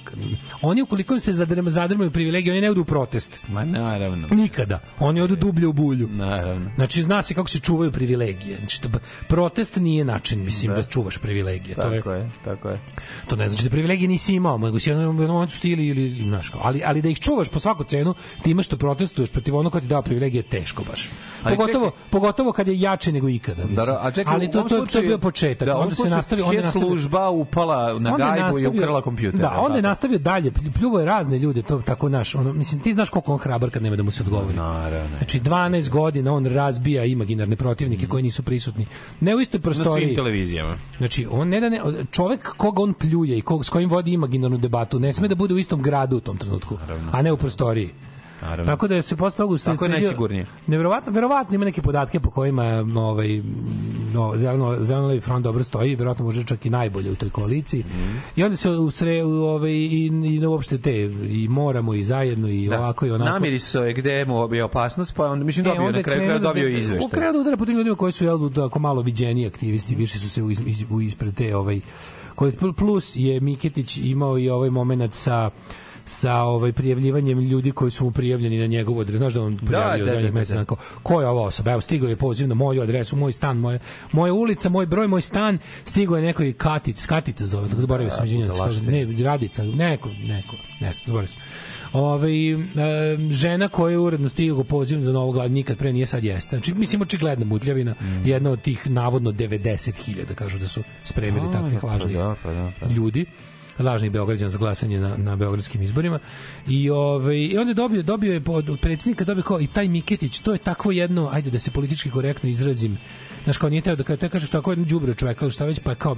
Oni 0.63 0.83
ukoliko 0.83 1.21
se 1.21 1.33
zadrm, 1.33 1.69
zadrmaju 1.69 2.11
privilegije, 2.11 2.53
oni 2.53 2.61
ne 2.61 2.71
odu 2.71 2.81
u 2.81 2.85
protest. 2.85 3.41
Ma 3.49 3.65
naravno. 3.65 4.29
Nikada. 4.31 4.79
Oni 4.99 5.21
odu 5.21 5.37
dublje 5.37 5.67
u 5.67 5.73
bulju. 5.73 6.09
Naravno. 6.09 6.71
Znači, 6.75 7.03
zna 7.03 7.23
se 7.23 7.35
kako 7.35 7.49
se 7.49 7.61
čuvaju 7.61 7.93
privilegije. 7.93 8.57
Znači, 8.59 8.83
to, 8.83 8.89
protest 9.29 9.77
nije 9.77 10.05
način, 10.05 10.45
mislim, 10.45 10.69
da, 10.69 10.81
Da. 10.81 10.83
čuvaš 10.83 11.19
privilegije. 11.19 11.75
to 11.75 11.83
je, 11.83 11.97
Tako 11.99 12.13
je, 12.13 12.31
tako 12.45 12.69
je. 12.69 12.81
to 13.29 13.37
ne 13.37 13.49
znači 13.49 13.65
da 13.65 13.71
privilegije 13.71 14.09
nisi 14.09 14.35
imao, 14.35 14.59
nego 14.59 14.79
si 14.81 14.91
jednom 14.91 15.17
jednom 15.17 15.35
momentu 15.37 15.57
stili 15.57 15.87
ili 15.87 16.25
znaš 16.25 16.51
ali 16.63 16.83
ali 16.85 17.03
da 17.03 17.09
ih 17.09 17.21
čuvaš 17.21 17.49
po 17.49 17.59
svaku 17.61 17.85
cenu, 17.85 18.15
time 18.43 18.63
što 18.63 18.77
protestuješ 18.77 19.31
protiv 19.31 19.57
onog 19.57 19.73
ko 19.73 19.81
ti 19.81 19.87
dao 19.87 20.03
privilegije 20.03 20.39
je 20.39 20.49
teško 20.51 20.85
baš. 20.91 21.11
Ali 21.45 21.57
Pogotovo 21.57 21.87
čekaj. 21.87 22.11
pogotovo 22.11 22.53
kad 22.53 22.69
je 22.69 22.81
jače 22.81 23.13
nego 23.13 23.29
ikada, 23.29 23.63
mislim. 23.67 23.87
Da, 23.87 24.01
a 24.03 24.11
čekaj, 24.11 24.35
ali 24.35 24.51
to 24.51 24.63
to, 24.63 24.87
to 24.87 24.99
je 24.99 25.07
bio 25.07 25.19
početak. 25.19 25.67
Da, 25.67 25.77
onda 25.77 25.95
se 25.95 26.09
nastavi, 26.09 26.43
onda 26.43 26.63
služba 26.63 27.29
upala 27.31 27.99
na 27.99 28.17
gajbu 28.17 28.58
nastavio- 28.61 28.81
ukrala 28.81 29.01
kompjuter. 29.03 29.41
Da, 29.41 29.57
onda 29.59 29.77
je 29.77 29.83
nastavio 29.83 30.19
dalje, 30.21 30.51
plj- 30.51 30.73
pljuvo 30.73 30.99
je 30.99 31.07
razne 31.07 31.39
ljude, 31.39 31.63
to 31.63 31.79
tako 31.81 32.09
naš, 32.09 32.35
ono, 32.35 32.53
mislim, 32.53 32.81
ti 32.81 32.93
znaš 32.95 33.11
koliko 33.11 33.33
on 33.33 33.39
hrabar 33.39 33.71
kad 33.71 33.83
nema 33.83 33.97
da 33.97 34.03
mu 34.03 34.11
se 34.11 34.23
odgovori. 34.23 34.57
Naravno. 34.57 35.17
Znači 35.19 35.41
12 35.41 35.91
godina 35.91 36.33
on 36.33 36.47
razbija 36.47 37.05
imaginarne 37.05 37.57
protivnike 37.57 38.07
koji 38.07 38.23
nisu 38.23 38.43
prisutni. 38.43 38.87
Ne 39.21 39.37
u 39.37 39.41
istoj 39.41 39.59
Na 39.59 39.63
svim 39.65 39.75
prostoriji. 39.75 40.15
televizijama. 40.15 40.77
Znači, 40.99 41.27
on 41.31 41.49
ne 41.49 41.61
da 41.61 41.69
ne, 41.69 41.81
čovek 42.11 42.55
koga 42.57 42.83
on 42.83 42.93
pljuje 42.95 43.39
i 43.39 43.43
kog, 43.43 43.65
s 43.65 43.69
kojim 43.69 43.91
vodi 43.91 44.13
imaginarnu 44.13 44.59
debatu, 44.59 44.99
ne 44.99 45.13
sme 45.13 45.29
da 45.29 45.35
bude 45.35 45.55
u 45.55 45.59
istom 45.59 45.83
gradu 45.83 46.17
u 46.17 46.21
tom 46.21 46.37
trenutku, 46.39 46.79
a 47.13 47.23
ne 47.23 47.33
u 47.33 47.37
prostoriji. 47.37 47.91
Naravno. 48.43 48.73
Tako 48.73 48.89
da 48.89 49.03
se 49.03 49.17
posle 49.17 49.37
toga 49.37 49.55
u 49.55 49.59
Tako 49.59 49.85
je 49.85 49.89
najsigurnije. 49.89 50.47
Neverovatno, 50.67 51.13
verovatno 51.13 51.55
ima 51.55 51.65
neke 51.65 51.83
podatke 51.83 52.21
po 52.21 52.31
kojima 52.31 52.85
ovaj 52.97 53.43
no 54.15 54.33
zeleno 54.37 54.77
zeleno 54.81 55.21
front 55.21 55.45
dobro 55.45 55.65
stoji, 55.65 55.95
verovatno 55.95 56.25
može 56.25 56.45
čak 56.45 56.67
i 56.67 56.71
najbolje 56.71 57.11
u 57.11 57.15
toj 57.15 57.31
koaliciji. 57.31 57.81
Mhm. 57.89 58.17
I 58.37 58.45
onda 58.45 58.57
se 58.57 58.71
u 58.71 58.91
sre 58.91 59.25
u 59.25 59.31
ovaj 59.31 59.73
i, 59.73 60.11
i 60.25 60.47
uopšte 60.47 60.79
te 60.79 61.03
i 61.29 61.49
moramo 61.49 61.95
i 61.95 62.05
zajedno 62.05 62.49
i 62.49 62.69
ovako 62.69 63.07
i 63.07 63.11
onako. 63.11 63.31
Namirisao 63.31 63.85
je 63.85 63.93
gde 63.95 64.25
mu 64.25 64.55
je 64.55 64.65
opasnost, 64.65 65.15
pa 65.15 65.27
onda, 65.27 65.45
mislim, 65.45 65.65
dobio, 65.65 65.83
E, 65.83 65.87
onda 65.87 65.99
na 65.99 66.03
kraju 66.03 66.19
krenuo 66.19 66.39
da- 66.39 66.49
dobio 66.49 66.69
izveštaj. 66.69 67.11
Krenuo 67.11 67.33
da 67.33 67.39
udara 67.39 67.57
po 67.57 67.67
tim 67.67 67.77
ljudima 67.77 67.97
koji 67.97 68.13
su 68.13 68.25
jel, 68.25 68.51
tako 68.51 68.79
malo 68.79 69.03
viđeni 69.03 69.47
aktivisti, 69.47 69.95
više 69.95 70.19
su 70.19 70.31
se 70.31 70.43
u, 70.43 70.51
iz, 70.51 70.85
u 70.91 71.01
ispred 71.01 71.35
te 71.35 71.57
ovaj 71.57 71.81
koji 72.35 72.53
plus 72.77 73.17
je 73.17 73.41
Miketić 73.41 73.97
imao 73.97 74.39
i 74.39 74.51
ovaj 74.51 74.71
momenat 74.71 75.15
sa 75.15 75.51
sa 76.09 76.35
ovaj 76.35 76.73
prijavljivanjem 76.73 77.41
ljudi 77.41 77.73
koji 77.73 77.91
su 77.91 78.05
mu 78.05 78.11
prijavljeni 78.11 78.59
na 78.59 78.67
njegovu 78.67 79.01
adresu. 79.01 79.19
Znaš 79.19 79.35
da 79.35 79.43
on 79.43 79.57
prijavio 79.57 80.05
da, 80.05 80.11
za 80.11 80.17
da, 80.17 80.23
njih 80.23 80.33
da, 80.33 80.39
mesec 80.39 80.53
da. 80.53 80.59
onako, 80.59 80.77
ko 81.03 81.21
je 81.21 81.29
ova 81.29 81.43
osoba? 81.43 81.71
Evo, 81.73 81.81
stigao 81.81 82.09
je 82.09 82.17
poziv 82.17 82.49
na 82.49 82.55
moju 82.55 82.83
adresu, 82.83 83.17
moj 83.17 83.33
stan, 83.33 83.57
moje, 83.57 83.79
moja 84.13 84.33
ulica, 84.33 84.69
moj 84.69 84.87
broj, 84.87 85.07
moj 85.09 85.21
stan, 85.21 85.59
stigao 85.85 86.17
je 86.17 86.23
neko 86.23 86.43
i 86.43 86.53
Katic, 86.53 87.07
Katica 87.07 87.47
zove, 87.47 87.69
tako 87.69 87.81
zaboravio 87.81 88.11
sam, 88.11 88.25
izvinjam 88.25 88.49
se, 88.51 88.83
ne, 88.83 89.25
Radica, 89.25 89.63
neko, 89.65 90.09
neko, 90.09 90.57
ne 90.81 90.93
zaboravio 91.07 91.29
sam. 91.29 91.39
Ove, 91.93 92.31
e, 92.31 92.57
žena 93.31 93.69
koja 93.69 93.93
je 93.93 93.99
uredno 93.99 94.29
stigao 94.29 94.65
poziv 94.65 94.99
za 94.99 95.13
novog 95.13 95.35
glad 95.35 95.51
nikad 95.51 95.79
pre 95.79 95.93
nije 95.93 96.07
sad 96.07 96.25
jeste. 96.25 96.49
Znači, 96.49 96.75
mislim, 96.75 97.03
očigledna 97.03 97.45
mutljavina, 97.45 97.95
Mm. 98.01 98.27
jedna 98.27 98.51
od 98.51 98.61
tih 98.63 98.91
navodno 98.91 99.33
90.000, 99.33 100.35
kažu 100.35 100.59
da 100.59 100.67
su 100.67 100.83
spremili 101.03 101.47
A, 101.49 101.53
takvih 101.53 101.79
pa 101.81 101.87
lažnih 101.87 102.17
da, 102.17 102.37
pa 102.43 102.53
da, 102.53 102.73
pa 102.81 102.89
da. 102.89 102.95
ljudi 102.95 103.27
lažnih 103.79 104.11
beograđana 104.11 104.51
za 104.51 104.59
glasanje 104.59 105.01
na, 105.01 105.17
na 105.17 105.37
beogradskim 105.37 105.83
izborima. 105.83 106.19
I 106.69 106.91
ovaj 106.91 107.37
i 107.37 107.59
on 107.59 107.69
je 107.69 107.75
dobio 107.75 108.03
dobio 108.03 108.33
je 108.33 108.43
od 108.47 108.79
predsjednika 108.83 109.25
dobio 109.25 109.43
kao 109.43 109.61
i 109.61 109.67
taj 109.67 109.89
Miketić 109.89 110.39
to 110.39 110.53
je 110.53 110.59
takvo 110.59 110.93
jedno 110.93 111.29
ajde 111.33 111.51
da 111.51 111.59
se 111.59 111.71
politički 111.71 112.11
korektno 112.11 112.51
izrazim 112.51 112.99
znaš 113.45 113.59
kao 113.59 113.71
nije 113.71 113.83
teo 113.83 113.97
da 113.97 114.05
kada 114.05 114.29
kaže 114.29 114.49
tako 114.49 114.73
jedno 114.73 114.85
đubre 114.85 115.15
čovek 115.15 115.43
ili 115.43 115.51
šta 115.51 115.65
već 115.65 115.79
pa 115.79 115.95
kao 115.95 116.17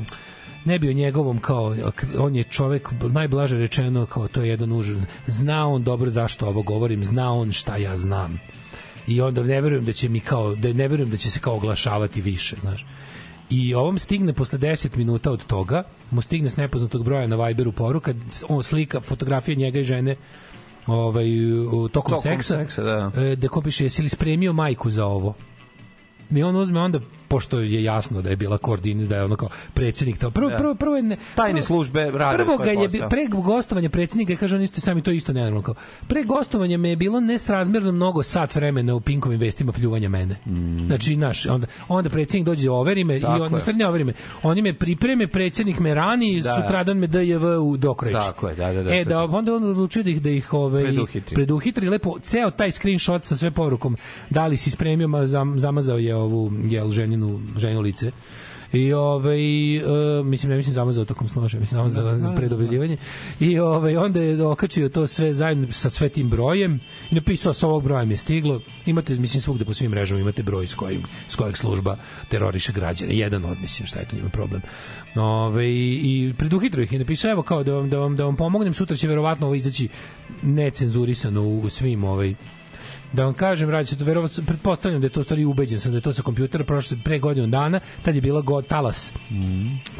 ne 0.64 0.78
bi 0.78 0.88
o 0.88 0.92
njegovom 0.92 1.38
kao 1.38 1.76
on 2.18 2.36
je 2.36 2.44
čovek 2.44 2.88
najblaže 3.12 3.58
rečeno 3.58 4.06
kao 4.06 4.28
to 4.28 4.42
je 4.42 4.48
jedan 4.48 4.72
užas 4.72 5.02
zna 5.26 5.68
on 5.68 5.84
dobro 5.84 6.10
zašto 6.10 6.46
ovo 6.46 6.62
govorim 6.62 7.04
zna 7.04 7.32
on 7.32 7.52
šta 7.52 7.76
ja 7.76 7.96
znam. 7.96 8.40
I 9.06 9.20
onda 9.20 9.42
ne 9.42 9.60
verujem 9.60 9.84
da 9.84 9.92
će 9.92 10.08
mi 10.08 10.20
kao 10.20 10.54
da 10.54 10.72
ne 10.72 10.88
verujem 10.88 11.10
da 11.10 11.16
će 11.16 11.30
se 11.30 11.40
kao 11.40 11.54
oglašavati 11.54 12.20
više 12.20 12.56
znaš 12.60 12.86
I 13.50 13.74
ovom 13.74 13.98
stigne 13.98 14.32
posle 14.32 14.58
10 14.58 14.96
minuta 14.96 15.32
od 15.32 15.46
toga, 15.46 15.82
mu 16.10 16.22
stigne 16.22 16.50
s 16.50 16.56
nepoznatog 16.56 17.04
broja 17.04 17.26
na 17.26 17.46
Viberu 17.46 17.72
poruka, 17.72 18.14
on 18.48 18.62
slika 18.62 19.00
fotografije 19.00 19.56
njega 19.56 19.78
i 19.78 19.84
žene 19.84 20.16
ovaj, 20.86 21.26
tokom, 21.92 22.12
Tokom 22.12 22.18
seksa, 22.18 22.58
seksa, 22.58 22.82
da. 22.82 23.10
e, 23.16 23.36
da 23.36 23.48
ko 23.48 23.62
piše, 23.62 23.84
jesi 23.84 24.02
li 24.02 24.08
spremio 24.08 24.52
majku 24.52 24.90
za 24.90 25.06
ovo? 25.06 25.34
I 26.30 26.42
on 26.42 26.56
uzme 26.56 26.80
onda 26.80 27.00
pošto 27.30 27.60
je 27.60 27.84
jasno 27.84 28.22
da 28.22 28.30
je 28.30 28.36
bila 28.36 28.58
koordinir 28.58 29.06
da 29.06 29.16
je 29.16 29.24
ono 29.24 29.36
kao 29.36 29.48
predsjednik 29.74 30.18
to 30.18 30.30
prvo 30.30 30.50
Da. 30.50 30.56
prvo 30.56 30.74
prvo 30.74 30.96
je 30.96 31.02
ne, 31.02 31.16
Tajne 31.34 31.62
službe 31.62 32.10
rade 32.10 32.36
prvo 32.36 32.56
ga 32.58 32.70
je 32.70 32.88
pre 33.08 33.26
gostovanja 33.26 33.88
predsjednika 33.90 34.36
kaže 34.36 34.56
on 34.56 34.62
isto 34.62 34.80
sami 34.80 35.02
to 35.02 35.10
isto 35.10 35.32
nenormalno 35.32 35.62
kao 35.62 35.74
pre 36.06 36.22
gostovanja 36.24 36.78
me 36.78 36.90
je 36.90 36.96
bilo 36.96 37.20
nesrazmerno 37.20 37.92
mnogo 37.92 38.22
sat 38.22 38.54
vremena 38.54 38.94
u 38.94 39.00
pinkovim 39.00 39.40
vestima 39.40 39.72
pljuvanja 39.72 40.08
mene. 40.08 40.36
Znači 40.86 41.16
naš 41.16 41.46
onda 41.46 41.66
onda 41.88 42.10
predsjednik 42.10 42.46
dođe 42.46 42.70
overi 42.70 43.04
me 43.04 43.16
i 43.16 43.20
Mm. 43.20 43.22
Tako 43.22 43.44
on 43.44 43.54
je. 43.54 43.60
stvarno 43.60 43.88
overi 43.88 44.04
me. 44.04 44.12
Oni 44.42 44.62
me 44.62 44.72
pripreme, 44.74 45.26
predsjednik 45.26 45.78
me 45.78 45.94
rani, 45.94 46.40
Da. 46.40 46.50
sutradan 46.52 46.98
me 46.98 47.06
DJV 47.06 47.44
u 47.62 47.76
dokreći. 47.76 48.14
Tako 48.16 48.48
je, 48.48 48.54
da, 48.54 48.72
da, 48.72 48.82
da, 48.82 48.90
E 48.90 49.04
da 49.04 49.20
onda 49.20 49.54
on 49.54 49.64
odlučio 49.64 50.02
da 50.02 50.10
ih 50.10 50.22
da 50.22 50.30
ih 50.30 50.52
ovaj 50.52 50.82
Preduhitri. 50.84 51.34
preduhitri 51.34 51.88
lepo 51.88 52.18
ceo 52.20 52.50
taj 52.50 52.70
screenshot 52.72 53.24
sa 53.24 53.36
sve 53.36 53.50
porukom 53.50 53.96
da 54.30 54.46
li 54.46 54.56
si 54.56 54.70
spremio 54.70 55.08
ma 55.08 55.26
zam, 55.26 55.58
zamazao 55.58 55.98
je 55.98 56.14
ovu 56.16 56.52
jel 56.64 56.90
ženinu 56.90 57.19
ženinu 57.56 57.80
lice 57.80 58.10
I 58.72 58.92
ovaj 58.92 59.76
e, 59.76 59.82
mislim 60.24 60.50
ne 60.50 60.56
mislim 60.56 60.74
zamazao 60.74 61.04
tokom 61.04 61.28
snoša, 61.28 61.58
mislim 61.60 61.78
zamazao 61.78 62.18
za 62.18 62.34
predobljivanje. 62.36 62.96
I 63.40 63.58
ovaj 63.58 63.96
onda 63.96 64.20
je 64.20 64.46
okačio 64.46 64.88
to 64.88 65.06
sve 65.06 65.34
zajedno 65.34 65.72
sa 65.72 65.90
sve 65.90 66.08
tim 66.08 66.28
brojem 66.28 66.80
i 67.10 67.14
napisao 67.14 67.54
sa 67.54 67.66
ovog 67.66 67.84
broja 67.84 68.04
mi 68.04 68.14
je 68.14 68.18
stiglo. 68.18 68.60
Imate 68.86 69.14
mislim 69.14 69.40
svugde 69.40 69.64
po 69.64 69.74
svim 69.74 69.90
mrežama 69.90 70.20
imate 70.20 70.42
broj 70.42 70.66
s 70.66 70.74
kojim 70.74 71.02
s 71.28 71.36
kojeg 71.36 71.56
služba 71.56 71.96
teroriše 72.28 72.72
građane. 72.72 73.16
Jedan 73.16 73.44
od 73.44 73.58
mislim 73.60 73.86
šta 73.86 73.98
je 73.98 74.08
to 74.08 74.16
njima 74.16 74.28
problem. 74.28 74.62
Ove, 75.16 75.70
i 75.70 76.34
preduhitro 76.38 76.82
ih 76.82 76.92
i 76.92 76.98
napisao 76.98 77.30
evo 77.30 77.42
kao 77.42 77.64
da 77.64 77.72
vam, 77.72 77.90
da 77.90 77.98
vam, 77.98 78.16
da 78.16 78.24
vam 78.24 78.36
pomognem 78.36 78.74
sutra 78.74 78.96
će 78.96 79.08
verovatno 79.08 79.46
ovo 79.46 79.54
izaći 79.54 79.88
necenzurisano 80.42 81.42
u, 81.42 81.60
u 81.60 81.68
svim 81.68 82.04
ovaj 82.04 82.34
da 83.12 83.24
vam 83.24 83.34
kažem, 83.34 83.70
radi 83.70 83.86
se 83.86 83.98
to 83.98 84.04
verovatno, 84.04 84.44
pretpostavljam 84.46 85.00
da 85.00 85.06
je 85.06 85.12
to 85.12 85.22
stvari 85.22 85.44
ubeđen 85.44 85.80
sam 85.80 85.92
da 85.92 85.98
je 85.98 86.02
to 86.02 86.12
sa 86.12 86.22
kompjutera 86.22 86.64
prošle 86.64 86.96
pre 87.04 87.18
godinu 87.18 87.46
dana, 87.46 87.80
tad 88.02 88.14
je 88.14 88.20
bila 88.20 88.40
go, 88.40 88.62
talas, 88.62 89.12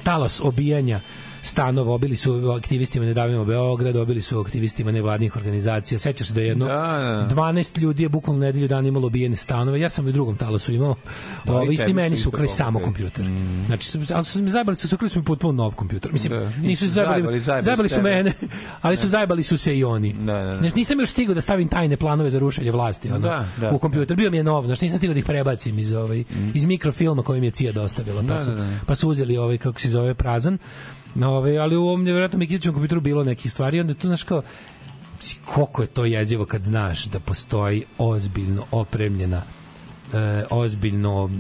talas 0.02 0.40
obijanja 0.44 1.00
stanova, 1.42 1.92
obili 1.92 2.16
su 2.16 2.32
aktivistima 2.52 3.06
Ne 3.06 3.14
davimo 3.14 3.44
Beograd, 3.44 3.96
obili 3.96 4.20
su 4.20 4.40
aktivistima 4.40 4.92
nevladnih 4.92 5.36
organizacija. 5.36 5.98
Sećaš 5.98 6.26
se 6.26 6.34
da 6.34 6.40
je 6.40 6.46
jedno 6.46 6.66
Da, 6.66 6.74
da. 6.74 7.28
12 7.32 7.78
ljudi 7.78 8.02
je 8.02 8.08
bukvalno 8.08 8.40
nedelju 8.40 8.68
dana 8.68 8.88
imalo 8.88 9.06
obijene 9.06 9.36
stanove. 9.36 9.80
Ja 9.80 9.90
sam 9.90 10.06
i 10.06 10.10
u 10.10 10.12
drugom 10.12 10.36
talasu 10.36 10.72
imao. 10.72 10.94
Da, 11.44 11.52
Ovo 11.52 11.70
i 11.70 11.74
isti 11.74 11.92
meni 11.94 12.16
su 12.16 12.28
ukrali 12.28 12.48
samo 12.48 12.80
kompjuter. 12.80 13.24
Znači, 13.66 13.86
su- 13.86 13.98
ali 14.10 14.24
su 14.24 14.42
mi 14.42 14.50
zajebali, 14.50 14.76
su 14.76 14.94
ukrali 14.94 15.08
su 15.10 15.18
mi 15.18 15.24
potpuno 15.24 15.52
nov 15.54 15.74
kompjuter. 15.74 16.12
Mislim, 16.12 16.32
Da, 16.34 16.50
nisu 16.58 16.88
zajebali, 16.88 17.40
zajebali 17.40 17.62
zajebali 17.62 17.88
su 17.88 18.02
mene, 18.02 18.32
ali 18.82 18.96
su 18.96 19.08
zajebali 19.08 19.42
su 19.42 19.56
se 19.56 19.76
i 19.76 19.84
oni. 19.84 20.12
Da, 20.14 20.32
da, 20.34 20.42
da. 20.42 20.56
Znači, 20.58 20.76
nisam 20.76 21.00
još 21.00 21.10
stigao 21.10 21.34
da 21.34 21.40
stavim 21.40 21.68
tajne 21.68 21.96
planove 21.96 22.30
za 22.30 22.38
rušenje 22.38 22.70
vlasti 22.70 23.08
ono, 23.08 23.18
Da, 23.18 23.46
da. 23.58 23.70
u 23.70 23.78
kompjuter. 23.78 24.16
Bio 24.16 24.30
mi 24.30 24.36
je 24.36 24.44
nov, 24.44 24.66
znači 24.66 24.84
nisam 24.84 24.98
stigao 24.98 25.14
da 25.14 25.18
ih 25.18 25.24
prebacim 25.24 25.78
iz, 25.78 25.92
ovaj, 25.92 26.24
iz 26.54 26.66
mikrofilma 26.66 27.22
koji 27.22 27.40
mi 27.40 27.46
je 27.46 27.50
Cija 27.50 27.72
dostavila. 27.72 28.22
Pa 28.22 28.28
Da, 28.28 28.38
su, 28.38 28.50
da, 28.50 28.56
da. 28.56 28.70
pa 28.86 28.94
su 28.94 29.08
uzeli 29.08 29.36
ovaj, 29.36 29.58
kako 29.58 29.80
se 29.80 29.88
zove, 29.88 30.14
prazan. 30.14 30.58
Ove, 31.24 31.58
ali 31.58 31.76
u 31.76 31.82
ovom 31.82 32.04
nevjerojatnom 32.04 32.38
Mikitićevom 32.40 32.74
kompjuteru 32.74 33.00
bilo 33.00 33.24
nekih 33.24 33.52
stvari 33.52 33.80
onda 33.80 33.94
tu, 33.94 34.06
znaš, 34.06 34.22
kao, 34.22 34.42
koliko 35.44 35.82
je 35.82 35.88
to 35.88 36.04
jezivo 36.04 36.44
kad 36.44 36.62
znaš 36.62 37.04
da 37.04 37.20
postoji 37.20 37.84
ozbiljno 37.98 38.64
opremljena 38.70 39.42
e, 40.12 40.44
ozbiljno 40.50 41.30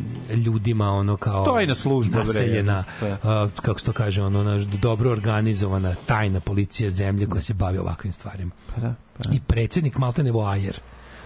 ljudima 0.44 0.90
ono 0.90 1.16
kao 1.16 1.44
Tajna 1.44 1.74
služba, 1.74 2.12
bre, 2.12 2.18
naseljena 2.18 2.84
je. 3.02 3.16
a, 3.22 3.48
kako 3.62 3.78
se 3.80 3.86
to 3.86 3.92
kaže 3.92 4.22
ono 4.22 4.42
naš 4.42 4.62
dobro 4.62 5.10
organizovana 5.10 5.94
tajna 6.06 6.40
policija 6.40 6.90
zemlje 6.90 7.26
koja 7.26 7.40
se 7.40 7.54
bavi 7.54 7.78
ovakvim 7.78 8.12
stvarima 8.12 8.50
Pa 8.74 8.80
da, 8.80 8.94
pa 9.16 9.22
da. 9.28 9.34
i 9.36 9.40
predsjednik 9.40 9.98
Maltene 9.98 10.30
Voajer 10.30 10.80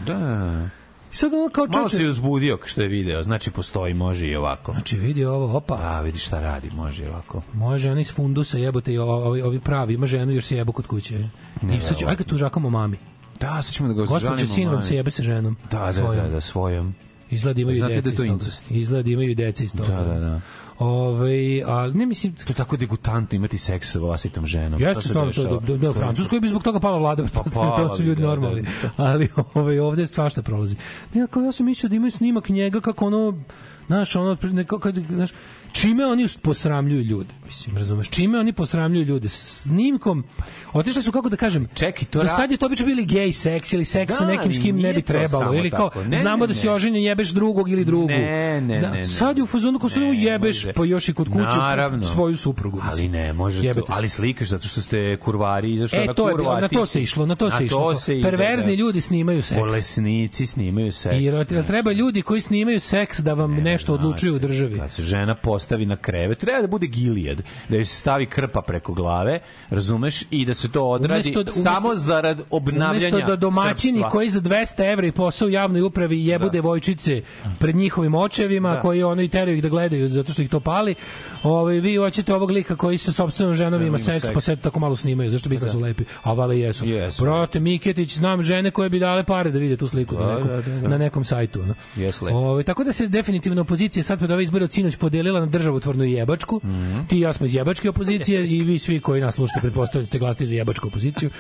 Da. 0.06 0.68
Sad 1.14 1.34
ono 1.34 1.48
kao 1.48 1.66
Malo 1.66 1.88
čoče, 1.88 1.96
se 1.96 2.06
uzbudio 2.06 2.58
što 2.64 2.82
je 2.82 2.88
video, 2.88 3.22
znači 3.22 3.50
postoji, 3.50 3.94
može 3.94 4.26
i 4.26 4.36
ovako. 4.36 4.72
znači 4.72 4.98
vidi 4.98 5.24
ovo, 5.24 5.56
opa, 5.56 5.78
A, 5.80 6.00
vidi 6.00 6.18
šta 6.18 6.40
radi, 6.40 6.70
može 6.70 7.04
i 7.04 7.08
ovako. 7.08 7.42
može 7.52 7.90
oni 7.90 8.00
iz 8.00 8.12
fundusa 8.12 8.58
jebote 8.58 8.92
i 8.92 8.98
ovi, 8.98 9.42
ovi 9.42 9.60
pravi, 9.60 9.94
ima 9.94 10.06
ženu 10.06 10.32
još 10.32 10.44
se 10.44 10.56
jebo 10.56 10.72
kod 10.72 10.86
kuće. 10.86 11.28
I 11.76 11.80
sad 11.80 11.98
ću, 11.98 12.06
ajde 12.08 12.24
tužakamo 12.24 12.70
mami. 12.70 12.98
Da, 13.40 13.62
sad 13.62 13.74
ćemo 13.74 13.88
da 13.88 13.94
ga 13.94 14.00
Gospođa 14.00 14.28
žalimo, 14.28 14.48
sindrom 14.48 14.74
mani. 14.74 14.86
se 14.86 14.96
jebe 14.96 15.10
sa 15.10 15.22
ženom. 15.22 15.56
Da, 15.70 15.92
da, 15.92 16.02
da, 16.22 16.28
da, 16.28 16.40
svojom. 16.40 16.94
Izgleda 17.30 17.60
imaju 17.60 17.76
Znate 17.76 17.94
deca 17.94 18.02
da 18.02 18.10
je 18.10 18.12
iz 18.14 18.18
toga. 18.18 18.32
incest? 18.32 18.70
Izgleda 18.70 19.10
imaju 19.10 19.34
deca 19.34 19.64
iz 19.64 19.72
toga. 19.76 19.88
Da, 19.88 20.04
da, 20.04 20.20
da. 20.20 20.40
Ovaj, 20.78 21.64
ali 21.64 21.94
ne 21.94 22.06
mislim... 22.06 22.34
To 22.34 22.44
je 22.48 22.54
tako 22.54 22.76
degutantno 22.76 23.36
imati 23.36 23.58
seks 23.58 23.92
sa 23.92 23.98
vlastitom 23.98 24.46
ženom. 24.46 24.80
Jeste 24.80 25.08
stvarno 25.08 25.32
to 25.32 25.42
da, 25.42 25.66
da, 25.66 25.76
da, 25.76 25.90
u 25.90 25.92
Francuskoj 25.92 26.40
bi 26.40 26.48
zbog 26.48 26.62
toga 26.62 26.80
pala 26.80 26.98
vlada, 26.98 27.22
pretpostavljam, 27.22 27.74
pala 27.76 27.88
to 27.90 27.96
su 27.96 28.02
ljudi 28.02 28.20
da, 28.20 28.26
da, 28.26 28.32
normalni. 28.34 28.62
da. 28.62 28.90
Ali 28.96 29.28
ovaj, 29.54 29.78
ovde 29.78 30.06
svašta 30.06 30.42
prolazi. 30.42 30.76
Ne, 31.14 31.26
kao 31.26 31.42
ja 31.42 31.52
sam 31.52 31.66
mislio 31.66 31.88
da 31.88 31.96
imaju 31.96 32.10
snimak 32.10 32.48
njega 32.48 32.80
kako 32.80 33.06
ono, 33.06 33.38
znaš, 33.86 34.16
ono, 34.16 34.36
neko, 34.42 34.78
kad, 34.78 34.94
znaš, 35.08 35.30
čime 35.72 36.06
oni 36.06 36.28
posramljuju 36.42 37.02
ljude, 37.02 37.34
mislim, 37.46 37.76
razumeš, 37.76 38.08
čime 38.10 38.38
oni 38.38 38.52
posramljuju 38.52 39.04
ljude, 39.04 39.28
snimkom, 39.28 40.24
otišli 40.72 41.02
su, 41.02 41.12
kako 41.12 41.28
da 41.28 41.36
kažem, 41.36 41.68
Čekaj, 41.74 42.04
to 42.04 42.22
do 42.22 42.28
sad 42.28 42.50
je 42.50 42.56
to 42.56 42.66
obično 42.66 42.86
bili 42.86 43.04
gej 43.04 43.32
seks 43.32 43.72
ili 43.72 43.84
seks 43.84 44.14
sa 44.14 44.24
Da, 44.24 44.30
nekim 44.30 44.52
s 44.52 44.56
ali 44.56 44.62
kim 44.62 44.76
ne 44.76 44.92
bi 44.92 45.02
trebalo, 45.02 45.54
ili 45.54 45.70
kao. 45.70 45.90
Ne, 46.06 46.16
znamo 46.16 46.40
ne, 46.40 46.46
da 46.46 46.54
si 46.54 46.66
ne. 46.66 46.72
oženjen, 46.72 47.02
jebeš 47.02 47.28
drugog 47.28 47.70
ili 47.70 47.84
drugu. 47.84 48.08
Ne, 48.08 48.60
ne, 48.60 48.74
Zna- 48.74 48.90
ne, 48.90 48.96
ne. 48.96 49.04
Sad 49.04 49.38
je 49.38 49.44
u 49.44 49.46
fazonu 49.46 49.78
ko 49.78 49.88
Ne, 49.96 50.22
jebeš, 50.22 50.56
može. 50.56 50.72
pa 50.72 50.84
još 50.84 51.08
i 51.08 51.14
kod 51.14 51.28
kuće 51.28 51.56
Naravno. 51.56 52.04
svoju 52.04 52.36
suprugu. 52.36 52.80
Ali 52.82 52.90
mislim. 52.92 53.12
ne, 53.12 53.32
može 53.32 53.74
to, 53.74 53.74
se. 53.76 53.80
ali 53.88 54.08
slikaš 54.08 54.48
zato 54.48 54.68
što 54.68 54.80
ste 54.80 55.16
kurvari, 55.16 55.78
zato 55.78 55.88
što 55.88 55.96
E, 55.96 56.04
na 56.04 56.14
to 56.14 56.28
je 56.28 56.32
kurva, 56.32 56.60
na 56.60 56.68
ti 56.68 56.74
to 56.74 56.86
se 56.86 57.02
išlo, 57.02 57.26
na 57.26 57.34
to 57.34 57.50
se 57.50 57.64
išlo. 57.64 57.94
se 57.94 58.20
Perverzni 58.22 58.66
da. 58.66 58.74
ljudi 58.74 59.00
snimaju 59.00 59.42
seks. 59.42 59.58
Bolesnici 59.60 60.46
snimaju 60.46 60.92
seks. 60.92 61.14
I 61.14 61.64
treba 61.66 61.92
ljudi 61.92 62.22
koji 62.22 62.40
snimaju 62.40 62.80
seks 62.80 63.18
da 63.18 63.34
vam 63.34 63.52
nešto 63.74 63.94
odlučuju 63.94 64.34
u 64.34 64.38
državi. 64.38 64.78
Kad 64.78 64.90
se 64.92 65.02
žena 65.04 65.34
postavi 65.36 65.86
na 65.86 65.96
krevet, 65.98 66.38
treba 66.38 66.60
da 66.60 66.66
bude 66.68 66.86
gilijad, 66.88 67.38
da 67.68 67.76
joj 67.76 67.84
se 67.84 67.94
stavi 67.96 68.26
krpa 68.26 68.62
preko 68.62 68.94
glave, 68.94 69.38
razumeš, 69.70 70.22
i 70.30 70.44
da 70.44 70.54
se 70.54 70.70
to 70.70 70.84
odradi 70.84 71.28
Umesto 71.28 71.42
da- 71.42 71.50
samo 71.52 71.88
umesto- 71.88 71.96
zarad 71.96 72.40
obnavljanja 72.50 73.08
Umesto 73.08 73.26
da 73.26 73.36
domaćini 73.38 73.92
srpstva. 73.94 74.10
koji 74.10 74.28
za 74.28 74.40
200 74.40 74.54
evra 74.84 75.06
i 75.06 75.12
posao 75.12 75.46
u 75.46 75.52
javnoj 75.52 75.82
upravi 75.82 76.26
jebu 76.26 76.44
Da. 76.44 76.50
devojčice 76.50 77.22
pred 77.58 77.76
njihovim 77.76 78.14
očevima, 78.16 78.72
Da. 78.72 78.80
koji 78.80 79.02
ono 79.02 79.22
i 79.22 79.28
teraju 79.28 79.56
ih 79.56 79.62
da 79.62 79.68
gledaju 79.68 80.08
zato 80.08 80.32
što 80.32 80.42
ih 80.42 80.48
to 80.48 80.60
pali, 80.60 80.94
ovaj, 81.42 81.74
vi 81.76 81.96
hoćete 81.96 82.34
ovog 82.34 82.50
lika 82.50 82.76
koji 82.76 82.98
sa 82.98 83.12
sopstvenom 83.12 83.54
ženom 83.54 83.80
ima 83.80 83.88
ima 83.88 83.98
seks, 83.98 84.20
seks. 84.20 84.34
pa 84.34 84.40
se 84.40 84.56
tako 84.56 84.80
malo 84.80 84.96
snimaju, 84.96 85.30
zašto 85.30 85.48
misle 85.48 85.66
da 85.66 85.72
su 85.72 85.80
lepi, 85.80 86.04
a 86.22 86.32
vale 86.32 86.58
jesu. 86.58 86.86
Jesu. 86.86 87.22
Brate, 87.24 87.60
Miketić, 87.60 88.12
znam 88.12 88.42
žene 88.42 88.70
koje 88.70 88.90
bi 88.90 88.98
dale 88.98 89.24
pare 89.24 89.50
da 89.50 89.58
vide 89.58 89.76
tu 89.76 89.88
sliku 89.88 90.14
na 90.14 90.20
Da, 90.20 90.34
nekom, 90.34 90.48
da, 90.48 90.56
da, 90.56 90.80
da. 90.80 90.88
na 90.88 90.98
nekom 90.98 91.24
sajtu. 91.24 91.60
Ono. 91.60 91.74
Jesu 91.96 92.24
lepi. 92.24 92.34
Ovaj, 92.36 92.62
tako 92.64 92.84
da 92.84 92.92
se 92.92 93.08
definitivno 93.08 93.63
opozicija 93.64 94.02
sad 94.04 94.18
pred 94.18 94.30
ove 94.30 94.42
izbore 94.42 94.64
od 94.64 94.72
sinoć 94.72 94.96
podelila 94.96 95.40
na 95.40 95.46
državotvornu 95.48 96.04
jebačku. 96.06 96.60
Mhm. 96.64 96.98
Ti 97.08 97.16
i 97.16 97.20
ja 97.20 97.32
smo 97.32 97.46
iz 97.46 97.54
jebačke 97.54 97.88
opozicije 97.88 98.46
i 98.48 98.62
vi 98.62 98.78
svi 98.78 99.00
koji 99.00 99.20
nas 99.20 99.34
slušate 99.34 99.60
pretpostavljate 99.60 100.08
ste 100.08 100.18
glasni 100.18 100.46
za 100.46 100.54
jebačku 100.54 100.88
opoziciju. 100.88 101.30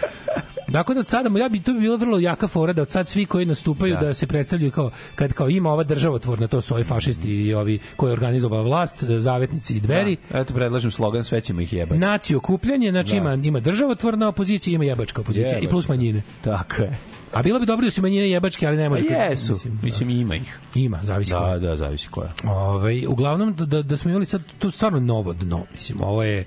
Dakle, 0.68 0.94
da 0.94 1.00
od 1.00 1.08
sada, 1.08 1.38
ja 1.38 1.48
bi, 1.48 1.60
to 1.60 1.72
bi 1.72 1.80
bila 1.80 1.96
vrlo 1.96 2.18
jaka 2.18 2.48
fora 2.48 2.72
da 2.72 2.82
od 2.82 2.90
sad 2.90 3.08
svi 3.08 3.26
koji 3.26 3.46
nastupaju 3.46 3.94
da, 3.94 4.00
Da. 4.00 4.14
se 4.14 4.26
predstavljaju 4.26 4.70
kao, 4.70 4.90
kad 5.14 5.32
kao 5.32 5.48
ima 5.50 5.70
ova 5.70 5.84
državotvorna, 5.84 6.46
to 6.46 6.60
su 6.60 6.74
ovi 6.74 6.84
fašisti 6.84 7.28
i 7.30 7.54
ovi 7.54 7.78
koji 7.96 8.10
je 8.10 8.14
organizovala 8.14 8.62
vlast, 8.62 9.04
zavetnici 9.04 9.76
i 9.76 9.80
dveri, 9.80 10.16
Da. 10.30 10.38
Eto, 10.40 10.54
predlažem 10.54 10.90
slogan, 10.90 11.24
sve 11.24 11.40
ćemo 11.40 11.60
ih 11.60 11.72
jebati. 11.72 11.98
naciju 12.00 12.38
okupljanje, 12.38 12.90
znači 12.90 13.10
Da. 13.12 13.16
ima, 13.16 13.34
ima 13.34 13.60
državotvorna 13.60 14.28
opozicija, 14.28 14.74
ima 14.74 14.84
jebačka 14.84 15.20
opozicija 15.20 15.48
i 15.48 15.52
Jebačka. 15.52 15.70
plus 15.70 15.88
manjine. 15.88 16.22
Tako 16.42 16.82
je. 16.82 16.98
A 17.34 17.42
bilo 17.42 17.60
bi 17.60 17.66
dobro 17.66 17.84
da 17.84 17.90
su 17.90 18.02
manjine 18.02 18.30
jebačke, 18.30 18.66
ali 18.66 18.76
ne 18.76 18.84
Pa 18.84 18.90
može. 18.90 19.04
jesu, 19.04 19.52
Mislim, 19.52 19.78
mislim, 19.82 20.10
ima 20.10 20.36
ih. 20.36 20.58
Ima, 20.74 20.98
zavisi 21.02 21.32
koja. 21.32 21.58
Da, 21.58 21.68
da, 21.68 21.76
zavisi 21.76 22.08
koja. 22.08 22.32
Ovaj 22.44 23.06
uglavnom 23.06 23.54
da, 23.54 23.64
da, 23.66 23.82
da 23.82 23.96
smo 23.96 24.10
imali 24.10 24.26
sad 24.26 24.42
to 24.58 24.70
stvarno 24.70 25.00
novo 25.00 25.32
dno, 25.32 25.64
mislim, 25.72 26.00
ovo 26.00 26.22
je 26.22 26.44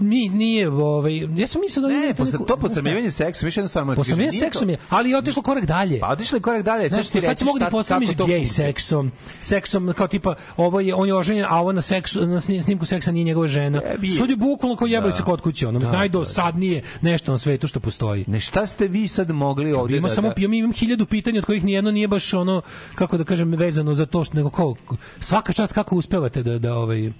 mi 0.00 0.28
nije 0.28 0.68
ovaj 0.70 1.18
ja 1.36 1.46
sam 1.46 1.60
mislio 1.60 1.82
da 1.82 1.88
Ne, 1.88 1.96
nije 2.00 2.14
posle, 2.14 2.38
to 2.48 2.56
posramljivanje 2.56 3.10
seksa, 3.10 3.46
više 3.46 3.60
jednostavno... 3.60 3.94
Posramljivanje 3.94 4.38
seksom 4.38 4.70
je, 4.70 4.76
ali 4.88 5.10
je 5.10 5.18
otišlo 5.18 5.42
korak 5.42 5.64
dalje. 5.64 6.00
Pa 6.00 6.08
otišli 6.08 6.40
korak 6.40 6.62
dalje, 6.62 6.90
ću 6.90 7.12
ti 7.12 7.20
sad 7.20 7.38
se 7.38 7.44
mogu 7.44 7.58
da 7.58 7.70
to 8.16 8.26
gej 8.26 8.46
seksom, 8.46 9.12
seksom 9.40 9.92
kao 9.96 10.08
tipa 10.08 10.34
ovo 10.56 10.80
je 10.80 10.94
on 10.94 11.08
je 11.08 11.14
oženjen, 11.14 11.46
a 11.48 11.60
ovo 11.60 11.72
na 11.72 11.82
seksu 11.82 12.26
na 12.26 12.40
sni- 12.40 12.62
snimku 12.62 12.84
seksa 12.86 13.12
nije 13.12 13.24
njegova 13.24 13.46
žena. 13.46 13.80
Je. 14.02 14.10
Sad 14.18 14.30
je 14.30 14.36
bukvalno 14.36 14.76
kao 14.76 14.86
jebali 14.86 15.12
Da. 15.12 15.16
se 15.16 15.22
kod 15.22 15.40
kuće, 15.40 15.68
ono 15.68 15.78
Da, 15.78 15.92
najdosadnije 15.92 16.82
nešto 17.00 17.32
na 17.32 17.38
svetu 17.38 17.68
što 17.68 17.80
postoji. 17.80 18.24
Ne, 18.28 18.40
šta 18.40 18.66
ste 18.66 18.88
vi 18.88 19.08
sad 19.08 19.30
mogli 19.30 19.72
ovde 19.72 19.96
Ima 19.96 20.08
da... 20.08 20.14
samo 20.14 20.28
da... 20.28 20.34
ja 20.42 20.48
imam 20.52 20.72
hiljadu 20.72 21.06
pitanja 21.06 21.38
od 21.38 21.44
kojih 21.44 21.64
nijedno 21.64 21.90
nije 21.90 22.08
baš 22.08 22.34
ono 22.34 22.62
kako 22.94 23.16
da 23.16 23.24
kažem 23.24 23.52
vezano 23.54 23.94
za 23.94 24.06
to 24.06 24.24
što 24.24 24.36
nego 24.36 24.50
kao 24.50 24.74
svaka 25.20 25.52
čast 25.52 25.72
kako 25.72 25.96
uspevate 25.96 26.42
da 26.42 26.58
da 26.58 26.74
ovaj 26.74 27.12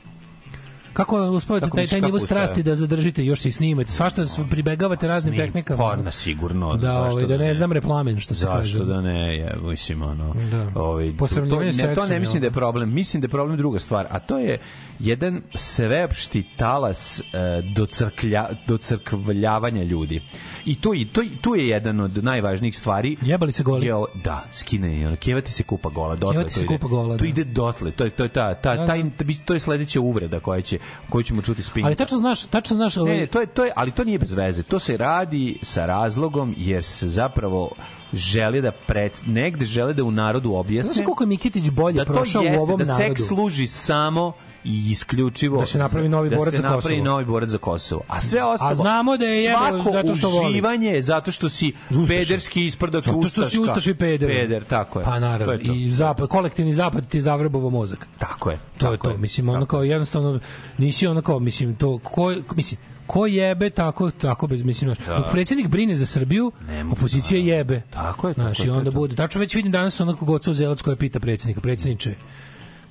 Kako 0.93 1.17
uspevate 1.21 1.69
taj, 1.69 1.87
taj 1.87 2.01
nivo 2.01 2.21
strasti 2.21 2.63
da 2.63 2.75
zadržite, 2.75 3.25
još 3.25 3.41
se 3.41 3.53
snimate, 3.53 3.93
svašta 3.93 4.23
pribegavate 4.51 5.09
raznim 5.09 5.35
Snim- 5.35 5.45
tehnikama. 5.45 5.79
Porna 5.81 6.13
sigurno. 6.13 6.77
Da, 6.77 6.89
zašto 6.89 7.13
ovaj, 7.13 7.27
da 7.27 7.37
ne 7.37 7.55
znam 7.55 7.73
replamen, 7.73 8.21
što 8.21 8.35
se 8.35 8.47
kaže. 8.47 8.71
Zašto 8.71 8.85
da 8.85 9.01
ne, 9.01 9.37
je, 9.37 9.57
mislim, 9.63 10.03
ono, 10.03 10.35
Da. 10.51 10.73
ovaj, 10.75 11.13
to, 11.19 11.27
to, 11.27 11.41
ne, 11.61 11.95
to 11.95 12.07
ne 12.07 12.21
mislim 12.21 12.41
da 12.41 12.47
je 12.47 12.51
problem, 12.51 12.93
mislim 12.93 13.21
da 13.21 13.25
je 13.25 13.31
problem 13.31 13.57
druga 13.57 13.79
stvar, 13.79 14.07
a 14.11 14.19
to 14.19 14.39
je 14.39 14.59
jedan 14.99 15.43
sveopšti 15.55 16.45
talas 16.57 17.21
e, 17.21 17.23
docrklja, 17.67 18.49
docrkvljavanja 18.67 19.83
ljudi. 19.83 20.23
I 20.65 20.75
to, 20.75 20.95
i 20.95 21.05
to, 21.05 21.23
tu 21.41 21.55
je 21.55 21.69
jedan 21.69 22.01
od 22.01 22.25
najvažnijih 22.25 22.79
stvari. 22.79 23.17
Jebali 23.23 23.53
se 23.53 23.63
goli. 23.63 23.87
Je, 23.87 23.93
da, 24.15 24.45
skine, 24.53 24.97
i 24.97 25.07
ono, 25.07 25.17
kjevati 25.17 25.53
se 25.53 25.63
kupa 25.63 25.89
gola, 25.89 26.15
dotle 26.17 26.33
Kjevati 26.33 26.49
to 26.49 26.55
se 26.55 26.61
ide. 26.61 26.69
kupa 26.69 26.89
gola, 26.89 27.17
To 27.17 27.23
da. 27.25 27.29
ide 27.29 27.45
dotle, 27.45 27.91
to 27.91 28.05
je, 28.05 28.11
to 28.11 28.23
je 28.23 28.29
ta, 28.29 28.55
ta, 28.55 28.77
Da, 28.77 28.87
taj, 28.87 29.03
to 29.45 29.55
je 29.55 29.61
sledeća 29.61 30.01
uvreda 30.01 30.41
koja 30.41 30.61
će, 30.61 30.79
koju 31.09 31.23
ćemo 31.23 31.43
čuti 31.43 31.63
spinka. 31.63 31.87
Ali 31.87 31.97
tačno 31.97 32.19
znaš, 32.19 32.43
tačno 32.43 32.77
znaš, 32.77 32.97
Ne, 32.97 33.03
ovaj, 33.03 33.17
ne, 33.17 33.27
to 33.27 33.41
je, 33.41 33.47
to 33.47 33.65
je, 33.65 33.73
ali 33.77 33.91
to 33.91 34.05
nije 34.05 34.19
bez 34.19 34.33
veze. 34.33 34.63
To 34.63 34.79
se 34.79 34.97
radi 34.97 35.59
sa 35.63 35.87
razlogom 35.87 36.55
jer 36.59 36.85
se 36.85 37.09
zapravo 37.09 37.71
želi 38.13 38.63
da 38.63 38.73
pred, 38.73 39.13
negde 39.27 39.65
žele 39.65 39.93
da 39.93 40.05
u 40.05 40.11
narodu 40.11 40.55
objasne 40.55 40.95
Znaš 40.95 41.05
koliko 41.05 41.23
je 41.23 41.27
Mikitić 41.27 41.71
bolje 41.71 41.95
da 41.95 42.05
to 42.05 42.13
prošao 42.13 42.43
jeste, 42.43 42.59
u 42.59 42.63
ovom 42.63 42.79
da 42.79 42.85
narodu? 42.85 43.17
seks 43.17 43.29
služi 43.29 43.67
samo 43.67 44.33
i 44.65 44.91
isključivo 44.91 45.59
Da 45.59 45.67
se 45.67 45.79
napravi 45.79 46.09
novi 46.09 46.31
da 46.31 46.37
borac 46.37 46.51
se 46.51 46.57
za 46.57 46.63
napravi 46.63 46.83
Kosovo. 46.83 47.05
novi 47.05 47.25
borac 47.25 47.49
za 47.49 47.59
Kosovo. 47.59 48.03
A 48.09 48.21
sve 48.21 48.45
ostalo 48.45 48.71
A 48.71 48.75
znamo 48.75 49.17
da 49.17 49.27
je 49.27 49.55
svako 49.55 49.93
zato 49.93 50.15
što 50.15 50.29
voli. 50.29 50.51
uživanje 50.51 50.89
je 50.89 51.03
zato 51.03 51.31
što 51.33 51.49
si 51.49 51.73
pederski 52.09 52.67
isprdak 52.67 53.05
Zato 53.05 53.29
što 53.29 53.49
si 53.49 53.61
ustaš 53.61 53.87
i 53.87 53.95
peder. 53.95 54.29
Peder, 54.31 54.65
tako 54.65 54.99
je. 54.99 55.05
Pa 55.05 55.19
naravno, 55.19 55.53
je 55.53 55.63
to. 55.65 55.73
i 55.73 55.91
zapad, 55.91 56.29
kolektivni 56.29 56.73
zapad 56.73 57.09
ti 57.09 57.19
je 57.19 57.23
zavrbovo 57.23 57.71
mozak. 57.71 58.09
Tako 58.19 58.51
je. 58.51 58.59
To 58.79 58.93
je 58.93 58.97
tako 58.97 59.11
to, 59.11 59.19
mislim, 59.19 59.49
ono 59.49 59.67
kao 59.67 59.83
jednostavno, 59.83 60.41
nisi 60.79 61.07
ono 61.07 61.23
kao, 61.23 61.39
mislim, 61.39 61.77
to, 61.77 61.99
ko, 61.99 62.35
mislim, 62.57 62.81
ko 63.07 63.27
jebe 63.27 63.71
tako 63.71 64.11
tako 64.11 64.47
bez 64.47 64.63
mislim 64.63 64.95
znaš, 64.95 65.19
dok 65.19 65.33
predsjednik 65.33 65.69
brine 65.69 65.97
za 65.97 66.07
Srbiju 66.07 66.53
opozicija 66.93 67.41
jebe 67.57 67.83
tako 67.91 68.29
je 68.29 68.35
znaš, 68.35 68.59
tako 68.59 68.63
i 68.63 68.69
je, 68.69 68.71
to 68.71 68.75
je 68.75 68.79
onda 68.79 68.91
bude 68.91 69.17
tačno 69.17 69.41
već 69.41 69.55
vidim 69.55 69.73
danas 69.73 70.01
onako 70.01 70.25
gocu 70.25 70.55
Zelac 70.55 70.83
koja 70.83 70.97
pita 70.97 71.21
predsjednika 71.21 71.61
predsjedniče 71.61 72.15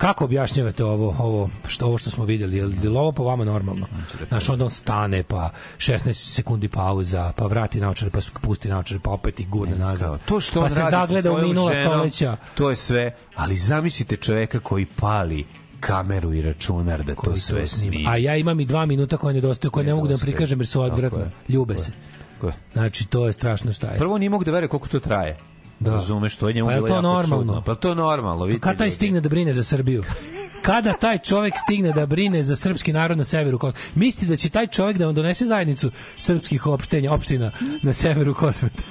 kako 0.01 0.25
objašnjavate 0.25 0.83
ovo 0.83 1.15
ovo 1.19 1.49
što 1.67 1.85
ovo 1.85 1.97
što 1.97 2.09
smo 2.09 2.25
vidjeli 2.25 2.57
je 2.57 2.65
li 2.65 2.97
ovo 2.97 3.11
po 3.11 3.23
vama 3.23 3.45
normalno 3.45 3.87
znaš 4.27 4.49
onda 4.49 4.65
on 4.65 4.71
stane 4.71 5.23
pa 5.23 5.49
16 5.77 6.13
sekundi 6.13 6.67
pauza 6.67 7.33
pa 7.35 7.45
vrati 7.45 7.79
naočare 7.79 8.11
pa 8.11 8.19
pusti 8.41 8.69
naočare 8.69 8.99
pa 9.03 9.11
opet 9.11 9.39
ih 9.39 9.49
gurne 9.49 9.75
nazad 9.75 10.19
to 10.25 10.39
što 10.39 10.59
pa 10.59 10.63
on 10.63 10.69
se 10.69 10.79
radi 10.79 10.91
zagleda 10.91 11.31
u 11.31 11.37
minula 11.47 11.73
ženom, 11.73 11.93
stoleća 11.93 12.37
To 12.55 12.69
je 12.69 12.75
sve, 12.75 13.15
ali 13.35 13.55
zamislite 13.55 14.15
čoveka 14.17 14.59
koji 14.59 14.85
pali 14.85 15.45
kameru 15.79 16.33
i 16.33 16.41
računar 16.41 17.03
da 17.03 17.15
to 17.15 17.21
koji 17.21 17.39
sve 17.39 17.61
to 17.61 17.67
snima. 17.67 17.93
snima. 17.93 18.09
A 18.09 18.17
ja 18.17 18.35
imam 18.35 18.59
i 18.59 18.65
dva 18.65 18.85
minuta 18.85 19.17
koje 19.17 19.33
nedostaju, 19.33 19.71
koje 19.71 19.85
ne 19.85 19.93
mogu 19.93 20.07
da 20.07 20.17
prikažem 20.17 20.59
jer 20.59 20.67
su 20.67 20.81
odvratne. 20.81 21.31
Ljube 21.49 21.77
se. 21.77 21.91
je. 21.91 21.95
Tako 22.33 22.47
je. 22.47 22.53
Znači, 22.73 23.07
to 23.07 23.27
je 23.27 23.33
strašno 23.33 23.73
šta 23.73 23.87
je. 23.87 23.97
Prvo 23.97 24.17
nije 24.17 24.29
mogu 24.29 24.43
da 24.43 24.51
veruje 24.51 24.67
koliko 24.67 24.87
to 24.87 24.99
traje. 24.99 25.50
Da. 25.81 25.91
Razumeš, 25.91 26.35
to 26.35 26.47
je 26.47 26.53
njemu 26.53 26.67
Pa 26.69 26.73
je 26.73 26.77
bilo 26.77 26.87
to 26.87 26.93
jako 26.93 27.01
normalno? 27.01 27.37
čudno. 27.37 27.61
Pa 27.61 27.75
to 27.75 27.89
je 27.89 27.95
normalno, 27.95 28.45
vidite. 28.45 28.61
Kad 28.61 28.77
taj 28.77 28.87
ljudi. 28.87 28.95
stigne 28.95 29.21
da 29.21 29.29
brine 29.29 29.53
za 29.53 29.63
Srbiju? 29.63 30.03
Kada 30.61 30.93
taj 30.93 31.17
čovjek 31.17 31.53
stigne 31.57 31.91
da 31.91 32.05
brine 32.05 32.43
za 32.43 32.55
srpski 32.55 32.93
narod 32.93 33.17
na 33.17 33.23
severu 33.23 33.59
Kosova? 33.59 33.79
Misli 33.95 34.27
da 34.27 34.35
će 34.35 34.49
taj 34.49 34.67
čovjek 34.67 34.97
da 34.97 35.05
vam 35.05 35.15
donese 35.15 35.45
zajednicu 35.45 35.91
srpskih 36.17 36.65
opštenja, 36.67 37.13
opština 37.13 37.51
na 37.81 37.93
severu 37.93 38.35
Kosmeta? 38.35 38.83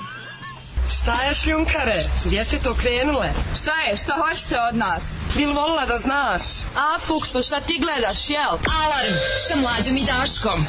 Šta 1.00 1.22
je 1.22 1.34
šljunkare? 1.34 2.02
Gdje 2.26 2.44
ste 2.44 2.58
to 2.58 2.74
krenule? 2.74 3.28
Šta 3.62 3.70
je? 3.80 3.96
Šta 3.96 4.12
hoćete 4.18 4.56
od 4.70 4.76
nas? 4.76 5.24
Bil 5.36 5.52
volila 5.52 5.86
da 5.86 5.98
znaš? 5.98 6.42
A, 6.76 6.98
Fuksu, 7.00 7.42
šta 7.42 7.60
ti 7.60 7.80
gledaš, 7.82 8.30
jel? 8.30 8.50
Alarm 8.82 9.14
sa 9.48 9.56
mlađom 9.56 9.96
i 9.96 10.04
Daškom. 10.04 10.60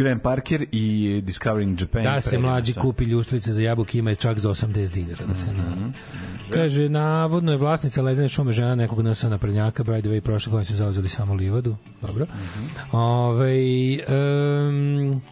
Graham 0.00 0.18
Parker 0.18 0.64
i 0.72 1.20
Discovering 1.24 1.80
Japan. 1.80 2.02
Da 2.02 2.20
se 2.20 2.38
mlađi 2.38 2.74
kupi 2.74 3.04
ljuštrice 3.04 3.52
za 3.52 3.62
jabuke 3.62 3.98
ima 3.98 4.10
je 4.10 4.16
čak 4.16 4.38
za 4.38 4.48
80 4.48 4.92
dinara. 4.92 5.26
Da 5.26 5.36
se 5.36 5.52
na... 5.52 5.92
Kaže, 6.54 6.88
navodno 6.88 7.52
je 7.52 7.58
vlasnica 7.58 8.02
ledene 8.02 8.28
šume 8.28 8.52
žena 8.52 8.74
nekog 8.74 9.02
NS 9.02 9.22
naprednjaka, 9.22 9.84
by 9.84 10.00
the 10.00 10.08
way, 10.08 10.20
prošle 10.20 10.50
godine 10.50 10.64
su 10.64 10.76
zauzeli 10.76 11.08
samo 11.08 11.34
livadu. 11.34 11.76
Dobro. 12.02 12.24
Mhm. 12.24 12.96
Ove, 12.96 13.54
um, 14.68 15.22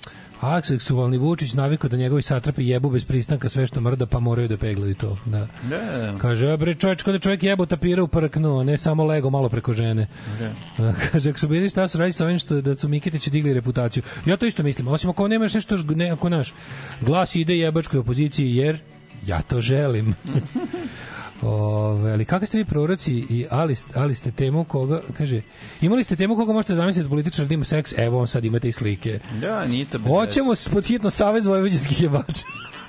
Seksualni 0.62 1.18
Vučić 1.18 1.54
navikao 1.54 1.90
da 1.90 1.96
njegovi 1.96 2.22
satrapi 2.22 2.68
jebu 2.68 2.90
bez 2.90 3.04
pristanka 3.04 3.48
sve 3.48 3.66
što 3.66 3.80
mrda, 3.80 4.06
pa 4.06 4.18
moraju 4.18 4.48
da 4.48 4.56
peglaju 4.56 4.94
to. 4.94 5.18
Da. 5.26 5.48
Da. 5.70 6.18
Kaže, 6.18 6.50
a 6.52 6.56
bre, 6.56 6.74
čovječ, 6.74 7.02
kada 7.02 7.18
čovjek 7.18 7.42
jebo 7.42 7.66
tapira 7.66 8.02
u 8.02 8.08
prknu, 8.08 8.64
ne 8.64 8.78
samo 8.78 9.04
lego 9.04 9.30
malo 9.30 9.48
preko 9.48 9.72
žene. 9.72 10.06
Da. 10.78 10.94
Kaže, 11.12 11.30
ako 11.30 11.38
su 11.38 11.48
bili 11.48 11.70
šta 11.70 11.88
su 11.88 11.98
radi 11.98 12.12
sa 12.12 12.24
ovim 12.24 12.38
što 12.38 12.60
da 12.60 12.74
su 12.74 12.88
Mikitići 12.88 13.30
digli 13.30 13.54
reputaciju. 13.54 14.02
Ja 14.26 14.36
to 14.36 14.46
isto 14.46 14.62
mislim. 14.62 14.88
Osim 14.88 15.10
ako 15.10 15.28
nemaš 15.28 15.54
nešto, 15.54 15.76
ne, 15.76 16.10
ako 16.10 16.28
naš 16.28 16.54
glas 17.00 17.34
ide 17.34 17.58
jebačkoj 17.58 18.00
opoziciji, 18.00 18.56
jer 18.56 18.78
ja 19.26 19.42
to 19.42 19.60
želim. 19.60 20.14
Ove, 21.42 22.12
ali 22.12 22.24
kakvi 22.24 22.46
ste 22.46 22.58
vi 22.58 22.64
proroci 22.64 23.14
i 23.14 23.46
ali, 23.50 23.76
ali 23.94 24.14
ste 24.14 24.30
temu 24.30 24.64
koga, 24.64 25.02
kaže, 25.16 25.42
imali 25.80 26.04
ste 26.04 26.16
temu 26.16 26.36
koga 26.36 26.52
možete 26.52 26.74
zamisliti 26.74 27.08
političar 27.08 27.46
da 27.46 27.54
ima 27.54 27.64
seks, 27.64 27.94
evo 27.96 28.20
on 28.20 28.26
sad 28.26 28.44
imate 28.44 28.68
i 28.68 28.72
slike. 28.72 29.20
Da, 29.40 29.66
nije 29.66 29.84
to 29.84 29.98
bez 29.98 30.06
Hoćemo 30.06 30.52
pod 30.72 30.86
hitno 30.86 31.10
Savez 31.10 31.46
vojvođanskih 31.46 32.02
jebača. 32.02 32.44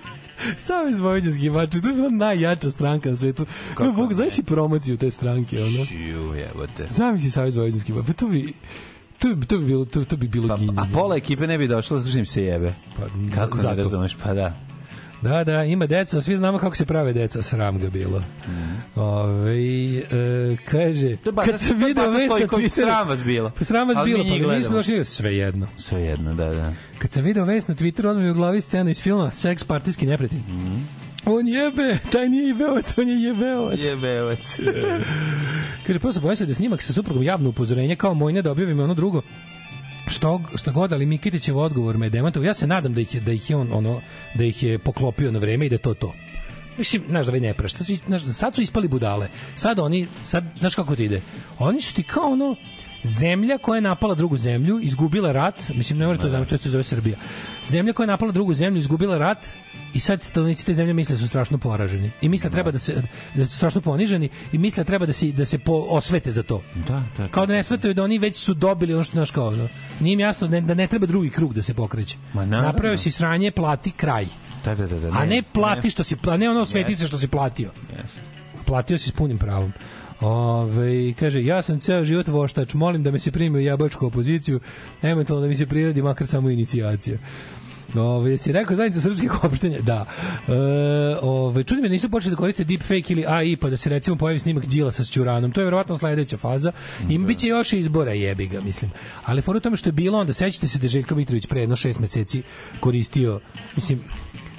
Savez 0.57 0.99
vojvođanskih 0.99 1.43
jebača, 1.43 1.81
to 1.81 1.87
je 1.87 1.93
bila 1.93 2.09
najjača 2.09 2.71
stranka 2.71 3.09
na 3.09 3.15
svetu. 3.15 3.45
Kako 3.75 3.91
Bog, 3.91 4.13
znaš 4.13 4.39
i 4.39 4.43
promociju 4.43 4.97
te 4.97 5.11
stranke, 5.11 5.57
ono? 5.63 5.85
Čiju, 5.85 6.33
jebote. 6.33 6.87
Zamisli 6.89 7.31
Savez 7.31 7.55
vojvođanskih 7.55 7.95
jebača, 7.95 8.07
pa 8.07 8.13
to 8.13 8.27
bi... 8.27 8.53
To 9.19 9.35
bi, 9.35 9.45
to 9.45 9.57
bi 9.57 9.65
bilo, 9.65 9.85
to, 9.85 10.05
to 10.05 10.17
bi 10.17 10.27
bilo 10.27 10.47
pa, 10.47 10.81
A 10.81 10.85
pola 10.93 11.15
ekipe 11.15 11.47
ne 11.47 11.57
bi 11.57 11.67
došlo 11.67 11.97
zato 11.97 12.09
što 12.09 12.19
im 12.19 12.25
se 12.25 12.43
jebe. 12.43 12.73
Pa, 12.95 13.01
Kako 13.35 13.57
ne 13.57 13.75
razumeš? 13.75 14.17
Pa 14.23 14.33
da. 14.33 14.53
Da, 15.21 15.43
da, 15.43 15.63
ima 15.63 15.85
deca, 15.85 16.21
svi 16.21 16.35
znamo 16.35 16.57
kako 16.57 16.75
se 16.75 16.85
prave 16.85 17.13
deca, 17.13 17.41
sram 17.41 17.79
ga 17.79 17.89
bilo. 17.89 18.23
Ove, 18.95 19.57
e, 19.97 20.57
kaže, 20.65 21.17
To 21.17 21.31
Bata- 21.31 21.51
kad 21.51 21.59
sam 21.59 21.79
to 21.79 21.87
je 21.87 21.87
video 21.87 22.07
Bata 22.07 22.17
vest 22.17 22.33
na 22.39 22.47
Twitteru... 22.47 22.69
sram 22.69 23.07
vas 23.07 23.23
bilo. 23.23 23.51
Pa 23.57 23.63
sram 23.63 23.87
vas 23.87 23.97
Ali 23.97 24.11
bilo, 24.11 24.23
mi 24.23 24.41
pa 24.41 24.47
mi 24.47 24.57
nismo 24.57 24.75
došli, 24.75 25.05
sve 25.05 25.35
jedno. 25.35 25.67
Sve 25.77 26.01
jedno, 26.01 26.33
da, 26.33 26.49
da. 26.49 26.73
Kad 26.97 27.11
sam 27.11 27.23
video 27.23 27.45
vest 27.45 27.67
na 27.67 27.75
Twitteru, 27.75 28.07
odmah 28.07 28.23
mi 28.23 28.31
u 28.31 28.33
glavi 28.33 28.61
scena 28.61 28.91
iz 28.91 29.01
filma 29.01 29.31
Seks 29.31 29.63
partijski 29.63 30.05
neprijatelj. 30.05 30.41
On 31.25 31.47
jebe, 31.47 31.97
taj 32.11 32.29
nije 32.29 32.47
jebeovac, 32.47 32.97
on 32.97 33.07
je 33.07 33.21
jebeovac. 33.21 33.79
Jebeovac. 33.79 34.59
Kaže, 35.87 35.99
prvo 35.99 36.13
sam 36.13 36.35
se 36.35 36.45
da 36.45 36.51
je 36.51 36.55
snimak 36.55 36.81
sa 36.81 36.93
suprugom 36.93 37.23
javno 37.23 37.49
upozorenje, 37.49 37.95
kao 37.95 38.13
mojne 38.13 38.41
da 38.41 38.51
objavim 38.51 38.79
ono 38.79 38.93
drugo. 38.93 39.21
Što, 40.09 40.41
što 40.55 40.71
god, 40.71 40.93
ali 40.93 41.05
Mikitićev 41.05 41.57
odgovor 41.57 41.97
me 41.97 42.09
demantovao. 42.09 42.47
Ja 42.47 42.53
se 42.53 42.67
nadam 42.67 42.93
da 42.93 43.01
ih, 43.01 43.23
da 43.23 43.31
ih 43.31 43.49
je 43.49 43.55
on 43.55 43.73
ono, 43.73 44.01
da 44.35 44.43
ih 44.43 44.63
je 44.63 44.79
poklopio 44.79 45.31
na 45.31 45.39
vreme 45.39 45.65
i 45.65 45.69
da 45.69 45.77
to 45.77 45.93
to. 45.93 46.13
Mislim, 46.77 47.03
znaš 47.09 47.25
da 47.25 47.31
ovaj 47.31 47.39
ne 47.39 47.53
prašta. 47.53 47.83
Znaš, 48.07 48.23
sad 48.23 48.55
su 48.55 48.61
ispali 48.61 48.87
budale. 48.87 49.29
Sad 49.55 49.79
oni, 49.79 50.07
sad, 50.25 50.43
znaš 50.59 50.75
kako 50.75 50.95
to 50.95 51.01
ide? 51.01 51.21
Oni 51.59 51.81
su 51.81 51.93
ti 51.93 52.03
kao 52.03 52.31
ono, 52.31 52.55
zemlja 53.03 53.57
koja 53.57 53.77
je 53.77 53.81
napala 53.81 54.15
drugu 54.15 54.37
zemlju, 54.37 54.79
izgubila 54.81 55.31
rat, 55.31 55.69
mislim, 55.75 55.99
ne 55.99 56.07
mora 56.07 56.17
to 56.17 56.29
znači, 56.29 56.49
to 56.49 56.57
se 56.57 56.69
zove 56.69 56.83
Srbija. 56.83 57.17
Zemlja 57.67 57.93
koja 57.93 58.03
je 58.03 58.07
napala 58.07 58.31
drugu 58.31 58.53
zemlju, 58.53 58.79
izgubila 58.79 59.17
rat, 59.17 59.53
i 59.93 59.99
sad 59.99 60.23
stanovnici 60.23 60.65
te 60.65 60.73
zemlje 60.73 60.93
misle 60.93 61.15
da 61.15 61.19
su 61.19 61.27
strašno 61.27 61.57
poraženi 61.57 62.11
i 62.21 62.29
misle 62.29 62.49
da 62.49 62.53
treba 62.53 62.71
da 62.71 62.79
se 62.79 63.03
da 63.35 63.45
su 63.45 63.55
strašno 63.57 63.81
poniženi 63.81 64.29
i 64.51 64.57
misle 64.57 64.83
da 64.83 64.87
treba 64.87 65.05
da 65.05 65.13
se 65.13 65.31
da 65.31 65.45
se 65.45 65.59
po, 65.59 65.85
osvete 65.89 66.31
za 66.31 66.43
to. 66.43 66.61
Da, 66.87 67.03
da. 67.17 67.27
Kao 67.27 67.45
da 67.45 67.53
ne 67.53 67.63
shvataju 67.63 67.93
da 67.93 68.03
oni 68.03 68.17
već 68.17 68.35
su 68.35 68.53
dobili 68.53 68.93
ono 68.93 69.03
što 69.03 69.17
naš 69.17 69.31
kao 69.31 69.47
ono. 69.47 69.67
Nije 69.99 70.13
im 70.13 70.19
jasno 70.19 70.47
da, 70.47 70.61
da 70.61 70.73
ne 70.73 70.87
treba 70.87 71.05
drugi 71.05 71.29
krug 71.29 71.53
da 71.53 71.61
se 71.61 71.73
pokreće. 71.73 72.17
Ma. 72.33 72.45
Napravio 72.45 72.97
si 72.97 73.11
sranje, 73.11 73.51
plati 73.51 73.91
kraj. 73.91 74.25
Da, 74.65 74.75
da, 74.75 74.87
da, 74.87 74.99
da. 74.99 75.09
A 75.17 75.25
ne 75.25 75.43
plati 75.53 75.89
što 75.89 76.03
si, 76.03 76.15
a 76.27 76.37
ne 76.37 76.49
ono 76.49 76.65
sveti 76.65 76.95
se 76.95 77.07
što 77.07 77.17
si 77.17 77.27
platio. 77.27 77.71
Yes. 77.91 78.09
Platio 78.65 78.97
si 78.97 79.09
s 79.09 79.11
punim 79.11 79.37
pravom. 79.37 79.73
Ove, 80.21 81.13
kaže, 81.13 81.43
ja 81.45 81.61
sam 81.61 81.79
ceo 81.79 82.03
život 82.03 82.27
voštač, 82.27 82.73
molim 82.73 83.03
da 83.03 83.11
me 83.11 83.19
se 83.19 83.31
primi 83.31 83.57
u 83.57 83.61
jabačku 83.61 84.05
opoziciju, 84.05 84.59
eventualno 85.01 85.41
da 85.41 85.49
mi 85.49 85.55
se 85.55 85.65
priradi 85.65 86.01
makar 86.01 86.27
samo 86.27 86.49
inicijacija. 86.49 87.17
Ove, 87.95 88.37
si 88.37 88.51
rekao 88.51 88.75
zajednica 88.75 89.01
srpskih 89.01 89.43
opštenja? 89.43 89.79
Da. 89.81 90.05
E, 90.47 90.51
ove, 91.21 91.63
čudi 91.63 91.81
me 91.81 91.87
da 91.87 91.91
nisu 91.91 92.09
počeli 92.09 92.31
da 92.31 92.37
koriste 92.37 92.63
deepfake 92.63 93.13
ili 93.13 93.25
AI 93.27 93.55
pa 93.55 93.69
da 93.69 93.77
se 93.77 93.89
recimo 93.89 94.15
pojavi 94.15 94.39
snimak 94.39 94.65
Đilasa 94.65 95.03
s 95.03 95.11
Ćuranom. 95.11 95.51
To 95.51 95.61
je 95.61 95.65
verovatno 95.65 95.97
sledeća 95.97 96.37
faza. 96.37 96.71
I 97.09 97.17
Da. 97.17 97.25
bit 97.25 97.37
će 97.37 97.47
još 97.47 97.73
izbora 97.73 98.13
jebi 98.13 98.47
ga, 98.47 98.61
mislim. 98.61 98.91
Ali 99.25 99.41
fora 99.41 99.57
u 99.57 99.59
tome 99.59 99.77
što 99.77 99.89
je 99.89 99.93
bilo 99.93 100.19
onda, 100.19 100.33
sećate 100.33 100.67
se 100.67 100.79
da 100.79 100.85
je 100.85 100.89
Željko 100.89 101.15
Mitrović 101.15 101.45
pre 101.45 101.61
jedno 101.61 101.75
šest 101.75 101.99
meseci 101.99 102.43
koristio, 102.79 103.39
mislim, 103.75 103.99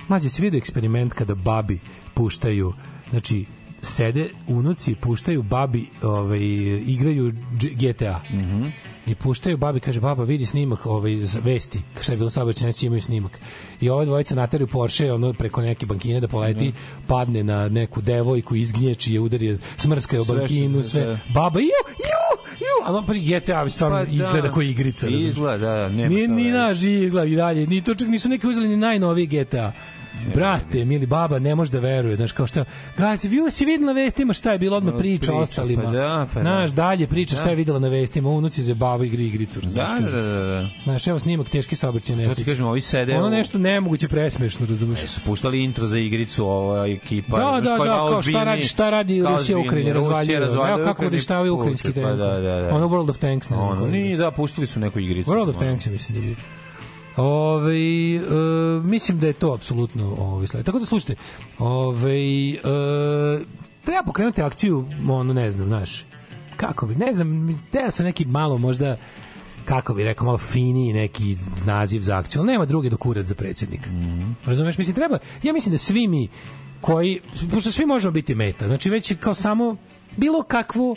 Mlađe, 0.09 0.31
si 0.31 0.43
vidio 0.43 0.59
eksperiment 0.59 1.13
kada 1.13 1.35
babi 1.35 1.81
puštaju, 2.15 2.73
znači, 3.11 3.45
sede 3.83 4.29
unuci, 4.49 4.95
puštaju 4.95 5.43
babi, 5.43 5.87
ovaj, 6.03 6.41
igraju 6.87 7.33
GTA. 7.53 8.21
Mhm. 8.31 8.67
I 9.07 9.15
puštaju 9.15 9.57
babi, 9.57 9.81
kaže, 9.81 10.01
baba, 10.01 10.25
vidi 10.25 10.47
snimak 10.47 10.87
ovaj, 10.87 11.13
vesti. 11.37 11.81
Šta 12.01 12.13
je 12.13 12.17
bilo 12.17 12.31
saobraćaj, 12.31 12.67
neće 12.67 12.87
imaju 12.87 13.03
snimak. 13.03 13.41
I 13.81 13.89
ova 13.91 14.05
dvojica 14.05 14.35
nateraju 14.35 14.67
Porsche 14.67 15.13
ono, 15.13 15.33
preko 15.33 15.63
neke 15.63 15.87
bankine 15.87 16.21
da 16.21 16.29
poleti, 16.29 16.69
Mhm. 16.69 16.77
padne 17.07 17.43
na 17.45 17.69
neku 17.69 18.01
devojku, 18.01 18.57
izgnječi 18.57 19.15
je, 19.15 19.21
udari 19.21 19.47
je, 19.47 19.59
smrska 19.77 20.17
je 20.17 20.21
o 20.21 20.25
bankinu, 20.27 20.83
sve. 20.83 20.91
sve. 20.93 21.21
Baba, 21.29 21.61
ju, 21.61 21.65
ju, 21.65 22.21
ju, 22.57 22.87
a 22.87 22.91
ono, 22.91 23.07
pa 23.07 23.13
GTA 23.15 23.69
stvarno 23.69 23.99
Pa 23.99 24.05
da. 24.05 24.11
izgleda 24.13 24.49
kao 24.49 24.63
igrica. 24.63 25.09
Izgleda, 25.09 25.59
da, 25.59 25.89
nema 25.89 26.09
Nije 26.09 26.25
šta 26.25 26.35
ni 26.35 26.43
reći. 26.43 26.53
naš 26.53 26.83
izgled 26.83 27.29
i 27.29 27.37
dalje. 27.37 27.67
Ni 27.67 27.83
to 27.83 27.95
čak 27.95 28.09
nisu 28.09 28.29
neki 28.29 28.47
uzeli 28.47 28.69
ni 28.69 28.77
najnoviji 28.79 29.27
GTA. 29.29 29.73
Brate, 30.35 30.85
mili 30.85 31.07
baba, 31.07 31.39
ne 31.39 31.55
može 31.55 31.71
da 31.71 31.79
veruje, 31.79 32.17
znaš, 32.17 32.33
kao 32.33 32.47
šta, 32.47 32.65
gazi, 32.97 33.29
vi 33.29 33.51
si 33.51 33.65
videla 33.65 33.87
na 33.87 33.93
vestima 33.95 34.33
šta 34.33 34.53
je 34.53 34.59
bilo, 34.59 34.77
odmah 34.77 34.95
priča, 34.99 35.21
priča, 35.21 35.35
ostalima. 35.35 35.83
pa 35.83 35.91
da, 35.91 36.27
pa 36.29 36.35
da. 36.35 36.41
Znaš, 36.41 36.71
dalje 36.71 37.07
priča 37.07 37.35
šta 37.35 37.45
Da. 37.45 37.51
je 37.51 37.57
videla 37.57 37.79
na 37.79 37.89
vestima, 37.89 38.29
unuci 38.29 38.63
za 38.63 38.75
baba 38.75 39.05
igri 39.05 39.27
igricu, 39.27 39.61
razumiješ, 39.61 40.13
Da, 40.13 40.17
da, 40.17 40.23
da, 40.25 40.45
da. 40.45 40.69
Znaš, 40.85 41.07
evo 41.07 41.19
snimak 41.19 41.49
teške 41.49 41.77
saobraćajne 41.77 42.23
To 42.23 42.27
ti 42.27 42.31
nesreće. 42.31 42.51
kažem, 42.51 42.67
ovi 42.67 42.81
sede 42.81 43.17
Ono 43.17 43.29
nešto 43.29 43.59
nemoguće 43.59 44.09
presmešno, 44.09 44.67
razumiješ. 44.67 45.01
su 45.01 45.21
puštali 45.21 45.65
intro 45.65 45.87
za 45.87 45.99
igricu 45.99 46.47
ova 46.47 46.87
ekipa. 46.87 47.39
Da, 47.39 47.61
znaš, 47.61 47.79
da, 47.79 47.85
da, 47.85 47.91
kao 47.91 48.23
šta 48.23 48.45
radi, 48.45 48.63
šta 48.65 48.91
radi 48.91 49.23
Rusija 49.23 49.59
u 49.59 49.61
Ukrajini, 49.61 49.91
ozbiljniji. 49.91 49.93
razvaljuje. 49.95 50.39
Rusija 50.39 50.69
Evo 50.69 50.79
kako 50.79 51.03
puta, 51.03 51.53
ukrajinski 51.53 51.93
Pa 51.93 52.01
da, 52.01 52.15
da, 52.17 52.41
da. 52.41 52.75
Ono 52.75 52.89
World 52.89 53.11
of 53.11 53.19
Tanks, 53.19 53.51
ne 53.51 53.57
znam. 53.57 53.69
Ono, 53.71 53.87
ni, 53.87 54.17
da, 54.17 54.31
pustili 54.31 54.67
su 54.67 54.81
neku 54.81 54.99
igricu. 54.99 55.31
World 55.31 55.49
of. 55.51 55.57
Tanks, 55.57 55.87
mislim 55.87 56.21
da 56.21 56.27
je. 56.27 56.60
Ove, 57.21 57.75
e, 58.15 58.21
mislim 58.85 59.19
da 59.19 59.27
je 59.27 59.33
to 59.33 59.53
apsolutno 59.55 60.15
ovaj 60.19 60.47
sled. 60.47 60.65
Tako 60.65 60.79
da 60.79 60.85
slušajte, 60.85 61.23
ove, 61.59 62.19
e, 62.51 62.61
treba 63.85 64.03
pokrenuti 64.07 64.43
akciju, 64.43 64.87
ono 65.09 65.33
ne 65.33 65.51
znam, 65.51 65.67
znaš, 65.67 66.05
kako 66.57 66.87
bi, 66.87 66.95
ne 66.95 67.13
znam, 67.13 67.61
treba 67.71 67.91
se 67.91 68.05
neki 68.05 68.25
malo 68.25 68.59
možda 68.59 68.97
kako 69.65 69.95
bi 69.95 70.05
rekao, 70.05 70.25
malo 70.25 70.39
finiji 70.39 70.93
neki 70.93 71.37
naziv 71.65 72.01
za 72.01 72.17
akciju, 72.17 72.41
ali 72.41 72.53
nema 72.53 72.65
druge 72.65 72.91
do 72.91 72.97
kurac 72.97 73.27
za 73.27 73.35
predsjednika. 73.35 73.91
Razumeš? 74.45 74.79
Mislim, 74.79 74.97
treba, 74.97 75.19
ja 75.43 75.53
mislim 75.53 75.73
da 75.73 75.79
svi 75.79 76.09
mi 76.09 76.29
koji, 76.81 77.21
pošto 77.51 77.73
svi 77.73 77.87
možemo 77.87 78.13
biti 78.13 78.35
meta, 78.35 78.67
znači 78.67 78.91
već 78.91 79.15
kao 79.21 79.35
samo 79.35 79.77
bilo 80.17 80.43
kakvo 80.43 80.97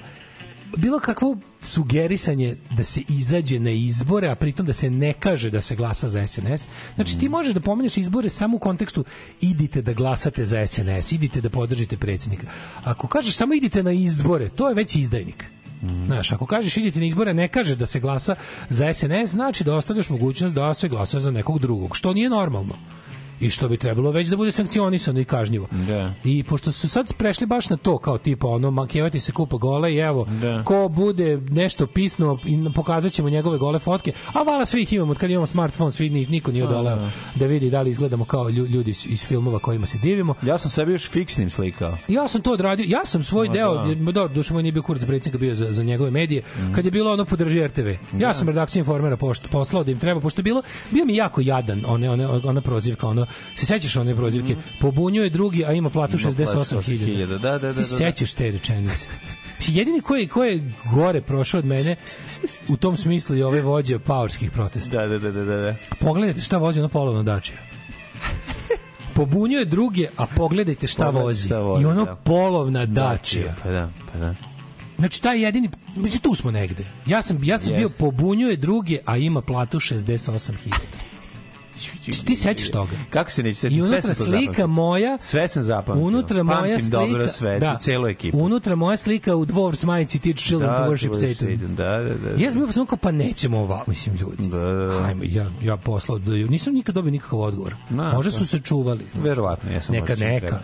bilo 0.78 1.00
kakvo 1.00 1.38
sugerisanje 1.62 2.58
da 2.78 2.84
se 2.84 3.02
izađe 3.10 3.60
na 3.60 3.72
izbore, 3.72 4.30
a 4.30 4.36
pritom 4.36 4.66
da 4.66 4.74
se 4.74 4.90
ne 4.90 5.14
kaže 5.14 5.50
da 5.50 5.62
se 5.62 5.76
glasa 5.76 6.10
za 6.10 6.28
SNS. 6.28 6.68
Znači 6.96 7.20
ti 7.20 7.30
možeš 7.30 7.54
da 7.54 7.60
pomeneš 7.60 7.98
izbore 7.98 8.30
samo 8.30 8.58
u 8.58 8.60
kontekstu 8.60 9.06
idite 9.42 9.82
da 9.82 9.94
glasate 9.94 10.46
za 10.46 10.68
SNS, 10.68 11.12
idite 11.12 11.42
da 11.42 11.50
podržite 11.50 11.98
predsjednika. 11.98 12.48
Ako 12.84 13.08
kažeš 13.08 13.36
samo 13.36 13.54
idite 13.54 13.84
na 13.84 13.92
izbore, 13.92 14.50
to 14.50 14.70
je 14.70 14.76
već 14.76 14.96
izdajnik. 14.96 15.46
Znaš, 16.06 16.32
ako 16.32 16.46
kažeš 16.46 16.78
idite 16.78 17.00
na 17.00 17.06
izbore, 17.06 17.34
ne 17.34 17.48
kažeš 17.48 17.78
da 17.78 17.86
se 17.86 18.00
glasa 18.00 18.36
za 18.70 18.94
SNS, 18.94 19.32
znači 19.32 19.64
da 19.64 19.76
ostavljaš 19.76 20.10
mogućnost 20.10 20.56
da 20.56 20.74
se 20.74 20.90
glasa 20.90 21.20
za 21.20 21.32
nekog 21.32 21.60
drugog, 21.60 21.96
što 21.96 22.14
nije 22.14 22.30
normalno 22.30 22.76
i 23.44 23.50
što 23.50 23.70
bi 23.70 23.78
trebalo 23.78 24.12
već 24.12 24.28
da 24.28 24.38
bude 24.38 24.52
sankcionisano 24.52 25.20
i 25.20 25.26
kažnjivo. 25.26 25.68
Da. 25.72 26.14
I 26.24 26.44
pošto 26.44 26.72
su 26.72 26.90
sad 26.90 27.14
prešli 27.14 27.48
baš 27.48 27.70
na 27.70 27.78
to 27.78 27.98
kao 27.98 28.18
tipa 28.18 28.48
ono 28.48 28.72
makevati 28.72 29.20
se 29.20 29.32
kupa 29.32 29.58
gole 29.58 29.94
i 29.94 29.98
evo 29.98 30.26
Da. 30.32 30.64
ko 30.64 30.88
bude 30.90 31.38
nešto 31.40 31.88
pisno 31.88 32.40
i 32.46 32.74
pokazat 32.76 33.12
ćemo 33.14 33.30
njegove 33.30 33.58
gole 33.58 33.80
fotke, 33.80 34.14
a 34.28 34.42
vala 34.42 34.66
svi 34.66 34.82
ih 34.82 34.94
imamo 34.94 35.12
od 35.12 35.18
kad 35.18 35.30
imamo 35.30 35.46
smartfon, 35.46 35.92
svi 35.92 36.10
ni- 36.10 36.26
niko 36.26 36.52
nije 36.52 36.66
odoleo 36.66 36.96
da. 36.96 37.10
da 37.36 37.46
vidi 37.46 37.70
da 37.70 37.82
li 37.82 37.90
izgledamo 37.90 38.26
kao 38.26 38.44
lju- 38.44 38.68
ljudi 38.68 38.92
iz, 38.92 39.26
filmova 39.26 39.60
kojima 39.60 39.86
se 39.86 39.98
divimo. 39.98 40.34
Ja 40.42 40.58
sam 40.58 40.72
sebi 40.72 40.92
još 40.92 41.10
fiksnim 41.10 41.50
slikao. 41.50 41.98
Ja 42.08 42.28
sam 42.28 42.42
to 42.42 42.52
odradio, 42.52 42.86
ja 42.90 43.06
sam 43.06 43.24
svoj 43.24 43.48
Ma 43.48 43.54
deo, 43.54 43.74
da. 43.76 43.96
da. 43.96 44.12
do 44.12 44.28
duše 44.28 44.54
moj 44.54 44.64
nije 44.64 44.72
bio 44.72 44.82
kurac 44.82 45.06
predsjednika 45.06 45.38
bio 45.38 45.56
za, 45.56 45.72
za 45.72 45.84
njegove 45.84 46.12
medije, 46.12 46.44
kad 46.72 46.86
je 46.86 46.92
bilo 46.92 47.14
ono 47.14 47.26
podrži 47.26 47.68
RTV. 47.68 47.88
Ja 48.14 48.34
sam 48.34 48.48
redakciju 48.48 48.80
informera 48.80 49.18
pošt, 49.18 49.48
poslao 49.50 49.84
da 49.84 49.92
im 49.92 50.00
treba, 50.00 50.22
pošto 50.22 50.40
je 50.40 50.44
bilo, 50.44 50.62
bio 50.92 51.06
mi 51.06 51.16
jako 51.16 51.42
jadan, 51.42 51.84
one, 51.88 52.10
one, 52.10 52.28
ona 52.28 52.62
prozivka, 52.62 53.08
ono, 53.08 53.26
se 53.56 53.66
sećaš 53.66 53.96
one 53.96 54.16
prozivke, 54.16 54.56
pobunjuje 54.80 55.30
drugi, 55.30 55.66
a 55.66 55.72
ima 55.74 55.90
platu 55.90 56.18
Ima 56.18 56.32
platu 56.32 56.44
68.000. 56.44 56.82
68.000, 56.82 57.28
da, 57.28 57.38
da, 57.38 57.58
da, 57.60 57.72
Ti 57.72 57.78
da. 57.78 57.84
sećaš 57.84 58.34
te 58.34 58.52
rečenice. 58.52 59.08
Jedini 59.68 60.02
ko 60.02 60.16
je, 60.16 60.28
ko 60.28 60.44
je 60.44 60.72
gore 60.94 61.22
prošao 61.22 61.60
od 61.60 61.66
mene 61.66 61.96
u 62.70 62.78
tom 62.78 62.98
smislu 62.98 63.36
je 63.36 63.46
ove 63.46 63.62
vođe 63.62 64.00
paorskih 64.00 64.52
protesta. 64.52 65.02
Da, 65.02 65.08
da, 65.08 65.20
da, 65.20 65.32
da, 65.32 65.56
da. 65.56 65.76
Pogledajte 66.00 66.42
šta 66.42 66.58
vozi 66.58 66.80
ono 66.80 66.90
polovno 66.90 67.24
dačija. 67.24 67.58
Pobunjuje 69.16 69.66
druge, 69.66 70.08
a 70.18 70.26
pogledajte 70.28 70.88
šta 70.88 71.10
vozi. 71.10 71.46
šta 71.46 71.60
vozi, 71.60 71.84
I 71.84 71.86
ono 71.86 72.06
da. 72.06 72.16
polovna 72.16 72.86
dačija. 72.86 73.56
Pa 73.64 73.70
da, 73.72 73.90
pa 74.14 74.20
da. 74.20 74.36
Znači 74.98 75.22
taj 75.22 75.42
jedini, 75.44 75.70
mislim 75.96 76.22
tu 76.22 76.36
smo 76.36 76.52
negde. 76.52 76.86
Ja 77.06 77.22
sam 77.22 77.44
ja 77.44 77.60
sam 77.60 77.74
bio 77.74 77.82
Jeste. 77.82 77.98
pobunjuje 77.98 78.56
druge, 78.58 79.00
a 79.06 79.18
ima 79.18 79.42
platu 79.42 79.80
68.000. 79.80 80.74
Ti 82.26 82.36
sećaš 82.36 82.70
toga? 82.72 82.92
Kako 83.10 83.32
se 83.32 83.44
neće 83.44 83.60
setiti? 83.60 83.78
I 83.80 83.82
Sve 83.82 83.90
unutra 83.90 84.14
sam 84.14 84.26
to 84.26 84.32
slika 84.32 84.44
zapamtio. 84.46 84.68
moja 84.68 85.18
Sve 85.22 85.48
sam 85.48 85.64
zapamtio. 85.64 86.06
Unutra 86.06 86.44
moja 86.44 86.58
Pamtim 86.60 86.80
slika, 86.80 86.98
dobro 86.98 87.28
sve, 87.28 87.60
da, 87.60 87.78
celu 87.80 88.08
ekipu. 88.08 88.38
Unutra 88.38 88.76
moja 88.76 88.98
slika 88.98 89.36
u 89.36 89.46
Dwarfs 89.46 89.86
majici 89.86 90.20
Teach 90.20 90.40
Children 90.40 90.76
to 90.76 90.84
Worship 90.84 91.34
Satan. 91.36 91.76
Da, 91.76 91.84
da, 91.84 92.14
da. 92.30 92.44
Ja 92.44 92.52
sam 92.52 92.60
bio 92.60 92.68
fazon 92.68 92.86
kao, 92.86 92.98
pa 92.98 93.12
nećemo 93.12 93.60
ova, 93.60 93.84
mislim 93.88 94.16
ljudi. 94.16 94.48
Da, 94.48 94.58
da, 94.60 94.74
da. 94.86 95.06
Ajmo, 95.06 95.24
ja, 95.26 95.52
ja 95.62 95.78
poslao, 95.78 96.20
da, 96.20 96.32
nisam 96.32 96.74
nikad 96.74 96.96
dobio 96.96 97.12
nikakav 97.12 97.40
odgovor. 97.40 97.76
Na, 97.90 98.12
Možda 98.14 98.32
to. 98.32 98.38
su 98.38 98.46
se 98.46 98.60
čuvali. 98.60 99.06
Verovatno, 99.14 99.72
ja 99.72 99.82
sam 99.82 99.96
Neka, 99.96 100.16
neka. 100.16 100.48
treba. 100.48 100.60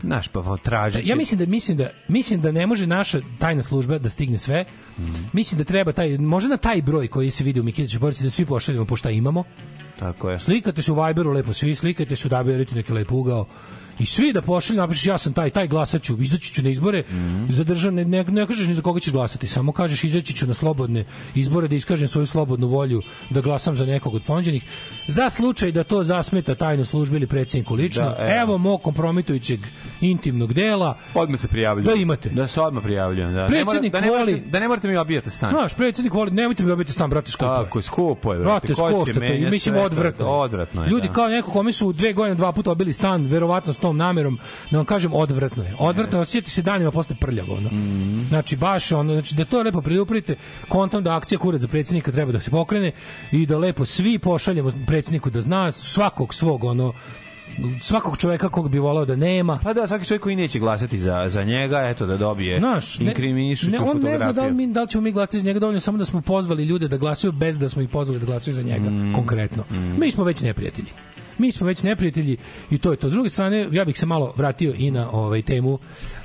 Znaš, 0.00 0.28
pa 0.28 0.56
tražit 0.62 1.04
će. 1.04 1.10
Ja 1.10 1.16
mislim 1.16 1.38
da 1.38 1.46
mislim 1.46 1.78
da 1.78 1.90
mislim 2.08 2.40
da 2.40 2.52
ne 2.52 2.66
može 2.66 2.86
naša 2.86 3.20
tajna 3.38 3.62
služba 3.62 3.98
da 3.98 4.10
stigne 4.10 4.38
sve. 4.38 4.64
Mislim 5.32 5.58
da 5.58 5.64
treba 5.64 5.92
taj 5.92 6.18
možda 6.18 6.48
na 6.48 6.56
taj 6.56 6.82
broj 6.82 7.08
koji 7.08 7.30
se 7.30 7.44
vidi 7.44 7.60
u 7.60 7.62
Mikitićevoj 7.62 8.00
porodici 8.00 8.24
da 8.24 8.30
svi 8.30 8.46
pošaljemo 8.46 8.84
po 8.84 8.96
šta 8.96 9.10
imamo. 9.10 9.44
Tako 9.98 10.30
je. 10.30 10.40
Slikate 10.40 10.82
se 10.82 10.92
u 10.92 11.04
Viberu 11.04 11.32
lepo 11.32 11.52
svi, 11.52 11.74
slikate 11.74 12.16
se 12.16 12.28
u 12.28 12.30
WRT 12.30 12.74
neki 12.74 12.92
lep 12.92 13.12
ugao. 13.12 13.46
I 13.98 14.06
svi 14.06 14.32
da 14.32 14.42
pošalju, 14.42 14.76
napišeš 14.76 15.06
ja 15.06 15.18
sam 15.18 15.32
taj, 15.32 15.50
taj 15.50 15.68
glasaću, 15.68 16.16
izaći 16.20 16.54
ću 16.54 16.62
na 16.62 16.70
izbore, 16.70 17.02
Mhm. 17.02 17.46
za 17.48 17.64
državne, 17.64 18.04
ne, 18.04 18.24
ne 18.24 18.46
kažeš 18.46 18.66
ni 18.66 18.74
za 18.74 18.82
koga 18.82 19.00
ćeš 19.00 19.12
glasati, 19.12 19.46
samo 19.46 19.72
kažeš 19.72 20.04
izaći 20.04 20.34
ću 20.34 20.46
na 20.46 20.54
slobodne 20.54 21.04
izbore 21.34 21.68
da 21.68 21.76
iskažem 21.76 22.08
svoju 22.08 22.26
slobodnu 22.26 22.66
volju 22.68 23.00
da 23.30 23.40
glasam 23.40 23.76
za 23.76 23.86
nekog 23.86 24.14
od 24.14 24.22
ponuđenih. 24.22 24.64
Za 25.08 25.30
slučaj 25.30 25.72
da 25.72 25.84
to 25.84 26.04
zasmeta 26.04 26.54
tajnu 26.54 26.84
službu 26.84 27.16
ili 27.16 27.26
predsjedniku 27.26 27.74
lično, 27.74 28.04
Da, 28.04 28.16
evo. 28.20 28.30
evo 28.34 28.58
mog 28.58 28.82
kompromitujućeg 28.82 29.60
intimnog 30.00 30.52
dela, 30.52 30.98
Odmah 31.14 31.40
se 31.40 31.48
prijavljujem. 31.48 31.84
Da 31.86 31.94
imate. 31.94 32.28
Da 32.30 32.46
se 32.46 32.60
odmah 32.60 32.82
prijavljujem, 32.82 33.28
da. 33.28 33.40
Mora, 33.40 33.48
da, 33.90 34.00
ne 34.00 34.08
voli- 34.08 34.10
morate, 34.32 34.42
da 34.42 34.60
ne 34.60 34.68
morate 34.68 34.88
mi 34.88 34.96
obijati 34.96 35.30
stan. 35.30 35.50
Znaš, 35.52 35.74
predsjednik 35.74 36.14
voli, 36.14 36.30
nemojte 36.30 36.64
mi 36.64 36.70
obiti 36.70 36.92
stan, 36.92 37.10
brate, 37.10 37.30
skupo 37.30 37.44
je. 37.46 37.64
Tako 37.64 37.78
je, 37.78 37.82
skupo 37.82 38.32
je, 38.32 38.38
Brate, 38.40 38.66
brate. 38.68 39.10
I 39.10 39.20
menjati 39.20 39.50
mislim, 39.50 39.76
odvratno. 39.76 40.26
je. 40.26 40.30
Odvratno 40.32 40.82
je, 40.82 40.88
Ljudi 40.88 41.06
da. 41.08 41.12
kao 41.12 41.28
neko 41.28 41.50
kome 41.50 41.72
su 41.72 41.92
dve 41.92 42.12
godine 42.12 42.34
dva 42.34 42.52
puta 42.52 42.70
obili 42.70 42.92
stan, 42.92 43.26
verovatno 43.26 43.72
tom 43.84 43.96
namerom, 43.96 44.38
da 44.70 44.76
vam 44.76 44.86
kažem, 44.86 45.12
odvratno 45.12 45.62
je. 45.62 45.74
Odvratno 45.78 46.18
je, 46.18 46.22
osjeti 46.22 46.50
se 46.50 46.62
danima 46.62 46.90
posle 46.90 47.16
prljavo. 47.20 47.54
Ono. 47.54 47.68
Mhm. 47.68 48.22
Znači, 48.28 48.56
baš 48.56 48.92
ono, 48.92 49.12
znači, 49.12 49.34
da 49.34 49.44
to 49.44 49.62
lepo 49.62 49.80
preduprite, 49.80 50.36
kontam 50.68 51.04
da 51.04 51.16
akcija 51.16 51.38
kurac 51.38 51.60
za 51.60 51.68
predsjednika 51.68 52.12
treba 52.12 52.32
da 52.32 52.40
se 52.40 52.50
pokrene 52.50 52.92
i 53.32 53.46
da 53.46 53.58
lepo 53.58 53.84
svi 53.84 54.18
pošaljemo 54.18 54.72
predsjedniku 54.86 55.30
da 55.30 55.40
zna 55.40 55.72
svakog 55.72 56.34
svog, 56.34 56.64
ono, 56.64 56.92
svakog 57.80 58.16
čoveka 58.16 58.48
kog 58.48 58.70
bi 58.70 58.78
volao 58.78 59.04
da 59.04 59.16
nema. 59.16 59.58
Pa 59.62 59.72
da, 59.72 59.86
svaki 59.86 60.04
čovjek 60.06 60.22
koji 60.22 60.36
neće 60.36 60.58
glasati 60.58 60.98
za, 60.98 61.24
za 61.28 61.44
njega, 61.44 61.78
eto 61.80 62.06
da 62.06 62.16
dobije 62.16 62.58
Znaš, 62.58 62.98
ne, 62.98 63.14
ne, 63.68 63.78
on 63.78 63.86
fotografiju. 63.86 64.10
ne 64.10 64.18
zna 64.18 64.32
da 64.32 64.42
li, 64.42 64.52
mi, 64.52 64.66
da 64.66 64.82
li 64.82 64.88
ćemo 64.88 65.02
mi 65.02 65.12
glasati 65.12 65.38
za 65.40 65.46
njega 65.46 65.58
dovoljno, 65.60 65.80
samo 65.80 65.98
da 65.98 66.04
smo 66.04 66.20
pozvali 66.20 66.64
ljude 66.64 66.88
da 66.88 66.96
glasaju 66.96 67.32
bez 67.32 67.58
da 67.58 67.68
smo 67.68 67.82
ih 67.82 67.88
pozvali 67.88 68.20
da 68.20 68.26
glasaju 68.26 68.54
za 68.54 68.62
njega, 68.62 68.90
Mm. 68.90 69.12
konkretno. 69.14 69.64
Mi 69.98 70.10
smo 70.10 70.24
već 70.24 70.42
neprijatelji. 70.42 70.88
Mi 71.38 71.52
smo 71.52 71.66
već 71.66 71.82
neprijatelji 71.82 72.36
i 72.70 72.78
to 72.78 72.90
je 72.90 72.96
to. 72.96 73.08
S 73.08 73.12
druge 73.12 73.28
strane, 73.28 73.68
ja 73.72 73.84
bih 73.84 73.98
se 73.98 74.06
malo 74.06 74.32
vratio 74.36 74.74
i 74.76 74.90
na 74.90 75.10
ovaj 75.10 75.42
temu 75.42 75.78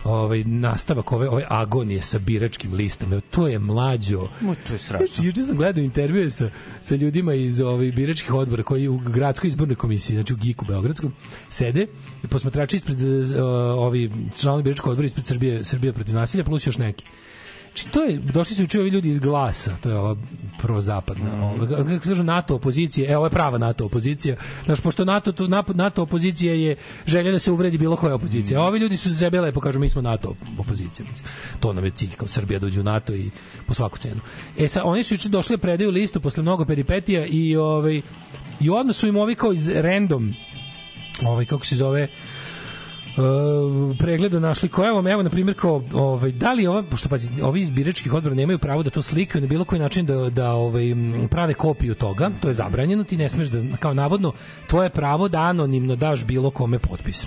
ovaj 0.04 0.44
nastavak 0.44 1.12
ove 1.12 1.30
ove 1.30 1.46
agonije 1.50 2.02
sa 2.02 2.20
biračkim 2.20 2.74
listama. 2.74 3.14
Evo, 3.14 3.22
To 3.32 3.48
je 3.48 3.60
mlađo. 3.60 4.28
Mo, 4.42 4.56
to 4.68 4.74
je 4.74 4.80
strašno. 4.80 5.08
Znači, 5.08 5.28
juče 5.28 5.42
sam 5.42 5.58
gledao 5.58 5.84
intervjue 5.84 6.32
sa, 6.32 6.50
sa 6.82 6.96
ljudima 6.96 7.34
iz 7.34 7.62
ovih 7.62 7.96
biračkih 7.96 8.34
odbora 8.34 8.64
koji 8.64 8.88
u 8.88 8.98
gradskoj 8.98 9.48
izbornoj 9.48 9.76
komisiji, 9.76 10.16
znači 10.16 10.34
u 10.34 10.38
GIK-u 10.38 10.66
Beogradskom, 10.66 11.14
sede 11.50 11.88
i 12.24 12.28
posmatrači 12.28 12.76
ispred 12.76 12.98
uh, 13.02 13.42
ovi 13.78 14.12
članovi 14.40 14.64
biračkog 14.64 14.92
odbora 14.92 15.06
ispred 15.06 15.26
Srbije, 15.26 15.64
Srbije 15.64 15.94
protiv 15.94 16.16
nasilja, 16.16 16.44
plus 16.44 16.68
još 16.68 16.78
neki. 16.78 17.06
Znači, 17.70 17.90
to 17.92 18.04
je, 18.04 18.18
došli 18.18 18.56
su 18.56 18.62
juče 18.62 18.80
ovi 18.80 18.90
ljudi 18.90 19.10
iz 19.10 19.20
glasa, 19.20 19.76
to 19.82 19.90
je 19.90 19.96
ova 19.96 20.16
prozapadna, 20.62 21.36
Mm. 21.36 21.44
ova, 21.44 21.68
kako 21.68 22.04
se 22.04 22.10
kažu, 22.10 22.24
NATO 22.24 22.56
opozicija, 22.56 23.12
e, 23.12 23.18
ovo 23.18 23.26
je 23.26 23.30
prava 23.30 23.58
NATO 23.58 23.86
opozicija, 23.86 24.36
znaš, 24.66 24.82
pošto 24.82 25.06
NATO, 25.06 25.32
tu, 25.32 25.48
NATO, 25.74 26.02
opozicija 26.02 26.54
je 26.54 26.76
želja 27.06 27.32
da 27.32 27.40
se 27.40 27.52
uvredi 27.52 27.78
bilo 27.78 27.96
koja 27.96 28.16
opozicija, 28.16 28.60
a 28.60 28.64
ovi 28.64 28.80
ljudi 28.80 28.98
su 28.98 29.16
sebe 29.18 29.42
lepo 29.42 29.60
kažu, 29.60 29.80
mi 29.80 29.90
smo 29.90 30.02
NATO 30.02 30.36
opozicija, 30.58 31.06
mislim. 31.10 31.28
to 31.60 31.74
nam 31.74 31.86
je 31.86 31.92
cilj, 31.92 32.16
kao 32.18 32.28
Srbija 32.28 32.60
dođe 32.60 32.80
u 32.80 32.84
NATO 32.84 33.14
i 33.14 33.30
po 33.66 33.74
svaku 33.74 33.98
cenu. 33.98 34.22
E, 34.58 34.68
sad, 34.68 34.84
oni 34.86 35.04
su 35.04 35.14
juče 35.14 35.30
došli 35.30 35.58
da 35.58 35.62
predaju 35.62 35.92
listu 35.92 36.22
posle 36.22 36.44
mnogo 36.44 36.66
peripetija 36.66 37.26
i, 37.26 37.56
ovaj, 37.56 38.02
i 38.60 38.70
odmah 38.70 38.96
su 38.96 39.08
im 39.08 39.18
ovi 39.18 39.36
kao 39.36 39.54
iz 39.54 39.70
random, 39.70 40.34
ovaj, 41.22 41.46
kako 41.46 41.66
se 41.66 41.76
zove, 41.76 42.04
uh, 42.04 42.39
pregleda 44.00 44.40
našli 44.40 44.70
ko 44.70 44.88
evo 44.88 45.10
evo 45.10 45.24
na 45.24 45.30
primjer 45.30 45.58
kao 45.58 45.84
ovaj 45.94 46.32
da 46.32 46.54
li 46.54 46.68
ova 46.68 46.84
pošto 46.84 47.10
pazi 47.10 47.30
ovi 47.42 47.62
iz 47.62 47.72
biračkih 47.72 48.14
odbora 48.14 48.36
nemaju 48.36 48.60
pravo 48.60 48.84
da 48.84 48.90
to 48.90 49.02
slikaju 49.02 49.42
na 49.42 49.48
bilo 49.48 49.66
koji 49.66 49.80
način 49.80 50.06
da 50.06 50.30
da 50.30 50.52
ovaj 50.52 50.84
prave 51.30 51.54
kopiju 51.54 51.96
toga 51.96 52.32
to 52.42 52.48
je 52.48 52.54
zabranjeno 52.54 53.04
ti 53.04 53.18
ne 53.18 53.30
smeš 53.30 53.48
da 53.48 53.78
kao 53.78 53.94
navodno 53.94 54.34
tvoje 54.68 54.90
pravo 54.90 55.28
da 55.28 55.42
anonimno 55.42 55.96
daš 55.96 56.26
bilo 56.26 56.50
kome 56.50 56.80
potpis 56.80 57.26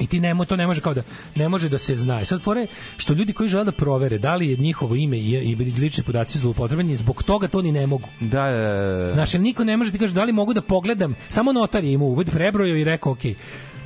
I 0.00 0.06
ti 0.06 0.20
nemo 0.20 0.44
to 0.44 0.56
ne 0.56 0.66
može 0.66 0.80
kao 0.80 0.94
da 0.94 1.02
ne 1.34 1.48
može 1.48 1.68
da 1.68 1.78
se 1.78 1.96
zna. 1.96 2.20
I 2.20 2.24
Sad 2.24 2.42
fore 2.42 2.66
što 2.96 3.12
ljudi 3.12 3.32
koji 3.32 3.48
žele 3.48 3.64
da 3.64 3.72
provere 3.72 4.18
da 4.18 4.36
li 4.36 4.50
je 4.50 4.56
njihovo 4.56 4.94
ime 4.94 5.18
i, 5.18 5.30
i 5.30 5.54
lični 5.54 6.04
podaci 6.04 6.38
zloupotrebljeni, 6.38 6.96
zbog 6.96 7.22
toga 7.22 7.48
to 7.48 7.62
ni 7.62 7.72
ne 7.72 7.86
mogu. 7.86 8.08
Da, 8.20 8.50
da, 8.50 8.56
da, 8.56 9.04
da. 9.06 9.12
Znaš, 9.12 9.34
jer 9.34 9.40
niko 9.40 9.64
ne 9.64 9.76
može 9.76 9.92
ti 9.92 9.98
kaže 9.98 10.14
da 10.14 10.24
li 10.24 10.32
mogu 10.32 10.54
da 10.54 10.62
pogledam, 10.62 11.14
samo 11.28 11.52
notar 11.52 11.84
je 11.84 11.92
imao 11.92 12.08
uvod, 12.08 12.30
prebrojao 12.30 12.76
i 12.76 12.84
rekao, 12.84 13.12
ok, 13.12 13.22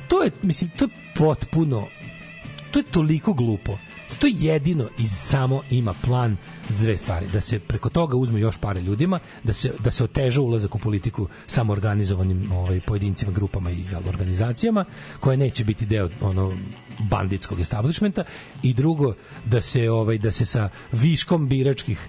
to 0.07 0.23
je, 0.23 0.31
mislim, 0.41 0.71
to 0.77 0.85
je 0.85 0.89
potpuno, 1.15 1.87
to 2.71 2.79
je 2.79 2.83
toliko 2.83 3.33
glupo. 3.33 3.77
To 4.19 4.27
jedino 4.31 4.87
i 4.99 5.07
samo 5.07 5.61
ima 5.69 5.93
plan 5.93 6.37
za 6.69 6.83
dve 6.83 6.97
stvari. 6.97 7.25
Da 7.33 7.41
se 7.41 7.59
preko 7.59 7.89
toga 7.89 8.17
uzme 8.17 8.39
još 8.39 8.57
pare 8.57 8.81
ljudima, 8.81 9.19
da 9.43 9.53
se, 9.53 9.73
da 9.79 9.91
se 9.91 10.03
oteža 10.03 10.41
ulazak 10.41 10.75
u 10.75 10.79
politiku 10.79 11.27
samo 11.47 11.73
organizovanim 11.73 12.51
ovaj, 12.51 12.81
pojedincima, 12.81 13.31
grupama 13.31 13.71
i 13.71 13.83
jel, 13.91 14.01
organizacijama, 14.07 14.85
koje 15.19 15.37
neće 15.37 15.63
biti 15.63 15.85
deo 15.85 16.09
ono 16.21 16.53
banditskog 16.99 17.59
establishmenta 17.59 18.23
i 18.63 18.73
drugo 18.73 19.13
da 19.45 19.61
se 19.61 19.89
ovaj 19.89 20.17
da 20.17 20.31
se 20.31 20.45
sa 20.45 20.69
viškom 20.91 21.47
biračkih 21.47 22.07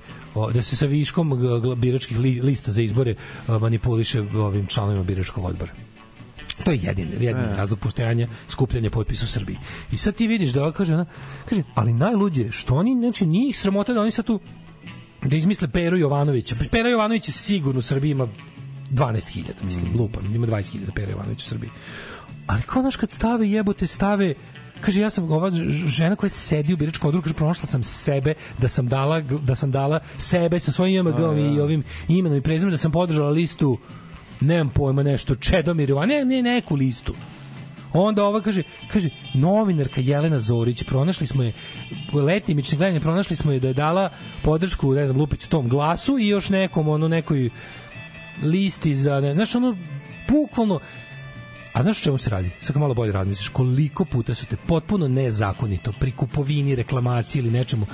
da 0.54 0.62
se 0.62 0.76
sa 0.76 0.86
viškom 0.86 1.32
biračkih 1.76 2.18
li, 2.18 2.40
lista 2.40 2.72
za 2.72 2.82
izbore 2.82 3.14
a, 3.46 3.58
manipuliše 3.58 4.20
ovim 4.20 4.66
članovima 4.66 5.02
biračkog 5.02 5.44
odbora. 5.44 5.83
To 6.64 6.70
je 6.70 6.78
jedini, 6.82 7.10
jedini 7.12 7.52
E. 7.52 7.56
razlog 7.56 7.78
postojanja 7.78 8.28
skupljanja 8.48 8.90
potpisa 8.90 9.24
u 9.24 9.28
Srbiji. 9.28 9.58
I 9.92 9.96
sad 9.96 10.14
ti 10.14 10.26
vidiš 10.26 10.52
da 10.52 10.62
ova 10.62 10.72
kaže, 10.72 10.94
ona, 10.94 11.06
kaže, 11.48 11.62
ali 11.74 11.92
najluđe, 11.92 12.50
što 12.50 12.74
oni, 12.74 12.94
znači, 12.98 13.26
nije 13.26 13.48
ih 13.48 13.58
sramota 13.58 13.92
da 13.92 14.00
oni 14.00 14.10
sad 14.10 14.24
tu 14.26 14.40
da 15.24 15.36
izmisle 15.36 15.68
Peru 15.68 15.96
Jovanovića. 15.96 16.56
Pera 16.70 16.88
Jovanović 16.88 17.28
je 17.28 17.32
sigurno 17.32 17.78
u 17.78 17.82
Srbiji 17.82 18.10
ima 18.10 18.28
12.000, 18.90 19.42
mislim, 19.62 19.92
Mm. 19.92 19.98
lupam, 19.98 20.34
ima 20.34 20.46
20.000 20.46 20.92
Pera 20.94 21.10
Jovanović 21.10 21.38
u 21.38 21.48
Srbiji. 21.48 21.70
Ali 22.46 22.62
kao, 22.62 22.82
znaš, 22.82 22.96
kad 22.96 23.10
stave 23.10 23.50
jebote, 23.50 23.86
stave 23.86 24.34
kaže 24.80 25.00
ja 25.00 25.10
sam 25.10 25.32
ova 25.32 25.50
žena 25.86 26.16
koja 26.16 26.30
sedi 26.30 26.74
u 26.74 26.76
biračkom 26.76 27.08
odboru 27.08 27.22
kaže 27.22 27.34
pronašla 27.34 27.66
sam 27.66 27.82
sebe 27.82 28.34
da 28.58 28.68
sam 28.68 28.88
dala 28.88 29.20
da 29.20 29.54
sam 29.54 29.70
dala 29.70 30.00
sebe 30.18 30.58
sa 30.58 30.72
svojim 30.72 31.06
JMG-om 31.06 31.38
i 31.38 31.60
ovim 31.60 31.84
imenom 32.08 32.38
i 32.38 32.42
prezimenom 32.42 32.70
da 32.70 32.78
sam 32.78 32.92
podržala 32.92 33.30
listu 33.30 33.78
nemam 34.44 34.68
pojma 34.74 35.02
nešto 35.02 35.34
Čedomir 35.34 35.90
Jovan- 35.90 36.08
ne, 36.08 36.24
ne 36.24 36.42
neku 36.42 36.74
listu 36.74 37.14
Onda 37.94 38.24
ova 38.24 38.40
kaže, 38.40 38.62
kaže, 38.92 39.10
novinarka 39.34 40.00
Jelena 40.00 40.38
Zorić, 40.40 40.82
pronašli 40.82 41.26
smo 41.26 41.42
je, 41.42 41.52
letimične 42.12 42.78
gledanje, 42.78 43.00
pronašli 43.00 43.36
smo 43.36 43.52
je 43.52 43.60
da 43.60 43.68
je 43.68 43.74
dala 43.74 44.10
podršku, 44.42 44.94
ne 44.94 45.06
znam, 45.06 45.20
Lupiću 45.20 45.48
tom 45.48 45.68
glasu 45.68 46.18
i 46.18 46.28
još 46.28 46.48
nekom, 46.48 46.88
ono, 46.88 47.08
nekoj 47.08 47.50
listi 48.42 48.94
za, 48.94 49.20
ne, 49.20 49.34
znaš, 49.34 49.54
ono, 49.54 49.76
bukvalno, 50.28 50.80
A 51.74 51.82
znaš 51.82 52.00
o 52.00 52.04
čemu 52.04 52.18
se 52.18 52.30
radi? 52.30 52.50
Sad 52.60 52.76
malo 52.76 52.94
bolje 52.94 53.12
razmisliš, 53.12 53.48
koliko 53.48 54.04
puta 54.04 54.34
su 54.34 54.46
te 54.46 54.56
potpuno 54.56 55.08
nezakonito 55.08 55.92
pri 56.00 56.12
kupovini, 56.12 56.74
reklamaciji 56.74 57.40
ili 57.40 57.50
nečemu 57.50 57.86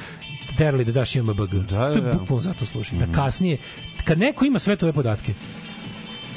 terali 0.56 0.85
da 0.85 0.93
daš 0.93 1.16
IMBG. 1.16 1.55
Da, 1.68 1.93
to 1.93 1.98
je 1.98 2.01
da. 2.01 2.12
bukvalno 2.12 2.40
zato 2.40 2.66
služi. 2.66 2.94
Da 2.94 3.06
kasnije, 3.12 3.59
kad 4.05 4.18
neko 4.18 4.44
ima 4.44 4.59
sve 4.59 4.77
tvoje 4.77 4.93
podatke, 4.93 5.35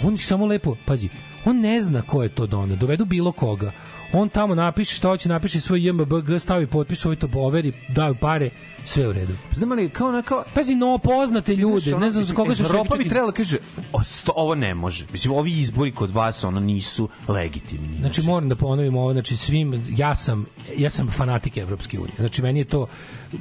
on 0.04 0.18
samo 0.18 0.46
lepo, 0.46 0.76
pazi, 0.86 1.10
on 1.46 1.60
ne 1.60 1.82
zna 1.82 2.02
ko 2.02 2.24
je 2.24 2.30
to 2.30 2.48
doneo, 2.48 2.76
dovedu 2.76 3.06
bilo 3.06 3.32
koga, 3.32 3.72
On 4.14 4.30
tamo 4.30 4.56
napiše 4.56 4.96
šta 4.96 5.08
hoće, 5.08 5.30
napiše 5.30 5.62
svoj 5.62 5.88
JMBG, 5.88 6.40
stavi 6.40 6.68
potpis, 6.68 7.06
ovaj 7.06 7.16
to 7.16 7.28
overi, 7.34 7.74
daju 7.88 8.16
pare, 8.16 8.50
sve 8.86 9.08
u 9.08 9.14
redu. 9.14 9.34
Znam 9.52 9.72
li, 9.72 9.90
kao 9.90 10.12
na 10.12 10.22
kao... 10.22 10.44
Pazi, 10.54 10.76
no 10.76 10.98
poznate 10.98 11.56
ljude, 11.56 11.80
Znaš, 11.82 11.94
ono, 11.94 12.06
ne 12.06 12.12
znam 12.12 12.24
za 12.24 12.34
koga 12.34 12.56
su 12.56 12.64
Evropa 12.64 12.98
bi 12.98 13.10
trebala 13.10 13.32
da 13.32 13.38
kaže, 13.38 13.58
"O, 13.94 14.04
sto, 14.04 14.32
ovo 14.36 14.56
ne 14.56 14.76
može. 14.76 15.06
Mislim, 15.12 15.34
ovi 15.34 15.60
izbori 15.60 15.92
kod 15.92 16.12
vas, 16.12 16.44
ono, 16.44 16.60
nisu 16.60 17.10
legitimni. 17.28 17.98
Znači 18.00 18.22
moram 18.22 18.50
da 18.50 18.56
ponovim 18.56 18.96
ovo, 18.98 19.14
znači 19.14 19.38
svim 19.38 19.84
ja 19.98 20.16
sam 20.16 20.46
ja 20.78 20.90
sam 20.90 21.08
fanatik 21.08 21.58
Evropske 21.58 22.00
unije. 22.00 22.16
Znači 22.18 22.42
meni 22.42 22.60
je 22.60 22.66
to 22.66 22.88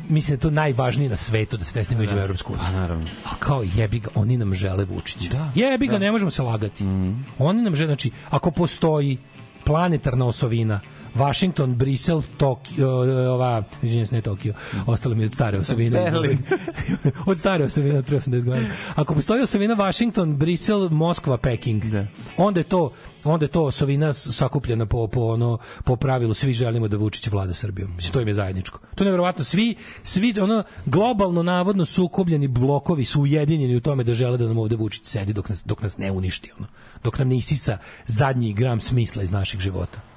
mislim 0.09 0.36
da 0.36 0.39
je 0.39 0.40
to 0.40 0.51
najvažnije 0.51 1.11
na 1.11 1.16
svetu 1.16 1.57
da 1.57 1.65
se 1.65 1.78
ne 1.78 1.85
snime 1.85 2.03
uđe 2.03 2.16
u 2.16 2.19
Evropsku 2.19 2.53
uniju. 2.53 2.66
Pa 2.66 2.73
naravno. 2.73 3.07
A 3.24 3.35
kao 3.39 3.65
jebi 3.74 3.99
ga, 3.99 4.09
oni 4.15 4.36
nam 4.36 4.55
žele 4.55 4.85
Vučića. 4.85 5.31
Da, 5.31 5.51
jebi 5.55 5.86
ga, 5.86 5.99
ne 5.99 6.12
možemo 6.12 6.31
se 6.31 6.43
lagati. 6.43 6.85
Oni 7.39 7.62
nam 7.62 7.77
žele, 7.77 7.89
znači 7.89 8.11
ako 8.31 8.51
postoji 8.51 9.19
planetarna 9.65 10.25
osovina 10.25 10.81
Washington, 11.15 11.75
Brisel, 11.75 12.23
Tokio, 12.37 12.89
ova, 13.33 13.63
izvinjam 13.83 14.07
se, 14.07 14.15
ne 14.15 14.21
Tokio, 14.23 14.55
ostalo 14.87 15.15
mi 15.15 15.23
je 15.23 15.27
od 15.27 15.35
stare 15.35 15.59
osovine. 15.59 16.11
Berlin. 16.11 16.39
od 17.31 17.39
stare 17.39 17.65
osovine, 17.65 17.99
od 17.99 18.07
pre 18.07 18.17
80 18.17 18.45
godina. 18.45 18.69
Ako 18.95 19.15
postoji 19.15 19.43
osovina 19.43 19.75
Washington, 19.75 20.37
Brisel, 20.37 20.89
Moskva, 20.89 21.37
Peking, 21.37 21.83
onda 22.37 22.61
je 22.61 22.65
to 22.65 22.93
onda 23.25 23.45
je 23.45 23.49
to 23.49 23.65
osovina 23.65 24.13
sakupljena 24.13 24.87
po, 24.87 25.07
po, 25.07 25.21
ono, 25.21 25.59
po 25.85 25.97
pravilu 25.97 26.35
svi 26.35 26.53
želimo 26.53 26.89
da 26.89 26.97
Vučić 26.97 27.29
vlada 27.29 27.55
Srbijom. 27.55 27.95
Mislim, 27.97 28.13
to 28.13 28.21
im 28.21 28.29
je 28.29 28.35
zajedničko. 28.35 28.79
To 28.95 29.05
je 29.05 29.05
nevjerovatno. 29.05 29.45
Svi, 29.45 29.75
svi 30.03 30.35
ono, 30.41 30.63
globalno 30.87 31.43
navodno 31.43 31.85
sukobljeni 31.85 32.49
blokovi 32.49 33.05
su 33.05 33.21
ujedinjeni 33.21 33.77
u 33.77 33.81
tome 33.81 34.05
da 34.05 34.15
žele 34.15 34.39
da 34.39 34.47
nam 34.47 34.59
ovde 34.59 34.77
Vučić 34.77 35.07
sedi 35.07 35.33
dok 35.33 35.49
nas, 35.49 35.65
dok 35.65 35.83
nas 35.83 35.99
ne 35.99 36.11
uništi. 36.11 36.53
Ono. 36.59 36.67
Dok 37.05 37.19
nam 37.19 37.29
ne 37.29 37.37
isisa 37.37 37.79
zadnji 38.07 38.53
gram 38.53 38.81
smisla 38.81 39.23
iz 39.23 39.33
naših 39.33 39.61
života. 39.61 40.12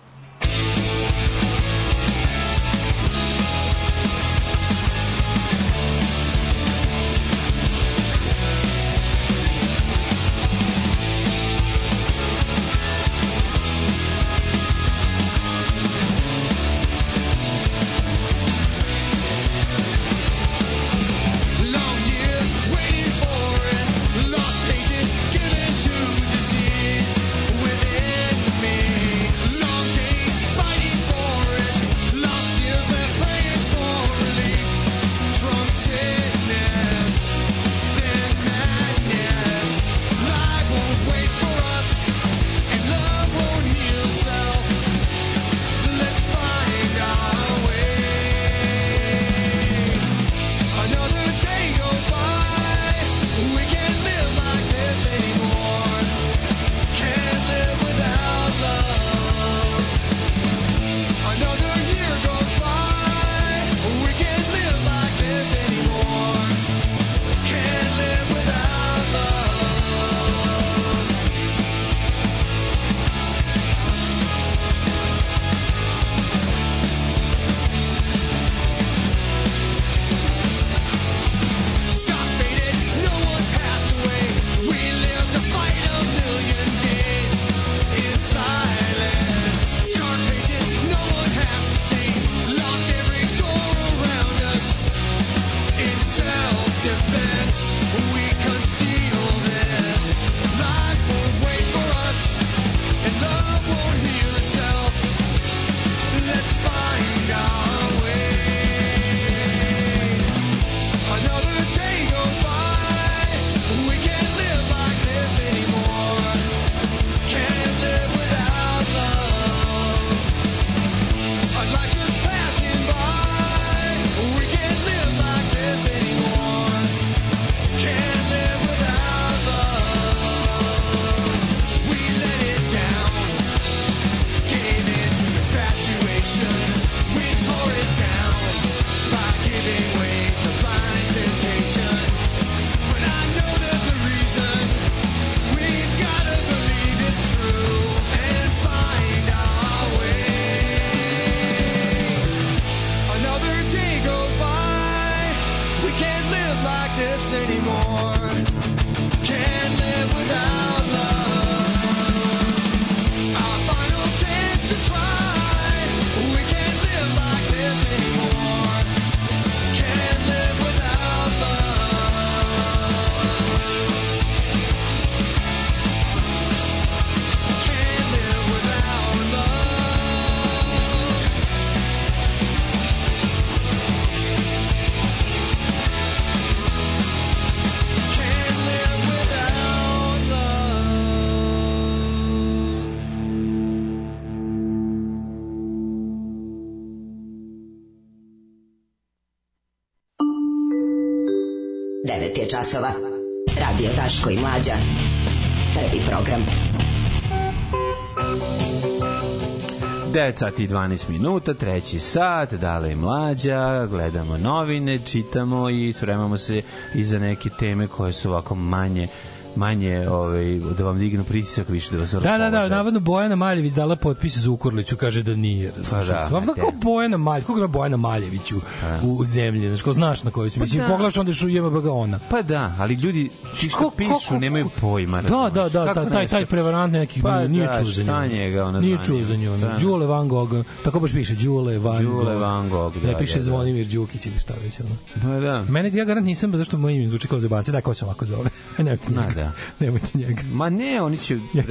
9 210.36 210.40
sati 210.40 210.64
i 210.64 210.68
12 210.68 211.10
minuta, 211.10 211.54
treći 211.54 212.00
sat, 212.00 212.54
dale 212.54 212.90
je 212.90 212.96
mlađa, 212.96 213.86
gledamo 213.86 214.38
novine, 214.38 215.00
čitamo 215.06 215.70
i 215.70 215.94
spremamo 215.94 216.38
se 216.38 216.62
i 216.94 217.04
za 217.04 217.20
neke 217.20 217.50
teme 217.60 217.88
koje 217.88 218.14
su 218.14 218.30
ovako 218.30 218.56
manje 218.56 219.08
manje 219.56 220.10
ovaj, 220.10 220.60
da 220.78 220.84
vam 220.84 221.00
dignu 221.00 221.24
pritisak 221.24 221.70
više 221.70 221.92
da 221.92 222.00
vas 222.00 222.12
Da, 222.12 222.38
da, 222.38 222.50
da, 222.50 222.70
navodno 222.70 223.00
Bojana 223.00 223.36
Maljević 223.36 223.74
dala 223.74 223.96
potpis 223.96 224.38
za 224.38 224.52
Ukurliću, 224.52 224.98
kaže 224.98 225.24
da 225.24 225.36
nije. 225.36 225.74
Pa 225.90 226.04
da, 226.04 226.28
Pa 226.32 226.40
da, 226.40 226.54
kao 226.54 226.72
Bojana 226.74 227.18
Maljević, 227.18 227.48
koga 227.48 227.68
Bojana 227.68 227.98
Maljević 227.98 228.52
u, 228.52 228.62
u, 229.04 229.26
zemlji, 229.26 229.68
znaš, 229.68 229.82
ko 229.82 229.94
znaš 229.94 230.24
na 230.24 230.32
kojoj 230.32 230.50
si, 230.50 230.60
mislim, 230.60 230.82
da. 230.82 230.88
pogledaš 230.88 231.18
onda 231.18 231.34
što 231.34 231.48
ima 231.48 231.70
ga 231.70 231.92
ona. 231.92 232.20
Pa 232.30 232.42
da, 232.42 232.76
ali 232.80 232.94
ljudi 232.94 233.30
ti 233.60 233.70
što 233.70 233.78
Ko- 233.80 233.92
pišu 233.92 234.30
ko- 234.30 234.40
nemaju 234.40 234.70
pojma. 234.82 235.22
Da, 235.22 235.50
da, 235.54 235.70
da, 235.70 235.94
ta, 235.94 236.10
taj, 236.10 236.24
ne 236.24 236.28
taj 236.28 236.46
prevarant 236.46 236.94
neki, 236.94 237.22
Pa 237.22 237.48
nije, 237.48 237.68
da, 237.68 237.74
čuo 237.82 237.92
za 237.92 238.02
nju. 238.02 238.06
šta 238.08 238.28
njega 238.28 238.66
ona 238.66 238.80
Nije 238.80 238.98
čuo 239.06 239.24
za 239.24 239.36
nju. 239.36 239.54
ono. 239.54 239.68
Da. 239.68 239.78
Đule 239.78 240.06
Van 240.08 240.28
Gogh, 240.28 240.52
tako 240.84 241.00
baš 241.00 241.12
piše, 241.12 241.36
Đule 241.36 241.78
Van 241.80 242.04
Đule 242.04 242.24
Gogh. 242.26 242.42
Van 242.42 242.70
Gogh, 242.70 242.98
da, 242.98 243.08
Ne 243.08 243.18
piše 243.18 243.34
da, 243.34 243.40
da. 243.40 243.46
Zvonimir 243.46 243.88
Đukić 243.88 244.26
ili 244.26 244.40
šta 244.40 244.54
već. 244.64 244.80
Ono. 244.80 244.96
Pa 245.22 245.40
da. 245.40 245.64
Mene, 245.70 245.92
ja 245.94 246.06
garant 246.06 246.26
nisam, 246.26 246.52
pa 246.52 246.58
zašto 246.58 246.78
moj 246.78 246.94
ime 246.96 247.10
zvuči 247.10 247.28
kao 247.28 247.40
zebanci, 247.40 247.72
da, 247.72 247.82
ko 247.82 247.94
se 247.94 248.06
ovako 248.06 248.26
zove. 248.26 248.50
Ma 249.16 249.22
njega. 249.22 249.45
Da. 249.46 249.52
Nemojte 249.86 250.18
njega. 250.18 250.42
Ma 250.52 250.70
ne, 250.70 251.02
oni 251.02 251.18
će... 251.18 251.40
Ja 251.54 251.64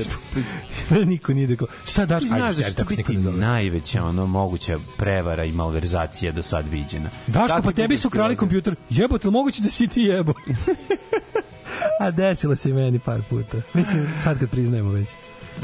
Mene 0.91 1.05
niko 1.15 1.33
nije 1.33 1.47
rekao, 1.47 1.67
šta 1.87 2.07
daš? 2.07 2.23
Ti 2.23 2.29
Ajde, 2.33 2.39
znaš 2.39 2.57
da 2.57 2.63
će 2.63 2.75
to 2.75 2.85
biti 2.85 3.17
najveća 3.17 4.05
ono 4.05 4.27
moguća 4.27 4.79
prevara 4.97 5.45
i 5.45 5.53
malverzacija 5.53 6.33
do 6.33 6.43
sad 6.43 6.69
viđena. 6.69 7.11
Daško, 7.27 7.63
pa 7.63 7.73
tebi 7.73 7.97
su 7.97 8.11
krali 8.11 8.37
kompjuter. 8.37 8.75
Jebote, 8.91 9.31
moguće 9.31 9.63
da 9.63 9.69
si 9.69 9.89
ti 9.89 10.03
jebo? 10.03 10.33
A 12.01 12.11
desilo 12.11 12.57
se 12.57 12.71
i 12.71 12.73
meni 12.73 12.99
par 12.99 13.23
puta. 13.31 13.59
Mislim, 13.75 14.09
sad 14.23 14.39
kad 14.39 14.51
priznajemo 14.51 14.91
već. 14.91 15.09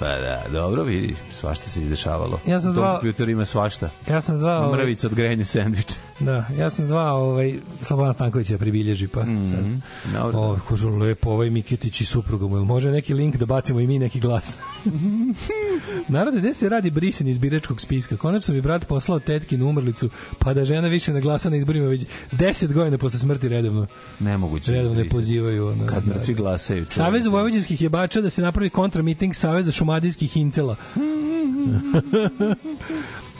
Pa 0.01 0.07
da, 0.07 0.43
dobro, 0.53 0.83
vidi, 0.83 1.15
svašta 1.31 1.65
se 1.65 1.83
izdešavalo. 1.83 2.41
Ja 2.47 2.61
sam 2.61 2.73
zvao- 2.73 2.93
kompjuter 2.95 3.29
ima 3.29 3.45
svašta. 3.45 3.91
Ja 4.09 4.21
sam 4.21 4.37
zvao... 4.37 4.65
ovaj, 4.67 4.79
Mrvica 4.79 5.07
od 5.07 5.15
grenja 5.15 5.45
sendviča. 5.45 6.01
Da, 6.21 6.45
ja 6.57 6.71
sam 6.71 6.87
zvao 6.87 7.17
ovaj 7.17 7.55
Slobodan 7.81 8.15
Stankovića 8.15 8.59
pribilježi 8.59 9.09
pa 9.09 9.21
sad. 9.21 9.65
Dobro. 10.13 10.39
O, 10.41 10.59
kažu 10.69 10.89
lepo 10.89 11.31
ovaj 11.31 11.51
Miketić 11.51 12.01
i 12.01 12.05
supruga 12.05 12.47
mu. 12.47 12.65
Može 12.65 12.91
neki 12.91 13.15
link 13.15 13.37
da 13.37 13.47
bacimo 13.47 13.81
i 13.81 13.87
mi 13.87 13.99
neki 13.99 14.21
glas? 14.21 14.59
Narode, 16.09 16.39
gde 16.39 16.55
se 16.55 16.69
radi 16.69 16.91
brisanje 16.91 17.31
iz 17.31 17.39
biračkog 17.39 17.81
spiska? 17.81 18.17
Konačno 18.17 18.55
bi 18.55 18.63
brat 18.63 18.87
poslao 18.87 19.19
tetkinu 19.19 19.69
umrlicu, 19.69 20.11
pa 20.39 20.55
da 20.55 20.65
žena 20.65 20.89
više 20.89 21.13
ne 21.13 21.21
glasa 21.21 21.51
na 21.51 21.57
izborima 21.57 21.87
već 21.87 22.05
10 22.33 22.73
godina 22.73 22.99
posle 22.99 23.19
smrti 23.19 23.49
redovno. 23.49 23.87
Nemoguće. 24.21 24.73
Redovno 24.73 24.95
ne 24.95 25.01
brisati. 25.01 25.17
pozivaju. 25.17 25.67
Ono, 25.69 25.87
Kad 25.87 26.03
da, 26.05 26.15
mrtvi 26.15 26.35
da. 26.35 26.43
glasaju. 26.43 26.87
Savez 26.89 27.27
vojvođanskih 27.27 27.83
jebača 27.83 28.21
da 28.21 28.31
se 28.31 28.43
napravi 28.43 28.71
kontramiting 28.71 29.35
Saveza 29.35 29.73
šumadijskih 29.91 30.33
hincela. 30.33 30.77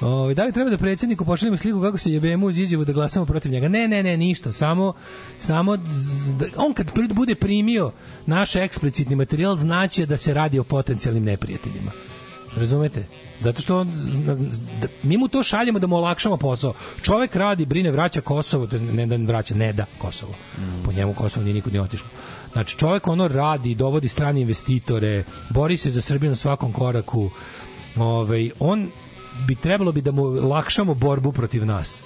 O, 0.03 0.35
da 0.35 0.45
li 0.45 0.53
treba 0.53 0.71
da 0.71 0.79
predsjedniku 0.79 1.25
pošaljemo 1.25 1.57
sliku 1.57 1.81
kako 1.83 1.99
se 1.99 2.13
jebemo 2.13 2.47
uz 2.47 2.59
izjavu 2.59 2.85
da 2.85 2.93
glasamo 2.93 3.27
protiv 3.27 3.53
njega? 3.53 3.69
Ne, 3.69 3.89
ne, 3.89 4.03
ne, 4.03 4.17
ništa. 4.17 4.53
Samo, 4.53 4.93
samo 5.39 5.77
da, 5.77 6.47
on 6.57 6.73
kad 6.73 7.13
bude 7.15 7.35
primio 7.35 7.93
naš 8.27 8.57
eksplicitni 8.57 9.17
materijal 9.17 9.57
znaće 9.57 10.07
da 10.07 10.17
se 10.17 10.35
radi 10.35 10.59
o 10.59 10.65
potencijalnim 10.65 11.25
neprijateljima. 11.25 11.91
Razumete? 12.57 13.05
Zato 13.41 13.63
što 13.63 13.79
on, 13.79 13.93
da, 14.81 14.89
mi 15.03 15.17
mu 15.17 15.29
to 15.29 15.43
šaljemo 15.43 15.79
da 15.79 15.87
mu 15.87 15.97
olakšamo 15.97 16.37
posao. 16.37 16.73
Čovek 17.03 17.37
radi, 17.37 17.67
brine, 17.67 17.91
vraća 17.91 18.21
Kosovo, 18.21 18.69
ne 18.93 19.07
da 19.07 19.17
vraća, 19.17 19.55
ne 19.55 19.73
da 19.73 19.87
Kosovo. 19.99 20.35
Po 20.85 20.93
njemu 20.93 21.15
Kosovo 21.15 21.45
nije 21.45 21.55
nikud 21.55 21.73
ni 21.73 21.79
otišlo. 21.79 22.09
Znači, 22.53 22.79
čovek 22.79 23.09
ono 23.09 23.29
radi, 23.29 23.75
dovodi 23.75 24.09
strane 24.09 24.41
investitore, 24.41 25.25
bori 25.51 25.77
se 25.77 25.91
za 25.91 26.01
Srbiju 26.01 26.31
na 26.31 26.37
svakom 26.37 26.73
koraku. 26.73 27.31
Ovaj, 27.97 28.51
on 28.61 28.91
bi 29.47 29.55
trebalo 29.55 29.93
bi 29.93 30.01
da 30.01 30.13
mu 30.13 30.23
lakšamo 30.25 30.95
borbu 30.95 31.33
protiv 31.33 31.67
nas. 31.67 32.03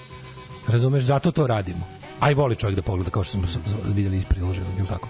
Razumeš, 0.69 1.05
zato 1.05 1.31
to 1.31 1.47
radimo. 1.47 1.87
Aj 2.21 2.35
voli 2.35 2.57
čovjek 2.57 2.77
da 2.77 2.83
pogleda 2.83 3.11
kao 3.11 3.25
što 3.25 3.47
smo 3.47 3.79
videli 3.95 4.17
iz 4.17 4.25
priloženog, 4.25 4.71
ili 4.79 4.89
tako? 4.89 5.09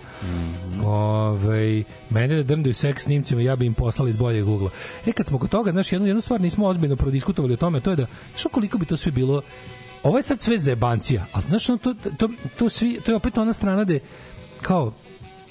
Ovaj 0.84 1.84
mene 2.10 2.36
da 2.36 2.42
drndaju 2.42 2.74
seks 2.74 3.02
snimcima, 3.02 3.42
ja 3.42 3.56
bi 3.56 3.66
im 3.66 3.74
poslali 3.74 4.10
iz 4.10 4.16
boljeg 4.16 4.48
ugla. 4.48 4.70
E, 5.06 5.12
kad 5.12 5.26
smo 5.26 5.38
kod 5.38 5.50
toga, 5.50 5.70
znaš, 5.70 5.92
jednu, 5.92 6.06
jednu 6.06 6.20
stvar 6.20 6.40
nismo 6.40 6.66
ozbiljno 6.66 6.96
prodiskutovali 6.96 7.54
o 7.54 7.56
tome, 7.56 7.80
to 7.80 7.90
je 7.90 7.96
da, 7.96 8.06
znaš 8.30 8.46
koliko 8.52 8.78
bi 8.78 8.86
to 8.86 8.96
sve 8.96 9.12
bilo, 9.12 9.42
ovo 10.02 10.16
je 10.16 10.22
sad 10.22 10.40
sve 10.40 10.58
zebancija, 10.58 11.26
ali 11.32 11.44
znaš, 11.48 11.68
ono, 11.68 11.78
to, 11.78 11.94
to, 12.18 12.28
to, 12.58 12.68
svi, 12.68 13.00
to 13.04 13.12
je 13.12 13.16
opet 13.16 13.38
ona 13.38 13.52
strana 13.52 13.84
da 13.84 13.98
kao, 14.62 14.92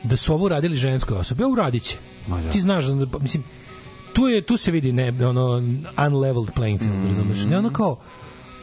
da 0.03 0.17
su 0.17 0.33
ovo 0.33 0.45
uradili 0.45 0.77
ženskoj 0.77 1.17
osobi, 1.17 1.43
a 1.43 1.47
uradit 1.47 1.83
će. 1.83 1.97
da. 2.27 2.51
Ti 2.51 2.61
znaš, 2.61 2.85
da, 2.85 3.07
pa, 3.07 3.19
mislim, 3.19 3.43
tu 4.13 4.27
je 4.27 4.41
tu 4.41 4.57
se 4.57 4.71
vidi 4.71 4.91
ne 4.91 5.27
ono 5.27 5.55
unleveled 6.07 6.49
playing 6.55 6.79
field, 6.79 7.03
mm 7.03 7.07
razumeš? 7.07 7.45
Ne 7.45 7.57
ono 7.57 7.69
kao 7.69 7.99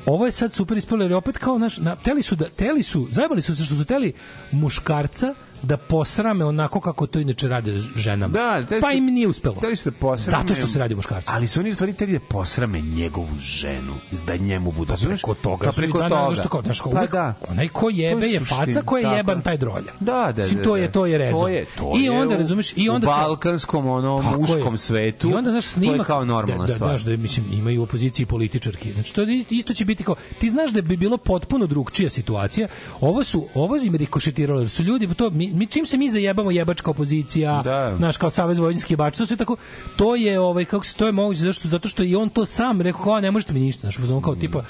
ovo 0.07 0.27
je 0.27 0.33
sad 0.33 0.55
super 0.55 0.77
ispalo 0.77 1.03
jer 1.03 1.11
je 1.11 1.17
opet 1.17 1.39
kao 1.39 1.59
naš 1.59 1.79
na, 1.79 1.97
teli 1.97 2.23
su 2.23 2.37
da 2.37 2.49
teli 2.49 2.83
su 2.83 3.09
zajebali 3.11 3.43
su 3.43 3.57
se 3.57 3.65
što 3.65 3.75
su 3.75 3.85
teli 3.85 4.13
muškarca 4.53 5.35
da 5.63 5.77
posrame 5.77 6.45
onako 6.45 6.81
kako 6.81 7.07
to 7.07 7.19
inače 7.19 7.49
rade 7.49 7.79
ženama. 7.97 8.33
Da, 8.33 8.63
pa 8.81 8.91
su- 8.91 8.97
im 8.97 9.05
nije 9.05 9.29
uspelo. 9.29 9.55
Hteli 9.55 9.77
su 9.77 9.91
da 9.91 9.97
posrame... 9.97 10.43
Zato 10.43 10.55
što 10.55 10.67
se 10.67 10.79
radi 10.79 10.95
o 10.95 10.97
muškarcu. 10.97 11.31
Ali 11.33 11.49
su 11.49 11.61
oni 11.61 11.75
stvari 11.75 11.93
hteli 11.93 12.13
da 12.13 12.21
posrame 12.21 12.81
njegovu 12.81 13.37
ženu, 13.39 13.95
da 14.27 14.37
njemu 14.37 14.73
bude. 14.73 14.89
Pa 14.89 14.97
preko 15.07 15.35
toga 15.35 15.67
Pa 15.67 15.73
su 15.73 15.81
i 15.81 15.83
preko 15.85 15.99
da, 15.99 16.09
toga. 16.09 16.21
da, 16.21 16.35
zašto 16.35 16.49
kao, 16.49 16.63
znaš, 16.63 16.81
kao 16.81 16.93
pa 16.93 17.07
da. 17.07 17.35
onaj 17.49 17.69
ko 17.69 17.89
jebe 17.91 18.21
To 18.21 18.27
je 18.27 18.41
faca 18.41 18.83
ko 18.83 18.97
je 18.97 19.03
tako. 19.03 19.17
jeban 19.17 19.43
taj 19.43 19.57
drolja. 19.57 19.93
Da, 20.01 20.33
da, 20.37 20.43
Mislim, 20.43 20.59
da, 20.59 20.65
to 20.65 20.75
da. 20.75 20.79
je 20.79 20.93
to 20.93 21.07
je 21.07 21.19
rezon. 21.19 21.41
To 21.41 21.49
je, 21.49 21.65
to 21.79 21.93
I 21.99 22.09
onda 22.09 22.37
razumeš 22.37 22.73
i 22.77 22.89
onda 22.89 23.07
u 23.07 23.11
balkanskom 23.11 23.87
onom 23.87 24.25
muškom 24.39 24.79
svetu. 24.79 25.31
I 25.31 25.35
onda 25.35 25.51
znaš 25.51 25.65
to 25.65 25.71
snimak 25.71 25.99
je 25.99 26.05
kao 26.05 26.25
normalna 26.25 26.63
da, 26.63 26.67
da, 26.67 26.75
stvar. 26.75 26.91
Znaš 26.91 27.03
da 27.03 27.17
mislim 27.17 27.47
imaju 27.53 27.81
u 27.81 27.85
opoziciji 27.85 28.27
političarki. 28.27 28.93
Znači 28.93 29.15
to 29.15 29.23
isto 29.51 29.75
će 29.75 29.85
biti 29.85 30.05
kao 30.05 30.15
ti 30.39 30.51
znaš 30.51 30.71
da 30.71 30.83
bi 30.83 30.97
bilo 30.97 31.17
potpuno 31.17 31.67
drugčija 31.67 32.11
situacija. 32.11 32.69
Ovo 33.01 33.25
su 33.25 33.47
ovo 33.55 33.77
im 33.77 33.95
rikošetiralo 33.95 34.61
jer 34.61 34.69
su 34.69 34.83
ljudi 34.83 35.09
to 35.15 35.31
mi, 35.31 35.50
mi 35.55 35.67
čim 35.67 35.87
se 35.87 35.99
mi 35.99 36.11
zajebamo 36.11 36.51
jebačka 36.51 36.91
opozicija, 36.91 37.63
Da. 37.63 37.97
naš 37.99 38.17
kao 38.17 38.31
savez 38.31 38.59
vojvođanskih 38.59 38.91
jebača, 38.91 39.19
to 39.19 39.27
sve 39.27 39.37
tako 39.37 39.57
to 39.97 40.17
je 40.17 40.41
ovaj 40.41 40.65
kako 40.65 40.85
se 40.85 40.95
to 40.95 41.07
je 41.07 41.13
moguće 41.13 41.41
zato 41.41 41.53
što 41.53 41.69
zato 41.69 41.89
što 41.89 42.03
i 42.03 42.17
on 42.17 42.29
to 42.29 42.47
sam 42.47 42.81
rekao 42.81 43.03
kao 43.03 43.21
ne 43.21 43.31
možete 43.31 43.53
mi 43.53 43.61
ništa, 43.61 43.91
znači 43.91 44.13
kao 44.23 44.35
tipa 44.35 44.63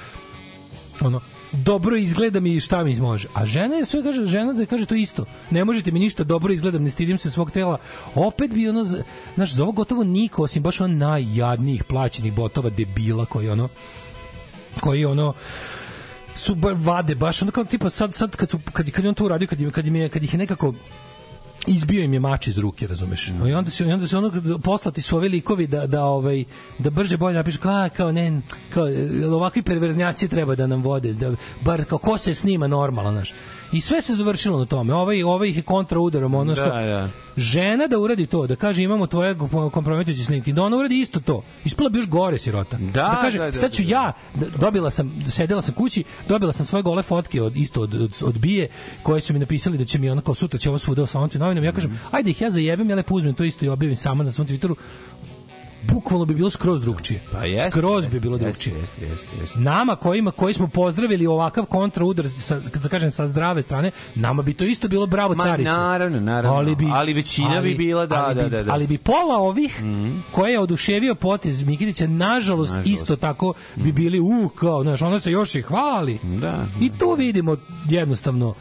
ono 1.00 1.20
dobro 1.52 1.96
izgledam 1.96 2.46
i 2.46 2.60
šta 2.60 2.84
mi 2.84 2.96
može. 2.96 3.28
A 3.34 3.46
žena 3.46 3.76
je 3.76 3.84
sve 3.84 4.02
kaže, 4.02 4.26
žena 4.26 4.52
da 4.52 4.66
kaže 4.66 4.86
to 4.86 4.94
isto. 4.94 5.24
Ne 5.50 5.64
možete 5.64 5.90
mi 5.90 5.98
ništa, 5.98 6.24
dobro 6.24 6.52
izgledam, 6.52 6.82
ne 6.82 6.90
stidim 6.90 7.18
se 7.18 7.30
svog 7.30 7.50
tela. 7.50 7.78
Opet 8.14 8.50
bi 8.50 8.68
ono, 8.68 8.84
znaš, 9.34 9.52
za 9.52 9.62
ovo 9.62 9.72
gotovo 9.72 10.04
niko, 10.04 10.42
osim 10.42 10.62
baš 10.62 10.80
on 10.80 10.98
najjadnijih 10.98 11.84
plaćenih 11.84 12.34
botova 12.34 12.70
debila 12.70 13.24
koji 13.24 13.48
ono, 13.48 13.68
koji 14.80 15.04
ono, 15.04 15.32
su 16.40 16.54
ba- 16.54 16.84
vade 16.84 17.14
baš 17.14 17.42
onda 17.42 17.52
kao 17.52 17.64
tipa 17.64 17.90
sad 17.90 18.14
sad 18.14 18.36
kad 18.36 18.50
su 18.50 18.58
kad 18.72 18.90
kad 18.90 19.06
on 19.06 19.14
to 19.14 19.24
uradio 19.24 19.48
kad 19.48 19.60
im 19.60 19.70
kad 19.70 19.86
im 19.86 19.96
je 19.96 20.08
kad 20.08 20.24
ih 20.24 20.34
je 20.34 20.38
nekako 20.38 20.74
izbio 21.66 22.02
im 22.04 22.12
je 22.12 22.20
mač 22.20 22.46
iz 22.46 22.58
ruke, 22.58 22.86
razumeš? 22.86 23.28
No 23.38 23.48
i 23.48 23.52
onda 23.52 23.70
se 23.70 23.84
onda 23.86 24.06
se 24.08 24.18
ono 24.18 24.58
poslati 24.62 25.02
su 25.02 25.16
ovi 25.16 25.66
da 25.66 25.86
da 25.86 26.04
ovaj 26.04 26.44
da 26.78 26.90
brže 26.90 27.16
bolje 27.16 27.34
napišu 27.36 27.58
kao 27.58 27.88
kao 27.96 28.12
ne 28.12 28.40
kao 28.74 28.86
ovakvi 29.32 29.62
perverznjaci 29.62 30.28
treba 30.28 30.54
da 30.54 30.66
nam 30.66 30.82
vode, 30.82 31.12
da 31.12 31.34
bar 31.60 31.84
kao 31.84 31.98
ko 31.98 32.18
se 32.18 32.34
snima 32.34 32.66
normalno, 32.66 33.10
znaš. 33.12 33.32
I 33.72 33.80
sve 33.80 34.02
se 34.02 34.14
završilo 34.14 34.58
na 34.58 34.66
tome. 34.66 34.94
Ovaj 34.94 35.22
ovaj 35.22 35.48
ih 35.48 35.56
je 35.56 35.62
kontra 35.62 36.00
udarom, 36.00 36.34
ono 36.34 36.54
što 36.54 36.64
Da, 36.64 36.70
da. 36.70 37.08
žena 37.36 37.86
da 37.86 37.98
uradi 37.98 38.26
to, 38.26 38.46
da 38.46 38.56
kaže 38.56 38.82
imamo 38.82 39.06
tvoje 39.06 39.36
kompromitujuće 39.72 40.24
snimke, 40.24 40.52
da 40.52 40.62
ona 40.62 40.76
uradi 40.76 41.00
isto 41.00 41.20
to. 41.20 41.42
Ispala 41.64 41.90
bi 41.90 41.98
još 41.98 42.08
gore 42.08 42.38
sirota. 42.38 42.76
Da, 42.76 43.18
kaže, 43.22 43.38
da, 43.38 43.44
da, 43.46 43.52
sad 43.52 43.72
ću 43.72 43.82
da. 43.82 43.88
ja, 43.90 44.12
d- 44.34 44.46
dobila 44.60 44.90
sam, 44.90 45.24
sedela 45.28 45.62
sam 45.62 45.74
kući, 45.74 46.04
dobila 46.28 46.52
sam 46.52 46.66
svoje 46.66 46.82
gole 46.82 47.02
fotke 47.02 47.42
od 47.42 47.56
isto 47.56 47.80
od, 47.82 47.94
od, 47.94 48.16
od 48.22 48.38
bije, 48.38 48.68
koje 49.02 49.20
su 49.20 49.32
mi 49.32 49.38
napisali 49.38 49.78
da 49.78 49.84
će 49.84 49.98
mi 49.98 50.10
ono 50.10 50.20
kao 50.20 50.34
sutra 50.34 50.58
će 50.58 50.68
ovo 50.68 50.78
svuda 50.78 51.02
osvanuti 51.02 51.38
u 51.38 51.40
novinama. 51.40 51.66
Ja 51.66 51.72
kažem, 51.72 52.00
ajde 52.10 52.30
ih 52.30 52.40
ja 52.40 52.50
zajebem, 52.50 52.90
ja 52.90 52.96
lepo 52.96 53.14
uzmem 53.14 53.34
to 53.34 53.44
isto 53.44 53.64
i 53.64 53.68
objavim 53.68 53.96
sama 53.96 54.24
na 54.24 54.32
svom 54.32 54.46
Twitteru. 54.46 54.74
Bukvalno 55.84 56.24
bi 56.24 56.34
bilo 56.34 56.50
skroz 56.50 56.80
drugčije. 56.80 57.20
Pa 57.32 57.44
jeste, 57.44 57.70
skroz 57.70 58.04
jeste, 58.04 58.10
bi 58.10 58.20
bilo 58.20 58.38
drugčije. 58.38 58.76
Jeste, 58.76 59.04
jeste, 59.04 59.26
jeste. 59.40 59.58
Nama 59.58 59.96
kojima 59.96 60.30
koji 60.30 60.54
smo 60.54 60.68
pozdravili 60.68 61.26
ovakav 61.26 61.64
kontraudar 61.64 62.28
sa 62.28 62.58
da 62.74 62.88
kažem 62.88 63.10
sa 63.10 63.26
zdrave 63.26 63.62
strane, 63.62 63.90
nama 64.14 64.42
bi 64.42 64.54
to 64.54 64.64
isto 64.64 64.88
bilo 64.88 65.06
bravo 65.06 65.34
Ma, 65.34 65.44
carice. 65.44 65.68
naravno, 65.70 66.20
naravno. 66.20 66.74
Ali 66.92 67.12
većina 67.12 67.60
bi 67.60 67.74
bila, 67.74 68.06
da, 68.06 68.24
ali 68.24 68.34
da, 68.34 68.42
bi- 68.42 68.50
da, 68.50 68.62
da. 68.62 68.72
Ali 68.72 68.86
bi 68.86 68.98
pola 68.98 69.36
ovih 69.38 69.80
koje 70.30 70.52
je 70.52 70.60
oduševio 70.60 71.14
potez 71.14 71.62
Mikitića 71.62 72.06
nažalost, 72.06 72.70
Nažalost. 72.70 72.90
isto 72.90 73.16
tako 73.16 73.52
bi 73.76 73.92
bili 73.92 74.20
uh 74.20 74.50
kao, 74.50 74.82
znaš, 74.82 75.02
ono 75.02 75.20
se 75.20 75.30
još 75.30 75.54
i 75.54 75.62
hvali. 75.62 76.18
Da. 76.22 76.66
I 76.80 76.90
tu 76.90 77.14
vidimo 77.14 77.56
jednostavno 77.86 78.54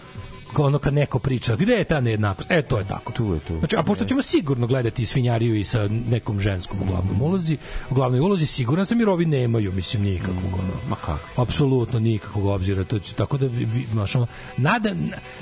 ono 0.57 0.79
kad 0.79 0.93
neko 0.93 1.19
priča, 1.19 1.55
gde 1.55 1.73
je 1.73 1.83
ta 1.83 2.01
nejednakost? 2.01 2.51
E, 2.51 2.61
to 2.61 2.77
je 2.77 2.87
tako. 2.87 3.11
Tu 3.11 3.33
je 3.33 3.39
tu. 3.39 3.57
Znači, 3.59 3.75
a 3.75 3.83
pošto 3.83 4.05
ćemo 4.05 4.21
sigurno 4.21 4.67
gledati 4.67 5.05
svinjariju 5.05 5.55
i 5.55 5.63
sa 5.63 5.87
nekom 5.87 6.39
ženskom 6.39 6.81
u 6.81 6.85
glavnom 6.85 7.21
ulozi, 7.21 7.57
u 7.89 7.93
glavnoj 7.93 8.19
ulozi, 8.19 8.45
siguran 8.45 8.85
sam 8.85 8.99
jer 8.99 9.09
ovi 9.09 9.25
nemaju, 9.25 9.71
mislim, 9.71 10.03
nikakvog 10.03 10.53
ono. 10.53 10.73
Ma 10.89 10.95
kako? 10.95 11.41
Apsolutno 11.41 11.99
nikakvog 11.99 12.45
obzira. 12.45 12.83
To, 12.83 12.99
će- 12.99 13.13
tako 13.13 13.37
da, 13.37 13.49
znaš, 13.91 14.15
ono, 14.15 14.27
nada, 14.57 14.91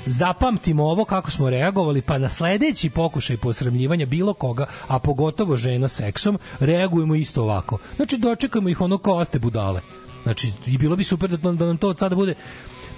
zapamtimo 0.06 0.84
ovo 0.84 1.04
kako 1.04 1.30
smo 1.30 1.50
reagovali, 1.50 2.02
pa 2.02 2.18
na 2.18 2.28
sledeći 2.28 2.90
pokušaj 2.90 3.36
posramljivanja 3.36 4.06
bilo 4.06 4.34
koga, 4.34 4.66
a 4.86 4.98
pogotovo 4.98 5.56
žena 5.56 5.88
seksom, 5.88 6.38
reagujemo 6.60 7.14
isto 7.14 7.42
ovako. 7.42 7.78
Znači, 7.96 8.18
dočekamo 8.18 8.68
ih 8.68 8.80
ono 8.80 8.98
kao 8.98 9.24
ste 9.24 9.38
budale. 9.38 9.80
Znači, 10.22 10.52
i 10.66 10.78
bilo 10.78 10.96
bi 10.96 11.04
super 11.04 11.30
da, 11.30 11.52
da 11.52 11.66
nam 11.66 11.76
to 11.76 11.88
od 11.88 11.98
sada 11.98 12.14
bude 12.14 12.34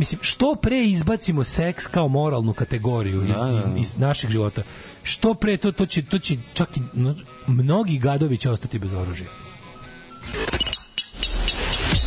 mislim, 0.00 0.20
što 0.22 0.54
pre 0.54 0.84
izbacimo 0.84 1.44
seks 1.44 1.86
kao 1.86 2.08
moralnu 2.08 2.52
kategoriju 2.52 3.22
iz, 3.22 3.36
iz, 3.58 3.80
iz 3.80 3.98
naših 3.98 4.30
života, 4.30 4.62
što 5.02 5.34
pre 5.34 5.56
to, 5.56 5.72
to 5.72 5.86
će, 5.86 6.02
to 6.02 6.18
će 6.18 6.36
čak 6.54 6.76
i 6.76 6.80
no, 6.92 7.14
mnogi 7.46 7.98
gadovi 7.98 8.36
će 8.36 8.50
ostati 8.50 8.78
bez 8.78 8.92
oružja. 8.92 9.26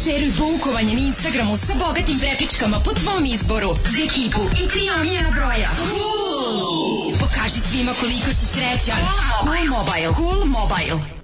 Šeruj 0.04 0.32
baukovanje 0.40 0.94
na 0.94 1.00
Instagramu 1.00 1.58
sa 1.58 1.74
bogatim 1.88 2.20
prepičkama 2.20 2.78
po 2.86 2.92
tvom 2.94 3.26
izboru. 3.26 3.70
Za 3.92 4.04
ekipu 4.04 4.42
i 4.64 4.68
tri 4.70 4.82
omiljena 4.98 5.30
broja. 5.30 5.70
Cool! 5.90 7.14
Pokaži 7.20 7.60
svima 7.60 7.94
koliko 8.00 8.30
si 8.32 8.46
srećan. 8.46 9.02
Cool 9.44 9.66
Mobile. 9.78 10.14
Cool 10.18 10.46
Mobile. 10.46 10.94
Oh 10.94 11.23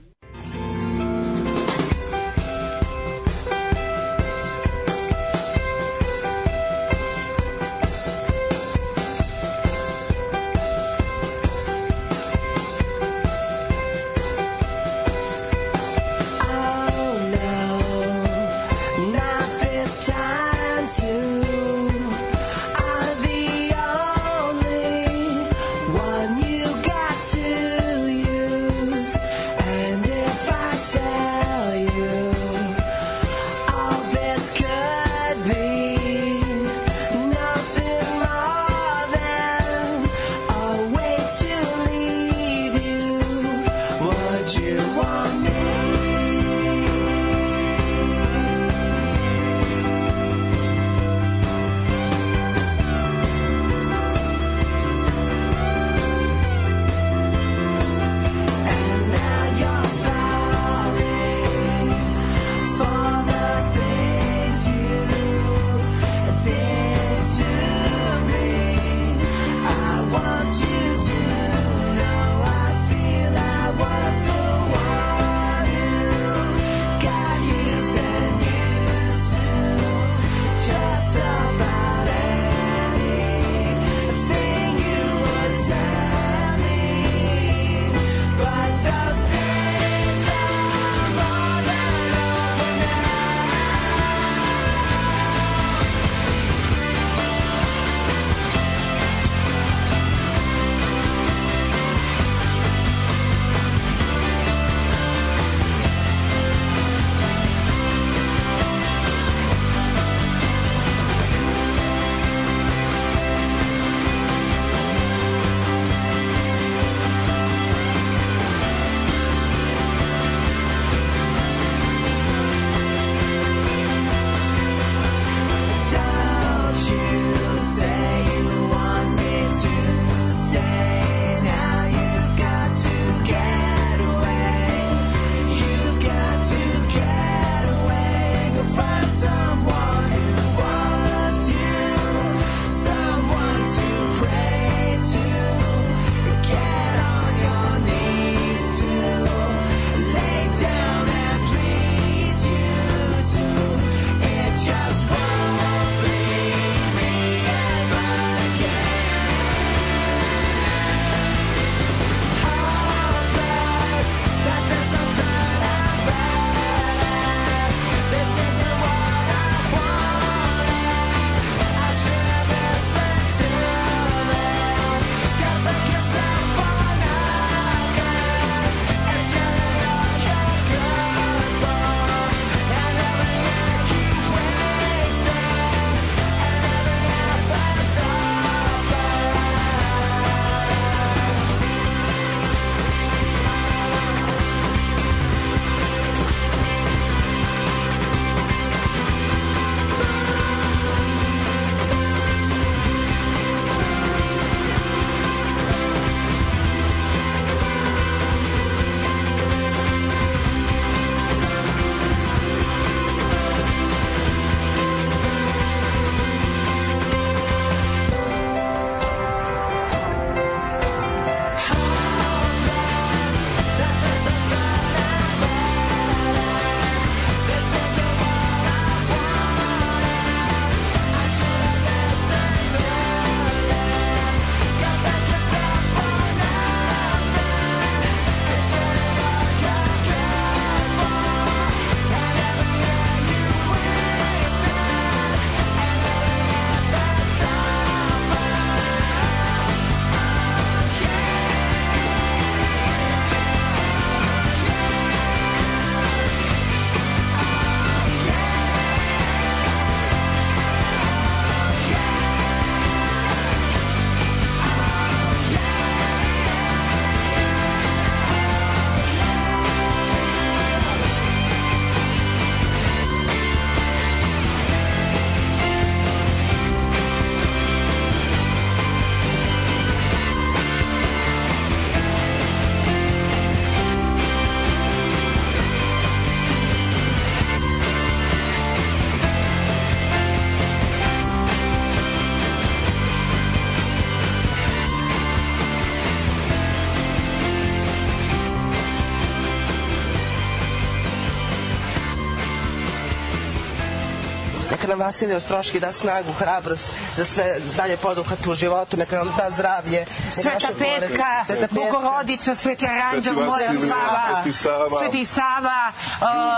Neka 304.99 305.05
nam 305.05 305.07
Vasilij 305.07 305.35
Ostroški 305.35 305.79
da 305.79 305.91
snagu, 305.91 306.31
hrabrost 306.33 306.91
za 307.17 307.25
sve 307.25 307.59
dalje 307.77 307.97
poduhvat 307.97 308.47
u 308.47 308.53
životu, 308.53 308.97
neka 308.97 309.17
nam 309.17 309.33
da 309.37 309.51
zdravlje. 309.51 310.05
Sveta 310.31 310.67
Petka, 310.79 311.45
Sveta 311.45 311.67
Petka. 311.67 311.75
Bogorodica, 311.75 312.55
Sveti 312.55 312.85
Aranđel, 312.85 313.33
Sveti 313.33 313.49
Moja 313.49 313.71
Vasilij, 313.71 313.89
Sava, 313.89 314.43
Sveti 314.43 314.53
Sava, 314.53 314.89
Sveti 314.99 315.25
Sava, 315.25 315.91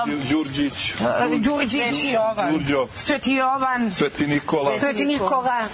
um, 0.06 0.22
Đurđić, 0.30 0.94
Đurđić, 1.40 1.96
Sveti 1.96 2.14
Jovan. 2.14 2.52
Đurđo, 2.52 2.88
Sveti 2.96 3.34
Jovan, 3.34 3.92
Sveti 3.92 4.28
Nikola. 4.28 4.80
Sveti 4.80 5.06
Nikola. 5.06 5.68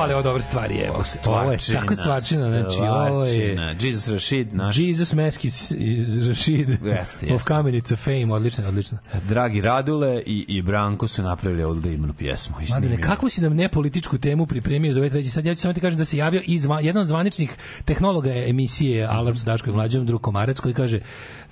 Ali 0.00 0.12
ovo 0.12 0.22
dobra 0.22 0.42
stvar 0.42 0.70
je. 0.70 0.90
Ovo 1.24 1.52
je 1.52 1.58
tako 1.74 1.94
stvarčina, 1.94 2.50
znači 2.50 2.78
ovo 2.80 3.24
je... 3.24 3.76
Jesus 3.80 4.08
Rashid, 4.08 4.54
naš 4.54 4.78
Jesus 4.78 5.12
Meskis 5.12 5.70
iz 5.70 6.28
Rashid 6.28 6.68
Jeste, 6.70 7.26
of 7.26 7.32
jeste. 7.32 7.48
Kamenica 7.48 7.96
Fame, 7.96 8.34
odlično, 8.34 8.68
odlično. 8.68 8.98
Dragi 9.28 9.60
Radule 9.60 10.22
i, 10.26 10.44
i 10.48 10.62
Branko 10.62 11.08
su 11.08 11.22
napravili 11.22 11.62
ovdje 11.62 11.90
divnu 11.90 12.14
pjesmu. 12.14 12.56
snimili. 12.66 13.02
kakvu 13.02 13.28
si 13.28 13.40
nam 13.40 13.54
nepolitičku 13.54 14.18
temu 14.18 14.46
pripremio 14.46 14.92
za 14.92 15.00
ovaj 15.00 15.10
treći 15.10 15.30
sad? 15.30 15.46
Ja 15.46 15.54
ću 15.54 15.60
samo 15.60 15.74
ti 15.74 15.80
kažem 15.80 15.98
da 15.98 16.04
se 16.04 16.16
javio 16.16 16.42
i 16.46 16.58
zva, 16.58 16.80
jedan 16.80 17.00
od 17.00 17.08
zvaničnih 17.08 17.56
tehnologa 17.84 18.30
emisije 18.32 19.06
Alarm 19.06 19.36
sa 19.36 19.44
Daškom 19.44 19.72
i 19.72 19.76
Mlađom, 19.76 20.06
drug 20.06 20.22
Komarac, 20.22 20.60
koji 20.60 20.74
kaže 20.74 21.00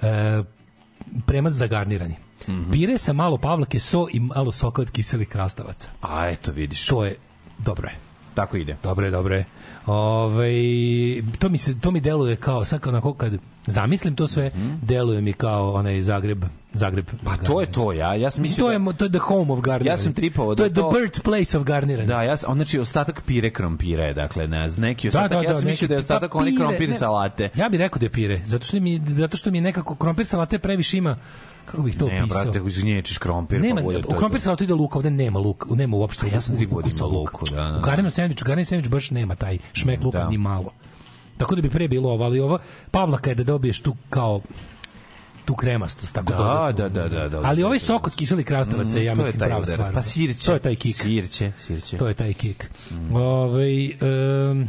e, 0.02 0.42
premac 1.26 1.52
za 1.52 1.66
garniranje. 1.66 2.16
Pire 2.72 2.98
sa 2.98 3.12
malo 3.12 3.38
pavlake, 3.38 3.80
so 3.80 4.06
i 4.12 4.20
malo 4.20 4.52
soka 4.52 4.82
od 4.82 4.90
kiselih 4.90 5.28
krastavaca. 5.28 5.90
A 6.00 6.28
eto, 6.28 6.52
vidiš. 6.52 6.86
To 6.86 7.04
je, 7.04 7.16
dobro 7.58 7.88
je. 7.88 8.07
Tako 8.38 8.56
ide. 8.56 8.76
Dobro 8.82 9.04
je, 9.04 9.10
dobro 9.10 9.34
je. 9.34 9.44
Ove, 9.86 10.50
to 11.38 11.48
mi 11.48 11.58
se 11.58 11.80
to 11.80 11.90
mi 11.90 12.00
deluje 12.00 12.36
kao 12.36 12.64
sad 12.64 12.80
kao 12.80 12.90
onako 12.90 13.14
kad 13.14 13.32
zamislim 13.66 14.16
to 14.16 14.26
sve, 14.26 14.50
deluje 14.82 15.20
mi 15.20 15.32
kao 15.32 15.72
onaj 15.72 16.00
Zagreb, 16.02 16.44
Zagreb. 16.72 17.06
Pa 17.24 17.36
to 17.36 17.60
je 17.60 17.72
to, 17.72 17.92
ja, 17.92 18.14
ja 18.14 18.30
sam 18.30 18.42
mislio 18.42 18.56
to 18.58 18.72
je, 18.72 18.78
da- 18.78 18.92
to 18.92 19.04
je 19.04 19.10
the 19.10 19.18
home 19.18 19.52
of 19.52 19.60
garniranje. 19.60 19.90
Ja 19.90 19.98
sam 19.98 20.12
tripovao 20.12 20.50
To 20.50 20.54
da 20.56 20.64
je 20.64 20.70
the 20.70 20.74
to- 20.76 20.90
birthplace 20.92 21.58
of 21.58 21.64
garniranje. 21.64 22.06
Da, 22.06 22.22
ja 22.22 22.36
sam, 22.36 22.50
on, 22.50 22.56
znači 22.56 22.78
ostatak 22.78 23.22
pire 23.22 23.50
krompira 23.50 24.04
je, 24.04 24.14
dakle, 24.14 24.46
ne, 24.46 24.68
znam, 24.68 24.82
neki 24.82 25.06
Da, 25.06 25.08
ostatak, 25.10 25.30
da, 25.32 25.42
ja 25.42 25.52
da, 25.52 25.58
sam 25.58 25.68
mislio 25.68 25.88
da 25.88 25.94
je 25.94 25.98
ostatak 25.98 26.32
pa 26.32 26.38
oni 26.38 26.56
krompir 26.56 26.88
ne. 26.88 26.96
salate. 26.96 27.48
Ja 27.54 27.68
bih 27.68 27.78
rekao 27.78 27.98
da 27.98 28.06
je 28.06 28.10
pire, 28.10 28.40
zato 28.44 28.64
što 28.64 28.80
mi, 28.80 29.00
zato 29.08 29.36
što 29.36 29.50
mi 29.50 29.60
nekako 29.60 29.94
krompir 29.94 30.26
salate 30.26 30.58
previše 30.58 30.98
ima, 30.98 31.16
kako 31.68 31.82
bih 31.82 31.96
to 31.96 32.06
Ne, 32.06 32.22
opisao? 32.22 32.42
brate, 32.42 32.60
uznječiš 32.60 33.18
krompir, 33.18 33.60
Nema, 33.60 33.74
pa 33.76 33.82
bude 33.82 34.02
to. 34.02 34.08
u 34.08 34.12
krompir 34.12 34.40
salatu 34.40 34.64
ide 34.64 34.74
luk, 34.74 34.96
ovde 34.96 35.10
nema 35.10 35.38
luk, 35.38 35.66
nema 35.70 35.96
uopšte 35.96 36.28
ja 36.28 36.40
sam 36.40 36.56
da 36.56 36.64
ukusa 36.70 37.06
luka. 37.06 37.38
da, 37.46 37.56
da, 37.56 37.62
da. 37.64 37.78
U 37.78 37.80
garnenom 37.80 38.10
sendviču, 38.10 38.44
garneni 38.44 38.64
sendvič 38.64 38.90
baš 38.90 39.10
nema 39.10 39.34
taj 39.34 39.58
šmek 39.72 40.02
luka 40.02 40.18
Da. 40.18 40.28
ni 40.28 40.38
malo. 40.38 40.70
Tako 41.36 41.54
da 41.54 41.62
bi 41.62 41.70
pre 41.70 41.88
bilo 41.88 42.10
ovo, 42.10 42.24
ali 42.24 42.40
ova 42.40 42.58
Pavlaka 42.90 43.30
je 43.30 43.34
da 43.34 43.44
dobiješ 43.44 43.80
tu 43.80 43.96
kao 44.10 44.40
tu 45.44 45.54
kremastost 45.54 46.14
tako 46.14 46.32
Da, 46.32 46.72
da, 46.72 46.88
da, 46.90 47.08
da, 47.08 47.28
da. 47.28 47.40
Ali 47.44 47.62
ovaj 47.62 47.78
sok 47.78 48.06
od 48.06 48.14
krastavaca 48.44 48.98
je, 48.98 49.04
ja 49.04 49.14
Mm, 49.14 49.18
je 49.18 49.24
mislim 49.24 49.40
prava 49.40 49.66
stvar. 49.66 49.94
Pa 49.94 50.02
sirće. 50.02 50.46
To 50.46 50.52
je 50.52 50.58
taj 50.58 50.74
kik. 50.74 50.96
Sirće, 50.96 51.52
sirće. 51.58 51.96
To 51.96 52.08
je 52.08 52.14
taj 52.14 52.32
kik. 52.34 52.70
Ovaj 53.12 53.84
em, 53.84 54.68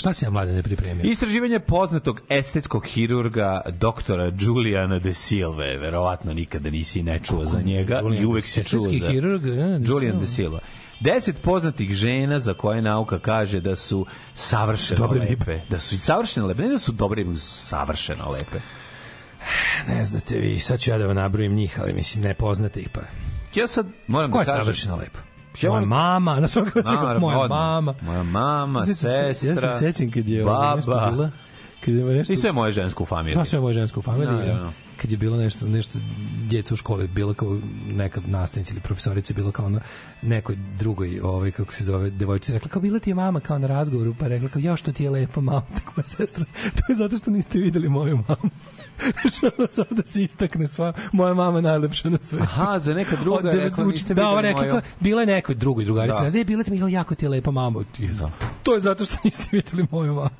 šta 0.00 0.12
si 0.12 0.24
nam 0.24 0.32
mlade 0.32 0.52
ne 0.52 0.62
pripremio? 0.62 1.04
Istraživanje 1.04 1.58
poznatog 1.60 2.20
estetskog 2.28 2.86
hirurga 2.86 3.60
doktora 3.70 4.32
Juliana 4.40 4.98
de 4.98 5.14
Silve, 5.14 5.78
verovatno 5.78 6.34
nikada 6.34 6.70
nisi 6.70 7.02
ne 7.02 7.20
čuo 7.24 7.46
za 7.46 7.60
njega 7.62 8.00
Julian 8.02 8.22
i 8.22 8.26
uvek 8.26 8.44
si 8.44 8.64
čuo 8.64 8.80
za 8.82 9.08
hirurg, 9.08 9.44
ne, 9.44 9.78
ne, 9.78 9.80
Julian 9.86 10.20
de 10.20 10.26
Silva. 10.26 10.60
Deset 11.00 11.42
poznatih 11.42 11.94
žena 11.94 12.40
za 12.40 12.54
koje 12.54 12.82
nauka 12.82 13.18
kaže 13.18 13.60
da 13.60 13.76
su 13.76 14.06
savršeno 14.34 15.06
Dobre 15.06 15.20
lepe. 15.20 15.60
Da 15.68 15.78
su 15.78 15.98
savršeno 15.98 16.46
lepe. 16.46 16.62
Ne 16.62 16.68
da 16.68 16.78
su 16.78 16.92
dobre, 16.92 17.24
nego 17.24 17.36
su 17.36 17.54
savršeno 17.54 18.28
lepe. 18.28 18.58
Ne 19.88 20.04
znate 20.04 20.38
vi, 20.38 20.58
sad 20.58 20.80
ću 20.80 20.90
ja 20.90 20.98
da 20.98 21.06
vam 21.06 21.16
nabrojim 21.16 21.54
njih, 21.54 21.78
ali 21.82 21.92
mislim 21.92 22.24
ne 22.24 22.34
poznate 22.34 22.80
ih 22.80 22.88
pa. 22.88 23.00
Ja 23.54 23.66
sad 23.66 23.86
moram 24.06 24.30
Ko 24.30 24.38
da 24.38 24.42
je 24.42 24.46
kažem... 24.46 24.64
savršeno 24.64 24.96
lepo? 24.96 25.18
Ja 25.62 25.70
moja 25.70 25.84
mama, 25.84 26.40
na 26.40 26.48
svakom 26.48 26.82
Naravno, 26.84 27.20
moja 27.20 27.48
mama. 27.48 27.94
Moja 28.02 28.22
mama, 28.22 28.86
sestra, 28.86 29.10
Ja 29.10 29.34
se 29.34 29.78
sećam 29.78 30.10
kad 30.10 30.28
je 30.28 30.46
ovo 30.46 30.76
nešto 30.76 30.90
baba. 30.90 31.10
bila, 31.10 31.30
kad 31.84 31.94
je 31.94 32.04
nešto 32.04 32.32
I 32.32 32.36
sve 32.36 32.52
moje 32.52 32.72
žensko 32.72 33.02
u 33.02 33.06
familiji. 33.06 33.36
Da, 33.36 33.44
sve 33.44 33.60
moje 33.60 33.74
žensko 33.74 34.00
u 34.00 34.02
familiji. 34.02 34.46
Da, 34.46 34.52
da, 34.52 34.58
da. 34.58 34.72
Kad 34.96 35.10
je 35.10 35.16
bilo 35.16 35.36
nešto, 35.36 35.66
nešto 35.66 35.98
djeca 36.48 36.74
u 36.74 36.76
školi, 36.76 37.08
bilo 37.08 37.34
kao 37.34 37.60
neka 37.86 38.20
nastavnica 38.26 38.72
ili 38.72 38.80
profesorica, 38.80 39.34
bilo 39.34 39.52
kao 39.52 39.68
na 39.68 39.80
nekoj 40.22 40.56
drugoj, 40.78 41.20
ovaj, 41.20 41.50
kako 41.50 41.72
se 41.72 41.84
zove, 41.84 42.10
devojčica, 42.10 42.52
rekla 42.52 42.68
kao, 42.68 42.82
bila 42.82 42.98
ti 42.98 43.10
je 43.10 43.14
mama 43.14 43.40
kao 43.40 43.58
na 43.58 43.66
razgovoru, 43.66 44.14
pa 44.18 44.26
rekla 44.26 44.48
kao, 44.48 44.60
ja 44.60 44.76
što 44.76 44.92
ti 44.92 45.04
je 45.04 45.10
lepa 45.10 45.40
mama, 45.40 45.62
tako 45.78 45.92
moja 45.96 46.06
sestra, 46.06 46.44
to 46.62 46.92
je 46.92 46.96
zato 46.96 47.16
što 47.16 47.30
niste 47.30 47.58
videli 47.58 47.88
moju 47.88 48.16
mamu. 48.16 48.50
Što 49.32 49.50
samo 49.68 49.86
da 49.90 50.02
se 50.04 50.22
istakne 50.22 50.68
sva, 50.68 50.92
moja 51.12 51.34
mama 51.34 51.58
je 51.58 51.62
najlepša 51.62 52.08
na 52.08 52.18
svetu. 52.20 52.44
Aha, 52.44 52.78
za 52.78 52.94
neka 52.94 53.16
druga 53.16 53.38
Od 53.40 53.54
je 53.54 53.60
rekla, 53.60 53.84
niste 53.84 54.14
da, 54.14 54.28
ova 54.28 54.40
rekla, 54.40 54.62
moju- 54.62 54.80
bila 55.00 55.20
je 55.22 55.26
nekoj 55.26 55.54
drugoj 55.54 55.84
drugarici. 55.84 56.22
Da. 56.22 56.30
Da. 56.30 56.44
bila 56.44 56.62
ti 56.64 56.70
mi 56.70 56.92
jako 56.92 57.14
ti 57.14 57.24
je 57.24 57.28
lepa 57.28 57.50
mama. 57.50 57.84
Ti 57.92 58.02
je- 58.02 58.10
To 58.62 58.74
je 58.74 58.80
zato 58.80 59.04
što 59.04 59.16
niste 59.24 59.48
videli 59.52 59.86
moju 59.90 60.14
mamu. 60.14 60.30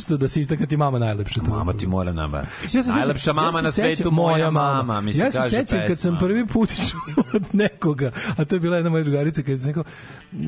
Što 0.00 0.16
da 0.16 0.28
se 0.28 0.40
istakne 0.40 0.66
ti 0.66 0.76
mama 0.76 0.98
najlepša. 0.98 1.40
To 1.40 1.50
Mama 1.50 1.72
ti 1.72 1.86
mora 1.86 2.12
nama. 2.12 2.44
Ja 2.64 2.82
se 2.82 2.82
Najlepša 2.86 3.32
mama 3.32 3.58
ja 3.58 3.62
na 3.62 3.72
svetu, 3.72 4.10
moja 4.10 4.50
mama. 4.50 5.00
Mi 5.00 5.12
se 5.12 5.18
ja 5.18 5.30
se 5.32 5.42
sećam 5.42 5.78
kad 5.86 5.98
sam 5.98 6.18
prvi 6.18 6.46
put 6.46 6.70
čuo 6.70 7.24
od 7.34 7.42
nekoga, 7.52 8.10
a 8.36 8.44
to 8.44 8.54
je 8.56 8.60
bila 8.60 8.76
jedna 8.76 8.90
moja 8.90 9.02
drugarica, 9.02 9.42
kad 9.42 9.60
sam 9.60 9.68
rekao, 9.68 9.84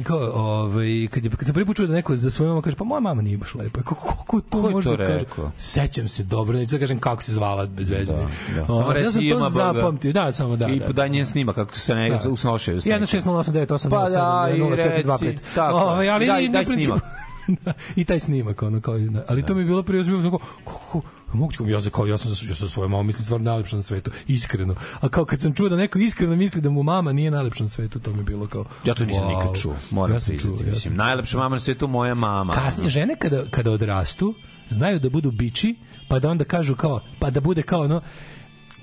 kao, 0.04 0.18
ovaj, 0.34 1.08
kad, 1.10 1.24
je, 1.24 1.30
kad 1.30 1.44
sam 1.44 1.54
prvi 1.54 1.66
put 1.66 1.76
čuo 1.76 1.86
da 1.86 1.92
neko 1.92 2.16
za 2.16 2.30
svoju 2.30 2.48
mamu 2.48 2.62
kaže, 2.62 2.76
pa 2.76 2.84
moja 2.84 3.00
mama 3.00 3.22
nije 3.22 3.38
baš 3.38 3.54
lepa. 3.54 3.78
Kako, 3.78 3.94
kako 4.08 4.40
to 4.40 4.58
je 4.60 4.70
može 4.70 4.90
to 4.90 4.96
da 4.96 5.04
kaže? 5.04 5.24
Sećam 5.58 6.08
se 6.08 6.22
dobro, 6.22 6.58
neću 6.58 6.72
da 6.72 6.78
kažem 6.78 6.98
kako 6.98 7.22
se 7.22 7.32
zvala 7.32 7.57
bez 7.66 7.88
veze. 7.88 8.12
Da, 8.12 8.18
da. 8.56 8.62
O, 8.64 8.80
Samo 8.80 8.92
ja 8.94 9.10
sam 9.10 9.22
to 9.30 9.48
zapamtio, 9.50 10.12
da, 10.12 10.32
samo 10.32 10.56
da. 10.56 10.68
I 10.68 10.80
da. 10.88 11.08
njen 11.08 11.26
snima 11.26 11.52
kako 11.52 11.76
se 11.76 11.94
ne 11.94 12.10
Da. 12.10 12.30
usnošaju. 12.30 12.80
16089 12.80 13.88
Pa 13.90 14.08
da, 14.08 14.48
i 14.50 14.60
0425. 14.60 15.22
reci, 15.22 15.42
tako. 15.54 15.76
Ovaj, 15.76 16.10
ali 16.10 16.24
I 16.24 16.48
daj- 16.48 16.64
snimak. 16.66 17.02
Da, 17.64 17.72
I 17.96 18.04
taj 18.04 18.20
snimak, 18.20 18.62
ono, 18.62 18.80
kao, 18.80 18.98
da. 18.98 19.24
ali 19.28 19.42
to 19.42 19.54
mi 19.54 19.60
je 19.60 19.64
bilo 19.64 19.82
prije, 19.82 20.04
kako, 20.04 20.38
moguće 21.32 21.56
kao 21.58 21.66
ja 21.66 21.80
za 21.80 21.90
kao 21.90 22.06
ja 22.06 22.18
sam 22.18 22.30
ja 22.48 22.54
sam 22.54 22.68
svoje 22.68 22.88
mama 22.88 23.02
mislim 23.02 23.24
stvarno 23.24 23.44
najlepša 23.44 23.76
na 23.76 23.82
svetu 23.82 24.10
iskreno 24.26 24.74
a 25.00 25.08
kao 25.08 25.24
kad 25.24 25.40
sam 25.40 25.54
čuo 25.54 25.68
da 25.68 25.76
neko 25.76 25.98
iskreno 25.98 26.36
misli 26.36 26.60
da 26.60 26.70
mu 26.70 26.82
mama 26.82 27.12
nije 27.12 27.30
najlepša 27.30 27.62
na 27.62 27.68
svetu 27.68 27.98
to 27.98 28.12
mi 28.12 28.18
je 28.18 28.24
bilo 28.24 28.46
kao 28.46 28.64
Ja 28.84 28.94
to 28.94 29.04
nisam 29.04 29.24
wow. 29.24 29.38
nikad 29.38 29.60
čuo. 29.62 29.74
Moram 29.90 30.16
ja 30.16 30.20
priznati. 30.26 30.64
ja 30.64 30.70
Mislim, 30.70 30.96
najlepša 30.96 31.38
mama 31.38 31.56
na 31.56 31.60
svetu 31.60 31.88
moja 31.88 32.14
mama. 32.14 32.52
kasnije 32.54 32.88
žene 32.90 33.16
kada 33.16 33.44
kada 33.50 33.70
odrastu 33.70 34.34
znaju 34.70 34.98
da 34.98 35.10
budu 35.10 35.30
bići 35.30 35.74
pa 36.08 36.18
da 36.18 36.30
onda 36.30 36.44
kažu 36.44 36.76
kao 36.76 37.00
pa 37.18 37.30
da 37.30 37.40
bude 37.40 37.62
kao 37.62 37.80
ono 37.80 38.00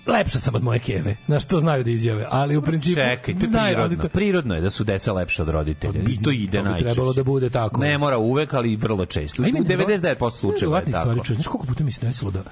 lepša 0.08 0.40
sam 0.40 0.56
od 0.56 0.64
moje 0.64 0.80
keve. 0.80 1.16
Znaš, 1.26 1.46
to 1.46 1.60
znaju 1.60 1.84
da 1.84 1.90
izjave, 1.90 2.26
ali 2.30 2.58
u 2.58 2.62
principu... 2.62 2.96
Čekaj, 2.96 3.34
to 3.34 3.40
je 3.40 3.48
znaju, 3.48 3.76
prirodno. 3.76 3.98
to- 3.98 4.10
Prirodno 4.10 4.56
je 4.56 4.62
da 4.62 4.70
su 4.70 4.84
deca 4.84 5.14
lepša 5.14 5.44
od 5.44 5.50
roditelja. 5.50 6.02
I 6.02 6.22
to 6.22 6.32
ide 6.32 6.58
to 6.58 6.64
bi 6.64 6.70
najčešće. 6.70 6.86
trebalo 6.86 7.14
da 7.14 7.24
bude 7.24 7.50
tako. 7.50 7.82
Ne 7.82 7.98
mora 7.98 8.18
uvek, 8.18 8.54
ali 8.54 8.76
vrlo 8.76 9.06
često. 9.06 9.42
U 9.42 9.46
A 9.46 9.48
ima 9.48 9.60
99% 9.60 10.32
slučajeva 10.32 10.78
je 10.78 10.86
tako. 10.86 11.00
stvari, 11.00 11.18
čovječe. 11.18 11.34
Znaš 11.34 11.48
koliko 11.48 11.68
puta 11.68 11.84
mi 11.84 11.92
se 11.92 12.02
desilo 12.02 12.32
da, 12.32 12.44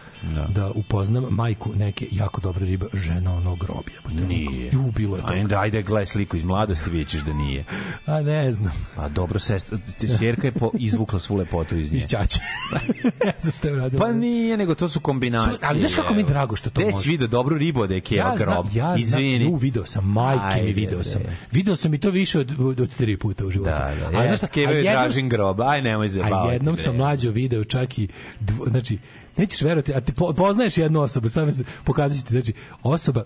da. 0.50 0.72
upoznam 0.72 1.26
majku 1.26 1.72
neke 1.76 2.08
jako 2.12 2.42
dobre 2.42 2.66
ribe, 2.66 2.86
žena 2.94 3.34
ono 3.34 3.56
grobija. 3.56 4.00
Nije. 4.28 4.70
Ju, 4.74 4.92
bilo 4.92 5.16
je 5.16 5.22
toga. 5.22 5.34
Ajde, 5.34 5.56
ajde, 5.56 5.82
gledaj 5.82 6.06
sliku 6.06 6.38
iz 6.38 6.44
mladosti, 6.44 6.90
vidjet 6.90 7.08
ćeš 7.08 7.22
da 7.22 7.34
nije. 7.34 7.66
A 8.06 8.22
ne 8.22 8.52
znam. 8.52 8.74
Pa 8.96 9.10
dobro, 9.10 9.40
sestra, 9.40 9.78
ćerka 10.20 10.48
je 10.48 10.52
po, 10.52 10.72
izvukla 10.76 11.20
svu 11.20 11.36
lepotu 11.36 11.78
iz 11.78 11.92
nje. 11.92 11.98
Iz 11.98 12.04
ćaće. 12.04 12.40
ne 13.26 13.34
znam 13.40 13.54
šta 13.54 13.68
je 13.68 13.74
uradila. 13.74 14.02
Pa 14.02 14.14
nije, 14.14 14.58
nego 14.58 14.76
to 14.76 14.90
su 14.90 15.00
kombinacije. 15.00 15.58
Ali 15.62 15.80
znaš 15.80 15.96
kako 15.96 16.14
mi 16.14 16.20
je 16.20 16.26
drago 16.26 16.56
što 16.56 16.70
to 16.70 16.82
Gde 16.82 16.86
može? 16.86 16.98
si 16.98 17.10
vidio 17.10 17.28
dobru 17.44 17.58
ribu 17.58 17.86
je 17.86 18.02
keva 18.02 18.30
ja 18.30 18.36
grob? 18.38 18.66
ja 18.74 18.96
Izvini. 18.96 19.38
znam, 19.38 19.52
ju, 19.52 19.58
video 19.58 19.86
sam, 19.86 20.06
majke 20.06 20.42
mi 20.46 20.62
Ajde, 20.62 20.72
video 20.74 20.96
bre. 20.96 21.04
sam. 21.04 21.22
Video 21.52 21.76
sam 21.76 21.94
i 21.94 21.98
to 21.98 22.10
više 22.10 22.40
od, 22.40 22.60
od, 22.60 22.80
od 22.80 22.96
tri 22.96 23.18
puta 23.18 23.46
u 23.46 23.52
životu. 23.52 23.72
Da, 23.72 23.92
da. 24.12 24.18
A 24.20 24.24
Ja, 24.24 24.28
znaš 24.28 24.50
Keva 24.50 24.70
a 24.70 24.74
je 24.74 24.78
jednom- 24.80 24.94
Dražin 24.96 25.30
grob. 25.30 25.62
Aj, 25.62 25.82
nemoj 25.82 26.06
A 26.06 26.10
zabavati. 26.10 26.54
jednom 26.54 26.76
bre. 26.76 26.84
sam 26.84 26.96
mlađo 26.96 27.32
video 27.32 27.64
čak 27.64 28.00
i, 28.00 28.08
dvo, 28.40 28.66
znači, 28.66 28.98
nećeš 29.38 29.62
verovati, 29.62 29.94
a 29.94 30.02
ti 30.02 30.14
po- 30.14 30.34
poznaješ 30.34 30.78
jednu 30.78 31.02
osobu, 31.02 31.28
mi 31.38 31.52
se 31.52 31.64
pokazat 31.84 32.18
ću 32.18 32.26
ti, 32.26 32.32
znači, 32.32 32.54
osoba, 32.84 33.24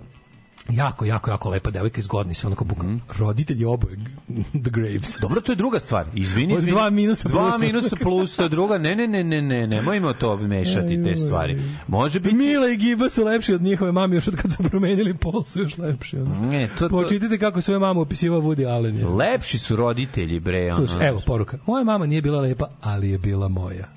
jako, 0.69 1.05
jako, 1.05 1.29
jako 1.29 1.49
lepa 1.49 1.71
devojka 1.71 1.99
iz 1.99 2.07
Godni, 2.07 2.33
sve 2.33 2.47
onako 2.47 2.65
bukvalno, 2.65 2.93
Mhm. 2.93 3.03
roditelji 3.19 3.65
oboje, 3.65 3.95
The 4.63 4.69
Graves. 4.71 5.17
Dobro, 5.21 5.41
to 5.41 5.51
je 5.51 5.55
druga 5.55 5.79
stvar. 5.79 6.05
Izvini, 6.15 6.53
izvini. 6.53 6.71
dva 6.71 6.89
minusa 6.89 7.29
Dva 7.29 7.41
plusa. 7.41 7.57
minusa 7.59 7.95
plus, 7.95 8.35
to 8.35 8.43
je 8.43 8.49
druga. 8.49 8.77
Ne, 8.77 8.95
ne, 8.95 9.07
ne, 9.07 9.23
ne, 9.23 9.41
ne, 9.41 9.67
nemojmo 9.67 10.13
to 10.13 10.37
mešati 10.37 11.03
te 11.03 11.15
stvari. 11.17 11.57
Može 11.87 12.19
biti... 12.19 12.35
Mila 12.35 12.69
i 12.69 12.77
Giba 12.77 13.09
su 13.09 13.23
lepši 13.23 13.53
od 13.53 13.61
njihove 13.61 13.91
mame, 13.91 14.15
još 14.15 14.27
od 14.27 14.35
kad 14.35 14.53
su 14.53 14.63
promenili 14.63 15.13
pol 15.13 15.43
su 15.43 15.59
još 15.59 15.77
lepši. 15.77 16.17
Ono. 16.17 16.35
Ne, 16.41 16.67
to, 16.69 16.75
to, 16.79 16.89
Počitajte 16.89 17.37
kako 17.37 17.61
svoje 17.61 17.79
mama 17.79 18.01
opisivao 18.01 18.41
Woody 18.41 18.67
Allen. 18.67 18.97
Je. 18.97 19.05
lepši 19.07 19.59
su 19.59 19.75
roditelji, 19.75 20.39
bre. 20.39 20.65
ono. 20.67 20.87
Slušaj, 20.87 21.07
evo 21.07 21.21
poruka. 21.25 21.57
Moja 21.65 21.83
mama 21.83 22.05
nije 22.05 22.21
bila 22.21 22.41
lepa, 22.41 22.67
ali 22.81 23.09
je 23.09 23.17
bila 23.17 23.47
moja. 23.47 23.87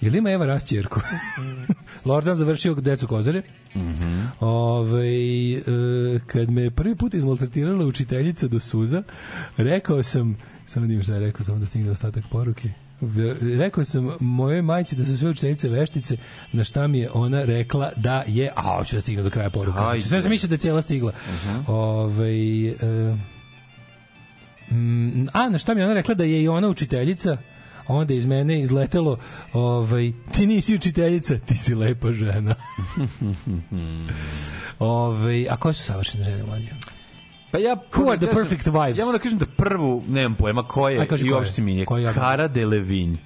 Jel 0.00 0.14
ima 0.14 0.30
Eva 0.30 0.46
rast 0.46 0.68
ćerku? 0.68 1.00
Lordan 2.04 2.34
završio 2.34 2.74
decu 2.74 3.06
kozare. 3.06 3.42
Mhm. 3.76 4.20
Ovaj, 4.40 5.54
e, 5.54 5.60
kad 6.26 6.50
me 6.50 6.70
prvi 6.70 6.96
put 6.96 7.14
izmaltretirala 7.14 7.86
učiteljica 7.86 8.48
do 8.48 8.60
suza, 8.60 9.02
rekao 9.56 10.02
sam, 10.02 10.36
samo 10.66 10.86
da 10.86 10.92
im 10.92 11.02
šta 11.02 11.14
je 11.14 11.20
rekao, 11.20 11.44
samo 11.44 11.58
da 11.58 11.66
stigne 11.66 11.90
ostatak 11.90 12.24
poruke. 12.30 12.70
Rekao 13.58 13.84
sam 13.84 14.10
mojoj 14.20 14.62
majci 14.62 14.96
da 14.96 15.04
su 15.04 15.16
sve 15.16 15.30
učiteljice 15.30 15.68
veštice, 15.68 16.16
na 16.52 16.64
šta 16.64 16.86
mi 16.86 16.98
je 16.98 17.10
ona 17.12 17.44
rekla 17.44 17.92
da 17.96 18.24
je, 18.26 18.52
a 18.56 18.76
hoću 18.76 18.96
da 18.96 19.00
stigne 19.00 19.22
do 19.22 19.30
kraja 19.30 19.50
poruka. 19.50 19.78
Ajde. 19.88 20.00
Znači, 20.00 20.08
sve 20.08 20.22
sam 20.22 20.30
mislio 20.30 20.48
da 20.48 20.54
je 20.54 20.58
cijela 20.58 20.82
stigla. 20.82 21.12
Mhm. 21.12 21.58
Ovaj, 21.66 22.68
e, 22.68 23.16
Mm, 24.70 25.26
a, 25.32 25.48
na 25.48 25.58
šta 25.58 25.74
mi 25.74 25.80
je 25.80 25.84
ona 25.84 25.94
rekla 25.94 26.14
da 26.14 26.24
je 26.24 26.42
i 26.42 26.48
ona 26.48 26.68
učiteljica, 26.68 27.36
onda 27.88 28.14
iz 28.14 28.26
mene 28.26 28.60
izletelo, 28.60 29.18
ovaj, 29.52 30.12
ti 30.32 30.46
nisi 30.46 30.74
učiteljica, 30.74 31.38
ti 31.38 31.54
si 31.54 31.74
lepa 31.74 32.12
žena. 32.12 32.54
ovaj, 34.78 35.48
a 35.50 35.56
koje 35.56 35.74
su 35.74 35.82
savršene 35.82 36.24
žene 36.24 36.42
mlađe? 36.44 36.70
Pa 37.50 37.58
ja 37.58 37.76
Who 37.92 38.08
are 38.08 38.16
the 38.18 38.26
kažem- 38.26 38.34
perfect 38.36 38.66
wives? 38.66 38.98
Ja 38.98 39.04
moram 39.04 39.12
da 39.12 39.22
kažem 39.22 39.38
da 39.38 39.46
prvu, 39.46 40.04
nemam 40.08 40.34
pojma 40.34 40.62
ko 40.62 40.88
je, 40.88 41.00
Aj, 41.00 41.06
kaži 41.06 41.26
i 41.26 41.32
uopšte 41.32 41.62
mi 41.62 41.76
je 41.76 41.86
ja? 41.92 42.12
Cara 42.12 42.48
Delevingne. 42.48 43.18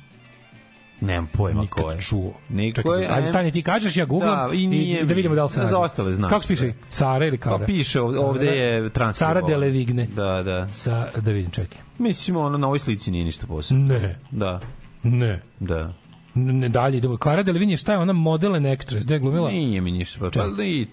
Nemam 1.01 1.29
pojma 1.29 1.61
Nikad 1.61 1.85
ko 1.85 1.91
je. 1.91 2.01
čuo. 2.01 2.33
Niko 2.51 2.77
Čekaj, 2.77 3.03
je. 3.03 3.09
ajde, 3.09 3.27
stani 3.27 3.53
ti 3.53 3.63
kažeš, 3.63 3.97
ja 3.97 4.05
googlam 4.05 4.49
Da, 4.49 4.55
i 4.55 4.67
nije 4.67 5.01
i, 5.01 5.05
da 5.05 5.15
vidimo 5.15 5.35
da 5.35 5.45
li 5.45 5.51
se 5.51 5.59
nađe. 5.59 5.71
Za 5.71 5.79
ostale 5.79 6.13
znam 6.13 6.31
Kako 6.31 6.43
se 6.43 6.49
piše? 6.49 6.73
Cara 6.89 7.27
ili 7.27 7.39
Kara? 7.39 7.59
Pa 7.59 7.65
piše, 7.65 8.01
ovde, 8.01 8.47
je 8.47 8.91
transkribovano. 8.91 9.41
Cara 9.41 9.49
Delevigne. 9.51 10.07
Da, 10.07 10.43
da. 10.43 10.69
Sa, 10.69 11.07
da 11.17 11.31
vidim, 11.31 11.51
čekaj. 11.51 11.79
Mislim, 11.99 12.37
ono, 12.37 12.59
na 12.59 12.67
ovoj 12.67 12.79
slici 12.79 13.11
nije 13.11 13.25
ništa 13.25 13.47
posebno. 13.47 13.85
Ne. 13.87 14.19
Da, 14.31 14.61
Ne. 15.03 15.41
da. 15.61 15.93
Ne, 16.35 16.69
dalje 16.69 16.97
idemo. 16.99 17.17
Kara 17.17 17.43
Delevingne, 17.43 17.77
šta 17.77 17.93
je 17.93 17.99
ona 17.99 18.13
model 18.13 18.55
and 18.55 18.67
actress? 18.67 19.07
Gde 19.07 19.15
je 19.15 19.19
glumila? 19.19 19.51
Nije 19.51 19.81
mi 19.81 19.91
ništa. 19.93 20.19
Pa, 20.21 20.31
pa 20.57 20.63
i, 20.63 20.87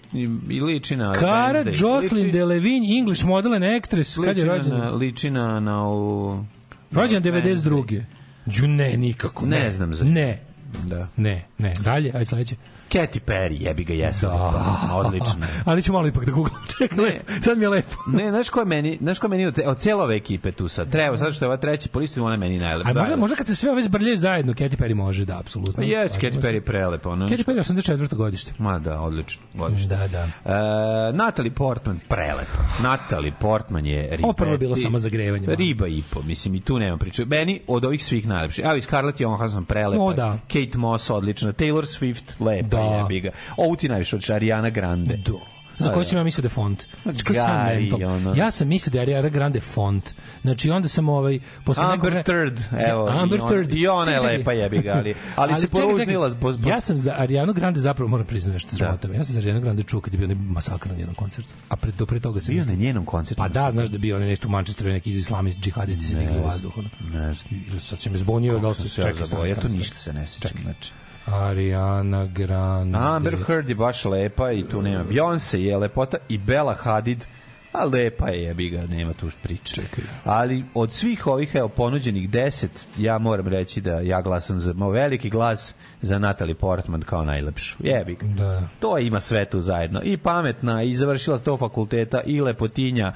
i, 0.50 0.60
liči 0.60 0.96
na... 0.96 1.14
Cara 1.14 1.30
Wednesday. 1.54 1.82
Jocelyn 1.82 2.14
Liči- 2.16 2.32
Delevingne, 2.32 2.98
English 2.98 3.24
model 3.24 3.54
and 3.54 3.64
actress. 3.66 4.16
Kad 4.16 4.26
je 4.28 4.44
liči 4.44 4.46
na- 4.46 4.54
rođena? 4.54 4.78
na- 4.80 4.90
Liči 4.90 5.30
na, 5.30 5.60
na 5.60 5.82
ovu... 5.82 6.44
Rođen 6.92 7.22
na 7.24 7.30
92. 7.30 8.02
Đu 8.50 8.66
ne, 8.66 8.96
nikako. 8.96 9.46
Ne 9.46 9.70
znam 9.70 9.94
za- 9.94 10.04
Ne. 10.04 10.38
Da. 10.86 11.08
Ne, 11.16 11.44
ne. 11.58 11.72
Dalje, 11.80 12.10
ajde 12.14 12.26
sledeće. 12.26 12.56
Katy 12.92 13.20
Perry, 13.26 13.56
jebi 13.60 13.84
ga 13.84 13.94
jesam. 13.94 14.30
Da. 14.30 14.90
Odlično. 14.94 15.46
Ali 15.64 15.82
ću 15.82 15.92
malo 15.92 16.08
ipak 16.08 16.24
da 16.24 16.32
googlam. 16.32 16.62
Čekaj, 16.78 16.98
lepo. 17.04 17.32
sad 17.44 17.58
mi 17.58 17.64
je 17.64 17.68
lepo. 17.68 17.96
Ne, 18.06 18.30
znaš 18.30 18.48
ko 18.48 18.60
je 18.60 18.66
meni, 18.66 18.98
znaš 19.00 19.18
ko 19.18 19.26
je 19.26 19.30
meni 19.30 19.46
od, 19.46 19.60
od 19.66 19.78
cijele 19.78 20.04
ove 20.04 20.16
ekipe 20.16 20.52
tu 20.52 20.68
sad? 20.68 20.90
Treba, 20.90 21.18
sad 21.18 21.34
što 21.34 21.44
je 21.44 21.46
ova 21.46 21.56
treća 21.56 21.88
po 21.92 21.98
listu, 21.98 22.24
ona 22.24 22.36
meni 22.36 22.58
najlepša. 22.58 22.90
A 22.90 22.94
možda, 22.94 23.16
možda 23.16 23.36
kad 23.36 23.46
se 23.46 23.54
sve 23.54 23.70
ove 23.70 23.82
zbrljaju 23.82 24.16
zajedno, 24.16 24.52
Katy 24.52 24.76
Perry 24.76 24.94
može, 24.94 25.24
da, 25.24 25.38
apsolutno. 25.38 25.74
Pa 25.76 25.82
jes, 25.82 26.12
Katy 26.12 26.40
Perry 26.40 26.54
je 26.54 26.60
prelepa. 26.60 27.10
Ona, 27.10 27.28
Katy 27.28 27.44
Perry 27.44 27.58
84. 27.58 28.14
godište. 28.14 28.52
Ma 28.58 28.78
da, 28.78 29.00
odlično. 29.00 29.42
odlično. 29.58 29.88
Da, 29.88 30.08
da. 30.08 30.22
E, 30.44 31.12
Natalie 31.12 31.52
Portman, 31.52 32.00
prelepa. 32.08 32.58
Natalie 32.82 33.32
Portman 33.40 33.86
je 33.86 34.08
riba. 34.10 34.24
Ovo 34.24 34.32
prvo 34.32 34.52
je 34.52 34.58
bilo 34.58 34.76
samo 34.76 34.98
zagrevanje. 34.98 35.46
Riba 35.56 35.88
i 35.88 36.02
po, 36.10 36.22
mislim, 36.22 36.54
i 36.54 36.60
tu 36.60 36.78
nema 36.78 36.96
priče. 36.96 37.24
Meni 37.24 37.60
od 37.66 37.84
ovih 37.84 38.04
svih 38.04 38.26
najlepši. 38.28 38.62
Evo 38.62 38.74
i 38.76 38.80
Scarlett 38.80 39.20
Johansson, 39.20 39.64
prelepa. 39.64 40.02
O, 40.02 40.12
da. 40.12 40.38
Kate 40.48 40.78
Moss, 40.78 41.10
odlična. 41.10 41.52
Taylor 41.52 41.82
Swift, 41.82 42.44
lepa, 42.44 42.68
Da. 42.68 42.77
Jebi 42.80 43.20
ga. 43.20 43.30
Ovu 43.56 43.76
ti 43.76 43.88
najviše 43.88 44.16
od 44.16 44.30
Ariana 44.30 44.70
Grande. 44.70 45.16
Do. 45.16 45.40
Za 45.80 45.92
koju 45.92 46.04
sam 46.04 46.18
ja 46.18 46.24
mislio 46.24 46.42
da 46.42 46.46
je 46.46 46.50
font. 46.50 46.84
Znači, 47.02 47.24
koji 47.24 47.36
sam 47.36 47.66
mental. 47.66 48.04
ono. 48.06 48.34
Ja 48.36 48.50
sam 48.50 48.68
mislio 48.68 48.92
da 48.92 48.98
je 48.98 49.02
Ariana 49.02 49.28
Grande 49.28 49.60
font. 49.60 50.14
Znači, 50.42 50.70
onda 50.70 50.88
sam 50.88 51.08
ovaj... 51.08 51.38
Posle 51.64 51.84
nekog 51.84 51.94
Amber 52.06 52.12
vre- 52.12 52.22
Third, 52.24 52.60
evo. 52.88 53.04
Da, 53.04 53.18
Amber 53.18 53.38
i 53.38 53.42
ona, 53.42 53.50
Third. 53.50 53.74
I 53.74 53.86
ona 53.86 54.12
je 54.12 54.20
lepa 54.20 54.52
jebi 54.52 54.78
ga, 54.78 54.92
ali, 54.92 55.14
ali, 55.36 55.54
se 55.54 55.60
čekaj, 55.60 55.80
poružnila 55.80 56.30
zbog... 56.30 56.52
zbog- 56.52 56.70
Ja 56.70 56.80
sam 56.80 56.98
za 56.98 57.14
Arianu 57.18 57.52
Grande 57.52 57.80
zapravo 57.80 58.08
moram 58.08 58.26
priznati 58.26 58.54
nešto 58.54 58.70
Da. 58.70 58.76
sramota. 58.76 59.08
me. 59.08 59.14
Ja 59.14 59.24
sam 59.24 59.32
za 59.32 59.40
Arianu 59.40 59.60
Grande 59.60 59.82
čuo 59.82 60.00
kad 60.00 60.14
je 60.14 60.18
bio 60.18 60.24
onaj 60.26 60.36
masakr 60.36 60.88
na 60.88 60.94
njenom 60.96 61.14
koncertu. 61.14 61.50
A 61.68 61.76
pre, 61.76 61.92
do 61.92 62.06
pre 62.06 62.20
toga 62.20 62.40
sam 62.40 62.54
Bio 62.54 62.64
na 62.64 62.74
njenom 62.74 63.04
koncertu. 63.04 63.38
Pa 63.38 63.48
da, 63.48 63.70
znaš 63.70 63.88
da 63.88 63.98
bio 63.98 64.16
onaj 64.16 64.28
nešto 64.28 64.48
u 64.48 64.50
Manchesteru 64.50 64.90
neki 64.90 65.12
islamist 65.12 65.58
džihadisti 65.58 66.04
se 66.04 66.16
digli 66.16 66.38
u 66.38 66.42
vazduh. 66.42 66.72
Ne 67.02 67.34
znam. 67.34 67.80
Sad 67.80 68.00
se 68.00 68.10
me 68.10 68.18
zbunio 68.18 68.58
da 68.58 68.74
se 68.74 68.88
se 68.88 69.02
čekaj, 69.02 69.48
ja 69.48 69.54
to 69.54 69.68
ništa 69.68 69.96
se 69.96 70.12
ne 70.12 70.26
sećam. 70.26 70.50
Znači. 70.62 70.92
Ariana 71.32 72.26
Grande. 72.26 72.98
Amber 72.98 73.36
Heard 73.46 73.68
je 73.68 73.74
baš 73.74 74.04
lepa 74.04 74.52
i 74.52 74.64
tu 74.64 74.82
nema. 74.82 75.04
Beyoncé 75.04 75.56
je 75.56 75.76
lepota 75.76 76.16
i 76.28 76.38
Bella 76.38 76.74
Hadid 76.74 77.26
a 77.72 77.84
lepa 77.84 78.28
je, 78.28 78.42
jebi 78.42 78.70
ga, 78.70 78.86
nema 78.86 79.12
tu 79.12 79.30
priče. 79.42 79.74
Čekaj. 79.74 80.04
Ali 80.24 80.64
od 80.74 80.92
svih 80.92 81.26
ovih 81.26 81.54
evo, 81.54 81.68
ponuđenih 81.68 82.30
deset, 82.30 82.86
ja 82.98 83.18
moram 83.18 83.48
reći 83.48 83.80
da 83.80 84.00
ja 84.00 84.22
glasam 84.22 84.60
za 84.60 84.72
moj 84.72 84.92
veliki 84.92 85.30
glas 85.30 85.74
za 86.02 86.18
Natalie 86.18 86.54
Portman 86.54 87.02
kao 87.02 87.24
najlepšu. 87.24 87.76
Jebi 87.80 88.14
ga. 88.14 88.26
Da. 88.26 88.68
To 88.80 88.98
ima 88.98 89.20
sve 89.20 89.44
tu 89.44 89.60
zajedno. 89.60 90.00
I 90.04 90.16
pametna, 90.16 90.82
i 90.82 90.96
završila 90.96 91.38
sto 91.38 91.56
fakulteta, 91.56 92.20
i 92.26 92.40
lepotinja, 92.40 93.12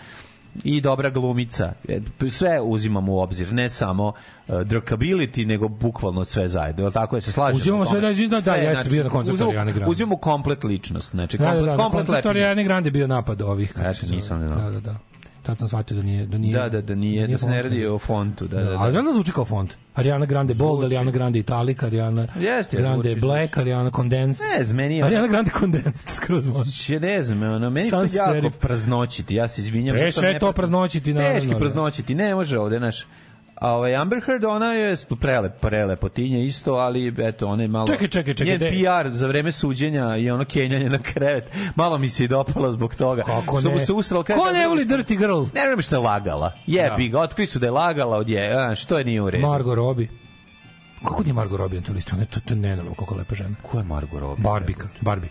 i 0.65 0.81
dobra 0.81 1.11
glumica. 1.11 1.73
E, 1.89 2.01
Sve 2.29 2.61
uzimamo 2.61 3.13
u 3.13 3.19
obzir, 3.19 3.53
ne 3.53 3.69
samo 3.69 4.07
uh, 4.07 4.55
drkability, 4.55 5.47
nego 5.47 5.69
bukvalno 5.69 6.25
sve 6.25 6.49
zajedno. 6.49 6.83
Jel 6.85 6.93
tako 6.93 7.17
je 7.17 7.21
se 7.21 7.33
slažemo? 7.33 7.57
Uzimamo 7.57 7.87
sve 7.87 8.01
da, 8.01 8.11
izvini, 8.11 8.29
da, 8.29 8.37
da, 8.37 8.43
Sve, 8.43 8.59
jeste 8.59 8.89
bio 8.89 9.05
na 9.05 9.11
koncertu 9.11 9.49
Ariane 9.49 9.73
Grande. 9.73 9.91
Uzimamo 9.91 10.17
komplet 10.17 10.65
ličnost, 10.65 11.11
znači 11.11 11.39
Da, 11.39 11.45
da, 11.45 11.51
komplet, 11.51 11.67
da, 11.67 11.77
na 11.77 11.83
komplet 11.83 12.07
koncertu 12.07 12.29
lepi. 12.29 12.39
Ariane 12.39 12.65
Grande 12.65 12.87
je 12.87 12.93
bio 12.93 13.07
napad 13.07 13.43
ovih. 13.43 13.73
zove. 13.77 14.17
nisam 14.17 14.47
znao. 14.47 14.61
Da, 14.61 14.71
da, 14.71 14.81
da. 14.81 15.12
Tad 15.43 15.59
sam 15.59 15.69
shvatio 15.69 15.97
da 15.97 16.03
nije... 16.03 16.27
Da, 16.27 16.39
nije, 16.39 16.59
Da, 16.59 16.69
da, 16.69 16.81
da 16.81 16.95
nije, 16.95 17.27
da 17.27 17.39
se 17.39 17.47
ne 17.47 17.63
radi 17.63 17.87
o 17.87 17.99
fontu, 17.99 18.47
da, 18.47 18.57
da, 18.57 18.71
da. 18.71 18.83
A 18.83 18.91
znam 18.91 19.05
da 19.05 19.13
zvuči 19.13 19.33
kao 19.33 19.45
font. 19.45 19.75
Ariana 19.95 20.27
Grande 20.27 20.55
Bold, 20.55 20.85
Ariana 20.85 21.11
Grande 21.11 21.39
Italic, 21.39 21.83
Ariana 21.83 22.27
Jeste, 22.41 22.77
Grande 22.77 23.09
zvuči, 23.09 23.21
Black, 23.21 23.59
Ariana 23.59 23.91
Condensed. 23.91 24.47
Ne 24.59 24.65
znam, 24.65 24.77
meni 24.77 24.97
je... 24.97 25.05
Ariana 25.05 25.27
Grande 25.29 25.51
Condensed, 25.61 26.09
skroz 26.17 26.47
može. 26.47 27.01
Ne 27.01 27.23
znam, 27.23 27.43
ono, 27.43 27.71
meni 27.71 27.87
je 27.87 27.91
to 27.91 28.01
jako 28.01 28.33
serif. 28.33 28.53
praznoćiti, 28.61 29.35
ja 29.35 29.49
se 29.49 29.61
izvinjam. 29.61 29.97
E, 29.97 30.11
što 30.11 30.21
sve 30.21 30.33
ne- 30.33 30.39
to 30.39 30.53
praznoćiti, 30.53 31.15
naravno, 31.15 31.35
Teški 31.35 31.53
da. 31.53 31.59
praznoćiti, 31.59 32.15
ne 32.15 32.35
može 32.35 32.59
ovde, 32.59 32.81
naš... 32.81 33.07
A 33.63 33.75
ovaj 33.77 33.95
Amber 33.97 34.21
Heard, 34.27 34.45
ona 34.45 34.73
je 34.73 34.97
prelep, 35.21 35.61
prelepotinja 35.61 36.39
isto, 36.39 36.75
ali 36.75 37.15
eto, 37.19 37.47
ona 37.47 37.63
je 37.63 37.69
malo... 37.69 37.87
Čekaj, 37.87 38.09
čekaj, 38.09 38.35
čekaj, 38.35 38.51
Njen 38.51 38.59
de- 38.59 38.71
PR 38.71 39.11
za 39.11 39.27
vreme 39.27 39.53
suđenja 39.53 40.17
i 40.17 40.31
ono 40.31 40.45
kenjanje 40.45 40.89
na 40.89 40.99
krevet, 40.99 41.45
malo 41.75 41.99
mi 41.99 42.09
se 42.09 42.25
i 42.25 42.29
dopalo 42.29 42.71
zbog 42.71 42.95
toga. 42.95 43.23
Kako 43.23 43.61
Što 43.61 43.69
ne? 43.69 43.75
mu 43.75 43.81
se 43.81 43.93
usralo 43.93 44.23
krevet, 44.23 44.43
Ko 44.43 44.47
ne 44.47 44.53
druga 44.53 44.69
voli 44.69 44.85
Dirty 44.85 45.19
Girl? 45.19 45.39
Ne 45.41 45.61
vjerujem 45.61 45.83
što 45.83 45.97
je 45.97 46.01
lagala. 46.01 46.53
Jebi 46.67 47.09
ga, 47.09 47.21
otkri 47.21 47.47
su 47.47 47.59
da 47.59 47.67
je 47.67 47.71
lagala 47.71 48.17
od 48.17 48.29
je, 48.29 48.53
a, 48.55 48.75
što 48.75 48.99
je 48.99 49.05
nije 49.05 49.23
u 49.23 49.31
redu. 49.31 49.47
Margot 49.47 49.77
Robbie. 49.77 50.09
Kako 51.05 51.23
nije 51.23 51.35
Margot 51.35 51.59
Robbie 51.59 51.81
na 51.81 51.87
toj 51.87 51.95
listi? 51.95 52.11
Ona 52.15 52.23
je 52.23 52.27
to, 52.27 52.41
to 52.41 52.55
nenormalno 52.55 52.95
kako 52.95 53.15
lepa 53.15 53.35
žena. 53.35 53.57
Ko 53.63 53.79
je 53.79 53.85
Margot 53.85 54.21
Robbie? 54.21 54.43
Barbika, 54.43 54.89
Barbie. 55.01 55.31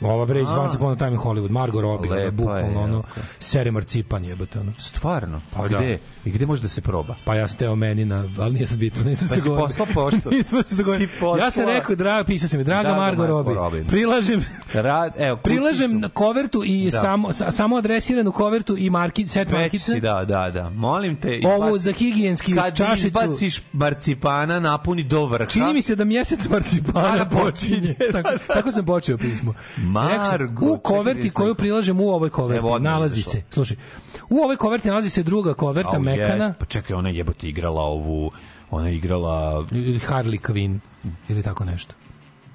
Ova 0.00 0.26
bre 0.26 0.42
iz. 0.42 0.48
Once 0.50 0.76
Upon 0.76 0.92
a 0.92 0.96
Time 0.96 1.10
in 1.10 1.18
Hollywood, 1.18 1.50
Margot 1.50 1.82
Robbie, 1.82 2.10
Lepa 2.10 2.30
bukvalno 2.32 2.80
ono, 2.80 3.02
sere 3.38 3.70
marcipan 3.70 4.24
jebate 4.24 4.60
ono. 4.60 4.72
Stvarno? 4.78 5.40
Pa 5.50 5.56
Pa 5.58 5.68
da. 5.68 5.78
gde? 5.78 5.98
I 6.24 6.30
gde 6.30 6.46
može 6.46 6.62
da 6.62 6.68
se 6.68 6.80
proba? 6.80 7.14
Pa 7.24 7.34
ja 7.34 7.48
sam 7.48 7.58
teo 7.58 7.76
meni 7.76 8.04
na, 8.04 8.28
ali 8.38 8.52
nije 8.52 8.66
sad 8.66 8.78
bitno, 8.78 9.04
nismo 9.04 9.26
se 9.26 9.34
Pa 9.34 9.40
si 9.40 9.48
poslao 9.48 9.86
poštu? 9.94 10.30
nismo 10.30 10.62
se 10.62 10.76
poslao- 10.76 11.38
Ja 11.38 11.50
sam 11.50 11.64
rekao, 11.66 11.96
draga, 11.96 12.24
pisao 12.24 12.48
sam 12.48 12.58
mi, 12.58 12.64
draga 12.64 12.82
Draga 12.82 12.96
Margot 12.96 13.18
Margot 13.20 13.36
Robbie, 13.46 13.54
Robbie. 13.54 13.84
prilažem, 13.84 14.40
Rad, 14.74 15.12
evo, 15.18 15.36
prilažem 15.36 16.00
na 16.00 16.08
kovertu 16.08 16.62
i 16.64 16.90
Da. 16.90 16.98
samo, 16.98 17.32
sa, 17.32 17.50
samo 17.50 17.76
adresiranu 17.76 18.32
kovertu 18.32 18.76
i 18.78 18.90
marki, 18.90 19.26
set 19.26 19.48
Već 19.48 19.54
markice. 19.54 19.84
si, 19.84 20.00
da, 20.00 20.24
da, 20.24 20.50
da. 20.50 20.70
Molim 20.70 21.16
te, 21.16 21.28
izbaci- 21.30 21.78
za 21.78 21.92
higijenski 21.92 22.54
kad 22.54 22.76
čašicu. 22.76 23.06
izbaciš 23.08 23.60
marcipana, 23.72 24.60
napuni 24.60 25.02
do 25.04 25.26
vrha. 25.26 25.46
Čini 25.46 25.72
mi 25.72 25.82
se 25.82 25.96
da 25.96 26.04
mjesec 26.04 26.48
marcipana 26.48 27.16
Da, 27.16 27.24
počinje. 27.26 27.94
počinje. 27.94 28.12
tako, 28.12 28.28
tako 28.46 28.70
sam 28.70 28.86
počeo 28.86 29.18
pismo. 29.18 29.54
Margo, 29.84 30.72
u 30.72 30.78
koverti 30.78 31.30
koju 31.30 31.54
prilažem 31.54 32.00
u 32.00 32.08
ovoj 32.08 32.30
koverti 32.30 32.66
Evo, 32.66 32.78
nalazi 32.78 33.22
se, 33.22 33.42
slušaj, 33.50 33.76
u 34.30 34.36
ovoj 34.36 34.56
koverti 34.56 34.88
nalazi 34.88 35.10
se 35.10 35.22
druga 35.22 35.54
koverta 35.54 35.96
Au, 35.96 36.02
mekana, 36.02 36.44
jes, 36.44 36.56
Pa 36.58 36.64
čekaj, 36.64 36.96
ona 36.96 37.08
je 37.08 37.16
jebote 37.16 37.48
igrala 37.48 37.82
ovu, 37.82 38.30
ona 38.70 38.88
je 38.88 38.96
igrala... 38.96 39.64
Harley 40.08 40.40
Quinn 40.40 40.78
ili 41.28 41.42
tako 41.42 41.64
nešto. 41.64 41.94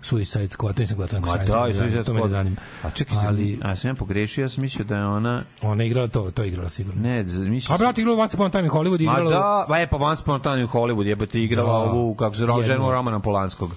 Suicide 0.02 0.48
Squad, 0.50 0.76
to 0.76 0.82
nisam 0.82 0.98
gledao 0.98 1.20
Ma 1.22 1.38
da, 1.38 1.68
i 1.70 1.74
Suicide 1.74 2.04
to 2.04 2.14
me 2.14 2.20
Squad. 2.20 2.30
zanima. 2.30 2.56
A 2.84 2.90
čekaj, 2.90 3.18
ali... 3.20 3.60
A 3.62 3.76
sam 3.76 3.90
ja 3.90 3.96
pogrešio, 3.96 4.42
ja 4.42 4.50
sam 4.50 4.62
mislio 4.62 4.86
da 4.86 4.96
je 4.96 5.06
ona... 5.06 5.44
ona 5.62 5.84
je 5.84 5.88
igrala 5.88 6.08
to, 6.08 6.32
to 6.32 6.42
je 6.42 6.48
igrala 6.48 6.70
sigurno. 6.70 7.02
Ne, 7.02 7.24
mislio 7.24 7.76
A 7.76 7.78
brate, 7.78 8.02
igrala 8.02 8.20
Once 8.20 8.38
Upon 8.38 8.48
a 8.48 8.52
Time 8.52 8.64
in 8.64 8.70
Hollywood, 8.70 9.02
Ma 9.02 9.12
igrala... 9.12 9.30
da, 9.30 9.66
ba 9.70 9.78
je 9.78 9.88
pa 9.88 9.98
Once 9.98 10.22
Upon 10.24 10.36
a 10.36 10.40
Time 10.40 10.62
in 10.62 10.68
Hollywood 10.68 11.06
jebote 11.06 11.40
igrala 11.40 11.70
Da. 11.70 11.92
ovu, 11.92 12.14
kako 12.16 12.36
se 12.36 12.40
zove, 12.40 12.64
ženu 12.64 12.92
Romana 12.92 13.20
Polanskog. 13.20 13.72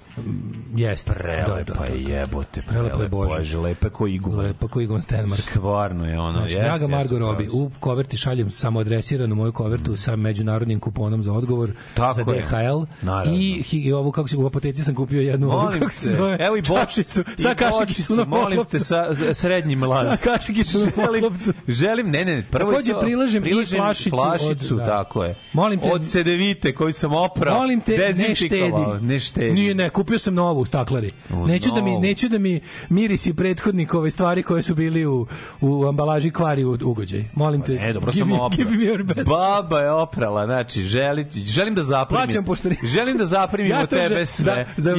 Jeste. 0.75 1.13
Prelepa 1.13 1.85
je 1.85 2.03
jebote, 2.05 2.63
Prelepa 2.63 3.03
je 3.03 3.09
Bože. 3.09 3.59
lepa 3.59 3.91
ko 3.91 4.07
iguma. 4.07 4.43
Lepa 4.43 4.69
ko 4.69 4.81
Igon 4.81 5.01
Stenmark. 5.03 5.43
Stvarno 5.43 6.09
je 6.09 6.21
ona. 6.21 6.33
Znači, 6.33 6.53
jeste, 6.53 6.63
draga 6.63 6.87
Margo 6.89 7.19
Robi, 7.19 7.49
u 7.53 7.71
koverti 7.81 8.17
šaljem 8.17 8.51
samo 8.51 8.81
adresiranu 8.81 9.35
moju 9.35 9.53
kovertu 9.53 9.97
sa 9.97 10.17
međunarodnim 10.17 10.81
kuponom 10.81 11.23
za 11.23 11.33
odgovor 11.33 11.71
Tako 11.95 12.25
za 12.25 12.33
je. 12.33 12.43
DHL 12.43 12.85
Naravno. 13.03 13.33
i, 13.35 13.65
i 13.73 13.93
ovu 13.93 14.13
kako 14.13 14.29
se 14.29 14.37
u 14.37 14.47
apoteci 14.47 14.83
sam 14.83 14.95
kupio 14.95 15.21
jednu 15.23 15.51
ovu, 15.51 15.71
kako 15.73 15.93
se 15.93 16.12
zove, 16.13 16.37
evo 16.41 16.57
i 16.57 16.63
bočicu, 16.63 17.25
sa 17.37 17.53
i 17.53 17.55
kašikicom 17.55 18.17
na 18.17 18.25
molim 18.27 18.65
te 18.65 18.79
sa 18.79 19.07
srednjim 19.35 19.83
laz. 19.83 20.21
Sa 20.21 20.29
kašikicom 20.29 20.81
na 20.81 20.91
želim, 20.97 21.23
poklopcu. 21.23 21.53
želim, 21.69 22.11
ne, 22.11 22.25
ne, 22.25 22.43
prvo 22.43 22.71
je 22.71 22.75
Takođe 22.75 22.93
to- 22.93 23.01
prilažem 23.01 23.45
i 23.47 23.53
flašicu 23.67 24.11
od- 24.13 24.21
flašicu, 24.21 24.75
da. 24.77 24.87
tako 24.87 25.25
je. 25.25 25.35
Molim 25.53 25.81
te- 25.81 25.93
od 25.93 26.09
sedevite 26.09 26.75
koju 26.75 26.93
sam 26.93 27.15
oprao, 27.15 27.55
Molim 27.55 27.81
te, 27.81 27.99
ne 28.19 28.35
štedi. 28.35 28.73
ne 29.01 29.21
štedi. 29.21 29.53
Nije, 29.53 29.75
ne, 29.75 29.91
kupio 29.91 30.19
sam 30.19 30.35
novu 30.35 30.61
u 30.61 30.65
staklari. 30.65 31.13
U, 31.31 31.47
neću 31.47 31.71
da 31.71 31.83
mi 31.83 31.91
novu. 31.91 32.03
neću 32.03 32.29
da 32.29 32.39
mi 32.39 32.61
mirisi 32.89 33.35
prethodnik 33.35 33.95
ove 33.95 34.11
stvari 34.11 34.43
koje 34.43 34.63
su 34.63 34.75
bili 34.75 35.07
u 35.07 35.27
u 35.61 35.87
ambalaži 35.87 36.31
kvari 36.31 36.65
u 36.65 36.79
ugođaj. 36.83 37.25
Molim 37.35 37.63
te. 37.63 37.75
E, 37.75 37.93
dobro 37.93 38.13
sam 38.13 38.33
oprao. 38.33 38.67
Baba 39.27 39.81
je 39.81 39.93
oprala, 39.93 40.47
znači, 40.47 40.83
želi, 40.83 41.27
želim 41.37 41.75
da 41.75 41.85
zaprimim. 41.85 42.19
Plaćam 42.19 42.45
poštari. 42.45 42.77
Želim 42.85 43.19
da 43.19 43.27
zaprimim 43.27 43.73
od 43.75 43.89
tebe 43.89 44.09
želim. 44.09 44.27
sve. 44.27 44.67
Za, 44.77 44.95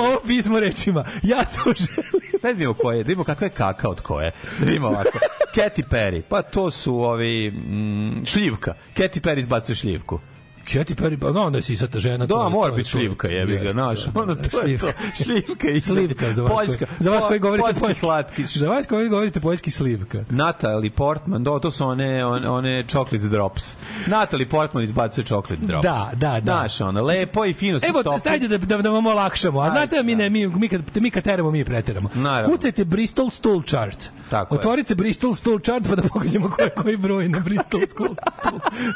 želim. 0.00 0.12
ovo 0.12 0.20
pismo 0.26 0.60
rečima. 0.60 1.04
Ja 1.22 1.44
to 1.44 1.72
želim. 1.76 2.40
Da 2.42 2.48
vidimo 2.48 2.74
koje, 2.74 2.96
da 2.96 3.08
vidimo 3.08 3.24
kakva 3.24 3.46
je 3.46 3.50
kaka 3.50 3.88
od 3.88 4.00
koje. 4.00 4.32
Da 4.58 4.66
vidimo 4.66 4.88
ovako. 4.88 5.18
Katy 5.54 5.82
Perry, 5.90 6.22
pa 6.28 6.42
to 6.42 6.70
su 6.70 7.00
ovi 7.00 7.50
mm, 7.50 8.24
šljivka. 8.26 8.74
Katy 8.96 9.20
Perry 9.20 9.38
izbacuje 9.38 9.76
šljivku. 9.76 10.20
Katy 10.66 10.94
Perry, 10.94 11.16
pa 11.16 11.30
no, 11.30 11.42
onda 11.42 11.58
je 11.58 11.62
sisata 11.62 11.98
žena. 11.98 12.18
Da, 12.18 12.34
to 12.34 12.44
je- 12.44 12.50
mora 12.50 12.66
je 12.66 12.76
biti 12.76 12.88
šljivka, 12.88 13.28
jebi 13.28 13.58
ga, 13.58 13.72
znaš. 13.72 14.04
da, 14.04 14.10
Ono, 14.16 14.34
da, 14.34 14.42
to 14.42 14.60
je 14.60 14.78
to. 14.78 14.86
šljivka. 15.16 15.68
I 15.68 15.80
Slivka 15.80 16.32
za 16.32 16.42
vas, 16.42 16.52
Poljska. 16.52 16.86
koji, 16.86 16.96
za 17.00 17.10
vas 17.10 17.24
koji 17.24 17.40
govorite 17.40 17.62
Poljski 17.64 17.80
poljski. 17.80 18.00
slatkiš. 18.00 18.52
Za 18.52 18.68
vas 18.68 18.86
koji 18.86 19.08
govorite 19.08 19.40
poljski 19.40 19.70
slivka. 19.70 20.24
Natalie 20.30 20.90
Portman, 20.90 21.44
do, 21.44 21.58
to 21.58 21.70
su 21.70 21.86
one, 21.86 22.24
one, 22.26 22.50
one 22.50 22.84
chocolate 22.84 23.28
drops. 23.28 23.76
Natalie 24.06 24.48
Portman 24.48 24.82
izbacuje 24.84 25.24
chocolate 25.24 25.56
drops. 25.58 25.82
Da, 25.82 26.10
da, 26.12 26.30
da. 26.32 26.40
Znaš, 26.42 26.80
ono, 26.80 27.02
lepo 27.02 27.44
i 27.44 27.54
fino 27.54 27.80
se 27.80 27.86
Evo, 27.86 28.02
topi. 28.02 28.18
stajte 28.20 28.48
da, 28.48 28.58
da, 28.58 28.76
da 28.78 28.90
vam 28.90 29.06
olakšamo. 29.06 29.60
A 29.60 29.70
znate 29.70 29.96
da 29.96 30.02
mi, 30.02 30.14
ne, 30.14 30.30
mi, 30.30 30.46
mi, 30.48 30.68
kad, 30.68 30.80
mi 30.94 31.10
kad 31.10 31.24
teramo, 31.24 31.50
mi 31.50 31.64
preteramo. 31.64 32.08
Naravno. 32.16 32.48
Kucajte 32.48 32.84
Bristol 32.84 33.30
Stool 33.30 33.62
Chart. 33.62 34.08
Tako 34.30 34.54
je. 34.54 34.58
Otvorite 34.58 34.94
Bristol 34.94 35.34
Stool 35.34 35.58
Chart 35.58 35.88
pa 35.88 35.94
da 35.94 36.02
pokažemo 36.08 36.50
ko 36.50 36.62
je 36.62 36.70
koji 36.70 36.96
broj 36.96 37.28
na 37.28 37.40
Bristol 37.40 37.80
Stool. 37.88 38.14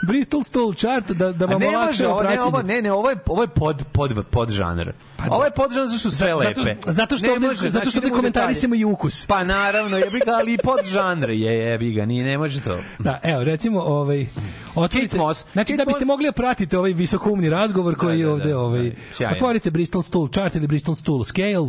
Bristol 0.03 0.45
Stool 0.45 0.75
Chart 0.75 1.07
da, 1.09 1.33
da 1.33 1.47
vam 1.47 1.60
ne 1.61 1.77
može, 1.77 2.07
ovo, 2.07 2.23
ne, 2.23 2.41
ovo, 2.41 2.63
ne, 2.63 2.83
ne, 2.83 2.93
ovo 2.93 3.11
je, 3.11 3.17
ovo 3.27 3.43
je 3.43 3.49
pod, 3.49 3.83
pod, 3.93 4.25
pod 4.31 4.51
žanr. 4.51 4.91
ovo 5.31 5.45
je 5.45 5.51
pod 5.51 5.73
žanr 5.73 5.87
zato 5.87 5.99
što 5.99 6.11
su 6.11 6.17
sve 6.17 6.33
Zato- 6.33 6.63
lepe. 6.63 6.93
zato 6.93 7.17
što 7.17 7.27
Ne 7.27 7.33
ovde- 7.33 7.47
može, 7.47 7.61
zato 7.61 7.71
znači, 7.71 7.91
što 7.91 8.15
komentarisamo 8.15 8.73
detalje. 8.73 8.81
i 8.81 8.85
ukus. 8.85 9.27
Pa 9.27 9.45
naravno, 9.45 9.97
jebi 9.97 10.21
ga, 10.21 10.33
ali 10.33 10.59
pod 10.59 10.85
žanr 10.85 11.31
je, 11.31 11.55
jebi 11.59 11.93
ga, 11.93 12.07
nije, 12.07 12.25
ne 12.25 12.39
može 12.39 12.61
to. 12.61 12.79
Da, 12.99 13.21
evo, 13.23 13.45
recimo, 13.45 13.81
ovaj, 13.81 14.27
Otvorite, 14.75 15.17
Moss. 15.19 15.47
Znači, 15.53 15.77
da 15.77 15.85
biste 15.85 16.05
mogli 16.05 16.27
da 16.27 16.33
pratite 16.33 16.79
ovaj 16.79 16.93
visokoumni 16.93 17.51
razgovor 17.51 17.95
koji 17.97 18.17
Da, 18.17 18.21
je 18.21 18.27
da, 18.27 18.33
ovde, 18.33 18.49
da, 18.49 18.59
ovaj, 18.59 18.83
da, 18.83 18.97
sjajno. 19.13 19.37
otvorite 19.37 19.71
Bristol 19.71 20.03
Stool 20.03 20.29
chart 20.29 20.55
ili 20.55 20.67
Bristol 20.67 20.95
Stool 20.95 21.25
scale 21.25 21.69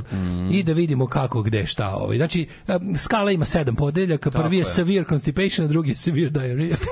i 0.52 0.64
da 0.64 0.74
vidimo 0.74 1.08
kako, 1.08 1.42
gde, 1.42 1.66
šta. 1.66 1.90
Ovaj. 1.90 2.18
Znači, 2.18 2.48
skala 2.96 3.32
ima 3.32 3.46
sedam 3.46 3.76
podeljaka, 3.76 4.32
prvi 4.32 4.56
je 4.56 4.62
je. 4.62 4.66
severe 4.66 5.06
constipation, 5.10 5.66
a 5.66 5.70
drugi 5.70 5.90
je 5.90 5.96
severe 5.96 6.30
diarrhea. 6.30 6.76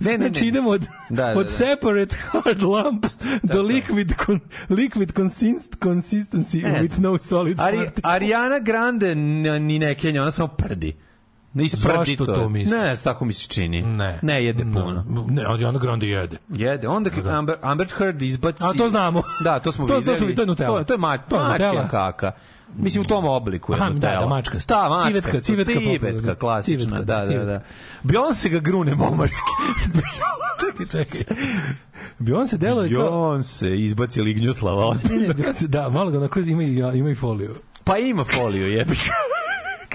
Ne, 0.00 0.10
ne, 0.10 0.16
znači, 0.16 0.40
ne. 0.42 0.48
idemo 0.48 0.70
od, 0.70 0.86
Da, 1.10 1.24
da, 1.34 1.38
od 1.40 1.50
separate 1.50 2.16
hard 2.30 2.62
lumps 2.62 3.18
do 3.42 3.62
liquid, 3.62 4.14
con, 4.26 4.40
liquid 4.70 5.16
consist, 5.16 5.76
consistency 5.82 6.62
Ne 6.62 6.82
with 6.82 6.98
no 7.00 7.18
solid 7.18 7.60
Ari. 7.60 7.78
Ariana 8.02 8.58
Grande 8.58 9.14
ni 9.60 9.78
ne 9.78 9.94
Kenja, 9.94 10.22
ona 10.22 10.30
samo 10.30 10.48
prdi. 10.48 10.92
Ne 11.54 11.64
isprdi 11.64 12.16
to 12.16 12.48
misliš? 12.48 12.72
Ne, 12.72 12.96
tako 12.96 13.24
mi 13.24 13.32
se 13.32 13.48
čini. 13.48 13.82
Ne. 13.82 14.18
Ne 14.22 14.44
jede 14.44 14.64
puno. 14.64 15.04
Ne, 15.28 15.44
Ariana 15.44 15.78
Grande 15.78 16.06
jede. 16.06 16.36
Jede. 16.48 16.88
Onda 16.88 17.10
kad 17.10 17.26
Amber, 17.26 17.56
Amber 17.62 17.88
Heard 17.98 18.22
izbaci... 18.22 18.58
A 18.60 18.72
to 18.72 18.88
znamo. 18.88 19.22
Da, 19.40 19.58
to 19.58 19.72
smo 19.72 19.86
To- 19.88 19.92
to 19.94 19.98
videli. 20.00 20.16
smo- 20.18 20.34
to 20.34 20.42
je 20.42 20.46
Nutella. 20.46 20.78
To, 20.78 20.84
to 20.84 20.92
je, 20.94 20.98
ma, 20.98 21.18
To 21.18 21.36
je 21.36 21.48
mačija 21.48 21.88
kaka. 21.88 22.32
Mislim, 22.76 23.00
u 23.00 23.06
tom 23.06 23.24
obliku 23.24 23.72
je 23.72 23.76
Aha, 23.76 23.84
da, 23.84 23.94
Nutella. 23.94 24.20
da, 24.20 24.26
mačkast. 24.26 24.68
Da, 24.68 24.88
mačkast. 24.88 25.06
Civetka, 25.06 25.40
civetka 25.40 25.72
civetka, 25.72 26.06
popularna. 26.06 26.34
klasična, 26.34 26.78
Civetka, 26.80 27.04
da, 27.04 27.16
da, 27.16 27.26
civetka. 27.26 27.44
da. 27.46 27.60
Beyoncé 28.04 28.48
ga 28.48 28.58
grune 28.58 28.94
momački. 28.94 29.52
čekaj, 30.60 31.04
čekaj. 31.04 31.36
Beyoncé 32.18 32.56
deluje 32.56 32.94
kao... 32.94 33.02
Beyoncé 33.02 33.74
izbaci 33.76 34.22
lignjuslava 34.22 34.94
Ne, 35.10 35.16
ne, 35.18 35.28
Beyoncé, 35.28 35.66
da, 35.66 35.88
malo 35.88 36.10
ga 36.10 36.18
onako 36.18 36.40
ima 36.40 36.62
ima 36.92 37.10
i 37.10 37.14
foliju. 37.14 37.54
Pa 37.84 37.98
ima 37.98 38.24
foliju, 38.26 38.68
jebi. 38.68 38.96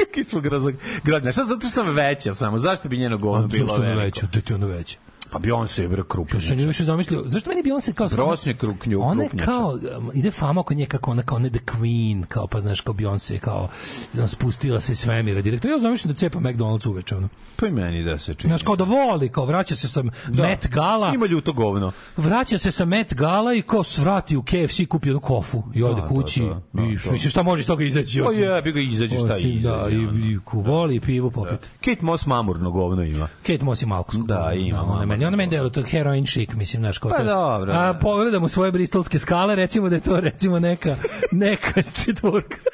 Kakvi 0.06 0.24
smo 0.24 0.42
grozak 0.42 0.76
građani. 1.04 1.34
Šta 1.34 1.44
zato 1.44 1.60
što 1.60 1.70
sam 1.70 1.96
veća 1.96 2.34
samo? 2.34 2.58
Zašto 2.58 2.90
bi 2.90 2.98
njeno 2.98 3.18
govno 3.18 3.48
bilo 3.48 3.68
zašto 3.68 3.84
ono 3.84 3.96
veće? 3.96 4.28
To 4.32 4.42
ti 4.42 4.54
ono 4.54 4.68
veće. 4.68 4.98
Pa 5.32 5.40
Beyoncé 5.40 5.82
je 5.82 5.90
bre 5.90 6.04
krupnjača. 6.08 6.46
Ja 6.46 6.50
sam 6.50 6.58
nju 6.58 6.68
više 6.68 6.84
zamislio. 6.84 7.24
Zašto 7.26 7.50
meni 7.50 7.64
Beyoncé 7.64 7.94
kao... 7.94 8.08
Grosnje 8.08 8.54
krupnju, 8.54 9.02
Ona 9.02 9.24
je 9.24 9.30
kao, 9.46 9.70
um, 9.98 10.12
ide 10.14 10.32
fama 10.32 10.62
oko 10.62 10.74
nje 10.74 10.86
kako 10.86 11.12
ona 11.12 11.24
kao 11.24 11.40
ne 11.40 11.50
the 11.50 11.60
queen, 11.60 12.26
kao 12.26 12.48
pa 12.48 12.60
znaš 12.60 12.82
kao 12.82 12.94
Beyoncé, 12.94 13.40
kao 13.40 13.70
ono, 14.18 14.28
spustila 14.28 14.82
se 14.82 14.96
svemira 14.96 15.42
direktno. 15.42 15.70
Ja 15.70 15.80
zamišljam 15.80 16.14
da 16.14 16.18
cepa 16.18 16.40
McDonald's 16.40 16.90
uveče, 16.90 17.16
ono. 17.16 17.30
To 17.56 17.66
i 17.66 17.72
meni 17.72 18.04
da 18.04 18.18
se 18.20 18.34
čini. 18.34 18.50
Znaš, 18.52 18.64
kao 18.64 18.76
da 18.76 18.84
voli, 18.84 19.30
kao 19.30 19.46
vraća 19.46 19.76
se 19.76 19.88
sa 19.88 20.04
Met 20.28 20.68
Gala, 20.68 21.14
Ima 21.14 21.26
ljuto 21.26 21.54
govno. 21.54 21.92
vraća 22.18 22.58
se 22.58 22.72
sa 22.72 22.86
Met 22.86 23.14
Gala 23.14 23.54
i 23.54 23.62
kao 23.62 23.84
svrati 23.84 24.36
u 24.38 24.44
KFC, 24.44 24.80
kupi 24.90 25.10
jednu 25.10 25.20
kofu 25.22 25.64
i 25.74 25.84
ode 25.84 26.02
Da, 26.02 26.08
kući. 26.08 26.40
da, 26.42 26.62
da, 26.74 26.84
I 26.84 26.98
da. 27.06 27.12
mislim, 27.12 27.30
šta 27.30 27.44
može 27.44 27.60
iz 27.60 27.68
toga 27.68 27.84
izaći? 27.84 28.22
Pa 28.24 28.30
osim- 28.30 28.44
jebi 28.44 28.72
ga 28.72 28.80
izađe 28.80 29.18
šta 29.18 29.28
osim, 29.28 29.58
izađe. 29.58 29.78
Da, 29.80 29.90
i, 29.90 30.32
i 30.32 30.40
voli 30.54 30.96
i 30.96 31.00
pivo 31.00 31.30
popit. 31.30 31.70
Kate 31.82 31.98
Moss 32.02 32.26
mamurno 32.26 32.72
govno 32.72 33.04
ima. 33.04 33.28
Kate 33.42 33.66
Moss 33.66 33.82
i 33.82 33.86
Malkovsko. 33.86 34.24
Da, 34.24 34.52
ima, 34.56 34.84
mama. 34.84 35.19
Meni, 35.20 35.26
ona 35.26 35.38
meni 35.38 35.50
deluje 35.50 35.72
to 35.72 35.84
heroin 35.84 36.26
chic, 36.26 36.54
mislim, 36.54 36.82
znaš, 36.82 36.98
kao 36.98 37.12
Pa 37.12 37.18
to. 37.18 37.24
dobro, 37.24 37.74
A 37.74 37.86
da. 37.86 37.94
pogledamo 37.96 38.50
svoje 38.50 38.72
bristolske 38.72 39.20
skale, 39.20 39.56
recimo 39.56 39.90
da 39.90 39.96
je 39.96 40.02
to 40.02 40.20
recimo 40.20 40.60
neka 40.60 40.96
neka 41.34 41.82
četvorka. 41.82 42.58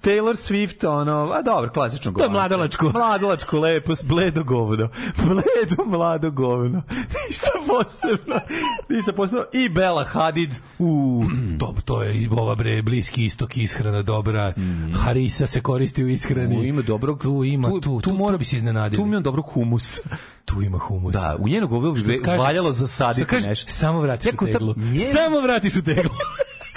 Taylor 0.00 0.36
Swift, 0.36 0.86
ono, 0.86 1.32
a 1.32 1.42
dobro, 1.42 1.70
klasično 1.70 2.12
govno. 2.12 2.26
To 2.26 2.30
je 2.30 2.32
mladalačko. 2.32 2.90
Mladalačko, 2.94 3.58
lepo, 3.58 3.94
bledo 4.02 4.44
govno. 4.44 4.88
Bledo, 5.26 5.84
mlado 5.86 6.30
govno. 6.30 6.82
Ništa 7.28 7.50
posebno. 7.66 8.40
Ništa 8.88 9.12
posebno. 9.12 9.44
I 9.52 9.68
Bella 9.68 10.04
Hadid. 10.04 10.50
U, 10.78 11.24
to, 11.60 11.74
to 11.84 12.02
je 12.02 12.28
ova 12.30 12.54
bre, 12.54 12.82
bliski 12.82 13.24
istok, 13.24 13.56
ishrana 13.56 14.02
dobra. 14.02 14.52
Harisa 14.94 15.46
se 15.46 15.60
koristi 15.60 16.04
u 16.04 16.08
ishrani. 16.08 16.56
Mm. 16.56 16.60
U, 16.60 16.64
ima 16.64 16.82
dobrog... 16.82 17.22
Tu 17.22 17.44
ima, 17.44 17.68
tu, 17.68 17.80
tu, 17.80 18.00
tu, 18.00 18.14
mora 18.14 18.36
bi 18.36 18.44
se 18.44 18.56
iznenadili. 18.56 19.02
Tu 19.02 19.06
ima 19.06 19.20
dobrog 19.20 19.46
humusa. 19.46 20.00
Tu 20.44 20.62
ima 20.62 20.78
humus. 20.78 21.12
Da, 21.12 21.36
u 21.38 21.48
njeno 21.48 21.66
govno 21.66 21.92
bi 21.92 22.00
Što 22.00 22.08
se 22.08 22.22
kaže, 22.22 22.42
valjalo 22.42 22.72
zasaditi 22.72 23.34
nešto. 23.34 23.72
Samo 23.72 24.00
vratiš 24.00 24.32
u 24.32 24.46
teglu. 24.46 24.74
Samo 25.12 25.40
vratiš 25.40 25.76
u 25.76 25.82
teglu. 25.82 26.10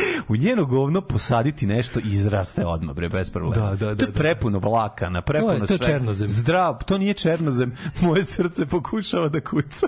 u 0.30 0.35
njeno 0.35 0.65
govno 0.65 1.01
posaditi 1.01 1.67
nešto 1.67 1.99
i 1.99 2.03
izraste 2.06 2.65
odmah, 2.65 2.95
bre, 2.95 3.09
bez 3.09 3.30
problema. 3.30 3.65
Da, 3.65 3.75
da, 3.75 3.85
da, 3.85 3.95
to 3.95 4.03
je 4.03 4.07
da. 4.07 4.14
prepuno 4.14 4.59
vlakana, 4.59 5.22
prepuno 5.22 5.49
To 5.49 5.53
je- 5.56 5.67
to 5.67 5.73
je 5.73 5.77
sve. 5.77 5.88
černozem. 5.88 6.30
Zdrav, 6.30 6.83
to 6.83 6.98
nije 6.98 7.14
černozem. 7.14 7.75
Moje 8.01 8.23
srce 8.23 8.65
pokušava 8.65 9.30
da 9.30 9.41
kuca. 9.41 9.88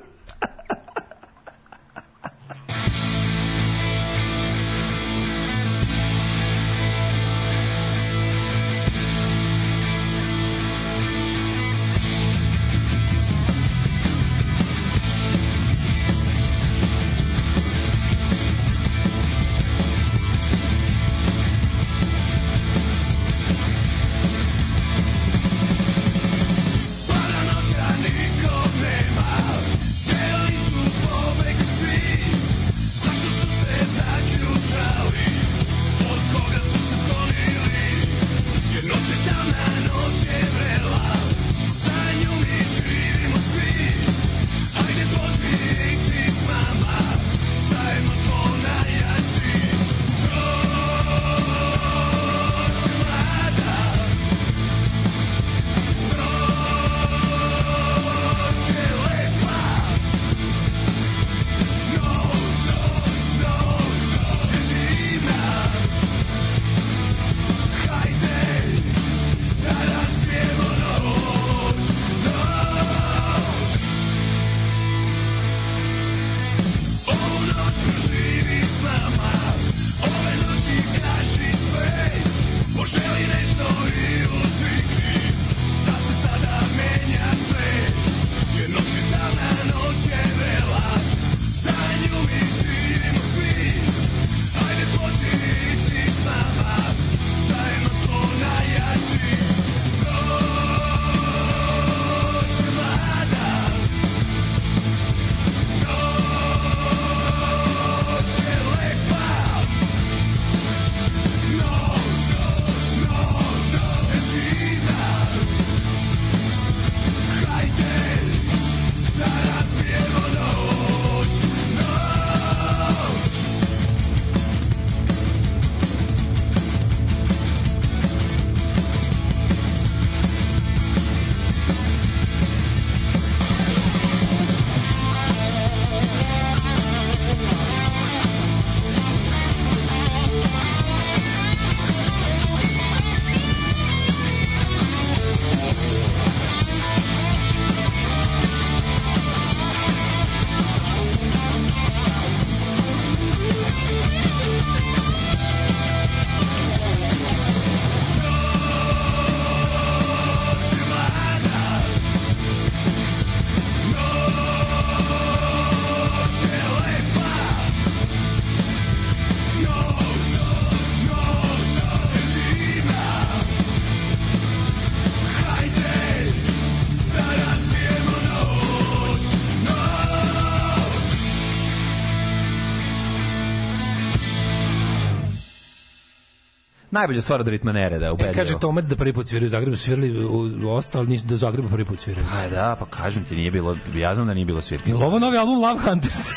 Najbolja 186.96 187.22
stvar 187.22 187.40
od 187.40 187.48
ritma 187.48 187.72
nereda, 187.72 188.06
E, 188.06 188.12
ubedljivo. 188.12 188.36
kaže 188.36 188.60
Tomac 188.60 188.86
da 188.86 188.96
prvi 188.96 189.14
put 189.14 189.28
sviraju 189.28 189.46
u 189.46 189.50
Zagrebu, 189.50 189.76
svirali 189.78 190.26
u, 190.26 190.30
u 190.64 190.70
ostalo, 190.70 191.06
nisu 191.06 191.26
da 191.26 191.34
u 191.34 191.38
Zagrebu 191.38 191.70
prvi 191.70 191.86
put 191.86 192.00
sviraju. 192.00 192.26
Pa 192.32 192.50
da, 192.50 192.76
pa 192.80 192.86
kažem 192.88 193.26
ti, 193.26 193.36
nije 193.36 193.52
bilo, 193.52 193.78
ja 193.96 194.16
znam 194.16 194.28
da 194.28 194.34
nije 194.34 194.46
bilo 194.46 194.62
svirke. 194.62 194.90
Je 194.90 194.96
ovo 194.98 195.20
novi 195.20 195.38
album 195.38 195.56
Love 195.58 195.80
Hunters? 195.82 196.16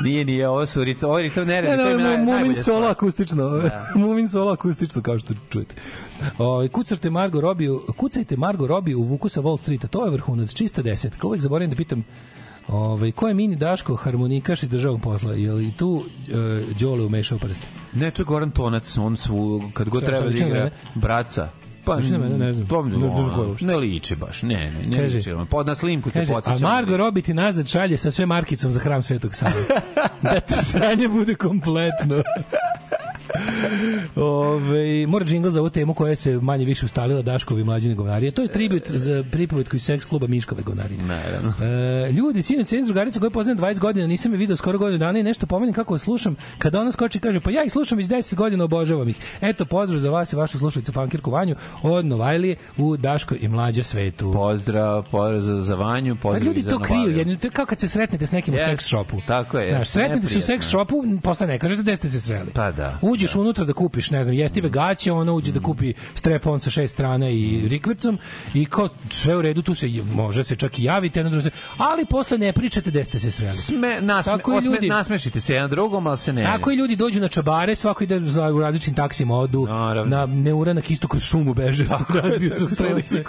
Nije, 0.00 0.24
nije, 0.24 0.48
ovo 0.48 0.66
su 0.66 0.84
rit, 0.84 1.02
ovo 1.02 1.18
ritam 1.18 1.46
nereda. 1.46 1.76
Ne, 1.76 1.84
ne, 1.84 1.94
naj- 1.96 2.16
ne, 2.16 2.24
Mumin 2.24 2.56
solo 2.56 2.86
akustično. 2.88 3.44
Mumin 3.96 4.28
solo 4.28 4.52
akustično, 4.52 5.02
kao 5.02 5.18
što 5.18 5.34
čujete. 5.50 5.74
O, 6.38 6.68
kucajte 6.72 7.10
Margo 7.10 7.40
Robiju, 7.40 7.82
kucajte 7.96 8.36
Margo 8.36 8.66
Robiju 8.66 9.00
u 9.00 9.04
Vuku 9.04 9.28
sa 9.28 9.40
Wall 9.40 9.60
Streeta, 9.60 9.86
to 9.88 10.04
je 10.04 10.10
vrhunac, 10.10 10.54
čista 10.54 10.82
desetka. 10.82 11.26
Uvijek 11.26 11.42
zaboravim 11.42 11.70
da 11.70 11.76
pitam 11.76 12.04
Ovaj 12.68 13.12
ko 13.12 13.28
je 13.28 13.34
mini 13.34 13.56
Daško 13.56 13.96
harmonikaš 13.96 14.62
iz 14.62 14.68
državnog 14.68 15.00
posla? 15.02 15.32
Je 15.32 15.52
li 15.52 15.72
tu 15.72 15.88
uh, 15.88 16.04
Đole 16.76 17.04
umešao 17.04 17.38
prste? 17.38 17.66
Ne, 17.92 18.10
to 18.10 18.22
je 18.22 18.26
Goran 18.26 18.50
Tonac, 18.50 18.98
on 18.98 19.16
svu, 19.16 19.70
kad 19.74 19.88
god 19.88 20.04
treba 20.04 20.20
da 20.20 20.46
igra, 20.46 20.70
braca. 20.94 21.48
Pa, 21.84 21.96
ne 21.96 22.02
znam. 22.02 22.22
To, 22.22 22.28
Ne- 22.28 22.38
ne 22.38 22.52
znam 22.52 22.66
ko 22.66 22.76
je 23.32 23.38
ne, 23.38 23.48
uopšte. 23.48 23.66
ne 23.66 23.76
liči 23.76 24.16
baš, 24.16 24.42
ne, 24.42 24.70
ne, 24.72 24.86
ne 24.86 24.98
Kaže- 24.98 25.16
liči. 25.16 25.30
Pod 25.50 25.66
na 25.66 25.74
slimku 25.74 26.10
te 26.10 26.18
Kaže, 26.18 26.34
a. 26.46 26.58
Margo 26.60 26.96
Robi 26.96 27.22
ti 27.22 27.34
nazad 27.34 27.66
šalje 27.68 27.96
sa 27.96 28.10
sve 28.10 28.26
markicom 28.26 28.70
za 28.70 28.80
hram 28.80 29.02
Svetog 29.02 29.34
Save. 29.34 29.64
da 30.22 30.40
ti 30.40 30.54
sranje 30.56 31.08
bude 31.08 31.34
kompletno. 31.34 32.22
Ove, 34.16 35.06
mora 35.06 35.24
džingl 35.24 35.48
za 35.48 35.60
ovu 35.60 35.70
temu 35.70 35.94
koja 35.94 36.16
se 36.16 36.32
manje 36.32 36.64
više 36.64 36.86
ustalila 36.86 37.22
Daškovi 37.22 37.64
mlađine 37.64 37.94
govnarije. 37.94 38.30
To 38.32 38.42
je 38.42 38.48
tribut 38.48 38.90
za 38.90 39.24
pripovetku 39.30 39.76
iz 39.76 39.82
seks 39.82 40.06
kluba 40.06 40.26
Miškove 40.26 40.62
govnarije. 40.62 41.00
Naravno. 41.02 41.52
E, 42.06 42.12
ljudi, 42.12 42.42
sinoć 42.42 42.66
ceniz 42.66 42.86
drugarica 42.86 43.20
koju 43.20 43.30
poznajem 43.30 43.58
20 43.58 43.78
godina, 43.78 44.06
nisam 44.06 44.32
je 44.32 44.38
video 44.38 44.56
skoro 44.56 44.78
godinu 44.78 44.98
dana 44.98 45.18
i 45.18 45.22
nešto 45.22 45.46
pomenem 45.46 45.74
kako 45.74 45.94
vas 45.94 46.02
slušam. 46.02 46.36
Kada 46.58 46.80
ona 46.80 46.92
skoči 46.92 47.20
kaže, 47.20 47.40
pa 47.40 47.50
ja 47.50 47.64
ih 47.64 47.72
slušam 47.72 48.00
iz 48.00 48.08
10 48.08 48.34
godina, 48.34 48.64
obožavam 48.64 49.08
ih. 49.08 49.16
Eto, 49.40 49.64
pozdrav 49.64 50.00
za 50.00 50.10
vas 50.10 50.32
i 50.32 50.36
vašu 50.36 50.58
slušalicu 50.58 50.92
Pankirku 50.92 51.30
Vanju 51.30 51.56
od 51.82 52.06
Novajlije 52.06 52.56
u 52.76 52.96
Daško 52.96 53.34
i 53.40 53.48
mlađe 53.48 53.84
svetu. 53.84 54.32
Pozdrav, 54.32 55.04
pozdrav 55.10 55.40
za, 55.40 55.74
Vanju, 55.74 56.16
Pa 56.16 56.22
pozdrav 56.22 56.46
ljudi 56.46 56.60
i 56.60 56.62
za 56.62 56.70
to 56.70 56.78
kriju, 56.78 57.18
jedni, 57.18 57.36
to 57.36 57.46
je 57.46 57.50
kao 57.50 57.66
kad 57.66 57.80
se 57.80 57.88
sretnete 57.88 58.26
s 58.26 58.32
nekim 58.32 58.54
u 58.54 58.56
Jest, 58.56 58.70
seks 58.70 58.84
shopu. 58.84 59.16
tako 59.26 59.58
je, 59.58 59.74
Znaš, 59.74 59.88
sretnete 59.88 60.26
se 60.26 60.38
u 60.38 60.42
seks 60.42 60.66
shopu, 60.66 61.04
posle 61.22 61.46
ne 61.46 61.58
kažete 61.58 61.82
gde 61.82 61.96
ste 61.96 62.08
se 62.08 62.20
sreli. 62.20 62.50
Pa 62.54 62.70
da. 62.72 62.98
Uđeš 63.24 63.36
unutra 63.36 63.64
da 63.64 63.72
kupiš, 63.72 64.10
ne 64.10 64.24
znam, 64.24 64.36
jestive 64.36 64.68
gaće, 64.68 65.12
ona 65.12 65.32
uđe 65.32 65.52
da 65.52 65.60
kupi 65.60 65.92
strep-on 66.14 66.60
sa 66.60 66.70
šest 66.70 66.94
strana 66.94 67.30
i 67.30 67.68
rikvrcom 67.68 68.18
i 68.54 68.64
kao 68.64 68.88
sve 69.10 69.36
u 69.36 69.42
redu, 69.42 69.62
tu 69.62 69.74
se 69.74 69.88
može 70.14 70.44
se 70.44 70.56
čak 70.56 70.78
i 70.78 70.84
javiti, 70.84 71.18
jedno 71.18 71.30
drugo 71.30 71.48
ali 71.76 72.06
posle 72.06 72.38
ne 72.38 72.52
pričate 72.52 72.90
gde 72.90 73.04
ste 73.04 73.18
se 73.18 73.30
sreli. 73.30 73.54
Sme, 73.54 74.00
nasme, 74.00 74.32
Tako 74.32 74.56
osme, 74.56 74.70
ljudi- 74.70 74.88
nasmešite 74.88 75.40
se 75.40 75.54
jedan 75.54 75.70
drugom, 75.70 76.06
ali 76.06 76.18
se 76.18 76.32
ne. 76.32 76.42
Tako 76.42 76.70
i 76.70 76.76
ljudi 76.76 76.96
dođu 76.96 77.20
na 77.20 77.28
čabare, 77.28 77.76
svako 77.76 78.04
ide 78.04 78.20
u 78.54 78.60
različitim 78.60 78.94
taksima, 78.94 79.34
odu 79.38 79.66
na 80.06 80.26
neuranak 80.26 80.90
isto 80.90 81.08
kroz 81.08 81.22
šumu 81.22 81.54
beže, 81.54 81.86
razbiju 82.22 82.52
se 82.58 82.64
u 82.64 82.68
to 82.68 82.74
strelice. 82.74 83.22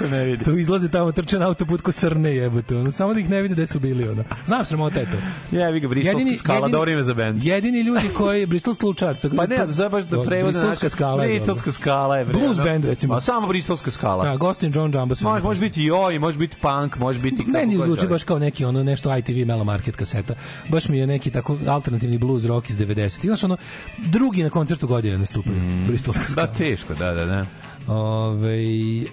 To 0.45 0.57
izlaze 0.57 0.89
tamo, 0.89 1.11
trče 1.11 1.39
na 1.39 1.47
autoput 1.47 1.81
ko 1.81 1.91
srne 1.91 2.35
jebote, 2.35 2.75
ono, 2.75 2.91
samo 2.91 3.13
da 3.13 3.19
ih 3.19 3.29
ne 3.29 3.41
vide 3.41 3.53
gde 3.53 3.67
su 3.67 3.79
bili, 3.79 4.09
ono. 4.09 4.23
Znam 4.45 4.65
sramota 4.65 4.99
je 4.99 5.11
to. 5.11 5.17
Ja 5.57 5.69
vi 5.69 5.79
ga 5.79 5.87
Bristolska 5.87 6.37
skala, 6.37 6.67
dobro 6.67 6.91
ime 6.91 7.03
za 7.03 7.13
bend. 7.13 7.43
Jedini 7.43 7.81
ljudi 7.81 8.09
koji 8.17 8.45
Bristol 8.45 8.73
slučar, 8.73 9.15
tako 9.15 9.35
Pa 9.35 9.47
ne, 9.47 9.67
za 9.67 9.84
baš 9.89 10.03
da 10.03 10.23
prevode 10.23 10.59
Bristolska 10.59 10.89
skala. 10.89 11.23
je. 11.23 11.29
Bristolska 11.29 11.71
skala 11.71 12.17
je 12.17 12.25
bre. 12.25 12.33
Blues 12.39 12.57
band 12.57 12.85
recimo. 12.85 13.13
Ma 13.13 13.21
samo 13.21 13.47
Bristolska 13.47 13.91
skala. 13.91 14.23
Da, 14.25 14.35
Gostin 14.35 14.71
John 14.75 14.91
Jumbo. 14.95 15.15
Može, 15.21 15.43
može 15.43 15.59
biti 15.59 15.83
joj, 15.83 16.19
može 16.19 16.37
biti 16.37 16.57
punk, 16.61 16.97
može 16.97 17.19
biti 17.19 17.37
kako 17.37 17.51
Meni 17.51 17.81
zvuči 17.83 18.07
baš 18.07 18.23
kao 18.23 18.39
neki 18.39 18.65
ono 18.65 18.83
nešto 18.83 19.17
ITV 19.17 19.45
Melo 19.47 19.63
Market 19.63 19.95
kaseta. 19.95 20.33
Baš 20.69 20.89
mi 20.89 20.97
je 20.97 21.07
neki 21.07 21.31
tako 21.31 21.57
alternativni 21.67 22.17
blues 22.17 22.45
rock 22.45 22.69
iz 22.69 22.77
90. 22.77 23.25
Znaš 23.25 23.43
ono 23.43 23.57
drugi 23.97 24.43
na 24.43 24.49
koncertu 24.49 24.87
godine 24.87 25.17
nastupaju. 25.17 25.57
Bristolska 25.87 26.23
Da, 26.23 26.31
skala. 26.31 26.47
teško, 26.47 26.93
da, 26.93 27.13
da, 27.13 27.25
da. 27.25 27.45
Ove, 27.87 28.57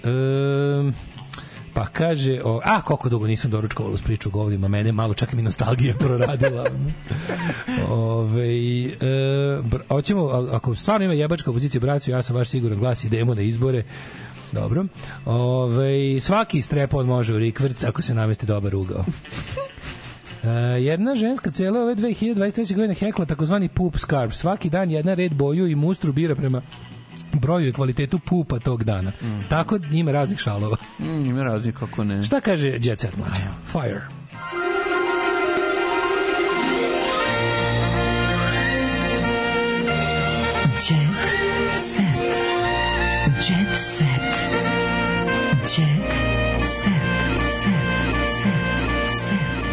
um, 0.05 0.95
pa 1.75 1.87
kaže, 1.87 2.41
o, 2.45 2.61
a 2.65 2.83
koliko 2.83 3.09
dugo 3.09 3.27
nisam 3.27 3.51
doručkovala 3.51 3.95
uz 3.95 4.03
priču 4.03 4.31
govnima, 4.31 4.69
mene 4.69 4.93
malo 4.93 5.15
čak 5.15 5.33
mi 5.33 5.43
nostalgija 5.43 5.95
proradila. 6.05 6.67
Ove, 7.89 8.49
e, 8.85 8.97
br, 9.63 9.79
hoćemo, 9.89 10.25
ako 10.53 10.75
stvarno 10.75 11.05
ima 11.05 11.15
jebačka 11.15 11.51
opozicija 11.51 11.81
braću, 11.81 12.11
ja 12.11 12.23
sam 12.23 12.37
baš 12.37 12.49
siguran 12.49 12.79
glas, 12.79 13.05
idemo 13.05 13.35
na 13.35 13.43
izbore. 13.43 13.85
Dobro. 14.53 14.85
Ove, 15.25 16.21
svaki 16.21 16.63
strepon 16.63 17.07
može 17.07 17.35
u 17.35 17.39
rikvrc 17.39 17.85
ako 17.85 18.03
se 18.03 18.15
namesti 18.15 18.47
dobar 18.47 18.75
ugao. 18.75 19.05
E, 20.43 20.49
jedna 20.83 21.15
ženska 21.15 21.51
cele 21.51 21.81
ove 21.81 21.95
2023. 21.95 22.75
godine 22.75 22.95
hekla 22.95 23.27
takozvani 23.27 23.69
poop 23.69 23.99
scarp. 23.99 24.33
Svaki 24.33 24.71
dan 24.71 24.91
jedna 24.91 25.15
red 25.15 25.35
boju 25.35 25.67
i 25.67 25.75
mustru 25.75 26.13
bira 26.13 26.35
prema 26.35 26.63
broju 27.33 27.69
i 27.69 27.73
kvalitetu 27.73 28.19
pupa 28.19 28.59
tog 28.59 28.85
dana. 28.85 29.13
Tako 29.49 29.79
ima 29.93 30.13
raznih 30.13 30.39
šalova. 30.39 30.77
Mm, 30.99 31.27
ima 31.27 31.43
raznih 31.43 31.75
kako 31.75 32.05
ne. 32.05 32.23
Šta 32.23 32.41
kaže 32.41 32.79
Jet 32.81 33.01
Set 33.01 33.17
mlađe? 33.17 33.43
Fire. 33.73 34.22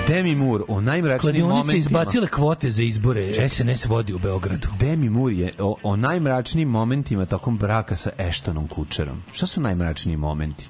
Demi 0.09 0.35
Moore 0.35 0.63
o 0.67 0.81
najmračnijim 0.81 1.21
Kladionice 1.21 1.55
momentima. 1.55 1.77
izbacile 1.77 2.27
kvote 2.27 2.71
za 2.71 2.83
izbore. 2.83 3.49
SNS 3.49 3.85
vodi 3.85 4.13
u 4.13 4.19
Beogradu. 4.19 4.67
Demi 4.79 5.09
Moore 5.09 5.35
je 5.35 5.53
o, 5.59 5.75
o 5.83 5.95
najmračnijim 5.95 6.69
momentima 6.69 7.25
tokom 7.25 7.57
braka 7.57 7.95
sa 7.95 8.09
Ashtonom 8.17 8.67
Kutcherom. 8.67 9.21
Šta 9.31 9.47
su 9.47 9.61
najmračniji 9.61 10.17
momenti? 10.17 10.67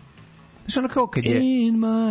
Znaš, 0.70 0.78
ono 0.78 0.88
kao 0.88 1.08
kad 1.08 1.26
je, 1.26 1.42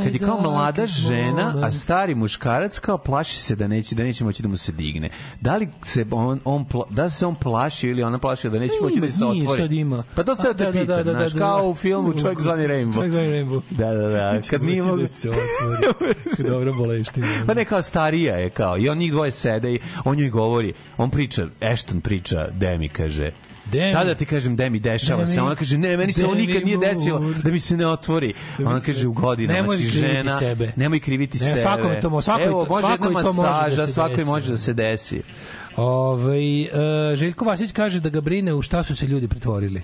kad 0.04 0.14
je 0.14 0.18
kao 0.18 0.40
mlada 0.42 0.86
žena, 0.86 1.54
a 1.62 1.70
stari 1.70 2.14
muškarac 2.14 2.78
kao 2.78 2.98
plaši 2.98 3.36
se 3.36 3.56
da 3.56 3.68
neće 3.68 3.94
da 3.94 4.02
neće 4.02 4.24
moći 4.24 4.42
da 4.42 4.48
mu 4.48 4.56
se 4.56 4.72
digne. 4.72 5.10
Da 5.40 5.56
li 5.56 5.68
se 5.82 6.06
on, 6.10 6.40
on 6.44 6.64
pla, 6.64 6.84
da 6.90 7.10
se 7.10 7.26
on 7.26 7.34
plaši 7.34 7.88
ili 7.88 8.02
ona 8.02 8.18
plaši 8.18 8.50
da 8.50 8.58
neće 8.58 8.74
moći 8.82 9.00
da 9.00 9.08
se 9.08 9.24
otvori? 9.24 9.62
sad 9.62 9.72
ima. 9.72 10.04
Pa 10.14 10.22
to 10.22 10.34
ste 10.34 10.42
da 10.42 10.54
te 10.54 10.64
da, 10.64 10.72
da, 10.72 10.80
pitam, 10.80 11.04
da, 11.04 11.12
znaš, 11.12 11.32
da, 11.32 11.38
kao 11.38 11.62
da. 11.62 11.68
u 11.68 11.74
filmu 11.74 12.12
Čovjek 12.20 12.40
zvani 12.40 12.66
Rainbow. 12.66 12.94
Čovjek 12.94 13.10
zvani 13.10 13.28
Rainbow. 13.28 13.60
Da, 13.70 13.94
da, 13.94 14.08
da. 14.08 14.40
Kad 14.50 14.62
nije 14.62 14.82
mogu... 14.82 15.02
da 15.02 15.08
se 15.08 15.30
otvori. 15.30 16.14
Se 16.36 16.42
dobro 16.52 16.72
boleština. 16.72 17.44
Pa 17.46 17.54
ne 17.54 17.64
kao 17.64 17.82
starija 17.82 18.36
je 18.36 18.50
kao 18.50 18.78
i 18.78 18.88
on 18.88 18.98
njih 18.98 19.12
dvoje 19.12 19.30
sede 19.30 19.74
i 19.74 19.80
on 20.04 20.16
njoj 20.16 20.30
govori, 20.30 20.72
on 20.96 21.10
priča, 21.10 21.46
Ashton 21.60 22.00
priča, 22.00 22.48
Demi 22.50 22.88
kaže, 22.88 23.30
Demi. 23.72 23.88
Šta 23.88 24.04
da 24.04 24.14
ti 24.14 24.26
kažem, 24.26 24.56
Demi, 24.56 24.78
dešava 24.80 25.26
se. 25.26 25.42
Ona 25.42 25.54
kaže, 25.54 25.78
ne, 25.78 25.96
meni 25.96 26.12
se 26.12 26.24
ovo 26.24 26.34
nikad 26.34 26.64
nije 26.64 26.78
desilo 26.78 27.32
da 27.44 27.50
mi 27.50 27.60
se 27.60 27.76
ne 27.76 27.86
otvori. 27.86 28.34
Da 28.58 28.64
mi 28.64 28.70
Ona 28.70 28.80
kaže, 28.80 29.06
u 29.06 29.12
godinama 29.12 29.60
Nemoj 29.60 29.76
si 29.76 29.86
žena. 29.86 30.38
sebe. 30.38 30.72
Nemoj 30.76 31.00
kriviti 31.00 31.38
Ne, 31.38 31.48
sebe. 31.48 31.60
svakome 31.60 32.00
to 32.00 32.22
svakoj 32.22 32.44
Evo, 32.44 32.66
može 32.68 32.80
svakoj 32.80 33.22
to 33.22 33.32
može 33.32 33.76
da 33.76 33.86
svakoj 33.86 34.24
može 34.24 34.50
da 34.50 34.58
se 34.58 34.72
desi. 34.74 35.22
Ove, 35.76 36.38
e, 36.62 37.16
Željko 37.16 37.44
Vasić 37.44 37.72
kaže 37.72 38.00
da 38.00 38.08
ga 38.08 38.20
brine 38.20 38.54
u 38.54 38.62
šta 38.62 38.82
su 38.82 38.96
se 38.96 39.06
ljudi 39.06 39.28
pretvorili. 39.28 39.82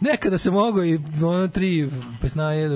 Nekada 0.00 0.38
se 0.38 0.50
mogo 0.50 0.84
i 0.84 1.00
ono 1.22 1.48
tri 1.48 1.90
pesnaje. 2.20 2.66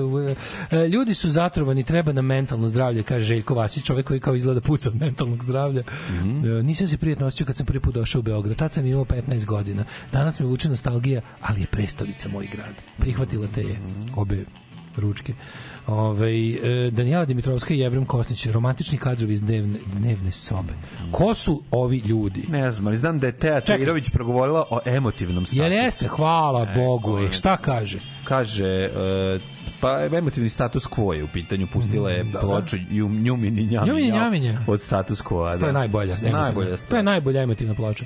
E, 0.71 0.87
ljudi 0.87 1.13
su 1.13 1.29
zatrovani, 1.29 1.83
treba 1.83 2.11
na 2.11 2.21
mentalno 2.21 2.67
zdravlje, 2.67 3.03
kaže 3.03 3.25
Željko 3.25 3.55
Vasić, 3.55 3.83
čovjek 3.83 4.07
koji 4.07 4.19
kao 4.19 4.35
izgleda 4.35 4.61
puca 4.61 4.89
od 4.89 4.95
mentalnog 4.95 5.43
zdravlja. 5.43 5.81
E, 5.81 6.63
nisam 6.63 6.87
se 6.87 6.97
prijatno 6.97 7.27
osjećao 7.27 7.47
kad 7.47 7.55
sam 7.55 7.65
prvi 7.65 7.79
put 7.79 7.93
došao 7.93 8.19
u 8.19 8.23
Beograd. 8.23 8.57
Tad 8.57 8.71
sam 8.71 8.85
imao 8.85 9.05
15 9.05 9.45
godina. 9.45 9.83
Danas 10.11 10.39
me 10.39 10.45
vuče 10.45 10.69
nostalgija, 10.69 11.21
ali 11.41 11.61
je 11.61 11.67
prestolica 11.67 12.29
moj 12.29 12.47
grad. 12.51 12.73
Prihvatila 12.99 13.47
te 13.47 13.61
je 13.61 13.79
obe 14.15 14.45
ručke. 14.97 15.33
Ove, 15.87 16.31
e, 16.31 16.91
Danijela 16.91 17.25
Dimitrovska 17.25 17.73
i 17.73 17.79
Jevrem 17.79 18.05
Kosnić, 18.05 18.45
romantični 18.45 18.97
kadrovi 18.97 19.33
iz 19.33 19.41
dnevne, 19.41 19.79
dnevne 19.93 20.31
sobe. 20.31 20.73
Ko 21.11 21.33
su 21.33 21.63
ovi 21.71 21.97
ljudi? 21.97 22.43
Ne 22.49 22.71
znam, 22.71 22.87
ali 22.87 22.97
znam 22.97 23.19
da 23.19 23.27
je 23.27 23.33
Teja 23.33 23.61
Tajirović 23.61 24.09
progovorila 24.09 24.65
o 24.69 24.79
emotivnom 24.85 25.45
statusu. 25.45 25.63
Jer 25.63 25.71
jeste, 25.71 26.07
hvala 26.07 26.67
Bogu. 26.75 27.19
E, 27.19 27.31
šta 27.31 27.57
kaže? 27.57 27.99
Kaže, 28.23 28.65
e, 28.65 29.39
pa 29.81 30.17
emotivni 30.17 30.49
status 30.49 30.87
quo 30.87 31.13
je 31.13 31.23
u 31.23 31.27
pitanju, 31.33 31.67
pustila 31.73 32.11
je 32.11 32.25
ploču 32.41 32.77
Jum, 32.89 33.23
Njumini 33.23 33.65
Njaminja 34.11 34.57
od 34.67 34.81
status 34.81 35.23
quo. 35.23 35.51
Da. 35.51 35.59
To 35.59 35.65
je 35.65 35.73
najbolja. 35.73 36.13
emotivna. 36.13 36.41
Najbolja 36.41 36.77
To 36.77 36.97
je 36.97 37.03
najbolja 37.03 37.41
emotivna 37.41 37.75
ploča. 37.75 38.05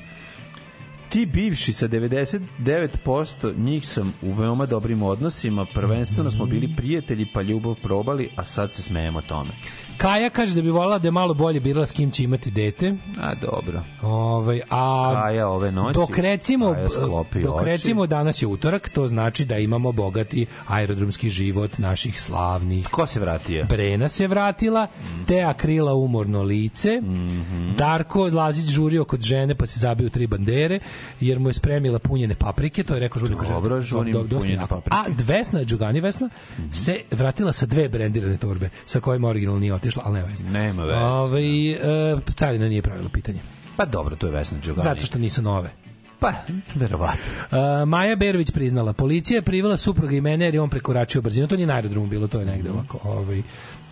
Ti 1.10 1.26
bivši 1.26 1.74
sa 1.74 1.88
99% 1.88 3.58
njih 3.58 3.88
sam 3.88 4.14
u 4.22 4.32
veoma 4.32 4.66
dobrim 4.66 5.04
odnosima, 5.04 5.66
prvenstveno 5.74 6.32
smo 6.32 6.46
bili 6.46 6.76
prijatelji 6.78 7.28
pa 7.34 7.42
ljubav 7.42 7.76
probali, 7.84 8.30
a 8.36 8.44
sad 8.44 8.74
se 8.74 8.82
smejemo 8.82 9.22
tome. 9.22 9.52
Kaja 9.98 10.30
kaže 10.30 10.56
da 10.56 10.62
bi 10.62 10.70
volila 10.70 11.00
da 11.00 11.08
je 11.08 11.12
malo 11.14 11.34
bolje 11.34 11.60
birala 11.60 11.86
s 11.86 11.92
kim 11.92 12.12
će 12.12 12.24
imati 12.24 12.52
dete. 12.52 12.94
A 13.18 13.34
dobro. 13.36 13.82
Ovaj 14.02 14.62
a 14.70 15.14
Kaja 15.16 15.48
ove 15.48 15.72
noći. 15.72 15.94
Dok 15.94 16.18
recimo 16.18 16.76
dok 17.36 17.56
oči. 17.56 17.66
recimo 17.66 18.08
danas 18.08 18.42
je 18.42 18.48
utorak, 18.48 18.90
to 18.90 19.08
znači 19.08 19.46
da 19.46 19.58
imamo 19.58 19.92
bogati 19.92 20.46
aerodromski 20.68 21.30
život 21.30 21.78
naših 21.78 22.22
slavnih. 22.22 22.88
Ko 22.88 23.06
se 23.06 23.20
vratio? 23.20 23.66
Brena 23.66 24.10
se 24.10 24.28
vratila, 24.28 24.88
Teja 25.28 25.54
krila 25.54 25.94
umorno 25.94 26.44
lice, 26.44 27.02
Mhm. 27.02 27.76
Darko 27.76 28.24
Lazić 28.26 28.66
žurio 28.68 29.06
kod 29.06 29.22
žene 29.22 29.56
pa 29.56 29.66
se 29.66 29.80
zabio 29.80 30.10
tri 30.10 30.28
bandere 30.28 30.80
jer 31.20 31.40
mu 31.40 31.50
je 31.50 31.54
spremila 31.54 32.00
punjene 32.00 32.36
paprike, 32.36 32.84
to 32.84 32.94
je 32.94 33.00
rekao 33.00 33.20
Žuni 33.20 33.36
Koželjak. 33.36 33.56
Dobro, 33.56 33.82
Žuni 33.82 34.14
Do- 34.14 34.24
do- 34.24 34.38
punjene 34.38 34.68
paprike. 34.70 34.90
A 34.92 35.04
Vesna 35.18 35.64
Đugani 35.64 36.02
Vesna 36.02 36.30
se 36.74 37.00
vratila 37.12 37.54
sa 37.54 37.66
dve 37.66 37.90
brendirane 37.90 38.38
torbe 38.38 38.70
sa 38.86 39.00
kojima 39.00 39.28
originalno 39.28 39.60
nije 39.60 39.74
otišla, 39.86 40.04
ali 40.06 40.16
nema 40.16 40.28
veze. 40.28 40.44
Nema 40.44 40.84
veze. 40.84 40.98
Ovaj 40.98 41.72
e, 41.72 42.18
carina 42.36 42.68
nije 42.68 42.82
pravila 42.82 43.10
pitanje. 43.10 43.40
Pa 43.76 43.86
dobro, 43.86 44.16
to 44.16 44.28
je 44.28 44.32
Vesna 44.32 44.58
Đugani. 44.58 44.84
Zato 44.84 45.06
što 45.06 45.20
nisu 45.20 45.42
nove. 45.42 45.70
Pa, 46.20 46.34
verovatno. 46.76 47.32
Uh, 47.52 47.88
Maja 47.88 48.16
Berović 48.16 48.52
priznala. 48.52 48.94
Policija 48.94 49.38
je 49.38 49.42
privela 49.42 49.78
supruga 49.78 50.16
i 50.16 50.22
mene 50.22 50.46
jer 50.46 50.54
je 50.54 50.62
on 50.62 50.70
prekoračio 50.70 51.22
brzinu. 51.22 51.48
To 51.48 51.56
nije 51.56 51.68
na 51.68 51.74
aerodromu 51.74 52.08
bilo, 52.08 52.28
to 52.28 52.40
je 52.40 52.46
negde 52.46 52.72
ovako. 52.72 53.00
Ovaj, 53.04 53.44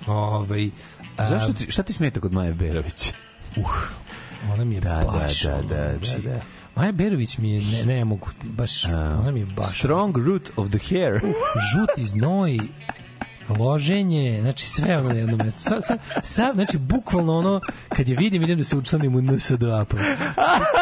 ovaj, 0.08 0.70
a, 1.18 1.30
Zašto 1.30 1.54
ti, 1.54 1.72
šta 1.72 1.84
ti 1.84 1.94
smeta 1.94 2.20
kod 2.20 2.34
Maje 2.34 2.54
Berović? 2.54 3.14
Uh, 3.56 3.66
ona 4.54 4.66
mi 4.66 4.76
je 4.76 4.82
Da, 4.82 5.04
baš... 5.14 5.44
da, 5.44 5.62
da, 5.62 5.62
da, 5.62 5.94
da, 5.94 6.30
da. 6.30 6.42
Maja 6.76 6.92
Berović 6.92 7.38
mi 7.38 7.52
je, 7.52 7.62
ne, 7.62 7.96
ne 7.96 8.06
mogu, 8.06 8.30
baš, 8.44 8.86
ona 8.86 9.32
mi 9.32 9.40
je 9.40 9.46
baš... 9.46 9.78
Strong 9.80 10.18
root 10.18 10.50
of 10.56 10.70
the 10.70 10.80
hair. 10.90 11.20
žuti 11.74 12.06
znoj, 12.06 12.60
loženje, 13.50 14.40
znači 14.42 14.66
sve 14.66 14.98
ono 14.98 15.10
na 15.10 15.16
jednom 15.16 15.38
mestu. 15.38 15.62
Sa, 15.62 15.82
sa, 15.82 15.98
sa, 16.22 16.52
znači, 16.54 16.78
bukvalno 16.78 17.38
ono, 17.38 17.62
kad 17.90 18.10
je 18.10 18.16
vidim, 18.16 18.42
idem 18.44 18.58
da 18.58 18.64
se 18.64 18.78
učlanim 18.78 19.16
u 19.16 19.22
NSDA. 19.22 19.86
Pa. 19.90 19.98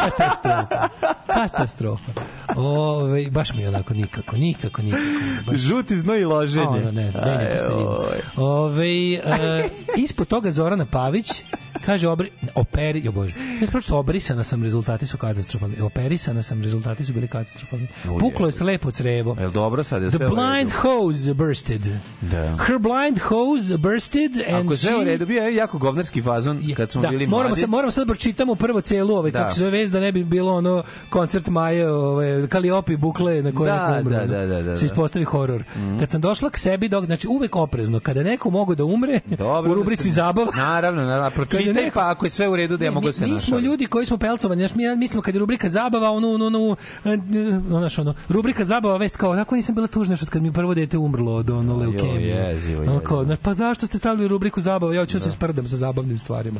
Katastrofa. 0.05 0.87
Katastrofa. 1.27 2.11
Ove, 2.55 3.25
baš 3.29 3.53
mi 3.53 3.61
je 3.61 3.69
onako 3.69 3.93
nikako, 3.93 4.37
nikako, 4.37 4.81
nikako. 4.81 5.03
Baš, 5.45 5.59
Žuti 5.59 5.97
znoj 5.97 6.19
i 6.21 6.25
loženje. 6.25 6.67
Ono, 6.67 6.91
ne 6.91 7.11
znam, 7.11 7.23
posteljina. 7.51 7.89
oj. 7.89 8.43
Ove, 8.45 9.13
e, 9.13 9.69
ispod 9.97 10.27
toga 10.27 10.51
Zorana 10.51 10.85
Pavić 10.85 11.43
kaže 11.81 12.07
obri, 12.07 12.29
operi, 12.55 13.01
jo 13.01 13.11
bože, 13.11 13.33
ja 13.51 13.59
sam 13.59 13.67
pročito 13.67 13.97
obrisana 13.97 14.43
sam, 14.43 14.63
rezultati 14.63 15.07
su 15.07 15.17
katastrofalni. 15.17 15.81
Operisana 15.81 16.43
sam, 16.43 16.61
rezultati 16.63 17.05
su 17.05 17.13
bili 17.13 17.27
katastrofalni. 17.27 17.87
Puklo 18.19 18.45
je 18.45 18.51
slepo 18.51 18.91
crevo. 18.91 19.35
Jel 19.39 19.51
dobro 19.51 19.83
sad? 19.83 20.03
Je 20.03 20.09
The 20.09 20.17
blind 20.19 20.71
hose 20.73 21.33
bursted. 21.33 21.81
Da. 22.21 22.55
Her 22.57 22.79
blind 22.79 23.19
hose 23.19 23.77
bursted 23.77 24.31
and 24.47 24.65
Ako 24.65 24.75
sve 24.75 24.95
u 24.97 25.03
redu, 25.03 25.25
bio 25.25 25.43
je 25.43 25.55
jako 25.55 25.77
govnarski 25.77 26.21
fazon 26.21 26.61
kad 26.77 26.91
smo 26.91 27.01
da, 27.01 27.07
bili 27.09 27.27
moramo 27.27 27.49
mladi. 27.49 27.61
sad 27.61 27.69
moramo 27.69 27.91
sad 27.91 28.07
pročitamo 28.07 28.55
prvo 28.55 28.81
celu 28.81 29.13
ovaj 29.13 29.31
Da. 29.31 29.39
kako 29.39 29.53
se 29.53 29.59
zove 29.59 29.71
vez 29.71 29.91
da 29.91 29.99
ne 29.99 30.11
bi 30.11 30.23
bilo 30.23 30.53
ono 30.53 30.83
koncert 31.09 31.47
Maje 31.47 31.91
ovaj 31.91 32.47
Kaliopi 32.47 32.97
bukle 32.97 33.41
na 33.41 33.51
koje 33.51 33.67
Da, 33.67 33.87
neko 33.87 33.99
umre. 34.01 34.15
da, 34.17 34.23
ono. 34.23 34.31
da, 34.33 34.45
da, 34.47 34.61
da, 34.61 34.77
Se 34.77 34.81
da. 34.81 34.85
ispostavi 34.85 35.25
horor. 35.25 35.63
Kad 35.99 36.09
sam 36.11 36.21
došla 36.21 36.49
k 36.49 36.57
sebi 36.57 36.89
dok 36.89 37.05
znači 37.05 37.27
uvek 37.27 37.55
oprezno 37.55 37.99
kada 37.99 38.23
neko 38.23 38.49
mogu 38.49 38.75
da 38.75 38.83
umre 38.85 39.19
Dobro, 39.27 39.71
u 39.71 39.75
rubrici 39.75 40.07
da 40.07 40.13
zabava 40.13 40.51
Naravno, 40.55 41.01
naravno, 41.01 41.31
pročitaj 41.31 41.70
neko- 41.73 41.93
pa 41.93 42.09
ako 42.09 42.25
je 42.25 42.29
sve 42.29 42.47
u 42.47 42.55
redu 42.55 42.77
da 42.77 42.85
ja 42.85 42.91
Ne, 42.91 42.95
mogu 42.95 43.05
da 43.05 43.13
se 43.13 43.27
Mi 43.27 43.39
smo 43.39 43.59
ljudi 43.59 43.85
koji 43.85 44.05
smo 44.05 44.17
pelcovani, 44.17 44.61
znaš, 44.61 44.75
mi 44.75 44.95
mislimo 44.95 45.21
kad 45.21 45.35
je 45.35 45.39
rubrika 45.39 45.69
zabava, 45.69 46.11
ono, 46.11 46.29
ono, 46.29 46.45
ono, 46.45 46.75
ono, 47.05 47.79
znaš, 47.79 47.99
ono, 47.99 48.13
rubrika 48.29 48.65
zabava, 48.65 48.97
vest 48.97 49.17
kao, 49.17 49.35
tako 49.35 49.55
nisam 49.55 49.75
bila 49.75 49.87
tužna 49.87 50.15
što 50.15 50.25
kad 50.25 50.41
mi 50.41 50.53
prvo 50.53 50.73
dete 50.73 50.97
umrlo 50.97 51.33
od 51.33 51.49
ono 51.49 51.77
leukemije. 51.77 52.57
Ono 52.87 52.99
kao, 52.99 53.25
pa 53.41 53.53
zašto 53.53 53.87
ste 53.87 53.97
stavili 53.97 54.27
rubriku 54.27 54.61
zabava? 54.61 54.93
Ja 54.95 55.05
ću 55.05 55.19
se 55.19 55.31
sprdam 55.31 55.67
sa 55.67 55.77
zabavnim 55.77 56.19
stvarima. 56.19 56.59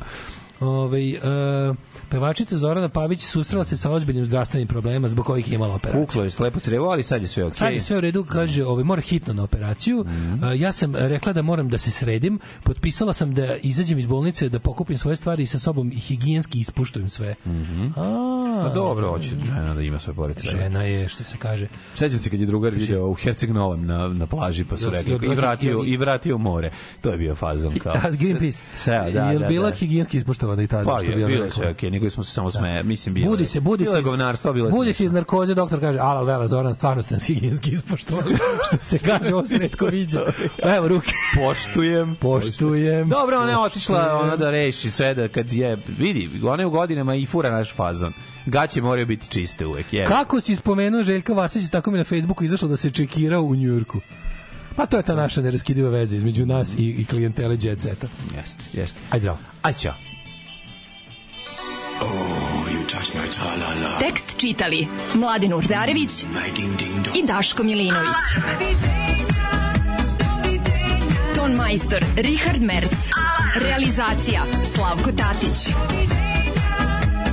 Ove, 0.61 1.09
e, 1.09 1.19
pevačica 2.09 2.57
Zorana 2.57 2.89
Pavić 2.89 3.21
susrela 3.21 3.63
se 3.63 3.77
sa 3.77 3.91
ozbiljnim 3.91 4.25
zdravstvenim 4.25 4.67
problemima 4.67 5.07
zbog 5.07 5.25
kojih 5.25 5.51
je 5.51 5.55
imala 5.55 5.75
operaciju. 5.75 6.05
Puklo 6.05 6.23
je 6.23 6.29
slepo 6.29 6.59
crevo, 6.59 6.89
ali 6.89 7.03
sad 7.03 7.21
je 7.21 7.27
sve 7.27 7.43
okej. 7.43 7.53
Sad 7.53 7.73
je 7.73 7.79
sve 7.79 7.97
u 7.97 8.01
redu, 8.01 8.25
kaže, 8.25 8.65
ovaj 8.65 8.83
mora 8.83 9.01
hitno 9.01 9.33
na 9.33 9.43
operaciju. 9.43 10.05
Mhm. 10.07 10.43
A, 10.43 10.53
ja 10.53 10.71
sam 10.71 10.95
rekla 10.95 11.33
da 11.33 11.41
moram 11.41 11.69
da 11.69 11.77
se 11.77 11.91
sredim. 11.91 12.39
Potpisala 12.63 13.13
sam 13.13 13.33
da 13.33 13.55
izađem 13.61 13.99
iz 13.99 14.05
bolnice, 14.05 14.49
da 14.49 14.59
pokupim 14.59 14.97
svoje 14.97 15.15
stvari 15.15 15.43
i 15.43 15.47
sa 15.47 15.59
sobom 15.59 15.91
i 15.91 15.99
higijenski 15.99 16.59
ispuštujem 16.59 17.09
sve. 17.09 17.35
A, 17.95 18.50
Pa 18.61 18.69
dobro, 18.69 19.09
hoće 19.09 19.29
žena 19.45 19.73
da 19.73 19.81
ima 19.81 19.99
sve 19.99 20.13
pored 20.13 20.39
sebe. 20.39 20.63
Žena 20.63 20.83
je, 20.83 21.07
što 21.07 21.23
se 21.23 21.37
kaže, 21.37 21.67
Sećam 21.95 22.19
se 22.19 22.29
kad 22.29 22.39
je 22.39 22.45
drugar 22.45 22.73
video 22.73 23.07
u 23.07 23.13
Herceg 23.13 23.51
Novom 23.51 23.85
na, 23.85 24.07
na 24.07 24.27
plaži, 24.27 24.65
pa 24.65 24.77
su 24.77 24.89
rekli, 24.89 25.19
i 25.31 25.35
vratio, 25.35 25.83
i 25.85 25.97
vratio 25.97 26.37
more. 26.37 26.71
To 27.01 27.11
je 27.11 27.17
bio 27.17 27.35
fazon 27.35 27.79
kao. 27.79 27.93
Da, 28.03 28.09
Greenpeace. 28.09 28.63
Sve, 28.75 29.11
da, 29.13 29.31
je 29.31 29.39
da, 29.39 29.47
bila 29.47 29.69
da. 29.69 29.75
higijenski 29.75 30.17
ispuštovana 30.17 30.63
i 30.63 30.67
tada? 30.67 30.83
Pa 30.83 31.01
je, 31.01 31.25
bilo 31.27 31.51
se, 31.51 31.69
okej, 31.69 31.91
nego 31.91 32.09
smo 32.09 32.23
se 32.23 32.31
samo 32.31 32.51
sme, 32.51 32.83
mislim, 32.83 33.15
bilo 33.15 33.29
Budi 33.29 33.45
se, 33.45 33.59
budi 33.59 33.85
se. 33.85 34.01
govnarstvo, 34.01 34.53
bilo 34.53 34.69
Budi 34.69 34.93
se 34.93 35.05
iz 35.05 35.11
narkoze, 35.11 35.53
doktor 35.53 35.79
kaže, 35.79 35.99
ala 35.99 36.21
vela 36.21 36.47
Zoran, 36.47 36.73
stvarno 36.73 37.03
ste 37.03 37.17
higijenski 37.19 37.71
ispoštovali. 37.71 38.35
što 38.67 38.77
se 38.77 38.99
kaže, 38.99 39.33
ovo 39.33 39.43
se 39.43 39.57
redko 39.57 39.85
viđa. 39.85 40.21
Evo 40.63 40.87
ruke. 40.87 41.13
Poštujem. 41.35 42.15
Poštujem. 42.15 43.09
Dobro, 43.09 43.39
ona 43.39 43.51
je 43.51 43.57
otišla 43.57 44.19
ona 44.23 44.35
da 44.35 44.51
reši 44.51 44.91
sve 44.91 45.13
da 45.13 45.27
kad 45.27 45.53
je 45.53 45.77
vidi, 45.97 46.29
ona 46.43 46.63
je 46.63 46.67
u 46.67 46.69
godinama 46.71 47.15
i 47.15 47.25
fura 47.25 47.51
naš 47.51 47.75
fazon. 47.75 48.13
Gaće 48.45 48.81
moraju 48.81 49.05
biti 49.05 49.29
čiste 49.29 49.65
uvek, 49.65 49.93
je. 49.93 50.05
Kako 50.05 50.41
si 50.41 50.55
spomenuo 50.55 51.03
Željka 51.03 51.33
Vasića, 51.33 51.67
tako 51.67 51.91
mi 51.91 51.97
na 51.97 52.03
Facebooku 52.03 52.43
izašlo 52.43 52.67
da 52.67 52.77
se 52.77 52.91
čekirao 52.91 53.41
u 53.41 53.55
Njujorku. 53.55 54.01
Pa 54.75 54.85
to 54.85 54.97
je 54.97 55.03
ta 55.03 55.15
naša 55.15 55.41
neraskidiva 55.41 55.89
veza 55.89 56.15
između 56.15 56.45
nas 56.45 56.73
i, 56.77 56.95
i 57.01 57.05
klijentele 57.05 57.57
Jet 57.61 57.81
Seta. 57.81 58.07
Jeste, 58.37 58.63
jeste. 58.73 58.99
Aj 59.09 59.19
zdravo. 59.19 59.37
Aj 59.61 59.73
ćao. 59.73 59.93
Tekst 63.99 64.39
čitali 64.39 64.87
Mladin 65.15 65.53
Urdarević 65.53 66.23
i 67.23 67.27
Daško 67.27 67.63
Milinović. 67.63 68.15
Ton 71.35 71.51
majstor 71.51 72.05
Richard 72.15 72.61
Merc. 72.61 73.09
Realizacija 73.55 74.43
Slavko 74.75 75.11
Tatić. 75.11 75.57